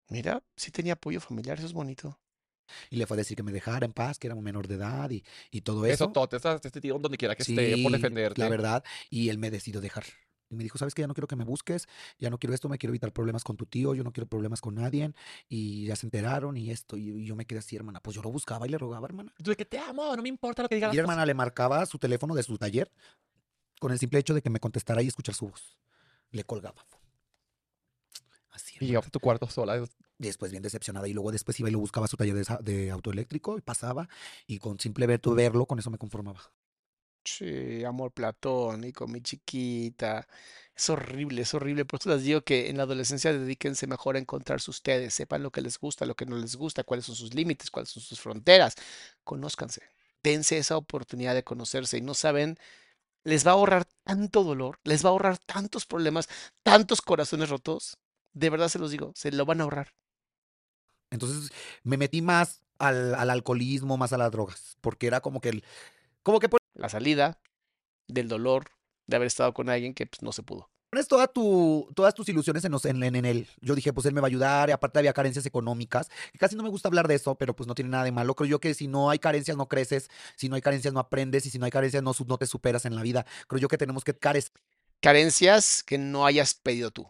Mira, 0.09 0.43
sí 0.55 0.71
tenía 0.71 0.93
apoyo 0.93 1.19
familiar, 1.21 1.57
eso 1.57 1.67
es 1.67 1.73
bonito. 1.73 2.19
Y 2.89 2.97
le 2.97 3.05
fue 3.05 3.15
a 3.15 3.19
decir 3.19 3.35
que 3.35 3.43
me 3.43 3.51
dejara 3.51 3.85
en 3.85 3.93
paz, 3.93 4.19
que 4.19 4.27
era 4.27 4.35
un 4.35 4.43
menor 4.43 4.67
de 4.67 4.75
edad 4.75 5.09
y, 5.09 5.23
y 5.51 5.61
todo 5.61 5.85
eso. 5.85 6.05
Eso, 6.05 6.11
todo, 6.11 6.29
estás 6.31 6.63
este 6.63 6.81
tío 6.81 6.97
donde 6.99 7.17
quiera 7.17 7.35
que 7.35 7.43
esté 7.43 7.77
por 7.83 7.91
Sí, 7.91 7.97
defenderte. 7.97 8.41
La 8.41 8.49
verdad. 8.49 8.83
Y 9.09 9.29
él 9.29 9.37
me 9.37 9.51
decidió 9.51 9.81
dejar. 9.81 10.05
Y 10.51 10.55
me 10.55 10.63
dijo, 10.63 10.79
¿sabes 10.79 10.95
qué? 10.95 11.03
Ya 11.03 11.07
no 11.07 11.13
quiero 11.13 11.27
que 11.27 11.35
me 11.35 11.43
busques, 11.43 11.87
ya 12.17 12.31
no 12.31 12.39
quiero 12.39 12.55
esto, 12.55 12.69
me 12.69 12.79
quiero 12.79 12.91
evitar 12.91 13.13
problemas 13.13 13.43
con 13.43 13.55
tu 13.55 13.67
tío, 13.67 13.93
yo 13.93 14.03
no 14.03 14.11
quiero 14.11 14.27
problemas 14.27 14.61
con 14.61 14.73
nadie. 14.75 15.11
Y 15.47 15.85
ya 15.85 15.95
se 15.95 16.07
enteraron 16.07 16.57
y 16.57 16.71
esto. 16.71 16.97
Y, 16.97 17.09
y 17.09 17.25
yo 17.25 17.35
me 17.35 17.45
quedé 17.45 17.59
así, 17.59 17.75
hermana. 17.75 17.99
Pues 18.01 18.15
yo 18.15 18.23
lo 18.23 18.31
buscaba 18.31 18.65
y 18.65 18.69
le 18.69 18.77
rogaba, 18.77 19.05
hermana. 19.05 19.31
Tú 19.43 19.51
de 19.51 19.55
que 19.55 19.65
te 19.65 19.77
amo, 19.77 20.15
no 20.15 20.23
me 20.23 20.29
importa 20.29 20.63
lo 20.63 20.69
que 20.69 20.77
Y 20.77 20.81
las 20.81 20.95
hermana 20.95 21.25
le 21.25 21.35
marcaba 21.35 21.85
su 21.85 21.99
teléfono 21.99 22.33
de 22.33 22.43
su 22.43 22.57
taller 22.57 22.91
con 23.79 23.91
el 23.91 23.99
simple 23.99 24.19
hecho 24.19 24.33
de 24.33 24.41
que 24.41 24.49
me 24.49 24.59
contestara 24.59 25.01
y 25.01 25.07
escuchar 25.07 25.35
su 25.35 25.47
voz. 25.47 25.77
Le 26.31 26.43
colgaba. 26.43 26.85
Así. 28.49 28.75
Y 28.79 28.87
llegabas 28.87 29.07
a 29.07 29.11
tu 29.11 29.19
cuarto 29.19 29.47
sola. 29.47 29.83
Después 30.19 30.51
bien 30.51 30.63
decepcionada 30.63 31.07
y 31.07 31.13
luego 31.13 31.31
después 31.31 31.59
iba 31.59 31.69
y 31.69 31.71
lo 31.73 31.79
buscaba 31.79 32.07
su 32.07 32.17
taller 32.17 32.35
de, 32.35 32.57
de 32.61 32.91
autoeléctrico 32.91 33.57
y 33.57 33.61
pasaba 33.61 34.09
y 34.47 34.59
con 34.59 34.79
simple 34.79 35.07
ver, 35.07 35.21
verlo, 35.35 35.65
con 35.65 35.79
eso 35.79 35.89
me 35.91 35.97
conformaba. 35.97 36.41
Sí, 37.25 37.83
amor 37.85 38.11
platónico, 38.11 39.07
mi 39.07 39.21
chiquita. 39.21 40.27
Es 40.75 40.89
horrible, 40.89 41.41
es 41.43 41.53
horrible. 41.53 41.85
Por 41.85 41.99
eso 41.99 42.09
les 42.09 42.23
digo 42.23 42.41
que 42.41 42.69
en 42.69 42.77
la 42.77 42.83
adolescencia 42.83 43.31
dedíquense 43.33 43.87
mejor 43.87 44.15
a 44.15 44.19
encontrarse 44.19 44.71
ustedes, 44.71 45.13
sepan 45.13 45.43
lo 45.43 45.51
que 45.51 45.61
les 45.61 45.77
gusta, 45.79 46.05
lo 46.05 46.15
que 46.15 46.25
no 46.25 46.37
les 46.37 46.55
gusta, 46.55 46.83
cuáles 46.83 47.05
son 47.05 47.15
sus 47.15 47.33
límites, 47.35 47.69
cuáles 47.71 47.89
son 47.89 48.01
sus 48.01 48.19
fronteras. 48.19 48.75
Conózcanse, 49.23 49.83
dense 50.23 50.57
esa 50.57 50.77
oportunidad 50.77 51.35
de 51.35 51.43
conocerse 51.43 51.97
y 51.97 52.01
no 52.01 52.13
saben, 52.15 52.57
les 53.23 53.45
va 53.47 53.51
a 53.51 53.55
ahorrar 53.55 53.85
tanto 54.03 54.43
dolor, 54.43 54.79
les 54.85 55.03
va 55.05 55.09
a 55.09 55.11
ahorrar 55.13 55.39
tantos 55.39 55.85
problemas, 55.85 56.29
tantos 56.63 57.01
corazones 57.01 57.49
rotos. 57.49 57.97
De 58.33 58.49
verdad 58.49 58.69
se 58.69 58.79
los 58.79 58.91
digo, 58.91 59.13
se 59.15 59.31
lo 59.31 59.45
van 59.45 59.61
a 59.61 59.65
ahorrar. 59.65 59.93
Entonces 61.11 61.51
me 61.83 61.97
metí 61.97 62.21
más 62.21 62.63
al, 62.79 63.15
al 63.15 63.29
alcoholismo, 63.29 63.97
más 63.97 64.13
a 64.13 64.17
las 64.17 64.31
drogas, 64.31 64.77
porque 64.81 65.07
era 65.07 65.21
como 65.21 65.41
que 65.41 65.49
el, 65.49 65.63
como 66.23 66.39
que 66.39 66.49
La 66.73 66.89
salida 66.89 67.39
del 68.07 68.27
dolor 68.27 68.71
de 69.07 69.17
haber 69.17 69.27
estado 69.27 69.53
con 69.53 69.69
alguien 69.69 69.93
que 69.93 70.07
pues, 70.07 70.21
no 70.23 70.31
se 70.31 70.43
pudo. 70.43 70.69
pones 70.91 71.07
toda 71.07 71.27
tu, 71.27 71.87
todas 71.95 72.15
tus 72.15 72.27
ilusiones 72.29 72.65
en, 72.65 72.73
en, 73.03 73.15
en- 73.15 73.25
él. 73.25 73.47
Yo 73.61 73.75
dije, 73.75 73.93
pues 73.93 74.05
él 74.07 74.13
me 74.13 74.21
va 74.21 74.27
a 74.27 74.29
ayudar, 74.29 74.69
y 74.69 74.71
aparte 74.71 74.99
había 74.99 75.13
carencias 75.13 75.45
económicas, 75.45 76.09
casi 76.39 76.55
no 76.55 76.63
me 76.63 76.69
gusta 76.69 76.87
hablar 76.87 77.07
de 77.07 77.15
eso, 77.15 77.35
pero 77.35 77.55
pues 77.55 77.67
no 77.67 77.75
tiene 77.75 77.91
nada 77.91 78.03
de 78.05 78.11
malo. 78.11 78.35
Creo 78.35 78.47
yo 78.49 78.59
que 78.59 78.73
si 78.73 78.87
no 78.87 79.09
hay 79.09 79.19
carencias 79.19 79.55
no 79.57 79.67
creces, 79.67 80.09
si 80.35 80.49
no 80.49 80.55
hay 80.55 80.61
carencias 80.61 80.93
no 80.93 80.99
aprendes, 80.99 81.45
y 81.45 81.49
si 81.51 81.59
no 81.59 81.65
hay 81.65 81.71
carencias 81.71 82.01
no, 82.03 82.13
no 82.27 82.37
te 82.37 82.47
superas 82.47 82.85
en 82.85 82.95
la 82.95 83.03
vida. 83.03 83.25
Creo 83.47 83.59
yo 83.61 83.67
que 83.67 83.77
tenemos 83.77 84.03
que 84.03 84.15
carecer. 84.17 84.51
carencias 85.01 85.83
que 85.83 85.97
no 85.97 86.25
hayas 86.25 86.53
pedido 86.55 86.91
tú. 86.91 87.07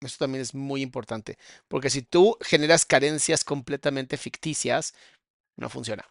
Eso 0.00 0.16
también 0.18 0.40
es 0.42 0.54
muy 0.54 0.80
importante, 0.82 1.38
porque 1.68 1.90
si 1.90 2.02
tú 2.02 2.36
generas 2.40 2.86
carencias 2.86 3.44
completamente 3.44 4.16
ficticias, 4.16 4.94
no 5.56 5.68
funciona. 5.68 6.04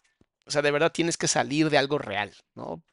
O 0.46 0.52
sea, 0.52 0.62
de 0.62 0.72
verdad 0.72 0.92
tienes 0.92 1.18
que 1.18 1.28
salir 1.28 1.70
de 1.70 1.78
algo 1.78 1.98
real, 1.98 2.34
¿no? 2.56 2.84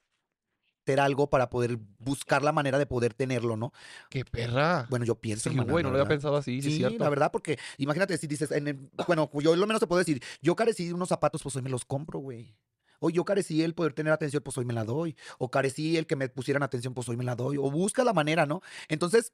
algo 0.94 1.28
para 1.28 1.50
poder 1.50 1.78
buscar 1.98 2.42
la 2.42 2.52
manera 2.52 2.78
de 2.78 2.86
poder 2.86 3.12
tenerlo, 3.12 3.56
¿no? 3.56 3.72
¡Qué 4.08 4.24
perra! 4.24 4.86
Bueno, 4.88 5.04
yo 5.04 5.16
pienso, 5.16 5.50
sí, 5.50 5.56
hermana, 5.56 5.72
güey, 5.72 5.82
no 5.82 5.90
lo 5.90 5.96
había 5.96 6.08
pensado 6.08 6.36
así, 6.36 6.62
sí, 6.62 6.68
es 6.68 6.74
Sí, 6.74 6.78
cierto. 6.78 7.02
la 7.02 7.10
verdad, 7.10 7.32
porque 7.32 7.58
imagínate 7.78 8.16
si 8.16 8.26
dices, 8.28 8.52
en 8.52 8.68
el- 8.68 8.90
bueno, 9.06 9.28
yo 9.40 9.56
lo 9.56 9.66
menos 9.66 9.80
te 9.80 9.86
puedo 9.88 9.98
decir, 9.98 10.22
yo 10.40 10.54
carecí 10.54 10.86
de 10.86 10.94
unos 10.94 11.08
zapatos, 11.08 11.42
pues 11.42 11.56
hoy 11.56 11.62
me 11.62 11.70
los 11.70 11.84
compro, 11.84 12.20
güey. 12.20 12.54
O 13.00 13.10
yo 13.10 13.24
carecí 13.24 13.62
el 13.62 13.74
poder 13.74 13.92
tener 13.92 14.12
atención, 14.12 14.42
pues 14.42 14.56
hoy 14.56 14.64
me 14.64 14.72
la 14.72 14.84
doy. 14.84 15.16
O 15.38 15.50
carecí 15.50 15.96
el 15.96 16.06
que 16.06 16.16
me 16.16 16.28
pusieran 16.28 16.62
atención, 16.62 16.94
pues 16.94 17.08
hoy 17.08 17.16
me 17.16 17.24
la 17.24 17.34
doy. 17.34 17.58
O 17.58 17.70
busca 17.70 18.04
la 18.04 18.12
manera, 18.14 18.46
¿no? 18.46 18.62
Entonces, 18.88 19.32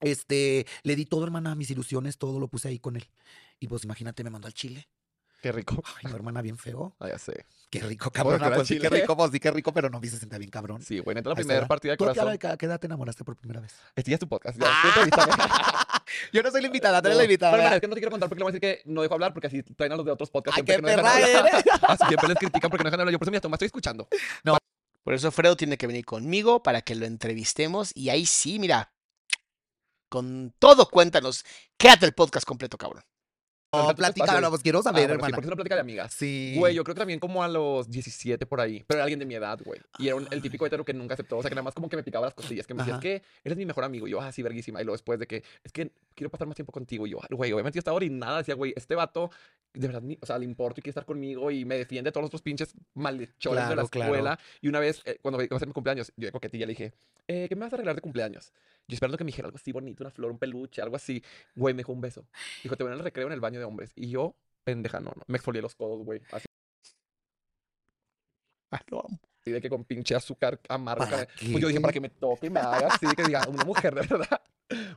este, 0.00 0.66
le 0.82 0.96
di 0.96 1.06
todo, 1.06 1.24
hermana, 1.24 1.54
mis 1.54 1.70
ilusiones, 1.70 2.18
todo 2.18 2.38
lo 2.40 2.48
puse 2.48 2.68
ahí 2.68 2.78
con 2.78 2.96
él. 2.96 3.08
Y 3.60 3.68
pues 3.68 3.84
imagínate, 3.84 4.22
me 4.24 4.30
mandó 4.30 4.46
al 4.46 4.54
Chile. 4.54 4.88
Qué 5.40 5.52
rico. 5.52 5.80
Ay, 6.02 6.10
no, 6.10 6.16
hermana, 6.16 6.42
bien 6.42 6.58
feo. 6.58 6.96
Ah, 6.98 7.08
ya 7.08 7.18
sé. 7.18 7.44
Qué 7.70 7.78
rico, 7.80 8.10
¿Cómo 8.10 8.30
que 8.32 8.38
cabrón. 8.38 8.54
Pues 8.56 8.66
sí, 8.68 8.78
qué 8.80 8.88
rico, 8.88 9.16
pues 9.16 9.30
sí, 9.30 9.38
qué 9.38 9.50
rico, 9.52 9.72
pero 9.72 9.88
no 9.88 10.00
me 10.00 10.06
hice 10.08 10.18
sentir 10.18 10.36
bien, 10.38 10.50
cabrón. 10.50 10.82
Sí, 10.82 10.98
güey, 10.98 11.14
neta 11.14 11.28
la 11.28 11.36
primera 11.36 11.68
partida 11.68 11.92
de 11.92 11.96
¿Tú 11.96 12.04
corazón. 12.04 12.28
edad- 12.32 12.52
a 12.52 12.56
qué 12.56 12.66
edad 12.66 12.80
te 12.80 12.86
enamoraste 12.86 13.22
por 13.24 13.36
primera 13.36 13.60
vez? 13.60 13.72
Este 13.94 14.10
ya 14.10 14.14
es 14.16 14.20
tu 14.20 14.28
podcast. 14.28 14.58
Ya, 14.58 14.66
tú 14.82 14.88
entrevístame. 14.88 15.32
Yo 16.32 16.42
no 16.42 16.50
soy 16.50 16.60
la 16.62 16.66
invitada, 16.66 17.00
tú 17.02 17.06
eres 17.08 17.16
No, 17.16 17.20
la 17.20 17.24
invitada. 17.24 17.52
Pero, 17.52 17.62
hermana, 17.62 17.76
es 17.76 17.80
que 17.80 17.86
no 17.88 17.94
te 17.94 18.00
quiero 18.00 18.10
contar 18.10 18.28
porque 18.28 18.40
le 18.40 18.44
voy 18.44 18.50
a 18.50 18.52
decir 18.54 18.60
que 18.60 18.82
no 18.90 19.02
dejo 19.02 19.14
hablar 19.14 19.32
porque 19.32 19.46
así 19.46 19.62
traen 19.62 19.92
a 19.92 19.96
los 19.96 20.04
de 20.06 20.10
otros 20.10 20.28
podcasts. 20.30 20.58
Ay, 20.58 20.64
siempre 20.66 20.90
qué 20.90 20.96
que 20.96 21.02
no 21.02 21.08
dejan 21.08 21.22
perra 21.32 21.50
eres. 21.50 21.64
Así 21.88 22.04
siempre 22.08 22.28
les 22.30 22.38
critican 22.38 22.70
porque 22.70 22.82
no 22.84 22.88
dejan 22.90 23.00
hablar. 23.00 23.12
Yo 23.12 23.18
por 23.18 23.26
eso, 23.26 23.30
mira, 23.30 23.40
toma, 23.40 23.54
estoy 23.56 23.66
escuchando. 23.66 24.08
Por 25.04 25.14
eso 25.14 25.30
Fredo 25.30 25.56
tiene 25.56 25.78
que 25.78 25.86
venir 25.86 26.04
conmigo 26.04 26.62
para 26.62 26.82
que 26.82 26.94
lo 26.96 27.06
entrevistemos 27.06 27.92
y 27.94 28.08
ahí 28.10 28.26
sí, 28.26 28.58
mira, 28.58 28.92
con 30.08 30.54
todo 30.58 30.88
cuéntanos. 30.88 31.44
Quédate 31.76 32.06
el 32.06 32.12
podcast 32.14 32.46
completo, 32.46 32.76
cabrón. 32.78 33.02
No, 33.70 33.94
platícalo, 33.94 34.48
pues 34.48 34.62
quiero 34.62 34.78
Ah, 34.78 34.82
saber, 34.82 35.02
bueno, 35.02 35.08
sí, 35.08 35.14
hermana. 35.16 35.34
porque 35.34 35.44
es 35.44 35.48
una 35.48 35.56
plática 35.56 35.74
de 35.74 35.80
amigas. 35.82 36.14
Sí. 36.14 36.54
Güey, 36.56 36.74
yo 36.74 36.82
creo 36.84 36.94
que 36.94 37.00
también 37.00 37.20
como 37.20 37.42
a 37.42 37.48
los 37.48 37.90
17 37.90 38.46
por 38.46 38.62
ahí. 38.62 38.82
Pero 38.86 38.96
era 38.96 39.04
alguien 39.04 39.18
de 39.18 39.26
mi 39.26 39.34
edad, 39.34 39.58
güey. 39.62 39.78
Y 39.98 40.06
era 40.06 40.16
un- 40.16 40.26
el 40.30 40.40
típico 40.40 40.64
hetero 40.64 40.86
que 40.86 40.94
nunca 40.94 41.12
aceptó. 41.12 41.36
O 41.36 41.42
sea, 41.42 41.50
que 41.50 41.54
nada 41.54 41.64
más 41.64 41.74
como 41.74 41.86
que 41.90 41.96
me 41.96 42.02
picaba 42.02 42.24
las 42.24 42.32
costillas. 42.34 42.66
Que 42.66 42.72
me 42.72 42.78
decía, 42.78 42.94
Ajá. 42.94 43.06
es 43.06 43.20
que 43.20 43.26
eres 43.44 43.58
mi 43.58 43.66
mejor 43.66 43.84
amigo. 43.84 44.08
Y 44.08 44.12
yo, 44.12 44.22
ah, 44.22 44.32
sí, 44.32 44.42
verguísima. 44.42 44.80
Y 44.80 44.84
luego 44.84 44.94
después 44.94 45.18
de 45.18 45.26
que, 45.26 45.42
es 45.62 45.70
que 45.70 45.92
quiero 46.14 46.30
pasar 46.30 46.46
más 46.46 46.54
tiempo 46.56 46.72
contigo. 46.72 47.06
Y 47.06 47.10
yo, 47.10 47.18
"Ah, 47.22 47.26
güey, 47.30 47.52
obviamente 47.52 47.76
yo 47.76 47.80
estaba 47.80 47.94
orinada. 47.96 48.38
Decía, 48.38 48.54
güey, 48.54 48.72
este 48.74 48.94
vato, 48.94 49.30
de 49.74 49.86
verdad, 49.86 50.00
ni- 50.00 50.18
o 50.18 50.24
sea, 50.24 50.38
le 50.38 50.46
importa 50.46 50.80
y 50.80 50.82
quiere 50.82 50.92
estar 50.92 51.04
conmigo. 51.04 51.50
Y 51.50 51.66
me 51.66 51.76
defiende 51.76 52.08
de 52.08 52.12
todos 52.12 52.22
los 52.22 52.28
otros 52.30 52.40
pinches 52.40 52.72
malhechores 52.94 53.64
de 53.68 53.76
la 53.76 53.82
Claro, 53.82 53.88
claro. 53.90 54.14
escuela. 54.14 54.38
Y 54.62 54.68
una 54.68 54.80
vez, 54.80 55.02
eh, 55.04 55.18
cuando 55.20 55.42
iba 55.42 55.54
a 55.54 55.58
ser 55.58 55.68
mi 55.68 55.74
cumpleaños, 55.74 56.10
yo 56.16 56.24
de 56.24 56.32
coquetilla 56.32 56.64
le 56.64 56.72
dije, 56.72 56.94
eh, 57.26 57.44
¿qué 57.50 57.54
me 57.54 57.66
vas 57.66 57.72
a 57.74 57.76
arreglar 57.76 57.96
de 57.96 58.00
cumpleaños? 58.00 58.50
Yo 58.88 58.94
esperando 58.94 59.18
que 59.18 59.24
me 59.24 59.28
dijera 59.28 59.46
algo 59.46 59.56
así 59.58 59.70
bonito, 59.70 60.02
una 60.02 60.10
flor, 60.10 60.30
un 60.30 60.38
peluche, 60.38 60.80
algo 60.80 60.96
así. 60.96 61.22
Güey, 61.54 61.74
me 61.74 61.80
dejó 61.80 61.92
un 61.92 62.00
beso. 62.00 62.26
Dijo, 62.62 62.74
te 62.76 62.84
voy 62.84 62.92
en 62.92 62.98
el 62.98 63.04
recreo 63.04 63.26
en 63.26 63.34
el 63.34 63.40
baño 63.40 63.58
de 63.58 63.66
hombres. 63.66 63.92
Y 63.94 64.08
yo, 64.08 64.34
pendeja, 64.64 64.98
no, 64.98 65.12
no. 65.14 65.22
Me 65.26 65.36
exfolié 65.36 65.60
los 65.60 65.74
codos, 65.74 66.02
güey. 66.04 66.22
Así 66.32 66.46
Ah, 68.70 68.80
lo 68.88 69.00
amo. 69.06 69.18
de 69.44 69.60
que 69.62 69.68
con 69.70 69.84
pinche 69.84 70.14
azúcar 70.14 70.60
amargo. 70.68 71.04
¿Para 71.04 71.26
que- 71.26 71.32
Pues 71.52 71.60
yo 71.62 71.68
dije, 71.68 71.80
para 71.80 71.92
que 71.92 72.00
me 72.00 72.08
toque 72.10 72.46
y 72.48 72.50
me 72.50 72.60
haga 72.60 72.88
así, 72.88 73.06
que 73.16 73.22
diga, 73.24 73.46
una 73.48 73.64
mujer 73.64 73.94
de 73.94 74.06
verdad. 74.06 74.40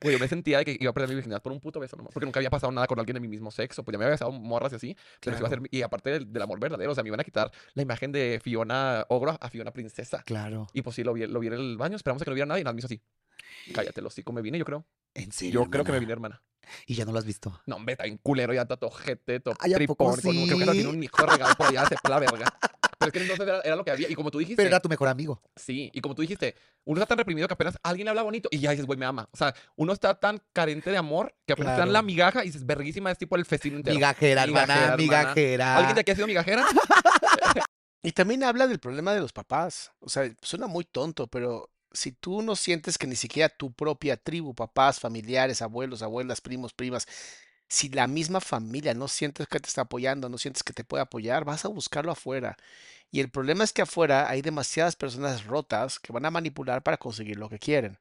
Güey, 0.02 0.14
yo 0.16 0.20
me 0.20 0.28
sentía 0.28 0.58
de 0.60 0.66
que 0.66 0.78
iba 0.80 0.90
a 0.90 0.94
perder 0.94 1.10
mi 1.10 1.16
virginidad 1.16 1.42
por 1.42 1.52
un 1.52 1.60
puto 1.60 1.80
beso 1.80 1.96
nomás. 1.96 2.14
Porque 2.14 2.26
nunca 2.26 2.40
había 2.40 2.50
pasado 2.50 2.72
nada 2.72 2.88
con 2.88 3.00
alguien 3.00 3.14
de 3.16 3.20
mi 3.22 3.28
mismo 3.28 3.52
sexo. 3.52 3.84
Pues 3.84 3.94
ya 3.94 3.98
me 4.00 4.06
había 4.06 4.12
besado 4.16 4.32
morras 4.32 4.74
y 4.74 4.76
así. 4.76 4.98
Pero 5.22 5.36
eso 5.36 5.42
iba 5.44 5.48
a 5.48 5.50
ser. 5.50 5.62
Y 5.72 5.82
aparte 5.82 6.10
del, 6.10 6.32
del 6.34 6.42
amor 6.42 6.60
verdadero, 6.60 6.92
o 6.92 6.96
sea, 6.96 7.04
me 7.04 7.10
iban 7.10 7.20
a 7.20 7.24
quitar 7.24 7.52
la 7.74 7.82
imagen 7.82 8.12
de 8.12 8.40
Fiona 8.44 9.06
ogro 9.10 9.38
a 9.40 9.50
Fiona 9.50 9.72
princesa. 9.72 10.24
Claro. 10.24 10.68
Y 10.74 10.82
pues 10.82 10.96
sí, 10.96 11.04
lo 11.04 11.14
vi, 11.14 11.26
lo 11.28 11.40
vi 11.40 11.48
en 11.48 11.54
el 11.54 11.78
baño. 11.78 11.96
Esperamos 11.96 12.22
a 12.22 12.26
que 12.26 12.32
no 12.32 12.36
viera 12.36 12.48
nadie. 12.48 12.62
Y 12.62 12.64
nada, 12.64 12.74
me 12.74 12.80
hizo 12.80 12.88
así. 12.88 13.02
Cállate, 13.74 14.02
los 14.02 14.14
hocico. 14.14 14.34
Me 14.34 14.42
vine, 14.42 14.58
yo 14.58 14.66
creo. 14.66 14.86
En 15.14 15.32
serio. 15.32 15.64
Yo 15.64 15.70
creo 15.70 15.84
que 15.86 15.92
me 15.92 15.98
hermana? 15.98 16.00
vine, 16.00 16.14
hermana. 16.14 16.44
Y 16.86 16.94
ya 16.96 17.06
no 17.06 17.12
lo 17.12 17.20
has 17.20 17.26
visto. 17.26 17.60
No, 17.66 17.76
hombre, 17.78 17.94
está 17.94 18.04
bien 18.06 18.18
culero, 18.22 18.54
ya 18.54 18.62
está 18.62 18.78
todo 18.78 18.92
jete, 18.92 19.40
todo 19.40 19.56
Ay, 19.60 19.74
¿a 19.74 19.78
poco 19.88 20.14
tripón. 20.14 20.22
con 20.22 20.38
un- 20.38 20.46
Creo 20.48 20.58
que 20.58 20.64
ahora 20.64 20.74
tiene 20.74 20.90
sí? 20.90 20.96
un 20.96 21.04
hijo 21.04 21.18
regalo 21.26 21.56
por 21.56 21.68
allá, 21.68 21.86
sepa 21.88 22.10
la 22.10 22.20
verga. 22.20 22.46
Pero 23.02 23.08
es 23.08 23.14
que 23.14 23.20
entonces 23.22 23.48
era, 23.48 23.60
era 23.62 23.76
lo 23.76 23.84
que 23.84 23.92
había. 23.92 24.10
Y 24.10 24.16
como 24.16 24.32
tú 24.32 24.40
dijiste. 24.40 24.56
Pero 24.58 24.70
era 24.70 24.80
tu 24.80 24.88
mejor 24.90 25.08
amigo. 25.10 25.42
Sí, 25.56 25.90
y 25.94 26.00
como 26.02 26.16
tú 26.16 26.22
dijiste, 26.22 26.56
uno 26.86 27.00
está 27.02 27.08
tan 27.10 27.18
reprimido 27.18 27.48
que 27.48 27.54
apenas 27.54 27.78
alguien 27.84 28.08
habla 28.08 28.22
bonito 28.24 28.48
y 28.52 28.60
ya 28.60 28.72
dices, 28.72 28.86
güey, 28.86 28.98
me 28.98 29.06
ama. 29.06 29.28
O 29.32 29.38
sea, 29.38 29.54
uno 29.76 29.92
está 29.94 30.20
tan 30.20 30.42
carente 30.54 30.90
de 30.92 30.98
amor 30.98 31.36
que 31.46 31.54
apenas 31.54 31.74
te 31.76 31.80
dan 31.80 31.90
Claro. 31.90 31.92
la 31.92 32.02
migaja 32.02 32.44
y 32.44 32.48
dices, 32.48 32.66
verguísima, 32.66 33.12
es 33.12 33.18
tipo 33.18 33.36
el 33.36 33.46
festín 33.46 33.76
entero. 33.76 33.96
Migajera, 33.96 34.44
hermana, 34.44 34.66
Migajera, 34.66 34.86
hermana. 34.86 34.98
migajera. 34.98 35.78
¿Alguien 35.78 35.96
de 35.96 36.02
aquí 36.02 36.12
ha 36.12 36.16
sido 36.16 36.28
migajera? 36.28 36.66
Y 38.04 38.14
también 38.14 38.44
habla 38.44 38.66
del 38.66 38.80
problema 38.80 39.14
de 39.14 39.20
los 39.20 39.32
papás. 39.32 39.92
O 40.00 40.10
sea, 40.10 40.28
suena 40.42 40.66
muy 40.66 40.84
tonto, 40.86 41.28
pero 41.28 41.70
si 41.92 42.12
tú 42.12 42.42
no 42.42 42.56
sientes 42.56 42.98
que 42.98 43.06
ni 43.06 43.16
siquiera 43.16 43.48
tu 43.48 43.72
propia 43.74 44.18
tribu, 44.18 44.56
papás, 44.56 45.00
familiares, 45.00 45.62
abuelos, 45.62 46.02
abuelas, 46.02 46.42
primos, 46.42 46.74
primas, 46.74 47.08
Si 47.76 47.90
la 47.90 48.06
misma 48.08 48.42
familia 48.42 48.94
no 48.94 49.08
sientes 49.08 49.48
que 49.48 49.60
te 49.60 49.68
está 49.70 49.82
apoyando, 49.84 50.30
no 50.30 50.38
sientes 50.38 50.64
que 50.64 50.74
te 50.74 50.84
puede 50.84 51.04
apoyar, 51.04 51.46
vas 51.46 51.66
a 51.66 51.70
buscarlo 51.70 52.12
afuera. 52.12 52.58
Y 53.12 53.20
el 53.22 53.30
problema 53.32 53.64
es 53.64 53.74
que 53.74 53.84
afuera 53.84 54.30
hay 54.30 54.42
demasiadas 54.42 54.96
personas 54.98 55.46
rotas 55.46 56.00
que 56.00 56.14
van 56.14 56.26
a 56.26 56.32
manipular 56.32 56.84
para 56.84 56.98
conseguir 56.98 57.38
lo 57.38 57.50
que 57.50 57.60
quieren. 57.60 58.00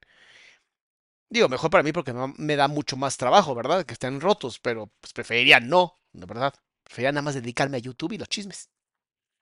Digo, 1.28 1.48
mejor 1.48 1.70
para 1.70 1.84
mí 1.84 1.92
porque 1.92 2.12
no- 2.12 2.34
me 2.38 2.56
da 2.56 2.66
mucho 2.68 2.96
más 2.96 3.16
trabajo, 3.16 3.54
¿verdad? 3.54 3.84
Que 3.86 3.92
estén 3.94 4.20
rotos, 4.20 4.58
pero 4.58 4.90
pues 5.00 5.12
preferiría 5.12 5.60
no, 5.60 5.98
de 6.12 6.26
verdad. 6.26 6.52
Preferiría 6.82 7.12
nada 7.12 7.22
más 7.22 7.34
dedicarme 7.34 7.76
a 7.76 7.80
YouTube 7.80 8.12
y 8.12 8.18
los 8.18 8.28
chismes. 8.28 8.68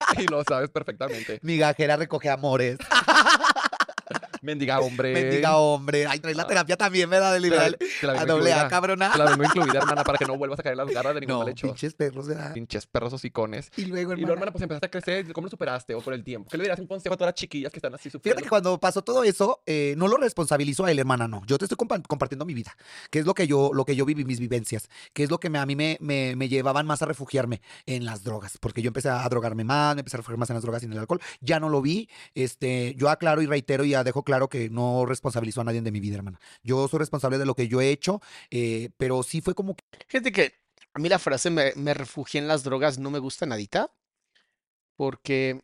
Y 0.19 0.27
lo 0.29 0.45
sabes 0.45 0.71
perfectamente. 0.71 1.41
Migajera 1.43 1.97
recoge 1.97 2.31
amores. 2.31 2.79
Mendiga 4.43 4.81
hombre. 4.81 5.13
Bendiga 5.13 5.57
hombre. 5.57 6.07
Ay, 6.07 6.19
traes 6.21 6.37
la 6.37 6.47
terapia 6.47 6.77
también, 6.77 7.09
¿verdad? 7.11 7.33
De 7.35 7.41
Te 7.41 7.49
la- 7.51 7.69
liberal. 7.69 8.19
A 8.19 8.25
doble 8.27 8.53
A, 8.53 8.69
cabrona. 8.69 9.11
Te 9.13 9.19
la 9.19 9.25
vengo 9.31 9.45
incluida, 9.45 9.79
hermana, 9.79 10.05
para 10.05 10.19
que 10.19 10.25
no 10.27 10.37
vuelvas 10.37 10.59
a 10.61 10.63
caer 10.63 10.73
en 10.79 10.79
las 10.87 10.95
garras 10.95 11.15
de 11.15 11.21
ningún 11.21 11.35
No, 11.35 11.41
mal 11.41 11.49
hecho. 11.51 11.67
pinches 11.67 11.95
perros, 11.95 12.29
¿verdad? 12.29 12.53
Pinches 12.55 12.87
perros 12.87 13.13
hocicones. 13.13 13.71
Y 13.77 13.87
luego, 13.87 14.13
Y 14.13 14.17
luego, 14.17 14.21
hermana. 14.21 14.33
hermana, 14.35 14.53
pues 14.53 14.63
empezaste 14.63 14.87
a 14.87 14.91
crecer. 14.91 15.33
¿Cómo 15.33 15.47
lo 15.47 15.51
superaste? 15.51 15.95
¿O 15.95 16.01
con 16.01 16.15
el 16.15 16.25
tiempo? 16.25 16.49
¿Qué 16.51 16.57
le 16.57 16.65
dirías 16.65 16.79
un 16.79 16.87
consejo 16.87 17.15
a 17.15 17.17
todas 17.17 17.29
las 17.33 17.35
chiquillas 17.41 17.73
que 17.73 17.79
están 17.79 17.95
así 17.95 18.05
Fíjate 18.11 18.19
sufriendo? 18.19 18.43
que 18.43 18.49
cuando 18.49 18.79
pasó 18.81 19.03
todo 19.03 19.25
eso, 19.25 19.61
eh, 19.67 19.95
no 19.97 20.09
lo 20.09 20.17
responsabilizo 20.17 20.85
a 20.85 20.91
él, 20.91 20.99
hermana, 20.99 21.29
no. 21.29 21.43
Yo 21.47 21.59
te 21.59 21.65
estoy 21.65 21.77
compa- 21.77 22.03
compartiendo 22.07 22.45
mi 22.45 22.55
vida, 22.55 22.77
que 23.11 23.19
es 23.21 23.27
lo 23.27 23.35
que 23.35 23.47
yo, 23.47 23.71
lo 23.73 23.85
que 23.85 23.97
yo 23.97 24.05
viví, 24.05 24.25
mis 24.25 24.41
vivencias, 24.41 24.89
que 25.13 25.23
es 25.25 25.31
lo 25.31 25.39
que 25.41 25.51
me- 25.51 25.59
a 25.59 25.67
mí 25.67 25.77
me, 25.77 25.97
me, 26.01 26.37
me 26.37 26.49
llevaban 26.49 26.87
más 26.87 27.03
a 27.03 27.07
refugiarme 27.07 27.61
en 27.87 28.05
las 28.05 28.25
drogas, 28.25 28.59
porque 28.59 28.83
yo 28.83 28.89
empecé 28.89 29.09
a 29.09 29.29
drogarme 29.29 29.65
más, 29.65 29.95
me 29.95 30.01
empecé 30.01 30.17
a 30.17 30.19
refugiar 30.19 30.39
más 30.39 30.51
en 30.51 30.55
las 30.55 30.63
drogas 30.63 30.83
y 30.83 30.87
en 30.87 30.93
el 30.93 30.99
alcohol. 30.99 31.21
Ya 31.41 31.61
no 31.61 31.69
lo 31.69 31.83
vi. 31.83 32.09
Este, 32.35 32.95
yo 32.97 33.09
aclaro 33.11 33.43
y 33.43 33.47
reitero 33.47 33.85
y 33.85 33.91
ya 33.91 34.05
dejo 34.05 34.23
claro 34.29 34.51
que 34.51 34.69
no 34.69 35.07
responsabilizo 35.07 35.63
a 35.63 35.65
nadie 35.65 35.81
de 35.81 35.91
mi 35.91 36.01
vida, 36.01 36.17
hermana. 36.17 36.39
Yo 36.63 36.87
soy 36.87 36.99
responsable 36.99 37.39
de 37.39 37.47
lo 37.47 37.55
que 37.55 37.67
yo 37.67 37.81
he 37.81 37.89
hecho, 37.89 38.21
eh, 38.51 38.91
pero 38.99 39.23
sí 39.23 39.41
fue 39.41 39.55
como 39.55 39.75
que 39.75 39.85
Fíjate 40.07 40.33
que 40.33 40.53
a 40.93 40.99
mí 40.99 41.09
la 41.09 41.19
frase 41.19 41.49
me, 41.49 41.73
me 41.77 41.95
refugié 41.95 42.39
en 42.39 42.47
las 42.47 42.63
drogas 42.63 42.99
no 42.99 43.11
me 43.11 43.21
gusta 43.21 43.47
nadita, 43.47 43.91
porque 44.97 45.63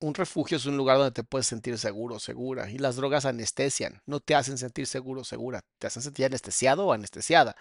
un 0.00 0.14
refugio 0.14 0.56
es 0.56 0.66
un 0.66 0.76
lugar 0.76 0.98
donde 0.98 1.12
te 1.12 1.22
puedes 1.22 1.46
sentir 1.46 1.78
seguro, 1.78 2.18
segura, 2.18 2.68
y 2.68 2.78
las 2.78 2.96
drogas 2.96 3.24
anestesian, 3.24 4.02
no 4.04 4.18
te 4.18 4.34
hacen 4.34 4.58
sentir 4.58 4.88
seguro, 4.88 5.22
segura, 5.22 5.60
te 5.78 5.86
hacen 5.86 6.02
sentir 6.02 6.26
anestesiado 6.26 6.86
o 6.86 6.92
anestesiada. 6.92 7.54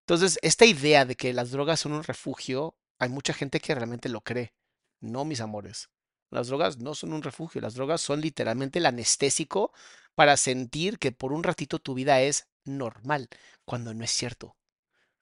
Entonces, 0.00 0.38
esta 0.42 0.66
idea 0.66 1.06
de 1.06 1.16
que 1.16 1.32
las 1.32 1.50
drogas 1.50 1.80
son 1.80 1.92
un 1.92 2.04
refugio, 2.04 2.76
hay 2.98 3.08
mucha 3.08 3.32
gente 3.32 3.58
que 3.58 3.74
realmente 3.74 4.10
lo 4.10 4.20
cree. 4.20 4.52
No, 5.00 5.24
mis 5.24 5.40
amores. 5.40 5.88
Las 6.30 6.48
drogas 6.48 6.78
no 6.78 6.94
son 6.94 7.12
un 7.12 7.22
refugio, 7.22 7.60
las 7.60 7.74
drogas 7.74 8.00
son 8.00 8.20
literalmente 8.20 8.78
el 8.78 8.86
anestésico 8.86 9.72
para 10.14 10.36
sentir 10.36 10.98
que 10.98 11.12
por 11.12 11.32
un 11.32 11.42
ratito 11.42 11.78
tu 11.78 11.94
vida 11.94 12.20
es 12.20 12.48
normal, 12.64 13.28
cuando 13.64 13.94
no 13.94 14.04
es 14.04 14.10
cierto. 14.10 14.56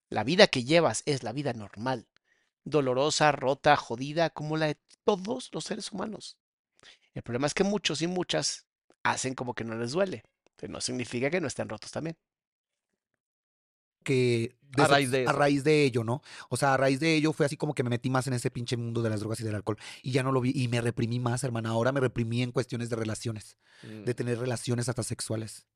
La 0.08 0.24
vida 0.24 0.46
que 0.48 0.64
llevas 0.64 1.02
es 1.06 1.22
la 1.22 1.32
vida 1.32 1.52
normal, 1.52 2.08
dolorosa, 2.64 3.32
rota, 3.32 3.76
jodida, 3.76 4.30
como 4.30 4.56
la 4.56 4.66
de 4.66 4.78
todos 5.04 5.50
los 5.52 5.64
seres 5.64 5.92
humanos. 5.92 6.38
El 7.14 7.22
problema 7.22 7.46
es 7.46 7.54
que 7.54 7.64
muchos 7.64 8.02
y 8.02 8.06
muchas 8.06 8.66
hacen 9.02 9.34
como 9.34 9.54
que 9.54 9.64
no 9.64 9.76
les 9.76 9.92
duele, 9.92 10.24
pero 10.56 10.72
no 10.72 10.80
significa 10.80 11.30
que 11.30 11.40
no 11.40 11.46
estén 11.46 11.68
rotos 11.68 11.92
también. 11.92 12.16
Que 14.06 14.56
A 14.78 14.86
raíz 14.86 15.10
de 15.10 15.26
a 15.26 15.32
raíz 15.32 15.64
de 15.64 15.84
ello, 15.84 16.04
¿no? 16.04 16.22
O 16.48 16.56
sea, 16.56 16.74
a 16.74 16.76
raíz 16.76 17.00
de 17.00 17.14
ello 17.14 17.32
fue 17.32 17.44
así 17.46 17.56
como 17.56 17.74
que 17.74 17.82
me 17.82 17.90
metí 17.90 18.08
más 18.10 18.26
en 18.26 18.32
ese 18.34 18.50
pinche 18.50 18.76
mundo 18.76 19.02
de 19.02 19.10
las 19.10 19.20
drogas 19.20 19.40
y 19.40 19.44
del 19.44 19.54
alcohol 19.54 19.76
y 20.02 20.12
ya 20.12 20.22
no 20.22 20.32
lo 20.32 20.40
vi 20.40 20.52
y 20.54 20.68
me 20.68 20.80
reprimí 20.80 21.18
más, 21.20 21.42
hermana. 21.44 21.70
Ahora 21.70 21.92
me 21.92 22.00
reprimí 22.00 22.42
en 22.42 22.52
cuestiones 22.52 22.88
de 22.90 22.96
relaciones, 22.96 23.56
Mm. 23.82 24.04
de 24.04 24.14
tener 24.14 24.38
relaciones 24.38 24.88
hasta 24.88 25.02
sexuales. 25.02 25.66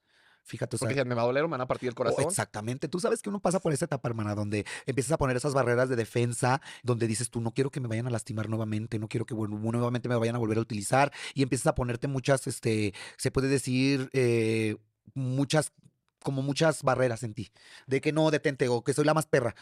Fíjate, 0.43 0.77
o 0.77 0.79
sea, 0.79 0.89
Porque 0.89 1.05
me 1.05 1.15
va 1.15 1.23
a 1.23 1.27
doler, 1.27 1.43
me 1.45 1.51
van 1.51 1.61
a 1.61 1.67
partir 1.67 1.89
el 1.89 1.93
o 1.93 1.97
corazón. 1.97 2.25
exactamente. 2.25 2.89
Tú 2.89 2.99
sabes 2.99 3.21
que 3.21 3.29
uno 3.29 3.41
pasa 3.41 3.61
por 3.61 3.73
esa 3.75 3.85
etapa, 3.85 4.09
hermana, 4.09 4.35
donde 4.35 4.65
empiezas 4.87 5.13
a 5.13 5.19
poner 5.19 5.37
esas 5.37 5.53
barreras 5.53 5.89
de 5.91 5.97
defensa, 5.97 6.63
donde 6.83 7.07
dices 7.07 7.29
tú, 7.31 7.41
no 7.43 7.53
quiero 7.53 7.71
que 7.71 7.79
me 7.81 7.89
vayan 7.89 8.07
a 8.07 8.11
lastimar 8.11 8.49
nuevamente, 8.49 8.99
no 8.99 9.07
quiero 9.07 9.27
que 9.27 9.35
bueno, 9.35 9.59
nuevamente 9.59 10.09
me 10.09 10.17
vayan 10.17 10.35
a 10.37 10.39
volver 10.39 10.57
a 10.57 10.63
utilizar, 10.63 11.13
y 11.35 11.43
empiezas 11.43 11.67
a 11.69 11.75
ponerte 11.75 12.09
muchas, 12.09 12.47
este, 12.47 12.95
se 13.19 13.31
puede 13.31 13.49
decir, 13.49 14.09
eh, 14.15 14.77
muchas, 15.15 15.73
como 16.23 16.43
muchas 16.43 16.83
barreras 16.83 17.23
en 17.23 17.35
ti, 17.35 17.53
de 17.87 18.01
que 18.01 18.13
no 18.13 18.31
detente 18.31 18.69
o 18.69 18.83
que 18.85 18.95
soy 18.95 19.05
la 19.05 19.15
más 19.15 19.27
perra. 19.27 19.55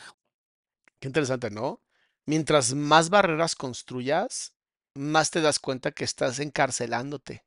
Qué 1.01 1.09
interesante, 1.09 1.51
¿no? 1.51 1.83
Mientras 2.27 2.75
más 2.75 3.11
barreras 3.11 3.55
construyas, 3.57 4.55
más 4.95 5.31
te 5.31 5.41
das 5.41 5.59
cuenta 5.59 5.93
que 5.93 6.05
estás 6.05 6.41
encarcelándote. 6.41 7.45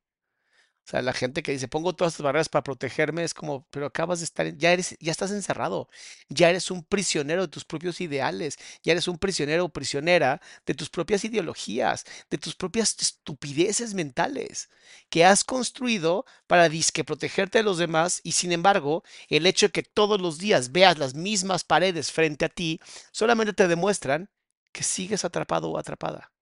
O 0.84 0.90
sea, 0.90 1.00
la 1.00 1.12
gente 1.12 1.42
que 1.44 1.52
dice, 1.52 1.68
pongo 1.68 1.94
todas 1.94 2.14
estas 2.14 2.24
barreras 2.24 2.48
para 2.48 2.64
protegerme, 2.64 3.22
es 3.22 3.34
como, 3.34 3.64
pero 3.70 3.86
acabas 3.86 4.18
de 4.18 4.24
estar, 4.24 4.56
ya 4.56 4.72
eres, 4.72 4.96
ya 4.98 5.12
estás 5.12 5.30
encerrado, 5.30 5.88
ya 6.28 6.50
eres 6.50 6.72
un 6.72 6.82
prisionero 6.82 7.42
de 7.42 7.48
tus 7.48 7.64
propios 7.64 8.00
ideales, 8.00 8.58
ya 8.82 8.92
eres 8.92 9.06
un 9.06 9.16
prisionero 9.16 9.66
o 9.66 9.68
prisionera 9.68 10.40
de 10.66 10.74
tus 10.74 10.90
propias 10.90 11.24
ideologías, 11.24 12.04
de 12.30 12.38
tus 12.38 12.56
propias 12.56 12.96
estupideces 13.00 13.94
mentales 13.94 14.70
que 15.08 15.24
has 15.24 15.44
construido 15.44 16.24
para 16.48 16.68
disque 16.68 17.04
protegerte 17.04 17.58
de 17.58 17.64
los 17.64 17.78
demás 17.78 18.20
y 18.24 18.32
sin 18.32 18.50
embargo, 18.50 19.04
el 19.28 19.46
hecho 19.46 19.66
de 19.66 19.72
que 19.72 19.82
todos 19.84 20.20
los 20.20 20.38
días 20.38 20.72
veas 20.72 20.98
las 20.98 21.14
mismas 21.14 21.62
paredes 21.62 22.10
frente 22.10 22.44
a 22.44 22.48
ti, 22.48 22.80
solamente 23.12 23.52
te 23.52 23.68
demuestran 23.68 24.30
que 24.72 24.82
sigues 24.82 25.24
atrapado 25.24 25.70
o 25.70 25.78
atrapada. 25.78 26.32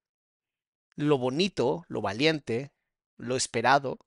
Lo 0.97 1.19
bonito, 1.19 1.85
lo 1.89 2.01
valiente, 2.01 2.73
lo 3.17 3.37
esperado, 3.37 3.99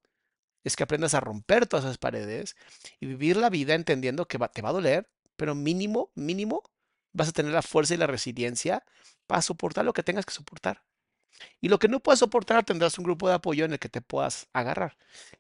es 0.63 0.75
que 0.75 0.83
aprendas 0.83 1.13
a 1.13 1.19
romper 1.19 1.67
todas 1.67 1.85
esas 1.85 1.97
paredes 1.97 2.55
y 2.99 3.05
vivir 3.05 3.37
la 3.37 3.49
vida 3.49 3.75
entendiendo 3.75 4.27
que 4.27 4.37
va- 4.37 4.49
te 4.49 4.61
va 4.61 4.69
a 4.69 4.73
doler, 4.73 5.09
pero 5.35 5.55
mínimo, 5.55 6.11
mínimo, 6.15 6.63
vas 7.13 7.29
a 7.29 7.33
tener 7.33 7.51
la 7.53 7.61
fuerza 7.61 7.93
y 7.93 7.97
la 7.97 8.07
resiliencia 8.07 8.83
para 9.27 9.41
soportar 9.41 9.85
lo 9.85 9.93
que 9.93 10.03
tengas 10.03 10.25
que 10.25 10.33
soportar. 10.33 10.83
Y 11.61 11.69
lo 11.69 11.79
que 11.79 11.87
no 11.87 11.99
puedas 11.99 12.19
soportar, 12.19 12.63
tendrás 12.63 12.97
un 12.97 13.03
grupo 13.05 13.27
de 13.27 13.35
apoyo 13.35 13.65
en 13.65 13.73
el 13.73 13.79
que 13.79 13.89
te 13.89 14.01
puedas 14.01 14.47
agarrar. 14.53 14.97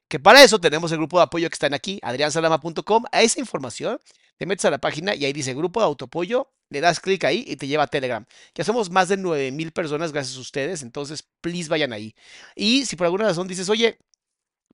Que 0.07 0.19
para 0.19 0.43
eso 0.43 0.59
tenemos 0.59 0.91
el 0.91 0.97
grupo 0.97 1.17
de 1.17 1.23
apoyo 1.23 1.49
que 1.49 1.53
están 1.53 1.73
aquí, 1.73 1.99
adriansalama.com. 2.01 3.03
A 3.11 3.21
esa 3.21 3.39
información 3.39 3.99
te 4.37 4.45
metes 4.45 4.65
a 4.65 4.71
la 4.71 4.79
página 4.79 5.15
y 5.15 5.25
ahí 5.25 5.33
dice 5.33 5.53
grupo 5.53 5.79
de 5.79 5.85
autoapoyo, 5.85 6.51
le 6.69 6.81
das 6.81 6.99
clic 6.99 7.23
ahí 7.25 7.43
y 7.47 7.55
te 7.57 7.67
lleva 7.67 7.83
a 7.83 7.87
Telegram. 7.87 8.25
Ya 8.55 8.63
somos 8.63 8.89
más 8.89 9.07
de 9.09 9.17
9000 9.17 9.71
personas 9.71 10.11
gracias 10.11 10.37
a 10.37 10.41
ustedes, 10.41 10.81
entonces 10.81 11.23
please 11.41 11.69
vayan 11.69 11.93
ahí. 11.93 12.15
Y 12.55 12.85
si 12.85 12.95
por 12.95 13.05
alguna 13.05 13.25
razón 13.25 13.47
dices, 13.47 13.69
oye, 13.69 13.99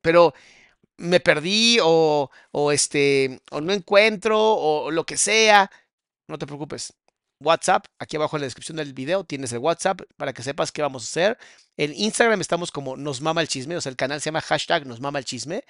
pero 0.02 0.34
me 0.98 1.20
perdí 1.20 1.80
o, 1.84 2.30
o 2.52 2.72
este, 2.72 3.42
o 3.52 3.62
no 3.62 3.74
encuentro 3.74 4.40
o 4.40 4.92
lo 4.92 5.06
que 5.06 5.18
sea, 5.18 5.72
no 6.28 6.38
te 6.38 6.48
preocupes. 6.48 6.94
WhatsApp, 7.42 7.86
aquí 8.00 8.18
abajo 8.18 8.36
en 8.36 8.42
la 8.42 8.48
descripción 8.48 8.78
del 8.78 8.94
video 8.94 9.24
tienes 9.24 9.54
el 9.54 9.60
WhatsApp 9.60 10.02
para 10.18 10.34
que 10.34 10.44
sepas 10.44 10.72
qué 10.72 10.82
vamos 10.82 11.04
a 11.04 11.08
hacer. 11.08 11.38
En 11.78 11.94
Instagram 11.94 12.42
estamos 12.42 12.72
como 12.72 12.98
Nos 12.98 13.22
Mama 13.22 13.42
el 13.42 13.48
Chisme, 13.48 13.78
o 13.78 13.82
sea, 13.82 13.90
el 13.92 13.96
canal 13.96 14.20
se 14.20 14.26
llama 14.26 14.42
hashtag 14.42 14.86
Nos 14.86 15.00
Mama 15.00 15.20
el 15.20 15.26
Chisme. 15.26 15.64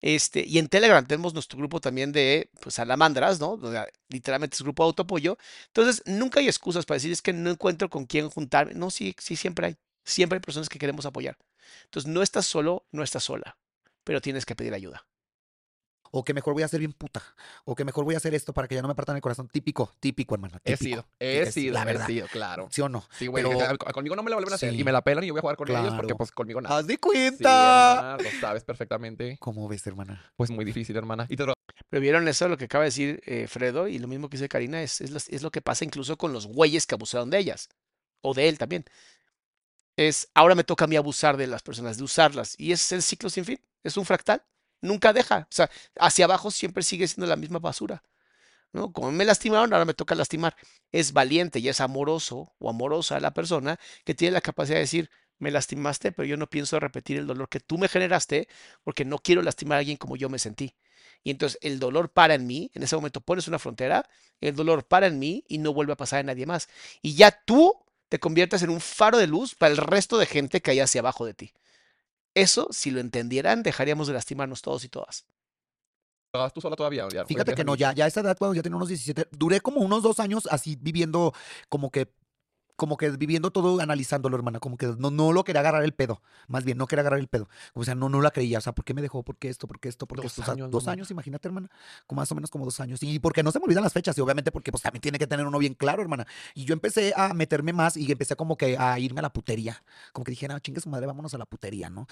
Este, 0.00 0.44
y 0.46 0.58
en 0.58 0.68
Telegram 0.68 1.04
tenemos 1.04 1.34
nuestro 1.34 1.58
grupo 1.58 1.80
también 1.80 2.12
de 2.12 2.50
pues, 2.60 2.76
salamandras, 2.76 3.40
¿no? 3.40 3.58
Literalmente 4.08 4.54
es 4.54 4.62
grupo 4.62 4.84
de 4.84 4.88
autoapoyo. 4.88 5.38
Entonces, 5.66 6.02
nunca 6.06 6.40
hay 6.40 6.46
excusas 6.46 6.86
para 6.86 6.96
decir 6.96 7.10
es 7.10 7.22
que 7.22 7.32
no 7.32 7.50
encuentro 7.50 7.90
con 7.90 8.06
quién 8.06 8.30
juntarme. 8.30 8.74
No, 8.74 8.90
sí, 8.90 9.14
sí, 9.18 9.34
siempre 9.36 9.66
hay. 9.66 9.76
Siempre 10.04 10.36
hay 10.36 10.40
personas 10.40 10.68
que 10.68 10.78
queremos 10.78 11.04
apoyar. 11.04 11.36
Entonces, 11.84 12.10
no 12.10 12.22
estás 12.22 12.46
solo, 12.46 12.86
no 12.92 13.02
estás 13.02 13.24
sola, 13.24 13.58
pero 14.08 14.22
tienes 14.22 14.46
que 14.46 14.56
pedir 14.56 14.72
ayuda. 14.72 15.06
O 16.10 16.24
que 16.24 16.32
mejor 16.32 16.54
voy 16.54 16.62
a 16.62 16.68
ser 16.68 16.80
bien 16.80 16.94
puta. 16.94 17.22
O 17.66 17.74
que 17.74 17.84
mejor 17.84 18.06
voy 18.06 18.14
a 18.14 18.16
hacer 18.16 18.34
esto 18.34 18.54
para 18.54 18.66
que 18.66 18.74
ya 18.74 18.80
no 18.80 18.88
me 18.88 18.94
partan 18.94 19.16
el 19.16 19.20
corazón. 19.20 19.46
Típico, 19.48 19.92
típico, 20.00 20.34
hermana. 20.34 20.58
He 20.64 20.78
típico. 20.78 21.02
sido, 21.02 21.08
he 21.18 21.40
Es 21.42 21.52
sido, 21.52 21.74
la 21.74 21.82
he 21.82 21.84
verdad. 21.84 22.06
sido, 22.06 22.26
claro. 22.28 22.68
¿Sí 22.72 22.80
o 22.80 22.88
no? 22.88 23.06
Sí, 23.10 23.26
güey, 23.26 23.44
Pero- 23.44 23.76
conmigo 23.92 24.16
no 24.16 24.22
me 24.22 24.30
la 24.30 24.36
vuelven 24.36 24.52
a 24.52 24.56
hacer 24.56 24.70
Sí. 24.72 24.80
y 24.80 24.84
me 24.84 24.92
la 24.92 25.02
pelan 25.02 25.24
y 25.24 25.26
yo 25.26 25.34
voy 25.34 25.40
a 25.40 25.42
jugar 25.42 25.56
con 25.58 25.68
ellos 25.68 25.92
porque 25.94 26.14
pues 26.14 26.32
conmigo 26.32 26.62
nada. 26.62 26.78
Haz 26.78 26.86
de 26.86 26.94
Sí, 26.94 26.98
cuenta. 26.98 27.96
hermana, 27.98 28.16
lo 28.22 28.40
sabes 28.40 28.64
perfectamente. 28.64 29.36
¿Cómo 29.38 29.68
ves, 29.68 29.86
hermana? 29.86 30.32
Pues 30.36 30.50
muy 30.50 30.64
difícil, 30.64 30.96
hermana. 30.96 31.26
Y 31.28 31.36
te 31.36 31.44
Pero 31.90 32.00
vieron 32.00 32.26
eso, 32.26 32.48
lo 32.48 32.56
que 32.56 32.64
acaba 32.64 32.84
de 32.84 32.88
decir 32.88 33.20
eh, 33.26 33.46
Fredo, 33.46 33.86
y 33.86 33.98
lo 33.98 34.08
mismo 34.08 34.30
que 34.30 34.38
dice 34.38 34.48
Karina, 34.48 34.80
es, 34.82 35.02
es, 35.02 35.10
lo- 35.10 35.18
es 35.18 35.42
lo 35.42 35.50
que 35.50 35.60
pasa 35.60 35.84
incluso 35.84 36.16
con 36.16 36.32
los 36.32 36.46
güeyes 36.46 36.86
que 36.86 36.94
abusaron 36.94 37.28
de 37.28 37.36
ellas, 37.38 37.68
o 38.22 38.32
de 38.32 38.48
él 38.48 38.56
también. 38.56 38.86
Es, 39.96 40.30
ahora 40.32 40.54
me 40.54 40.64
toca 40.64 40.84
a 40.84 40.88
mí 40.88 40.96
abusar 40.96 41.36
de 41.36 41.48
las 41.48 41.62
personas, 41.62 41.98
de 41.98 42.04
usarlas, 42.04 42.54
y 42.56 42.72
es 42.72 42.92
el 42.92 43.02
ciclo 43.02 43.28
sin 43.30 43.44
fin, 43.44 43.60
es 43.84 43.96
un 43.96 44.04
fractal, 44.06 44.42
nunca 44.80 45.12
deja, 45.12 45.46
o 45.50 45.54
sea, 45.54 45.70
hacia 45.98 46.24
abajo 46.26 46.50
siempre 46.50 46.82
sigue 46.82 47.06
siendo 47.08 47.26
la 47.26 47.36
misma 47.36 47.58
basura. 47.58 48.02
¿no? 48.72 48.92
Como 48.92 49.12
me 49.12 49.24
lastimaron, 49.24 49.72
ahora 49.72 49.84
me 49.84 49.94
toca 49.94 50.14
lastimar. 50.14 50.56
Es 50.92 51.12
valiente 51.12 51.58
y 51.58 51.68
es 51.68 51.80
amoroso 51.80 52.52
o 52.58 52.70
amorosa 52.70 53.20
la 53.20 53.32
persona 53.32 53.78
que 54.04 54.14
tiene 54.14 54.32
la 54.32 54.40
capacidad 54.40 54.76
de 54.76 54.82
decir, 54.82 55.10
me 55.38 55.50
lastimaste, 55.50 56.12
pero 56.12 56.26
yo 56.26 56.36
no 56.36 56.48
pienso 56.48 56.80
repetir 56.80 57.18
el 57.18 57.26
dolor 57.26 57.48
que 57.48 57.60
tú 57.60 57.78
me 57.78 57.88
generaste 57.88 58.48
porque 58.82 59.04
no 59.04 59.18
quiero 59.18 59.42
lastimar 59.42 59.76
a 59.76 59.78
alguien 59.80 59.96
como 59.96 60.16
yo 60.16 60.28
me 60.28 60.38
sentí. 60.38 60.74
Y 61.22 61.30
entonces 61.30 61.58
el 61.62 61.78
dolor 61.78 62.10
para 62.12 62.34
en 62.34 62.46
mí, 62.46 62.70
en 62.74 62.82
ese 62.82 62.96
momento 62.96 63.20
pones 63.20 63.48
una 63.48 63.58
frontera, 63.58 64.08
el 64.40 64.54
dolor 64.54 64.84
para 64.86 65.06
en 65.06 65.18
mí 65.18 65.44
y 65.48 65.58
no 65.58 65.72
vuelve 65.72 65.92
a 65.92 65.96
pasar 65.96 66.20
a 66.20 66.22
nadie 66.24 66.46
más. 66.46 66.68
Y 67.02 67.14
ya 67.14 67.30
tú 67.30 67.74
te 68.08 68.18
conviertes 68.18 68.62
en 68.62 68.70
un 68.70 68.80
faro 68.80 69.18
de 69.18 69.26
luz 69.26 69.54
para 69.54 69.72
el 69.72 69.78
resto 69.78 70.18
de 70.18 70.26
gente 70.26 70.60
que 70.60 70.70
hay 70.72 70.80
hacia 70.80 71.00
abajo 71.00 71.26
de 71.26 71.34
ti. 71.34 71.52
Eso, 72.38 72.68
si 72.70 72.92
lo 72.92 73.00
entendieran, 73.00 73.64
dejaríamos 73.64 74.06
de 74.06 74.14
lastimarnos 74.14 74.62
todos 74.62 74.84
y 74.84 74.88
todas. 74.88 75.26
¿Estabas 76.28 76.52
tú 76.52 76.60
sola 76.60 76.76
todavía? 76.76 77.08
ya 77.12 77.24
Fíjate 77.24 77.54
que 77.54 77.64
no, 77.64 77.74
ya, 77.74 77.92
ya 77.92 78.04
a 78.04 78.08
esa 78.08 78.20
edad, 78.20 78.36
cuando 78.38 78.54
ya 78.54 78.62
tenía 78.62 78.76
unos 78.76 78.88
17, 78.88 79.28
duré 79.32 79.60
como 79.60 79.80
unos 79.80 80.04
dos 80.04 80.20
años 80.20 80.46
así 80.50 80.76
viviendo, 80.80 81.32
como 81.68 81.90
que, 81.90 82.12
como 82.78 82.96
que 82.96 83.10
viviendo 83.10 83.50
todo, 83.50 83.80
analizándolo, 83.80 84.36
hermana, 84.36 84.60
como 84.60 84.76
que 84.76 84.86
no, 84.86 85.10
no 85.10 85.32
lo 85.32 85.42
quería 85.42 85.60
agarrar 85.60 85.82
el 85.82 85.92
pedo, 85.92 86.22
más 86.46 86.62
bien, 86.62 86.78
no 86.78 86.86
quería 86.86 87.00
agarrar 87.00 87.18
el 87.18 87.26
pedo. 87.26 87.48
O 87.74 87.82
sea, 87.82 87.96
no, 87.96 88.08
no 88.08 88.22
la 88.22 88.30
creía, 88.30 88.58
o 88.58 88.60
sea, 88.60 88.72
¿por 88.72 88.84
qué 88.84 88.94
me 88.94 89.02
dejó? 89.02 89.24
¿Por 89.24 89.36
qué 89.36 89.48
esto? 89.48 89.66
¿Por 89.66 89.80
qué 89.80 89.88
esto? 89.88 90.06
¿Por 90.06 90.18
qué 90.18 90.22
Dos 90.22 90.30
esto? 90.30 90.42
O 90.42 90.44
sea, 90.44 90.54
años, 90.54 90.70
dos 90.70 90.86
años, 90.86 91.10
imagínate, 91.10 91.48
hermana, 91.48 91.68
como 92.06 92.20
más 92.20 92.30
o 92.30 92.36
menos 92.36 92.50
como 92.50 92.64
dos 92.64 92.78
años. 92.78 93.02
Y 93.02 93.18
porque 93.18 93.42
no 93.42 93.50
se 93.50 93.58
me 93.58 93.64
olvidan 93.64 93.82
las 93.82 93.92
fechas, 93.92 94.16
y 94.16 94.20
obviamente 94.20 94.52
porque 94.52 94.70
pues 94.70 94.80
también 94.80 95.00
tiene 95.00 95.18
que 95.18 95.26
tener 95.26 95.44
uno 95.44 95.58
bien 95.58 95.74
claro, 95.74 96.02
hermana. 96.02 96.24
Y 96.54 96.66
yo 96.66 96.72
empecé 96.72 97.12
a 97.16 97.34
meterme 97.34 97.72
más 97.72 97.96
y 97.96 98.10
empecé 98.12 98.36
como 98.36 98.56
que 98.56 98.78
a 98.78 98.96
irme 99.00 99.18
a 99.18 99.22
la 99.22 99.32
putería. 99.32 99.82
Como 100.12 100.24
que 100.24 100.30
dije, 100.30 100.46
no, 100.46 100.56
chingue 100.60 100.80
su 100.80 100.88
madre, 100.88 101.06
vámonos 101.08 101.34
a 101.34 101.38
la 101.38 101.46
putería, 101.46 101.90
¿no? 101.90 102.06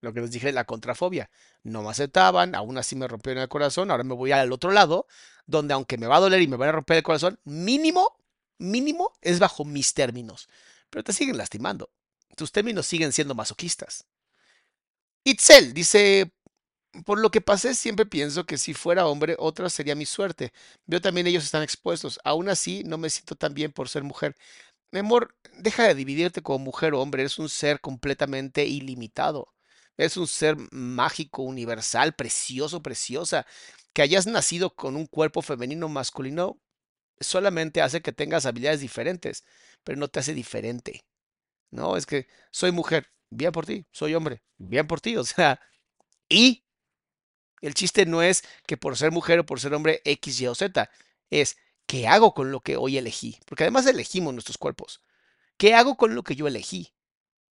Lo 0.00 0.14
que 0.14 0.22
les 0.22 0.30
dije, 0.30 0.50
la 0.52 0.64
contrafobia. 0.64 1.30
No 1.62 1.82
me 1.82 1.90
aceptaban, 1.90 2.54
aún 2.54 2.78
así 2.78 2.96
me 2.96 3.06
rompieron 3.06 3.42
el 3.42 3.48
corazón, 3.50 3.90
ahora 3.90 4.02
me 4.02 4.14
voy 4.14 4.32
al 4.32 4.50
otro 4.50 4.70
lado, 4.70 5.06
donde 5.46 5.74
aunque 5.74 5.98
me 5.98 6.06
va 6.06 6.16
a 6.16 6.20
doler 6.20 6.40
y 6.40 6.48
me 6.48 6.56
van 6.56 6.70
a 6.70 6.72
romper 6.72 6.96
el 6.96 7.02
corazón, 7.02 7.38
mínimo, 7.44 8.16
mínimo 8.60 9.12
es 9.22 9.38
bajo 9.40 9.64
mis 9.64 9.94
términos. 9.94 10.48
Pero 10.90 11.02
te 11.04 11.12
siguen 11.12 11.38
lastimando. 11.38 11.90
Tus 12.36 12.52
términos 12.52 12.86
siguen 12.86 13.12
siendo 13.12 13.34
masoquistas. 13.34 14.06
Itzel 15.24 15.74
dice, 15.74 16.32
por 17.04 17.20
lo 17.20 17.30
que 17.30 17.40
pasé, 17.40 17.74
siempre 17.74 18.06
pienso 18.06 18.46
que 18.46 18.58
si 18.58 18.74
fuera 18.74 19.06
hombre, 19.06 19.36
otra 19.38 19.70
sería 19.70 19.94
mi 19.94 20.06
suerte. 20.06 20.52
Veo 20.86 21.00
también 21.00 21.26
ellos 21.26 21.44
están 21.44 21.62
expuestos. 21.62 22.18
Aún 22.24 22.48
así, 22.48 22.82
no 22.84 22.98
me 22.98 23.10
siento 23.10 23.34
tan 23.36 23.54
bien 23.54 23.72
por 23.72 23.88
ser 23.88 24.02
mujer. 24.02 24.36
Mi 24.92 25.00
amor, 25.00 25.36
deja 25.58 25.84
de 25.84 25.94
dividirte 25.94 26.42
como 26.42 26.58
mujer 26.58 26.94
o 26.94 27.00
hombre. 27.00 27.22
Eres 27.22 27.38
un 27.38 27.48
ser 27.48 27.80
completamente 27.80 28.66
ilimitado. 28.66 29.54
Es 29.96 30.16
un 30.16 30.26
ser 30.26 30.56
mágico, 30.72 31.42
universal, 31.42 32.14
precioso, 32.14 32.82
preciosa. 32.82 33.46
Que 33.92 34.02
hayas 34.02 34.26
nacido 34.26 34.74
con 34.74 34.96
un 34.96 35.06
cuerpo 35.06 35.42
femenino 35.42 35.86
o 35.86 35.88
masculino 35.88 36.58
solamente 37.20 37.82
hace 37.82 38.02
que 38.02 38.12
tengas 38.12 38.46
habilidades 38.46 38.80
diferentes, 38.80 39.44
pero 39.84 39.98
no 39.98 40.08
te 40.08 40.20
hace 40.20 40.34
diferente. 40.34 41.04
No, 41.70 41.96
es 41.96 42.06
que 42.06 42.28
soy 42.52 42.72
mujer, 42.72 43.08
bien 43.30 43.52
por 43.52 43.66
ti, 43.66 43.86
soy 43.92 44.14
hombre, 44.14 44.42
bien 44.58 44.86
por 44.88 45.00
ti, 45.00 45.16
o 45.16 45.24
sea, 45.24 45.60
y 46.28 46.64
el 47.62 47.74
chiste 47.74 48.06
no 48.06 48.22
es 48.22 48.44
que 48.66 48.76
por 48.76 48.96
ser 48.96 49.12
mujer 49.12 49.40
o 49.40 49.46
por 49.46 49.60
ser 49.60 49.74
hombre 49.74 50.00
X, 50.04 50.40
Y 50.40 50.46
o 50.46 50.54
Z, 50.54 50.90
es 51.30 51.56
qué 51.86 52.08
hago 52.08 52.34
con 52.34 52.52
lo 52.52 52.60
que 52.60 52.76
hoy 52.76 52.98
elegí, 52.98 53.38
porque 53.46 53.64
además 53.64 53.86
elegimos 53.86 54.32
nuestros 54.34 54.58
cuerpos. 54.58 55.02
¿Qué 55.58 55.74
hago 55.74 55.96
con 55.98 56.14
lo 56.16 56.24
que 56.24 56.36
yo 56.36 56.48
elegí? 56.48 56.94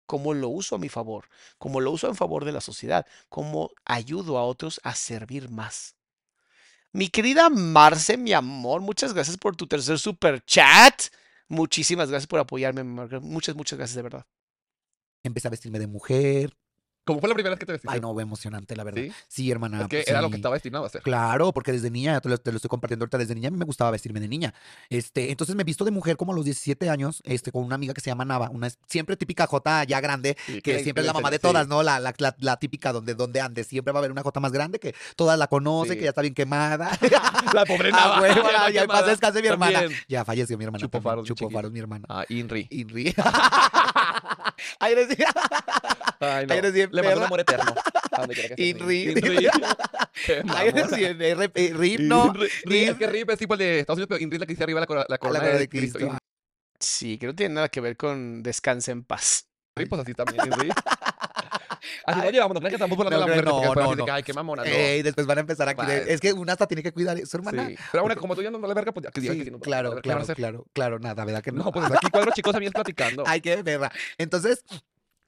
¿Cómo 0.06 0.34
lo 0.34 0.50
uso 0.50 0.76
a 0.76 0.80
mi 0.80 0.90
favor? 0.90 1.28
¿Cómo 1.58 1.80
lo 1.82 1.92
uso 1.92 2.08
en 2.08 2.16
favor 2.16 2.46
de 2.46 2.52
la 2.52 2.62
sociedad? 2.62 3.06
¿Cómo 3.30 3.72
ayudo 3.86 4.38
a 4.38 4.44
otros 4.46 4.80
a 4.84 4.96
servir 4.96 5.50
más? 5.50 5.97
Mi 6.92 7.08
querida 7.08 7.50
Marce, 7.50 8.16
mi 8.16 8.32
amor, 8.32 8.80
muchas 8.80 9.12
gracias 9.12 9.36
por 9.36 9.56
tu 9.56 9.66
tercer 9.66 9.98
super 9.98 10.42
chat. 10.44 11.02
Muchísimas 11.48 12.08
gracias 12.10 12.26
por 12.26 12.40
apoyarme, 12.40 12.82
mi. 12.82 13.20
Muchas, 13.20 13.54
muchas 13.54 13.78
gracias, 13.78 13.96
de 13.96 14.02
verdad. 14.02 14.26
Empecé 15.22 15.48
a 15.48 15.50
vestirme 15.50 15.78
de 15.78 15.86
mujer. 15.86 16.56
¿Cómo 17.08 17.20
fue 17.20 17.28
la 17.30 17.34
primera 17.34 17.54
vez 17.54 17.58
que 17.58 17.64
te 17.64 17.72
vestiste? 17.72 17.94
Ay, 17.94 18.02
no, 18.02 18.20
emocionante, 18.20 18.76
la 18.76 18.84
verdad. 18.84 19.00
¿Sí? 19.00 19.12
Sí, 19.28 19.50
hermana. 19.50 19.80
Es 19.80 19.88
que 19.88 19.96
pues, 19.96 20.08
era 20.08 20.20
lo 20.20 20.28
que 20.28 20.36
estaba 20.36 20.56
destinado 20.56 20.84
a 20.84 20.88
hacer. 20.88 21.00
Claro, 21.00 21.54
porque 21.54 21.72
desde 21.72 21.90
niña, 21.90 22.20
te 22.20 22.28
lo, 22.28 22.36
te 22.36 22.52
lo 22.52 22.56
estoy 22.56 22.68
compartiendo 22.68 23.04
ahorita, 23.04 23.16
desde 23.16 23.34
niña 23.34 23.48
a 23.48 23.50
mí 23.50 23.56
me 23.56 23.64
gustaba 23.64 23.90
vestirme 23.90 24.20
de 24.20 24.28
niña. 24.28 24.52
Este, 24.90 25.30
entonces 25.30 25.56
me 25.56 25.64
visto 25.64 25.86
de 25.86 25.90
mujer 25.90 26.18
como 26.18 26.32
a 26.32 26.34
los 26.34 26.44
17 26.44 26.90
años, 26.90 27.22
este, 27.24 27.50
con 27.50 27.64
una 27.64 27.76
amiga 27.76 27.94
que 27.94 28.02
se 28.02 28.10
llama 28.10 28.26
Nava, 28.26 28.50
una 28.50 28.68
siempre 28.86 29.16
típica 29.16 29.46
Jota 29.46 29.84
ya 29.84 30.02
grande, 30.02 30.36
Sí, 30.44 30.60
que 30.60 30.82
siempre 30.82 31.00
es 31.00 31.06
la 31.06 31.14
mamá 31.14 31.30
de 31.30 31.38
todas. 31.38 31.66
¿no? 31.66 31.82
La, 31.82 31.98
la, 31.98 32.12
la, 32.18 32.36
la 32.40 32.58
típica 32.58 32.92
donde, 32.92 33.14
donde 33.14 33.40
andes, 33.40 33.66
siempre 33.68 33.90
va 33.90 34.00
a 34.00 34.00
haber 34.00 34.12
una 34.12 34.22
Jota 34.22 34.40
más 34.40 34.52
grande 34.52 34.78
que 34.78 34.94
todas 35.16 35.38
la 35.38 35.46
conocen, 35.46 35.96
que 35.96 36.02
ya 36.04 36.10
está 36.10 36.20
bien 36.20 36.34
quemada. 36.34 36.90
La 37.54 37.64
pobre 37.64 37.88
Ah, 37.94 38.20
Nava, 38.20 38.28
ya 38.28 38.34
está 38.34 38.70
ya 38.70 38.80
quemada. 38.82 39.06
descanse 39.06 39.40
mi 39.40 39.48
hermana. 39.48 39.80
También. 39.80 40.00
Ya 40.08 40.24
falleció 40.26 40.58
mi 40.58 40.64
hermana. 40.64 40.82
Chupo 40.82 41.00
faros, 41.00 41.26
Chupo 41.26 41.48
faros, 41.48 41.72
mi 41.72 41.78
hermana. 41.78 42.04
Ah, 42.10 42.26
Inri. 42.28 42.66
Inri. 42.70 43.14
Ay, 44.78 44.92
eres, 44.92 45.08
Ay, 46.20 46.46
no. 46.46 46.52
Ay, 46.52 46.58
eres 46.58 46.72
bien 46.72 46.90
Le 47.02 47.08
mando 47.08 47.20
un 47.20 47.26
amor 47.26 47.40
eterno. 47.40 47.74
A 48.12 48.20
donde 48.20 48.34
quiera 48.34 48.54
que 48.56 48.68
esté. 48.70 48.82
Inri. 48.84 49.02
Inri. 49.10 49.48
Rip, 51.34 51.56
rip, 51.76 52.00
¿no? 52.00 52.32
Es 52.42 52.62
Rip. 52.64 52.98
que 52.98 53.06
Rip 53.06 53.30
es 53.30 53.38
tipo 53.38 53.54
el 53.54 53.58
de 53.58 53.80
Estados 53.80 53.98
Unidos, 53.98 54.08
pero 54.08 54.22
Inri 54.22 54.36
es 54.36 54.40
la 54.40 54.46
que 54.46 54.52
dice 54.52 54.62
arriba 54.64 54.80
la, 54.80 55.06
la 55.08 55.14
A 55.14 55.18
corona 55.18 55.40
la 55.42 55.58
de 55.58 55.68
Cristo. 55.68 55.98
Cristo. 55.98 56.18
Sí, 56.80 57.18
que 57.18 57.26
no 57.26 57.34
tiene 57.34 57.54
nada 57.54 57.68
que 57.68 57.80
ver 57.80 57.96
con 57.96 58.42
descanse 58.42 58.90
en 58.92 59.04
paz. 59.04 59.46
Inri, 59.76 59.88
pues 59.88 60.02
así 60.02 60.14
también, 60.14 60.46
Inri. 60.46 60.70
Así 62.06 62.20
nos 62.20 62.32
llevamos, 62.32 62.54
no 62.54 62.60
crean 62.60 62.70
que 62.70 62.76
estamos 62.76 62.96
burlando 62.96 63.18
No, 63.18 63.24
a 63.24 63.26
la 63.26 63.32
mujer, 63.34 63.44
no, 63.44 63.62
porque 63.74 63.80
no, 63.82 63.94
no. 63.96 64.04
que, 64.06 64.10
ay, 64.10 64.22
qué 64.22 64.32
mamona, 64.32 64.64
no. 64.64 64.68
Ey, 64.70 65.02
después 65.02 65.26
van 65.26 65.38
a 65.38 65.40
empezar 65.42 65.68
de- 65.68 65.74
Vale. 65.74 66.12
Es 66.12 66.20
que 66.20 66.32
una 66.32 66.52
hasta 66.52 66.66
tiene 66.66 66.82
que 66.82 66.90
cuidar 66.92 67.18
eso, 67.18 67.36
hermana. 67.36 67.66
Sí. 67.68 67.76
Pero 67.92 68.02
bueno, 68.02 68.18
como 68.20 68.34
tú 68.34 68.42
ya 68.42 68.50
no 68.50 68.58
le 68.66 68.74
verga, 68.74 68.92
pues 68.92 69.04
ya 69.04 69.10
que 69.10 69.20
Sí, 69.20 69.44
que 69.44 69.50
no, 69.50 69.60
claro, 69.60 69.92
a 69.92 69.94
ver, 69.96 70.02
¿qué 70.02 70.08
van 70.08 70.22
a 70.22 70.24
claro, 70.24 70.36
claro, 70.36 70.66
claro, 70.72 70.98
nada, 70.98 71.24
¿verdad 71.24 71.42
que 71.42 71.52
no? 71.52 71.64
No, 71.64 71.72
pues 71.72 71.84
aquí 71.92 72.08
cuatro 72.10 72.32
chicos 72.34 72.54
amigos 72.54 72.72
platicando. 72.74 73.22
Ay, 73.26 73.40
qué 73.42 73.62
perra. 73.62 73.92
Entonces, 74.16 74.64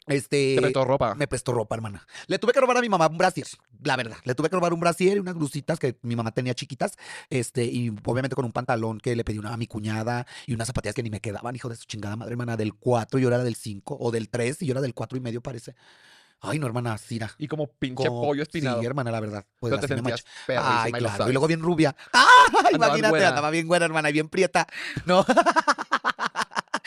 este. 0.06 0.54
Te 0.54 0.60
prestó 0.60 0.84
ropa. 0.84 1.14
Me 1.14 1.26
prestó 1.26 1.52
ropa, 1.52 1.74
hermana. 1.74 2.06
Le 2.26 2.38
tuve 2.38 2.52
que 2.52 2.60
robar 2.60 2.76
a 2.76 2.80
mi 2.80 2.88
mamá 2.88 3.08
un 3.08 3.18
brasier, 3.18 3.46
la 3.82 3.96
verdad. 3.96 4.16
Le 4.24 4.34
tuve 4.34 4.48
que 4.48 4.56
robar 4.56 4.72
un 4.72 4.80
brasier 4.80 5.16
y 5.16 5.20
unas 5.20 5.34
blusitas 5.34 5.78
que 5.78 5.98
mi 6.02 6.16
mamá 6.16 6.32
tenía 6.32 6.54
chiquitas. 6.54 6.96
Este, 7.28 7.64
y 7.64 7.90
obviamente 8.04 8.34
con 8.34 8.44
un 8.44 8.52
pantalón 8.52 8.98
que 8.98 9.14
le 9.14 9.24
pedí 9.24 9.38
una, 9.38 9.52
a 9.52 9.56
mi 9.56 9.66
cuñada 9.66 10.26
y 10.46 10.54
unas 10.54 10.66
zapatillas 10.66 10.94
que 10.94 11.02
ni 11.02 11.10
me 11.10 11.20
quedaban, 11.20 11.54
hijo 11.54 11.68
de 11.68 11.76
su 11.76 11.84
chingada 11.84 12.16
madre, 12.16 12.32
hermana, 12.32 12.56
del 12.56 12.74
4, 12.74 13.18
yo 13.18 13.28
era 13.28 13.38
del 13.38 13.54
5, 13.54 13.96
o 14.00 14.10
del 14.10 14.28
3 14.28 14.62
y 14.62 14.66
yo 14.66 14.72
era 14.72 14.80
del 14.80 14.94
4 14.94 15.18
y 15.18 15.20
medio, 15.20 15.40
parece. 15.40 15.74
Ay, 16.42 16.58
no, 16.58 16.66
hermana, 16.66 16.96
Cira. 16.96 17.30
Y 17.36 17.48
como 17.48 17.66
pinche 17.66 18.08
pollo 18.08 18.42
espinado. 18.42 18.80
Sí, 18.80 18.86
hermana, 18.86 19.10
la 19.10 19.20
verdad. 19.20 19.44
Pues 19.58 19.70
Pero 19.72 19.80
te 19.82 19.88
sentías 19.88 20.24
Ay, 20.48 20.90
y 20.90 20.92
claro. 20.92 21.28
Y 21.28 21.32
luego 21.32 21.46
bien 21.46 21.60
rubia. 21.60 21.94
¡Ah! 22.14 22.26
Imagínate, 22.72 23.26
andaba 23.26 23.50
bien 23.50 23.68
buena, 23.68 23.84
hermana, 23.84 24.08
y 24.08 24.14
bien 24.14 24.28
prieta. 24.28 24.66
No. 25.04 25.24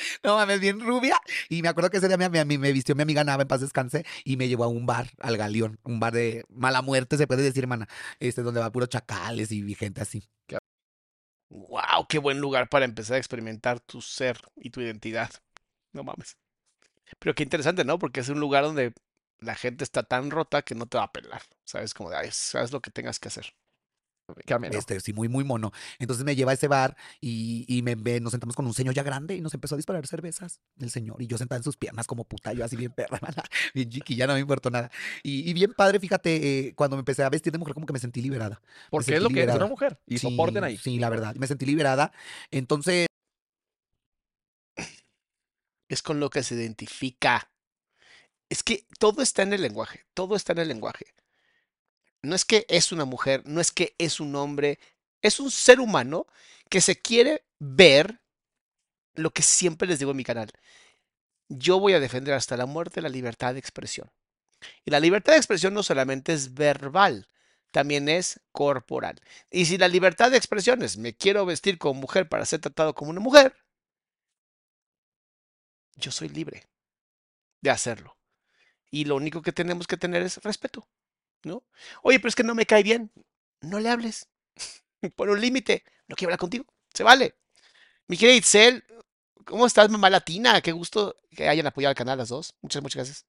No 0.24 0.36
mames, 0.38 0.60
bien 0.60 0.80
rubia. 0.80 1.18
Y 1.50 1.62
me 1.62 1.70
acuerdo 1.70 1.90
que 1.90 1.98
ese 1.98 2.08
día 2.08 2.18
me, 2.18 2.30
me, 2.30 2.58
me 2.58 2.72
vistió 2.72 2.96
mi 2.96 3.02
amiga 3.04 3.24
Nava 3.24 3.44
en 3.44 3.48
paz 3.48 3.62
descanse 3.62 4.06
y 4.24 4.38
me 4.38 4.48
llevó 4.48 4.64
a 4.66 4.68
un 4.68 4.86
bar, 4.86 5.10
al 5.20 5.38
Galeón. 5.38 5.80
Un 5.84 6.00
bar 6.00 6.14
de 6.14 6.46
mala 6.50 6.82
muerte, 6.82 7.18
se 7.18 7.28
puede 7.28 7.44
decir, 7.44 7.64
hermana. 7.64 7.88
Este, 8.20 8.42
donde 8.42 8.60
va 8.60 8.72
puros 8.72 8.90
chacales 8.90 9.52
y 9.52 9.76
gente 9.76 10.02
así. 10.02 10.24
¡Wow! 11.50 12.08
¡Qué 12.10 12.18
buen 12.18 12.40
lugar 12.40 12.68
para 12.70 12.86
empezar 12.86 13.16
a 13.16 13.18
experimentar 13.20 13.80
tu 13.80 14.02
ser 14.02 14.40
y 14.56 14.72
tu 14.72 14.82
identidad! 14.82 15.30
No 15.92 16.04
mames. 16.04 16.38
Pero 17.20 17.36
qué 17.36 17.44
interesante, 17.44 17.86
¿no? 17.86 18.00
Porque 18.00 18.22
es 18.22 18.30
un 18.30 18.40
lugar 18.40 18.64
donde 18.64 18.94
la 19.40 19.56
gente 19.56 19.84
está 19.84 20.04
tan 20.04 20.32
rota 20.32 20.64
que 20.64 20.76
no 20.76 20.88
te 20.88 20.98
va 20.98 21.06
a 21.06 21.12
pelar. 21.12 21.42
¿Sabes? 21.66 21.94
Como 21.94 22.10
de, 22.10 22.18
"Ay, 22.18 22.30
sabes 22.32 22.72
lo 22.72 22.82
que 22.82 22.92
tengas 22.92 23.20
que 23.20 23.30
hacer. 23.30 23.54
Qué 24.46 24.54
ameno. 24.54 24.78
Este, 24.78 25.00
sí, 25.00 25.14
muy, 25.14 25.30
muy 25.30 25.44
mono. 25.44 25.72
Entonces 26.00 26.26
me 26.26 26.36
lleva 26.36 26.52
a 26.52 26.54
ese 26.54 26.68
bar 26.68 26.96
y, 27.22 27.66
y 27.68 27.82
me, 27.82 27.96
nos 28.20 28.32
sentamos 28.32 28.56
con 28.56 28.66
un 28.66 28.74
señor 28.74 28.94
ya 28.94 29.04
grande 29.04 29.36
y 29.36 29.42
nos 29.42 29.54
empezó 29.54 29.76
a 29.76 29.78
disparar 29.78 30.06
cervezas 30.08 30.60
el 30.80 30.90
señor. 30.90 31.22
Y 31.22 31.28
yo 31.28 31.38
sentada 31.38 31.58
en 31.58 31.64
sus 31.64 31.78
piernas 31.78 32.08
como 32.08 32.26
puta, 32.26 32.54
yo 32.54 32.64
así 32.66 32.76
bien 32.76 32.92
perra, 32.92 33.20
bien 33.74 33.90
chiquilla, 33.90 34.28
no 34.28 34.34
me 34.34 34.40
importó 34.40 34.70
nada. 34.70 34.92
Y, 35.24 35.50
y 35.50 35.54
bien 35.54 35.74
padre, 35.74 36.00
fíjate, 36.00 36.68
eh, 36.68 36.74
cuando 36.76 36.98
me 36.98 37.02
empecé 37.02 37.24
a 37.24 37.30
vestir 37.30 37.52
de 37.52 37.60
mujer, 37.60 37.74
como 37.74 37.86
que 37.86 37.94
me 37.94 38.00
sentí 38.00 38.22
liberada. 38.22 38.62
Porque 38.90 39.16
es 39.16 39.22
lo 39.22 39.30
que 39.30 39.36
liberada. 39.36 39.58
una 39.58 39.68
mujer. 39.68 40.00
Y 40.08 40.18
Sí, 40.18 40.30
soporten 40.30 40.64
ahí. 40.64 40.78
Sí, 40.78 41.00
la 41.00 41.10
verdad, 41.10 41.36
me 41.36 41.48
sentí 41.48 41.66
liberada. 41.66 42.12
Entonces, 42.52 43.08
Es 45.90 46.02
con 46.02 46.20
lo 46.20 46.30
que 46.30 46.44
se 46.44 46.56
identifica. 46.56 47.52
Es 48.50 48.64
que 48.64 48.88
todo 49.00 49.22
está 49.22 49.44
en 49.44 49.54
el 49.54 49.62
lenguaje. 49.62 50.06
Todo 50.14 50.36
está 50.36 50.54
en 50.54 50.60
el 50.60 50.68
lenguaje. 50.68 51.06
No 52.24 52.36
es 52.36 52.46
que 52.46 52.66
es 52.70 52.92
una 52.92 53.06
mujer, 53.06 53.44
no 53.46 53.62
es 53.62 53.72
que 53.72 53.96
es 53.98 54.20
un 54.20 54.36
hombre, 54.36 54.80
es 55.22 55.40
un 55.40 55.52
ser 55.52 55.80
humano 55.80 56.26
que 56.70 56.82
se 56.82 57.00
quiere 57.00 57.46
ver 57.60 58.22
lo 59.16 59.32
que 59.32 59.44
siempre 59.44 59.88
les 59.88 60.00
digo 60.00 60.12
en 60.12 60.18
mi 60.18 60.24
canal. 60.24 60.52
Yo 61.50 61.80
voy 61.80 61.94
a 61.94 62.00
defender 62.00 62.34
hasta 62.34 62.58
la 62.58 62.66
muerte 62.66 63.02
la 63.02 63.10
libertad 63.10 63.54
de 63.54 63.60
expresión. 63.60 64.10
Y 64.86 64.92
la 64.92 65.02
libertad 65.02 65.34
de 65.34 65.38
expresión 65.38 65.74
no 65.74 65.84
solamente 65.84 66.34
es 66.34 66.54
verbal, 66.54 67.30
también 67.72 68.08
es 68.08 68.40
corporal. 68.52 69.22
Y 69.52 69.66
si 69.66 69.78
la 69.78 69.90
libertad 69.90 70.32
de 70.32 70.38
expresión 70.38 70.82
es 70.82 70.98
me 70.98 71.16
quiero 71.16 71.46
vestir 71.46 71.78
como 71.78 72.00
mujer 72.02 72.30
para 72.30 72.46
ser 72.46 72.62
tratado 72.62 72.96
como 72.96 73.12
una 73.12 73.20
mujer, 73.20 73.56
yo 75.96 76.12
soy 76.12 76.30
libre 76.30 76.68
de 77.62 77.70
hacerlo. 77.70 78.18
Y 78.90 79.06
lo 79.06 79.16
único 79.16 79.42
que 79.42 79.52
tenemos 79.52 79.88
que 79.88 79.98
tener 79.98 80.22
es 80.22 80.38
respeto, 80.44 80.88
¿no? 81.44 81.64
Oye, 82.02 82.20
pero 82.20 82.30
es 82.30 82.36
que 82.36 82.44
no 82.44 82.56
me 82.56 82.66
cae 82.66 82.84
bien. 82.84 83.12
No 83.62 83.80
le 83.80 83.90
hables. 83.90 84.28
Pon 85.16 85.30
un 85.30 85.40
límite. 85.42 85.84
No 86.08 86.16
quiero 86.16 86.30
hablar 86.30 86.40
contigo. 86.40 86.66
Se 86.94 87.04
vale. 87.04 87.36
Mi 88.08 88.18
querida 88.18 88.36
Itzel, 88.36 88.84
¿cómo 89.46 89.66
estás, 89.66 89.90
mamá 89.90 90.10
latina? 90.10 90.62
Qué 90.62 90.72
gusto 90.72 91.16
que 91.32 91.48
hayan 91.48 91.68
apoyado 91.68 91.90
al 91.92 91.96
canal 91.96 92.18
las 92.18 92.30
dos. 92.30 92.54
Muchas, 92.62 92.82
muchas 92.84 92.96
gracias. 92.98 93.26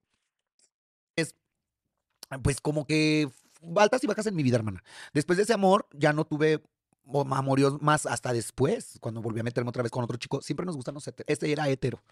pues 2.43 2.61
como 2.61 2.85
que 2.87 3.31
altas 3.77 4.03
y 4.03 4.07
bajas 4.07 4.27
en 4.27 4.35
mi 4.35 4.43
vida, 4.43 4.57
hermana. 4.57 4.83
Después 5.13 5.37
de 5.37 5.45
ese 5.45 5.53
amor, 5.53 5.87
ya 5.93 6.13
no 6.13 6.25
tuve 6.27 6.63
o- 7.07 7.21
amoríos 7.35 7.81
más 7.81 8.07
hasta 8.07 8.33
después, 8.33 8.99
cuando 9.01 9.23
volví 9.23 9.41
a 9.41 9.45
meterme 9.45 9.69
otra 9.69 9.83
vez 9.83 9.93
con 9.93 10.03
otro 10.05 10.17
chico. 10.17 10.43
Siempre 10.43 10.67
nos 10.67 10.75
gustan 10.77 10.95
los. 10.95 11.07
Este 11.27 11.53
era 11.53 11.69
hetero. 11.69 12.03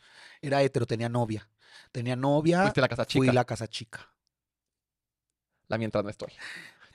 Era 0.40 0.62
hetero, 0.62 0.86
tenía 0.86 1.08
novia. 1.08 1.48
Tenía 1.90 2.14
novia. 2.14 2.62
Fuiste 2.62 2.80
la 2.80 2.88
casa 2.88 3.04
Fui 3.04 3.22
chica. 3.22 3.32
la 3.32 3.44
casa 3.44 3.66
chica. 3.66 4.11
La 5.72 5.78
mientras 5.78 6.04
no 6.04 6.10
estoy. 6.10 6.30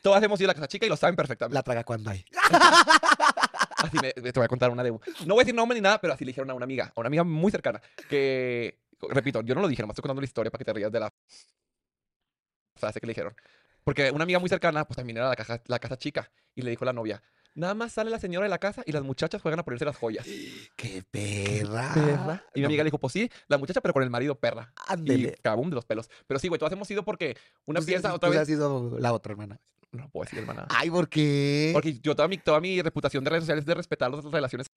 Todas 0.04 0.22
hemos 0.22 0.40
ido 0.40 0.46
a 0.46 0.52
la 0.52 0.54
casa 0.54 0.68
chica 0.68 0.86
y 0.86 0.90
lo 0.90 0.96
saben 0.96 1.16
perfectamente. 1.16 1.56
La 1.56 1.64
traga 1.64 1.84
cuando 1.84 2.12
hay. 2.12 2.24
Así 3.78 3.98
me, 4.00 4.14
te 4.14 4.32
voy 4.32 4.46
a 4.46 4.48
contar 4.48 4.70
una 4.70 4.84
de. 4.84 4.92
No 4.92 5.34
voy 5.34 5.40
a 5.40 5.44
decir 5.44 5.56
nombre 5.56 5.76
ni 5.76 5.82
nada, 5.82 6.00
pero 6.00 6.14
así 6.14 6.26
le 6.26 6.30
dijeron 6.30 6.50
a 6.52 6.54
una 6.54 6.66
amiga, 6.66 6.92
a 6.96 7.00
una 7.00 7.08
amiga 7.08 7.24
muy 7.24 7.52
cercana, 7.52 7.82
que. 8.08 8.78
Repito, 9.10 9.42
yo 9.42 9.56
no 9.56 9.62
lo 9.62 9.68
dije, 9.68 9.82
nomás 9.82 9.96
estoy 9.96 10.04
contando 10.04 10.22
la 10.22 10.26
historia 10.26 10.52
para 10.52 10.60
que 10.60 10.66
te 10.66 10.74
rías 10.74 10.92
de 10.92 11.00
la 11.00 11.14
frase 12.76 13.00
que 13.00 13.08
le 13.08 13.12
dijeron. 13.12 13.36
Porque 13.84 14.12
una 14.12 14.24
amiga 14.24 14.38
muy 14.40 14.50
cercana, 14.50 14.86
pues 14.86 14.98
también 14.98 15.18
era 15.18 15.30
la, 15.30 15.36
caja, 15.36 15.62
la 15.66 15.80
casa 15.80 15.98
chica, 15.98 16.32
y 16.54 16.62
le 16.62 16.70
dijo 16.70 16.84
a 16.84 16.88
la 16.88 16.94
novia: 16.94 17.24
Nada 17.58 17.74
más 17.74 17.92
sale 17.92 18.12
la 18.12 18.20
señora 18.20 18.44
de 18.44 18.50
la 18.50 18.60
casa 18.60 18.84
y 18.86 18.92
las 18.92 19.02
muchachas 19.02 19.42
juegan 19.42 19.60
a 19.60 19.66
ponerse 19.66 19.84
las 19.84 19.98
joyas. 19.98 20.26
¡Qué 20.76 21.04
perra! 21.10 21.92
Perra. 21.94 22.46
Y 22.54 22.60
mi 22.60 22.62
No, 22.62 22.68
amiga 22.68 22.84
le 22.84 22.88
dijo: 22.90 23.00
Pues 23.00 23.14
sí, 23.14 23.30
la 23.48 23.58
muchacha, 23.58 23.82
pero 23.82 23.94
con 23.94 24.04
el 24.04 24.12
marido 24.12 24.36
perra. 24.40 24.72
Y 24.90 24.94
Ándele. 24.94 25.36
cabum 25.42 25.70
de 25.70 25.76
los 25.76 25.86
pelos. 25.86 26.08
Pero 26.28 26.40
sí, 26.40 26.48
güey, 26.50 26.60
todas 26.60 26.72
hemos 26.74 26.90
ido 26.92 27.04
porque 27.04 27.36
una 27.66 27.80
Tú 27.80 27.86
sí- 27.86 27.92
piensa 27.92 28.10
tú 28.10 28.16
otra 28.16 28.30
sí 28.30 28.34
vez. 28.34 28.42
has 28.44 28.48
sido 28.48 29.00
la 29.00 29.12
otra 29.12 29.32
hermana. 29.32 29.60
No 29.92 30.08
puedo 30.10 30.26
decir, 30.26 30.40
hermana. 30.40 30.68
Ay, 30.70 30.92
¿por 30.92 31.10
qué? 31.10 31.72
Porque 31.74 32.00
yo 32.00 32.16
toda 32.16 32.28
mi, 32.28 32.38
toda 32.38 32.60
mi 32.60 32.80
reputación 32.82 33.24
de 33.24 33.30
redes 33.32 33.44
sociales 33.44 33.64
es 33.64 33.66
de 33.68 33.74
respetar 33.74 34.12
las 34.12 34.24
relaciones 34.24 34.68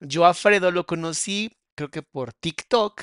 Yo 0.00 0.26
a 0.26 0.34
Fredo 0.34 0.70
lo 0.70 0.84
conocí, 0.84 1.56
creo 1.76 1.88
que 1.90 2.02
por 2.02 2.32
TikTok, 2.34 3.00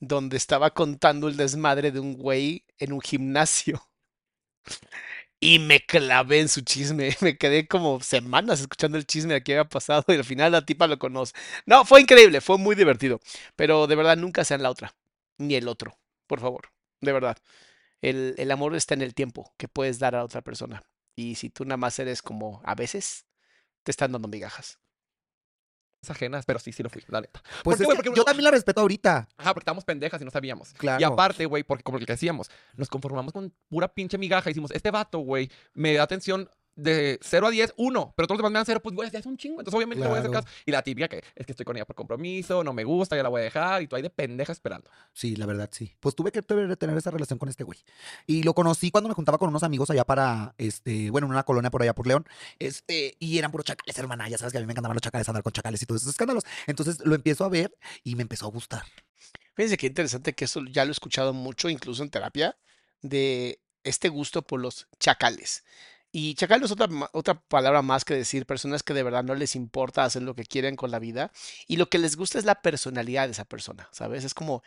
donde 0.00 0.36
estaba 0.36 0.70
contando 0.74 1.28
el 1.28 1.36
desmadre 1.36 1.90
de 1.92 2.00
un 2.00 2.14
güey 2.14 2.66
en 2.78 2.92
un 2.92 3.00
gimnasio. 3.00 3.80
Y 5.40 5.58
me 5.58 5.80
clavé 5.84 6.40
en 6.40 6.48
su 6.48 6.62
chisme. 6.62 7.14
Me 7.20 7.36
quedé 7.36 7.68
como 7.68 8.00
semanas 8.00 8.60
escuchando 8.60 8.98
el 8.98 9.06
chisme 9.06 9.34
de 9.34 9.42
qué 9.42 9.52
había 9.52 9.68
pasado 9.68 10.04
y 10.08 10.14
al 10.14 10.24
final 10.24 10.52
la 10.52 10.64
tipa 10.64 10.86
lo 10.86 10.98
conoce. 10.98 11.34
No, 11.66 11.84
fue 11.84 12.00
increíble, 12.00 12.40
fue 12.40 12.58
muy 12.58 12.74
divertido. 12.74 13.20
Pero 13.54 13.86
de 13.86 13.96
verdad 13.96 14.16
nunca 14.16 14.44
sean 14.44 14.62
la 14.62 14.70
otra, 14.70 14.94
ni 15.38 15.54
el 15.54 15.68
otro, 15.68 15.98
por 16.26 16.40
favor. 16.40 16.70
De 17.00 17.12
verdad. 17.12 17.36
El, 18.02 18.34
el 18.38 18.50
amor 18.50 18.74
está 18.76 18.94
en 18.94 19.02
el 19.02 19.14
tiempo 19.14 19.52
que 19.58 19.68
puedes 19.68 19.98
dar 19.98 20.14
a 20.16 20.24
otra 20.24 20.42
persona. 20.42 20.82
Y 21.16 21.36
si 21.36 21.50
tú 21.50 21.64
nada 21.64 21.78
más 21.78 21.98
eres 21.98 22.22
como 22.22 22.60
a 22.64 22.74
veces, 22.74 23.26
te 23.84 23.90
están 23.90 24.12
dando 24.12 24.28
migajas. 24.28 24.78
Ajenas, 26.10 26.44
pero 26.46 26.58
sí, 26.58 26.72
sí 26.72 26.82
lo 26.82 26.90
fui, 26.90 27.02
la 27.08 27.20
neta. 27.20 27.42
Pues 27.62 27.76
qué, 27.76 27.82
es 27.82 27.86
güey? 27.86 27.96
que 27.98 28.04
Porque 28.04 28.16
yo 28.18 28.24
también 28.24 28.44
la 28.44 28.50
respeto 28.50 28.80
ahorita. 28.80 29.28
Ajá, 29.36 29.54
porque 29.54 29.62
estábamos 29.62 29.84
pendejas 29.84 30.20
y 30.20 30.24
no 30.24 30.30
sabíamos. 30.30 30.72
Claro. 30.74 31.00
Y 31.00 31.04
aparte, 31.04 31.46
güey, 31.46 31.62
porque 31.62 31.82
como 31.82 31.98
lo 31.98 32.06
que 32.06 32.12
decíamos, 32.12 32.50
nos 32.76 32.88
conformamos 32.88 33.32
con 33.32 33.52
pura 33.68 33.88
pinche 33.88 34.18
migaja. 34.18 34.50
Hicimos, 34.50 34.70
este 34.70 34.90
vato, 34.90 35.18
güey, 35.18 35.50
me 35.74 35.94
da 35.94 36.02
atención 36.02 36.48
de 36.76 37.18
0 37.22 37.46
a 37.48 37.50
10, 37.50 37.74
1, 37.76 38.14
pero 38.16 38.26
todos 38.28 38.36
los 38.36 38.38
demás 38.42 38.52
me 38.52 38.58
dan 38.58 38.66
0, 38.66 38.80
pues, 38.82 38.94
güey, 38.94 39.10
ya 39.10 39.18
es 39.18 39.26
un 39.26 39.36
chingo. 39.36 39.60
Entonces, 39.60 39.76
obviamente, 39.76 40.02
le 40.04 40.08
voy 40.08 40.16
a 40.16 40.20
hacer 40.20 40.30
Claro. 40.30 40.44
caso. 40.44 40.56
Y 40.66 40.70
la 40.70 40.82
típica 40.82 41.08
que 41.08 41.24
es 41.34 41.46
que 41.46 41.52
estoy 41.52 41.64
con 41.64 41.76
ella 41.76 41.86
por 41.86 41.96
compromiso, 41.96 42.62
no 42.62 42.72
me 42.72 42.84
gusta, 42.84 43.16
ya 43.16 43.22
la 43.22 43.28
voy 43.30 43.40
a 43.40 43.44
dejar, 43.44 43.82
y 43.82 43.88
tú 43.88 43.96
ahí 43.96 44.02
de 44.02 44.10
pendeja 44.10 44.52
esperando. 44.52 44.90
Sí, 45.12 45.34
la 45.36 45.46
verdad, 45.46 45.68
sí. 45.72 45.96
Pues 46.00 46.14
tuve 46.14 46.30
que 46.30 46.42
tener 46.42 46.76
tener 46.76 46.96
esa 46.96 47.10
relación 47.10 47.38
con 47.38 47.48
este 47.48 47.64
güey. 47.64 47.78
Y 48.26 48.42
lo 48.42 48.54
conocí 48.54 48.90
cuando 48.90 49.08
me 49.08 49.14
juntaba 49.14 49.38
con 49.38 49.48
unos 49.48 49.62
amigos 49.62 49.90
allá 49.90 50.04
para, 50.04 50.54
este, 50.58 51.10
bueno, 51.10 51.26
en 51.26 51.32
una 51.32 51.42
colonia 51.44 51.70
por 51.70 51.82
allá 51.82 51.94
por 51.94 52.06
León. 52.06 52.26
Este, 52.58 53.16
y 53.18 53.38
eran 53.38 53.50
puros 53.50 53.64
chacales, 53.64 53.98
hermana. 53.98 54.28
Ya 54.28 54.36
sabes 54.38 54.52
que 54.52 54.58
a 54.58 54.60
mí 54.60 54.66
me 54.66 54.72
encantaban 54.72 54.94
los 54.94 55.02
chacales, 55.02 55.28
andar 55.28 55.42
con 55.42 55.52
chacales 55.52 55.80
y 55.82 55.86
todos 55.86 56.02
esos 56.02 56.10
escándalos. 56.12 56.44
Entonces 56.66 56.98
lo 57.04 57.14
empiezo 57.14 57.44
a 57.44 57.48
ver 57.48 57.74
y 58.04 58.14
me 58.16 58.22
empezó 58.22 58.46
a 58.46 58.50
gustar. 58.50 58.82
Fíjense 59.54 59.78
qué 59.78 59.86
interesante 59.86 60.34
que 60.34 60.44
eso 60.44 60.62
ya 60.70 60.84
lo 60.84 60.90
he 60.90 60.92
escuchado 60.92 61.32
mucho, 61.32 61.70
incluso 61.70 62.02
en 62.02 62.10
terapia, 62.10 62.58
de 63.00 63.60
este 63.84 64.10
gusto 64.10 64.42
por 64.42 64.60
los 64.60 64.86
chacales. 65.00 65.64
Y 66.18 66.34
chacal 66.34 66.62
es 66.62 66.70
otra, 66.70 66.88
otra 67.12 67.34
palabra 67.40 67.82
más 67.82 68.04
que 68.06 68.14
decir 68.14 68.46
personas 68.46 68.82
que 68.82 68.94
de 68.94 69.02
verdad 69.02 69.22
no 69.22 69.34
les 69.34 69.54
importa 69.54 70.02
hacer 70.04 70.22
lo 70.22 70.34
que 70.34 70.44
quieren 70.44 70.74
con 70.74 70.90
la 70.90 70.98
vida 70.98 71.30
y 71.66 71.76
lo 71.76 71.90
que 71.90 71.98
les 71.98 72.16
gusta 72.16 72.38
es 72.38 72.46
la 72.46 72.62
personalidad 72.62 73.26
de 73.26 73.32
esa 73.32 73.44
persona, 73.44 73.88
¿sabes? 73.92 74.24
Es 74.24 74.32
como, 74.32 74.62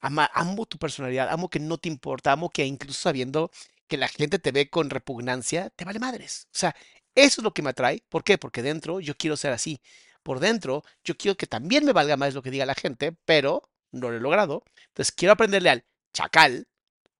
ama- 0.00 0.30
amo 0.34 0.66
tu 0.66 0.78
personalidad, 0.78 1.28
amo 1.30 1.50
que 1.50 1.60
no 1.60 1.78
te 1.78 1.90
importa, 1.90 2.32
amo 2.32 2.50
que 2.50 2.66
incluso 2.66 3.00
sabiendo 3.02 3.52
que 3.88 3.98
la 3.98 4.08
gente 4.08 4.40
te 4.40 4.52
ve 4.52 4.70
con 4.70 4.90
repugnancia, 4.90 5.70
te 5.70 5.84
vale 5.84 6.00
madres. 6.00 6.48
O 6.48 6.58
sea, 6.58 6.74
eso 7.14 7.42
es 7.42 7.44
lo 7.44 7.54
que 7.54 7.62
me 7.62 7.70
atrae. 7.70 8.02
¿Por 8.08 8.24
qué? 8.24 8.38
Porque 8.38 8.62
dentro 8.62 9.00
yo 9.00 9.16
quiero 9.18 9.36
ser 9.36 9.52
así. 9.52 9.82
Por 10.24 10.40
dentro 10.40 10.82
yo 11.04 11.18
quiero 11.18 11.36
que 11.36 11.46
también 11.46 11.84
me 11.84 11.92
valga 11.92 12.16
más 12.16 12.34
lo 12.34 12.42
que 12.42 12.50
diga 12.52 12.66
la 12.66 12.74
gente, 12.74 13.12
pero 13.26 13.70
no 13.92 14.10
lo 14.10 14.16
he 14.16 14.20
logrado. 14.20 14.64
Entonces 14.88 15.12
quiero 15.12 15.34
aprenderle 15.34 15.70
al 15.70 15.84
chacal 16.14 16.68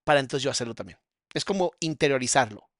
para 0.05 0.21
entonces 0.21 0.43
yo 0.45 0.51
hacerlo 0.51 0.75
también. 0.75 0.99
Es 1.35 1.45
como 1.45 1.73
interiorizarlo. 1.81 2.70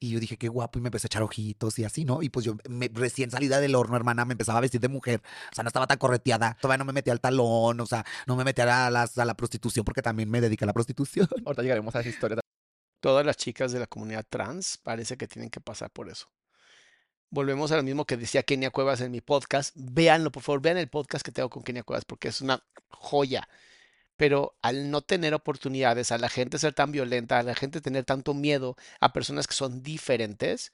Y 0.00 0.10
yo 0.10 0.20
dije, 0.20 0.36
qué 0.36 0.48
guapo, 0.48 0.78
y 0.78 0.82
me 0.82 0.88
empecé 0.88 1.06
a 1.06 1.08
echar 1.08 1.22
ojitos 1.22 1.78
y 1.78 1.84
así, 1.84 2.04
¿no? 2.04 2.22
Y 2.22 2.28
pues 2.30 2.44
yo 2.46 2.56
me- 2.68 2.90
recién 2.92 3.30
salida 3.30 3.60
del 3.60 3.74
horno, 3.74 3.96
hermana, 3.96 4.24
me 4.24 4.32
empezaba 4.32 4.58
a 4.58 4.60
vestir 4.62 4.80
de 4.80 4.88
mujer. 4.88 5.22
O 5.52 5.54
sea, 5.54 5.64
no 5.64 5.68
estaba 5.68 5.86
tan 5.86 5.98
correteada. 5.98 6.56
Todavía 6.60 6.78
no 6.78 6.84
me 6.84 6.92
metía 6.92 7.12
al 7.12 7.20
talón, 7.20 7.80
o 7.80 7.86
sea, 7.86 8.04
no 8.26 8.36
me 8.36 8.44
metía 8.44 8.86
a, 8.86 8.86
a 8.88 9.24
la 9.24 9.34
prostitución 9.36 9.84
porque 9.84 10.02
también 10.02 10.30
me 10.30 10.40
dediqué 10.40 10.64
a 10.64 10.66
la 10.66 10.72
prostitución. 10.72 11.28
Ahorita 11.46 11.62
llegaremos 11.62 11.94
a 11.94 12.00
esa 12.00 12.08
historia. 12.08 12.38
Todas 13.00 13.26
las 13.26 13.36
chicas 13.36 13.72
de 13.72 13.80
la 13.80 13.86
comunidad 13.86 14.24
trans 14.28 14.78
parece 14.78 15.16
que 15.16 15.28
tienen 15.28 15.50
que 15.50 15.60
pasar 15.60 15.90
por 15.90 16.08
eso. 16.08 16.26
Volvemos 17.30 17.72
a 17.72 17.76
lo 17.76 17.82
mismo 17.82 18.04
que 18.06 18.16
decía 18.16 18.42
Kenia 18.44 18.70
Cuevas 18.70 19.00
en 19.00 19.10
mi 19.10 19.20
podcast. 19.20 19.72
Véanlo, 19.74 20.30
por 20.30 20.42
favor, 20.42 20.62
vean 20.62 20.78
el 20.78 20.88
podcast 20.88 21.24
que 21.24 21.32
tengo 21.32 21.50
con 21.50 21.62
Kenia 21.62 21.82
Cuevas 21.82 22.04
porque 22.04 22.28
es 22.28 22.40
una 22.40 22.62
joya. 22.88 23.48
Pero 24.16 24.54
al 24.62 24.90
no 24.90 25.00
tener 25.02 25.34
oportunidades, 25.34 26.12
a 26.12 26.18
la 26.18 26.28
gente 26.28 26.58
ser 26.58 26.72
tan 26.72 26.92
violenta, 26.92 27.38
a 27.38 27.42
la 27.42 27.54
gente 27.54 27.80
tener 27.80 28.04
tanto 28.04 28.32
miedo 28.34 28.76
a 29.00 29.12
personas 29.12 29.46
que 29.48 29.54
son 29.54 29.82
diferentes, 29.82 30.70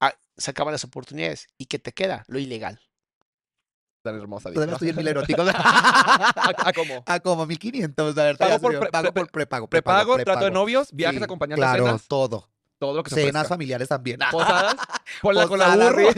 ah, 0.00 0.14
se 0.36 0.50
acaban 0.50 0.72
las 0.72 0.84
oportunidades. 0.84 1.46
¿Y 1.56 1.66
qué 1.66 1.78
te 1.78 1.92
queda? 1.92 2.24
Lo 2.28 2.38
ilegal. 2.38 2.80
Tan 4.02 4.14
hermosa. 4.16 4.52
Todavía 4.52 4.74
estoy 4.74 4.88
en 4.90 4.96
mil 4.96 5.08
eróticos. 5.08 5.48
¿A, 5.52 6.68
a 6.68 6.72
cómo? 6.74 7.02
Ah, 7.06 7.18
como 7.20 7.46
1500. 7.46 8.18
A 8.18 8.24
ver, 8.24 8.36
Pago 8.36 8.60
por 8.60 8.78
pre- 8.78 8.90
pago 8.90 9.12
pre- 9.12 9.22
por 9.22 9.30
prepago. 9.30 9.66
Prepago, 9.68 10.14
trato 10.16 10.30
de 10.30 10.36
prepago. 10.36 10.50
novios, 10.54 10.88
viajes 10.92 11.18
Sí, 11.18 11.24
acompañantes, 11.24 11.64
Claro, 11.64 11.86
cenas, 11.86 12.06
todo. 12.08 12.48
todo 12.78 12.94
lo 12.94 13.02
que 13.02 13.10
se 13.10 13.16
Cenas 13.16 13.30
ofrezca. 13.30 13.48
familiares 13.48 13.88
también. 13.88 14.20
Posadas, 14.30 14.76
ponla 15.22 15.48
con 15.48 15.58
la 15.58 15.74
burro. 15.76 16.08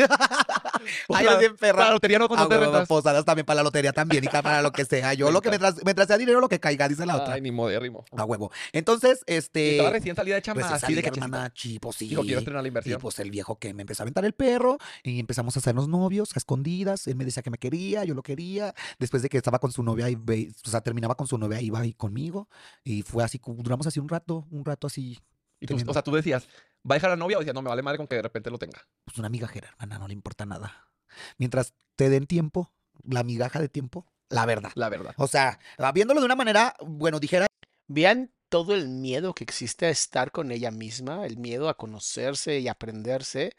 Ay, 1.09 1.25
yo 1.27 1.39
bien 1.39 1.57
perra. 1.57 1.85
La 1.87 1.91
lotería 1.93 2.19
no 2.19 2.29
con 2.29 2.39
Ah, 2.39 2.47
te 2.49 2.55
huevo, 2.57 2.65
rentas. 2.73 2.89
posadas 2.89 3.25
también 3.25 3.47
para 3.47 3.57
la 3.57 3.63
lotería 3.65 3.93
también 3.93 4.25
y 4.25 4.29
para 4.29 4.63
lo 4.63 4.73
que 4.73 4.85
sea. 4.85 5.15
Yo 5.15 5.31
lo 5.31 5.41
que 5.41 5.49
mientras, 5.51 5.83
mientras 5.85 6.09
sea 6.09 6.19
dinero, 6.19 6.41
lo 6.41 6.49
que 6.49 6.61
caiga, 6.61 6.89
dice 6.89 7.05
la 7.07 7.17
otra. 7.17 7.35
Ay, 7.35 7.41
ni 7.41 7.51
modérrimo. 7.51 8.05
A 8.17 8.25
huevo. 8.25 8.51
Entonces, 8.73 9.21
Y 9.27 9.35
este. 9.35 9.71
estaba 9.73 9.91
recién 9.91 10.17
salida 10.17 10.37
de 10.37 10.41
recién 10.41 10.65
así 10.73 10.95
de 10.95 11.01
hermana, 11.01 11.53
chi, 11.53 11.79
pues 11.79 11.97
sí. 11.97 12.09
Dijo, 12.09 12.23
quiero 12.23 12.39
estrenar 12.39 12.63
la 12.63 12.69
Y 12.69 12.71
inversión. 12.71 13.01
pues 13.01 13.19
el 13.19 13.31
viejo 13.31 13.59
que 13.59 13.75
me 13.75 13.83
empezó 13.83 14.03
a 14.03 14.05
aventar 14.05 14.25
el 14.25 14.33
perro 14.33 14.79
y 15.03 15.21
empezamos 15.21 15.57
a 15.57 15.61
hacernos 15.61 15.89
novios 15.89 16.31
a 16.35 16.39
escondidas. 16.39 17.07
Él 17.07 17.17
me 17.17 17.25
decía 17.25 17.43
que 17.43 17.51
me 17.51 17.59
quería, 17.59 18.05
yo 18.05 18.15
lo 18.15 18.23
quería. 18.23 18.75
Después 18.99 19.23
de 19.23 19.29
que 19.29 19.37
estaba 19.37 19.59
con 19.59 19.73
su 19.73 19.83
novia 19.83 20.09
y 20.11 20.15
o 20.17 20.71
sea, 20.71 20.81
terminaba 20.81 21.15
con 21.15 21.27
su 21.27 21.39
novia, 21.39 21.61
iba 21.61 21.81
ahí 21.81 21.93
conmigo. 21.95 22.49
Y 22.85 23.03
fue 23.03 23.25
así, 23.25 23.41
duramos 23.45 23.87
así 23.87 24.01
un 24.01 24.09
rato, 24.09 24.47
un 24.51 24.65
rato 24.65 24.87
así, 24.87 25.19
Y 25.61 25.67
tú, 25.67 25.75
teniendo- 25.75 25.91
o 25.91 25.95
sea, 25.95 26.03
tú 26.03 26.13
decías, 26.15 26.47
¿va 26.89 26.95
a 26.95 26.99
dejar 26.99 27.11
a 27.11 27.15
la 27.15 27.19
novia? 27.19 27.39
O 27.39 27.41
decías, 27.41 27.55
no, 27.55 27.63
me 27.63 27.69
vale 27.69 27.83
madre 27.83 27.99
con 27.99 28.07
que 28.07 28.17
de 28.17 28.23
repente 28.23 28.51
lo 28.51 28.59
tenga. 28.59 28.87
pues 29.05 29.19
una 29.19 29.29
migajera, 29.29 29.69
hermana, 29.71 29.99
no 29.99 30.09
le 30.09 30.15
importa 30.15 30.47
nada. 30.47 30.91
Mientras 31.37 31.75
te 31.97 32.09
den 32.11 32.27
tiempo, 32.27 32.73
la 33.03 33.23
migaja 33.25 33.61
de 33.61 33.69
tiempo, 33.69 34.07
la 34.29 34.45
verdad. 34.47 34.73
La 34.75 34.89
verdad. 34.89 35.15
O 35.17 35.27
sea, 35.27 35.59
viéndolo 35.95 36.21
de 36.21 36.27
una 36.27 36.37
manera, 36.37 36.75
bueno, 36.81 37.19
dijera 37.19 37.47
Vean 37.89 38.31
todo 38.51 38.75
el 38.75 38.89
miedo 38.89 39.35
que 39.35 39.45
existe 39.45 39.87
a 39.87 39.91
estar 39.91 40.31
con 40.31 40.53
ella 40.53 40.71
misma, 40.71 41.27
el 41.27 41.39
miedo 41.39 41.69
a 41.69 41.77
conocerse 41.77 42.59
y 42.61 42.69
aprenderse, 42.69 43.57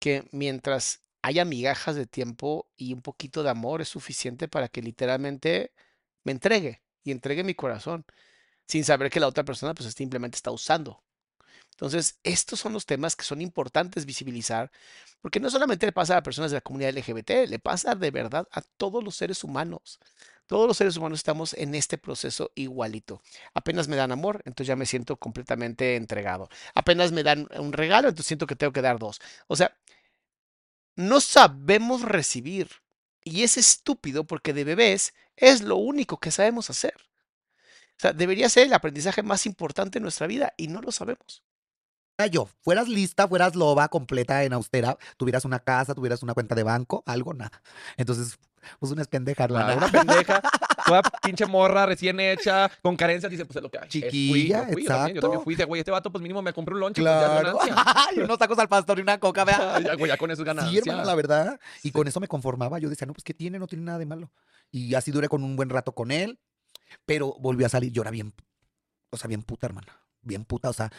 que 0.00 0.28
mientras 0.32 1.02
haya 1.22 1.44
migajas 1.44 1.94
de 1.94 2.06
tiempo 2.06 2.68
y 2.76 2.92
un 2.92 3.02
poquito 3.02 3.42
de 3.44 3.50
amor 3.50 3.80
es 3.80 3.88
suficiente 3.88 4.48
para 4.48 4.68
que 4.68 4.82
literalmente 4.82 5.72
me 6.24 6.32
entregue 6.32 6.82
y 7.04 7.12
entregue 7.12 7.44
mi 7.44 7.54
corazón, 7.54 8.04
sin 8.66 8.84
saber 8.84 9.10
que 9.10 9.20
la 9.20 9.28
otra 9.28 9.44
persona 9.44 9.74
pues 9.74 9.92
simplemente 9.94 10.36
está 10.36 10.50
usando. 10.50 11.04
Entonces, 11.72 12.18
estos 12.22 12.60
son 12.60 12.72
los 12.72 12.86
temas 12.86 13.16
que 13.16 13.24
son 13.24 13.40
importantes 13.40 14.06
visibilizar, 14.06 14.70
porque 15.20 15.40
no 15.40 15.50
solamente 15.50 15.86
le 15.86 15.92
pasa 15.92 16.16
a 16.16 16.22
personas 16.22 16.50
de 16.50 16.58
la 16.58 16.60
comunidad 16.60 16.96
LGBT, 16.96 17.48
le 17.48 17.58
pasa 17.58 17.94
de 17.94 18.10
verdad 18.10 18.46
a 18.52 18.62
todos 18.62 19.02
los 19.02 19.16
seres 19.16 19.42
humanos. 19.42 19.98
Todos 20.46 20.68
los 20.68 20.76
seres 20.76 20.96
humanos 20.96 21.20
estamos 21.20 21.54
en 21.54 21.74
este 21.74 21.98
proceso 21.98 22.52
igualito. 22.54 23.22
Apenas 23.54 23.88
me 23.88 23.96
dan 23.96 24.12
amor, 24.12 24.42
entonces 24.44 24.66
ya 24.66 24.76
me 24.76 24.86
siento 24.86 25.16
completamente 25.16 25.96
entregado. 25.96 26.48
Apenas 26.74 27.10
me 27.12 27.22
dan 27.22 27.48
un 27.58 27.72
regalo, 27.72 28.08
entonces 28.08 28.26
siento 28.26 28.46
que 28.46 28.56
tengo 28.56 28.72
que 28.72 28.82
dar 28.82 28.98
dos. 28.98 29.20
O 29.46 29.56
sea, 29.56 29.74
no 30.96 31.20
sabemos 31.20 32.02
recibir. 32.02 32.68
Y 33.24 33.44
es 33.44 33.56
estúpido 33.56 34.24
porque 34.24 34.52
de 34.52 34.64
bebés 34.64 35.14
es 35.36 35.62
lo 35.62 35.76
único 35.76 36.18
que 36.18 36.30
sabemos 36.30 36.70
hacer. 36.70 36.94
O 37.96 38.00
sea, 38.02 38.12
debería 38.12 38.48
ser 38.48 38.66
el 38.66 38.74
aprendizaje 38.74 39.22
más 39.22 39.46
importante 39.46 39.98
en 39.98 40.02
nuestra 40.02 40.26
vida 40.26 40.54
y 40.56 40.68
no 40.68 40.82
lo 40.82 40.90
sabemos. 40.92 41.42
Yo, 42.26 42.48
fueras 42.62 42.88
lista, 42.88 43.26
fueras 43.28 43.54
loba, 43.54 43.88
completa 43.88 44.44
en 44.44 44.52
austera, 44.52 44.96
tuvieras 45.16 45.44
una 45.44 45.58
casa, 45.60 45.94
tuvieras 45.94 46.22
una 46.22 46.34
cuenta 46.34 46.54
de 46.54 46.62
banco, 46.62 47.02
algo, 47.06 47.34
nada. 47.34 47.62
Entonces, 47.96 48.38
pues 48.78 48.92
una 48.92 49.02
es 49.02 49.08
pendeja, 49.08 49.48
La- 49.48 49.60
hermana. 49.60 49.76
una 49.76 49.88
pendeja, 49.90 50.40
toda 50.86 51.02
pinche 51.22 51.46
morra 51.46 51.84
recién 51.86 52.20
hecha, 52.20 52.70
con 52.80 52.96
carencias, 52.96 53.30
dice, 53.30 53.44
pues 53.44 53.56
es 53.56 53.62
lo 53.62 53.70
que 53.70 53.78
hay. 53.78 53.88
Es- 53.88 53.90
fui, 53.92 54.00
Chiquilla, 54.02 54.66
yo 54.68 54.72
fui, 54.72 54.82
yo 54.84 54.88
también, 54.88 55.14
yo 55.16 55.20
también 55.20 55.38
exacto. 55.38 55.40
fui, 55.44 55.54
dice, 55.54 55.64
güey, 55.64 55.80
este 55.80 55.90
vato, 55.90 56.12
pues 56.12 56.22
mínimo 56.22 56.42
me 56.42 56.52
compré 56.52 56.74
un 56.74 56.80
lonche, 56.80 57.02
pues 57.02 57.12
Claro. 57.12 57.58
ganancia. 57.58 57.74
y 58.16 58.20
unos 58.20 58.38
tacos 58.38 58.58
al 58.58 58.68
pastor 58.68 58.98
y 58.98 59.02
una 59.02 59.18
coca, 59.18 59.44
vea. 59.44 59.80
ya, 59.80 59.94
güey, 59.96 60.08
ya 60.08 60.16
con 60.16 60.30
eso 60.30 60.42
es 60.42 60.46
ganancia. 60.46 60.70
Sí, 60.82 60.88
hermano, 60.88 61.04
la 61.06 61.14
verdad. 61.14 61.60
Y 61.82 61.88
Sí. 61.88 61.92
con 61.92 62.06
eso 62.06 62.20
me 62.20 62.28
conformaba. 62.28 62.78
Yo 62.78 62.88
decía, 62.88 63.06
no, 63.06 63.12
pues, 63.14 63.24
¿qué 63.24 63.34
tiene? 63.34 63.58
No 63.58 63.66
tiene 63.66 63.84
nada 63.84 63.98
de 63.98 64.06
malo. 64.06 64.30
Y 64.70 64.94
así 64.94 65.10
duré 65.10 65.28
con 65.28 65.42
un 65.42 65.56
buen 65.56 65.68
rato 65.70 65.92
con 65.92 66.10
él. 66.12 66.38
Pero 67.06 67.34
volví 67.40 67.64
a 67.64 67.68
salir. 67.68 67.90
Yo 67.90 68.02
era 68.02 68.10
bien, 68.10 68.32
o 69.10 69.16
sea, 69.16 69.26
bien 69.28 69.42
puta, 69.42 69.66
hermana. 69.66 69.88
Bien 70.20 70.44
puta. 70.44 70.68
O 70.68 70.72
sea, 70.72 70.90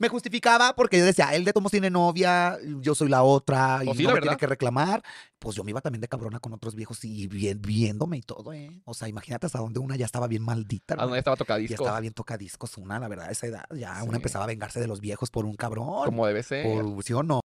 Me 0.00 0.08
justificaba 0.08 0.74
porque 0.76 0.96
yo 0.98 1.04
decía, 1.04 1.34
él 1.34 1.44
de 1.44 1.52
todos 1.52 1.70
tiene 1.72 1.90
novia, 1.90 2.56
yo 2.80 2.94
soy 2.94 3.08
la 3.08 3.24
otra, 3.24 3.80
y 3.82 3.86
Pues 3.86 3.96
sí, 3.98 4.04
no 4.04 4.10
la 4.10 4.14
me 4.14 4.20
tiene 4.20 4.36
que 4.36 4.46
reclamar. 4.46 5.02
Pues 5.40 5.56
yo 5.56 5.64
me 5.64 5.70
iba 5.72 5.80
también 5.80 6.00
de 6.00 6.06
cabrona 6.08 6.38
con 6.38 6.52
otros 6.52 6.74
viejos 6.76 7.04
y 7.04 7.26
bien- 7.26 7.60
viéndome 7.60 8.18
y 8.18 8.22
todo, 8.22 8.52
¿eh? 8.52 8.80
O 8.84 8.94
sea, 8.94 9.08
imagínate 9.08 9.46
hasta 9.46 9.58
donde 9.58 9.80
una 9.80 9.96
ya 9.96 10.04
estaba 10.06 10.28
bien 10.28 10.42
maldita. 10.42 10.94
¿A 10.94 10.94
hermano. 10.94 11.08
dónde 11.08 11.18
estaba 11.18 11.34
Ya 11.34 11.38
tocadisco? 11.38 11.74
estaba 11.82 12.00
bien 12.00 12.12
tocadiscos 12.14 12.78
una, 12.78 12.98
la 13.00 13.08
verdad, 13.08 13.26
a 13.26 13.30
esa 13.32 13.46
edad. 13.48 13.64
Ya 13.74 14.00
Sí. 14.00 14.06
una 14.08 14.16
empezaba 14.18 14.44
a 14.44 14.48
vengarse 14.48 14.78
de 14.78 14.86
los 14.86 15.00
viejos 15.00 15.30
por 15.30 15.44
un 15.44 15.54
cabrón. 15.56 16.04
Como 16.04 16.26
debe 16.26 16.42
ser. 16.44 16.64
Por, 16.64 17.02
¿Sí 17.02 17.12
o 17.12 17.22
no? 17.24 17.40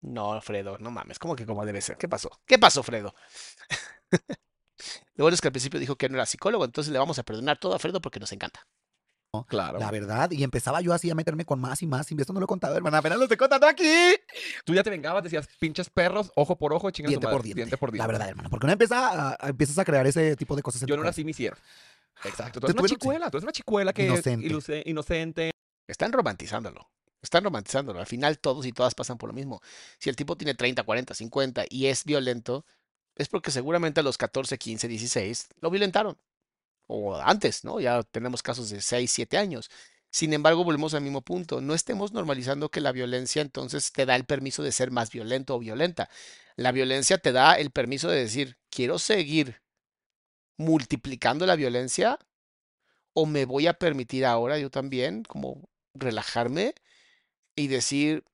No, 0.00 0.40
Fredo, 0.40 0.78
no 0.78 0.90
mames, 0.90 1.18
¿cómo 1.18 1.36
que 1.36 1.44
como 1.44 1.66
debe 1.66 1.80
ser? 1.82 1.96
¿Qué 1.98 2.08
pasó? 2.08 2.30
¿Qué 2.46 2.58
pasó, 2.58 2.82
Fredo? 2.82 3.14
Lo 5.16 5.24
bueno 5.24 5.34
es 5.34 5.40
que 5.40 5.48
al 5.48 5.52
principio 5.52 5.80
dijo 5.80 5.96
que 5.96 6.08
no 6.08 6.14
era 6.14 6.24
psicólogo, 6.26 6.64
entonces 6.64 6.92
le 6.92 6.98
vamos 6.98 7.18
a 7.18 7.22
perdonar 7.24 7.58
todo 7.58 7.74
a 7.74 7.78
Fredo 7.78 8.00
porque 8.00 8.20
nos 8.20 8.30
encanta. 8.32 8.66
Claro. 9.46 9.78
La 9.78 9.90
verdad. 9.90 10.30
Y 10.30 10.42
empezaba 10.42 10.80
yo 10.80 10.92
así 10.92 11.10
a 11.10 11.14
meterme 11.14 11.44
con 11.44 11.60
más 11.60 11.82
y 11.82 11.86
más. 11.86 12.10
Y 12.10 12.16
esto 12.18 12.32
no 12.32 12.40
lo 12.40 12.44
he 12.44 12.46
contado, 12.48 12.76
hermana. 12.76 12.98
Apenas 12.98 13.18
lo 13.18 13.24
estoy 13.24 13.36
contando 13.36 13.66
aquí. 13.66 14.14
Tú 14.64 14.74
ya 14.74 14.82
te 14.82 14.90
vengabas, 14.90 15.22
decías, 15.22 15.48
pinches 15.58 15.90
perros, 15.90 16.32
ojo 16.34 16.56
por 16.56 16.72
ojo, 16.72 16.90
chingas 16.90 17.10
Diente 17.10 17.26
por 17.28 17.42
diente. 17.42 17.76
por 17.76 17.90
diente. 17.92 17.98
La 18.02 18.06
verdad, 18.06 18.28
hermana. 18.28 18.48
Porque 18.48 18.66
uno 18.66 18.72
empieza 18.72 19.08
a, 19.08 19.36
a- 19.40 19.48
empiezas 19.48 19.78
a 19.78 19.84
crear 19.84 20.06
ese 20.06 20.36
tipo 20.36 20.56
de 20.56 20.62
cosas 20.62 20.82
en 20.82 20.88
Yo 20.88 20.96
no 20.96 21.04
nací, 21.04 21.24
me 21.24 21.30
hicieron. 21.32 21.58
Exacto. 22.24 22.60
Tú 22.60 22.66
eres 22.66 22.78
una 22.78 22.88
chicuela, 22.88 23.30
tú 23.30 23.36
eres 23.36 23.44
una 23.44 23.52
chicuela 23.52 23.92
que 23.92 24.06
Inocente. 24.06 24.46
iluce- 24.46 24.82
inocente. 24.86 25.50
Están 25.86 26.12
romantizándolo. 26.12 26.90
Están 27.22 27.44
romantizándolo. 27.44 28.00
Al 28.00 28.06
final 28.06 28.38
todos 28.38 28.66
y 28.66 28.72
todas 28.72 28.94
pasan 28.94 29.18
por 29.18 29.28
lo 29.28 29.34
mismo. 29.34 29.60
Si 29.98 30.08
el 30.10 30.16
tipo 30.16 30.36
tiene 30.36 30.54
30, 30.54 30.82
40, 30.82 31.14
50 31.14 31.64
y 31.68 31.86
es 31.86 32.04
violento, 32.04 32.64
es 33.16 33.28
porque 33.28 33.50
seguramente 33.50 34.00
a 34.00 34.02
los 34.02 34.18
14, 34.18 34.58
15, 34.58 34.86
16 34.88 35.48
lo 35.60 35.70
violentaron. 35.70 36.16
O 36.88 37.16
antes, 37.16 37.64
¿no? 37.64 37.80
Ya 37.80 38.02
tenemos 38.02 38.42
casos 38.42 38.70
de 38.70 38.80
6, 38.80 39.10
7 39.10 39.38
años. 39.38 39.70
Sin 40.10 40.32
embargo, 40.32 40.64
volvemos 40.64 40.94
al 40.94 41.02
mismo 41.02 41.22
punto. 41.22 41.60
No 41.60 41.74
estemos 41.74 42.12
normalizando 42.12 42.70
que 42.70 42.80
la 42.80 42.92
violencia 42.92 43.42
entonces 43.42 43.92
te 43.92 44.06
da 44.06 44.16
el 44.16 44.24
permiso 44.24 44.62
de 44.62 44.72
ser 44.72 44.90
más 44.90 45.10
violento 45.10 45.54
o 45.54 45.58
violenta. 45.58 46.08
La 46.56 46.72
violencia 46.72 47.18
te 47.18 47.32
da 47.32 47.54
el 47.54 47.70
permiso 47.70 48.08
de 48.08 48.20
decir, 48.20 48.58
quiero 48.70 48.98
seguir 48.98 49.62
multiplicando 50.56 51.46
la 51.46 51.56
violencia 51.56 52.18
o 53.14 53.26
me 53.26 53.44
voy 53.44 53.66
a 53.66 53.74
permitir 53.74 54.24
ahora 54.26 54.58
yo 54.58 54.70
también 54.70 55.24
como 55.24 55.68
relajarme 55.94 56.74
y 57.56 57.68
decir, 57.68 58.24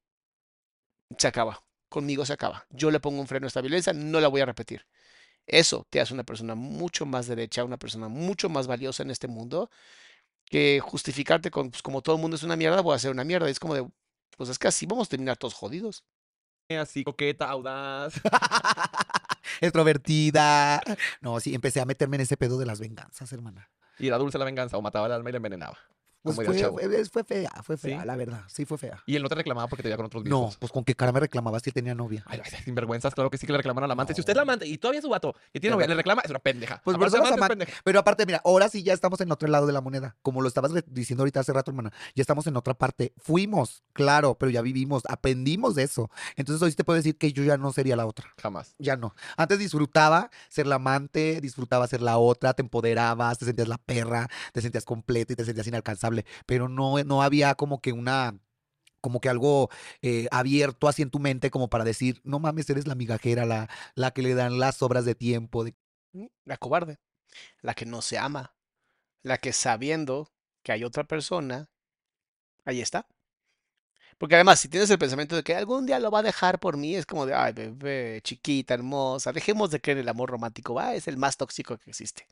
se 1.19 1.29
acaba, 1.29 1.65
conmigo 1.89 2.27
se 2.27 2.33
acaba. 2.35 2.67
Yo 2.71 2.91
le 2.91 3.01
pongo 3.01 3.21
un 3.21 3.27
freno 3.27 3.47
a 3.47 3.49
esta 3.49 3.61
violencia, 3.61 3.93
no 3.93 4.21
la 4.21 4.29
voy 4.29 4.41
a 4.43 4.47
repetir. 4.47 4.87
Eso 5.47 5.87
te 5.91 6.01
hace 6.01 6.15
una 6.15 6.25
persona 6.25 6.55
mucho 6.55 7.07
más 7.07 7.27
derecha, 7.27 7.65
una 7.65 7.77
persona 7.77 8.09
mucho 8.09 8.49
más 8.49 8.67
valiosa 8.67 9.03
en 9.03 9.11
este 9.11 9.29
mundo 9.29 9.71
que 10.45 10.81
justificarte 10.81 11.51
con, 11.51 11.71
pues 11.71 11.83
como 11.83 12.03
todo 12.03 12.17
el 12.17 12.23
mundo 12.23 12.37
es 12.37 12.43
una 12.43 12.57
mierda, 12.57 12.81
voy 12.81 12.93
a 12.93 12.97
hacer 12.97 13.11
una 13.11 13.25
mierda. 13.25 13.49
Y 13.49 13.53
es 13.53 13.61
como 13.61 13.75
de, 13.75 13.87
pues 14.37 14.51
es 14.51 14.59
que 14.59 14.69
así 14.69 14.87
vamos 14.87 15.09
a 15.09 15.11
terminar 15.11 15.37
todos 15.37 15.55
jodidos. 15.55 16.05
Así, 16.69 17.05
coqueta, 17.05 17.49
audaz. 17.51 18.15
Extrovertida. 19.61 20.81
No, 21.21 21.39
sí, 21.41 21.55
empecé 21.55 21.81
a 21.81 21.85
meterme 21.85 22.17
en 22.17 22.23
ese 22.23 22.37
pedo 22.37 22.59
de 22.59 22.67
las 22.67 22.81
venganzas, 22.81 23.31
hermana. 23.33 23.71
Y 23.99 24.09
era 24.09 24.19
dulce 24.19 24.39
la 24.39 24.45
venganza, 24.45 24.77
o 24.77 24.83
mataba 24.83 25.07
el 25.07 25.13
alma 25.13 25.29
y 25.29 25.33
la 25.33 25.37
envenenaba. 25.37 25.79
Pues 26.25 26.37
fue, 26.37 26.45
fue, 26.47 27.05
fue 27.05 27.23
fea, 27.25 27.51
fue 27.63 27.77
fea, 27.77 28.01
¿Sí? 28.01 28.07
la 28.07 28.17
verdad. 28.17 28.43
Sí, 28.49 28.65
fue 28.65 28.79
fea. 28.79 29.03
Y 29.05 29.15
él 29.15 29.23
no 29.23 29.29
te 29.29 29.35
reclamaba 29.35 29.69
porque 29.69 29.83
te 29.83 29.89
veía 29.91 29.99
con 29.99 30.07
otros 30.07 30.25
No, 30.25 30.39
viejos. 30.41 30.57
pues 30.57 30.73
con 30.73 30.83
qué 30.83 30.95
cara 30.95 31.13
me 31.13 31.21
reclamaba 31.21 31.61
si 31.61 31.69
él 31.69 31.75
tenía 31.75 31.95
novia. 31.95 32.25
Ay, 32.27 32.41
ay, 32.43 32.51
sinvergüenzas, 32.65 33.15
claro 33.15 33.29
que 33.29 33.37
sí 33.37 33.47
que 33.47 33.53
le 33.53 33.59
reclaman 33.59 33.85
al 33.85 33.91
amante. 33.91 34.15
Si 34.15 34.19
No. 34.19 34.23
usted 34.23 34.33
es 34.33 34.37
la 34.37 34.43
amante 34.43 34.67
y 34.67 34.79
todavía 34.79 35.01
es 35.01 35.05
su 35.05 35.11
vato 35.11 35.35
y 35.53 35.61
tiene 35.61 35.77
novia, 35.77 35.87
le 35.87 35.95
reclama, 35.95 36.23
es 36.25 36.31
una 36.31 36.39
pendeja. 36.39 36.81
Pues 36.83 36.97
Aparte, 36.97 37.19
amante 37.19 37.35
es 37.35 37.39
aman- 37.43 37.49
pendeja. 37.51 37.73
Pero 37.85 37.99
aparte, 38.01 38.25
mira, 38.25 38.41
ahora 38.43 38.71
sí 38.71 38.83
ya 38.83 38.95
estamos 38.95 39.21
en 39.21 39.31
otro 39.31 39.49
lado 39.49 39.67
de 39.67 39.75
la 39.75 39.83
moneda. 39.83 40.17
Como 40.23 40.41
lo 40.41 40.49
estabas 40.49 40.73
diciendo 40.87 41.23
ahorita 41.23 41.41
hace 41.41 41.53
rato, 41.53 41.71
hermana. 41.71 41.93
Ya 42.15 42.23
estamos 42.23 42.47
en 42.47 42.57
otra 42.57 42.73
parte. 42.73 43.13
Fuimos, 43.19 43.83
claro, 43.93 44.37
pero 44.39 44.51
ya 44.51 44.63
vivimos, 44.63 45.03
aprendimos 45.11 45.75
de 45.75 45.83
eso. 45.83 46.11
Entonces 46.37 46.63
hoy 46.63 46.71
sí 46.71 46.77
te 46.77 46.85
puedo 46.85 46.97
decir 46.97 47.19
que 47.19 47.35
yo 47.35 47.45
ya 47.45 47.59
no 47.59 47.71
sería 47.71 47.97
la 47.97 48.07
otra. 48.07 48.33
Jamás. 48.41 48.75
Ya 48.79 48.97
no. 48.97 49.15
Antes 49.37 49.59
disfrutaba 49.59 50.31
ser 50.49 50.67
la 50.67 50.77
amante, 50.77 51.41
disfrutaba 51.43 51.87
ser 51.87 52.01
la 52.01 52.17
otra, 52.17 52.55
te 52.55 52.63
empoderabas, 52.63 53.37
te 53.39 53.45
sentías 53.45 53.69
la 53.69 53.77
perra, 53.77 54.29
te 54.55 54.63
sentías 54.63 54.87
completa 54.87 55.35
y 55.35 55.37
te 55.37 55.45
sentías 55.45 55.67
inalcanzable. 55.67 56.14
Pero 56.47 56.69
no, 56.69 57.03
no 57.05 57.23
había 57.23 57.55
como 57.55 57.81
que 57.81 57.93
una 57.93 58.39
como 59.01 59.21
que 59.21 59.29
algo 59.29 59.69
eh, 60.03 60.29
abierto 60.31 60.89
así 60.89 61.03
en 61.03 61.11
tu 61.11 61.21
mente 61.21 61.51
como 61.51 61.69
para 61.69 61.85
decir, 61.85 62.21
no 62.25 62.39
mames, 62.41 62.71
eres 62.71 62.87
la 62.87 62.95
migajera, 62.95 63.45
la, 63.47 63.69
la 63.95 64.13
que 64.13 64.23
le 64.23 64.35
dan 64.35 64.59
las 64.59 64.83
obras 64.83 65.05
de 65.05 65.15
tiempo. 65.15 65.65
de- 65.65 65.75
¿m? 66.15 66.31
La 66.45 66.57
cobarde, 66.57 66.99
la 67.63 67.75
que 67.75 67.87
no 67.87 68.03
se 68.03 68.19
ama, 68.19 68.55
la 69.23 69.39
que 69.39 69.53
sabiendo 69.53 70.33
que 70.65 70.73
hay 70.73 70.85
otra 70.85 71.05
persona, 71.05 71.71
ahí 72.65 72.81
está. 72.83 73.07
Porque 74.19 74.35
además, 74.37 74.61
si 74.61 74.69
tienes 74.69 74.91
el 74.91 74.99
pensamiento 74.99 75.37
de 75.37 75.43
que 75.45 75.55
algún 75.55 75.87
día 75.87 75.99
lo 76.01 76.11
va 76.11 76.21
a 76.21 76.23
dejar 76.23 76.59
por 76.61 76.77
mí, 76.77 76.95
es 76.97 77.07
como 77.07 77.27
de, 77.27 77.35
ay, 77.35 77.53
bebé, 77.53 78.21
chiquita, 78.23 78.75
hermosa, 78.75 79.33
dejemos 79.33 79.71
de 79.71 79.81
creer 79.81 79.99
el 79.99 80.09
amor 80.09 80.31
romántico, 80.31 80.75
va, 80.75 80.95
es 80.95 81.09
el 81.09 81.17
más 81.17 81.37
tóxico 81.37 81.77
que 81.79 81.91
existe. 81.91 82.27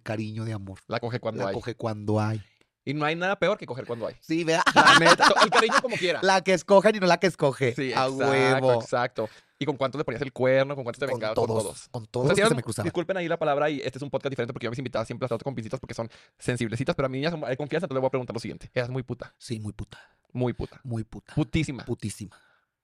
Cariño, 0.00 0.44
de 0.44 0.52
amor. 0.52 0.80
La 0.88 1.00
coge 1.00 1.20
cuando 1.20 1.42
la 1.44 1.48
hay. 1.50 1.54
coge 1.54 1.74
cuando 1.74 2.20
hay. 2.20 2.42
Y 2.84 2.94
no 2.94 3.04
hay 3.04 3.14
nada 3.14 3.38
peor 3.38 3.58
que 3.58 3.66
coger 3.66 3.84
cuando 3.86 4.06
hay. 4.06 4.16
Sí, 4.20 4.42
vea. 4.42 4.62
La 4.74 4.98
neta, 4.98 5.28
el 5.44 5.50
cariño 5.50 5.74
como 5.82 5.96
quiera. 5.96 6.20
La 6.22 6.42
que 6.42 6.54
escogen 6.54 6.96
y 6.96 6.98
no 7.00 7.06
la 7.06 7.18
que 7.20 7.26
escoge. 7.26 7.74
Sí, 7.74 7.92
a 7.92 8.06
exacto, 8.06 8.16
huevo. 8.16 8.80
exacto. 8.80 9.28
¿Y 9.58 9.66
con 9.66 9.76
cuántos 9.76 9.98
le 9.98 10.04
ponías 10.04 10.22
el 10.22 10.32
cuerno? 10.32 10.74
¿Con 10.74 10.84
cuántos 10.84 10.98
te 11.00 11.06
Con 11.06 11.16
vengabas? 11.20 11.34
todos, 11.34 11.48
Con 11.48 11.62
todos. 11.62 11.88
con 11.90 12.02
O 12.02 12.06
todos 12.06 12.26
sea, 12.28 12.34
sí 12.36 12.42
que 12.42 12.48
se 12.48 12.54
me 12.54 12.62
cruzaban. 12.62 12.84
disculpen 12.86 13.16
ahí 13.18 13.28
la 13.28 13.38
palabra 13.38 13.68
y 13.68 13.80
este 13.82 13.98
es 13.98 14.02
un 14.02 14.08
podcast 14.08 14.30
diferente 14.30 14.54
porque 14.54 14.64
yo 14.64 14.68
a 14.68 14.72
mis 14.72 14.78
invitadas 14.78 15.06
siempre 15.06 15.24
las 15.24 15.28
trato 15.28 15.44
con 15.44 15.54
pincitas 15.54 15.78
porque 15.78 15.92
son 15.92 16.08
sensiblecitas, 16.38 16.96
pero 16.96 17.06
a 17.06 17.08
mí 17.10 17.18
niñas 17.18 17.34
hay 17.46 17.56
confianza, 17.58 17.84
entonces 17.84 17.94
le 17.96 18.00
voy 18.00 18.06
a 18.06 18.10
preguntar 18.10 18.32
lo 18.32 18.40
siguiente. 18.40 18.70
Eras 18.72 18.88
muy 18.88 19.02
puta, 19.02 19.34
Sí, 19.36 19.60
muy 19.60 19.74
puta. 19.74 19.98
muy 20.32 20.54
puta, 20.54 20.80
Muy 20.82 21.04
puta. 21.04 21.34
putísima. 21.34 21.84
Putísima. 21.84 22.40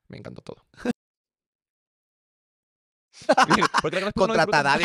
Me 0.09 0.19
encantó 0.19 0.43
todo. 0.43 0.67
Contratada. 4.15 4.79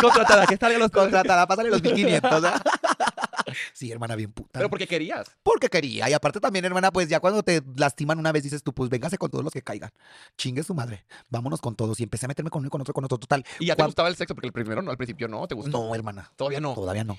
Contratada, 0.00 0.46
que 0.46 0.56
salgan 0.56 0.80
los 0.80 0.90
Contratada, 0.90 1.46
pásale 1.46 1.70
los 1.70 1.82
1500. 1.82 2.44
¿eh? 2.44 2.48
Sí, 3.72 3.90
hermana, 3.90 4.14
bien 4.16 4.32
puta. 4.32 4.50
Pero 4.52 4.70
porque 4.70 4.86
querías. 4.86 5.30
Porque 5.42 5.68
quería. 5.68 6.08
Y 6.10 6.12
aparte 6.12 6.40
también, 6.40 6.64
hermana, 6.64 6.90
pues 6.90 7.08
ya 7.08 7.20
cuando 7.20 7.42
te 7.42 7.62
lastiman 7.76 8.18
una 8.18 8.32
vez 8.32 8.42
dices 8.42 8.62
tú, 8.62 8.72
pues 8.72 8.90
véngase 8.90 9.18
con 9.18 9.30
todos 9.30 9.44
los 9.44 9.52
que 9.52 9.62
caigan. 9.62 9.90
Chingue 10.36 10.62
su 10.62 10.74
madre. 10.74 11.04
Vámonos 11.30 11.60
con 11.60 11.74
todos. 11.74 11.98
Y 12.00 12.02
empecé 12.02 12.26
a 12.26 12.28
meterme 12.28 12.50
con 12.50 12.60
uno 12.60 12.68
y 12.68 12.70
con 12.70 12.80
otro, 12.80 12.94
con 12.94 13.04
otro. 13.04 13.18
Total. 13.18 13.44
Y 13.58 13.66
ya 13.66 13.76
te 13.76 13.84
gustaba 13.84 14.08
el 14.08 14.16
sexo 14.16 14.34
porque 14.34 14.48
el 14.48 14.52
primero 14.52 14.82
no, 14.82 14.90
al 14.90 14.96
principio 14.96 15.28
no, 15.28 15.46
te 15.46 15.54
gustó. 15.54 15.70
No, 15.70 15.94
hermana. 15.94 16.30
Todavía 16.36 16.60
no. 16.60 16.74
Todavía 16.74 17.04
no. 17.04 17.18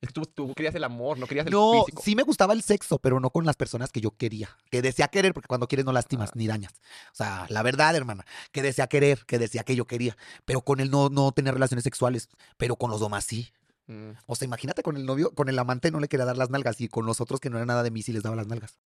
Es 0.00 0.08
que 0.08 0.12
tú, 0.12 0.22
tú 0.26 0.52
querías 0.54 0.74
el 0.74 0.84
amor, 0.84 1.18
no 1.18 1.26
querías 1.26 1.46
el 1.46 1.52
No, 1.52 1.84
físico. 1.84 2.02
sí 2.02 2.14
me 2.14 2.22
gustaba 2.22 2.52
el 2.52 2.62
sexo, 2.62 2.98
pero 2.98 3.18
no 3.18 3.30
con 3.30 3.46
las 3.46 3.56
personas 3.56 3.90
que 3.90 4.00
yo 4.02 4.10
quería. 4.10 4.50
Que 4.70 4.82
decía 4.82 5.08
querer, 5.08 5.32
porque 5.32 5.48
cuando 5.48 5.68
quieres 5.68 5.86
no 5.86 5.92
lastimas 5.92 6.30
Ah. 6.30 6.34
ni 6.36 6.46
dañas. 6.46 6.74
O 7.12 7.14
sea, 7.16 7.46
la 7.48 7.62
verdad, 7.62 7.96
hermana, 7.96 8.26
que 8.52 8.62
decía 8.62 8.86
querer, 8.88 9.24
que 9.26 9.38
decía 9.38 9.64
que 9.64 9.74
yo 9.74 9.86
quería. 9.86 10.16
Pero 10.44 10.60
con 10.60 10.80
él 10.80 10.90
no, 10.90 11.08
no 11.08 11.32
tener 11.32 11.54
relaciones 11.54 11.82
sexuales. 11.84 12.28
Pero 12.58 12.76
con 12.76 12.90
los 12.90 13.00
demás 13.00 13.24
sí. 13.24 13.52
Mm. 13.86 14.10
O 14.26 14.34
sea, 14.36 14.44
imagínate 14.46 14.82
con 14.82 14.96
el 14.96 15.06
novio, 15.06 15.30
con 15.32 15.48
el 15.48 15.58
amante 15.58 15.90
no 15.90 15.98
le 16.00 16.08
quería 16.08 16.26
dar 16.26 16.36
las 16.36 16.50
nalgas 16.50 16.80
y 16.80 16.88
con 16.88 17.06
los 17.06 17.20
otros 17.20 17.40
que 17.40 17.48
no 17.50 17.56
era 17.56 17.64
nada 17.66 17.82
de 17.82 17.90
mí 17.90 18.02
sí 18.02 18.12
les 18.12 18.22
daba 18.22 18.36
las 18.36 18.48
nalgas. 18.48 18.78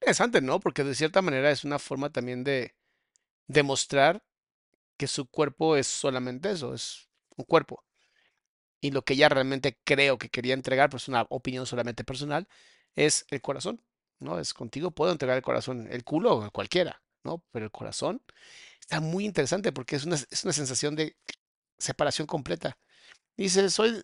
Interesante, 0.00 0.40
¿no? 0.40 0.60
Porque 0.60 0.82
de 0.82 0.94
cierta 0.94 1.20
manera 1.20 1.50
es 1.50 1.64
una 1.64 1.78
forma 1.78 2.10
también 2.10 2.42
de 2.42 2.74
demostrar 3.48 4.22
que 4.96 5.06
su 5.06 5.26
cuerpo 5.26 5.76
es 5.76 5.86
solamente 5.86 6.50
eso, 6.50 6.72
es 6.74 7.08
un 7.36 7.44
cuerpo. 7.44 7.84
Y 8.80 8.90
lo 8.92 9.02
que 9.02 9.14
ella 9.14 9.28
realmente 9.28 9.78
creo 9.84 10.18
que 10.18 10.30
quería 10.30 10.54
entregar, 10.54 10.90
pues 10.90 11.08
una 11.08 11.26
opinión 11.30 11.66
solamente 11.66 12.04
personal, 12.04 12.48
es 12.94 13.26
el 13.30 13.40
corazón, 13.42 13.82
¿no? 14.18 14.38
Es 14.38 14.54
contigo 14.54 14.90
puedo 14.90 15.12
entregar 15.12 15.36
el 15.36 15.42
corazón, 15.42 15.88
el 15.90 16.04
culo, 16.04 16.50
cualquiera, 16.52 17.02
¿no? 17.24 17.44
Pero 17.52 17.66
el 17.66 17.70
corazón 17.72 18.22
está 18.80 19.00
muy 19.00 19.24
interesante 19.24 19.72
porque 19.72 19.96
es 19.96 20.04
una, 20.04 20.16
es 20.16 20.44
una 20.44 20.52
sensación 20.52 20.96
de 20.96 21.16
separación 21.78 22.26
completa. 22.26 22.78
Dice, 23.36 23.70
soy, 23.70 24.02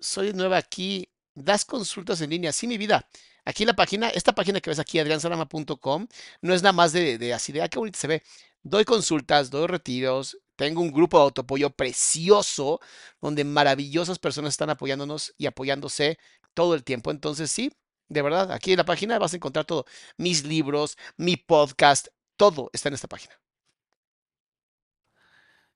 soy 0.00 0.32
nueva 0.32 0.58
aquí, 0.58 1.08
das 1.34 1.64
consultas 1.64 2.20
en 2.20 2.30
línea, 2.30 2.52
sí, 2.52 2.66
mi 2.66 2.78
vida. 2.78 3.08
Aquí 3.48 3.64
la 3.64 3.72
página, 3.74 4.10
esta 4.10 4.34
página 4.34 4.60
que 4.60 4.68
ves 4.68 4.78
aquí, 4.78 4.98
adriansarama.com, 4.98 6.06
no 6.42 6.52
es 6.54 6.62
nada 6.62 6.74
más 6.74 6.92
de, 6.92 7.16
de 7.16 7.32
así 7.32 7.50
de, 7.50 7.62
ah, 7.62 7.68
qué 7.70 7.78
bonito 7.78 7.98
se 7.98 8.06
ve. 8.06 8.22
Doy 8.62 8.84
consultas, 8.84 9.48
doy 9.48 9.66
retiros, 9.66 10.36
tengo 10.54 10.82
un 10.82 10.92
grupo 10.92 11.16
de 11.16 11.24
autoapoyo 11.24 11.70
precioso 11.70 12.78
donde 13.22 13.44
maravillosas 13.44 14.18
personas 14.18 14.52
están 14.52 14.68
apoyándonos 14.68 15.34
y 15.38 15.46
apoyándose 15.46 16.18
todo 16.52 16.74
el 16.74 16.84
tiempo. 16.84 17.10
Entonces, 17.10 17.50
sí, 17.50 17.72
de 18.08 18.20
verdad, 18.20 18.52
aquí 18.52 18.72
en 18.72 18.78
la 18.78 18.84
página 18.84 19.18
vas 19.18 19.32
a 19.32 19.36
encontrar 19.36 19.64
todo. 19.64 19.86
Mis 20.18 20.44
libros, 20.44 20.98
mi 21.16 21.38
podcast, 21.38 22.08
todo 22.36 22.68
está 22.74 22.88
en 22.88 22.96
esta 22.96 23.08
página. 23.08 23.34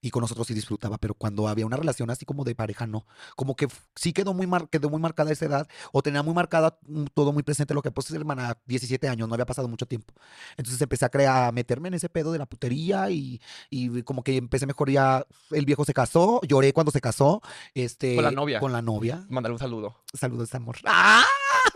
Y 0.04 0.10
con 0.10 0.20
nosotros 0.20 0.46
sí 0.48 0.52
disfrutaba, 0.52 0.98
pero 0.98 1.14
cuando 1.14 1.48
había 1.48 1.64
una 1.64 1.76
relación 1.76 2.10
así 2.10 2.24
como 2.26 2.42
de 2.44 2.54
pareja, 2.54 2.86
no. 2.86 3.06
Como 3.36 3.54
que 3.56 3.68
sí 3.94 4.12
quedó 4.12 4.34
muy, 4.34 4.46
mar- 4.46 4.68
quedó 4.68 4.90
muy 4.90 5.00
marcada 5.00 5.30
esa 5.32 5.46
edad, 5.46 5.68
o 5.92 6.02
tenía 6.02 6.22
muy 6.24 6.34
marcada 6.34 6.76
mm, 6.86 7.04
todo 7.14 7.32
muy 7.32 7.42
presente, 7.44 7.72
lo 7.72 7.82
que 7.82 7.90
pues 7.92 8.10
hermana, 8.10 8.58
17 8.66 9.08
años, 9.08 9.28
no 9.28 9.34
había 9.34 9.46
pasado 9.46 9.68
mucho 9.68 9.86
tiempo. 9.86 10.12
Entonces 10.56 10.82
empecé 10.82 11.04
a 11.04 11.08
crear, 11.08 11.44
a 11.48 11.52
meterme 11.52 11.86
en 11.88 11.94
ese 11.94 12.08
pedo 12.08 12.32
de 12.32 12.38
la 12.38 12.46
putería 12.46 13.10
y, 13.10 13.40
y 13.70 14.02
como 14.02 14.22
que 14.24 14.36
empecé 14.36 14.66
mejor 14.66 14.90
ya, 14.90 15.24
el 15.52 15.64
viejo 15.64 15.84
se 15.84 15.94
casó, 15.94 16.40
lloré 16.42 16.72
cuando 16.72 16.90
se 16.90 17.00
casó, 17.00 17.40
este... 17.72 18.16
Con 18.16 18.24
la 18.24 18.30
novia. 18.32 18.58
Con 18.60 18.72
la 18.72 18.82
novia. 18.82 19.24
Mándale 19.28 19.52
un 19.52 19.58
saludo. 19.60 19.94
Saludos, 20.12 20.52
amor. 20.54 20.76
¡Ah! 20.84 21.22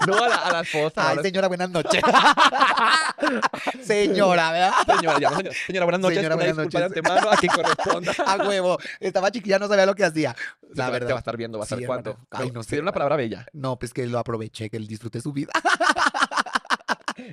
No, 0.07 0.15
a 0.23 0.29
la, 0.29 0.37
a 0.37 0.53
la 0.53 0.61
esposa. 0.61 0.93
Ay, 1.03 1.09
ahora- 1.11 1.23
señora, 1.23 1.49
buenas 1.49 1.71
noches. 1.71 2.01
señora, 3.83 4.53
¿verdad? 4.53 4.73
Señora, 4.87 5.19
ya 5.21 5.31
señora, 5.31 5.51
señora, 5.67 5.85
buenas 5.87 6.01
noches. 6.01 6.17
Señora, 6.19 6.35
una 6.37 6.45
buenas 6.45 6.57
disculpa 6.57 6.79
de 6.81 6.89
noches. 6.89 7.05
antemano 7.13 7.31
a 7.31 7.37
quien 7.37 7.53
corresponda. 7.53 8.13
A 8.27 8.37
huevo. 8.49 8.79
Estaba 9.01 9.31
chiquilla, 9.31 9.59
no 9.59 9.69
sabía 9.69 9.87
lo 9.87 9.95
que 9.95 10.05
hacía. 10.05 10.35
Se 10.61 10.69
La 10.69 10.75
te 10.75 10.81
va- 10.83 10.91
verdad. 10.91 11.07
Te 11.09 11.13
va 11.13 11.19
a 11.19 11.21
estar 11.21 11.37
viendo, 11.37 11.59
va 11.59 11.65
a 11.65 11.67
Sí, 11.69 11.75
estar 11.75 11.87
cuánto. 11.87 12.11
hermana. 12.11 12.27
Ay, 12.31 12.51
no 12.53 12.63
sé. 12.63 12.71
Tiene 12.71 12.83
una 12.83 12.93
palabra 12.93 13.17
bella. 13.17 13.47
No, 13.53 13.79
pues 13.79 13.93
que 13.93 14.07
lo 14.07 14.19
aproveché, 14.19 14.71
que 14.71 14.77
él 14.77 14.87
disfrute 14.87 15.21
su 15.21 15.33
vida. 15.33 15.53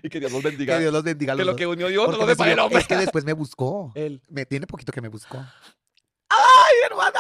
Y 0.02 0.10
que 0.10 0.20
Dios 0.20 0.32
los 0.32 0.42
bendiga. 0.42 0.76
Que 0.76 0.82
Dios 0.82 0.94
los 0.94 1.04
bendiga. 1.04 1.34
a 1.34 1.36
Que 1.36 1.40
los 1.40 1.46
lo 1.48 1.52
dos. 1.54 1.58
que 1.60 1.68
unió 1.68 1.88
Dios 1.88 2.04
no 2.04 2.12
Porque 2.12 2.22
lo 2.22 2.26
me 2.28 2.32
separe 2.34 2.52
el 2.54 2.60
hombre. 2.60 2.80
Es 2.80 2.88
que 2.88 2.96
después 2.96 3.26
me 3.26 3.34
buscó. 3.34 3.92
Él. 3.96 4.22
Me 4.30 4.46
tiene 4.46 4.66
poquito 4.66 4.92
que 4.94 5.02
me 5.02 5.10
buscó. 5.10 5.38
¡Ay, 6.30 6.74
hermana! 6.90 7.20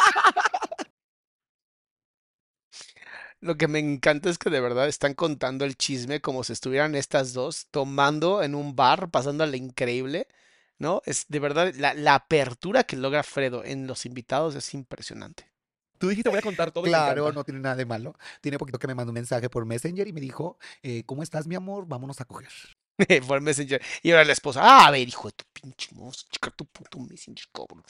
Lo 3.43 3.57
que 3.57 3.67
me 3.67 3.79
encanta 3.79 4.29
es 4.29 4.37
que 4.37 4.49
de 4.49 4.61
verdad 4.61 4.87
están 4.87 5.15
contando 5.15 5.65
el 5.65 5.75
chisme 5.75 6.21
como 6.21 6.45
si 6.45 6.53
estuvieran 6.53 6.95
estas 6.95 7.33
dos 7.33 7.67
tomando 7.71 8.41
en 8.41 8.55
un 8.55 8.73
bar, 8.73 9.11
pasándole 9.11 9.57
increíble, 9.57 10.29
¿no? 10.77 11.01
Es 11.05 11.25
de 11.27 11.39
verdad 11.39 11.73
la, 11.75 11.93
la 11.93 12.15
apertura 12.15 12.85
que 12.85 12.95
logra 12.95 13.21
Fredo 13.21 13.65
en 13.65 13.85
los 13.85 14.05
invitados 14.05 14.55
es 14.55 14.73
impresionante. 14.73 15.51
Tú 15.97 16.07
dijiste, 16.07 16.29
voy 16.29 16.39
a 16.39 16.41
contar 16.41 16.71
todo. 16.71 16.85
Claro, 16.85 17.33
no 17.33 17.43
tiene 17.43 17.59
nada 17.59 17.75
de 17.75 17.85
malo. 17.85 18.17
Tiene 18.39 18.57
poquito 18.57 18.79
que 18.79 18.87
me 18.87 18.95
mandó 18.95 19.11
un 19.11 19.15
mensaje 19.15 19.49
por 19.49 19.65
Messenger 19.65 20.07
y 20.07 20.13
me 20.13 20.21
dijo, 20.21 20.57
eh, 20.81 21.03
¿cómo 21.05 21.21
estás, 21.21 21.45
mi 21.45 21.55
amor? 21.55 21.85
Vámonos 21.85 22.21
a 22.21 22.25
coger. 22.25 22.49
Por 23.27 23.41
Messenger. 23.41 23.81
Y 24.03 24.11
ahora 24.11 24.23
la 24.23 24.33
esposa, 24.33 24.61
ah, 24.63 24.87
a 24.87 24.91
ver, 24.91 25.07
hijo 25.07 25.27
de 25.27 25.33
tu 25.33 25.43
pinche 25.51 25.93
mozo, 25.95 26.25
chica, 26.29 26.49
tu 26.51 26.65
puto 26.65 26.99
Messenger, 26.99 27.45
cabrón. 27.51 27.83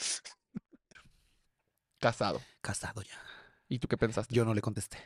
Casado. 2.00 2.42
Casado 2.62 3.02
ya. 3.02 3.22
¿Y 3.68 3.80
tú 3.80 3.88
qué 3.88 3.98
pensaste? 3.98 4.34
Yo 4.34 4.46
no 4.46 4.54
le 4.54 4.62
contesté. 4.62 4.98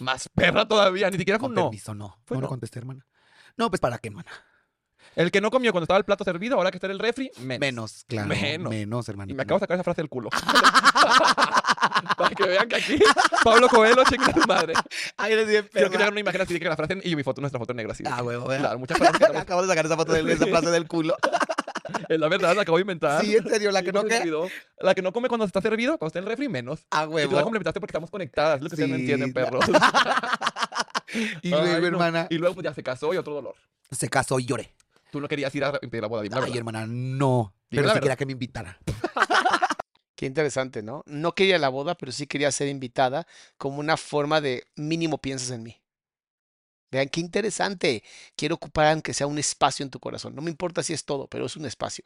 Más 0.00 0.28
perra 0.28 0.66
todavía, 0.66 1.10
ni 1.10 1.18
siquiera 1.18 1.38
fue 1.38 1.48
un 1.48 1.54
no. 1.54 1.62
permiso, 1.64 1.94
no. 1.94 2.18
Fue 2.24 2.36
no 2.36 2.40
le 2.42 2.44
no. 2.44 2.48
contesté, 2.48 2.78
hermana. 2.78 3.06
No, 3.56 3.70
pues 3.70 3.80
¿para 3.80 3.98
qué, 3.98 4.08
hermana? 4.08 4.30
El 5.14 5.30
que 5.30 5.40
no 5.40 5.50
comió 5.50 5.72
cuando 5.72 5.84
estaba 5.84 5.98
el 5.98 6.04
plato 6.04 6.24
servido, 6.24 6.56
ahora 6.56 6.70
que 6.70 6.78
está 6.78 6.88
en 6.88 6.92
el 6.92 6.98
refri, 6.98 7.30
menos. 7.38 7.60
Menos, 7.60 8.04
claro. 8.06 8.28
Menos. 8.28 8.70
Menos, 8.70 9.08
hermanito. 9.08 9.34
Y 9.34 9.36
me 9.36 9.42
acabo 9.44 9.58
de 9.58 9.64
sacar 9.64 9.76
esa 9.76 9.84
frase 9.84 10.02
del 10.02 10.08
culo. 10.10 10.28
Para 12.16 12.34
que 12.34 12.44
vean 12.44 12.68
que 12.68 12.76
aquí 12.76 12.98
Pablo 13.44 13.68
Coelho 13.68 14.02
chinga 14.04 14.32
su 14.32 14.46
madre. 14.46 14.74
Ay, 15.16 15.32
eres 15.32 15.46
bien 15.48 15.68
Quiero 15.72 15.90
que 15.90 15.96
le 15.96 16.02
hagan 16.02 16.14
una 16.14 16.20
imagen 16.20 16.40
así 16.40 16.54
de 16.54 16.60
que 16.60 16.68
la 16.68 16.76
frase 16.76 16.98
y 17.02 17.16
mi 17.16 17.22
foto, 17.22 17.40
nuestra 17.40 17.58
foto 17.58 17.72
negra 17.74 17.92
así. 17.92 18.04
Ah, 18.06 18.22
huevo. 18.22 18.46
Claro, 18.46 18.78
muchas 18.78 19.00
estamos- 19.00 19.36
Acabo 19.40 19.62
de 19.62 19.68
sacar 19.68 19.86
esa 19.86 19.96
foto 19.96 20.12
de 20.12 20.32
esa 20.32 20.46
frase 20.46 20.70
del 20.70 20.86
culo. 20.86 21.16
Es 22.08 22.18
la 22.18 22.28
verdad, 22.28 22.54
la 22.56 22.62
acabo 22.62 22.78
de 22.78 22.82
inventar. 22.82 23.24
Sí, 23.24 23.36
en 23.36 23.48
serio, 23.48 23.70
la 23.70 23.82
que 23.82 23.88
Sí, 23.90 23.92
no 23.94 24.00
se 24.00 24.06
me 24.06 24.10
que. 24.14 24.20
olvidó. 24.20 24.48
La 24.80 24.94
que 24.94 25.02
no 25.02 25.12
come 25.12 25.28
cuando 25.28 25.44
está 25.46 25.60
servido, 25.60 25.98
cuando 25.98 26.08
está 26.08 26.18
en 26.18 26.24
el 26.24 26.28
refri, 26.30 26.48
menos. 26.48 26.86
A 26.90 27.02
Y 27.04 27.06
tú 27.06 27.10
huevo. 27.12 27.36
la 27.36 27.42
complementaste 27.42 27.80
porque 27.80 27.90
estamos 27.92 28.10
conectadas. 28.10 28.56
Es 28.58 28.62
lo 28.62 28.68
que 28.70 28.74
ustedes 28.74 28.90
no 28.90 28.96
Sí, 28.96 29.00
entienden, 29.02 29.32
perros. 29.32 29.64
Y 31.42 31.52
Ay, 31.54 31.62
luego, 31.62 31.80
no. 31.80 31.86
hermana, 31.86 32.26
Y 32.30 32.36
luego 32.38 32.54
pues 32.56 32.64
ya 32.64 32.74
se 32.74 32.82
casó 32.82 33.14
y 33.14 33.16
otro 33.16 33.32
dolor. 33.34 33.54
se 33.90 34.08
casó 34.08 34.38
y 34.40 34.44
lloré. 34.44 34.74
Tú 35.12 35.20
no 35.20 35.28
querías 35.28 35.54
ir 35.54 35.64
a 35.64 35.78
impedir 35.80 36.02
la 36.02 36.08
boda. 36.08 36.22
dime 36.22 36.34
la 36.34 36.40
Ay, 36.42 36.50
verdad. 36.50 36.58
hermana, 36.58 36.86
no. 36.88 37.54
Dime 37.70 37.82
Pero 37.82 37.94
sí 37.94 38.00
quería 38.00 38.16
que 38.16 38.26
me 38.26 38.32
invitara. 38.32 38.78
Qué 40.16 40.26
interesante, 40.26 40.82
¿no? 40.82 41.02
No 41.06 41.34
quería 41.34 41.58
la 41.58 41.68
boda, 41.68 41.94
pero 41.94 42.10
sí 42.10 42.26
quería 42.26 42.50
ser 42.50 42.68
invitada 42.68 43.26
como 43.58 43.78
una 43.78 43.96
forma 43.96 44.40
de 44.40 44.64
mínimo 44.74 45.18
piensas 45.18 45.50
en 45.50 45.62
mí. 45.62 45.80
Vean 46.90 47.08
qué 47.08 47.20
interesante. 47.20 48.02
Quiero 48.36 48.54
ocupar 48.56 48.88
aunque 48.88 49.14
sea 49.14 49.26
un 49.26 49.38
espacio 49.38 49.84
en 49.84 49.90
tu 49.90 50.00
corazón. 50.00 50.34
No 50.34 50.42
me 50.42 50.50
importa 50.50 50.82
si 50.82 50.92
es 50.92 51.04
todo, 51.04 51.28
pero 51.28 51.46
es 51.46 51.56
un 51.56 51.66
espacio. 51.66 52.04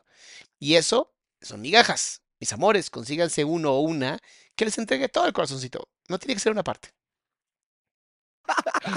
Y 0.59 0.75
eso 0.75 1.15
son 1.41 1.61
migajas. 1.61 2.23
Mis 2.41 2.53
amores, 2.53 2.91
consíganse 2.91 3.45
uno 3.45 3.73
o 3.73 3.81
una 3.81 4.19
que 4.57 4.65
les 4.65 4.79
entregue 4.79 5.09
todo 5.09 5.27
el 5.27 5.33
corazoncito. 5.33 5.89
No 6.09 6.19
tiene 6.19 6.35
que 6.35 6.41
ser 6.41 6.53
una 6.53 6.65
parte. 6.65 6.91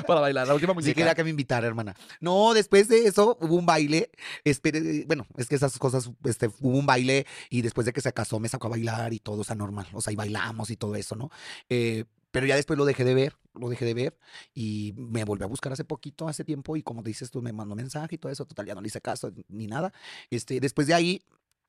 Para 0.08 0.22
bailar, 0.22 0.48
la 0.48 0.56
última 0.56 0.74
Sí 0.82 0.94
muñeca. 0.94 0.96
quería 0.96 1.16
que 1.16 1.24
me 1.24 1.30
invitara, 1.30 1.68
hermana. 1.68 1.96
No, 2.20 2.54
después 2.54 2.88
de 2.88 3.06
eso 3.08 3.38
hubo 3.42 3.56
un 3.56 3.66
baile. 3.66 4.10
Espere, 4.44 5.06
bueno, 5.06 5.28
es 5.38 5.48
que 5.48 5.56
esas 5.56 5.78
cosas, 5.78 6.10
este, 6.24 6.48
hubo 6.62 6.78
un 6.78 6.86
baile 6.86 7.26
y 7.50 7.62
después 7.62 7.86
de 7.86 7.94
que 7.94 8.02
se 8.02 8.14
casó 8.14 8.40
me 8.40 8.50
sacó 8.50 8.68
a 8.68 8.72
bailar 8.72 9.14
y 9.14 9.20
todo, 9.20 9.42
o 9.42 9.44
sea, 9.44 9.56
normal. 9.56 9.88
O 9.94 10.02
sea, 10.02 10.14
y 10.14 10.16
bailamos 10.16 10.70
y 10.70 10.78
todo 10.78 10.96
eso, 10.96 11.16
¿no? 11.16 11.30
Eh, 11.70 12.06
pero 12.34 12.48
ya 12.48 12.56
después 12.56 12.80
lo 12.80 12.86
dejé 12.86 13.04
de 13.04 13.14
ver, 13.14 13.38
lo 13.54 13.70
dejé 13.70 13.86
de 13.86 13.94
ver 13.94 14.18
y 14.56 14.96
me 14.98 15.24
volvió 15.24 15.46
a 15.46 15.48
buscar 15.48 15.72
hace 15.72 15.86
poquito, 15.86 16.28
hace 16.28 16.44
tiempo 16.44 16.76
y 16.76 16.82
como 16.82 17.04
dices 17.04 17.30
tú, 17.30 17.44
me 17.44 17.54
mandó 17.54 17.76
mensaje 17.76 18.16
y 18.16 18.18
todo 18.18 18.32
eso, 18.32 18.44
total, 18.46 18.66
ya 18.66 18.74
no 18.74 18.82
le 18.82 18.88
hice 18.88 19.00
caso 19.02 19.32
ni 19.50 19.68
nada. 19.68 19.94
Este, 20.32 20.60
después 20.60 20.88
de 20.88 20.96
ahí, 20.96 21.22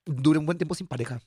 duré 0.06 0.38
un 0.38 0.46
buen 0.46 0.56
tiempo 0.56 0.74
sin 0.74 0.86
pareja. 0.86 1.20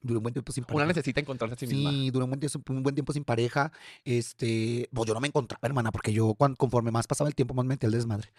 Duré 0.00 0.16
un 0.16 0.24
buen 0.24 0.32
tiempo 0.32 0.50
sin 0.50 0.64
pareja. 0.64 0.78
Una 0.78 0.86
necesita 0.86 1.20
encontrarse 1.20 1.54
a 1.54 1.58
sí 1.58 1.66
misma. 1.68 1.90
Sí, 1.92 2.10
duré 2.10 2.24
un 2.24 2.30
buen, 2.30 2.40
tiempo, 2.40 2.72
un 2.72 2.82
buen 2.82 2.94
tiempo 2.96 3.12
sin 3.12 3.22
pareja. 3.22 3.70
Este, 4.04 4.88
pues 4.92 5.06
yo 5.06 5.14
no 5.14 5.20
me 5.20 5.28
encontraba, 5.28 5.60
hermana, 5.62 5.92
porque 5.92 6.12
yo 6.12 6.34
conforme 6.34 6.90
más 6.90 7.06
pasaba 7.06 7.28
el 7.28 7.36
tiempo, 7.36 7.54
más 7.54 7.64
me 7.64 7.74
metía 7.74 7.86
el 7.86 7.92
desmadre. 7.92 8.32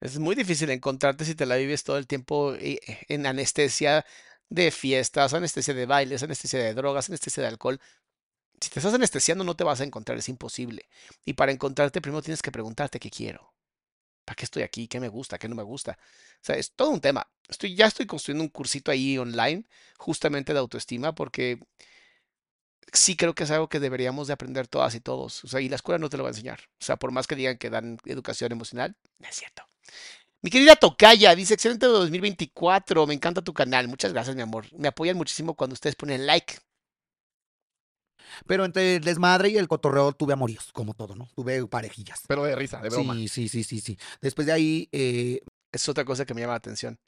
Es 0.00 0.18
muy 0.18 0.34
difícil 0.34 0.70
encontrarte 0.70 1.26
si 1.26 1.34
te 1.34 1.44
la 1.44 1.56
vives 1.56 1.84
todo 1.84 1.98
el 1.98 2.06
tiempo 2.06 2.54
eh, 2.54 2.80
en 3.08 3.26
anestesia 3.26 4.06
de 4.48 4.70
fiestas, 4.70 5.34
anestesia 5.34 5.74
de 5.74 5.84
bailes, 5.84 6.22
anestesia 6.22 6.58
de 6.58 6.72
drogas, 6.72 7.10
anestesia 7.10 7.42
de 7.42 7.50
alcohol. 7.50 7.78
Si 8.62 8.70
te 8.70 8.78
estás 8.78 8.94
anestesiando 8.94 9.42
no 9.42 9.56
te 9.56 9.64
vas 9.64 9.80
a 9.80 9.84
encontrar, 9.84 10.16
es 10.18 10.28
imposible. 10.28 10.88
Y 11.24 11.32
para 11.32 11.50
encontrarte 11.50 12.00
primero 12.00 12.22
tienes 12.22 12.42
que 12.42 12.52
preguntarte 12.52 13.00
qué 13.00 13.10
quiero. 13.10 13.52
¿Para 14.24 14.36
qué 14.36 14.44
estoy 14.44 14.62
aquí? 14.62 14.86
¿Qué 14.86 15.00
me 15.00 15.08
gusta? 15.08 15.36
¿Qué 15.36 15.48
no 15.48 15.56
me 15.56 15.64
gusta? 15.64 15.98
O 16.00 16.44
sea, 16.44 16.54
es 16.56 16.72
todo 16.72 16.90
un 16.90 17.00
tema. 17.00 17.28
Estoy, 17.48 17.74
ya 17.74 17.86
estoy 17.86 18.06
construyendo 18.06 18.44
un 18.44 18.50
cursito 18.50 18.92
ahí 18.92 19.18
online 19.18 19.64
justamente 19.98 20.52
de 20.52 20.60
autoestima 20.60 21.12
porque 21.12 21.58
sí 22.92 23.16
creo 23.16 23.34
que 23.34 23.44
es 23.44 23.50
algo 23.50 23.68
que 23.68 23.80
deberíamos 23.80 24.28
de 24.28 24.34
aprender 24.34 24.68
todas 24.68 24.94
y 24.94 25.00
todos. 25.00 25.42
O 25.44 25.48
sea, 25.48 25.60
y 25.60 25.68
la 25.68 25.76
escuela 25.76 25.98
no 25.98 26.08
te 26.08 26.16
lo 26.16 26.22
va 26.22 26.28
a 26.28 26.32
enseñar. 26.32 26.60
O 26.80 26.84
sea, 26.84 26.96
por 26.96 27.10
más 27.10 27.26
que 27.26 27.34
digan 27.34 27.58
que 27.58 27.68
dan 27.68 27.98
educación 28.04 28.52
emocional, 28.52 28.96
no 29.18 29.28
es 29.28 29.34
cierto. 29.34 29.64
Mi 30.40 30.50
querida 30.50 30.76
Tocaya 30.76 31.34
dice, 31.34 31.54
excelente 31.54 31.86
2024, 31.86 33.06
me 33.06 33.14
encanta 33.14 33.42
tu 33.42 33.52
canal. 33.54 33.88
Muchas 33.88 34.12
gracias, 34.12 34.36
mi 34.36 34.42
amor. 34.42 34.66
Me 34.72 34.88
apoyan 34.88 35.16
muchísimo 35.16 35.54
cuando 35.54 35.74
ustedes 35.74 35.96
ponen 35.96 36.26
like. 36.26 36.58
Pero 38.46 38.64
entre 38.64 38.96
el 38.96 39.04
desmadre 39.04 39.50
y 39.50 39.56
el 39.56 39.68
cotorreo 39.68 40.12
tuve 40.12 40.32
amoríos, 40.32 40.70
como 40.72 40.94
todo, 40.94 41.14
¿no? 41.14 41.28
Tuve 41.34 41.66
parejillas. 41.66 42.22
Pero 42.26 42.44
de 42.44 42.54
risa, 42.56 42.80
de 42.80 42.88
broma. 42.88 43.14
Sí, 43.14 43.28
sí, 43.28 43.48
sí, 43.48 43.64
sí, 43.64 43.80
sí. 43.80 43.98
Después 44.20 44.46
de 44.46 44.52
ahí, 44.52 44.88
eh, 44.92 45.40
Es 45.72 45.88
otra 45.88 46.04
cosa 46.04 46.26
que 46.26 46.34
me 46.34 46.42
llama 46.42 46.52
la 46.52 46.58
atención. 46.58 46.98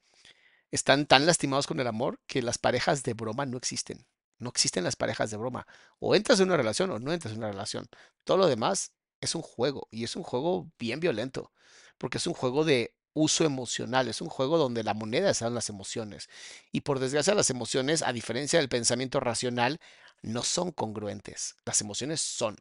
Están 0.70 1.06
tan 1.06 1.26
lastimados 1.26 1.66
con 1.66 1.78
el 1.80 1.86
amor 1.86 2.18
que 2.26 2.42
las 2.42 2.58
parejas 2.58 3.02
de 3.02 3.12
broma 3.14 3.46
no 3.46 3.56
existen. 3.58 4.06
No 4.38 4.48
existen 4.50 4.84
las 4.84 4.96
parejas 4.96 5.30
de 5.30 5.36
broma. 5.36 5.66
O 5.98 6.14
entras 6.14 6.40
en 6.40 6.48
una 6.48 6.56
relación 6.56 6.90
o 6.90 6.98
no 6.98 7.12
entras 7.12 7.32
en 7.34 7.38
una 7.38 7.50
relación. 7.50 7.86
Todo 8.24 8.38
lo 8.38 8.46
demás 8.48 8.92
es 9.20 9.34
un 9.34 9.42
juego 9.42 9.86
y 9.90 10.04
es 10.04 10.16
un 10.16 10.22
juego 10.22 10.70
bien 10.78 10.98
violento, 11.00 11.52
porque 11.98 12.18
es 12.18 12.26
un 12.26 12.34
juego 12.34 12.64
de 12.64 12.94
uso 13.14 13.44
emocional, 13.44 14.08
es 14.08 14.20
un 14.20 14.28
juego 14.28 14.58
donde 14.58 14.84
la 14.84 14.94
moneda 14.94 15.30
están 15.30 15.54
las 15.54 15.70
emociones. 15.70 16.28
Y 16.72 16.82
por 16.82 16.98
desgracia 16.98 17.34
las 17.34 17.50
emociones, 17.50 18.02
a 18.02 18.12
diferencia 18.12 18.58
del 18.58 18.68
pensamiento 18.68 19.20
racional, 19.20 19.80
no 20.22 20.42
son 20.42 20.72
congruentes. 20.72 21.56
Las 21.64 21.80
emociones 21.80 22.20
son 22.20 22.56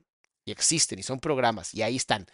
y 0.45 0.51
existen 0.51 0.99
y 0.99 1.03
son 1.03 1.19
programas 1.19 1.73
y 1.73 1.81
ahí 1.81 1.95
están. 1.95 2.27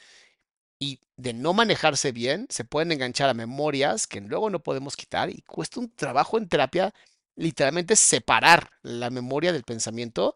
Y 0.80 1.00
de 1.18 1.34
no 1.34 1.54
manejarse 1.54 2.12
bien, 2.12 2.48
se 2.50 2.64
pueden 2.64 2.91
enganchar 2.91 3.30
a 3.30 3.34
memorias 3.34 4.08
que 4.08 4.22
luego 4.22 4.50
no 4.50 4.62
podemos 4.62 4.96
quitar 4.96 5.30
y 5.30 5.41
cuesta 5.44 5.80
un 5.80 5.94
trabajo 5.94 6.38
en 6.38 6.48
terapia 6.48 6.94
literalmente 7.36 7.96
separar 7.96 8.72
la 8.82 9.10
memoria 9.10 9.54
del 9.54 9.64
pensamiento. 9.64 10.36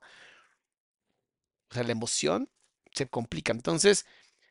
O 1.69 1.73
sea, 1.73 1.83
la 1.83 1.91
emoción 1.91 2.49
se 2.93 3.07
complica. 3.07 3.51
Entonces, 3.51 4.05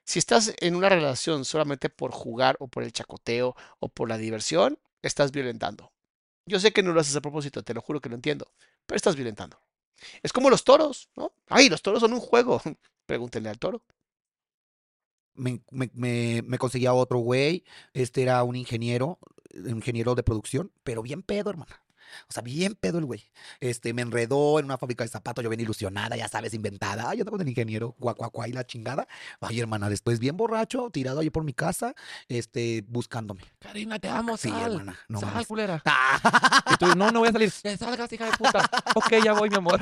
si 0.05 0.19
estás 0.19 0.55
en 0.59 0.75
una 0.75 0.89
relación 0.89 1.45
solamente 1.45 1.89
por 1.89 2.13
jugar 2.13 2.57
o 2.61 2.69
por 2.69 2.83
el 2.83 2.93
chacoteo 2.93 3.55
o 3.79 3.89
por 3.89 4.09
la 4.09 4.19
diversión, 4.19 4.79
estás 5.03 5.33
violentando. 5.33 5.93
Yo 6.47 6.59
sé 6.59 6.73
que 6.73 6.83
no 6.83 6.93
lo 6.93 7.01
haces 7.01 7.17
a 7.17 7.21
propósito, 7.21 7.63
te 7.63 7.75
lo 7.75 7.81
juro 7.81 8.01
que 8.01 8.09
lo 8.09 8.17
entiendo, 8.17 8.53
pero 8.87 8.97
estás 8.97 9.17
violentando. 9.17 9.59
Es 10.23 10.33
como 10.33 10.51
los 10.51 10.65
toros, 10.65 11.09
¿no? 11.17 11.33
Ay, 11.49 11.69
los 11.69 11.83
toros 11.83 12.01
son 12.01 12.13
un 12.13 12.21
juego. 12.21 12.61
Pregúntenle 13.07 13.49
al 13.49 13.59
toro. 13.59 13.83
me, 15.35 16.59
conseguía 16.59 16.95
otro 16.95 17.19
güey. 17.19 17.65
Este 17.95 18.23
era 18.23 18.43
un 18.43 18.57
ingeniero, 18.57 19.19
ingeniero 19.53 20.15
de 20.15 20.23
producción, 20.23 20.73
pero 20.83 21.03
bien 21.03 21.23
pedo, 21.23 21.51
hermana. 21.51 21.83
O 22.29 22.33
sea, 22.33 22.43
bien 22.43 22.75
pedo 22.75 22.99
el 22.99 23.05
güey. 23.05 23.23
Este, 23.61 23.93
me 23.95 24.03
enredó 24.03 24.59
en 24.59 24.65
una 24.67 24.79
fábrica 24.79 25.05
de 25.05 25.09
zapatos, 25.09 25.43
yo 25.43 25.51
bien 25.51 25.61
ilusionada, 25.61 26.17
ya 26.17 26.29
sabes, 26.29 26.55
inventada. 26.55 27.11
Ay, 27.11 27.19
yo 27.19 27.25
tengo 27.25 27.41
el 27.41 27.49
ingeniero, 27.49 27.95
guacuacuá 27.99 28.49
y 28.49 28.53
la 28.53 28.67
chingada. 28.67 29.07
Ay, 29.41 29.61
hermana, 29.61 29.89
después 29.89 30.19
bien 30.19 30.37
borracho, 30.37 30.91
tirado 30.91 31.21
ahí 31.21 31.31
por 31.31 31.45
mi 31.45 31.53
casa, 31.53 31.95
este, 32.29 32.85
buscándome. 32.89 33.43
Karina, 33.59 33.99
te 33.99 34.09
amo, 34.09 34.37
Sí, 34.37 34.51
sal. 34.51 34.73
hermana, 34.73 34.99
no 35.09 35.21
sal, 35.21 35.31
mames. 35.31 35.47
culera. 35.47 35.83
Y 36.73 36.77
tú, 36.77 36.87
no, 36.97 37.11
no 37.11 37.21
voy 37.21 37.29
a 37.29 37.33
salir. 37.33 37.53
"Que 37.63 37.77
salgas, 37.77 38.13
hija 38.13 38.27
de 38.27 38.33
puta. 38.33 38.69
Ok, 38.95 39.13
ya 39.25 39.33
voy, 39.33 39.49
mi 39.51 39.57
amor. 39.57 39.81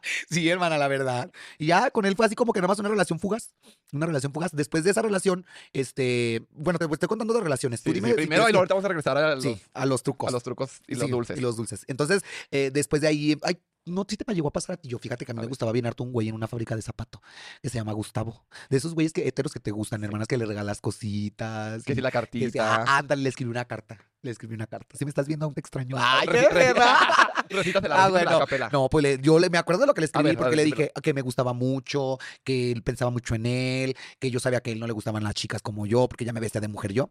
Sí, 0.30 0.48
hermana, 0.48 0.78
la 0.78 0.88
verdad. 0.88 1.30
Y 1.58 1.66
ya 1.66 1.90
con 1.90 2.04
él 2.06 2.16
fue 2.16 2.26
así 2.26 2.34
como 2.34 2.52
que 2.52 2.60
nada 2.60 2.68
más 2.68 2.78
una 2.78 2.88
relación 2.88 3.18
fugaz. 3.18 3.54
Una 3.92 4.06
relación 4.06 4.32
fugaz. 4.32 4.52
Después 4.52 4.84
de 4.84 4.90
esa 4.90 5.02
relación, 5.02 5.44
este, 5.72 6.42
bueno, 6.52 6.78
te 6.78 6.86
estoy 6.86 7.08
contando 7.08 7.34
de 7.34 7.40
relaciones. 7.40 7.82
Tú 7.82 7.90
Sí, 7.90 7.94
dime 7.94 8.08
sí, 8.08 8.12
si 8.12 8.16
primero, 8.16 8.48
y 8.48 8.52
que- 8.52 8.56
ahorita 8.58 8.74
vamos 8.74 8.84
a 8.84 8.88
regresar 8.88 9.16
a 9.18 9.34
los, 9.34 9.42
sí, 9.44 9.60
a 9.74 9.86
los 9.86 10.02
trucos. 10.02 10.28
a 10.28 10.32
los 10.32 10.42
trucos 10.42 10.80
y 10.86 10.94
los 10.94 11.10
dulces. 11.10 11.38
Y 11.38 11.40
los 11.40 11.56
dulces. 11.56 11.84
Entonces, 11.88 12.22
eh, 12.50 12.70
después 12.72 13.02
de 13.02 13.08
ahí, 13.08 13.36
ay, 13.42 13.58
no 13.84 14.04
si 14.08 14.16
te 14.16 14.32
llegó 14.34 14.48
a 14.48 14.52
pasar 14.52 14.74
a 14.74 14.76
ti. 14.76 14.88
Yo 14.88 14.98
fíjate 14.98 15.24
que 15.24 15.32
a 15.32 15.34
mí 15.34 15.40
me 15.40 15.46
gustaba 15.46 15.72
bien 15.72 15.86
harto 15.86 16.04
un 16.04 16.12
güey 16.12 16.28
en 16.28 16.34
una 16.34 16.46
fábrica 16.48 16.76
de 16.76 16.82
zapato 16.82 17.20
que 17.62 17.68
se 17.68 17.78
llama 17.78 17.92
Gustavo. 17.92 18.44
De 18.70 18.76
esos 18.76 18.94
güeyes 18.94 19.12
que 19.12 19.26
heteros 19.26 19.52
que 19.52 19.60
te 19.60 19.70
gustan, 19.70 20.02
hermanas, 20.04 20.28
que 20.28 20.36
le 20.38 20.46
regalas 20.46 20.80
cositas. 20.80 21.82
Que 21.84 21.94
si 21.94 22.00
la 22.00 22.10
que 22.10 22.18
decía, 22.20 22.62
cartita. 22.62 22.84
"Ah, 22.86 22.98
ándale, 22.98 23.22
le 23.22 23.28
escribí 23.28 23.50
una 23.50 23.64
carta. 23.64 23.98
Le 24.22 24.30
escribí 24.30 24.54
una 24.54 24.66
carta. 24.66 24.96
Si 24.96 25.04
me 25.04 25.08
estás 25.08 25.26
viendo, 25.26 25.44
aún 25.46 25.54
te 25.54 25.60
extraño. 25.60 25.96
Ah, 25.98 26.20
Ay, 26.20 26.28
qué 26.28 26.48
verdad. 26.54 26.96
Ah, 27.52 27.54
recítasela 27.56 28.04
a 28.04 28.08
bueno. 28.08 28.38
capela. 28.38 28.70
No, 28.72 28.88
pues 28.88 29.02
le- 29.02 29.18
yo 29.20 29.38
le, 29.38 29.50
me 29.50 29.58
acuerdo 29.58 29.80
de 29.82 29.86
lo 29.88 29.94
que 29.94 30.00
le 30.00 30.06
escribí 30.06 30.28
ver, 30.30 30.36
porque 30.38 30.50
ver, 30.50 30.56
le 30.56 30.64
dije 30.64 30.92
que 31.02 31.12
me 31.12 31.20
gustaba 31.20 31.52
mucho, 31.52 32.18
que 32.44 32.72
él 32.72 32.82
pensaba 32.82 33.10
mucho 33.10 33.34
en 33.34 33.44
él, 33.46 33.94
que 34.18 34.30
yo 34.30 34.40
sabía 34.40 34.60
que 34.62 34.70
a 34.70 34.72
él 34.72 34.80
no 34.80 34.86
le 34.86 34.92
gustaban 34.94 35.22
las 35.22 35.34
chicas 35.34 35.60
como 35.60 35.84
yo, 35.84 36.08
porque 36.08 36.24
ya 36.24 36.32
me 36.32 36.40
vestía 36.40 36.60
de 36.62 36.68
mujer 36.68 36.92
yo. 36.92 37.10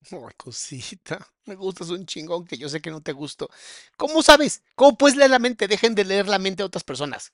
Ay, 0.12 0.34
cosita, 0.36 1.18
me 1.46 1.54
gustas 1.56 1.90
un 1.90 2.06
chingón 2.06 2.44
que 2.46 2.58
yo 2.58 2.68
sé 2.68 2.80
que 2.80 2.90
no 2.90 3.02
te 3.02 3.12
gusto. 3.12 3.48
¿Cómo 3.96 4.22
sabes? 4.22 4.62
¿Cómo 4.74 4.96
puedes 4.96 5.16
leer 5.16 5.30
la 5.30 5.38
mente? 5.38 5.68
Dejen 5.68 5.94
de 5.94 6.04
leer 6.04 6.28
la 6.28 6.38
mente 6.38 6.62
a 6.62 6.66
otras 6.66 6.84
personas. 6.84 7.32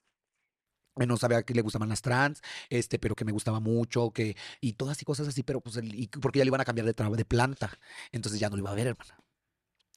Eh, 0.99 1.05
No 1.07 1.17
sabía 1.17 1.43
que 1.43 1.53
le 1.53 1.61
gustaban 1.61 1.89
las 1.89 2.01
trans, 2.01 2.41
este, 2.69 2.99
pero 2.99 3.15
que 3.15 3.25
me 3.25 3.31
gustaba 3.31 3.59
mucho, 3.59 4.11
que, 4.11 4.35
y 4.61 4.73
todas 4.73 5.01
y 5.01 5.05
cosas 5.05 5.27
así, 5.27 5.43
pero 5.43 5.61
pues, 5.61 5.79
porque 6.21 6.39
ya 6.39 6.45
le 6.45 6.49
iban 6.49 6.61
a 6.61 6.65
cambiar 6.65 6.85
de, 6.87 6.93
de 7.17 7.25
planta. 7.25 7.79
Entonces 8.11 8.39
ya 8.39 8.49
no 8.49 8.55
lo 8.57 8.61
iba 8.63 8.71
a 8.71 8.75
ver, 8.75 8.87
hermana. 8.87 9.22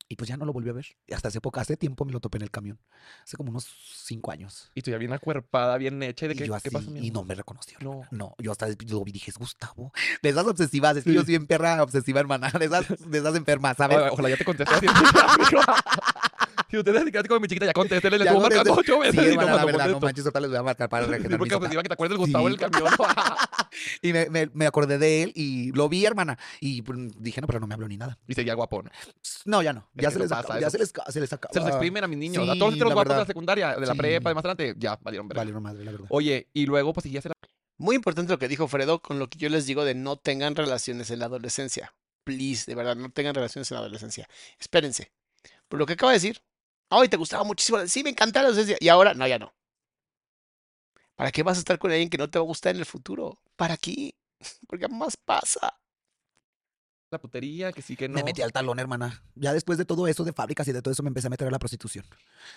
Y 0.09 0.17
pues 0.17 0.29
ya 0.29 0.37
no 0.37 0.45
lo 0.45 0.53
volví 0.53 0.71
a 0.71 0.73
ver. 0.73 0.87
Y 1.07 1.15
hasta 1.15 1.29
hace 1.29 1.41
poco, 1.41 1.59
hace 1.59 1.77
tiempo 1.77 2.05
me 2.05 2.13
lo 2.13 2.21
topé 2.21 2.39
en 2.39 2.43
el 2.43 2.51
camión. 2.51 2.79
Hace 3.25 3.37
como 3.37 3.51
unos 3.51 3.67
cinco 4.05 4.31
años. 4.31 4.71
Y 4.75 4.83
tú 4.83 4.91
ya 4.91 4.99
bien 4.99 5.13
acuerpada, 5.13 5.77
bien 5.79 6.03
hecha. 6.03 6.27
¿Y 6.27 6.29
de 6.29 6.35
Y 6.35 6.39
qué, 6.39 6.47
yo 6.47 6.53
qué 6.53 6.57
así, 6.57 6.71
pasó, 6.71 6.91
mi 6.91 7.07
y 7.07 7.11
no 7.11 7.25
me 7.25 7.35
reconoció. 7.35 7.79
No. 7.81 8.03
No, 8.11 8.35
yo 8.39 8.53
hasta 8.53 8.69
lo 8.69 9.05
vi 9.05 9.11
y 9.11 9.13
dije, 9.15 9.31
es 9.31 9.39
Gustavo. 9.39 9.93
De 10.23 10.29
esas 10.29 10.47
obsesivas, 10.47 10.97
es 10.97 11.05
que 11.05 11.13
yo 11.13 11.23
soy 11.23 11.31
bien 11.31 11.47
perra 11.47 11.83
obsesiva, 11.83 12.21
hermana. 12.21 12.51
De 12.59 12.67
esas, 12.67 12.87
de 12.89 13.19
esas 13.19 13.35
enfermas, 13.35 13.77
¿sabes? 13.77 13.99
Ojalá 14.11 14.31
ya 14.31 14.37
te 14.37 14.45
contesté. 14.45 14.75
Si 16.69 16.77
ustedes 16.79 17.05
se 17.05 17.13
quedan 17.13 17.27
como 17.27 17.41
mi 17.41 17.49
chiquita, 17.49 17.67
ya 17.67 17.73
contéstele, 17.73 18.19
le 18.19 18.25
Ya 18.25 18.31
estuvo 18.31 18.43
marcando 18.43 18.75
ocho 18.75 18.99
veces. 18.99 19.21
Sí, 19.21 19.31
hermana, 19.31 19.51
no 19.51 19.57
la 19.57 19.65
verdad, 19.65 19.89
no 19.89 20.01
manches, 20.01 20.25
ahorita 20.25 20.41
les 20.41 20.51
voy 20.51 20.59
a 20.59 20.63
marcar 20.63 20.89
para 20.89 21.07
mi 21.07 21.19
porque 21.37 21.45
cita. 21.45 21.57
ofensiva 21.57 21.83
que 21.83 21.89
te 21.89 21.95
acuerdes 21.95 22.19
del 22.19 22.19
Gustavo 22.19 22.49
del 22.49 22.59
camión. 22.59 22.89
Y 24.03 24.13
me, 24.13 24.67
acordé 24.67 24.99
de 24.99 25.23
él 25.23 25.33
y 25.35 25.71
lo 25.73 25.89
vi, 25.89 26.05
hermana. 26.05 26.39
Y 26.61 26.83
pues, 26.83 26.99
dije, 27.19 27.41
no, 27.41 27.47
pero 27.47 27.61
no 27.61 27.67
me 27.67 27.75
habló 27.75 27.89
ni 27.89 27.97
nada. 27.97 28.19
y 28.27 28.35
seguía 28.35 28.55
guapón. 28.55 28.91
No, 29.45 29.63
ya 29.63 29.73
no. 29.73 29.89
Ya 29.95 30.11
se 30.11 30.19
les 30.19 30.33
acaba. 30.33 30.61
Ya 30.61 30.71
se 30.71 30.79
les, 30.79 30.93
se 31.09 31.21
les 31.21 31.33
acaba. 31.33 31.53
Se 31.53 31.61
los 31.61 31.69
exprimen 31.69 32.03
a 32.03 32.09
mis 32.09 32.19
niños. 32.19 32.49
a 32.49 32.55
todos 32.55 32.77
los 32.77 32.89
la 32.89 32.95
guapos 32.95 33.05
de 33.05 33.09
la 33.09 33.15
verdad. 33.17 33.27
secundaria, 33.27 33.77
de 33.77 33.87
la 33.87 33.95
prepa 33.95 34.31
y 34.31 34.35
más 34.35 34.45
adelante, 34.45 34.75
ya 34.79 34.99
valieron 35.01 35.29
verga. 35.29 35.41
Valieron 35.41 35.63
madre, 35.63 35.85
la 35.85 35.93
verdad. 35.93 36.07
Oye, 36.11 36.49
y 36.53 36.67
luego, 36.67 36.93
pues 36.93 37.03
seguías 37.03 37.27
en 37.27 37.31
la 37.31 37.49
Muy 37.79 37.97
importante 37.97 38.33
lo 38.33 38.39
que 38.39 38.49
dijo 38.49 38.67
Fredo 38.69 39.01
con 39.01 39.19
lo 39.19 39.29
que 39.29 39.39
yo 39.39 39.49
les 39.49 39.67
digo 39.67 39.85
de 39.85 39.95
no 39.95 40.17
tengan 40.17 40.57
relaciones 40.57 41.11
en 41.11 41.19
la 41.19 41.27
adolescencia. 41.27 41.95
Please, 42.25 42.65
de 42.67 42.75
verdad, 42.75 42.97
no 42.97 43.11
tengan 43.11 43.35
relaciones 43.35 43.71
en 43.71 43.77
la 43.77 43.81
adolescencia. 43.81 44.29
Espérense. 44.59 45.13
Por 45.69 45.79
lo 45.79 45.87
que 45.87 45.95
acaba 45.95 46.13
de 46.13 46.17
decir, 46.17 46.43
ay, 46.91 47.09
te 47.09 47.17
gustaba 47.17 47.45
muchísimo. 47.45 47.79
Sí, 47.87 48.03
me 48.03 48.11
encantaba 48.11 48.49
la. 48.49 48.77
Y 48.81 48.89
ahora, 48.89 49.15
no, 49.15 49.27
ya 49.27 49.39
no. 49.39 49.53
¿Para 51.15 51.33
qué 51.33 51.43
vas 51.43 51.57
a 51.57 51.61
estar 51.61 51.79
con 51.79 51.91
alguien 51.91 52.11
que 52.11 52.19
no 52.19 52.29
te 52.29 52.39
va 52.39 52.43
a 52.45 52.47
gustar 52.47 52.75
en 52.75 52.81
el 52.81 52.87
futuro? 52.87 53.39
¿Para 53.57 53.77
qué? 53.77 54.15
Porque 54.69 54.87
más 54.89 55.17
pasa. 55.17 55.79
la 57.11 57.19
putería, 57.19 57.73
que 57.73 57.81
sí, 57.83 57.97
que 57.97 58.09
no. 58.09 58.15
Me 58.17 58.25
metí 58.25 58.43
al 58.43 58.53
talón, 58.53 58.79
hermana. 58.79 59.23
Ya 59.35 59.53
después 59.55 59.79
de 59.79 59.85
todo 59.87 60.07
eso, 60.09 60.25
de 60.25 60.33
fábricas 60.33 60.69
y 60.69 60.73
de 60.73 60.83
todo 60.83 60.93
eso, 60.93 61.03
me 61.03 61.09
empecé 61.09 61.29
a 61.29 61.31
meter 61.31 61.49
a 61.49 61.51
la 61.51 61.59
prostitución. 61.59 62.05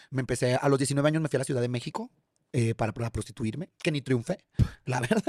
Me 0.10 0.20
empecé, 0.22 0.56
a 0.56 0.68
los 0.68 0.78
19 0.80 1.08
años 1.08 1.22
me 1.22 1.30
fui 1.30 1.38
a 1.38 1.40
la 1.40 1.46
Ciudad 1.46 1.62
de 1.62 1.70
México 1.70 2.12
eh, 2.52 2.76
para, 2.76 2.92
para 2.92 3.10
prostituirme, 3.12 3.70
que 3.82 3.92
ni 3.92 4.02
triunfé, 4.02 4.44
la 4.86 5.00
verdad. 5.02 5.24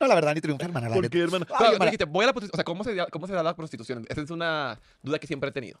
no, 0.00 0.06
la 0.08 0.14
verdad, 0.16 0.34
ni 0.34 0.40
triunfé, 0.40 0.64
hermana. 0.64 0.88
la 0.88 0.94
¿Por 0.96 1.08
qué? 1.08 1.18
Ay, 1.18 1.24
hermana. 1.74 1.84
dijiste, 1.84 2.04
voy 2.06 2.24
a 2.24 2.26
la 2.26 2.32
prostitución. 2.32 2.54
O 2.54 2.56
sea, 2.56 2.64
¿cómo 2.64 2.82
se, 2.84 2.94
da- 2.96 3.06
¿cómo 3.06 3.26
se 3.28 3.32
da 3.34 3.42
la 3.44 3.54
prostitución? 3.54 4.04
Esa 4.08 4.22
es 4.22 4.30
una 4.30 4.80
duda 5.02 5.18
que 5.20 5.26
siempre 5.28 5.50
he 5.50 5.52
tenido. 5.52 5.80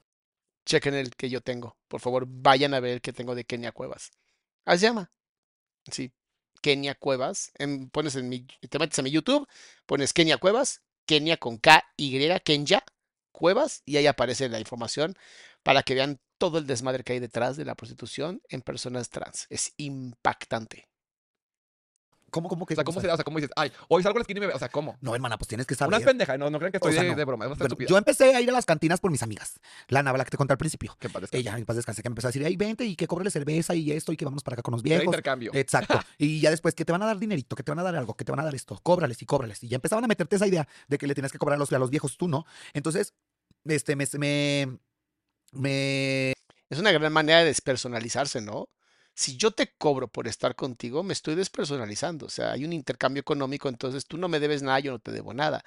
Chequen 0.64 0.94
el 0.94 1.14
que 1.14 1.28
yo 1.28 1.40
tengo. 1.40 1.76
Por 1.88 2.00
favor, 2.00 2.24
vayan 2.26 2.74
a 2.74 2.80
ver 2.80 2.94
el 2.94 3.00
que 3.00 3.12
tengo 3.12 3.34
de 3.34 3.44
Kenia 3.44 3.72
Cuevas. 3.72 4.10
Así 4.64 4.86
llama. 4.86 5.12
Sí. 5.90 6.12
Kenia 6.62 6.94
Cuevas. 6.94 7.52
Pones 7.92 8.16
en 8.16 8.28
mi, 8.28 8.46
te 8.68 8.78
metes 8.78 8.98
a 8.98 9.02
mi 9.02 9.10
YouTube, 9.10 9.46
pones 9.86 10.12
Kenia 10.12 10.38
Cuevas, 10.38 10.82
Kenia 11.06 11.36
con 11.36 11.58
K, 11.58 11.84
Y, 11.96 12.18
Kenya 12.40 12.82
Cuevas, 13.32 13.82
y 13.84 13.98
ahí 13.98 14.06
aparece 14.06 14.48
la 14.48 14.60
información 14.60 15.14
para 15.62 15.82
que 15.82 15.94
vean 15.94 16.20
todo 16.38 16.58
el 16.58 16.66
desmadre 16.66 17.04
que 17.04 17.14
hay 17.14 17.20
detrás 17.20 17.56
de 17.56 17.64
la 17.64 17.74
prostitución 17.74 18.40
en 18.48 18.62
personas 18.62 19.10
trans. 19.10 19.46
Es 19.50 19.74
impactante. 19.76 20.88
¿Cómo, 22.34 22.48
cómo 22.48 22.66
que 22.66 22.74
O 22.74 22.76
sea, 22.76 22.82
¿cómo 22.82 23.00
se 23.00 23.06
da? 23.06 23.14
O 23.14 23.16
sea, 23.16 23.22
¿cómo 23.24 23.38
dices? 23.38 23.52
Ay, 23.54 23.70
hoy 23.88 24.02
salgo 24.02 24.16
a 24.16 24.18
la 24.18 24.22
esquina 24.22 24.38
y 24.38 24.40
me 24.40 24.46
veo. 24.48 24.56
O 24.56 24.58
sea, 24.58 24.68
¿cómo? 24.68 24.96
No, 25.00 25.14
hermana, 25.14 25.38
pues 25.38 25.46
tienes 25.46 25.66
que 25.66 25.74
Una 25.74 25.78
saber. 25.78 26.00
es 26.00 26.04
pendeja, 26.04 26.36
no, 26.36 26.50
no 26.50 26.58
crean 26.58 26.72
que 26.72 26.78
estoy 26.78 26.90
O 26.90 26.92
sea, 26.94 27.02
de, 27.04 27.10
no. 27.10 27.14
de 27.16 27.24
broma, 27.24 27.44
es 27.44 27.50
bastante 27.50 27.62
Bueno, 27.62 27.72
estúpida. 27.74 27.88
yo 27.90 27.96
empecé 27.98 28.34
a 28.34 28.40
ir 28.40 28.48
a 28.50 28.52
las 28.52 28.66
cantinas 28.66 28.98
por 28.98 29.12
mis 29.12 29.22
amigas. 29.22 29.60
La 29.86 30.02
Nava, 30.02 30.18
la 30.18 30.24
que 30.24 30.30
te 30.32 30.36
conté 30.36 30.52
al 30.52 30.58
principio. 30.58 30.96
Que 30.98 31.08
paz 31.08 31.22
descanse. 31.22 31.38
Ella, 31.40 31.56
en 31.56 31.64
paz 31.64 31.76
descanse, 31.76 32.02
que 32.02 32.08
me 32.08 32.12
empezó 32.14 32.26
a 32.26 32.30
decir, 32.30 32.44
ay, 32.44 32.56
vente 32.56 32.84
y 32.84 32.96
que 32.96 33.06
cóbrele 33.06 33.30
cerveza 33.30 33.74
y 33.76 33.92
esto 33.92 34.12
y 34.12 34.16
que 34.16 34.24
vamos 34.24 34.42
para 34.42 34.54
acá 34.56 34.62
con 34.62 34.72
los 34.72 34.80
Era 34.80 34.88
viejos. 34.88 35.04
intercambio. 35.06 35.52
Exacto. 35.54 35.94
Y 36.18 36.40
ya 36.40 36.50
después 36.50 36.74
que 36.74 36.84
te 36.84 36.90
van 36.92 37.02
a 37.02 37.06
dar 37.06 37.18
dinerito, 37.18 37.54
que 37.54 37.62
te 37.62 37.70
van 37.70 37.78
a 37.78 37.82
dar 37.84 37.94
algo, 37.94 38.14
que 38.14 38.24
te 38.24 38.32
van 38.32 38.40
a 38.40 38.44
dar 38.44 38.54
esto, 38.54 38.78
cóbrales 38.82 39.22
y 39.22 39.26
cóbrales. 39.26 39.62
Y 39.62 39.68
ya 39.68 39.76
empezaban 39.76 40.04
a 40.04 40.08
meterte 40.08 40.34
esa 40.36 40.46
idea 40.48 40.66
de 40.88 40.98
que 40.98 41.06
le 41.06 41.14
tienes 41.14 41.30
que 41.30 41.38
cobrar 41.38 41.54
a 41.56 41.58
los, 41.60 41.72
a 41.72 41.78
los 41.78 41.90
viejos, 41.90 42.16
tú 42.16 42.26
no. 42.26 42.44
Entonces, 42.72 43.14
este, 43.64 43.94
me, 43.96 44.06
me, 44.18 44.78
me 45.52 46.32
Es 46.70 46.78
una 46.78 46.92
gran 46.92 47.12
manera 47.12 47.38
de 47.40 47.44
despersonalizarse, 47.46 48.40
¿no? 48.40 48.68
Si 49.14 49.36
yo 49.36 49.52
te 49.52 49.72
cobro 49.78 50.08
por 50.08 50.26
estar 50.26 50.56
contigo, 50.56 51.02
me 51.04 51.12
estoy 51.12 51.34
despersonalizando. 51.36 52.26
O 52.26 52.30
sea, 52.30 52.52
hay 52.52 52.64
un 52.64 52.72
intercambio 52.72 53.20
económico, 53.20 53.68
entonces 53.68 54.06
tú 54.06 54.16
no 54.18 54.28
me 54.28 54.40
debes 54.40 54.62
nada, 54.62 54.80
yo 54.80 54.90
no 54.92 54.98
te 54.98 55.12
debo 55.12 55.32
nada. 55.34 55.64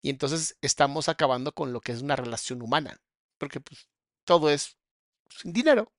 Y 0.00 0.10
entonces 0.10 0.56
estamos 0.62 1.08
acabando 1.08 1.52
con 1.52 1.72
lo 1.72 1.80
que 1.80 1.92
es 1.92 2.02
una 2.02 2.16
relación 2.16 2.62
humana. 2.62 2.98
Porque 3.36 3.60
pues 3.60 3.88
todo 4.24 4.48
es 4.50 4.76
sin 5.28 5.52
dinero. 5.52 5.92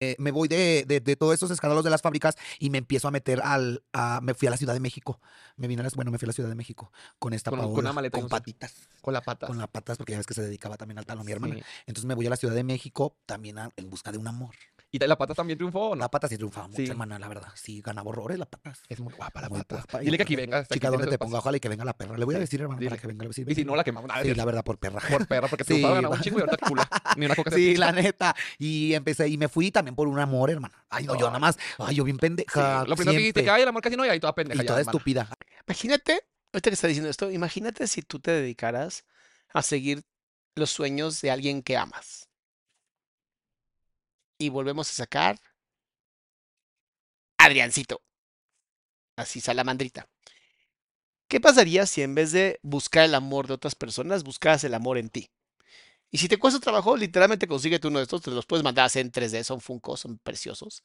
eh, 0.00 0.14
me 0.18 0.30
voy 0.30 0.46
de, 0.46 0.84
de, 0.86 1.00
de 1.00 1.16
todos 1.16 1.34
esos 1.34 1.50
escándalos 1.50 1.82
de 1.82 1.90
las 1.90 2.02
fábricas 2.02 2.36
y 2.60 2.70
me 2.70 2.78
empiezo 2.78 3.08
a 3.08 3.10
meter 3.10 3.40
al. 3.42 3.82
A, 3.92 4.20
me 4.22 4.34
fui 4.34 4.46
a 4.46 4.50
la 4.52 4.56
Ciudad 4.56 4.74
de 4.74 4.78
México. 4.80 5.20
Me 5.56 5.66
vine 5.66 5.80
a 5.80 5.84
las, 5.84 5.94
bueno, 5.96 6.10
me 6.12 6.18
fui 6.18 6.26
a 6.26 6.28
la 6.28 6.32
Ciudad 6.34 6.48
de 6.48 6.54
México 6.54 6.92
con 7.18 7.32
esta 7.32 7.50
Con- 7.50 7.58
con 7.58 7.68
Paola, 7.68 7.80
una 7.80 7.92
maleta 7.94 8.18
y 8.18 8.20
con 8.20 8.28
saco. 8.30 8.38
patitas. 8.38 8.74
Con 9.00 9.12
la 9.14 9.22
pata. 9.22 9.46
Con 9.48 9.58
las 9.58 9.68
patas, 9.68 9.96
porque 9.98 10.12
ya 10.12 10.18
ves 10.18 10.26
que 10.26 10.34
se 10.34 10.42
dedicaba 10.42 10.76
también 10.76 10.98
al 10.98 11.06
talón 11.06 11.26
mi 11.26 11.32
hermana. 11.32 11.54
Sí. 11.56 11.62
Entonces 11.86 12.04
me 12.04 12.14
voy 12.14 12.26
a 12.26 12.30
la 12.30 12.36
Ciudad 12.36 12.54
de 12.54 12.62
México 12.64 13.16
también 13.26 13.58
a- 13.58 13.70
en 13.76 13.90
busca 13.90 14.12
de 14.12 14.18
un 14.18 14.28
amor. 14.28 14.54
¿Y 14.90 14.98
la 14.98 15.18
pata 15.18 15.34
también 15.34 15.58
triunfó 15.58 15.90
o 15.90 15.94
no? 15.94 16.00
La 16.00 16.10
patas 16.10 16.30
sí 16.30 16.36
triunfaba 16.36 16.66
mucho, 16.68 16.82
Sí. 16.82 16.88
hermana, 16.90 17.18
la 17.18 17.28
verdad. 17.28 17.48
Sí, 17.54 17.82
ganaba 17.82 18.08
horrores 18.08 18.38
la 18.38 18.46
patas. 18.46 18.80
Es 18.88 19.00
muy 19.00 19.12
guapa 19.12 19.42
la 19.42 19.48
Muy 19.50 19.58
pata. 19.58 19.76
guapa, 19.76 20.00
y 20.02 20.06
Dile 20.06 20.16
que 20.16 20.22
aquí 20.22 20.34
venga. 20.34 20.62
Chica, 20.62 20.74
tiene 20.80 20.90
¿dónde 20.92 21.04
su 21.04 21.10
te 21.10 21.18
pongo? 21.18 21.36
Ojalá 21.36 21.56
y 21.58 21.60
que 21.60 21.68
venga 21.68 21.84
la 21.84 21.92
perra. 21.92 22.16
Le 22.16 22.24
voy 22.24 22.34
a 22.36 22.38
Sí, 22.38 22.40
decir, 22.42 22.62
hermana, 22.62 22.80
para 22.88 22.96
que 23.00 23.06
venga. 23.06 23.24
le 23.24 23.26
voy 23.28 23.34
a 23.34 23.36
decir, 23.36 23.50
Y 23.50 23.54
si 23.54 23.64
no, 23.66 23.76
la 23.76 23.84
quemamos. 23.84 24.08
Nada, 24.08 24.22
Sí, 24.22 24.34
la 24.34 24.44
verdad, 24.46 24.64
por 24.64 24.78
perra. 24.78 25.00
Por 25.06 25.26
perra, 25.26 25.48
porque 25.48 25.64
Sí, 25.64 25.68
triunfaba, 25.68 25.94
ganaba 25.96 26.14
un 26.14 26.20
chingo 26.22 26.38
y 26.38 26.40
ahorita 26.40 26.66
cula. 26.66 26.88
Ni 27.16 27.26
una 27.26 27.34
coca 27.36 27.50
Sí, 27.54 27.76
la 27.76 27.92
neta. 27.92 28.34
Y 28.58 28.94
empecé, 28.94 29.28
y 29.28 29.36
me 29.36 29.48
fui 29.48 29.70
también 29.70 29.94
por 29.94 30.08
un 30.08 30.18
amor, 30.18 30.50
hermana. 30.50 30.84
Ay, 30.88 31.04
no, 31.04 31.14
yo 31.18 31.26
nada 31.26 31.38
más. 31.38 31.58
Ay, 31.78 31.96
yo 31.96 32.04
bien 32.04 32.16
Sí, 32.16 32.20
pendeja. 32.20 32.84
Lo 32.86 32.96
primero 32.96 33.12
que 33.12 33.18
dijiste, 33.18 33.40
que 33.40 33.44
siempre. 33.44 33.50
ay, 33.56 33.62
el 33.62 33.68
amor 33.68 33.82
casi 33.82 33.96
no, 33.96 34.06
y 34.06 34.08
ahí 34.08 34.20
toda 34.20 34.34
pendeja. 34.34 34.62
Y 34.62 34.66
toda 34.66 34.80
estúpida. 34.80 35.28
Imagínate, 35.66 36.22
ahorita 36.54 36.70
que 36.70 36.74
está 36.74 36.86
diciendo 36.86 37.10
esto, 37.10 37.30
imagínate 37.30 37.86
si 37.86 38.00
tú 38.00 38.20
te 38.20 38.30
dedicaras 38.30 39.04
a 39.52 39.62
seguir 39.62 40.02
los 40.56 40.70
sueños 40.70 41.20
de 41.20 41.30
alguien 41.30 41.62
que 41.62 41.76
amas. 41.76 42.27
Y 44.38 44.48
volvemos 44.48 44.90
a 44.90 44.94
sacar 44.94 45.38
Adriancito. 47.38 48.00
Así, 49.16 49.40
salamandrita. 49.40 50.08
¿Qué 51.28 51.40
pasaría 51.40 51.84
si 51.86 52.02
en 52.02 52.14
vez 52.14 52.32
de 52.32 52.58
buscar 52.62 53.04
el 53.04 53.14
amor 53.14 53.46
de 53.46 53.54
otras 53.54 53.74
personas, 53.74 54.24
buscaras 54.24 54.64
el 54.64 54.74
amor 54.74 54.96
en 54.98 55.10
ti? 55.10 55.30
Y 56.10 56.18
si 56.18 56.28
te 56.28 56.38
cuesta 56.38 56.60
trabajo, 56.60 56.96
literalmente 56.96 57.48
consíguete 57.48 57.88
uno 57.88 57.98
de 57.98 58.04
estos, 58.04 58.22
te 58.22 58.30
los 58.32 58.46
puedes 58.46 58.64
mandar 58.64 58.84
a 58.84 58.86
hacer 58.86 59.02
en 59.06 59.12
3D, 59.12 59.44
son 59.44 59.60
Funko, 59.60 59.96
son 59.96 60.18
preciosos, 60.18 60.82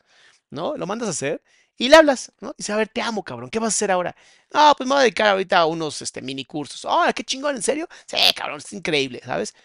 ¿no? 0.52 0.78
Lo 0.78 0.88
mandas 0.88 1.08
a 1.10 1.12
hacer 1.12 1.44
y 1.78 1.90
le 1.90 1.98
hablas, 1.98 2.34
¿no? 2.42 2.52
Y 2.52 2.56
dice, 2.60 2.74
a 2.74 2.78
ver, 2.78 2.90
te 2.90 3.02
amo, 3.02 3.24
cabrón, 3.24 3.50
¿qué 3.50 3.60
vas 3.60 3.74
a 3.76 3.78
hacer 3.78 3.92
ahora? 3.92 4.16
Ah, 4.54 4.74
pues 4.78 4.88
me 4.88 4.96
voy 4.96 5.02
a 5.02 5.04
dedicar 5.04 5.30
ahorita 5.30 5.60
a 5.60 5.66
unos 5.68 6.02
este, 6.02 6.22
mini 6.22 6.46
cursos. 6.46 6.86
¡Oh, 6.86 7.06
qué 7.16 7.24
chingón! 7.24 7.56
¿En 7.58 7.64
serio? 7.64 7.88
Sí, 8.08 8.18
cabrón, 8.36 8.60
es 8.60 8.74
increíble, 8.74 9.22
¿sabes? 9.26 9.56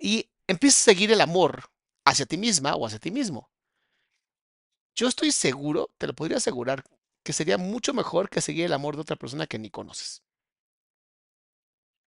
Y 0.00 0.30
empiezas 0.48 0.82
a 0.82 0.84
seguir 0.86 1.12
el 1.12 1.22
amor 1.22 1.71
hacia 2.04 2.26
ti 2.26 2.36
misma 2.38 2.74
o 2.76 2.86
hacia 2.86 2.98
ti 2.98 3.10
mismo. 3.10 3.50
Yo 4.94 5.08
estoy 5.08 5.32
seguro, 5.32 5.90
te 5.98 6.06
lo 6.06 6.14
podría 6.14 6.38
asegurar, 6.38 6.84
que 7.22 7.32
sería 7.32 7.58
mucho 7.58 7.94
mejor 7.94 8.28
que 8.30 8.40
seguir 8.40 8.66
el 8.66 8.72
amor 8.72 8.94
de 8.94 9.02
otra 9.02 9.16
persona 9.16 9.46
que 9.46 9.58
ni 9.58 9.70
conoces. 9.70 10.22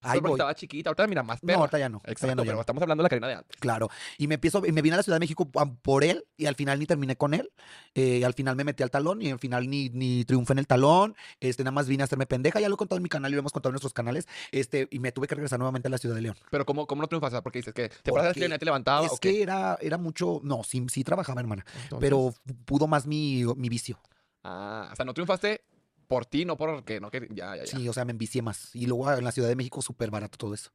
Ahí 0.02 0.20
voy. 0.20 0.32
estaba 0.32 0.54
chiquita, 0.56 0.90
ahorita 0.90 1.08
mira 1.08 1.24
más 1.24 1.42
No, 1.44 1.48
perra. 1.48 1.60
ahorita 1.60 1.80
ya 1.80 1.90
no. 1.90 1.98
Exacto, 2.06 2.28
ya 2.28 2.36
no, 2.36 2.42
ya 2.44 2.46
pero 2.48 2.56
no. 2.56 2.62
estamos 2.62 2.82
hablando 2.84 3.02
de 3.02 3.06
la 3.06 3.10
Karina 3.10 3.28
de 3.28 3.34
antes. 3.36 3.58
Claro. 3.60 3.90
Y 4.18 4.28
me 4.28 4.36
empiezo, 4.36 4.66
y 4.66 4.72
me 4.72 4.82
vine 4.82 4.94
a 4.94 4.98
la 4.98 5.04
Ciudad 5.04 5.16
de 5.18 5.20
México 5.20 5.50
por 5.82 6.04
él, 6.04 6.26
y 6.38 6.46
al 6.46 6.56
final 6.56 6.80
ni 6.80 6.86
terminé 6.86 7.16
con 7.18 7.34
él. 7.34 7.52
Eh, 7.96 8.24
al 8.26 8.34
final 8.34 8.56
me 8.56 8.64
metí 8.64 8.82
al 8.84 8.92
talón, 8.92 9.22
y 9.22 9.32
al 9.32 9.40
final 9.40 9.70
ni, 9.70 9.90
ni 9.90 10.24
triunfé 10.26 10.54
en 10.54 10.60
el 10.60 10.68
talón. 10.68 11.16
Este, 11.40 11.64
nada 11.64 11.72
más 11.72 11.88
vine 11.88 12.04
a 12.04 12.06
hacerme 12.06 12.26
pendeja. 12.26 12.60
Ya 12.60 12.70
lo 12.70 12.76
he 12.76 12.78
contado 12.78 12.98
en 12.98 13.04
mi 13.04 13.10
canal 13.10 13.32
y 13.32 13.36
lo 13.36 13.40
hemos 13.40 13.52
contado 13.52 13.72
en 13.72 13.74
nuestros 13.74 13.94
canales. 13.94 14.28
Este, 14.52 14.88
y 14.92 15.00
me 15.00 15.12
tuve 15.12 15.28
que 15.28 15.36
regresar 15.36 15.60
nuevamente 15.60 15.88
a 15.88 15.92
la 15.92 15.98
Ciudad 15.98 16.16
de 16.16 16.22
León. 16.22 16.36
Pero 16.50 16.66
¿cómo, 16.66 16.88
cómo 16.88 17.02
no 17.02 17.08
triunfas? 17.08 17.34
Porque 17.42 17.60
dices 17.60 17.74
que 17.74 17.90
te 17.90 18.12
Porque 18.12 18.30
y 18.36 18.48
te 18.58 18.66
levantaba 18.66 19.06
es 19.06 19.20
que 19.20 19.42
era, 19.42 19.78
era 19.82 19.98
mucho. 19.98 20.40
No, 20.44 20.64
sí, 20.64 20.86
sí 20.90 21.04
trabajaba, 21.04 21.42
hermana. 21.42 21.66
Entonces- 21.84 22.00
Pero 22.00 22.34
pudo 22.66 22.88
más 22.88 23.06
mi, 23.06 23.44
mi 23.58 23.70
vicio. 23.70 24.00
Ah, 24.44 24.90
o 24.92 24.96
sea, 24.96 25.04
no 25.04 25.14
triunfaste 25.14 25.62
por 26.10 26.26
ti, 26.26 26.44
no 26.44 26.58
porque 26.58 27.00
no 27.00 27.10
que 27.12 27.28
ya, 27.32 27.56
ya, 27.56 27.64
ya. 27.64 27.68
Sí, 27.68 27.88
o 27.88 27.94
sea, 27.94 28.04
me 28.04 28.12
envicié 28.12 28.42
más. 28.42 28.76
Y 28.76 28.88
luego 28.88 29.14
en 29.14 29.24
la 29.24 29.32
Ciudad 29.32 29.48
de 29.48 29.56
México, 29.56 29.82
súper 29.82 30.10
barato 30.12 30.38
todo 30.38 30.54
eso. 30.54 30.72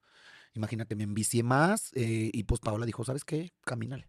Imagínate, 0.55 0.95
me 0.95 1.03
envicié 1.03 1.43
más. 1.43 1.91
eh, 1.95 2.31
y 2.33 2.45
pues 2.45 2.61
Paola 2.61 2.87
dijo, 2.87 3.05
¿sabes 3.05 3.25
qué? 3.25 3.53
Camínale. 3.63 4.09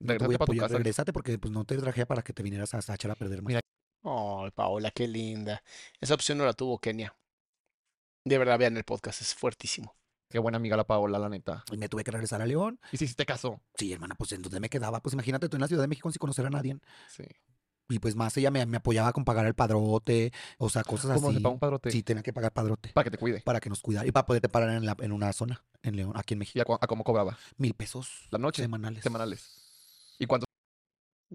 No 0.00 0.16
te 0.16 0.24
voy 0.24 0.34
a 0.34 0.38
apoyar, 0.42 0.64
casa. 0.64 0.78
regrésate 0.78 1.12
porque 1.12 1.38
pues 1.38 1.52
no 1.52 1.64
te 1.64 1.76
traje 1.76 2.06
para 2.06 2.22
que 2.22 2.32
te 2.32 2.42
vinieras 2.42 2.74
a, 2.74 2.78
a 2.78 2.94
echar 2.94 3.10
a 3.10 3.14
perder 3.14 3.42
más. 3.42 3.48
Mira. 3.48 3.60
Ay, 4.02 4.50
Paola, 4.50 4.90
qué 4.90 5.06
linda. 5.06 5.62
Esa 6.00 6.14
opción 6.14 6.38
no 6.38 6.44
la 6.46 6.54
tuvo 6.54 6.78
Kenia. 6.78 7.14
De 8.24 8.38
verdad, 8.38 8.58
vean 8.58 8.76
el 8.76 8.84
podcast, 8.84 9.20
es 9.20 9.34
fuertísimo. 9.34 9.94
Qué 10.30 10.38
buena 10.38 10.56
amiga 10.56 10.76
la 10.76 10.84
Paola, 10.84 11.18
la 11.18 11.28
neta. 11.28 11.62
Y 11.70 11.76
me 11.76 11.88
tuve 11.88 12.02
que 12.02 12.10
regresar 12.10 12.42
a 12.42 12.46
León. 12.46 12.80
Y 12.90 12.96
si 12.96 13.06
sí 13.06 13.14
te 13.14 13.24
casó. 13.26 13.60
Sí, 13.76 13.92
hermana, 13.92 14.14
pues 14.14 14.32
¿en 14.32 14.42
dónde 14.42 14.60
me 14.60 14.68
quedaba? 14.70 15.00
Pues 15.00 15.12
imagínate 15.12 15.48
tú 15.48 15.56
en 15.56 15.60
la 15.60 15.68
Ciudad 15.68 15.82
de 15.82 15.88
México 15.88 16.10
sin 16.10 16.18
conocer 16.18 16.46
a 16.46 16.50
nadie. 16.50 16.76
Sí. 17.08 17.24
Y 17.88 17.98
pues 17.98 18.16
más 18.16 18.34
ella 18.38 18.50
me, 18.50 18.64
me 18.64 18.78
apoyaba 18.78 19.12
con 19.12 19.24
pagar 19.26 19.44
el 19.46 19.54
padrote, 19.54 20.32
o 20.58 20.70
sea, 20.70 20.82
cosas 20.84 21.12
¿Cómo 21.16 21.28
así. 21.28 21.36
se 21.36 21.42
paga 21.42 21.52
un 21.52 21.58
padrote? 21.58 21.90
Sí, 21.90 22.02
tenía 22.02 22.22
que 22.22 22.32
pagar 22.32 22.50
padrote 22.52 22.90
Para 22.94 23.04
que 23.04 23.10
te 23.10 23.18
cuide. 23.18 23.40
para 23.42 23.60
que 23.60 23.68
nos 23.68 23.80
cuidara 23.82 24.06
y 24.06 24.10
para 24.12 24.24
poderte 24.24 24.48
parar 24.48 24.70
en, 24.70 24.86
la, 24.86 24.96
en 25.00 25.12
una 25.12 25.32
zona, 25.34 25.62
en 25.82 25.96
León, 25.96 26.12
aquí 26.16 26.32
en 26.34 26.38
¿Y 26.38 26.40
México. 26.40 26.62
a, 26.62 26.64
cu- 26.64 26.78
a 26.84 26.86
cómo 26.86 27.04
cobraba? 27.04 27.36
Mil 27.58 27.74
pesos 27.74 28.26
La 28.30 28.38
noche. 28.38 28.62
semanales. 28.62 29.02
Semanales. 29.02 29.50
¿Y 30.18 30.26
cuánto? 30.26 30.46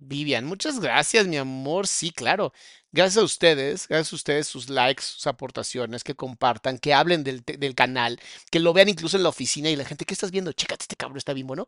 Vivian, 0.01 0.45
muchas 0.45 0.80
gracias, 0.80 1.27
mi 1.27 1.38
amor. 1.38 1.88
Sí, 1.88 2.11
claro. 2.11 2.53
Gracias 2.91 3.17
a 3.17 3.23
ustedes, 3.23 3.88
gracias 3.88 4.13
a 4.13 4.15
ustedes, 4.15 4.47
sus 4.47 4.69
likes, 4.69 5.03
sus 5.03 5.27
aportaciones, 5.27 6.03
que 6.03 6.15
compartan, 6.15 6.80
que 6.80 6.93
hablen 6.93 7.23
del, 7.23 7.43
del 7.45 7.76
canal, 7.76 8.19
que 8.49 8.59
lo 8.59 8.73
vean 8.73 8.89
incluso 8.89 9.17
en 9.17 9.23
la 9.23 9.30
oficina 9.30 9.69
y 9.69 9.76
la 9.76 9.85
gente, 9.85 10.05
¿qué 10.05 10.13
estás 10.13 10.31
viendo? 10.31 10.51
Chécate, 10.53 10.84
este 10.84 10.95
cabrón 10.95 11.17
está 11.17 11.34
bien 11.34 11.45
bueno. 11.45 11.67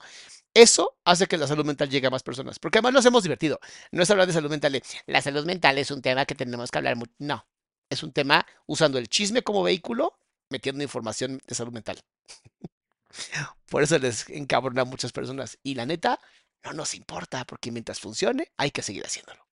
Eso 0.54 0.98
hace 1.06 1.28
que 1.28 1.38
la 1.38 1.48
salud 1.48 1.66
mental 1.66 1.90
llegue 1.90 2.08
a 2.08 2.10
más 2.10 2.24
personas, 2.24 2.58
porque 2.58 2.80
además 2.80 2.94
lo 2.94 3.00
hacemos 3.00 3.24
divertido. 3.24 3.60
No 3.92 4.02
es 4.04 4.10
hablar 4.10 4.28
de 4.28 4.34
salud 4.34 4.50
mental 4.50 4.82
la 5.06 5.22
salud 5.22 5.46
mental 5.46 5.78
es 5.78 5.92
un 5.92 6.02
tema 6.02 6.26
que 6.26 6.36
tenemos 6.36 6.72
que 6.72 6.78
hablar 6.78 6.96
mucho. 6.96 7.12
No, 7.20 7.46
es 7.90 8.04
un 8.04 8.14
tema 8.14 8.46
usando 8.66 8.98
el 8.98 9.10
chisme 9.10 9.44
como 9.44 9.64
vehículo, 9.64 10.18
metiendo 10.50 10.84
información 10.84 11.42
de 11.46 11.56
salud 11.56 11.74
mental. 11.74 12.00
Por 13.70 13.84
eso 13.84 13.98
les 14.00 14.30
encabrona 14.30 14.82
a 14.84 14.86
muchas 14.86 15.12
personas. 15.12 15.58
Y 15.64 15.76
la 15.76 15.86
neta, 15.86 16.20
no 16.64 16.74
nos 16.74 16.94
importa, 16.96 17.46
porque 17.46 17.72
mientras 17.72 18.00
funcione, 18.00 18.52
hay 18.58 18.72
que 18.72 18.82
seguir 18.82 19.04
haciéndolo. 19.06 19.46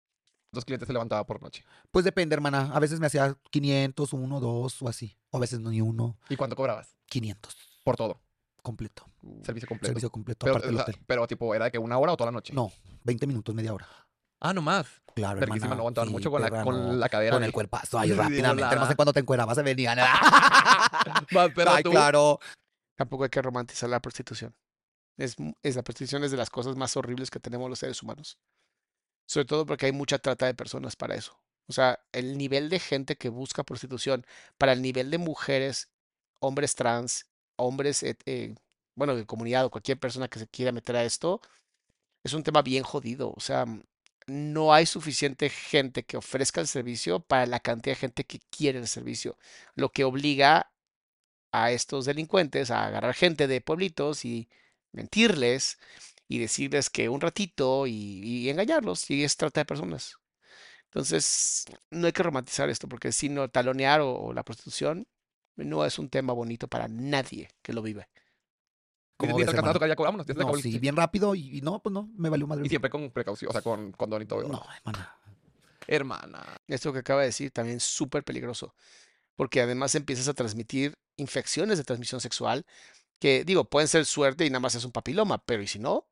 Dos 0.51 0.63
clientes 0.65 0.87
se 0.87 0.93
levantaba 0.93 1.25
por 1.25 1.41
noche. 1.41 1.63
Pues 1.91 2.05
depende, 2.05 2.33
hermana. 2.33 2.71
A 2.73 2.79
veces 2.79 2.99
me 2.99 3.07
hacía 3.07 3.37
500, 3.51 4.13
uno, 4.13 4.39
dos 4.39 4.81
o 4.81 4.87
así. 4.87 5.17
O 5.29 5.37
a 5.37 5.39
veces 5.41 5.59
no 5.59 5.69
ni 5.69 5.81
uno. 5.81 6.17
¿Y 6.29 6.35
cuánto 6.37 6.55
cobrabas? 6.55 6.95
500 7.07 7.55
Por 7.83 7.95
todo. 7.97 8.21
completo. 8.63 9.05
Servicio 9.43 9.67
completo. 9.67 9.87
Servicio 9.87 10.09
completo, 10.09 10.45
pero, 10.45 10.53
aparte 10.55 10.67
del 10.67 10.75
o 10.75 10.79
sea, 10.79 10.83
hotel. 10.93 11.03
pero, 11.05 11.27
tipo, 11.27 11.53
¿era 11.53 11.65
de 11.65 11.71
que 11.71 11.77
una 11.79 11.97
hora 11.97 12.13
o 12.13 12.17
toda 12.17 12.31
la 12.31 12.35
noche? 12.35 12.53
No, 12.53 12.71
20 13.03 13.27
minutos, 13.27 13.53
media 13.53 13.73
hora. 13.73 13.87
Ah, 14.39 14.53
no 14.53 14.61
más. 14.61 14.87
Claro, 15.15 15.39
Verguísima, 15.39 15.65
hermana. 15.65 15.75
no 15.75 15.81
aguantaban 15.81 16.07
sí, 16.09 16.13
mucho 16.13 16.29
con, 16.31 16.41
la, 16.41 16.63
con 16.63 16.75
no. 16.77 16.93
la 16.93 17.09
cadera. 17.09 17.35
Con 17.35 17.43
el 17.43 17.51
cuerpazo 17.51 17.97
ahí 17.99 18.11
rápidamente. 18.13 18.75
No 18.75 18.87
sé 18.87 18.95
cuándo 18.95 19.11
te 19.13 19.19
encuerabas, 19.19 19.55
se 19.55 19.63
venían. 19.63 19.97
Ay, 21.67 21.83
tú- 21.83 21.91
claro. 21.91 22.39
Tampoco 22.95 23.23
hay 23.23 23.29
que 23.29 23.41
romantizar 23.41 23.89
la 23.89 23.99
prostitución. 23.99 24.55
Es, 25.17 25.39
mu- 25.39 25.53
es 25.63 25.75
la 25.75 25.83
prostitución 25.83 26.23
es 26.23 26.31
de 26.31 26.37
las 26.37 26.49
cosas 26.49 26.75
más 26.75 26.95
horribles 26.97 27.31
que 27.31 27.39
tenemos 27.39 27.69
los 27.69 27.79
seres 27.79 28.01
humanos. 28.03 28.37
Sobre 29.27 29.45
todo 29.45 29.65
porque 29.65 29.87
hay 29.87 29.91
mucha 29.91 30.19
trata 30.19 30.45
de 30.45 30.53
personas 30.53 30.95
para 30.95 31.15
eso. 31.15 31.39
O 31.67 31.73
sea, 31.73 31.99
el 32.13 32.37
nivel 32.37 32.69
de 32.69 32.79
gente 32.79 33.17
que 33.17 33.29
busca 33.29 33.63
prostitución 33.63 34.25
para 34.57 34.73
el 34.73 34.81
nivel 34.81 35.11
de 35.11 35.17
mujeres, 35.17 35.89
hombres 36.39 36.75
trans, 36.75 37.25
hombres, 37.57 38.03
eh, 38.03 38.55
bueno, 38.95 39.15
de 39.15 39.25
comunidad 39.25 39.65
o 39.65 39.69
cualquier 39.71 39.99
persona 39.99 40.27
que 40.29 40.39
se 40.39 40.47
quiera 40.47 40.71
meter 40.71 40.95
a 40.95 41.03
esto, 41.03 41.41
es 42.23 42.33
un 42.33 42.43
tema 42.43 42.61
bien 42.61 42.83
jodido. 42.83 43.33
O 43.35 43.39
sea, 43.39 43.65
mm, 43.65 43.83
no 44.27 44.73
hay 44.73 44.85
suficiente 44.85 45.49
gente 45.49 46.03
que 46.03 46.17
ofrezca 46.17 46.61
el 46.61 46.67
servicio 46.67 47.19
para 47.21 47.45
la 47.45 47.59
cantidad 47.59 47.95
de 47.95 47.99
gente 48.01 48.25
que 48.25 48.39
quiere 48.49 48.79
el 48.79 48.87
servicio, 48.87 49.37
lo 49.75 49.89
que 49.91 50.03
obliga 50.03 50.71
a 51.51 51.71
estos 51.71 52.05
delincuentes 52.05 52.71
a 52.71 52.85
agarrar 52.85 53.13
gente 53.13 53.47
de 53.47 53.61
pueblitos 53.61 54.25
y 54.25 54.49
mentirles 54.91 55.77
y 56.27 56.39
decirles 56.39 56.89
que 56.89 57.09
un 57.09 57.21
ratito 57.21 57.87
y, 57.87 57.93
y 57.93 58.49
engañarlos 58.49 59.09
y 59.09 59.23
es 59.23 59.37
trata 59.37 59.61
de 59.61 59.65
personas. 59.65 60.15
Entonces, 60.85 61.65
no 61.91 62.07
hay 62.07 62.13
que 62.13 62.23
romantizar 62.23 62.69
esto 62.69 62.87
porque 62.87 63.11
si 63.11 63.29
no, 63.29 63.49
talonear 63.49 64.01
o, 64.01 64.13
o 64.15 64.33
la 64.33 64.43
prostitución 64.43 65.07
no 65.55 65.85
es 65.85 65.99
un 65.99 66.09
tema 66.09 66.33
bonito 66.33 66.67
para 66.67 66.87
nadie 66.87 67.49
que 67.61 67.73
lo 67.73 67.81
vive. 67.81 68.07
Como 69.17 69.33
¿Cómo 69.33 69.37
mientras 69.37 69.55
ves, 69.55 69.67
hermana? 69.67 69.87
ya 69.87 69.95
vámonos, 70.03 70.27
No, 70.27 70.55
el- 70.55 70.61
sí, 70.61 70.79
bien 70.79 70.95
rápido 70.95 71.33
y, 71.35 71.57
y 71.57 71.61
no, 71.61 71.81
pues 71.81 71.91
no, 71.93 72.09
me 72.15 72.29
valió 72.29 72.45
madre. 72.47 72.65
Y 72.65 72.69
siempre 72.69 72.89
con 72.89 73.09
precaución, 73.11 73.49
o 73.49 73.53
sea, 73.53 73.61
con 73.61 73.91
condón 73.93 74.21
y 74.21 74.25
todo. 74.25 74.43
No, 74.47 74.63
hermana. 74.75 75.15
Hermana. 75.87 76.45
Esto 76.67 76.93
que 76.93 76.99
acaba 76.99 77.21
de 77.21 77.27
decir 77.27 77.51
también 77.51 77.77
es 77.77 77.83
súper 77.83 78.23
peligroso 78.23 78.75
porque 79.35 79.61
además 79.61 79.95
empiezas 79.95 80.27
a 80.27 80.33
transmitir 80.33 80.93
infecciones 81.17 81.77
de 81.77 81.83
transmisión 81.83 82.21
sexual 82.21 82.65
que, 83.19 83.43
digo, 83.45 83.65
pueden 83.65 83.87
ser 83.87 84.05
suerte 84.05 84.45
y 84.45 84.49
nada 84.49 84.59
más 84.59 84.75
es 84.75 84.85
un 84.85 84.91
papiloma, 84.91 85.39
pero 85.45 85.63
¿y 85.63 85.67
si 85.67 85.79
no? 85.79 86.07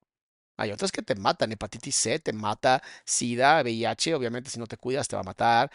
Hay 0.58 0.72
otras 0.72 0.92
que 0.92 1.02
te 1.02 1.16
matan, 1.16 1.52
hepatitis 1.52 1.96
C 1.96 2.20
te 2.20 2.34
mata, 2.34 2.82
SIDA, 3.06 3.62
VIH, 3.62 4.16
obviamente 4.16 4.50
si 4.50 4.60
no 4.60 4.68
te 4.68 4.78
cuidas 4.78 5.08
te 5.08 5.16
va 5.16 5.22
a 5.22 5.24
matar, 5.26 5.72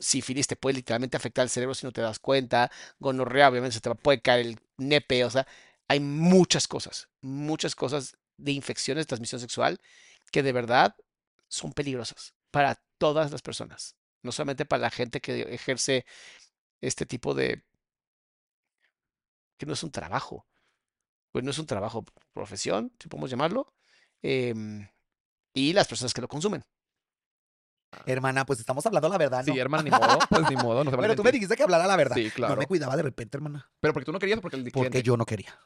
sífilis 0.00 0.46
te 0.46 0.56
puede 0.56 0.76
literalmente 0.76 1.16
afectar 1.16 1.42
el 1.44 1.50
cerebro 1.50 1.74
si 1.74 1.86
no 1.86 1.92
te 1.92 2.00
das 2.00 2.18
cuenta, 2.18 2.70
gonorrea 2.98 3.48
obviamente 3.48 3.74
se 3.74 3.80
te 3.80 3.94
puede 3.94 4.22
caer 4.22 4.46
el 4.46 4.60
nepe, 4.78 5.24
o 5.24 5.30
sea, 5.30 5.46
hay 5.88 6.00
muchas 6.00 6.66
cosas, 6.68 7.08
muchas 7.20 7.74
cosas 7.74 8.16
de 8.38 8.52
infecciones 8.52 9.02
de 9.04 9.08
transmisión 9.08 9.40
sexual 9.40 9.80
que 10.30 10.42
de 10.42 10.52
verdad 10.52 10.96
son 11.48 11.72
peligrosas 11.72 12.34
para 12.50 12.82
todas 12.98 13.30
las 13.32 13.42
personas, 13.42 13.96
no 14.22 14.32
solamente 14.32 14.64
para 14.64 14.82
la 14.82 14.90
gente 14.90 15.20
que 15.20 15.42
ejerce 15.54 16.06
este 16.80 17.06
tipo 17.06 17.34
de 17.34 17.64
que 19.58 19.66
no 19.66 19.74
es 19.74 19.82
un 19.82 19.90
trabajo, 19.90 20.46
pues 21.32 21.44
no 21.44 21.50
es 21.50 21.58
un 21.58 21.66
trabajo, 21.66 22.04
profesión, 22.32 22.92
si 23.00 23.08
podemos 23.08 23.30
llamarlo, 23.30 23.72
em, 24.22 24.88
y 25.54 25.72
las 25.72 25.88
personas 25.88 26.14
que 26.14 26.20
lo 26.20 26.28
consumen. 26.28 26.62
Hermana, 28.06 28.46
pues 28.46 28.58
estamos 28.58 28.84
hablando 28.86 29.08
la 29.08 29.18
verdad, 29.18 29.44
¿no? 29.44 29.52
Sí, 29.52 29.58
hermana, 29.58 29.82
ni 29.82 29.90
modo. 29.90 30.18
Pues 30.30 30.48
ni 30.48 30.56
modo, 30.56 30.82
no 30.82 30.90
se 30.90 30.96
vale 30.96 31.08
Pero 31.08 31.16
tú 31.16 31.24
me 31.24 31.32
dijiste 31.32 31.56
que 31.56 31.62
hablara 31.62 31.86
la 31.86 31.96
verdad. 31.96 32.16
Sí, 32.16 32.24
No 32.28 32.32
claro. 32.34 32.56
me 32.56 32.66
cuidaba 32.66 32.96
de 32.96 33.02
repente, 33.02 33.36
hermana. 33.36 33.70
Pero 33.80 33.92
porque 33.92 34.06
tú 34.06 34.12
no 34.12 34.18
querías, 34.18 34.40
porque 34.40 34.56
el 34.56 34.62
Porque 34.64 34.88
cliente- 34.90 35.02
yo 35.02 35.16
no 35.16 35.26
quería. 35.26 35.58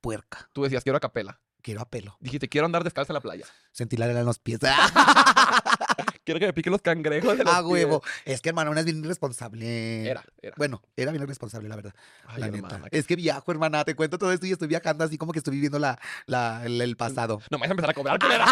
Puerca. 0.00 0.48
Tú 0.54 0.62
decías, 0.62 0.82
quiero 0.82 0.96
a 0.96 1.00
capela. 1.00 1.40
Quiero 1.62 1.80
a 1.82 1.84
pelo. 1.88 2.16
Dijiste, 2.20 2.48
quiero 2.48 2.64
andar 2.64 2.82
descalza 2.84 3.12
en 3.12 3.14
la 3.14 3.20
playa. 3.20 3.46
Sentir 3.70 3.98
la 3.98 4.06
arena 4.06 4.20
en 4.20 4.26
los 4.26 4.38
pies. 4.38 4.60
Quiero 6.24 6.38
que 6.38 6.46
me 6.46 6.52
piquen 6.52 6.70
los 6.70 6.80
cangrejos 6.82 7.36
de 7.36 7.44
los 7.44 7.52
Ah, 7.52 7.58
pies". 7.60 7.70
huevo. 7.70 8.02
Es 8.24 8.40
que, 8.40 8.50
hermana, 8.50 8.70
una 8.70 8.80
es 8.80 8.86
bien 8.86 9.04
irresponsable. 9.04 10.08
Era, 10.08 10.22
era. 10.40 10.54
Bueno, 10.56 10.80
era 10.96 11.10
bien 11.10 11.22
irresponsable, 11.24 11.68
la 11.68 11.76
verdad. 11.76 11.94
Ay, 12.26 12.40
la 12.40 12.46
hermana, 12.46 12.78
neta. 12.78 12.88
Es 12.96 13.06
que 13.06 13.16
viajo, 13.16 13.50
hermana. 13.50 13.84
Te 13.84 13.94
cuento 13.96 14.18
todo 14.18 14.32
esto 14.32 14.46
y 14.46 14.52
estoy 14.52 14.68
viajando 14.68 15.04
así 15.04 15.18
como 15.18 15.32
que 15.32 15.38
estoy 15.40 15.54
viviendo 15.54 15.78
la, 15.80 15.98
la, 16.26 16.62
el, 16.64 16.80
el 16.80 16.96
pasado. 16.96 17.40
No 17.50 17.58
me 17.58 17.62
vas 17.62 17.70
a 17.70 17.72
empezar 17.72 17.90
a 17.90 17.94
cobrar, 17.94 18.18
culera. 18.20 18.44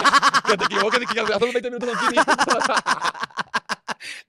que 0.46 0.56
te 0.56 0.64
equivoques 0.64 1.00
y 1.02 1.06
que 1.06 1.20
hace 1.20 1.44
20 1.44 1.62
minutos 1.70 1.98
500. 2.08 2.36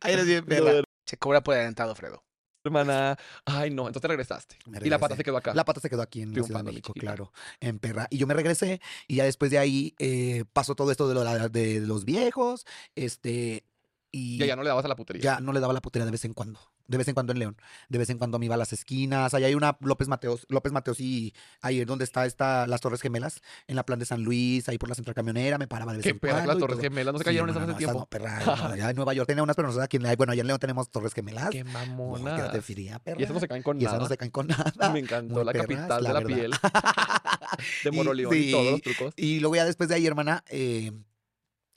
Ay, 0.02 0.14
eres 0.14 0.26
bien 0.26 0.46
perra. 0.46 0.84
Se 1.06 1.18
cobra 1.18 1.42
por 1.42 1.56
adelantado, 1.56 1.96
Fredo. 1.96 2.24
Hermana. 2.64 3.18
Ay, 3.46 3.70
no. 3.72 3.84
Entonces 3.84 4.02
te 4.02 4.08
regresaste. 4.08 4.56
Y 4.84 4.90
la 4.90 5.00
pata 5.00 5.16
se 5.16 5.24
quedó 5.24 5.38
acá. 5.38 5.54
La 5.54 5.66
pata 5.66 5.80
se 5.80 5.90
quedó 5.90 6.02
aquí 6.02 6.22
en 6.22 6.34
Ciudad 6.34 6.60
de 6.60 6.64
México, 6.64 6.94
claro, 6.94 7.32
en 7.60 7.80
Perra. 7.80 8.08
Y 8.10 8.18
yo 8.18 8.28
me 8.28 8.34
regresé 8.34 8.82
y 9.08 9.16
ya 9.16 9.24
después 9.26 9.52
de 9.52 9.58
ahí 9.58 9.96
eh, 10.00 10.46
pasó 10.54 10.76
todo 10.76 10.92
esto 10.92 11.08
de, 11.08 11.16
lo- 11.16 11.50
de 11.50 11.80
los 11.82 12.06
viejos, 12.06 12.66
este, 12.96 13.66
y 14.12 14.38
Ya, 14.40 14.46
ya 14.48 14.56
no 14.56 14.64
le 14.64 14.70
dabas 14.70 14.86
a 14.86 14.88
la 14.88 14.96
putería. 14.96 15.22
ya 15.22 15.40
no 15.40 15.54
le 15.54 15.60
daba 15.60 15.74
la 15.74 15.82
putería 15.82 16.06
de 16.06 16.12
vez 16.12 16.26
en 16.26 16.34
cuando. 16.34 16.60
De 16.88 16.98
vez 16.98 17.08
en 17.08 17.14
cuando 17.14 17.34
en 17.34 17.40
León. 17.40 17.58
De 17.90 17.98
vez 17.98 18.10
en 18.10 18.18
cuando 18.18 18.38
me 18.40 18.46
iba 18.46 18.56
a 18.56 18.58
las 18.58 18.74
esquinas. 18.74 19.34
Allá 19.34 19.48
hay 19.48 19.56
una 19.56 19.78
López 19.82 20.08
Mateos, 20.08 20.46
López 20.50 20.72
Mateos 20.72 21.00
y 21.00 21.34
ahí 21.62 21.80
es 21.82 21.88
donde 21.88 22.04
está 22.04 22.26
esta, 22.26 22.68
las 22.68 22.82
Torres 22.82 23.02
Gemelas, 23.02 23.42
en 23.68 23.76
la 23.76 23.86
plan 23.86 24.00
de 24.00 24.06
San 24.06 24.24
Luis, 24.24 24.68
ahí 24.70 24.78
por 24.78 24.90
la 24.90 24.96
central 24.96 25.14
camionera, 25.16 25.58
me 25.58 25.68
paraba 25.68 25.92
de 25.94 26.00
vez 26.00 26.08
en 26.08 26.20
perra 26.20 26.34
cuando. 26.34 26.52
las 26.54 26.60
torres 26.60 26.76
todo. 26.78 26.84
gemelas. 26.84 27.14
No 27.14 27.18
se 27.20 27.24
Sí, 27.24 27.26
cayeron 27.26 27.50
hermana, 27.50 27.66
esas 27.74 27.76
hace 27.76 27.86
no, 27.86 27.92
esas 27.92 28.10
tiempo. 28.10 28.60
no, 28.70 28.76
perra, 28.76 28.90
en 28.90 28.96
Nueva 28.96 29.14
York 29.14 29.28
tenía 29.28 29.44
unas, 29.44 29.56
pero 29.56 29.68
nosotros 29.70 29.86
aquí, 29.86 29.98
en- 29.98 30.16
bueno, 30.18 30.34
allá 30.34 30.42
en 30.42 30.48
León 30.48 30.60
tenemos 30.60 30.90
Torres 30.92 31.14
Gemelas. 31.14 31.50
Qué 31.50 31.64
mamona. 31.64 32.36
quédate 32.36 32.62
fría, 32.62 33.00
perra. 33.00 33.20
Y 33.20 33.24
esas 33.24 33.34
no 33.34 33.40
se 33.40 33.48
caen 33.48 33.64
con 33.64 33.78
Y 33.80 33.84
esas 33.86 33.94
nada. 33.94 34.04
no 34.04 34.10
se 34.10 34.18
caen 34.18 34.32
con 34.32 34.48
nada. 34.48 34.74
Me 34.92 35.00
encantó 35.00 35.36
Muy 35.36 35.46
la 35.46 35.54
capital 35.54 35.88
la 35.90 35.96
de 35.98 36.02
la 36.04 36.14
verdad. 36.14 36.28
piel. 36.36 36.52
De 37.84 37.90
Y- 37.90 37.92
Moroleón 37.96 38.34
y 38.36 38.52
todos 38.52 38.66
los 38.66 38.76
sí. 38.76 38.82
trucos. 38.82 39.14
Y 39.18 39.40
luego 39.40 39.56
ya 39.56 39.66
después 39.66 39.90
de 39.90 39.96
ahí, 39.96 40.06
hermana, 40.08 40.44
eh, 40.50 40.92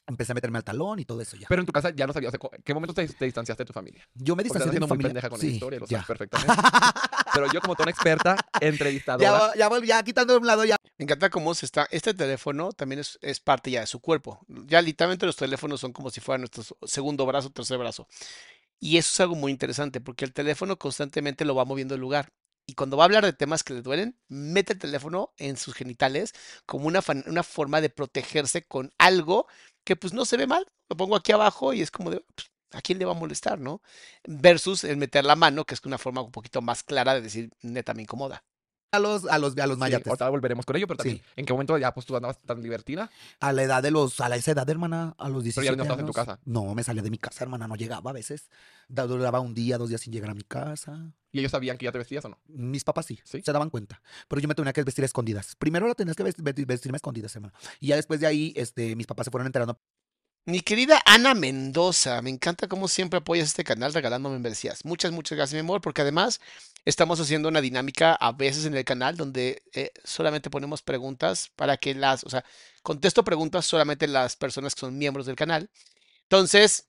empecé 0.06 0.32
a 0.32 0.35
meterme 0.35 0.59
al 0.59 0.64
talón 0.64 0.98
y 0.98 1.05
todo 1.05 1.20
eso 1.20 1.36
ya. 1.36 1.47
Pero 1.48 1.62
en 1.62 1.66
tu 1.66 1.72
casa 1.72 1.90
ya 1.94 2.06
no 2.06 2.12
sabías. 2.12 2.32
o 2.35 2.39
sea, 2.39 2.59
¿Qué 2.64 2.74
momento 2.74 2.94
te, 2.94 3.06
te 3.09 3.24
distanciaste 3.24 3.62
de 3.62 3.66
tu 3.66 3.72
familia? 3.72 4.06
yo 4.14 4.36
me 4.36 4.43
distancié 4.43 4.70
de 4.70 4.76
mi 4.76 4.81
muy 4.81 4.89
familia. 4.89 5.09
pendeja 5.10 5.31
con 5.31 5.40
sí, 5.40 5.48
la 5.48 5.52
historia, 5.55 5.81
lo 5.81 5.86
ya. 5.86 6.02
sabes 6.02 6.06
perfectamente. 6.28 6.55
Pero 7.32 7.52
yo, 7.52 7.60
como 7.60 7.74
toda 7.74 7.85
una 7.85 7.90
experta, 7.90 8.36
entrevistadora. 8.60 9.52
Ya, 9.55 9.59
ya, 9.59 9.68
volví- 9.70 9.86
ya 9.86 10.02
quitando 10.02 10.35
de 10.35 10.39
un 10.40 10.47
lado 10.47 10.64
ya. 10.64 10.76
Me 10.98 11.05
encanta 11.05 11.31
cómo 11.31 11.55
se 11.55 11.66
está. 11.66 11.86
Este 11.90 12.14
teléfono 12.14 12.72
también 12.72 13.01
es, 13.01 13.18
es 13.22 13.40
parte 13.40 13.70
ya 13.70 13.81
de 13.81 13.86
su 13.86 14.01
cuerpo. 14.01 14.40
Ya 14.48 14.81
literalmente 14.82 15.26
los 15.26 15.36
teléfonos 15.36 15.81
son 15.81 15.93
como 15.93 16.10
si 16.10 16.20
fueran 16.20 16.43
nuestro 16.43 16.62
segundo 16.86 17.26
brazo, 17.26 17.51
tercer 17.51 17.78
brazo. 17.78 18.06
Y 18.78 18.98
eso 18.98 19.10
es 19.12 19.20
algo 19.20 19.35
muy 19.35 19.51
interesante 19.51 20.01
porque 20.01 20.24
el 20.24 20.32
teléfono 20.32 20.78
constantemente 20.78 21.44
lo 21.44 21.55
va 21.55 21.64
moviendo 21.64 21.94
de 21.94 22.01
lugar. 22.01 22.32
Y 22.66 22.74
cuando 22.74 22.97
va 22.97 23.05
a 23.05 23.06
hablar 23.06 23.24
de 23.24 23.32
temas 23.35 23.62
que 23.62 23.74
le 23.74 23.82
duelen, 23.82 24.18
mete 24.28 24.72
el 24.74 24.78
teléfono 24.78 25.35
en 25.36 25.56
sus 25.56 25.74
genitales 25.74 26.32
como 26.64 26.86
una, 26.86 27.01
una 27.26 27.43
forma 27.43 27.81
de 27.81 27.90
protegerse 27.90 28.62
con 28.62 28.90
algo 28.98 29.47
que 29.85 29.97
pues 29.97 30.12
no 30.12 30.24
se 30.24 30.36
ve 30.36 30.47
mal. 30.47 30.66
Lo 30.89 30.97
pongo 30.97 31.16
aquí 31.16 31.32
abajo 31.32 31.73
y 31.73 31.82
es 31.82 31.90
como 31.90 32.11
de, 32.11 32.24
pues, 32.35 32.51
¿a 32.73 32.82
quién 32.82 32.98
le 32.98 33.05
va 33.05 33.12
a 33.12 33.15
molestar, 33.15 33.59
no? 33.61 33.82
Versus 34.27 34.85
el 34.85 34.97
meter 34.97 35.24
la 35.24 35.36
mano, 35.36 35.65
que 35.65 35.74
es 35.74 35.81
una 35.85 35.98
forma 35.98 36.23
un 36.23 36.32
poquito 36.32 36.62
más 36.62 36.82
clara 36.82 37.15
de 37.15 37.23
decir, 37.23 37.51
neta, 37.62 37.94
me 37.94 38.02
incomoda. 38.02 38.44
A 38.94 38.98
los, 38.98 39.24
a 39.26 39.38
los, 39.38 39.56
a 39.58 39.66
los 39.66 39.76
Sí, 39.76 39.80
mayates. 39.80 40.06
ahorita 40.06 40.28
volveremos 40.28 40.64
con 40.66 40.76
ello, 40.76 40.86
pero 40.86 40.98
también, 40.98 41.18
Sí. 41.18 41.22
¿en 41.36 41.46
qué 41.46 41.52
momento 41.52 41.76
ya 41.78 41.92
pues 41.94 42.06
tú 42.06 42.16
andabas 42.16 42.38
tan 42.40 42.62
divertida? 42.62 43.10
A 43.40 43.52
la 43.52 43.62
edad 43.62 43.82
de 43.82 43.90
los, 43.90 44.20
a 44.20 44.28
la 44.28 44.36
esa 44.36 44.52
edad, 44.52 44.68
hermana, 44.68 45.14
a 45.18 45.28
los 45.28 45.42
17 45.42 45.60
Pero 45.66 45.74
ya 45.74 45.76
no 45.76 45.82
estabas 45.84 46.00
en 46.00 46.06
tu 46.06 46.12
casa. 46.12 46.40
No, 46.44 46.74
me 46.74 46.82
salía 46.82 47.02
de 47.02 47.10
mi 47.10 47.18
casa, 47.18 47.44
hermana, 47.44 47.68
no 47.68 47.76
llegaba 47.76 48.10
a 48.10 48.14
veces. 48.14 48.48
Duraba 48.88 49.40
un 49.40 49.54
día, 49.54 49.78
dos 49.78 49.88
días 49.88 50.00
sin 50.00 50.12
llegar 50.12 50.30
a 50.30 50.34
mi 50.34 50.42
casa. 50.42 51.12
¿Y 51.32 51.40
ellos 51.40 51.50
sabían 51.50 51.76
que 51.78 51.84
ya 51.86 51.92
te 51.92 51.98
vestías 51.98 52.24
o 52.24 52.28
no? 52.28 52.38
Mis 52.46 52.84
papás 52.84 53.06
sí, 53.06 53.18
¿Sí? 53.24 53.42
se 53.42 53.52
daban 53.52 53.68
cuenta. 53.70 54.00
Pero 54.28 54.40
yo 54.40 54.46
me 54.46 54.54
tenía 54.54 54.72
que 54.72 54.84
vestir 54.84 55.02
a 55.02 55.06
escondidas. 55.06 55.56
Primero 55.56 55.88
lo 55.88 55.94
tenías 55.96 56.16
que 56.16 56.22
vest- 56.24 56.38
vest- 56.40 56.64
vestirme 56.66 56.96
a 56.96 56.98
escondidas, 56.98 57.34
hermano. 57.34 57.52
Y 57.80 57.88
ya 57.88 57.96
después 57.96 58.20
de 58.20 58.26
ahí, 58.28 58.52
este, 58.56 58.94
mis 58.94 59.06
papás 59.08 59.24
se 59.24 59.30
fueron 59.32 59.46
enterando. 59.46 59.80
Mi 60.46 60.60
querida 60.60 61.00
Ana 61.06 61.34
Mendoza, 61.34 62.20
me 62.20 62.28
encanta 62.28 62.68
cómo 62.68 62.86
siempre 62.88 63.18
apoyas 63.18 63.48
este 63.48 63.64
canal 63.64 63.94
regalando 63.94 64.28
membresías. 64.28 64.84
Muchas, 64.84 65.10
muchas 65.12 65.36
gracias, 65.36 65.54
mi 65.54 65.60
amor, 65.60 65.80
porque 65.80 66.02
además 66.02 66.38
estamos 66.84 67.18
haciendo 67.18 67.48
una 67.48 67.62
dinámica 67.62 68.14
a 68.14 68.32
veces 68.32 68.66
en 68.66 68.74
el 68.76 68.84
canal 68.84 69.16
donde 69.16 69.62
eh, 69.72 69.90
solamente 70.04 70.50
ponemos 70.50 70.82
preguntas 70.82 71.50
para 71.56 71.78
que 71.78 71.94
las, 71.94 72.24
o 72.24 72.28
sea, 72.30 72.44
contesto 72.82 73.24
preguntas 73.24 73.64
solamente 73.64 74.06
las 74.06 74.36
personas 74.36 74.74
que 74.74 74.80
son 74.80 74.98
miembros 74.98 75.24
del 75.24 75.36
canal. 75.36 75.70
Entonces, 76.24 76.88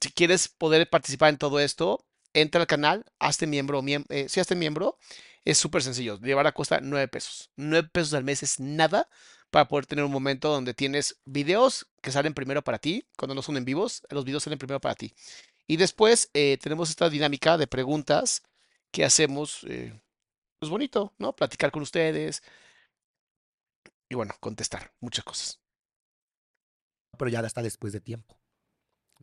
si 0.00 0.10
quieres 0.10 0.48
poder 0.48 0.88
participar 0.90 1.30
en 1.30 1.38
todo 1.38 1.60
esto, 1.60 2.04
entra 2.34 2.60
al 2.62 2.66
canal, 2.66 3.04
hazte 3.18 3.46
miembro, 3.46 3.82
miem- 3.82 4.06
eh, 4.08 4.28
si 4.28 4.40
hazte 4.40 4.54
miembro, 4.56 4.98
es 5.44 5.58
súper 5.58 5.82
sencillo. 5.82 6.18
Llevar 6.20 6.46
a 6.46 6.52
costa 6.52 6.80
9 6.82 7.08
pesos. 7.08 7.50
9 7.56 7.88
pesos 7.92 8.14
al 8.14 8.24
mes 8.24 8.42
es 8.42 8.60
nada 8.60 9.08
para 9.52 9.68
poder 9.68 9.84
tener 9.86 10.02
un 10.04 10.10
momento 10.10 10.48
donde 10.48 10.72
tienes 10.72 11.20
videos 11.26 11.86
que 12.00 12.10
salen 12.10 12.32
primero 12.32 12.62
para 12.62 12.78
ti, 12.78 13.06
cuando 13.18 13.34
no 13.34 13.42
son 13.42 13.58
en 13.58 13.66
vivos, 13.66 14.02
los 14.08 14.24
videos 14.24 14.42
salen 14.42 14.58
primero 14.58 14.80
para 14.80 14.94
ti. 14.94 15.14
Y 15.66 15.76
después 15.76 16.30
eh, 16.32 16.58
tenemos 16.60 16.88
esta 16.88 17.10
dinámica 17.10 17.58
de 17.58 17.66
preguntas 17.66 18.42
que 18.90 19.04
hacemos, 19.04 19.64
eh, 19.68 19.92
pues 20.58 20.70
bonito, 20.70 21.12
¿no? 21.18 21.36
Platicar 21.36 21.70
con 21.70 21.82
ustedes 21.82 22.42
y 24.08 24.14
bueno, 24.14 24.34
contestar 24.40 24.92
muchas 25.00 25.24
cosas. 25.24 25.60
Pero 27.18 27.28
ya 27.30 27.40
hasta 27.40 27.60
después 27.62 27.92
de 27.92 28.00
tiempo. 28.00 28.38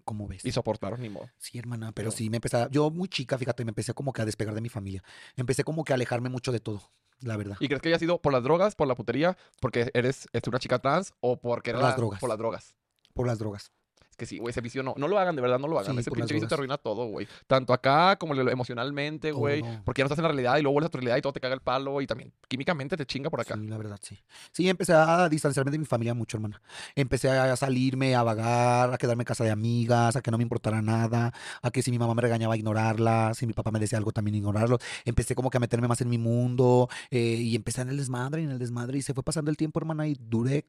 ¿Cómo 0.06 0.28
ves? 0.28 0.46
Y 0.46 0.52
soportaron, 0.52 1.02
ni 1.02 1.10
modo. 1.10 1.30
Sí, 1.40 1.58
hermana, 1.58 1.88
pero 1.92 2.10
Pero- 2.10 2.18
sí 2.18 2.30
me 2.30 2.38
empecé, 2.38 2.58
a- 2.58 2.70
yo 2.70 2.92
muy 2.92 3.10
chica, 3.10 3.38
fíjate, 3.38 3.66
me 3.66 3.70
empecé 3.72 3.94
como 3.96 4.14
que 4.14 4.22
a 4.22 4.26
despegar 4.26 4.54
de 4.54 4.62
mi 4.62 4.70
familia. 4.70 5.04
Empecé 5.36 5.64
como 5.64 5.84
que 5.84 5.94
a 5.94 5.96
alejarme 5.96 6.30
mucho 6.30 6.52
de 6.52 6.60
todo, 6.60 6.92
la 7.22 7.38
verdad. 7.38 7.58
¿Y 7.60 7.68
crees 7.68 7.82
que 7.82 7.90
haya 7.90 8.00
sido 8.00 8.22
por 8.22 8.34
las 8.34 8.44
drogas, 8.44 8.76
por 8.76 8.88
la 8.88 8.96
putería, 8.96 9.38
porque 9.60 9.90
eres 9.94 10.28
este, 10.34 10.50
una 10.50 10.60
chica 10.60 10.80
trans 10.80 11.14
o 11.20 11.40
porque 11.40 11.72
Por 11.72 11.80
era 11.80 11.90
las 11.90 11.98
drogas. 11.98 12.20
por 12.20 12.30
las 12.30 12.38
drogas? 12.38 12.76
Por 13.14 13.28
las 13.28 13.40
drogas. 13.40 13.72
Que 14.20 14.26
sí, 14.26 14.38
güey, 14.38 14.52
ese 14.52 14.60
vicio 14.60 14.84
no. 14.84 14.94
No 14.98 15.08
lo 15.08 15.18
hagan, 15.18 15.34
de 15.34 15.42
verdad, 15.42 15.58
no 15.58 15.68
lo 15.68 15.80
hagan. 15.80 15.94
Sí, 15.94 16.00
ese 16.02 16.12
pinche 16.12 16.34
vicio 16.34 16.50
te 16.50 16.54
arruina 16.54 16.78
todo, 16.78 17.06
güey. 17.06 17.26
Tanto 17.48 17.72
acá 17.74 18.18
como 18.18 18.36
emocionalmente, 18.36 19.32
güey. 19.32 19.64
Porque 19.86 20.00
ya 20.00 20.04
no 20.04 20.08
estás 20.08 20.20
en 20.20 20.24
la 20.24 20.30
realidad 20.30 20.58
y 20.58 20.62
luego 20.62 20.74
vuelves 20.74 20.90
a 20.90 20.92
tu 20.92 20.98
realidad 20.98 21.18
y 21.18 21.22
todo 21.22 21.34
te 21.34 21.40
caga 21.40 21.56
el 21.56 21.62
palo 21.62 22.02
y 22.02 22.08
también 22.08 22.34
químicamente 22.48 22.98
te 22.98 23.06
chinga 23.06 23.30
por 23.30 23.40
acá. 23.40 23.56
Sí, 23.56 23.66
la 23.68 23.78
verdad, 23.78 24.00
sí. 24.02 24.20
Sí, 24.52 24.70
empecé 24.70 24.94
a 24.94 25.30
distanciarme 25.30 25.72
de 25.72 25.80
mi 25.80 25.86
familia 25.86 26.14
mucho, 26.14 26.38
hermana. 26.38 26.62
Empecé 26.96 27.30
a 27.30 27.56
salirme, 27.56 28.14
a 28.14 28.24
vagar, 28.24 28.94
a 28.94 28.98
quedarme 28.98 29.22
en 29.22 29.26
casa 29.26 29.44
de 29.44 29.52
amigas, 29.52 30.16
a 30.16 30.22
que 30.22 30.32
no 30.32 30.38
me 30.38 30.44
importara 30.44 30.82
nada, 30.82 31.34
a 31.62 31.72
que 31.72 31.82
si 31.82 31.92
mi 31.92 31.98
mamá 31.98 32.14
me 32.14 32.22
regañaba, 32.22 32.58
ignorarla, 32.58 33.34
si 33.34 33.48
mi 33.48 33.54
papá 33.54 33.72
me 33.72 33.80
decía 33.80 33.98
algo, 33.98 34.12
también 34.12 34.36
ignorarlo. 34.36 34.80
Empecé 35.06 35.34
como 35.34 35.50
que 35.50 35.58
a 35.58 35.60
meterme 35.60 35.88
más 35.88 36.02
en 36.02 36.10
mi 36.10 36.18
mundo 36.18 36.90
eh, 37.10 37.20
y 37.20 37.56
empecé 37.56 37.82
en 37.82 37.90
el 37.90 37.98
desmadre, 37.98 38.44
en 38.44 38.52
el 38.52 38.60
desmadre 38.60 38.98
y 38.98 39.02
se 39.02 39.14
fue 39.14 39.24
pasando 39.24 39.50
el 39.52 39.58
tiempo, 39.58 39.80
hermana, 39.80 40.08
y 40.08 40.16
duré, 40.20 40.66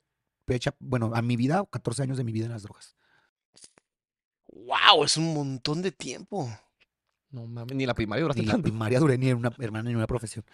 bueno, 0.79 1.13
a 1.15 1.23
mi 1.23 1.37
vida, 1.37 1.65
14 1.71 2.03
años 2.03 2.19
de 2.19 2.25
mi 2.25 2.33
vida 2.33 2.47
en 2.47 2.53
las 2.53 2.63
drogas. 2.63 2.97
¡Wow! 4.67 5.05
Es 5.05 5.17
un 5.17 5.35
montón 5.35 5.83
de 5.83 5.93
tiempo. 5.93 6.51
No 7.31 7.47
mames, 7.47 7.77
ni 7.77 7.87
la 7.87 7.95
primaria 7.95 8.23
duraste 8.23 8.43
Ni 8.43 8.47
la 8.47 8.53
tanto. 8.55 8.65
primaria 8.65 8.99
duré 8.99 9.17
ni 9.19 9.29
en 9.31 9.37
una, 9.37 9.53
hermana, 9.59 9.85
ni 9.85 9.91
en 9.91 9.97
una 9.97 10.07
profesión. 10.07 10.45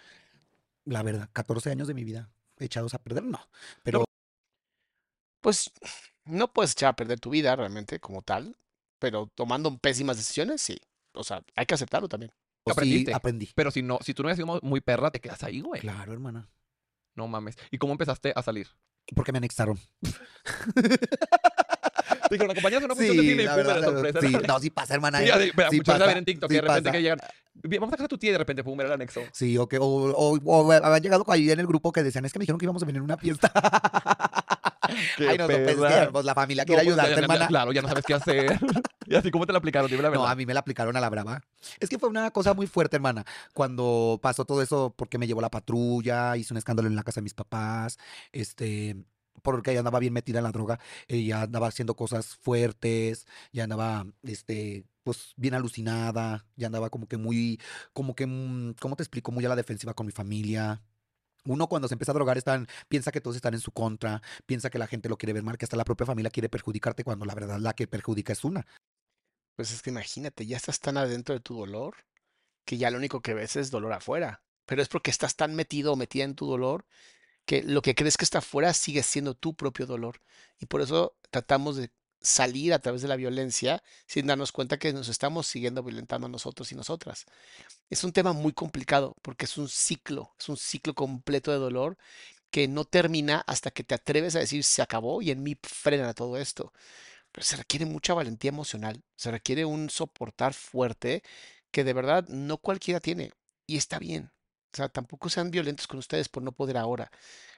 La 0.85 1.01
verdad, 1.03 1.29
14 1.33 1.71
años 1.71 1.87
de 1.87 1.93
mi 1.93 2.03
vida 2.03 2.29
echados 2.59 2.93
a 2.93 2.99
perder, 2.99 3.23
no. 3.23 3.39
Pero 3.83 4.05
Pues 5.41 5.71
no 6.25 6.51
puedes 6.51 6.71
echar 6.73 6.89
a 6.89 6.95
perder 6.95 7.19
tu 7.19 7.29
vida 7.31 7.55
realmente 7.55 7.99
como 7.99 8.21
tal, 8.21 8.55
pero 8.99 9.27
tomando 9.35 9.75
pésimas 9.77 10.17
decisiones, 10.17 10.61
sí. 10.61 10.79
O 11.13 11.23
sea, 11.23 11.43
hay 11.55 11.65
que 11.65 11.73
aceptarlo 11.75 12.07
también. 12.07 12.31
sí 12.65 12.71
aprendiste. 12.71 13.13
aprendí. 13.13 13.49
Pero 13.55 13.71
si 13.71 13.81
no, 13.81 13.99
si 14.01 14.13
tú 14.13 14.23
no 14.23 14.27
hubieras 14.27 14.37
sido 14.37 14.59
muy 14.61 14.81
perra, 14.81 15.09
te 15.11 15.19
quedas 15.19 15.43
ahí, 15.43 15.61
güey. 15.61 15.81
Claro, 15.81 16.13
hermana. 16.13 16.47
No 17.15 17.27
mames. 17.27 17.55
¿Y 17.71 17.77
cómo 17.79 17.93
empezaste 17.93 18.33
a 18.35 18.41
salir? 18.43 18.67
Porque 19.15 19.31
me 19.31 19.37
anexaron. 19.39 19.79
Dijeron, 22.29 22.51
acompañas 22.51 22.81
a 22.81 22.85
una 22.85 22.95
función 22.95 23.17
de 23.17 23.21
cine 23.23 23.43
y 23.43 23.47
pum, 23.47 23.57
la 23.57 23.81
sorpresa. 23.83 24.19
sí, 24.21 24.37
no, 24.47 24.59
sí 24.59 24.69
pasa, 24.69 24.93
hermana. 24.95 25.19
Sí, 25.19 25.25
eh. 25.29 25.31
Sí 25.31 25.51
muchas 25.55 25.69
veces 25.69 25.83
pasa, 25.85 26.05
ven 26.07 26.17
en 26.17 26.25
TikTok 26.25 26.49
sí 26.49 26.55
que 26.55 26.61
de 26.61 26.67
repente 26.67 26.81
pasa. 26.89 26.91
que 26.97 27.01
llegan. 27.01 27.19
"Bien, 27.63 27.79
Vamos 27.81 27.93
a 27.93 27.97
casa 27.97 28.03
de 28.03 28.09
tu 28.09 28.17
tía 28.17 28.29
y 28.29 28.31
de 28.33 28.37
repente, 28.37 28.63
pum, 28.63 28.79
era 28.79 28.89
el 28.89 28.93
anexo. 28.93 29.21
Sí, 29.33 29.57
o, 29.57 29.67
que, 29.67 29.77
o, 29.79 29.83
o, 29.85 30.37
o 30.43 30.71
habían 30.71 31.01
llegado 31.01 31.25
ahí 31.29 31.49
en 31.49 31.59
el 31.59 31.67
grupo 31.67 31.91
que 31.91 32.03
decían, 32.03 32.23
es 32.25 32.31
que 32.33 32.39
me 32.39 32.43
dijeron 32.43 32.59
que 32.59 32.65
íbamos 32.65 32.83
a 32.83 32.85
venir 32.85 33.01
a 33.01 33.03
una 33.03 33.17
fiesta. 33.17 33.51
Qué 35.17 35.27
Ay, 35.27 35.37
no, 35.37 35.47
no, 35.47 35.53
pues, 35.53 36.09
pues, 36.11 36.25
la 36.25 36.33
familia 36.33 36.63
No, 36.63 36.67
quiere 36.67 36.83
pues, 36.83 36.87
ayudarte, 36.93 37.15
ya- 37.15 37.19
hermana. 37.21 37.47
Claro, 37.47 37.71
ya 37.73 37.81
no 37.81 37.87
sabes 37.89 38.05
qué 38.05 38.13
hacer. 38.13 38.57
y 39.05 39.15
así, 39.15 39.31
¿cómo 39.31 39.45
te 39.45 39.51
la 39.51 39.57
aplicaron? 39.59 39.89
Dime 39.89 40.01
la 40.03 40.09
verdad. 40.09 40.23
No, 40.23 40.29
a 40.29 40.35
mí 40.35 40.45
me 40.45 40.53
la 40.53 40.61
aplicaron 40.61 40.95
a 40.95 40.99
la 41.01 41.09
brava. 41.09 41.41
Es 41.79 41.89
que 41.89 41.99
fue 41.99 42.07
una 42.09 42.31
cosa 42.31 42.53
muy 42.53 42.67
fuerte, 42.67 42.95
hermana. 42.95 43.25
Cuando 43.53 44.19
pasó 44.21 44.45
todo 44.45 44.61
eso, 44.61 44.93
porque 44.95 45.17
me 45.17 45.27
llevó 45.27 45.41
la 45.41 45.49
patrulla, 45.49 46.37
hice 46.37 46.53
un 46.53 46.57
escándalo 46.57 46.87
en 46.87 46.95
la 46.95 47.03
casa 47.03 47.19
de 47.19 47.23
mis 47.23 47.33
papás, 47.33 47.97
este, 48.31 48.95
porque 49.41 49.71
ella 49.71 49.79
andaba 49.79 49.99
bien 49.99 50.13
metida 50.13 50.39
en 50.39 50.43
la 50.45 50.51
droga, 50.51 50.79
ella 51.07 51.43
andaba 51.43 51.67
haciendo 51.67 51.95
cosas 51.95 52.35
fuertes, 52.35 53.27
ya 53.51 53.63
andaba, 53.63 54.05
este, 54.23 54.85
pues 55.03 55.33
bien 55.37 55.53
alucinada, 55.53 56.45
ya 56.55 56.67
andaba 56.67 56.89
como 56.89 57.07
que 57.07 57.17
muy, 57.17 57.59
como 57.93 58.15
que, 58.15 58.25
mm, 58.27 58.73
¿cómo 58.79 58.95
te 58.95 59.03
explico? 59.03 59.31
Muy 59.31 59.45
a 59.45 59.49
la 59.49 59.55
defensiva 59.55 59.93
con 59.93 60.05
mi 60.05 60.11
familia. 60.11 60.81
Uno 61.45 61.67
cuando 61.67 61.87
se 61.87 61.93
empieza 61.93 62.11
a 62.11 62.15
drogar 62.15 62.37
están, 62.37 62.67
piensa 62.89 63.11
que 63.11 63.21
todos 63.21 63.37
están 63.37 63.53
en 63.53 63.61
su 63.61 63.71
contra, 63.71 64.21
piensa 64.45 64.69
que 64.69 64.79
la 64.79 64.87
gente 64.87 65.09
lo 65.09 65.17
quiere 65.17 65.33
ver 65.33 65.43
mal, 65.43 65.57
que 65.57 65.65
hasta 65.65 65.77
la 65.77 65.85
propia 65.85 66.05
familia 66.05 66.31
quiere 66.31 66.49
perjudicarte 66.49 67.03
cuando 67.03 67.25
la 67.25 67.35
verdad 67.35 67.59
la 67.59 67.73
que 67.73 67.87
perjudica 67.87 68.33
es 68.33 68.43
una. 68.43 68.65
Pues 69.55 69.71
es 69.71 69.81
que 69.81 69.89
imagínate, 69.89 70.45
ya 70.45 70.57
estás 70.57 70.79
tan 70.79 70.97
adentro 70.97 71.33
de 71.33 71.41
tu 71.41 71.55
dolor 71.57 71.95
que 72.65 72.77
ya 72.77 72.91
lo 72.91 72.97
único 72.97 73.21
que 73.21 73.33
ves 73.33 73.55
es 73.55 73.71
dolor 73.71 73.93
afuera. 73.93 74.43
Pero 74.65 74.81
es 74.81 74.89
porque 74.89 75.09
estás 75.09 75.35
tan 75.37 75.55
metido 75.55 75.93
o 75.93 75.95
metida 75.95 76.25
en 76.25 76.35
tu 76.35 76.45
dolor 76.45 76.85
que 77.47 77.63
lo 77.63 77.81
que 77.81 77.95
crees 77.95 78.17
que 78.17 78.25
está 78.25 78.39
afuera 78.39 78.73
sigue 78.73 79.03
siendo 79.03 79.33
tu 79.33 79.55
propio 79.55 79.87
dolor. 79.87 80.21
Y 80.59 80.67
por 80.67 80.81
eso 80.81 81.15
tratamos 81.31 81.77
de 81.77 81.91
salir 82.21 82.73
a 82.73 82.79
través 82.79 83.01
de 83.01 83.07
la 83.07 83.15
violencia 83.15 83.83
sin 84.07 84.27
darnos 84.27 84.51
cuenta 84.51 84.77
que 84.79 84.93
nos 84.93 85.07
estamos 85.07 85.47
siguiendo 85.47 85.81
violentando 85.83 86.27
a 86.27 86.29
nosotros 86.29 86.71
y 86.71 86.75
nosotras. 86.75 87.25
Es 87.89 88.03
un 88.03 88.11
tema 88.13 88.33
muy 88.33 88.53
complicado 88.53 89.15
porque 89.21 89.45
es 89.45 89.57
un 89.57 89.69
ciclo, 89.69 90.35
es 90.39 90.49
un 90.49 90.57
ciclo 90.57 90.93
completo 90.95 91.51
de 91.51 91.57
dolor 91.59 91.97
que 92.51 92.67
no 92.67 92.85
termina 92.85 93.43
hasta 93.47 93.71
que 93.71 93.83
te 93.83 93.95
atreves 93.95 94.35
a 94.35 94.39
decir 94.39 94.63
se 94.63 94.81
acabó 94.81 95.21
y 95.21 95.31
en 95.31 95.43
mí 95.43 95.57
frena 95.63 96.13
todo 96.13 96.37
esto. 96.37 96.73
Pero 97.31 97.45
se 97.45 97.57
requiere 97.57 97.85
mucha 97.85 98.13
valentía 98.13 98.49
emocional, 98.49 99.03
se 99.15 99.31
requiere 99.31 99.65
un 99.65 99.89
soportar 99.89 100.53
fuerte 100.53 101.23
que 101.71 101.83
de 101.85 101.93
verdad 101.93 102.27
no 102.29 102.57
cualquiera 102.57 102.99
tiene 102.99 103.31
y 103.67 103.77
está 103.77 103.99
bien. 103.99 104.31
O 104.73 104.77
sea, 104.77 104.89
tampoco 104.89 105.29
sean 105.29 105.49
violentos 105.51 105.87
con 105.87 105.97
ustedes 105.99 106.29
por 106.29 106.43
no 106.43 106.51
poder 106.51 106.77
ahora. 106.77 107.09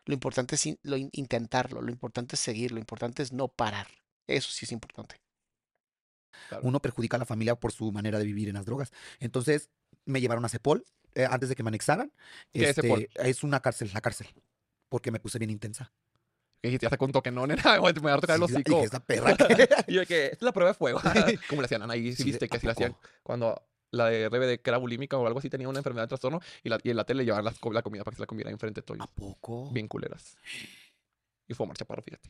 Lo 0.06 0.14
importante 0.14 0.56
es 0.56 0.66
in- 0.66 0.80
lo 0.84 0.96
in- 0.98 1.10
intentarlo, 1.14 1.82
lo 1.82 1.92
importante 1.92 2.36
es 2.36 2.40
seguir, 2.40 2.72
lo 2.72 2.80
importante 2.80 3.24
es 3.24 3.34
no 3.34 3.48
parar. 3.48 3.88
Eso 4.28 4.52
sí 4.52 4.66
es 4.66 4.72
importante. 4.72 5.16
Claro. 6.48 6.64
uno 6.66 6.80
perjudica 6.80 7.18
a 7.18 7.20
la 7.20 7.26
familia 7.26 7.56
por 7.56 7.72
su 7.72 7.92
manera 7.92 8.18
de 8.20 8.24
vivir 8.26 8.48
en 8.48 8.54
las 8.56 8.66
drogas. 8.66 8.92
Entonces 9.20 9.70
me 10.06 10.22
llevaron 10.22 10.46
a 10.46 10.50
Cepol 10.50 10.86
eh, 11.16 11.28
antes 11.30 11.50
de 11.50 11.56
que 11.56 11.64
me 11.64 11.70
anexaran. 11.70 12.14
¿Qué 12.54 12.70
es 12.70 12.76
Cepol? 12.76 13.02
Este, 13.02 13.30
es 13.30 13.44
una 13.44 13.60
cárcel, 13.62 13.90
la 13.94 14.00
cárcel. 14.02 14.28
Porque 14.90 15.12
me 15.12 15.20
puse 15.20 15.38
bien 15.40 15.50
intensa. 15.52 15.92
Y 16.62 16.78
ya 16.78 16.90
se 16.90 16.98
contó 16.98 17.22
que 17.24 17.32
no, 17.32 17.46
nena, 17.48 17.80
me 17.82 17.92
va 18.02 18.14
a 18.14 18.20
tocar 18.22 18.38
Sí, 18.38 18.44
hocico. 18.44 18.72
dije, 18.76 18.84
esa 18.86 19.00
perra. 19.04 19.36
y 19.88 19.94
yo 19.94 20.06
que, 20.06 20.28
es 20.28 20.42
la 20.42 20.52
prueba 20.54 20.72
de 20.72 20.76
fuego. 20.78 21.02
Como 21.50 21.62
le 21.62 21.66
hacían 21.66 21.82
Ana, 21.82 21.96
y 21.96 22.16
sí, 22.16 22.24
viste 22.24 22.48
que 22.48 22.56
¿a 22.56 22.58
así 22.58 22.68
la 22.68 22.74
hacían 22.74 22.96
cuando 23.24 23.69
la 23.92 24.08
de 24.08 24.24
RBD, 24.24 24.62
que 24.62 24.70
era 24.70 24.78
bulímica 24.78 25.18
o 25.18 25.26
algo 25.28 25.40
así, 25.40 25.50
tenía 25.50 25.70
una 25.70 25.80
enfermedad 25.80 26.04
de 26.06 26.10
trastorno 26.10 26.40
y, 26.64 26.70
la, 26.70 26.80
y 26.84 26.90
en 26.92 26.98
la 26.98 27.04
tele 27.06 27.20
le 27.20 27.26
llevaban 27.26 27.54
co- 27.60 27.74
la 27.74 27.82
comida 27.82 28.04
para 28.04 28.14
que 28.14 28.18
se 28.18 28.22
la 28.24 28.28
comiera 28.28 28.52
enfrente 28.52 28.82
de 28.82 28.86
todo. 28.86 28.98
¿A 29.02 29.08
poco? 29.08 29.70
Bien 29.72 29.88
culeras. 29.88 30.38
Y 31.48 31.54
fue 31.54 31.66
a 31.66 31.68
marcha 31.68 31.86
para 31.86 32.02
fíjate. 32.02 32.30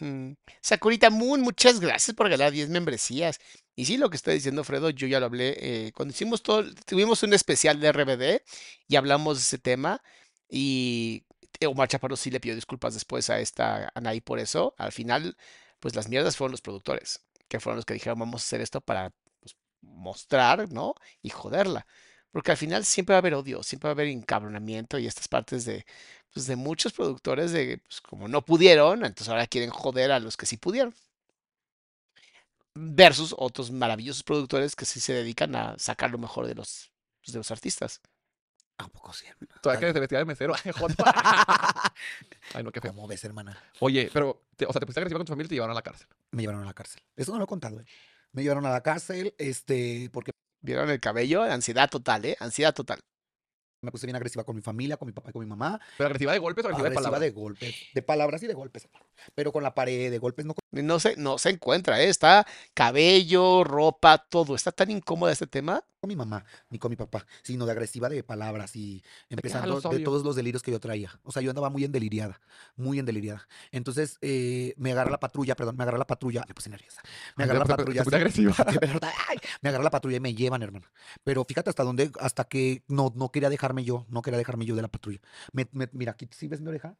Mm. 0.00 0.32
Sakurita 0.60 1.08
Moon, 1.10 1.40
muchas 1.40 1.78
gracias 1.80 2.16
por 2.16 2.26
regalar 2.26 2.52
10 2.52 2.68
membresías. 2.68 3.38
Y 3.76 3.84
sí, 3.84 3.96
lo 3.96 4.10
que 4.10 4.16
está 4.16 4.32
diciendo 4.32 4.64
Fredo, 4.64 4.90
yo 4.90 5.06
ya 5.06 5.20
lo 5.20 5.26
hablé. 5.26 5.56
eh, 5.58 5.92
cuando 5.94 6.12
hicimos 6.12 6.42
todo, 6.42 6.64
tuvimos 6.86 7.22
un 7.22 7.32
especial 7.34 7.80
de 7.80 7.88
RBD 7.88 8.42
y 8.88 8.96
hablamos 8.96 9.36
de 9.38 9.42
ese 9.42 9.58
tema. 9.58 10.02
Y 10.48 11.24
eh, 11.60 11.66
Omar 11.66 11.88
Chaparro 11.88 12.16
sí 12.16 12.30
le 12.30 12.40
pidió 12.40 12.54
disculpas 12.56 12.94
después 12.94 13.30
a 13.30 13.38
esta 13.40 13.90
Anaí 13.94 14.20
por 14.20 14.38
eso. 14.40 14.74
Al 14.78 14.92
final, 14.92 15.36
pues 15.80 15.94
las 15.96 16.08
mierdas 16.08 16.36
fueron 16.36 16.52
los 16.52 16.60
productores, 16.60 17.24
que 17.48 17.60
fueron 17.60 17.76
los 17.76 17.84
que 17.84 17.94
dijeron 17.94 18.18
vamos 18.18 18.42
a 18.42 18.44
hacer 18.46 18.60
esto 18.60 18.80
para 18.80 19.12
mostrar, 19.84 20.70
¿no? 20.72 20.94
Y 21.22 21.30
joderla. 21.30 21.86
Porque 22.32 22.50
al 22.50 22.56
final 22.56 22.84
siempre 22.84 23.12
va 23.14 23.18
a 23.18 23.20
haber 23.20 23.34
odio, 23.34 23.62
siempre 23.62 23.88
va 23.88 23.90
a 23.92 23.94
haber 23.94 24.08
encabronamiento 24.08 24.98
y 24.98 25.06
estas 25.06 25.28
partes 25.28 25.64
de, 25.64 25.86
pues, 26.32 26.46
de 26.46 26.56
muchos 26.56 26.92
productores 26.92 27.52
de, 27.52 27.78
pues, 27.78 28.00
como 28.00 28.28
no 28.28 28.44
pudieron, 28.44 29.04
entonces 29.04 29.28
ahora 29.28 29.46
quieren 29.46 29.70
joder 29.70 30.10
a 30.12 30.20
los 30.20 30.36
que 30.36 30.46
sí 30.46 30.56
pudieron. 30.56 30.94
Versus 32.76 33.34
otros 33.38 33.70
maravillosos 33.70 34.24
productores 34.24 34.74
que 34.74 34.84
sí 34.84 34.98
se 34.98 35.12
dedican 35.12 35.54
a 35.54 35.78
sacar 35.78 36.10
lo 36.10 36.18
mejor 36.18 36.46
de 36.46 36.56
los, 36.56 36.90
pues, 37.22 37.32
de 37.32 37.38
los 37.38 37.50
artistas. 37.52 38.00
¿A 38.78 38.88
poco 38.88 39.12
sí, 39.12 39.26
hermana? 39.26 39.60
Todavía 39.62 39.88
que 39.88 39.92
se 39.92 40.00
vestía 40.00 40.18
de 40.18 40.24
mesero. 40.24 40.54
Ay, 42.52 42.62
no, 42.64 42.72
qué 42.72 42.80
feo. 42.80 42.92
¿Cómo 42.92 43.06
ves, 43.06 43.24
hermana? 43.24 43.56
Oye, 43.80 44.10
pero, 44.12 44.42
te- 44.56 44.66
o 44.66 44.72
sea, 44.72 44.80
te 44.80 44.86
pusiste 44.86 45.00
agresiva 45.00 45.18
con 45.18 45.26
tu 45.26 45.32
familia 45.32 45.46
y 45.46 45.50
te 45.50 45.54
llevaron 45.54 45.72
a 45.72 45.74
la 45.78 45.82
cárcel. 45.82 46.06
Me 46.32 46.42
llevaron 46.42 46.62
a 46.62 46.66
la 46.66 46.74
cárcel. 46.74 47.02
Eso 47.16 47.32
no 47.32 47.38
lo 47.38 47.44
he 47.44 47.46
contado, 47.48 47.80
¿eh? 47.80 47.84
Me 48.34 48.42
llevaron 48.42 48.66
a 48.66 48.70
la 48.70 48.82
cárcel, 48.82 49.34
este, 49.38 50.10
porque 50.12 50.32
¿Vieron 50.64 50.88
el 50.88 50.98
cabello? 50.98 51.42
Ansiedad 51.42 51.90
total, 51.90 52.24
¿eh? 52.24 52.36
Ansiedad 52.40 52.74
total. 52.74 52.98
me 53.82 53.90
puse 53.90 54.06
bien 54.06 54.16
agresiva 54.16 54.44
con 54.44 54.56
mi 54.56 54.62
familia, 54.62 54.96
con 54.96 55.04
mi 55.04 55.12
papá 55.12 55.28
y 55.28 55.32
con 55.34 55.42
mi 55.42 55.46
mamá. 55.46 55.78
¿Pero 55.98 56.06
agresiva 56.06 56.32
de 56.32 56.38
golpes 56.38 56.64
o 56.64 56.68
agresiva, 56.68 56.88
de 56.88 56.94
palabras? 56.94 57.20
de 57.20 57.30
golpes. 57.32 57.74
De 57.92 58.00
palabras 58.00 58.42
y 58.42 58.46
de 58.46 58.54
golpes. 58.54 58.88
Pero 59.34 59.52
con 59.52 59.62
la 59.62 59.74
pared, 59.74 60.10
de 60.10 60.18
golpes 60.18 60.46
no. 60.46 60.54
No 60.82 60.98
se, 60.98 61.16
no 61.16 61.38
se 61.38 61.50
encuentra, 61.50 62.02
¿eh? 62.02 62.08
Está 62.08 62.46
cabello, 62.74 63.64
ropa, 63.64 64.18
todo. 64.18 64.54
Está 64.54 64.72
tan 64.72 64.90
incómoda 64.90 65.32
este 65.32 65.46
tema. 65.46 65.82
con 66.00 66.08
mi 66.08 66.16
mamá 66.16 66.44
ni 66.68 66.78
con 66.78 66.90
mi 66.90 66.96
papá, 66.96 67.24
sino 67.42 67.64
de 67.64 67.72
agresiva 67.72 68.10
de 68.10 68.22
palabras 68.22 68.76
y 68.76 69.02
empezando 69.30 69.68
los 69.68 69.82
de 69.84 70.00
todos 70.00 70.22
los 70.22 70.36
delirios 70.36 70.62
que 70.62 70.70
yo 70.70 70.78
traía. 70.78 71.10
O 71.22 71.32
sea, 71.32 71.40
yo 71.40 71.50
andaba 71.50 71.70
muy 71.70 71.82
endeliriada, 71.84 72.40
muy 72.76 72.98
endeliriada. 72.98 73.48
Entonces, 73.72 74.18
eh, 74.20 74.74
me 74.76 74.92
agarra 74.92 75.10
la 75.10 75.18
patrulla, 75.20 75.56
perdón, 75.56 75.76
me 75.76 75.82
agarra 75.84 75.96
la 75.96 76.06
patrulla, 76.06 76.44
me 76.46 76.52
puse 76.52 76.68
nerviosa. 76.68 77.00
Me 77.36 77.44
agarra 77.44 77.60
la 77.60 77.76
patrulla. 77.76 78.02
agresiva. 78.02 78.54
ay, 79.28 79.38
me 79.62 79.70
agarra 79.70 79.84
la 79.84 79.90
patrulla 79.90 80.18
y 80.18 80.20
me 80.20 80.34
llevan, 80.34 80.62
hermano. 80.62 80.86
Pero 81.22 81.42
fíjate 81.46 81.70
hasta 81.70 81.84
dónde, 81.84 82.10
hasta 82.20 82.44
que 82.44 82.82
no, 82.88 83.10
no 83.16 83.30
quería 83.30 83.48
dejarme 83.48 83.82
yo, 83.84 84.04
no 84.10 84.20
quería 84.20 84.36
dejarme 84.38 84.66
yo 84.66 84.76
de 84.76 84.82
la 84.82 84.88
patrulla. 84.88 85.20
Me- 85.52 85.68
me- 85.72 85.88
mira, 85.92 86.12
aquí, 86.12 86.28
¿sí 86.32 86.48
ves 86.48 86.60
mi 86.60 86.68
oreja? 86.68 86.96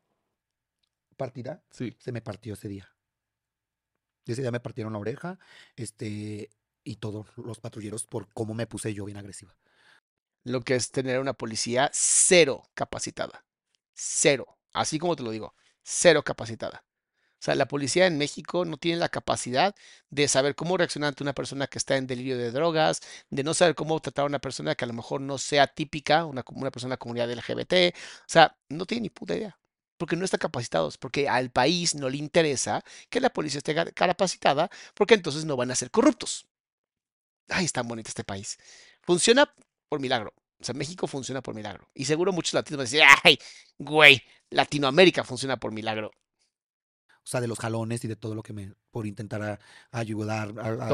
Partida, 1.16 1.62
Sí. 1.70 1.94
se 1.98 2.10
me 2.10 2.22
partió 2.22 2.55
ese 2.55 2.68
día. 2.68 2.88
Ese 4.26 4.42
día 4.42 4.51
me 4.51 4.60
partieron 4.60 4.92
la 4.92 4.98
oreja, 4.98 5.38
este, 5.76 6.51
y 6.84 6.96
todos 6.96 7.26
los 7.36 7.60
patrulleros 7.60 8.06
por 8.06 8.28
cómo 8.32 8.55
me 8.55 8.66
puse 8.66 8.94
yo 8.94 9.05
bien 9.05 9.18
agresiva. 9.18 9.56
Lo 10.44 10.62
que 10.62 10.74
es 10.76 10.90
tener 10.90 11.20
una 11.20 11.34
policía 11.34 11.90
cero 11.92 12.62
capacitada. 12.74 13.44
Cero. 13.94 14.59
Así 14.72 14.98
como 14.98 15.16
te 15.16 15.22
lo 15.22 15.30
digo. 15.30 15.55
Cero 15.82 16.22
capacitada. 16.22 16.84
O 17.40 17.44
sea, 17.44 17.55
la 17.56 17.68
policía 17.68 18.06
en 18.06 18.18
México 18.18 18.64
no 18.64 18.78
tiene 18.78 18.98
la 18.98 19.10
capacidad 19.10 19.74
de 20.10 20.28
saber 20.28 20.55
cómo 20.55 20.78
reaccionar 20.78 21.09
ante 21.09 21.22
una 21.22 21.34
persona 21.34 21.66
que 21.66 21.78
está 21.78 21.96
en 21.96 22.06
delirio 22.06 22.38
de 22.38 22.51
drogas, 22.51 23.02
de 23.30 23.44
no 23.44 23.52
saber 23.55 23.74
cómo 23.74 24.01
tratar 24.01 24.24
a 24.24 24.26
una 24.26 24.38
persona 24.38 24.74
que 24.74 24.84
a 24.84 24.88
lo 24.88 24.94
mejor 24.94 25.20
no 25.20 25.36
sea 25.38 25.66
típica, 25.66 26.24
una, 26.24 26.42
una 26.55 26.70
persona 26.70 26.90
de 26.90 26.94
la 26.94 26.98
comunidad 26.98 27.30
LGBT. 27.30 27.94
O 28.20 28.24
sea, 28.26 28.56
no 28.70 28.86
tiene 28.86 29.02
ni 29.02 29.10
puta 29.10 29.36
idea. 29.36 29.59
Porque 29.96 30.16
no 30.16 30.24
están 30.24 30.38
capacitados, 30.40 30.98
porque 30.98 31.28
al 31.28 31.50
país 31.50 31.94
no 31.94 32.08
le 32.08 32.16
interesa 32.16 32.82
que 33.08 33.20
la 33.20 33.30
policía 33.30 33.58
esté 33.58 33.74
ca- 33.74 33.92
capacitada, 33.92 34.70
porque 34.94 35.14
entonces 35.14 35.44
no 35.44 35.56
van 35.56 35.70
a 35.70 35.76
ser 35.76 35.90
corruptos. 35.90 36.46
Ay, 37.48 37.64
es 37.66 37.72
tan 37.72 37.86
bonito 37.86 38.08
este 38.08 38.24
país. 38.24 38.58
Funciona 39.02 39.52
por 39.88 40.00
milagro. 40.00 40.34
O 40.60 40.64
sea, 40.64 40.74
México 40.74 41.06
funciona 41.06 41.42
por 41.42 41.54
milagro. 41.54 41.88
Y 41.94 42.06
seguro 42.06 42.32
muchos 42.32 42.54
latinos 42.54 42.78
van 42.78 42.86
a 42.86 42.90
decir, 42.90 43.02
ay, 43.22 43.38
güey, 43.78 44.22
Latinoamérica 44.50 45.22
funciona 45.24 45.58
por 45.58 45.72
milagro. 45.72 46.10
O 47.18 47.26
sea, 47.26 47.40
de 47.40 47.48
los 47.48 47.58
jalones 47.58 48.04
y 48.04 48.08
de 48.08 48.16
todo 48.16 48.34
lo 48.34 48.42
que 48.42 48.52
me, 48.52 48.72
por 48.90 49.06
intentar 49.06 49.42
a- 49.42 49.58
ayudar, 49.90 50.54
a, 50.58 50.68
a- 50.68 50.88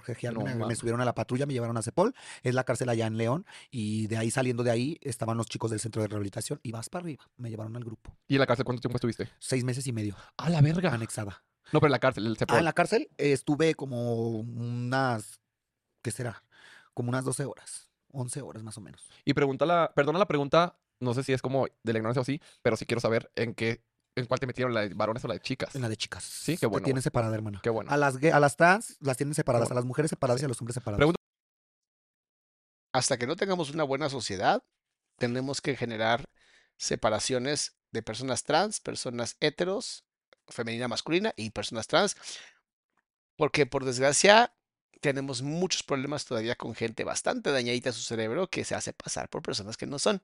¿Dónde? 0.00 0.14
¿Qué? 0.16 0.28
Ah, 0.28 0.32
por 0.32 0.42
jejearme, 0.42 0.54
No 0.56 0.66
me, 0.66 0.76
subieron 0.76 1.00
a 1.00 1.04
la 1.04 1.14
patrulla, 1.14 1.46
me 1.46 1.52
llevaron 1.52 1.76
a 1.76 1.82
Cepol, 1.82 2.14
es 2.42 2.54
la 2.54 2.64
cárcel 2.64 2.88
allá 2.88 3.06
en 3.06 3.16
León, 3.18 3.46
y 3.70 4.06
de 4.06 4.16
ahí 4.16 4.30
saliendo 4.30 4.62
de 4.62 4.70
ahí 4.70 4.98
estaban 5.02 5.36
los 5.36 5.46
chicos 5.46 5.70
del 5.70 5.80
centro 5.80 6.02
de 6.02 6.08
rehabilitación, 6.08 6.60
y 6.62 6.72
vas 6.72 6.88
para 6.88 7.04
arriba, 7.04 7.24
me 7.36 7.50
llevaron 7.50 7.76
al 7.76 7.84
grupo. 7.84 8.16
¿Y 8.28 8.34
en 8.34 8.40
la 8.40 8.46
cárcel 8.46 8.64
cuánto 8.64 8.80
tiempo 8.80 8.96
estuviste? 8.96 9.28
Seis 9.38 9.64
meses 9.64 9.86
y 9.86 9.92
medio, 9.92 10.16
A 10.36 10.48
la 10.50 10.60
verga. 10.60 10.92
anexada. 10.92 11.44
No, 11.72 11.80
pero 11.80 11.86
en 11.88 11.92
la 11.92 11.98
cárcel, 12.00 12.26
el 12.26 12.32
Ah, 12.32 12.36
Cepol. 12.38 12.58
en 12.58 12.64
la 12.64 12.72
cárcel 12.72 13.08
eh, 13.18 13.32
estuve 13.32 13.74
como 13.74 14.40
unas, 14.40 15.40
¿qué 16.02 16.10
será? 16.10 16.42
Como 16.94 17.08
unas 17.08 17.24
12 17.24 17.44
horas, 17.44 17.90
11 18.12 18.42
horas 18.42 18.62
más 18.62 18.76
o 18.78 18.80
menos. 18.80 19.08
Y 19.24 19.34
pregunta 19.34 19.64
la, 19.66 19.92
perdona 19.94 20.18
la 20.18 20.26
pregunta, 20.26 20.76
no 21.00 21.14
sé 21.14 21.22
si 21.22 21.32
es 21.32 21.40
como 21.42 21.66
de 21.82 21.92
la 21.92 21.98
ignorancia 21.98 22.20
o 22.22 22.24
sí, 22.24 22.40
pero 22.62 22.76
sí 22.76 22.84
quiero 22.86 23.00
saber 23.00 23.30
en 23.36 23.54
qué, 23.54 23.82
en 24.14 24.26
cuál 24.26 24.40
te 24.40 24.46
metieron, 24.46 24.74
la 24.74 24.82
de 24.82 24.94
varones 24.94 25.24
o 25.24 25.28
la 25.28 25.34
de 25.34 25.40
chicas. 25.40 25.74
En 25.74 25.82
la 25.82 25.88
de 25.88 25.96
chicas. 25.96 26.22
Sí, 26.24 26.52
qué 26.54 26.60
Te 26.60 26.66
bueno, 26.66 26.84
tienen 26.84 26.98
güey. 26.98 27.02
separada, 27.02 27.34
hermana. 27.34 27.60
Qué 27.62 27.70
bueno. 27.70 27.90
A 27.90 27.96
las, 27.96 28.16
a 28.22 28.40
las 28.40 28.56
trans 28.56 28.96
las 29.00 29.16
tienen 29.16 29.34
separadas, 29.34 29.68
bueno. 29.68 29.78
a 29.78 29.80
las 29.80 29.86
mujeres 29.86 30.10
separadas 30.10 30.42
y 30.42 30.44
a 30.44 30.48
los 30.48 30.60
hombres 30.60 30.74
separados. 30.74 30.98
Pregunta- 30.98 31.18
Hasta 32.92 33.16
que 33.18 33.26
no 33.26 33.36
tengamos 33.36 33.70
una 33.70 33.84
buena 33.84 34.08
sociedad, 34.10 34.62
tenemos 35.18 35.60
que 35.60 35.76
generar 35.76 36.28
separaciones 36.76 37.76
de 37.90 38.02
personas 38.02 38.44
trans, 38.44 38.80
personas 38.80 39.36
heteros, 39.40 40.04
femenina, 40.48 40.88
masculina 40.88 41.32
y 41.36 41.50
personas 41.50 41.86
trans. 41.86 42.16
Porque 43.36 43.64
por 43.66 43.84
desgracia 43.84 44.54
tenemos 45.00 45.42
muchos 45.42 45.82
problemas 45.82 46.24
todavía 46.26 46.54
con 46.54 46.74
gente 46.74 47.04
bastante 47.04 47.50
dañadita 47.50 47.88
de 47.90 47.94
su 47.94 48.02
cerebro 48.02 48.48
que 48.48 48.64
se 48.64 48.74
hace 48.74 48.92
pasar 48.92 49.28
por 49.30 49.42
personas 49.42 49.76
que 49.76 49.86
no 49.86 49.98
son. 49.98 50.22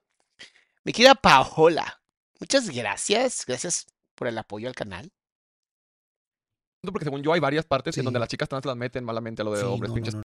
Mi 0.83 0.93
querida 0.93 1.15
Paola, 1.15 2.01
muchas 2.39 2.69
gracias. 2.69 3.45
Gracias 3.45 3.85
por 4.15 4.27
el 4.27 4.37
apoyo 4.37 4.67
al 4.67 4.75
canal. 4.75 5.09
Porque 6.83 7.05
según 7.05 7.21
yo 7.21 7.33
hay 7.33 7.39
varias 7.39 7.65
partes 7.65 7.97
en 7.97 8.01
Sí. 8.01 8.05
donde 8.05 8.19
las 8.19 8.29
chicas 8.29 8.47
trans 8.47 8.65
las 8.65 8.75
meten 8.77 9.03
malamente 9.03 9.41
a 9.41 9.45
lo 9.45 9.51
de 9.53 9.59
Sí, 9.61 9.65
hombres 9.65 9.89
no, 9.89 9.95
pinches. 9.95 10.15
no. 10.15 10.21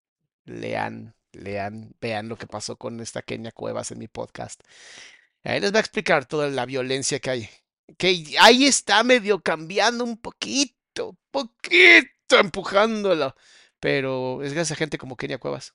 Lean, 0.47 1.15
lean, 1.33 1.95
vean 2.01 2.29
lo 2.29 2.37
que 2.37 2.47
pasó 2.47 2.77
con 2.77 3.01
esta 3.01 3.23
Kenia 3.23 3.51
Cuevas 3.51 3.91
en 3.91 3.99
mi 3.99 4.09
podcast. 4.09 4.61
Ahí 5.43 5.61
les 5.61 5.73
va 5.73 5.79
a 5.79 5.81
explicar 5.81 6.27
toda 6.27 6.49
la 6.49 6.65
violencia 6.67 7.19
que 7.19 7.31
hay. 7.31 7.49
Que 7.99 8.37
ahí 8.41 8.65
está 8.67 9.03
medio 9.05 9.43
cambiando 9.43 10.05
un 10.05 10.17
poquito, 10.17 11.17
poquito 11.31 12.39
empujándolo. 12.39 13.35
Pero 13.81 14.43
es 14.43 14.53
gracias 14.55 14.77
a 14.77 14.79
gente 14.79 14.97
como 14.97 15.17
Kenia 15.17 15.39
Cuevas. 15.39 15.75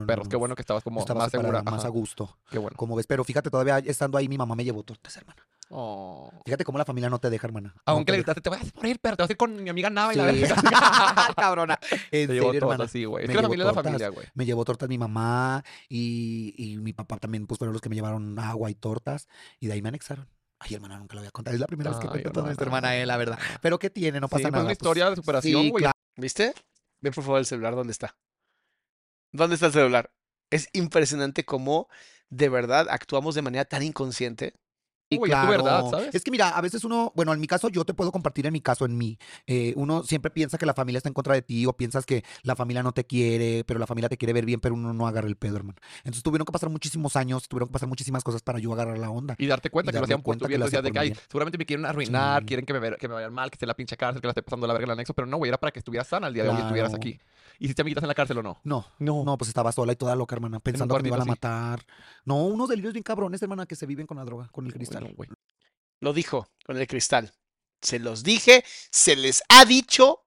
no, 0.00 0.22
qué 0.28 0.36
bueno 0.36 0.54
que 0.54 0.62
estabas 0.62 0.82
como 0.84 1.00
estaba 1.00 1.20
más 1.24 1.30
segura. 1.30 1.62
más 1.62 1.84
a 1.84 1.88
gusto. 1.88 2.38
Qué 2.50 2.58
bueno. 2.58 2.76
Como 2.76 2.96
ves, 2.96 3.06
pero 3.06 3.24
fíjate, 3.24 3.50
todavía 3.50 3.78
estando 3.78 4.16
ahí, 4.16 4.26
mi 4.28 4.38
mamá 4.38 4.54
me 4.54 4.64
llevó 4.64 4.82
tortas, 4.84 5.16
hermana. 5.16 5.46
Oh. 5.70 6.30
Fíjate 6.46 6.64
cómo 6.64 6.78
la 6.78 6.84
familia 6.86 7.10
no 7.10 7.18
te 7.18 7.28
deja, 7.28 7.46
hermana. 7.46 7.74
no 7.76 7.82
Aunque 7.84 8.06
te 8.06 8.12
le 8.12 8.18
gritaste, 8.18 8.40
te 8.40 8.48
voy 8.48 8.58
a 8.58 8.62
morir, 8.76 8.98
pero 9.02 9.16
te 9.16 9.22
vas 9.22 9.30
a 9.30 9.32
ir 9.32 9.36
con 9.36 9.62
mi 9.62 9.68
amiga 9.68 9.90
Nava 9.90 10.14
y 10.14 10.16
la 10.16 10.32
Sí. 10.32 10.40
verga. 10.40 10.56
Cabrona. 11.36 11.78
En 12.10 12.26
Te 12.28 12.34
llevó 12.34 12.46
serio, 12.46 12.60
tortas, 12.60 12.62
hermana. 12.74 12.88
sí, 12.88 13.04
güey. 13.04 13.24
Es 13.24 13.28
Me 13.28 13.34
que 13.34 13.36
la 13.36 13.42
familia 13.48 13.62
es 13.62 13.66
la 13.66 13.72
tortas. 13.74 13.92
familia, 13.92 14.08
güey. 14.08 14.26
Me 14.34 14.46
llevó 14.46 14.64
tortas 14.64 14.88
mi 14.88 14.96
mamá 14.98 15.62
y, 15.88 16.54
y 16.56 16.76
mi 16.78 16.92
papá 16.94 17.18
también, 17.18 17.46
pues 17.46 17.58
fueron 17.58 17.74
los 17.74 17.82
que 17.82 17.88
me 17.90 17.94
llevaron 17.96 18.38
agua 18.38 18.70
y 18.70 18.74
tortas 18.74 19.28
y 19.60 19.66
de 19.66 19.74
ahí 19.74 19.82
me 19.82 19.90
anexaron. 19.90 20.26
Ay, 20.60 20.74
hermana, 20.74 20.98
nunca 20.98 21.14
lo 21.14 21.20
voy 21.20 21.28
a 21.28 21.32
contar. 21.32 21.52
Es 21.54 21.60
la 21.60 21.66
primera 21.66 21.90
vez 21.90 22.00
que 22.00 22.08
cuento 22.08 22.30
toda 22.32 22.50
esta 22.50 22.64
hermana. 22.64 22.88
hermana, 22.88 23.02
eh, 23.02 23.06
la 23.06 23.16
verdad. 23.18 23.38
Pero 23.60 23.78
¿qué 23.78 23.90
tiene? 23.90 24.20
No 24.20 24.26
Sí, 24.28 24.30
pasa 24.32 24.42
pues 24.44 24.52
nada. 24.52 24.62
una 24.64 24.68
pues. 24.70 24.78
historia 24.78 25.10
de 25.10 25.16
superación, 25.16 25.62
Sí, 25.62 25.70
güey. 25.70 25.82
claro. 25.82 25.98
¿Viste? 26.16 26.54
Ve 27.00 27.12
por 27.12 27.22
favor 27.24 27.38
el 27.40 27.46
celular, 27.46 27.74
¿dónde 27.76 27.92
está? 27.92 28.16
¿Dónde 29.32 29.54
está 29.54 29.66
el 29.66 29.72
celular? 29.72 30.10
Es 30.50 30.68
impresionante 30.72 31.44
cómo 31.44 31.88
de 32.30 32.48
verdad 32.48 32.86
actuamos 32.90 33.34
de 33.34 33.42
manera 33.42 33.64
tan 33.66 33.82
inconsciente. 33.82 34.54
Sí, 35.10 35.16
tu 35.16 35.22
verdad, 35.22 35.80
claro. 35.80 35.90
¿sabes? 35.90 36.14
Es 36.14 36.22
que 36.22 36.30
mira, 36.30 36.50
a 36.50 36.60
veces 36.60 36.84
uno, 36.84 37.12
bueno, 37.16 37.32
en 37.32 37.40
mi 37.40 37.46
caso 37.46 37.68
yo 37.68 37.84
te 37.84 37.94
puedo 37.94 38.12
compartir 38.12 38.46
en 38.46 38.52
mi 38.52 38.60
caso, 38.60 38.84
en 38.84 38.96
mí. 38.96 39.18
Eh, 39.46 39.72
uno 39.76 40.02
siempre 40.02 40.30
piensa 40.30 40.58
que 40.58 40.66
la 40.66 40.74
familia 40.74 40.98
está 40.98 41.08
en 41.08 41.14
contra 41.14 41.34
de 41.34 41.42
ti 41.42 41.64
o 41.66 41.72
piensas 41.72 42.04
que 42.04 42.24
la 42.42 42.54
familia 42.56 42.82
no 42.82 42.92
te 42.92 43.04
quiere, 43.04 43.64
pero 43.64 43.80
la 43.80 43.86
familia 43.86 44.08
te 44.08 44.16
quiere 44.18 44.32
ver 44.32 44.44
bien, 44.44 44.60
pero 44.60 44.74
uno 44.74 44.92
no 44.92 45.06
agarra 45.06 45.28
el 45.28 45.36
pedo, 45.36 45.56
hermano. 45.56 45.78
Entonces 45.98 46.22
tuvieron 46.22 46.44
que 46.44 46.52
pasar 46.52 46.68
muchísimos 46.68 47.16
años, 47.16 47.48
tuvieron 47.48 47.68
que 47.68 47.72
pasar 47.72 47.88
muchísimas 47.88 48.22
cosas 48.22 48.42
para 48.42 48.58
yo 48.58 48.72
agarrar 48.72 48.98
la 48.98 49.10
onda. 49.10 49.34
Y 49.38 49.46
darte 49.46 49.70
cuenta 49.70 49.90
Y 49.90 49.92
que 49.94 49.98
lo 49.98 50.04
hacían 50.04 50.22
por 50.22 50.36
tu 50.36 50.46
bien. 50.46 50.60
Decías 50.60 50.82
de 50.82 50.92
que, 50.92 50.98
ay, 50.98 51.14
seguramente 51.28 51.56
me 51.58 51.64
quieren 51.66 51.86
arruinar, 51.86 52.42
Sí. 52.42 52.46
quieren 52.46 52.66
que 52.66 52.72
me, 52.74 52.96
que 52.96 53.08
me 53.08 53.14
vayan 53.14 53.32
mal, 53.32 53.50
que 53.50 53.54
esté 53.54 53.64
en 53.64 53.68
la 53.68 53.74
pinche 53.74 53.96
cárcel, 53.96 54.20
que 54.20 54.26
la 54.26 54.32
esté 54.32 54.42
pasando 54.42 54.66
la 54.66 54.74
verga 54.74 54.84
en 54.84 54.90
el 54.90 54.94
anexo. 54.94 55.14
Pero 55.14 55.26
no, 55.26 55.38
güey, 55.38 55.48
era 55.48 55.58
para 55.58 55.70
que 55.72 55.78
estuvieras 55.78 56.06
sana 56.08 56.28
el 56.28 56.34
día 56.34 56.42
de 56.44 56.50
hoy 56.50 56.56
y 56.56 56.60
estuvieras 56.60 56.92
aquí. 56.94 57.18
¿Hiciste 57.58 57.82
amiguitas 57.82 58.04
en 58.04 58.08
la 58.08 58.14
cárcel 58.14 58.38
o 58.38 58.42
no? 58.42 58.60
No, 58.64 58.86
No. 58.98 59.24
no, 59.24 59.36
pues 59.36 59.48
estaba 59.48 59.72
sola 59.72 59.92
y 59.92 59.96
toda 59.96 60.14
loca, 60.14 60.36
hermana, 60.36 60.60
pensando 60.60 60.96
que 60.96 61.02
me 61.02 61.08
iban 61.08 61.22
a 61.22 61.24
matar. 61.24 61.84
No, 62.24 62.44
unos 62.44 62.68
delirios 62.68 62.92
bien 62.94 63.02
cabrones, 63.02 63.42
hermana, 63.42 63.66
que 63.66 63.74
se 63.76 63.86
viven 63.86 64.06
con 64.06 64.16
la 64.16 64.24
droga, 64.24 64.48
con 64.52 64.66
el 64.66 64.72
cristal. 64.72 65.00
Bueno, 65.02 65.16
güey. 65.16 65.28
Lo 66.00 66.12
dijo 66.12 66.48
con 66.64 66.76
el 66.76 66.86
cristal. 66.86 67.32
Se 67.82 67.98
los 67.98 68.22
dije, 68.22 68.64
se 68.90 69.16
les 69.16 69.42
ha 69.48 69.64
dicho, 69.64 70.24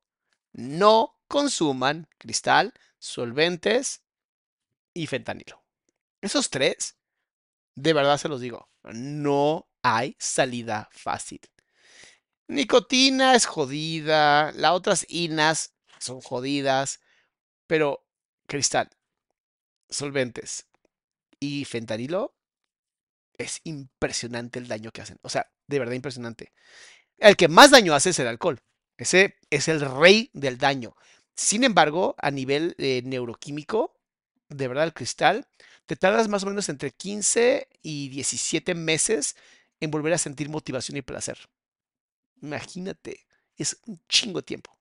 no 0.51 1.17
consuman 1.27 2.07
cristal, 2.17 2.73
solventes 2.99 4.01
y 4.93 5.07
fentanilo. 5.07 5.63
Esos 6.19 6.49
tres, 6.49 6.97
de 7.75 7.93
verdad 7.93 8.17
se 8.17 8.27
los 8.27 8.41
digo, 8.41 8.69
no 8.83 9.67
hay 9.81 10.15
salida 10.19 10.89
fácil. 10.91 11.39
Nicotina 12.47 13.35
es 13.35 13.45
jodida, 13.45 14.51
las 14.51 14.71
otras 14.73 15.05
inas 15.09 15.73
son 15.99 16.19
jodidas, 16.21 16.99
pero 17.71 18.05
cristal, 18.47 18.89
solventes 19.89 20.65
y 21.39 21.63
fentanilo 21.63 22.35
es 23.37 23.61
impresionante 23.63 24.59
el 24.59 24.67
daño 24.67 24.91
que 24.91 25.01
hacen. 25.01 25.19
O 25.21 25.29
sea, 25.29 25.49
de 25.67 25.79
verdad 25.79 25.93
impresionante. 25.93 26.51
El 27.17 27.37
que 27.37 27.47
más 27.47 27.71
daño 27.71 27.93
hace 27.93 28.09
es 28.09 28.19
el 28.19 28.27
alcohol. 28.27 28.59
Ese 28.97 29.37
es 29.49 29.69
el 29.69 29.79
rey 29.79 30.29
del 30.33 30.57
daño. 30.57 30.97
Sin 31.33 31.63
embargo, 31.63 32.15
a 32.17 32.29
nivel 32.29 32.75
eh, 32.77 33.03
neuroquímico, 33.05 33.97
de 34.49 34.67
verdad 34.67 34.83
el 34.83 34.93
cristal, 34.93 35.47
te 35.85 35.95
tardas 35.95 36.27
más 36.27 36.43
o 36.43 36.47
menos 36.47 36.67
entre 36.67 36.91
15 36.91 37.69
y 37.83 38.09
17 38.09 38.75
meses 38.75 39.37
en 39.79 39.91
volver 39.91 40.11
a 40.11 40.17
sentir 40.17 40.49
motivación 40.49 40.97
y 40.97 41.03
placer. 41.03 41.37
Imagínate, 42.41 43.25
es 43.55 43.77
un 43.85 43.97
chingo 44.09 44.41
de 44.41 44.45
tiempo. 44.45 44.80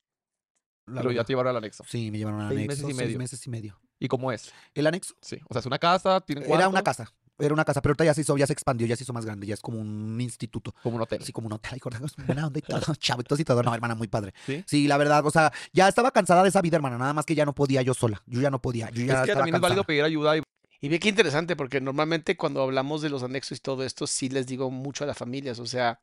La 0.91 1.01
Pero 1.03 1.13
ya 1.13 1.25
te 1.25 1.33
llevaron 1.33 1.51
al 1.51 1.57
anexo. 1.57 1.85
Sí, 1.89 2.11
me 2.11 2.19
llevaron 2.19 2.41
al 2.41 2.49
Seis 2.49 2.59
anexo. 2.61 2.69
meses 2.69 2.83
y 2.83 2.87
seis 2.87 2.97
medio. 3.09 3.19
meses 3.19 3.47
y 3.47 3.51
medio. 3.51 3.81
¿Y 3.99 4.09
cómo 4.09 4.33
es? 4.33 4.53
El 4.75 4.87
anexo 4.87 5.15
Sí. 5.21 5.39
O 5.49 5.55
sea, 5.55 5.61
es 5.61 5.67
una 5.67 5.79
casa, 5.79 6.23
era 6.27 6.69
una 6.69 6.83
casa. 6.83 7.13
Era 7.39 7.55
una 7.55 7.65
casa, 7.65 7.81
pero 7.81 7.93
ahorita 7.93 8.05
ya 8.05 8.13
se 8.13 8.21
hizo, 8.21 8.37
ya 8.37 8.47
se 8.47 8.53
expandió, 8.53 8.87
ya 8.87 8.97
se 8.97 9.05
hizo 9.05 9.15
más 9.15 9.25
grande, 9.25 9.47
ya 9.47 9.55
es 9.55 9.61
como 9.63 9.81
un 9.81 10.21
instituto. 10.21 10.75
Como 10.83 10.97
un 10.97 11.03
hotel. 11.03 11.23
Así 11.23 11.33
como 11.33 11.47
un 11.47 11.55
hotel, 11.55 11.81
y 12.19 12.23
buena 12.27 12.47
onda 12.47 12.59
y 12.59 12.63
todo, 12.63 12.95
chavitos 12.99 13.41
y 13.41 13.45
todo. 13.45 13.63
No, 13.63 13.75
hermana, 13.75 13.95
muy 13.95 14.09
padre. 14.09 14.35
¿Sí? 14.45 14.63
Sí, 14.67 14.87
la 14.87 14.99
verdad, 14.99 15.25
o 15.25 15.31
sea, 15.31 15.51
ya 15.73 15.89
estaba 15.89 16.11
cansada 16.11 16.43
de 16.43 16.51
esa 16.51 16.61
vida, 16.61 16.77
hermana, 16.77 16.99
nada 16.99 17.15
más 17.15 17.25
que 17.25 17.35
ya 17.35 17.47
no 17.47 17.55
podía 17.55 17.81
yo 17.81 17.95
sola. 17.95 18.23
Yo 18.27 18.43
ya 18.43 18.51
no 18.51 18.61
podía, 18.61 18.91
yo 18.91 19.05
ya 19.07 19.15
Es 19.15 19.19
que 19.21 19.31
estaba 19.31 19.39
también 19.41 19.55
es 19.55 19.61
válido 19.63 19.83
cansada. 19.83 19.87
pedir 19.87 20.05
ayuda 20.05 20.37
y 20.37 20.43
Y 20.83 20.89
ve 20.91 20.99
qué 20.99 21.09
interesante, 21.09 21.57
porque 21.57 21.81
normalmente 21.81 22.37
cuando 22.37 22.63
hablamos 22.63 23.01
de 23.01 23.09
los 23.09 23.23
anexos 23.23 23.57
y 23.57 23.61
todo 23.63 23.85
esto, 23.85 24.07
sí 24.07 24.29
les 24.29 24.47
digo 24.47 24.71
mucho 24.71 25.05
a 25.05 25.07
las 25.07 25.17
familias. 25.17 25.61
O 25.61 25.67
sea, 25.67 25.99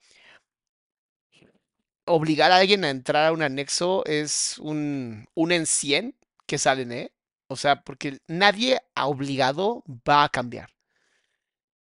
obligar 2.07 2.51
a 2.51 2.57
alguien 2.57 2.83
a 2.85 2.89
entrar 2.89 3.27
a 3.27 3.31
un 3.31 3.41
anexo 3.43 4.03
es 4.05 4.57
un, 4.59 5.27
un 5.35 5.51
en 5.51 5.65
100 5.65 6.15
que 6.45 6.57
salen, 6.57 6.91
¿eh? 6.91 7.11
O 7.47 7.55
sea, 7.55 7.83
porque 7.83 8.19
nadie 8.27 8.81
ha 8.95 9.07
obligado 9.07 9.83
va 9.87 10.23
a 10.23 10.29
cambiar. 10.29 10.69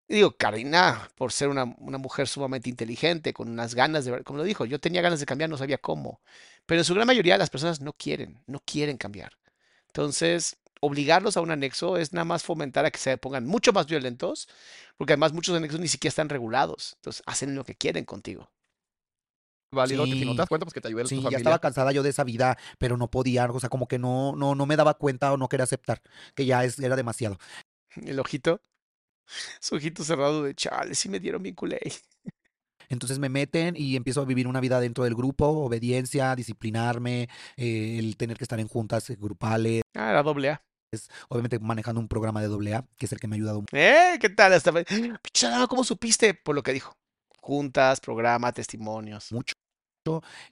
Y 0.07 0.15
digo, 0.15 0.37
Karina, 0.37 1.09
por 1.15 1.31
ser 1.31 1.47
una, 1.49 1.63
una 1.79 1.97
mujer 1.97 2.27
sumamente 2.27 2.69
inteligente, 2.69 3.33
con 3.33 3.49
unas 3.49 3.73
ganas 3.73 4.05
de 4.05 4.23
como 4.23 4.37
lo 4.37 4.43
dijo, 4.43 4.65
yo 4.65 4.79
tenía 4.79 5.01
ganas 5.01 5.19
de 5.19 5.25
cambiar, 5.25 5.49
no 5.49 5.57
sabía 5.57 5.79
cómo. 5.79 6.21
Pero 6.65 6.81
en 6.81 6.85
su 6.85 6.93
gran 6.93 7.07
mayoría 7.07 7.37
las 7.37 7.49
personas 7.49 7.81
no 7.81 7.93
quieren, 7.93 8.43
no 8.45 8.59
quieren 8.59 8.97
cambiar. 8.97 9.33
Entonces, 9.87 10.57
obligarlos 10.81 11.37
a 11.37 11.41
un 11.41 11.51
anexo 11.51 11.97
es 11.97 12.13
nada 12.13 12.25
más 12.25 12.43
fomentar 12.43 12.85
a 12.85 12.91
que 12.91 12.99
se 12.99 13.17
pongan 13.17 13.45
mucho 13.47 13.73
más 13.73 13.87
violentos, 13.87 14.47
porque 14.97 15.13
además 15.13 15.33
muchos 15.33 15.55
anexos 15.55 15.79
ni 15.79 15.87
siquiera 15.87 16.09
están 16.09 16.29
regulados. 16.29 16.93
Entonces, 16.97 17.23
hacen 17.25 17.55
lo 17.55 17.65
que 17.65 17.75
quieren 17.75 18.05
contigo. 18.05 18.51
Válido 19.75 20.05
que 20.05 20.13
si 20.13 20.25
no 20.25 20.31
Sí. 20.31 20.35
te 20.37 20.41
das 20.41 20.49
cuenta, 20.49 20.65
pues 20.65 20.73
que 20.73 20.81
te 20.81 20.87
ayude 20.87 21.03
tu 21.03 21.09
Sí, 21.09 21.15
ya 21.17 21.21
familia. 21.21 21.37
estaba 21.37 21.59
cansada 21.59 21.91
yo 21.91 22.01
de 22.01 22.09
esa 22.09 22.23
vida, 22.23 22.57
pero 22.79 22.97
no 22.97 23.11
podía, 23.11 23.45
o 23.45 23.59
sea, 23.59 23.69
como 23.69 23.87
que 23.87 23.99
no, 23.99 24.35
no, 24.35 24.55
no 24.55 24.65
me 24.65 24.75
daba 24.75 24.95
cuenta 24.95 25.31
o 25.31 25.37
no 25.37 25.47
quería 25.49 25.65
aceptar 25.65 26.01
que 26.33 26.45
ya 26.47 26.63
es, 26.63 26.79
era 26.79 26.95
demasiado. 26.95 27.37
El 28.03 28.19
ojito, 28.19 28.61
su 29.59 29.75
ojito 29.75 30.03
cerrado 30.03 30.41
de 30.43 30.55
chale, 30.55 30.95
sí 30.95 31.09
me 31.09 31.19
dieron 31.19 31.43
bien 31.43 31.53
culé. 31.55 31.79
Entonces 32.87 33.17
me 33.17 33.29
meten 33.29 33.75
y 33.75 33.95
empiezo 33.95 34.21
a 34.21 34.25
vivir 34.25 34.47
una 34.47 34.59
vida 34.59 34.79
dentro 34.79 35.03
del 35.05 35.15
grupo, 35.15 35.47
obediencia, 35.47 36.35
disciplinarme, 36.35 37.29
eh, 37.57 37.97
el 37.99 38.15
tener 38.15 38.37
que 38.37 38.43
estar 38.43 38.59
en 38.59 38.67
juntas 38.67 39.09
eh, 39.09 39.17
grupales, 39.19 39.81
Ah, 39.95 40.11
era 40.11 40.21
doble 40.21 40.49
A. 40.51 40.61
obviamente 41.29 41.57
manejando 41.59 41.99
un 41.99 42.07
programa 42.07 42.41
de 42.41 42.47
doble 42.47 42.75
A, 42.75 42.85
que 42.97 43.07
es 43.07 43.11
el 43.11 43.19
que 43.19 43.27
me 43.27 43.35
ha 43.35 43.37
ayudado 43.37 43.63
¿Eh? 43.71 44.17
¿Qué 44.21 44.29
tal? 44.29 44.53
Hasta... 44.53 44.71
¿cómo 45.67 45.83
supiste? 45.83 46.35
Por 46.35 46.53
lo 46.53 46.61
que 46.61 46.73
dijo. 46.73 46.93
Juntas, 47.41 47.99
programa, 47.99 48.51
testimonios. 48.51 49.31
mucho. 49.31 49.55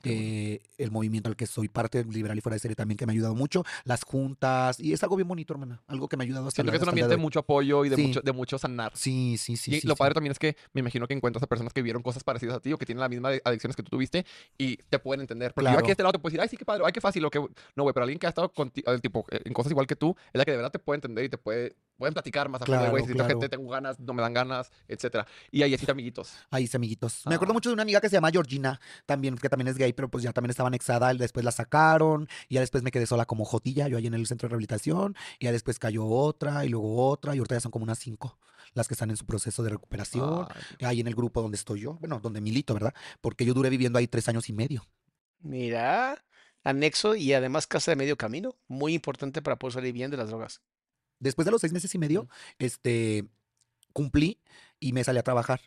Eh, 0.04 0.62
el 0.78 0.92
movimiento 0.92 1.30
al 1.30 1.36
que 1.36 1.46
soy 1.46 1.68
parte, 1.70 2.04
liberal 2.06 2.38
y 2.38 2.42
fuera 2.42 2.56
de 2.56 2.60
serie 2.60 2.76
también 2.76 2.98
que 2.98 3.06
me 3.06 3.12
ha 3.12 3.14
ayudado 3.14 3.36
mucho, 3.36 3.64
las 3.86 4.04
juntas, 4.04 4.80
y 4.80 4.94
es 4.94 5.04
algo 5.04 5.16
bien 5.16 5.28
bonito, 5.28 5.54
hermana, 5.54 5.82
algo 5.88 6.08
que 6.10 6.18
me 6.18 6.24
ha 6.24 6.26
ayudado 6.26 6.48
hasta, 6.48 6.58
Siento 6.58 6.72
que 6.72 6.78
es 6.78 6.84
un 6.84 6.90
ambiente 6.90 7.10
de 7.10 7.14
de 7.16 7.22
mucho 7.22 7.40
apoyo 7.40 7.86
y 7.86 7.90
de, 7.90 7.96
Sí. 7.96 8.08
mucho, 8.08 8.22
de 8.22 8.32
mucho 8.32 8.58
sanar. 8.58 8.92
Sí, 8.96 9.38
sí, 9.38 9.56
sí. 9.56 9.76
y 9.76 9.82
sí, 9.82 9.88
lo 9.88 9.94
sí. 9.94 10.00
padre 10.00 10.16
también 10.16 10.32
es 10.32 10.40
que 10.40 10.56
me 10.74 10.80
imagino 10.80 11.08
que 11.08 11.14
encuentras 11.14 11.44
a 11.44 11.48
personas 11.48 11.72
que 11.74 11.82
vivieron 11.82 12.02
cosas 12.02 12.24
parecidas 12.24 12.56
a 12.58 12.60
ti 12.60 12.74
o 12.74 12.78
que 12.78 12.86
tienen 12.86 13.02
las 13.02 13.10
mismas 13.10 13.40
adicciones 13.44 13.76
que 13.76 13.84
tú 13.84 13.92
tuviste 13.92 14.26
y 14.58 14.78
te 14.78 14.98
pueden 15.00 15.22
entender. 15.22 15.54
Porque 15.54 15.66
yo 15.66 15.72
aquí 15.72 15.78
Claro. 15.78 15.88
a 15.88 15.92
este 15.92 16.04
lado 16.04 16.14
te 16.14 16.20
puedo 16.20 16.32
decir, 16.32 16.42
ay, 16.42 16.50
sí, 16.50 16.58
qué 16.58 16.66
padre, 16.66 16.84
ay, 16.86 16.92
qué 16.92 17.02
fácil. 17.02 17.24
O 17.26 17.30
que... 17.30 17.40
No, 17.76 17.84
güey, 17.84 17.94
pero 17.94 18.04
alguien 18.06 18.18
que 18.20 18.26
ha 18.26 18.30
estado 18.30 18.52
conti- 18.52 18.84
eh, 18.86 19.00
tipo, 19.00 19.26
eh, 19.30 19.42
en 19.46 19.54
cosas 19.54 19.72
igual 19.72 19.86
que 19.86 19.96
tú, 19.96 20.16
es 20.34 20.38
la 20.40 20.46
que 20.46 20.52
de 20.52 20.58
verdad 20.58 20.72
te 20.72 20.80
puede 20.80 20.98
entender 20.98 21.26
y 21.26 21.30
te 21.30 21.38
puede, 21.38 21.76
pueden 21.98 22.14
platicar 22.14 22.50
más 22.50 22.62
a 22.62 22.66
fondo, 22.66 22.84
de, 22.84 22.90
güey, 22.90 23.06
si 23.06 23.14
claro. 23.14 23.30
gente, 23.30 23.50
tengo 23.50 23.70
ganas, 23.70 24.00
no 24.00 24.14
me 24.14 24.22
dan 24.22 24.34
ganas, 24.34 24.72
etcétera. 24.88 25.26
Y 25.52 25.64
ahí 25.64 25.74
existen 25.74 25.94
amiguitos. 25.94 26.34
Ahí 26.50 26.68
sí, 26.68 26.76
amiguitos. 26.78 27.22
Me 27.26 27.36
acuerdo 27.36 27.52
Ah. 27.52 27.56
mucho 27.56 27.70
de 27.70 27.74
una 27.74 27.84
amiga 27.84 28.02
que 28.02 28.10
se 28.10 28.16
llama 28.16 28.32
Georgina, 28.32 28.80
también, 29.06 29.38
que 29.38 29.50
también 29.50 29.68
es 29.68 29.78
gay, 29.78 29.94
pero 29.94 30.10
pues 30.10 30.24
ya 30.24 30.34
también 30.34 30.50
estaba 30.52 30.68
anexada, 30.68 31.14
después 31.14 31.46
la 31.46 31.52
sacaron, 31.52 32.28
y 32.50 32.56
ya 32.56 32.62
después 32.62 32.84
me 32.84 32.92
quedé 32.92 33.06
sola 33.06 33.26
como 33.26 33.46
jotilla, 33.46 33.88
yo 33.88 33.98
ahí 33.98 34.08
en 34.08 34.14
el 34.14 34.28
centro 34.28 34.48
de 34.48 34.52
rehabilitación, 34.52 35.16
y 35.40 35.46
ya 35.46 35.52
después 35.52 35.80
cayó 35.80 36.06
otra, 36.06 36.66
y 36.66 36.70
luego 36.70 37.08
otra, 37.08 37.36
y 37.36 37.38
ahorita 37.40 37.56
ya 37.56 37.62
son 37.62 37.72
como 37.72 37.84
unas 37.84 38.00
cinco 38.00 38.38
las 38.76 38.88
que 38.88 38.96
están 38.96 39.12
en 39.12 39.18
su 39.18 39.26
proceso 39.26 39.62
de 39.62 39.70
recuperación, 39.70 40.48
Ay, 40.80 40.86
ahí 40.88 41.00
en 41.02 41.08
el 41.08 41.14
grupo 41.14 41.42
donde 41.44 41.58
estoy 41.58 41.82
yo, 41.82 41.96
bueno, 42.00 42.20
donde 42.20 42.42
milito, 42.42 42.74
¿verdad? 42.74 42.94
Porque 43.22 43.46
yo 43.46 43.54
duré 43.54 43.70
viviendo 43.70 44.00
ahí 44.00 44.08
tres 44.08 44.28
años 44.30 44.50
y 44.50 44.54
medio. 44.54 44.84
Mira, 45.42 46.24
anexo 46.64 47.16
y 47.16 47.34
además 47.34 47.68
casa 47.68 47.92
de 47.92 47.96
medio 47.98 48.18
camino. 48.18 48.56
Muy 48.68 48.94
importante 48.94 49.42
para 49.42 49.58
poder 49.60 49.74
salir 49.74 49.94
bien 49.94 50.10
de 50.10 50.18
las 50.18 50.30
drogas. 50.30 50.62
Después 51.24 51.46
de 51.46 51.52
los 51.52 51.62
seis 51.62 51.72
meses 51.74 51.94
y 51.96 51.98
medio, 51.98 52.28
este, 52.60 53.26
cumplí 53.94 54.40
y 54.80 54.92
me 54.94 55.04
salí 55.04 55.20
a 55.20 55.24
trabajar. 55.24 55.62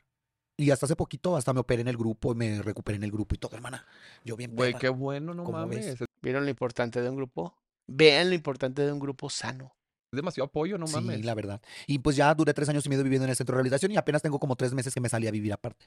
Y 0.59 0.71
hasta 0.71 0.87
hace 0.87 0.97
poquito, 0.97 1.37
hasta 1.37 1.53
me 1.53 1.61
operé 1.61 1.83
en 1.83 1.89
el 1.89 1.97
grupo 1.97 2.33
y 2.33 2.35
me 2.35 2.63
recuperé 2.63 2.97
en 2.97 3.05
el 3.05 3.11
grupo 3.11 3.35
y 3.35 3.39
todo, 3.39 3.57
hermana. 3.57 3.87
Yo 4.25 4.37
bien 4.37 4.55
Güey, 4.55 4.75
qué 4.75 4.89
bueno, 4.89 5.35
no 5.35 5.45
mames. 5.45 5.87
Es 5.87 6.05
¿Vieron 6.23 6.45
lo 6.45 6.51
importante 6.51 7.01
de 7.01 7.09
un 7.09 7.17
grupo? 7.17 7.57
Vean 7.87 8.29
lo 8.31 8.35
importante 8.35 8.83
de 8.83 8.93
un 8.93 8.99
grupo 8.99 9.31
sano. 9.31 9.75
demasiado 10.13 10.47
apoyo, 10.47 10.79
no 10.79 10.87
sí, 10.87 10.95
mames. 10.95 11.25
la 11.25 11.35
verdad. 11.35 11.61
Y 11.87 11.99
pues 11.99 12.17
ya 12.17 12.35
duré 12.35 12.55
tres 12.55 12.69
años 12.69 12.85
y 12.87 12.89
medio 12.89 13.03
viviendo 13.03 13.25
en 13.25 13.31
el 13.31 13.37
centro 13.37 13.53
de 13.53 13.57
rehabilitación 13.59 13.93
y 13.93 13.97
apenas 13.97 14.23
tengo 14.23 14.39
como 14.39 14.57
tres 14.57 14.73
meses 14.73 14.95
que 14.95 15.01
me 15.01 15.09
salí 15.09 15.27
a 15.27 15.31
vivir 15.31 15.53
aparte. 15.53 15.87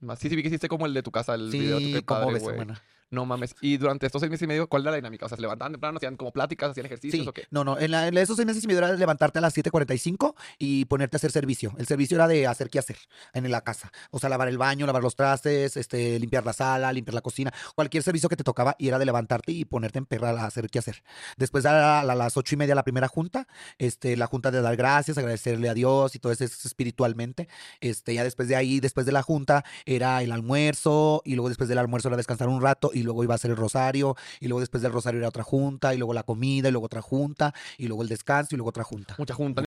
Más- 0.00 0.18
Sí, 0.18 0.28
sí, 0.28 0.36
vi 0.36 0.42
que 0.42 0.48
hiciste 0.48 0.68
como 0.68 0.86
el 0.86 0.94
de 0.94 1.02
tu 1.02 1.10
casa, 1.10 1.34
el 1.34 1.50
video. 1.50 1.78
Sí, 1.78 1.92
qué 1.92 2.04
como 2.04 2.20
padre, 2.20 2.34
ves, 2.34 2.48
hermana. 2.48 2.82
No 3.10 3.24
mames. 3.24 3.54
Y 3.60 3.76
durante 3.76 4.06
estos 4.06 4.20
seis 4.20 4.30
meses 4.30 4.42
y 4.44 4.46
medio, 4.48 4.68
¿cuál 4.68 4.82
era 4.82 4.90
la 4.90 4.96
dinámica? 4.96 5.26
O 5.26 5.28
sea, 5.28 5.36
se 5.36 5.42
levantaban 5.42 5.72
temprano, 5.72 5.96
hacían 5.98 6.16
como 6.16 6.32
pláticas, 6.32 6.70
hacían 6.70 6.86
ejercicios 6.86 7.22
Sí, 7.22 7.28
o 7.28 7.32
qué. 7.32 7.44
no, 7.50 7.62
no, 7.64 7.78
en, 7.78 7.90
la- 7.92 8.08
en 8.08 8.16
esos 8.18 8.36
seis 8.36 8.46
meses 8.46 8.64
y 8.64 8.66
medio 8.66 8.78
era 8.78 8.90
de 8.92 8.98
levantarte 8.98 9.38
a 9.38 9.42
las 9.42 9.54
7.45 9.56 10.34
y 10.58 10.84
ponerte 10.86 11.16
a 11.16 11.18
hacer 11.18 11.30
servicio. 11.30 11.72
El 11.78 11.86
servicio 11.86 12.16
era 12.16 12.26
de 12.28 12.46
hacer 12.46 12.68
qué 12.68 12.78
hacer 12.78 12.96
en 13.32 13.50
la 13.50 13.60
casa. 13.62 13.92
O 14.10 14.18
sea, 14.18 14.28
lavar 14.28 14.48
el 14.48 14.58
baño, 14.58 14.86
lavar 14.86 15.02
los 15.02 15.14
trastes, 15.16 15.76
este, 15.76 16.18
limpiar 16.18 16.44
la 16.44 16.52
sala, 16.52 16.92
limpiar 16.92 17.14
la 17.14 17.20
cocina, 17.20 17.52
cualquier 17.74 18.02
servicio 18.02 18.28
que 18.28 18.36
te 18.36 18.44
tocaba 18.44 18.74
y 18.78 18.88
era 18.88 18.98
de 18.98 19.04
levantarte 19.06 19.52
y 19.52 19.64
ponerte 19.64 19.98
en 19.98 20.06
perra 20.06 20.30
a 20.30 20.46
hacer 20.46 20.68
qué 20.68 20.78
hacer. 20.80 21.02
Después 21.36 21.64
a, 21.66 21.72
la- 21.72 22.00
a 22.00 22.14
las 22.14 22.36
ocho 22.36 22.54
y 22.54 22.58
media 22.58 22.74
la 22.74 22.82
primera 22.84 23.08
junta, 23.08 23.46
este, 23.78 24.16
la 24.16 24.26
junta 24.26 24.50
de 24.50 24.60
dar 24.62 24.76
gracias, 24.76 25.16
agradecerle 25.18 25.68
a 25.68 25.74
Dios 25.74 26.14
y 26.14 26.18
todo 26.18 26.32
eso 26.32 26.44
es 26.44 26.64
espiritualmente. 26.66 27.48
Este, 27.80 28.14
ya 28.14 28.24
después 28.24 28.48
de 28.48 28.56
ahí, 28.56 28.80
después 28.80 29.06
de 29.06 29.12
la 29.12 29.22
junta, 29.22 29.64
era 29.84 30.22
el 30.22 30.32
almuerzo 30.32 31.22
y 31.24 31.34
luego 31.34 31.48
después 31.48 31.68
del 31.68 31.78
almuerzo 31.78 32.08
era 32.08 32.16
descansar 32.16 32.48
un 32.48 32.60
rato 32.60 32.90
y 32.96 33.02
luego 33.02 33.22
iba 33.22 33.34
a 33.34 33.36
hacer 33.36 33.50
el 33.50 33.56
rosario 33.56 34.16
y 34.40 34.48
luego 34.48 34.60
después 34.60 34.82
del 34.82 34.92
rosario 34.92 35.18
era 35.18 35.28
otra 35.28 35.44
junta 35.44 35.94
y 35.94 35.98
luego 35.98 36.14
la 36.14 36.22
comida 36.22 36.68
y 36.68 36.72
luego 36.72 36.86
otra 36.86 37.02
junta 37.02 37.54
y 37.76 37.86
luego 37.88 38.02
el 38.02 38.08
descanso 38.08 38.54
y 38.54 38.56
luego 38.56 38.70
otra 38.70 38.84
junta. 38.84 39.14
Mucha 39.18 39.34
junta. 39.34 39.64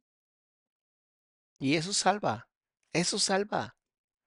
Y 1.59 1.75
eso 1.75 1.93
salva. 1.93 2.47
Eso 2.93 3.19
salva. 3.19 3.75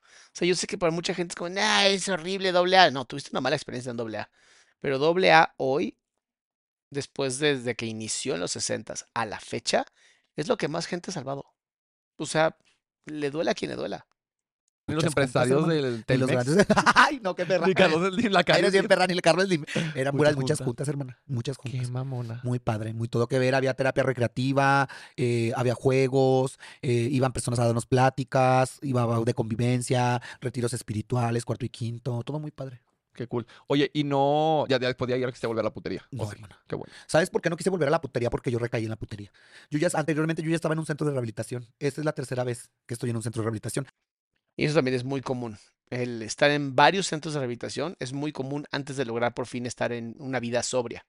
O 0.03 0.33
sea, 0.35 0.47
yo 0.47 0.55
sé 0.55 0.67
que 0.67 0.79
para 0.79 0.93
mucha 0.93 1.15
gente 1.15 1.33
es 1.33 1.37
como, 1.37 1.51
nah, 1.51 1.87
es 1.87 2.09
horrible 2.09 2.53
doble 2.53 2.77
A. 2.79 2.91
No, 2.91 3.05
tuviste 3.05 3.31
una 3.33 3.41
mala 3.41 3.57
experiencia 3.57 3.91
en 3.91 3.97
doble 3.97 4.19
A. 4.19 4.31
Pero 4.81 4.99
doble 4.99 5.33
A 5.33 5.55
hoy, 5.57 5.99
después 6.91 7.39
desde 7.39 7.75
que 7.75 7.87
inició 7.87 8.35
en 8.35 8.41
los 8.41 8.53
60 8.53 8.95
a 9.15 9.27
la 9.27 9.41
fecha, 9.41 9.87
es 10.37 10.49
lo 10.49 10.57
que 10.57 10.69
más 10.69 10.87
gente 10.87 11.11
ha 11.11 11.15
salvado. 11.15 11.55
O 12.17 12.27
sea, 12.27 12.57
le 13.07 13.31
duela 13.31 13.53
a 13.53 13.55
quien 13.55 13.71
le 13.71 13.77
duela. 13.77 14.07
Y 14.91 14.95
los 14.95 15.05
juntas, 15.05 15.07
empresarios 15.27 15.61
hermano. 15.63 15.75
del 15.75 15.95
Y 16.17 16.19
los 16.19 16.29
Telmex. 16.29 16.47
grandes- 16.47 16.67
Ay, 16.95 17.21
no, 17.23 17.35
qué 17.35 17.47
perra. 17.47 17.67
Ni 17.67 17.75
Carlos 17.75 18.15
Slim, 18.15 18.33
la 18.33 18.45
calle. 18.45 18.59
Eres 18.61 18.73
bien 18.73 18.87
perra, 18.89 19.07
ni 19.07 19.13
el 19.15 19.23
Carlos 19.23 19.45
Slim. 19.47 19.65
Eran 19.95 20.15
Muchas 20.15 20.35
puras, 20.35 20.37
muchas 20.37 20.59
juntas. 20.59 20.65
juntas, 20.67 20.89
hermana. 20.89 21.19
Muchas 21.27 21.59
Qué 21.59 21.71
juntas. 21.71 21.91
mamona. 21.91 22.41
Muy 22.45 22.59
padre, 22.59 22.93
muy 22.95 23.09
todo 23.09 23.27
que 23.29 23.39
ver. 23.39 23.55
Había 23.55 23.75
terapia 23.75 24.03
recreativa, 24.03 24.89
eh, 25.17 25.53
había 25.57 25.75
juegos, 25.75 26.59
eh, 26.83 27.09
iban 27.11 27.33
personas 27.33 27.59
a 27.61 27.65
darnos 27.67 27.87
pláticas, 27.87 28.79
iba 28.83 29.21
de 29.25 29.35
convivencia, 29.35 30.21
retiros 30.41 30.73
espirituales, 30.73 31.45
cuarto 31.45 31.65
y 31.65 31.69
quinto, 31.69 32.23
todo 32.25 32.39
muy 32.39 32.51
padre. 32.51 32.83
Qué 33.13 33.27
cool. 33.27 33.45
Oye, 33.67 33.91
y 33.93 34.05
no. 34.05 34.65
Ya, 34.69 34.79
después 34.79 35.09
de 35.11 35.33
se 35.35 35.47
volver 35.47 35.63
a 35.63 35.69
la 35.69 35.73
putería. 35.75 36.03
¿o 36.13 36.17
No, 36.17 36.25
sí? 36.27 36.31
hermana. 36.37 36.59
Qué 36.67 36.77
bueno. 36.77 36.93
¿Sabes 37.07 37.29
por 37.29 37.43
qué 37.43 37.51
no 37.51 37.57
quise 37.57 37.69
volver 37.69 37.89
a 37.89 37.91
la 37.91 38.01
putería? 38.01 38.31
Porque 38.31 38.51
yo 38.51 38.59
recaí 38.59 38.85
en 38.85 38.89
la 38.89 38.97
putería. 38.97 39.33
Yo 39.69 39.79
ya, 39.79 39.89
anteriormente 39.95 40.43
yo 40.43 40.49
ya 40.49 40.55
estaba 40.55 40.73
en 40.75 40.79
un 40.79 40.87
centro 40.87 41.07
de 41.07 41.13
rehabilitación. 41.13 41.67
Esta 41.81 42.01
es 42.01 42.05
la 42.05 42.13
tercera 42.13 42.45
vez 42.45 42.71
que 42.87 42.95
estoy 42.95 43.11
en 43.11 43.17
un 43.17 43.23
centro 43.23 43.43
de 43.43 43.45
rehabilitación. 43.47 43.87
Y 44.61 44.67
eso 44.67 44.75
también 44.75 44.95
es 44.95 45.05
muy 45.05 45.23
común. 45.23 45.57
El 45.89 46.21
estar 46.21 46.51
en 46.51 46.77
varios 46.77 47.07
centros 47.07 47.33
de 47.33 47.41
rehabilitación 47.41 47.97
es 47.99 48.13
muy 48.13 48.31
común 48.31 48.67
antes 48.71 48.99
de 48.99 49.07
lograr 49.07 49.33
por 49.33 49.47
fin 49.47 49.65
estar 49.65 49.91
en 49.91 50.17
una 50.19 50.39
vida 50.39 50.63
sobria. 50.63 51.07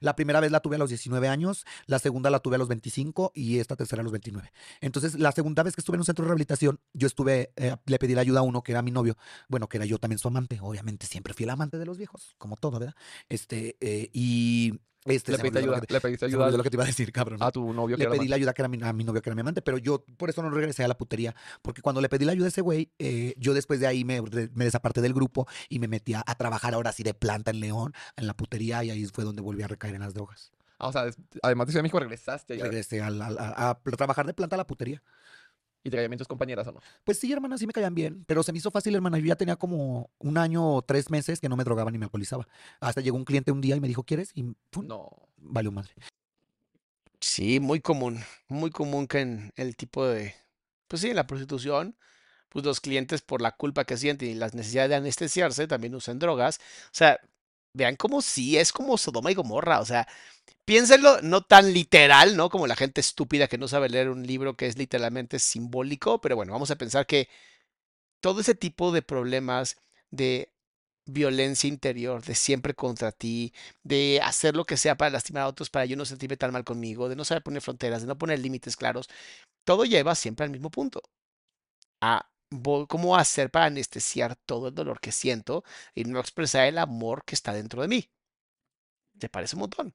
La 0.00 0.16
primera 0.16 0.40
vez 0.40 0.50
la 0.50 0.60
tuve 0.60 0.76
a 0.76 0.78
los 0.78 0.88
19 0.88 1.28
años, 1.28 1.66
la 1.84 1.98
segunda 1.98 2.30
la 2.30 2.40
tuve 2.40 2.54
a 2.54 2.58
los 2.58 2.68
25 2.68 3.32
y 3.34 3.58
esta 3.58 3.76
tercera 3.76 4.00
a 4.00 4.02
los 4.02 4.12
29. 4.12 4.50
Entonces, 4.80 5.18
la 5.18 5.30
segunda 5.32 5.62
vez 5.62 5.74
que 5.74 5.82
estuve 5.82 5.96
en 5.96 6.00
un 6.00 6.06
centro 6.06 6.22
de 6.24 6.28
rehabilitación, 6.28 6.80
yo 6.94 7.06
estuve, 7.06 7.52
eh, 7.56 7.76
le 7.84 7.98
pedí 7.98 8.14
la 8.14 8.22
ayuda 8.22 8.40
a 8.40 8.44
uno 8.44 8.62
que 8.62 8.72
era 8.72 8.80
mi 8.80 8.92
novio, 8.92 9.18
bueno, 9.48 9.68
que 9.68 9.76
era 9.76 9.84
yo 9.84 9.98
también 9.98 10.18
su 10.18 10.28
amante, 10.28 10.58
obviamente 10.62 11.06
siempre 11.06 11.34
fui 11.34 11.44
el 11.44 11.50
amante 11.50 11.76
de 11.76 11.84
los 11.84 11.98
viejos, 11.98 12.34
como 12.38 12.56
todo, 12.56 12.78
¿verdad? 12.78 12.94
Este, 13.28 13.76
eh, 13.82 14.08
y 14.14 14.80
este, 15.16 15.32
Le 15.32 15.38
pediste 15.38 15.58
ayuda. 15.58 15.80
que 15.80 15.92
Le 15.94 16.00
pediste 16.00 16.26
ayuda 16.26 16.50
lo 16.50 16.62
que 16.62 16.70
te 16.70 16.76
iba 16.76 16.84
a 16.84 16.86
decir, 16.86 17.12
cabrón. 17.12 17.42
a 17.42 17.50
tu 17.50 17.72
novio 17.72 17.96
que 17.96 18.00
Le 18.00 18.04
era 18.04 18.10
pedí 18.12 18.20
más- 18.20 18.28
la 18.30 18.36
ayuda 18.36 18.52
que 18.54 18.62
era 18.62 18.68
mi, 18.68 18.78
a 18.82 18.92
mi 18.92 19.04
novio, 19.04 19.22
que 19.22 19.28
era 19.30 19.34
mi 19.34 19.40
amante, 19.40 19.62
pero 19.62 19.78
yo 19.78 20.04
por 20.16 20.30
eso 20.30 20.42
no 20.42 20.50
regresé 20.50 20.84
a 20.84 20.88
la 20.88 20.96
putería, 20.96 21.34
porque 21.62 21.82
cuando 21.82 22.00
le 22.00 22.08
pedí 22.08 22.24
la 22.24 22.32
ayuda 22.32 22.46
a 22.46 22.48
ese 22.48 22.60
güey, 22.60 22.90
eh, 22.98 23.34
yo 23.38 23.54
después 23.54 23.80
de 23.80 23.86
ahí 23.86 24.04
me, 24.04 24.20
me 24.22 24.64
desaparté 24.64 25.00
del 25.00 25.14
grupo 25.14 25.46
y 25.68 25.78
me 25.78 25.88
metí 25.88 26.14
a, 26.14 26.22
a 26.26 26.34
trabajar 26.34 26.74
ahora 26.74 26.92
sí 26.92 27.02
de 27.02 27.14
planta 27.14 27.50
en 27.50 27.60
León, 27.60 27.92
en 28.16 28.26
la 28.26 28.34
putería, 28.34 28.82
y 28.84 28.90
ahí 28.90 29.04
fue 29.06 29.24
donde 29.24 29.42
volví 29.42 29.62
a 29.62 29.68
recaer 29.68 29.94
en 29.94 30.00
las 30.02 30.14
drogas. 30.14 30.52
Ah, 30.80 30.88
o 30.88 30.92
sea, 30.92 31.10
además 31.42 31.66
de 31.66 31.72
Ciudad 31.72 31.80
de 31.80 31.82
México 31.82 31.98
regresaste 31.98 32.54
allá. 32.54 32.64
Regresé 32.64 33.02
al- 33.02 33.20
a, 33.20 33.70
a 33.70 33.74
trabajar 33.96 34.26
de 34.26 34.34
planta 34.34 34.54
a 34.54 34.58
la 34.58 34.66
putería. 34.66 35.02
Y 35.88 35.90
te 35.90 35.96
caían 35.96 36.10
bien 36.10 36.18
tus 36.18 36.28
compañeras 36.28 36.66
o 36.68 36.72
no. 36.72 36.80
Pues 37.04 37.18
sí, 37.18 37.32
hermana, 37.32 37.58
sí 37.58 37.66
me 37.66 37.72
caían 37.72 37.94
bien, 37.94 38.24
pero 38.26 38.42
se 38.42 38.52
me 38.52 38.58
hizo 38.58 38.70
fácil, 38.70 38.94
hermana. 38.94 39.18
Yo 39.18 39.26
ya 39.26 39.36
tenía 39.36 39.56
como 39.56 40.10
un 40.18 40.38
año 40.38 40.74
o 40.74 40.82
tres 40.82 41.10
meses 41.10 41.40
que 41.40 41.48
no 41.48 41.56
me 41.56 41.64
drogaba 41.64 41.90
ni 41.90 41.98
me 41.98 42.04
alcoholizaba. 42.04 42.46
Hasta 42.80 43.00
llegó 43.00 43.16
un 43.16 43.24
cliente 43.24 43.50
un 43.50 43.60
día 43.60 43.76
y 43.76 43.80
me 43.80 43.88
dijo, 43.88 44.04
¿quieres? 44.04 44.30
Y 44.34 44.44
pum, 44.70 44.86
No. 44.86 45.10
valió 45.36 45.72
madre. 45.72 45.92
Sí, 47.20 47.58
muy 47.60 47.80
común, 47.80 48.20
muy 48.48 48.70
común 48.70 49.06
que 49.08 49.20
en 49.20 49.52
el 49.56 49.76
tipo 49.76 50.06
de, 50.06 50.34
pues 50.86 51.02
sí, 51.02 51.10
en 51.10 51.16
la 51.16 51.26
prostitución, 51.26 51.96
pues 52.48 52.64
los 52.64 52.80
clientes 52.80 53.22
por 53.22 53.42
la 53.42 53.52
culpa 53.52 53.84
que 53.84 53.96
sienten 53.96 54.28
y 54.30 54.34
las 54.34 54.54
necesidades 54.54 54.90
de 54.90 54.96
anestesiarse 54.96 55.66
también 55.66 55.94
usan 55.94 56.18
drogas. 56.18 56.58
O 56.86 56.90
sea, 56.92 57.18
vean 57.74 57.96
cómo 57.96 58.22
sí, 58.22 58.56
es 58.58 58.72
como 58.72 58.98
Sodoma 58.98 59.30
y 59.30 59.34
Gomorra, 59.34 59.80
o 59.80 59.84
sea, 59.84 60.08
piénsenlo 60.64 61.22
no 61.22 61.42
tan 61.42 61.72
literal, 61.72 62.36
¿no? 62.36 62.50
Como 62.50 62.66
la 62.66 62.76
gente 62.76 63.00
estúpida 63.00 63.48
que 63.48 63.58
no 63.58 63.68
sabe 63.68 63.88
leer 63.88 64.10
un 64.10 64.26
libro 64.26 64.56
que 64.56 64.66
es 64.66 64.78
literalmente 64.78 65.38
simbólico, 65.38 66.20
pero 66.20 66.36
bueno, 66.36 66.52
vamos 66.52 66.70
a 66.70 66.76
pensar 66.76 67.06
que 67.06 67.28
todo 68.20 68.40
ese 68.40 68.54
tipo 68.54 68.92
de 68.92 69.02
problemas 69.02 69.76
de 70.10 70.52
violencia 71.06 71.68
interior, 71.68 72.22
de 72.22 72.34
siempre 72.34 72.74
contra 72.74 73.12
ti, 73.12 73.52
de 73.82 74.20
hacer 74.22 74.56
lo 74.56 74.64
que 74.64 74.76
sea 74.76 74.96
para 74.96 75.10
lastimar 75.10 75.44
a 75.44 75.48
otros, 75.48 75.70
para 75.70 75.86
yo 75.86 75.96
no 75.96 76.04
sentirme 76.04 76.36
tan 76.36 76.52
mal 76.52 76.64
conmigo, 76.64 77.08
de 77.08 77.16
no 77.16 77.24
saber 77.24 77.42
poner 77.42 77.62
fronteras, 77.62 78.02
de 78.02 78.08
no 78.08 78.18
poner 78.18 78.38
límites 78.40 78.76
claros, 78.76 79.08
todo 79.64 79.84
lleva 79.84 80.14
siempre 80.14 80.44
al 80.44 80.50
mismo 80.50 80.70
punto. 80.70 81.02
A 82.00 82.28
cómo 82.88 83.16
hacer 83.16 83.50
para 83.50 83.66
anestesiar 83.66 84.36
todo 84.36 84.68
el 84.68 84.74
dolor 84.74 85.00
que 85.00 85.12
siento 85.12 85.64
y 85.94 86.04
no 86.04 86.20
expresar 86.20 86.66
el 86.66 86.78
amor 86.78 87.24
que 87.24 87.34
está 87.34 87.52
dentro 87.52 87.82
de 87.82 87.88
mí. 87.88 88.10
¿Te 89.18 89.28
parece 89.28 89.56
un 89.56 89.60
montón? 89.60 89.94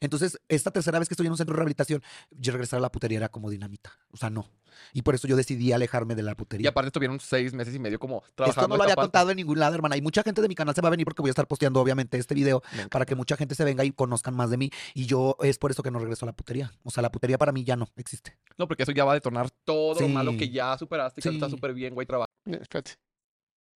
Entonces, 0.00 0.38
esta 0.48 0.70
tercera 0.70 0.98
vez 0.98 1.08
que 1.08 1.14
estoy 1.14 1.26
en 1.26 1.32
un 1.32 1.38
centro 1.38 1.54
de 1.54 1.58
rehabilitación, 1.58 2.02
yo 2.30 2.52
regresar 2.52 2.78
a 2.78 2.80
la 2.80 2.92
putería 2.92 3.18
era 3.18 3.28
como 3.28 3.50
dinamita. 3.50 3.92
O 4.10 4.16
sea, 4.16 4.30
no. 4.30 4.48
Y 4.92 5.02
por 5.02 5.14
eso 5.14 5.26
yo 5.26 5.36
decidí 5.36 5.72
alejarme 5.72 6.14
de 6.14 6.22
la 6.22 6.32
Y 6.32 6.34
putería. 6.36 6.70
aparte 6.70 6.88
estuvieron 6.88 7.18
seis 7.20 7.52
meses 7.52 7.74
y 7.74 7.78
medio 7.78 7.98
como 7.98 8.18
Esto 8.18 8.32
trabajando. 8.36 8.68
no 8.68 8.76
lo 8.76 8.82
había 8.84 8.94
contado 8.94 9.30
en 9.30 9.36
ningún 9.36 9.58
lado, 9.58 9.74
hermana. 9.74 9.96
Y 9.96 10.02
mucha 10.02 10.22
gente 10.22 10.40
de 10.42 10.48
mi 10.48 10.54
canal 10.54 10.74
se 10.74 10.80
va 10.80 10.88
a 10.88 10.90
venir 10.90 11.04
porque 11.04 11.22
voy 11.22 11.28
a 11.28 11.32
estar 11.32 11.46
posteando, 11.48 11.80
obviamente, 11.80 12.18
este 12.18 12.34
video 12.34 12.62
para 12.90 13.04
que 13.04 13.14
mucha 13.14 13.36
gente 13.36 13.54
se 13.54 13.64
venga 13.64 13.84
y 13.84 13.90
conozcan 13.92 14.34
más 14.34 14.50
de 14.50 14.56
mí. 14.56 14.70
Y 14.94 15.06
yo 15.06 15.36
es 15.42 15.58
por 15.58 15.70
eso 15.70 15.82
que 15.82 15.90
no 15.90 15.98
regreso 15.98 16.24
a 16.24 16.28
la 16.28 16.32
putería. 16.32 16.72
O 16.84 16.90
sea, 16.90 17.02
la 17.02 17.10
putería 17.10 17.36
para 17.38 17.52
mí 17.52 17.64
ya 17.64 17.76
no 17.76 17.88
existe. 17.96 18.38
No, 18.58 18.68
porque 18.68 18.84
eso 18.84 18.92
ya 18.92 19.04
va 19.04 19.12
a 19.12 19.14
detonar 19.14 19.50
todo 19.64 20.00
lo 20.00 20.08
malo 20.08 20.32
que 20.32 20.46
Sí. 20.46 20.52
ya 20.52 20.76
superaste, 20.78 21.20
que 21.20 21.28
ahorita 21.28 21.46
está 21.46 21.50
Sí. 21.50 21.56
súper 21.58 21.74
bien, 21.74 21.94
güey, 21.94 22.06
trabajo. 22.06 22.26
Eh, 22.46 22.58
Espérate, 22.62 22.92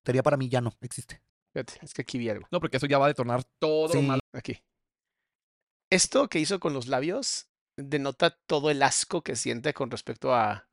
Putería 0.04 0.24
para 0.24 0.38
mí 0.38 0.50
ya 0.50 0.62
no 0.62 0.74
existe. 0.82 1.22
espérate, 1.48 1.80
es 1.86 1.94
que 1.94 2.02
aquí 2.02 2.18
vi 2.18 2.30
algo. 2.30 2.48
No, 2.52 2.60
porque 2.60 2.78
eso 2.78 2.86
ya 2.88 2.98
va 2.98 3.06
a 3.06 3.08
detonar 3.10 3.44
todo 3.60 3.88
lo 3.88 3.94
Sí. 3.94 4.02
malo. 4.06 4.20
Aquí. 4.34 4.58
Esto 5.94 6.28
que 6.28 6.40
hizo 6.40 6.60
con 6.60 6.74
los 6.74 6.88
labios 6.88 7.48
denota 7.78 8.32
todo 8.48 8.70
el 8.70 8.82
asco 8.84 9.22
que 9.22 9.36
siente 9.36 9.74
con 9.74 9.90
respecto 9.92 10.34
a 10.36 10.68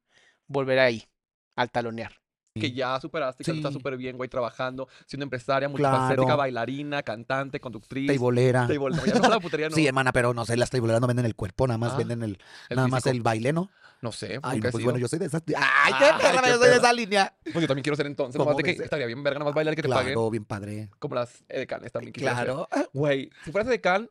volver 0.47 0.79
ahí, 0.79 1.09
al 1.57 1.71
talonear. 1.71 2.13
que 2.53 2.73
ya 2.73 3.01
superaste, 3.01 3.45
que 3.45 3.51
ahorita 3.53 3.69
está 3.69 3.73
Sí. 3.79 3.79
súper 3.81 3.97
bien, 3.97 4.17
güey, 4.17 4.29
trabajando, 4.29 4.89
siendo 5.07 5.23
empresaria, 5.23 5.69
multifacética, 5.69 6.25
Claro. 6.25 6.37
bailarina, 6.37 7.03
cantante, 7.05 7.61
conductriz. 7.61 8.09
Teibolera. 8.09 8.67
Table- 8.67 8.97
no, 9.23 9.29
la 9.29 9.39
putería 9.41 9.69
no. 9.71 9.77
Sí, 9.77 9.87
hermana, 9.87 10.13
pero 10.13 10.35
no 10.35 10.45
sé, 10.45 10.57
las 10.57 10.69
teiboleras 10.69 11.01
no 11.01 11.07
venden 11.07 11.27
el 11.27 11.37
cuerpo, 11.37 11.69
nada 11.69 11.79
más 11.79 11.93
Ah, 11.95 11.99
venden 11.99 12.23
el, 12.25 12.39
el 12.69 12.77
nada 12.77 12.89
más 12.89 13.05
físico. 13.05 13.17
el 13.17 13.23
baile, 13.23 13.53
¿no? 13.53 13.71
No 14.03 14.11
sé, 14.13 14.41
Ay, 14.43 14.61
pues 14.61 14.73
sido. 14.75 14.85
bueno, 14.85 14.99
yo 14.99 15.07
soy 15.07 15.21
de 15.21 15.27
esas. 15.27 15.43
¡Ay, 15.47 15.93
qué 15.99 16.05
Ay, 16.07 16.13
perra! 16.21 16.43
qué 16.43 16.49
Yo 16.51 16.59
soy 16.59 16.71
de 16.71 16.77
esa 16.77 16.93
línea. 16.93 17.35
Pues 17.45 17.61
yo 17.61 17.67
también 17.69 17.83
quiero 17.85 17.97
ser 17.97 18.07
entonces, 18.07 18.37
¿Cómo 18.37 18.51
nomás 18.51 18.65
de 18.65 18.75
que 18.77 18.83
estaría 18.83 19.07
bien 19.07 19.23
verga, 19.23 19.39
nada 19.39 19.51
más 19.51 19.55
bailar 19.55 19.75
y 19.75 19.77
que 19.77 19.83
te 19.83 19.89
paguen. 19.89 20.07
Claro, 20.15 20.31
bien 20.31 20.45
padre. 20.45 20.91
Como 20.99 21.15
las 21.15 21.45
edecanes 21.49 21.93
también. 21.93 22.13
Claro. 22.13 22.67
Güey, 22.93 23.31
si 23.45 23.53
fueras 23.53 23.69
edecán, 23.69 24.05
de- 24.05 24.11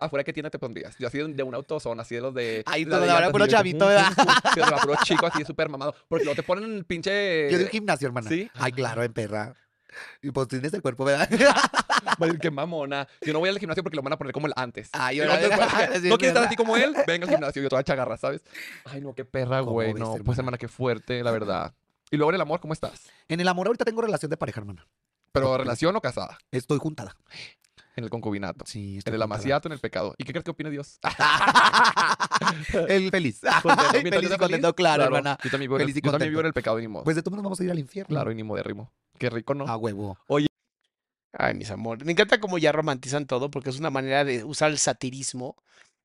¿afuera 0.00 0.24
qué 0.24 0.32
tienda 0.32 0.50
te 0.50 0.58
pondrías? 0.58 0.96
Yo 0.98 1.08
así 1.08 1.18
de, 1.18 1.42
un 1.42 1.54
autozona, 1.54 2.02
así 2.02 2.14
de 2.14 2.20
los 2.20 2.34
de... 2.34 2.64
Tú, 2.64 2.88
la 2.88 3.00
de 3.00 3.10
ahora 3.10 3.30
puro 3.30 3.46
chavito, 3.46 3.86
¿verdad? 3.86 4.12
puro 4.82 4.94
chico 5.04 5.26
así 5.26 5.44
súper 5.44 5.68
mamado. 5.68 5.94
Porque 6.08 6.24
luego 6.24 6.36
te 6.36 6.42
ponen 6.42 6.64
el 6.74 6.84
pinche... 6.84 7.50
Yo 7.50 7.58
de 7.58 7.64
un 7.64 7.70
gimnasio, 7.70 8.06
hermana. 8.06 8.28
¿Sí? 8.28 8.50
Ay, 8.54 8.72
claro, 8.72 9.02
en 9.02 9.12
perra. 9.12 9.54
Y 10.22 10.30
pues 10.30 10.48
tienes 10.48 10.72
el 10.74 10.82
cuerpo, 10.82 11.04
¿verdad? 11.04 11.28
Va 11.30 12.14
a 12.20 12.26
decir, 12.26 12.40
qué 12.40 12.50
mamona. 12.50 13.06
Yo 13.20 13.32
no 13.32 13.38
voy 13.38 13.48
al 13.48 13.58
gimnasio 13.58 13.82
porque 13.82 13.96
lo 13.96 14.02
van 14.02 14.12
a 14.12 14.18
poner 14.18 14.32
como 14.32 14.46
el 14.46 14.52
antes. 14.56 14.90
Ay, 14.92 15.18
Y 15.18 15.20
ahora- 15.20 15.38
luego 15.40 15.56
después, 15.56 15.70
sí, 16.02 16.08
¿No 16.08 16.18
quieres 16.18 16.34
estar 16.34 16.46
así 16.46 16.56
como 16.56 16.76
él? 16.76 16.94
Venga 17.06 17.26
al 17.26 17.30
gimnasio. 17.34 17.62
Yo 17.62 17.68
toda 17.68 17.84
chagarra, 17.84 18.16
¿sabes? 18.16 18.42
Ay, 18.84 19.00
no, 19.00 19.14
qué 19.14 19.24
perra, 19.24 19.60
¿Cómo 19.60 19.72
güey. 19.72 19.94
No, 19.94 20.16
pues 20.24 20.38
hermana? 20.38 20.58
qué 20.58 20.68
fuerte, 20.68 21.22
la 21.22 21.30
verdad. 21.30 21.74
Y 22.10 22.16
luego 22.16 22.30
en 22.30 22.36
el 22.36 22.40
amor, 22.40 22.60
¿cómo 22.60 22.72
estás? 22.72 23.08
En 23.28 23.40
el 23.40 23.48
amor 23.48 23.66
ahorita 23.68 23.84
tengo 23.84 24.02
relación 24.02 24.30
de 24.30 24.36
pareja, 24.36 24.60
hermana. 24.60 24.86
¿Pero 25.32 25.56
relación 25.58 25.96
o 25.96 26.00
casada? 26.00 26.38
Estoy 26.52 26.78
juntada. 26.78 27.16
En 27.96 28.02
el 28.04 28.10
concubinato. 28.10 28.64
Sí, 28.66 28.98
En 29.04 29.14
el 29.14 29.22
amaciato, 29.22 29.68
en 29.68 29.72
el 29.72 29.78
pecado. 29.78 30.14
¿Y 30.18 30.24
qué 30.24 30.32
crees 30.32 30.44
que 30.44 30.50
opina 30.50 30.68
Dios? 30.70 30.98
El 32.88 33.10
feliz. 33.10 33.40
Contento. 33.62 33.92
Feliz 33.92 34.30
y 34.32 34.36
contento, 34.36 34.74
claro, 34.74 35.04
hermana. 35.04 35.38
Yo 35.42 35.50
también 35.50 35.68
vivo, 35.68 35.76
en 35.76 35.82
el- 35.82 35.88
Feliz 35.88 36.02
yo 36.02 36.10
también 36.10 36.30
vivo 36.30 36.40
en 36.40 36.46
el 36.46 36.52
pecado 36.52 36.78
y 36.78 36.82
ni 36.82 36.88
modo. 36.88 37.04
Pues 37.04 37.16
de 37.16 37.22
todos 37.22 37.32
modos 37.32 37.44
vamos 37.44 37.60
a 37.60 37.64
ir 37.64 37.70
al 37.70 37.78
infierno. 37.78 38.08
claro, 38.08 38.32
y 38.32 38.34
ni 38.34 38.42
modo 38.42 38.56
de 38.56 38.62
rimo. 38.64 38.92
Qué 39.18 39.30
rico, 39.30 39.54
¿no? 39.54 39.66
A 39.66 39.76
huevo. 39.76 40.18
Ay, 41.36 41.54
mis 41.54 41.70
amores. 41.70 42.04
Me 42.04 42.12
encanta 42.12 42.38
cómo 42.38 42.58
ya 42.58 42.70
romantizan 42.72 43.26
todo 43.26 43.50
porque 43.50 43.70
es 43.70 43.78
una 43.78 43.90
manera 43.90 44.24
de 44.24 44.44
usar 44.44 44.70
el 44.70 44.78
satirismo 44.78 45.56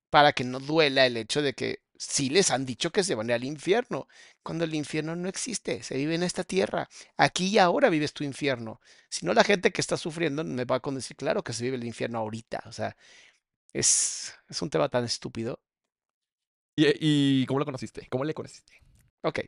para 0.09 0.33
que 0.33 0.43
no 0.43 0.59
duela 0.59 1.05
el 1.05 1.17
hecho 1.17 1.41
de 1.43 1.53
que 1.53 1.79
sí 1.99 2.29
les 2.29 2.49
han 2.51 2.65
dicho 2.65 2.91
que 2.91 3.03
se 3.03 3.13
van 3.15 3.29
al 3.31 3.43
infierno, 3.43 4.07
cuando 4.41 4.63
el 4.63 4.73
infierno 4.73 5.15
no 5.15 5.27
existe, 5.29 5.83
se 5.83 5.97
vive 5.97 6.15
en 6.15 6.23
esta 6.23 6.43
tierra. 6.45 6.89
Aquí 7.17 7.47
y 7.47 7.57
ahora 7.59 7.89
vives 7.89 8.13
tu 8.13 8.23
infierno. 8.23 8.81
Si 9.09 9.25
no, 9.25 9.33
la 9.33 9.43
gente 9.43 9.71
que 9.71 9.81
está 9.81 9.97
sufriendo 9.97 10.43
me 10.45 10.65
va 10.65 10.77
a 10.83 10.91
decir, 10.91 11.17
claro 11.17 11.43
que 11.43 11.53
se 11.53 11.63
vive 11.65 11.75
el 11.77 11.83
infierno 11.85 12.19
ahorita. 12.19 12.63
O 12.67 12.71
sea, 12.71 12.95
es, 13.73 14.33
es 14.49 14.61
un 14.61 14.69
tema 14.69 14.89
tan 14.89 15.05
estúpido. 15.05 15.61
¿Y, 16.75 17.41
¿Y 17.41 17.45
cómo 17.45 17.59
lo 17.59 17.65
conociste? 17.65 18.07
¿Cómo 18.09 18.23
le 18.23 18.33
conociste? 18.33 18.73
Ok. 19.23 19.41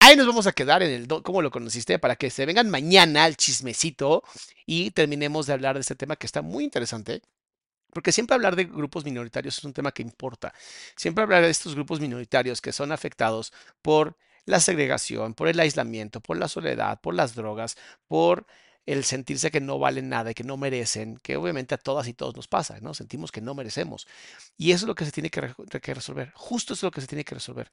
Ahí 0.00 0.16
nos 0.16 0.26
vamos 0.26 0.46
a 0.46 0.52
quedar 0.52 0.82
en 0.82 0.90
el 0.90 1.08
cómo 1.22 1.42
lo 1.42 1.50
conociste 1.50 1.98
para 1.98 2.16
que 2.16 2.30
se 2.30 2.46
vengan 2.46 2.70
mañana 2.70 3.24
al 3.24 3.36
chismecito 3.36 4.22
y 4.66 4.92
terminemos 4.92 5.46
de 5.46 5.54
hablar 5.54 5.74
de 5.74 5.80
este 5.80 5.96
tema 5.96 6.16
que 6.16 6.26
está 6.26 6.42
muy 6.42 6.64
interesante. 6.64 7.22
Porque 7.96 8.12
siempre 8.12 8.34
hablar 8.34 8.56
de 8.56 8.64
grupos 8.64 9.06
minoritarios 9.06 9.56
es 9.56 9.64
un 9.64 9.72
tema 9.72 9.90
que 9.90 10.02
importa. 10.02 10.52
Siempre 10.96 11.22
hablar 11.22 11.42
de 11.42 11.48
estos 11.48 11.74
grupos 11.74 11.98
minoritarios 11.98 12.60
que 12.60 12.70
son 12.70 12.92
afectados 12.92 13.54
por 13.80 14.18
la 14.44 14.60
segregación, 14.60 15.32
por 15.32 15.48
el 15.48 15.58
aislamiento, 15.58 16.20
por 16.20 16.36
la 16.36 16.46
soledad, 16.46 17.00
por 17.00 17.14
las 17.14 17.34
drogas, 17.34 17.78
por 18.06 18.46
el 18.84 19.02
sentirse 19.04 19.50
que 19.50 19.62
no 19.62 19.78
valen 19.78 20.10
nada 20.10 20.32
y 20.32 20.34
que 20.34 20.44
no 20.44 20.58
merecen, 20.58 21.16
que 21.22 21.38
obviamente 21.38 21.74
a 21.74 21.78
todas 21.78 22.06
y 22.06 22.12
todos 22.12 22.36
nos 22.36 22.48
pasa, 22.48 22.78
¿no? 22.82 22.92
Sentimos 22.92 23.32
que 23.32 23.40
no 23.40 23.54
merecemos. 23.54 24.06
Y 24.58 24.72
eso 24.72 24.84
es 24.84 24.88
lo 24.88 24.94
que 24.94 25.06
se 25.06 25.12
tiene 25.12 25.30
que, 25.30 25.54
que 25.80 25.94
resolver. 25.94 26.32
Justo 26.34 26.74
eso 26.74 26.80
es 26.80 26.88
lo 26.88 26.90
que 26.90 27.00
se 27.00 27.06
tiene 27.06 27.24
que 27.24 27.34
resolver 27.34 27.72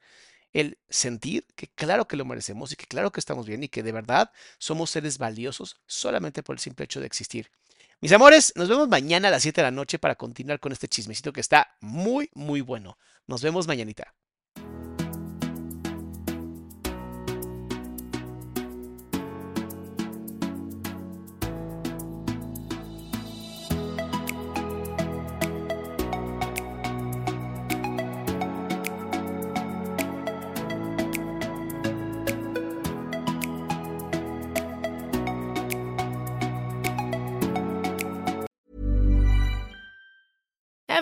el 0.54 0.78
sentir 0.88 1.46
que 1.56 1.66
claro 1.66 2.06
que 2.08 2.16
lo 2.16 2.24
merecemos 2.24 2.72
y 2.72 2.76
que 2.76 2.86
claro 2.86 3.12
que 3.12 3.20
estamos 3.20 3.44
bien 3.44 3.64
y 3.64 3.68
que 3.68 3.82
de 3.82 3.92
verdad 3.92 4.30
somos 4.58 4.88
seres 4.90 5.18
valiosos 5.18 5.76
solamente 5.86 6.42
por 6.42 6.54
el 6.54 6.60
simple 6.60 6.84
hecho 6.84 7.00
de 7.00 7.06
existir. 7.06 7.50
Mis 8.00 8.12
amores, 8.12 8.52
nos 8.56 8.68
vemos 8.68 8.88
mañana 8.88 9.28
a 9.28 9.30
las 9.30 9.42
7 9.42 9.60
de 9.60 9.66
la 9.66 9.70
noche 9.70 9.98
para 9.98 10.16
continuar 10.16 10.60
con 10.60 10.72
este 10.72 10.88
chismecito 10.88 11.32
que 11.32 11.40
está 11.40 11.76
muy, 11.80 12.30
muy 12.34 12.60
bueno. 12.60 12.98
Nos 13.26 13.42
vemos 13.42 13.66
mañanita. 13.66 14.14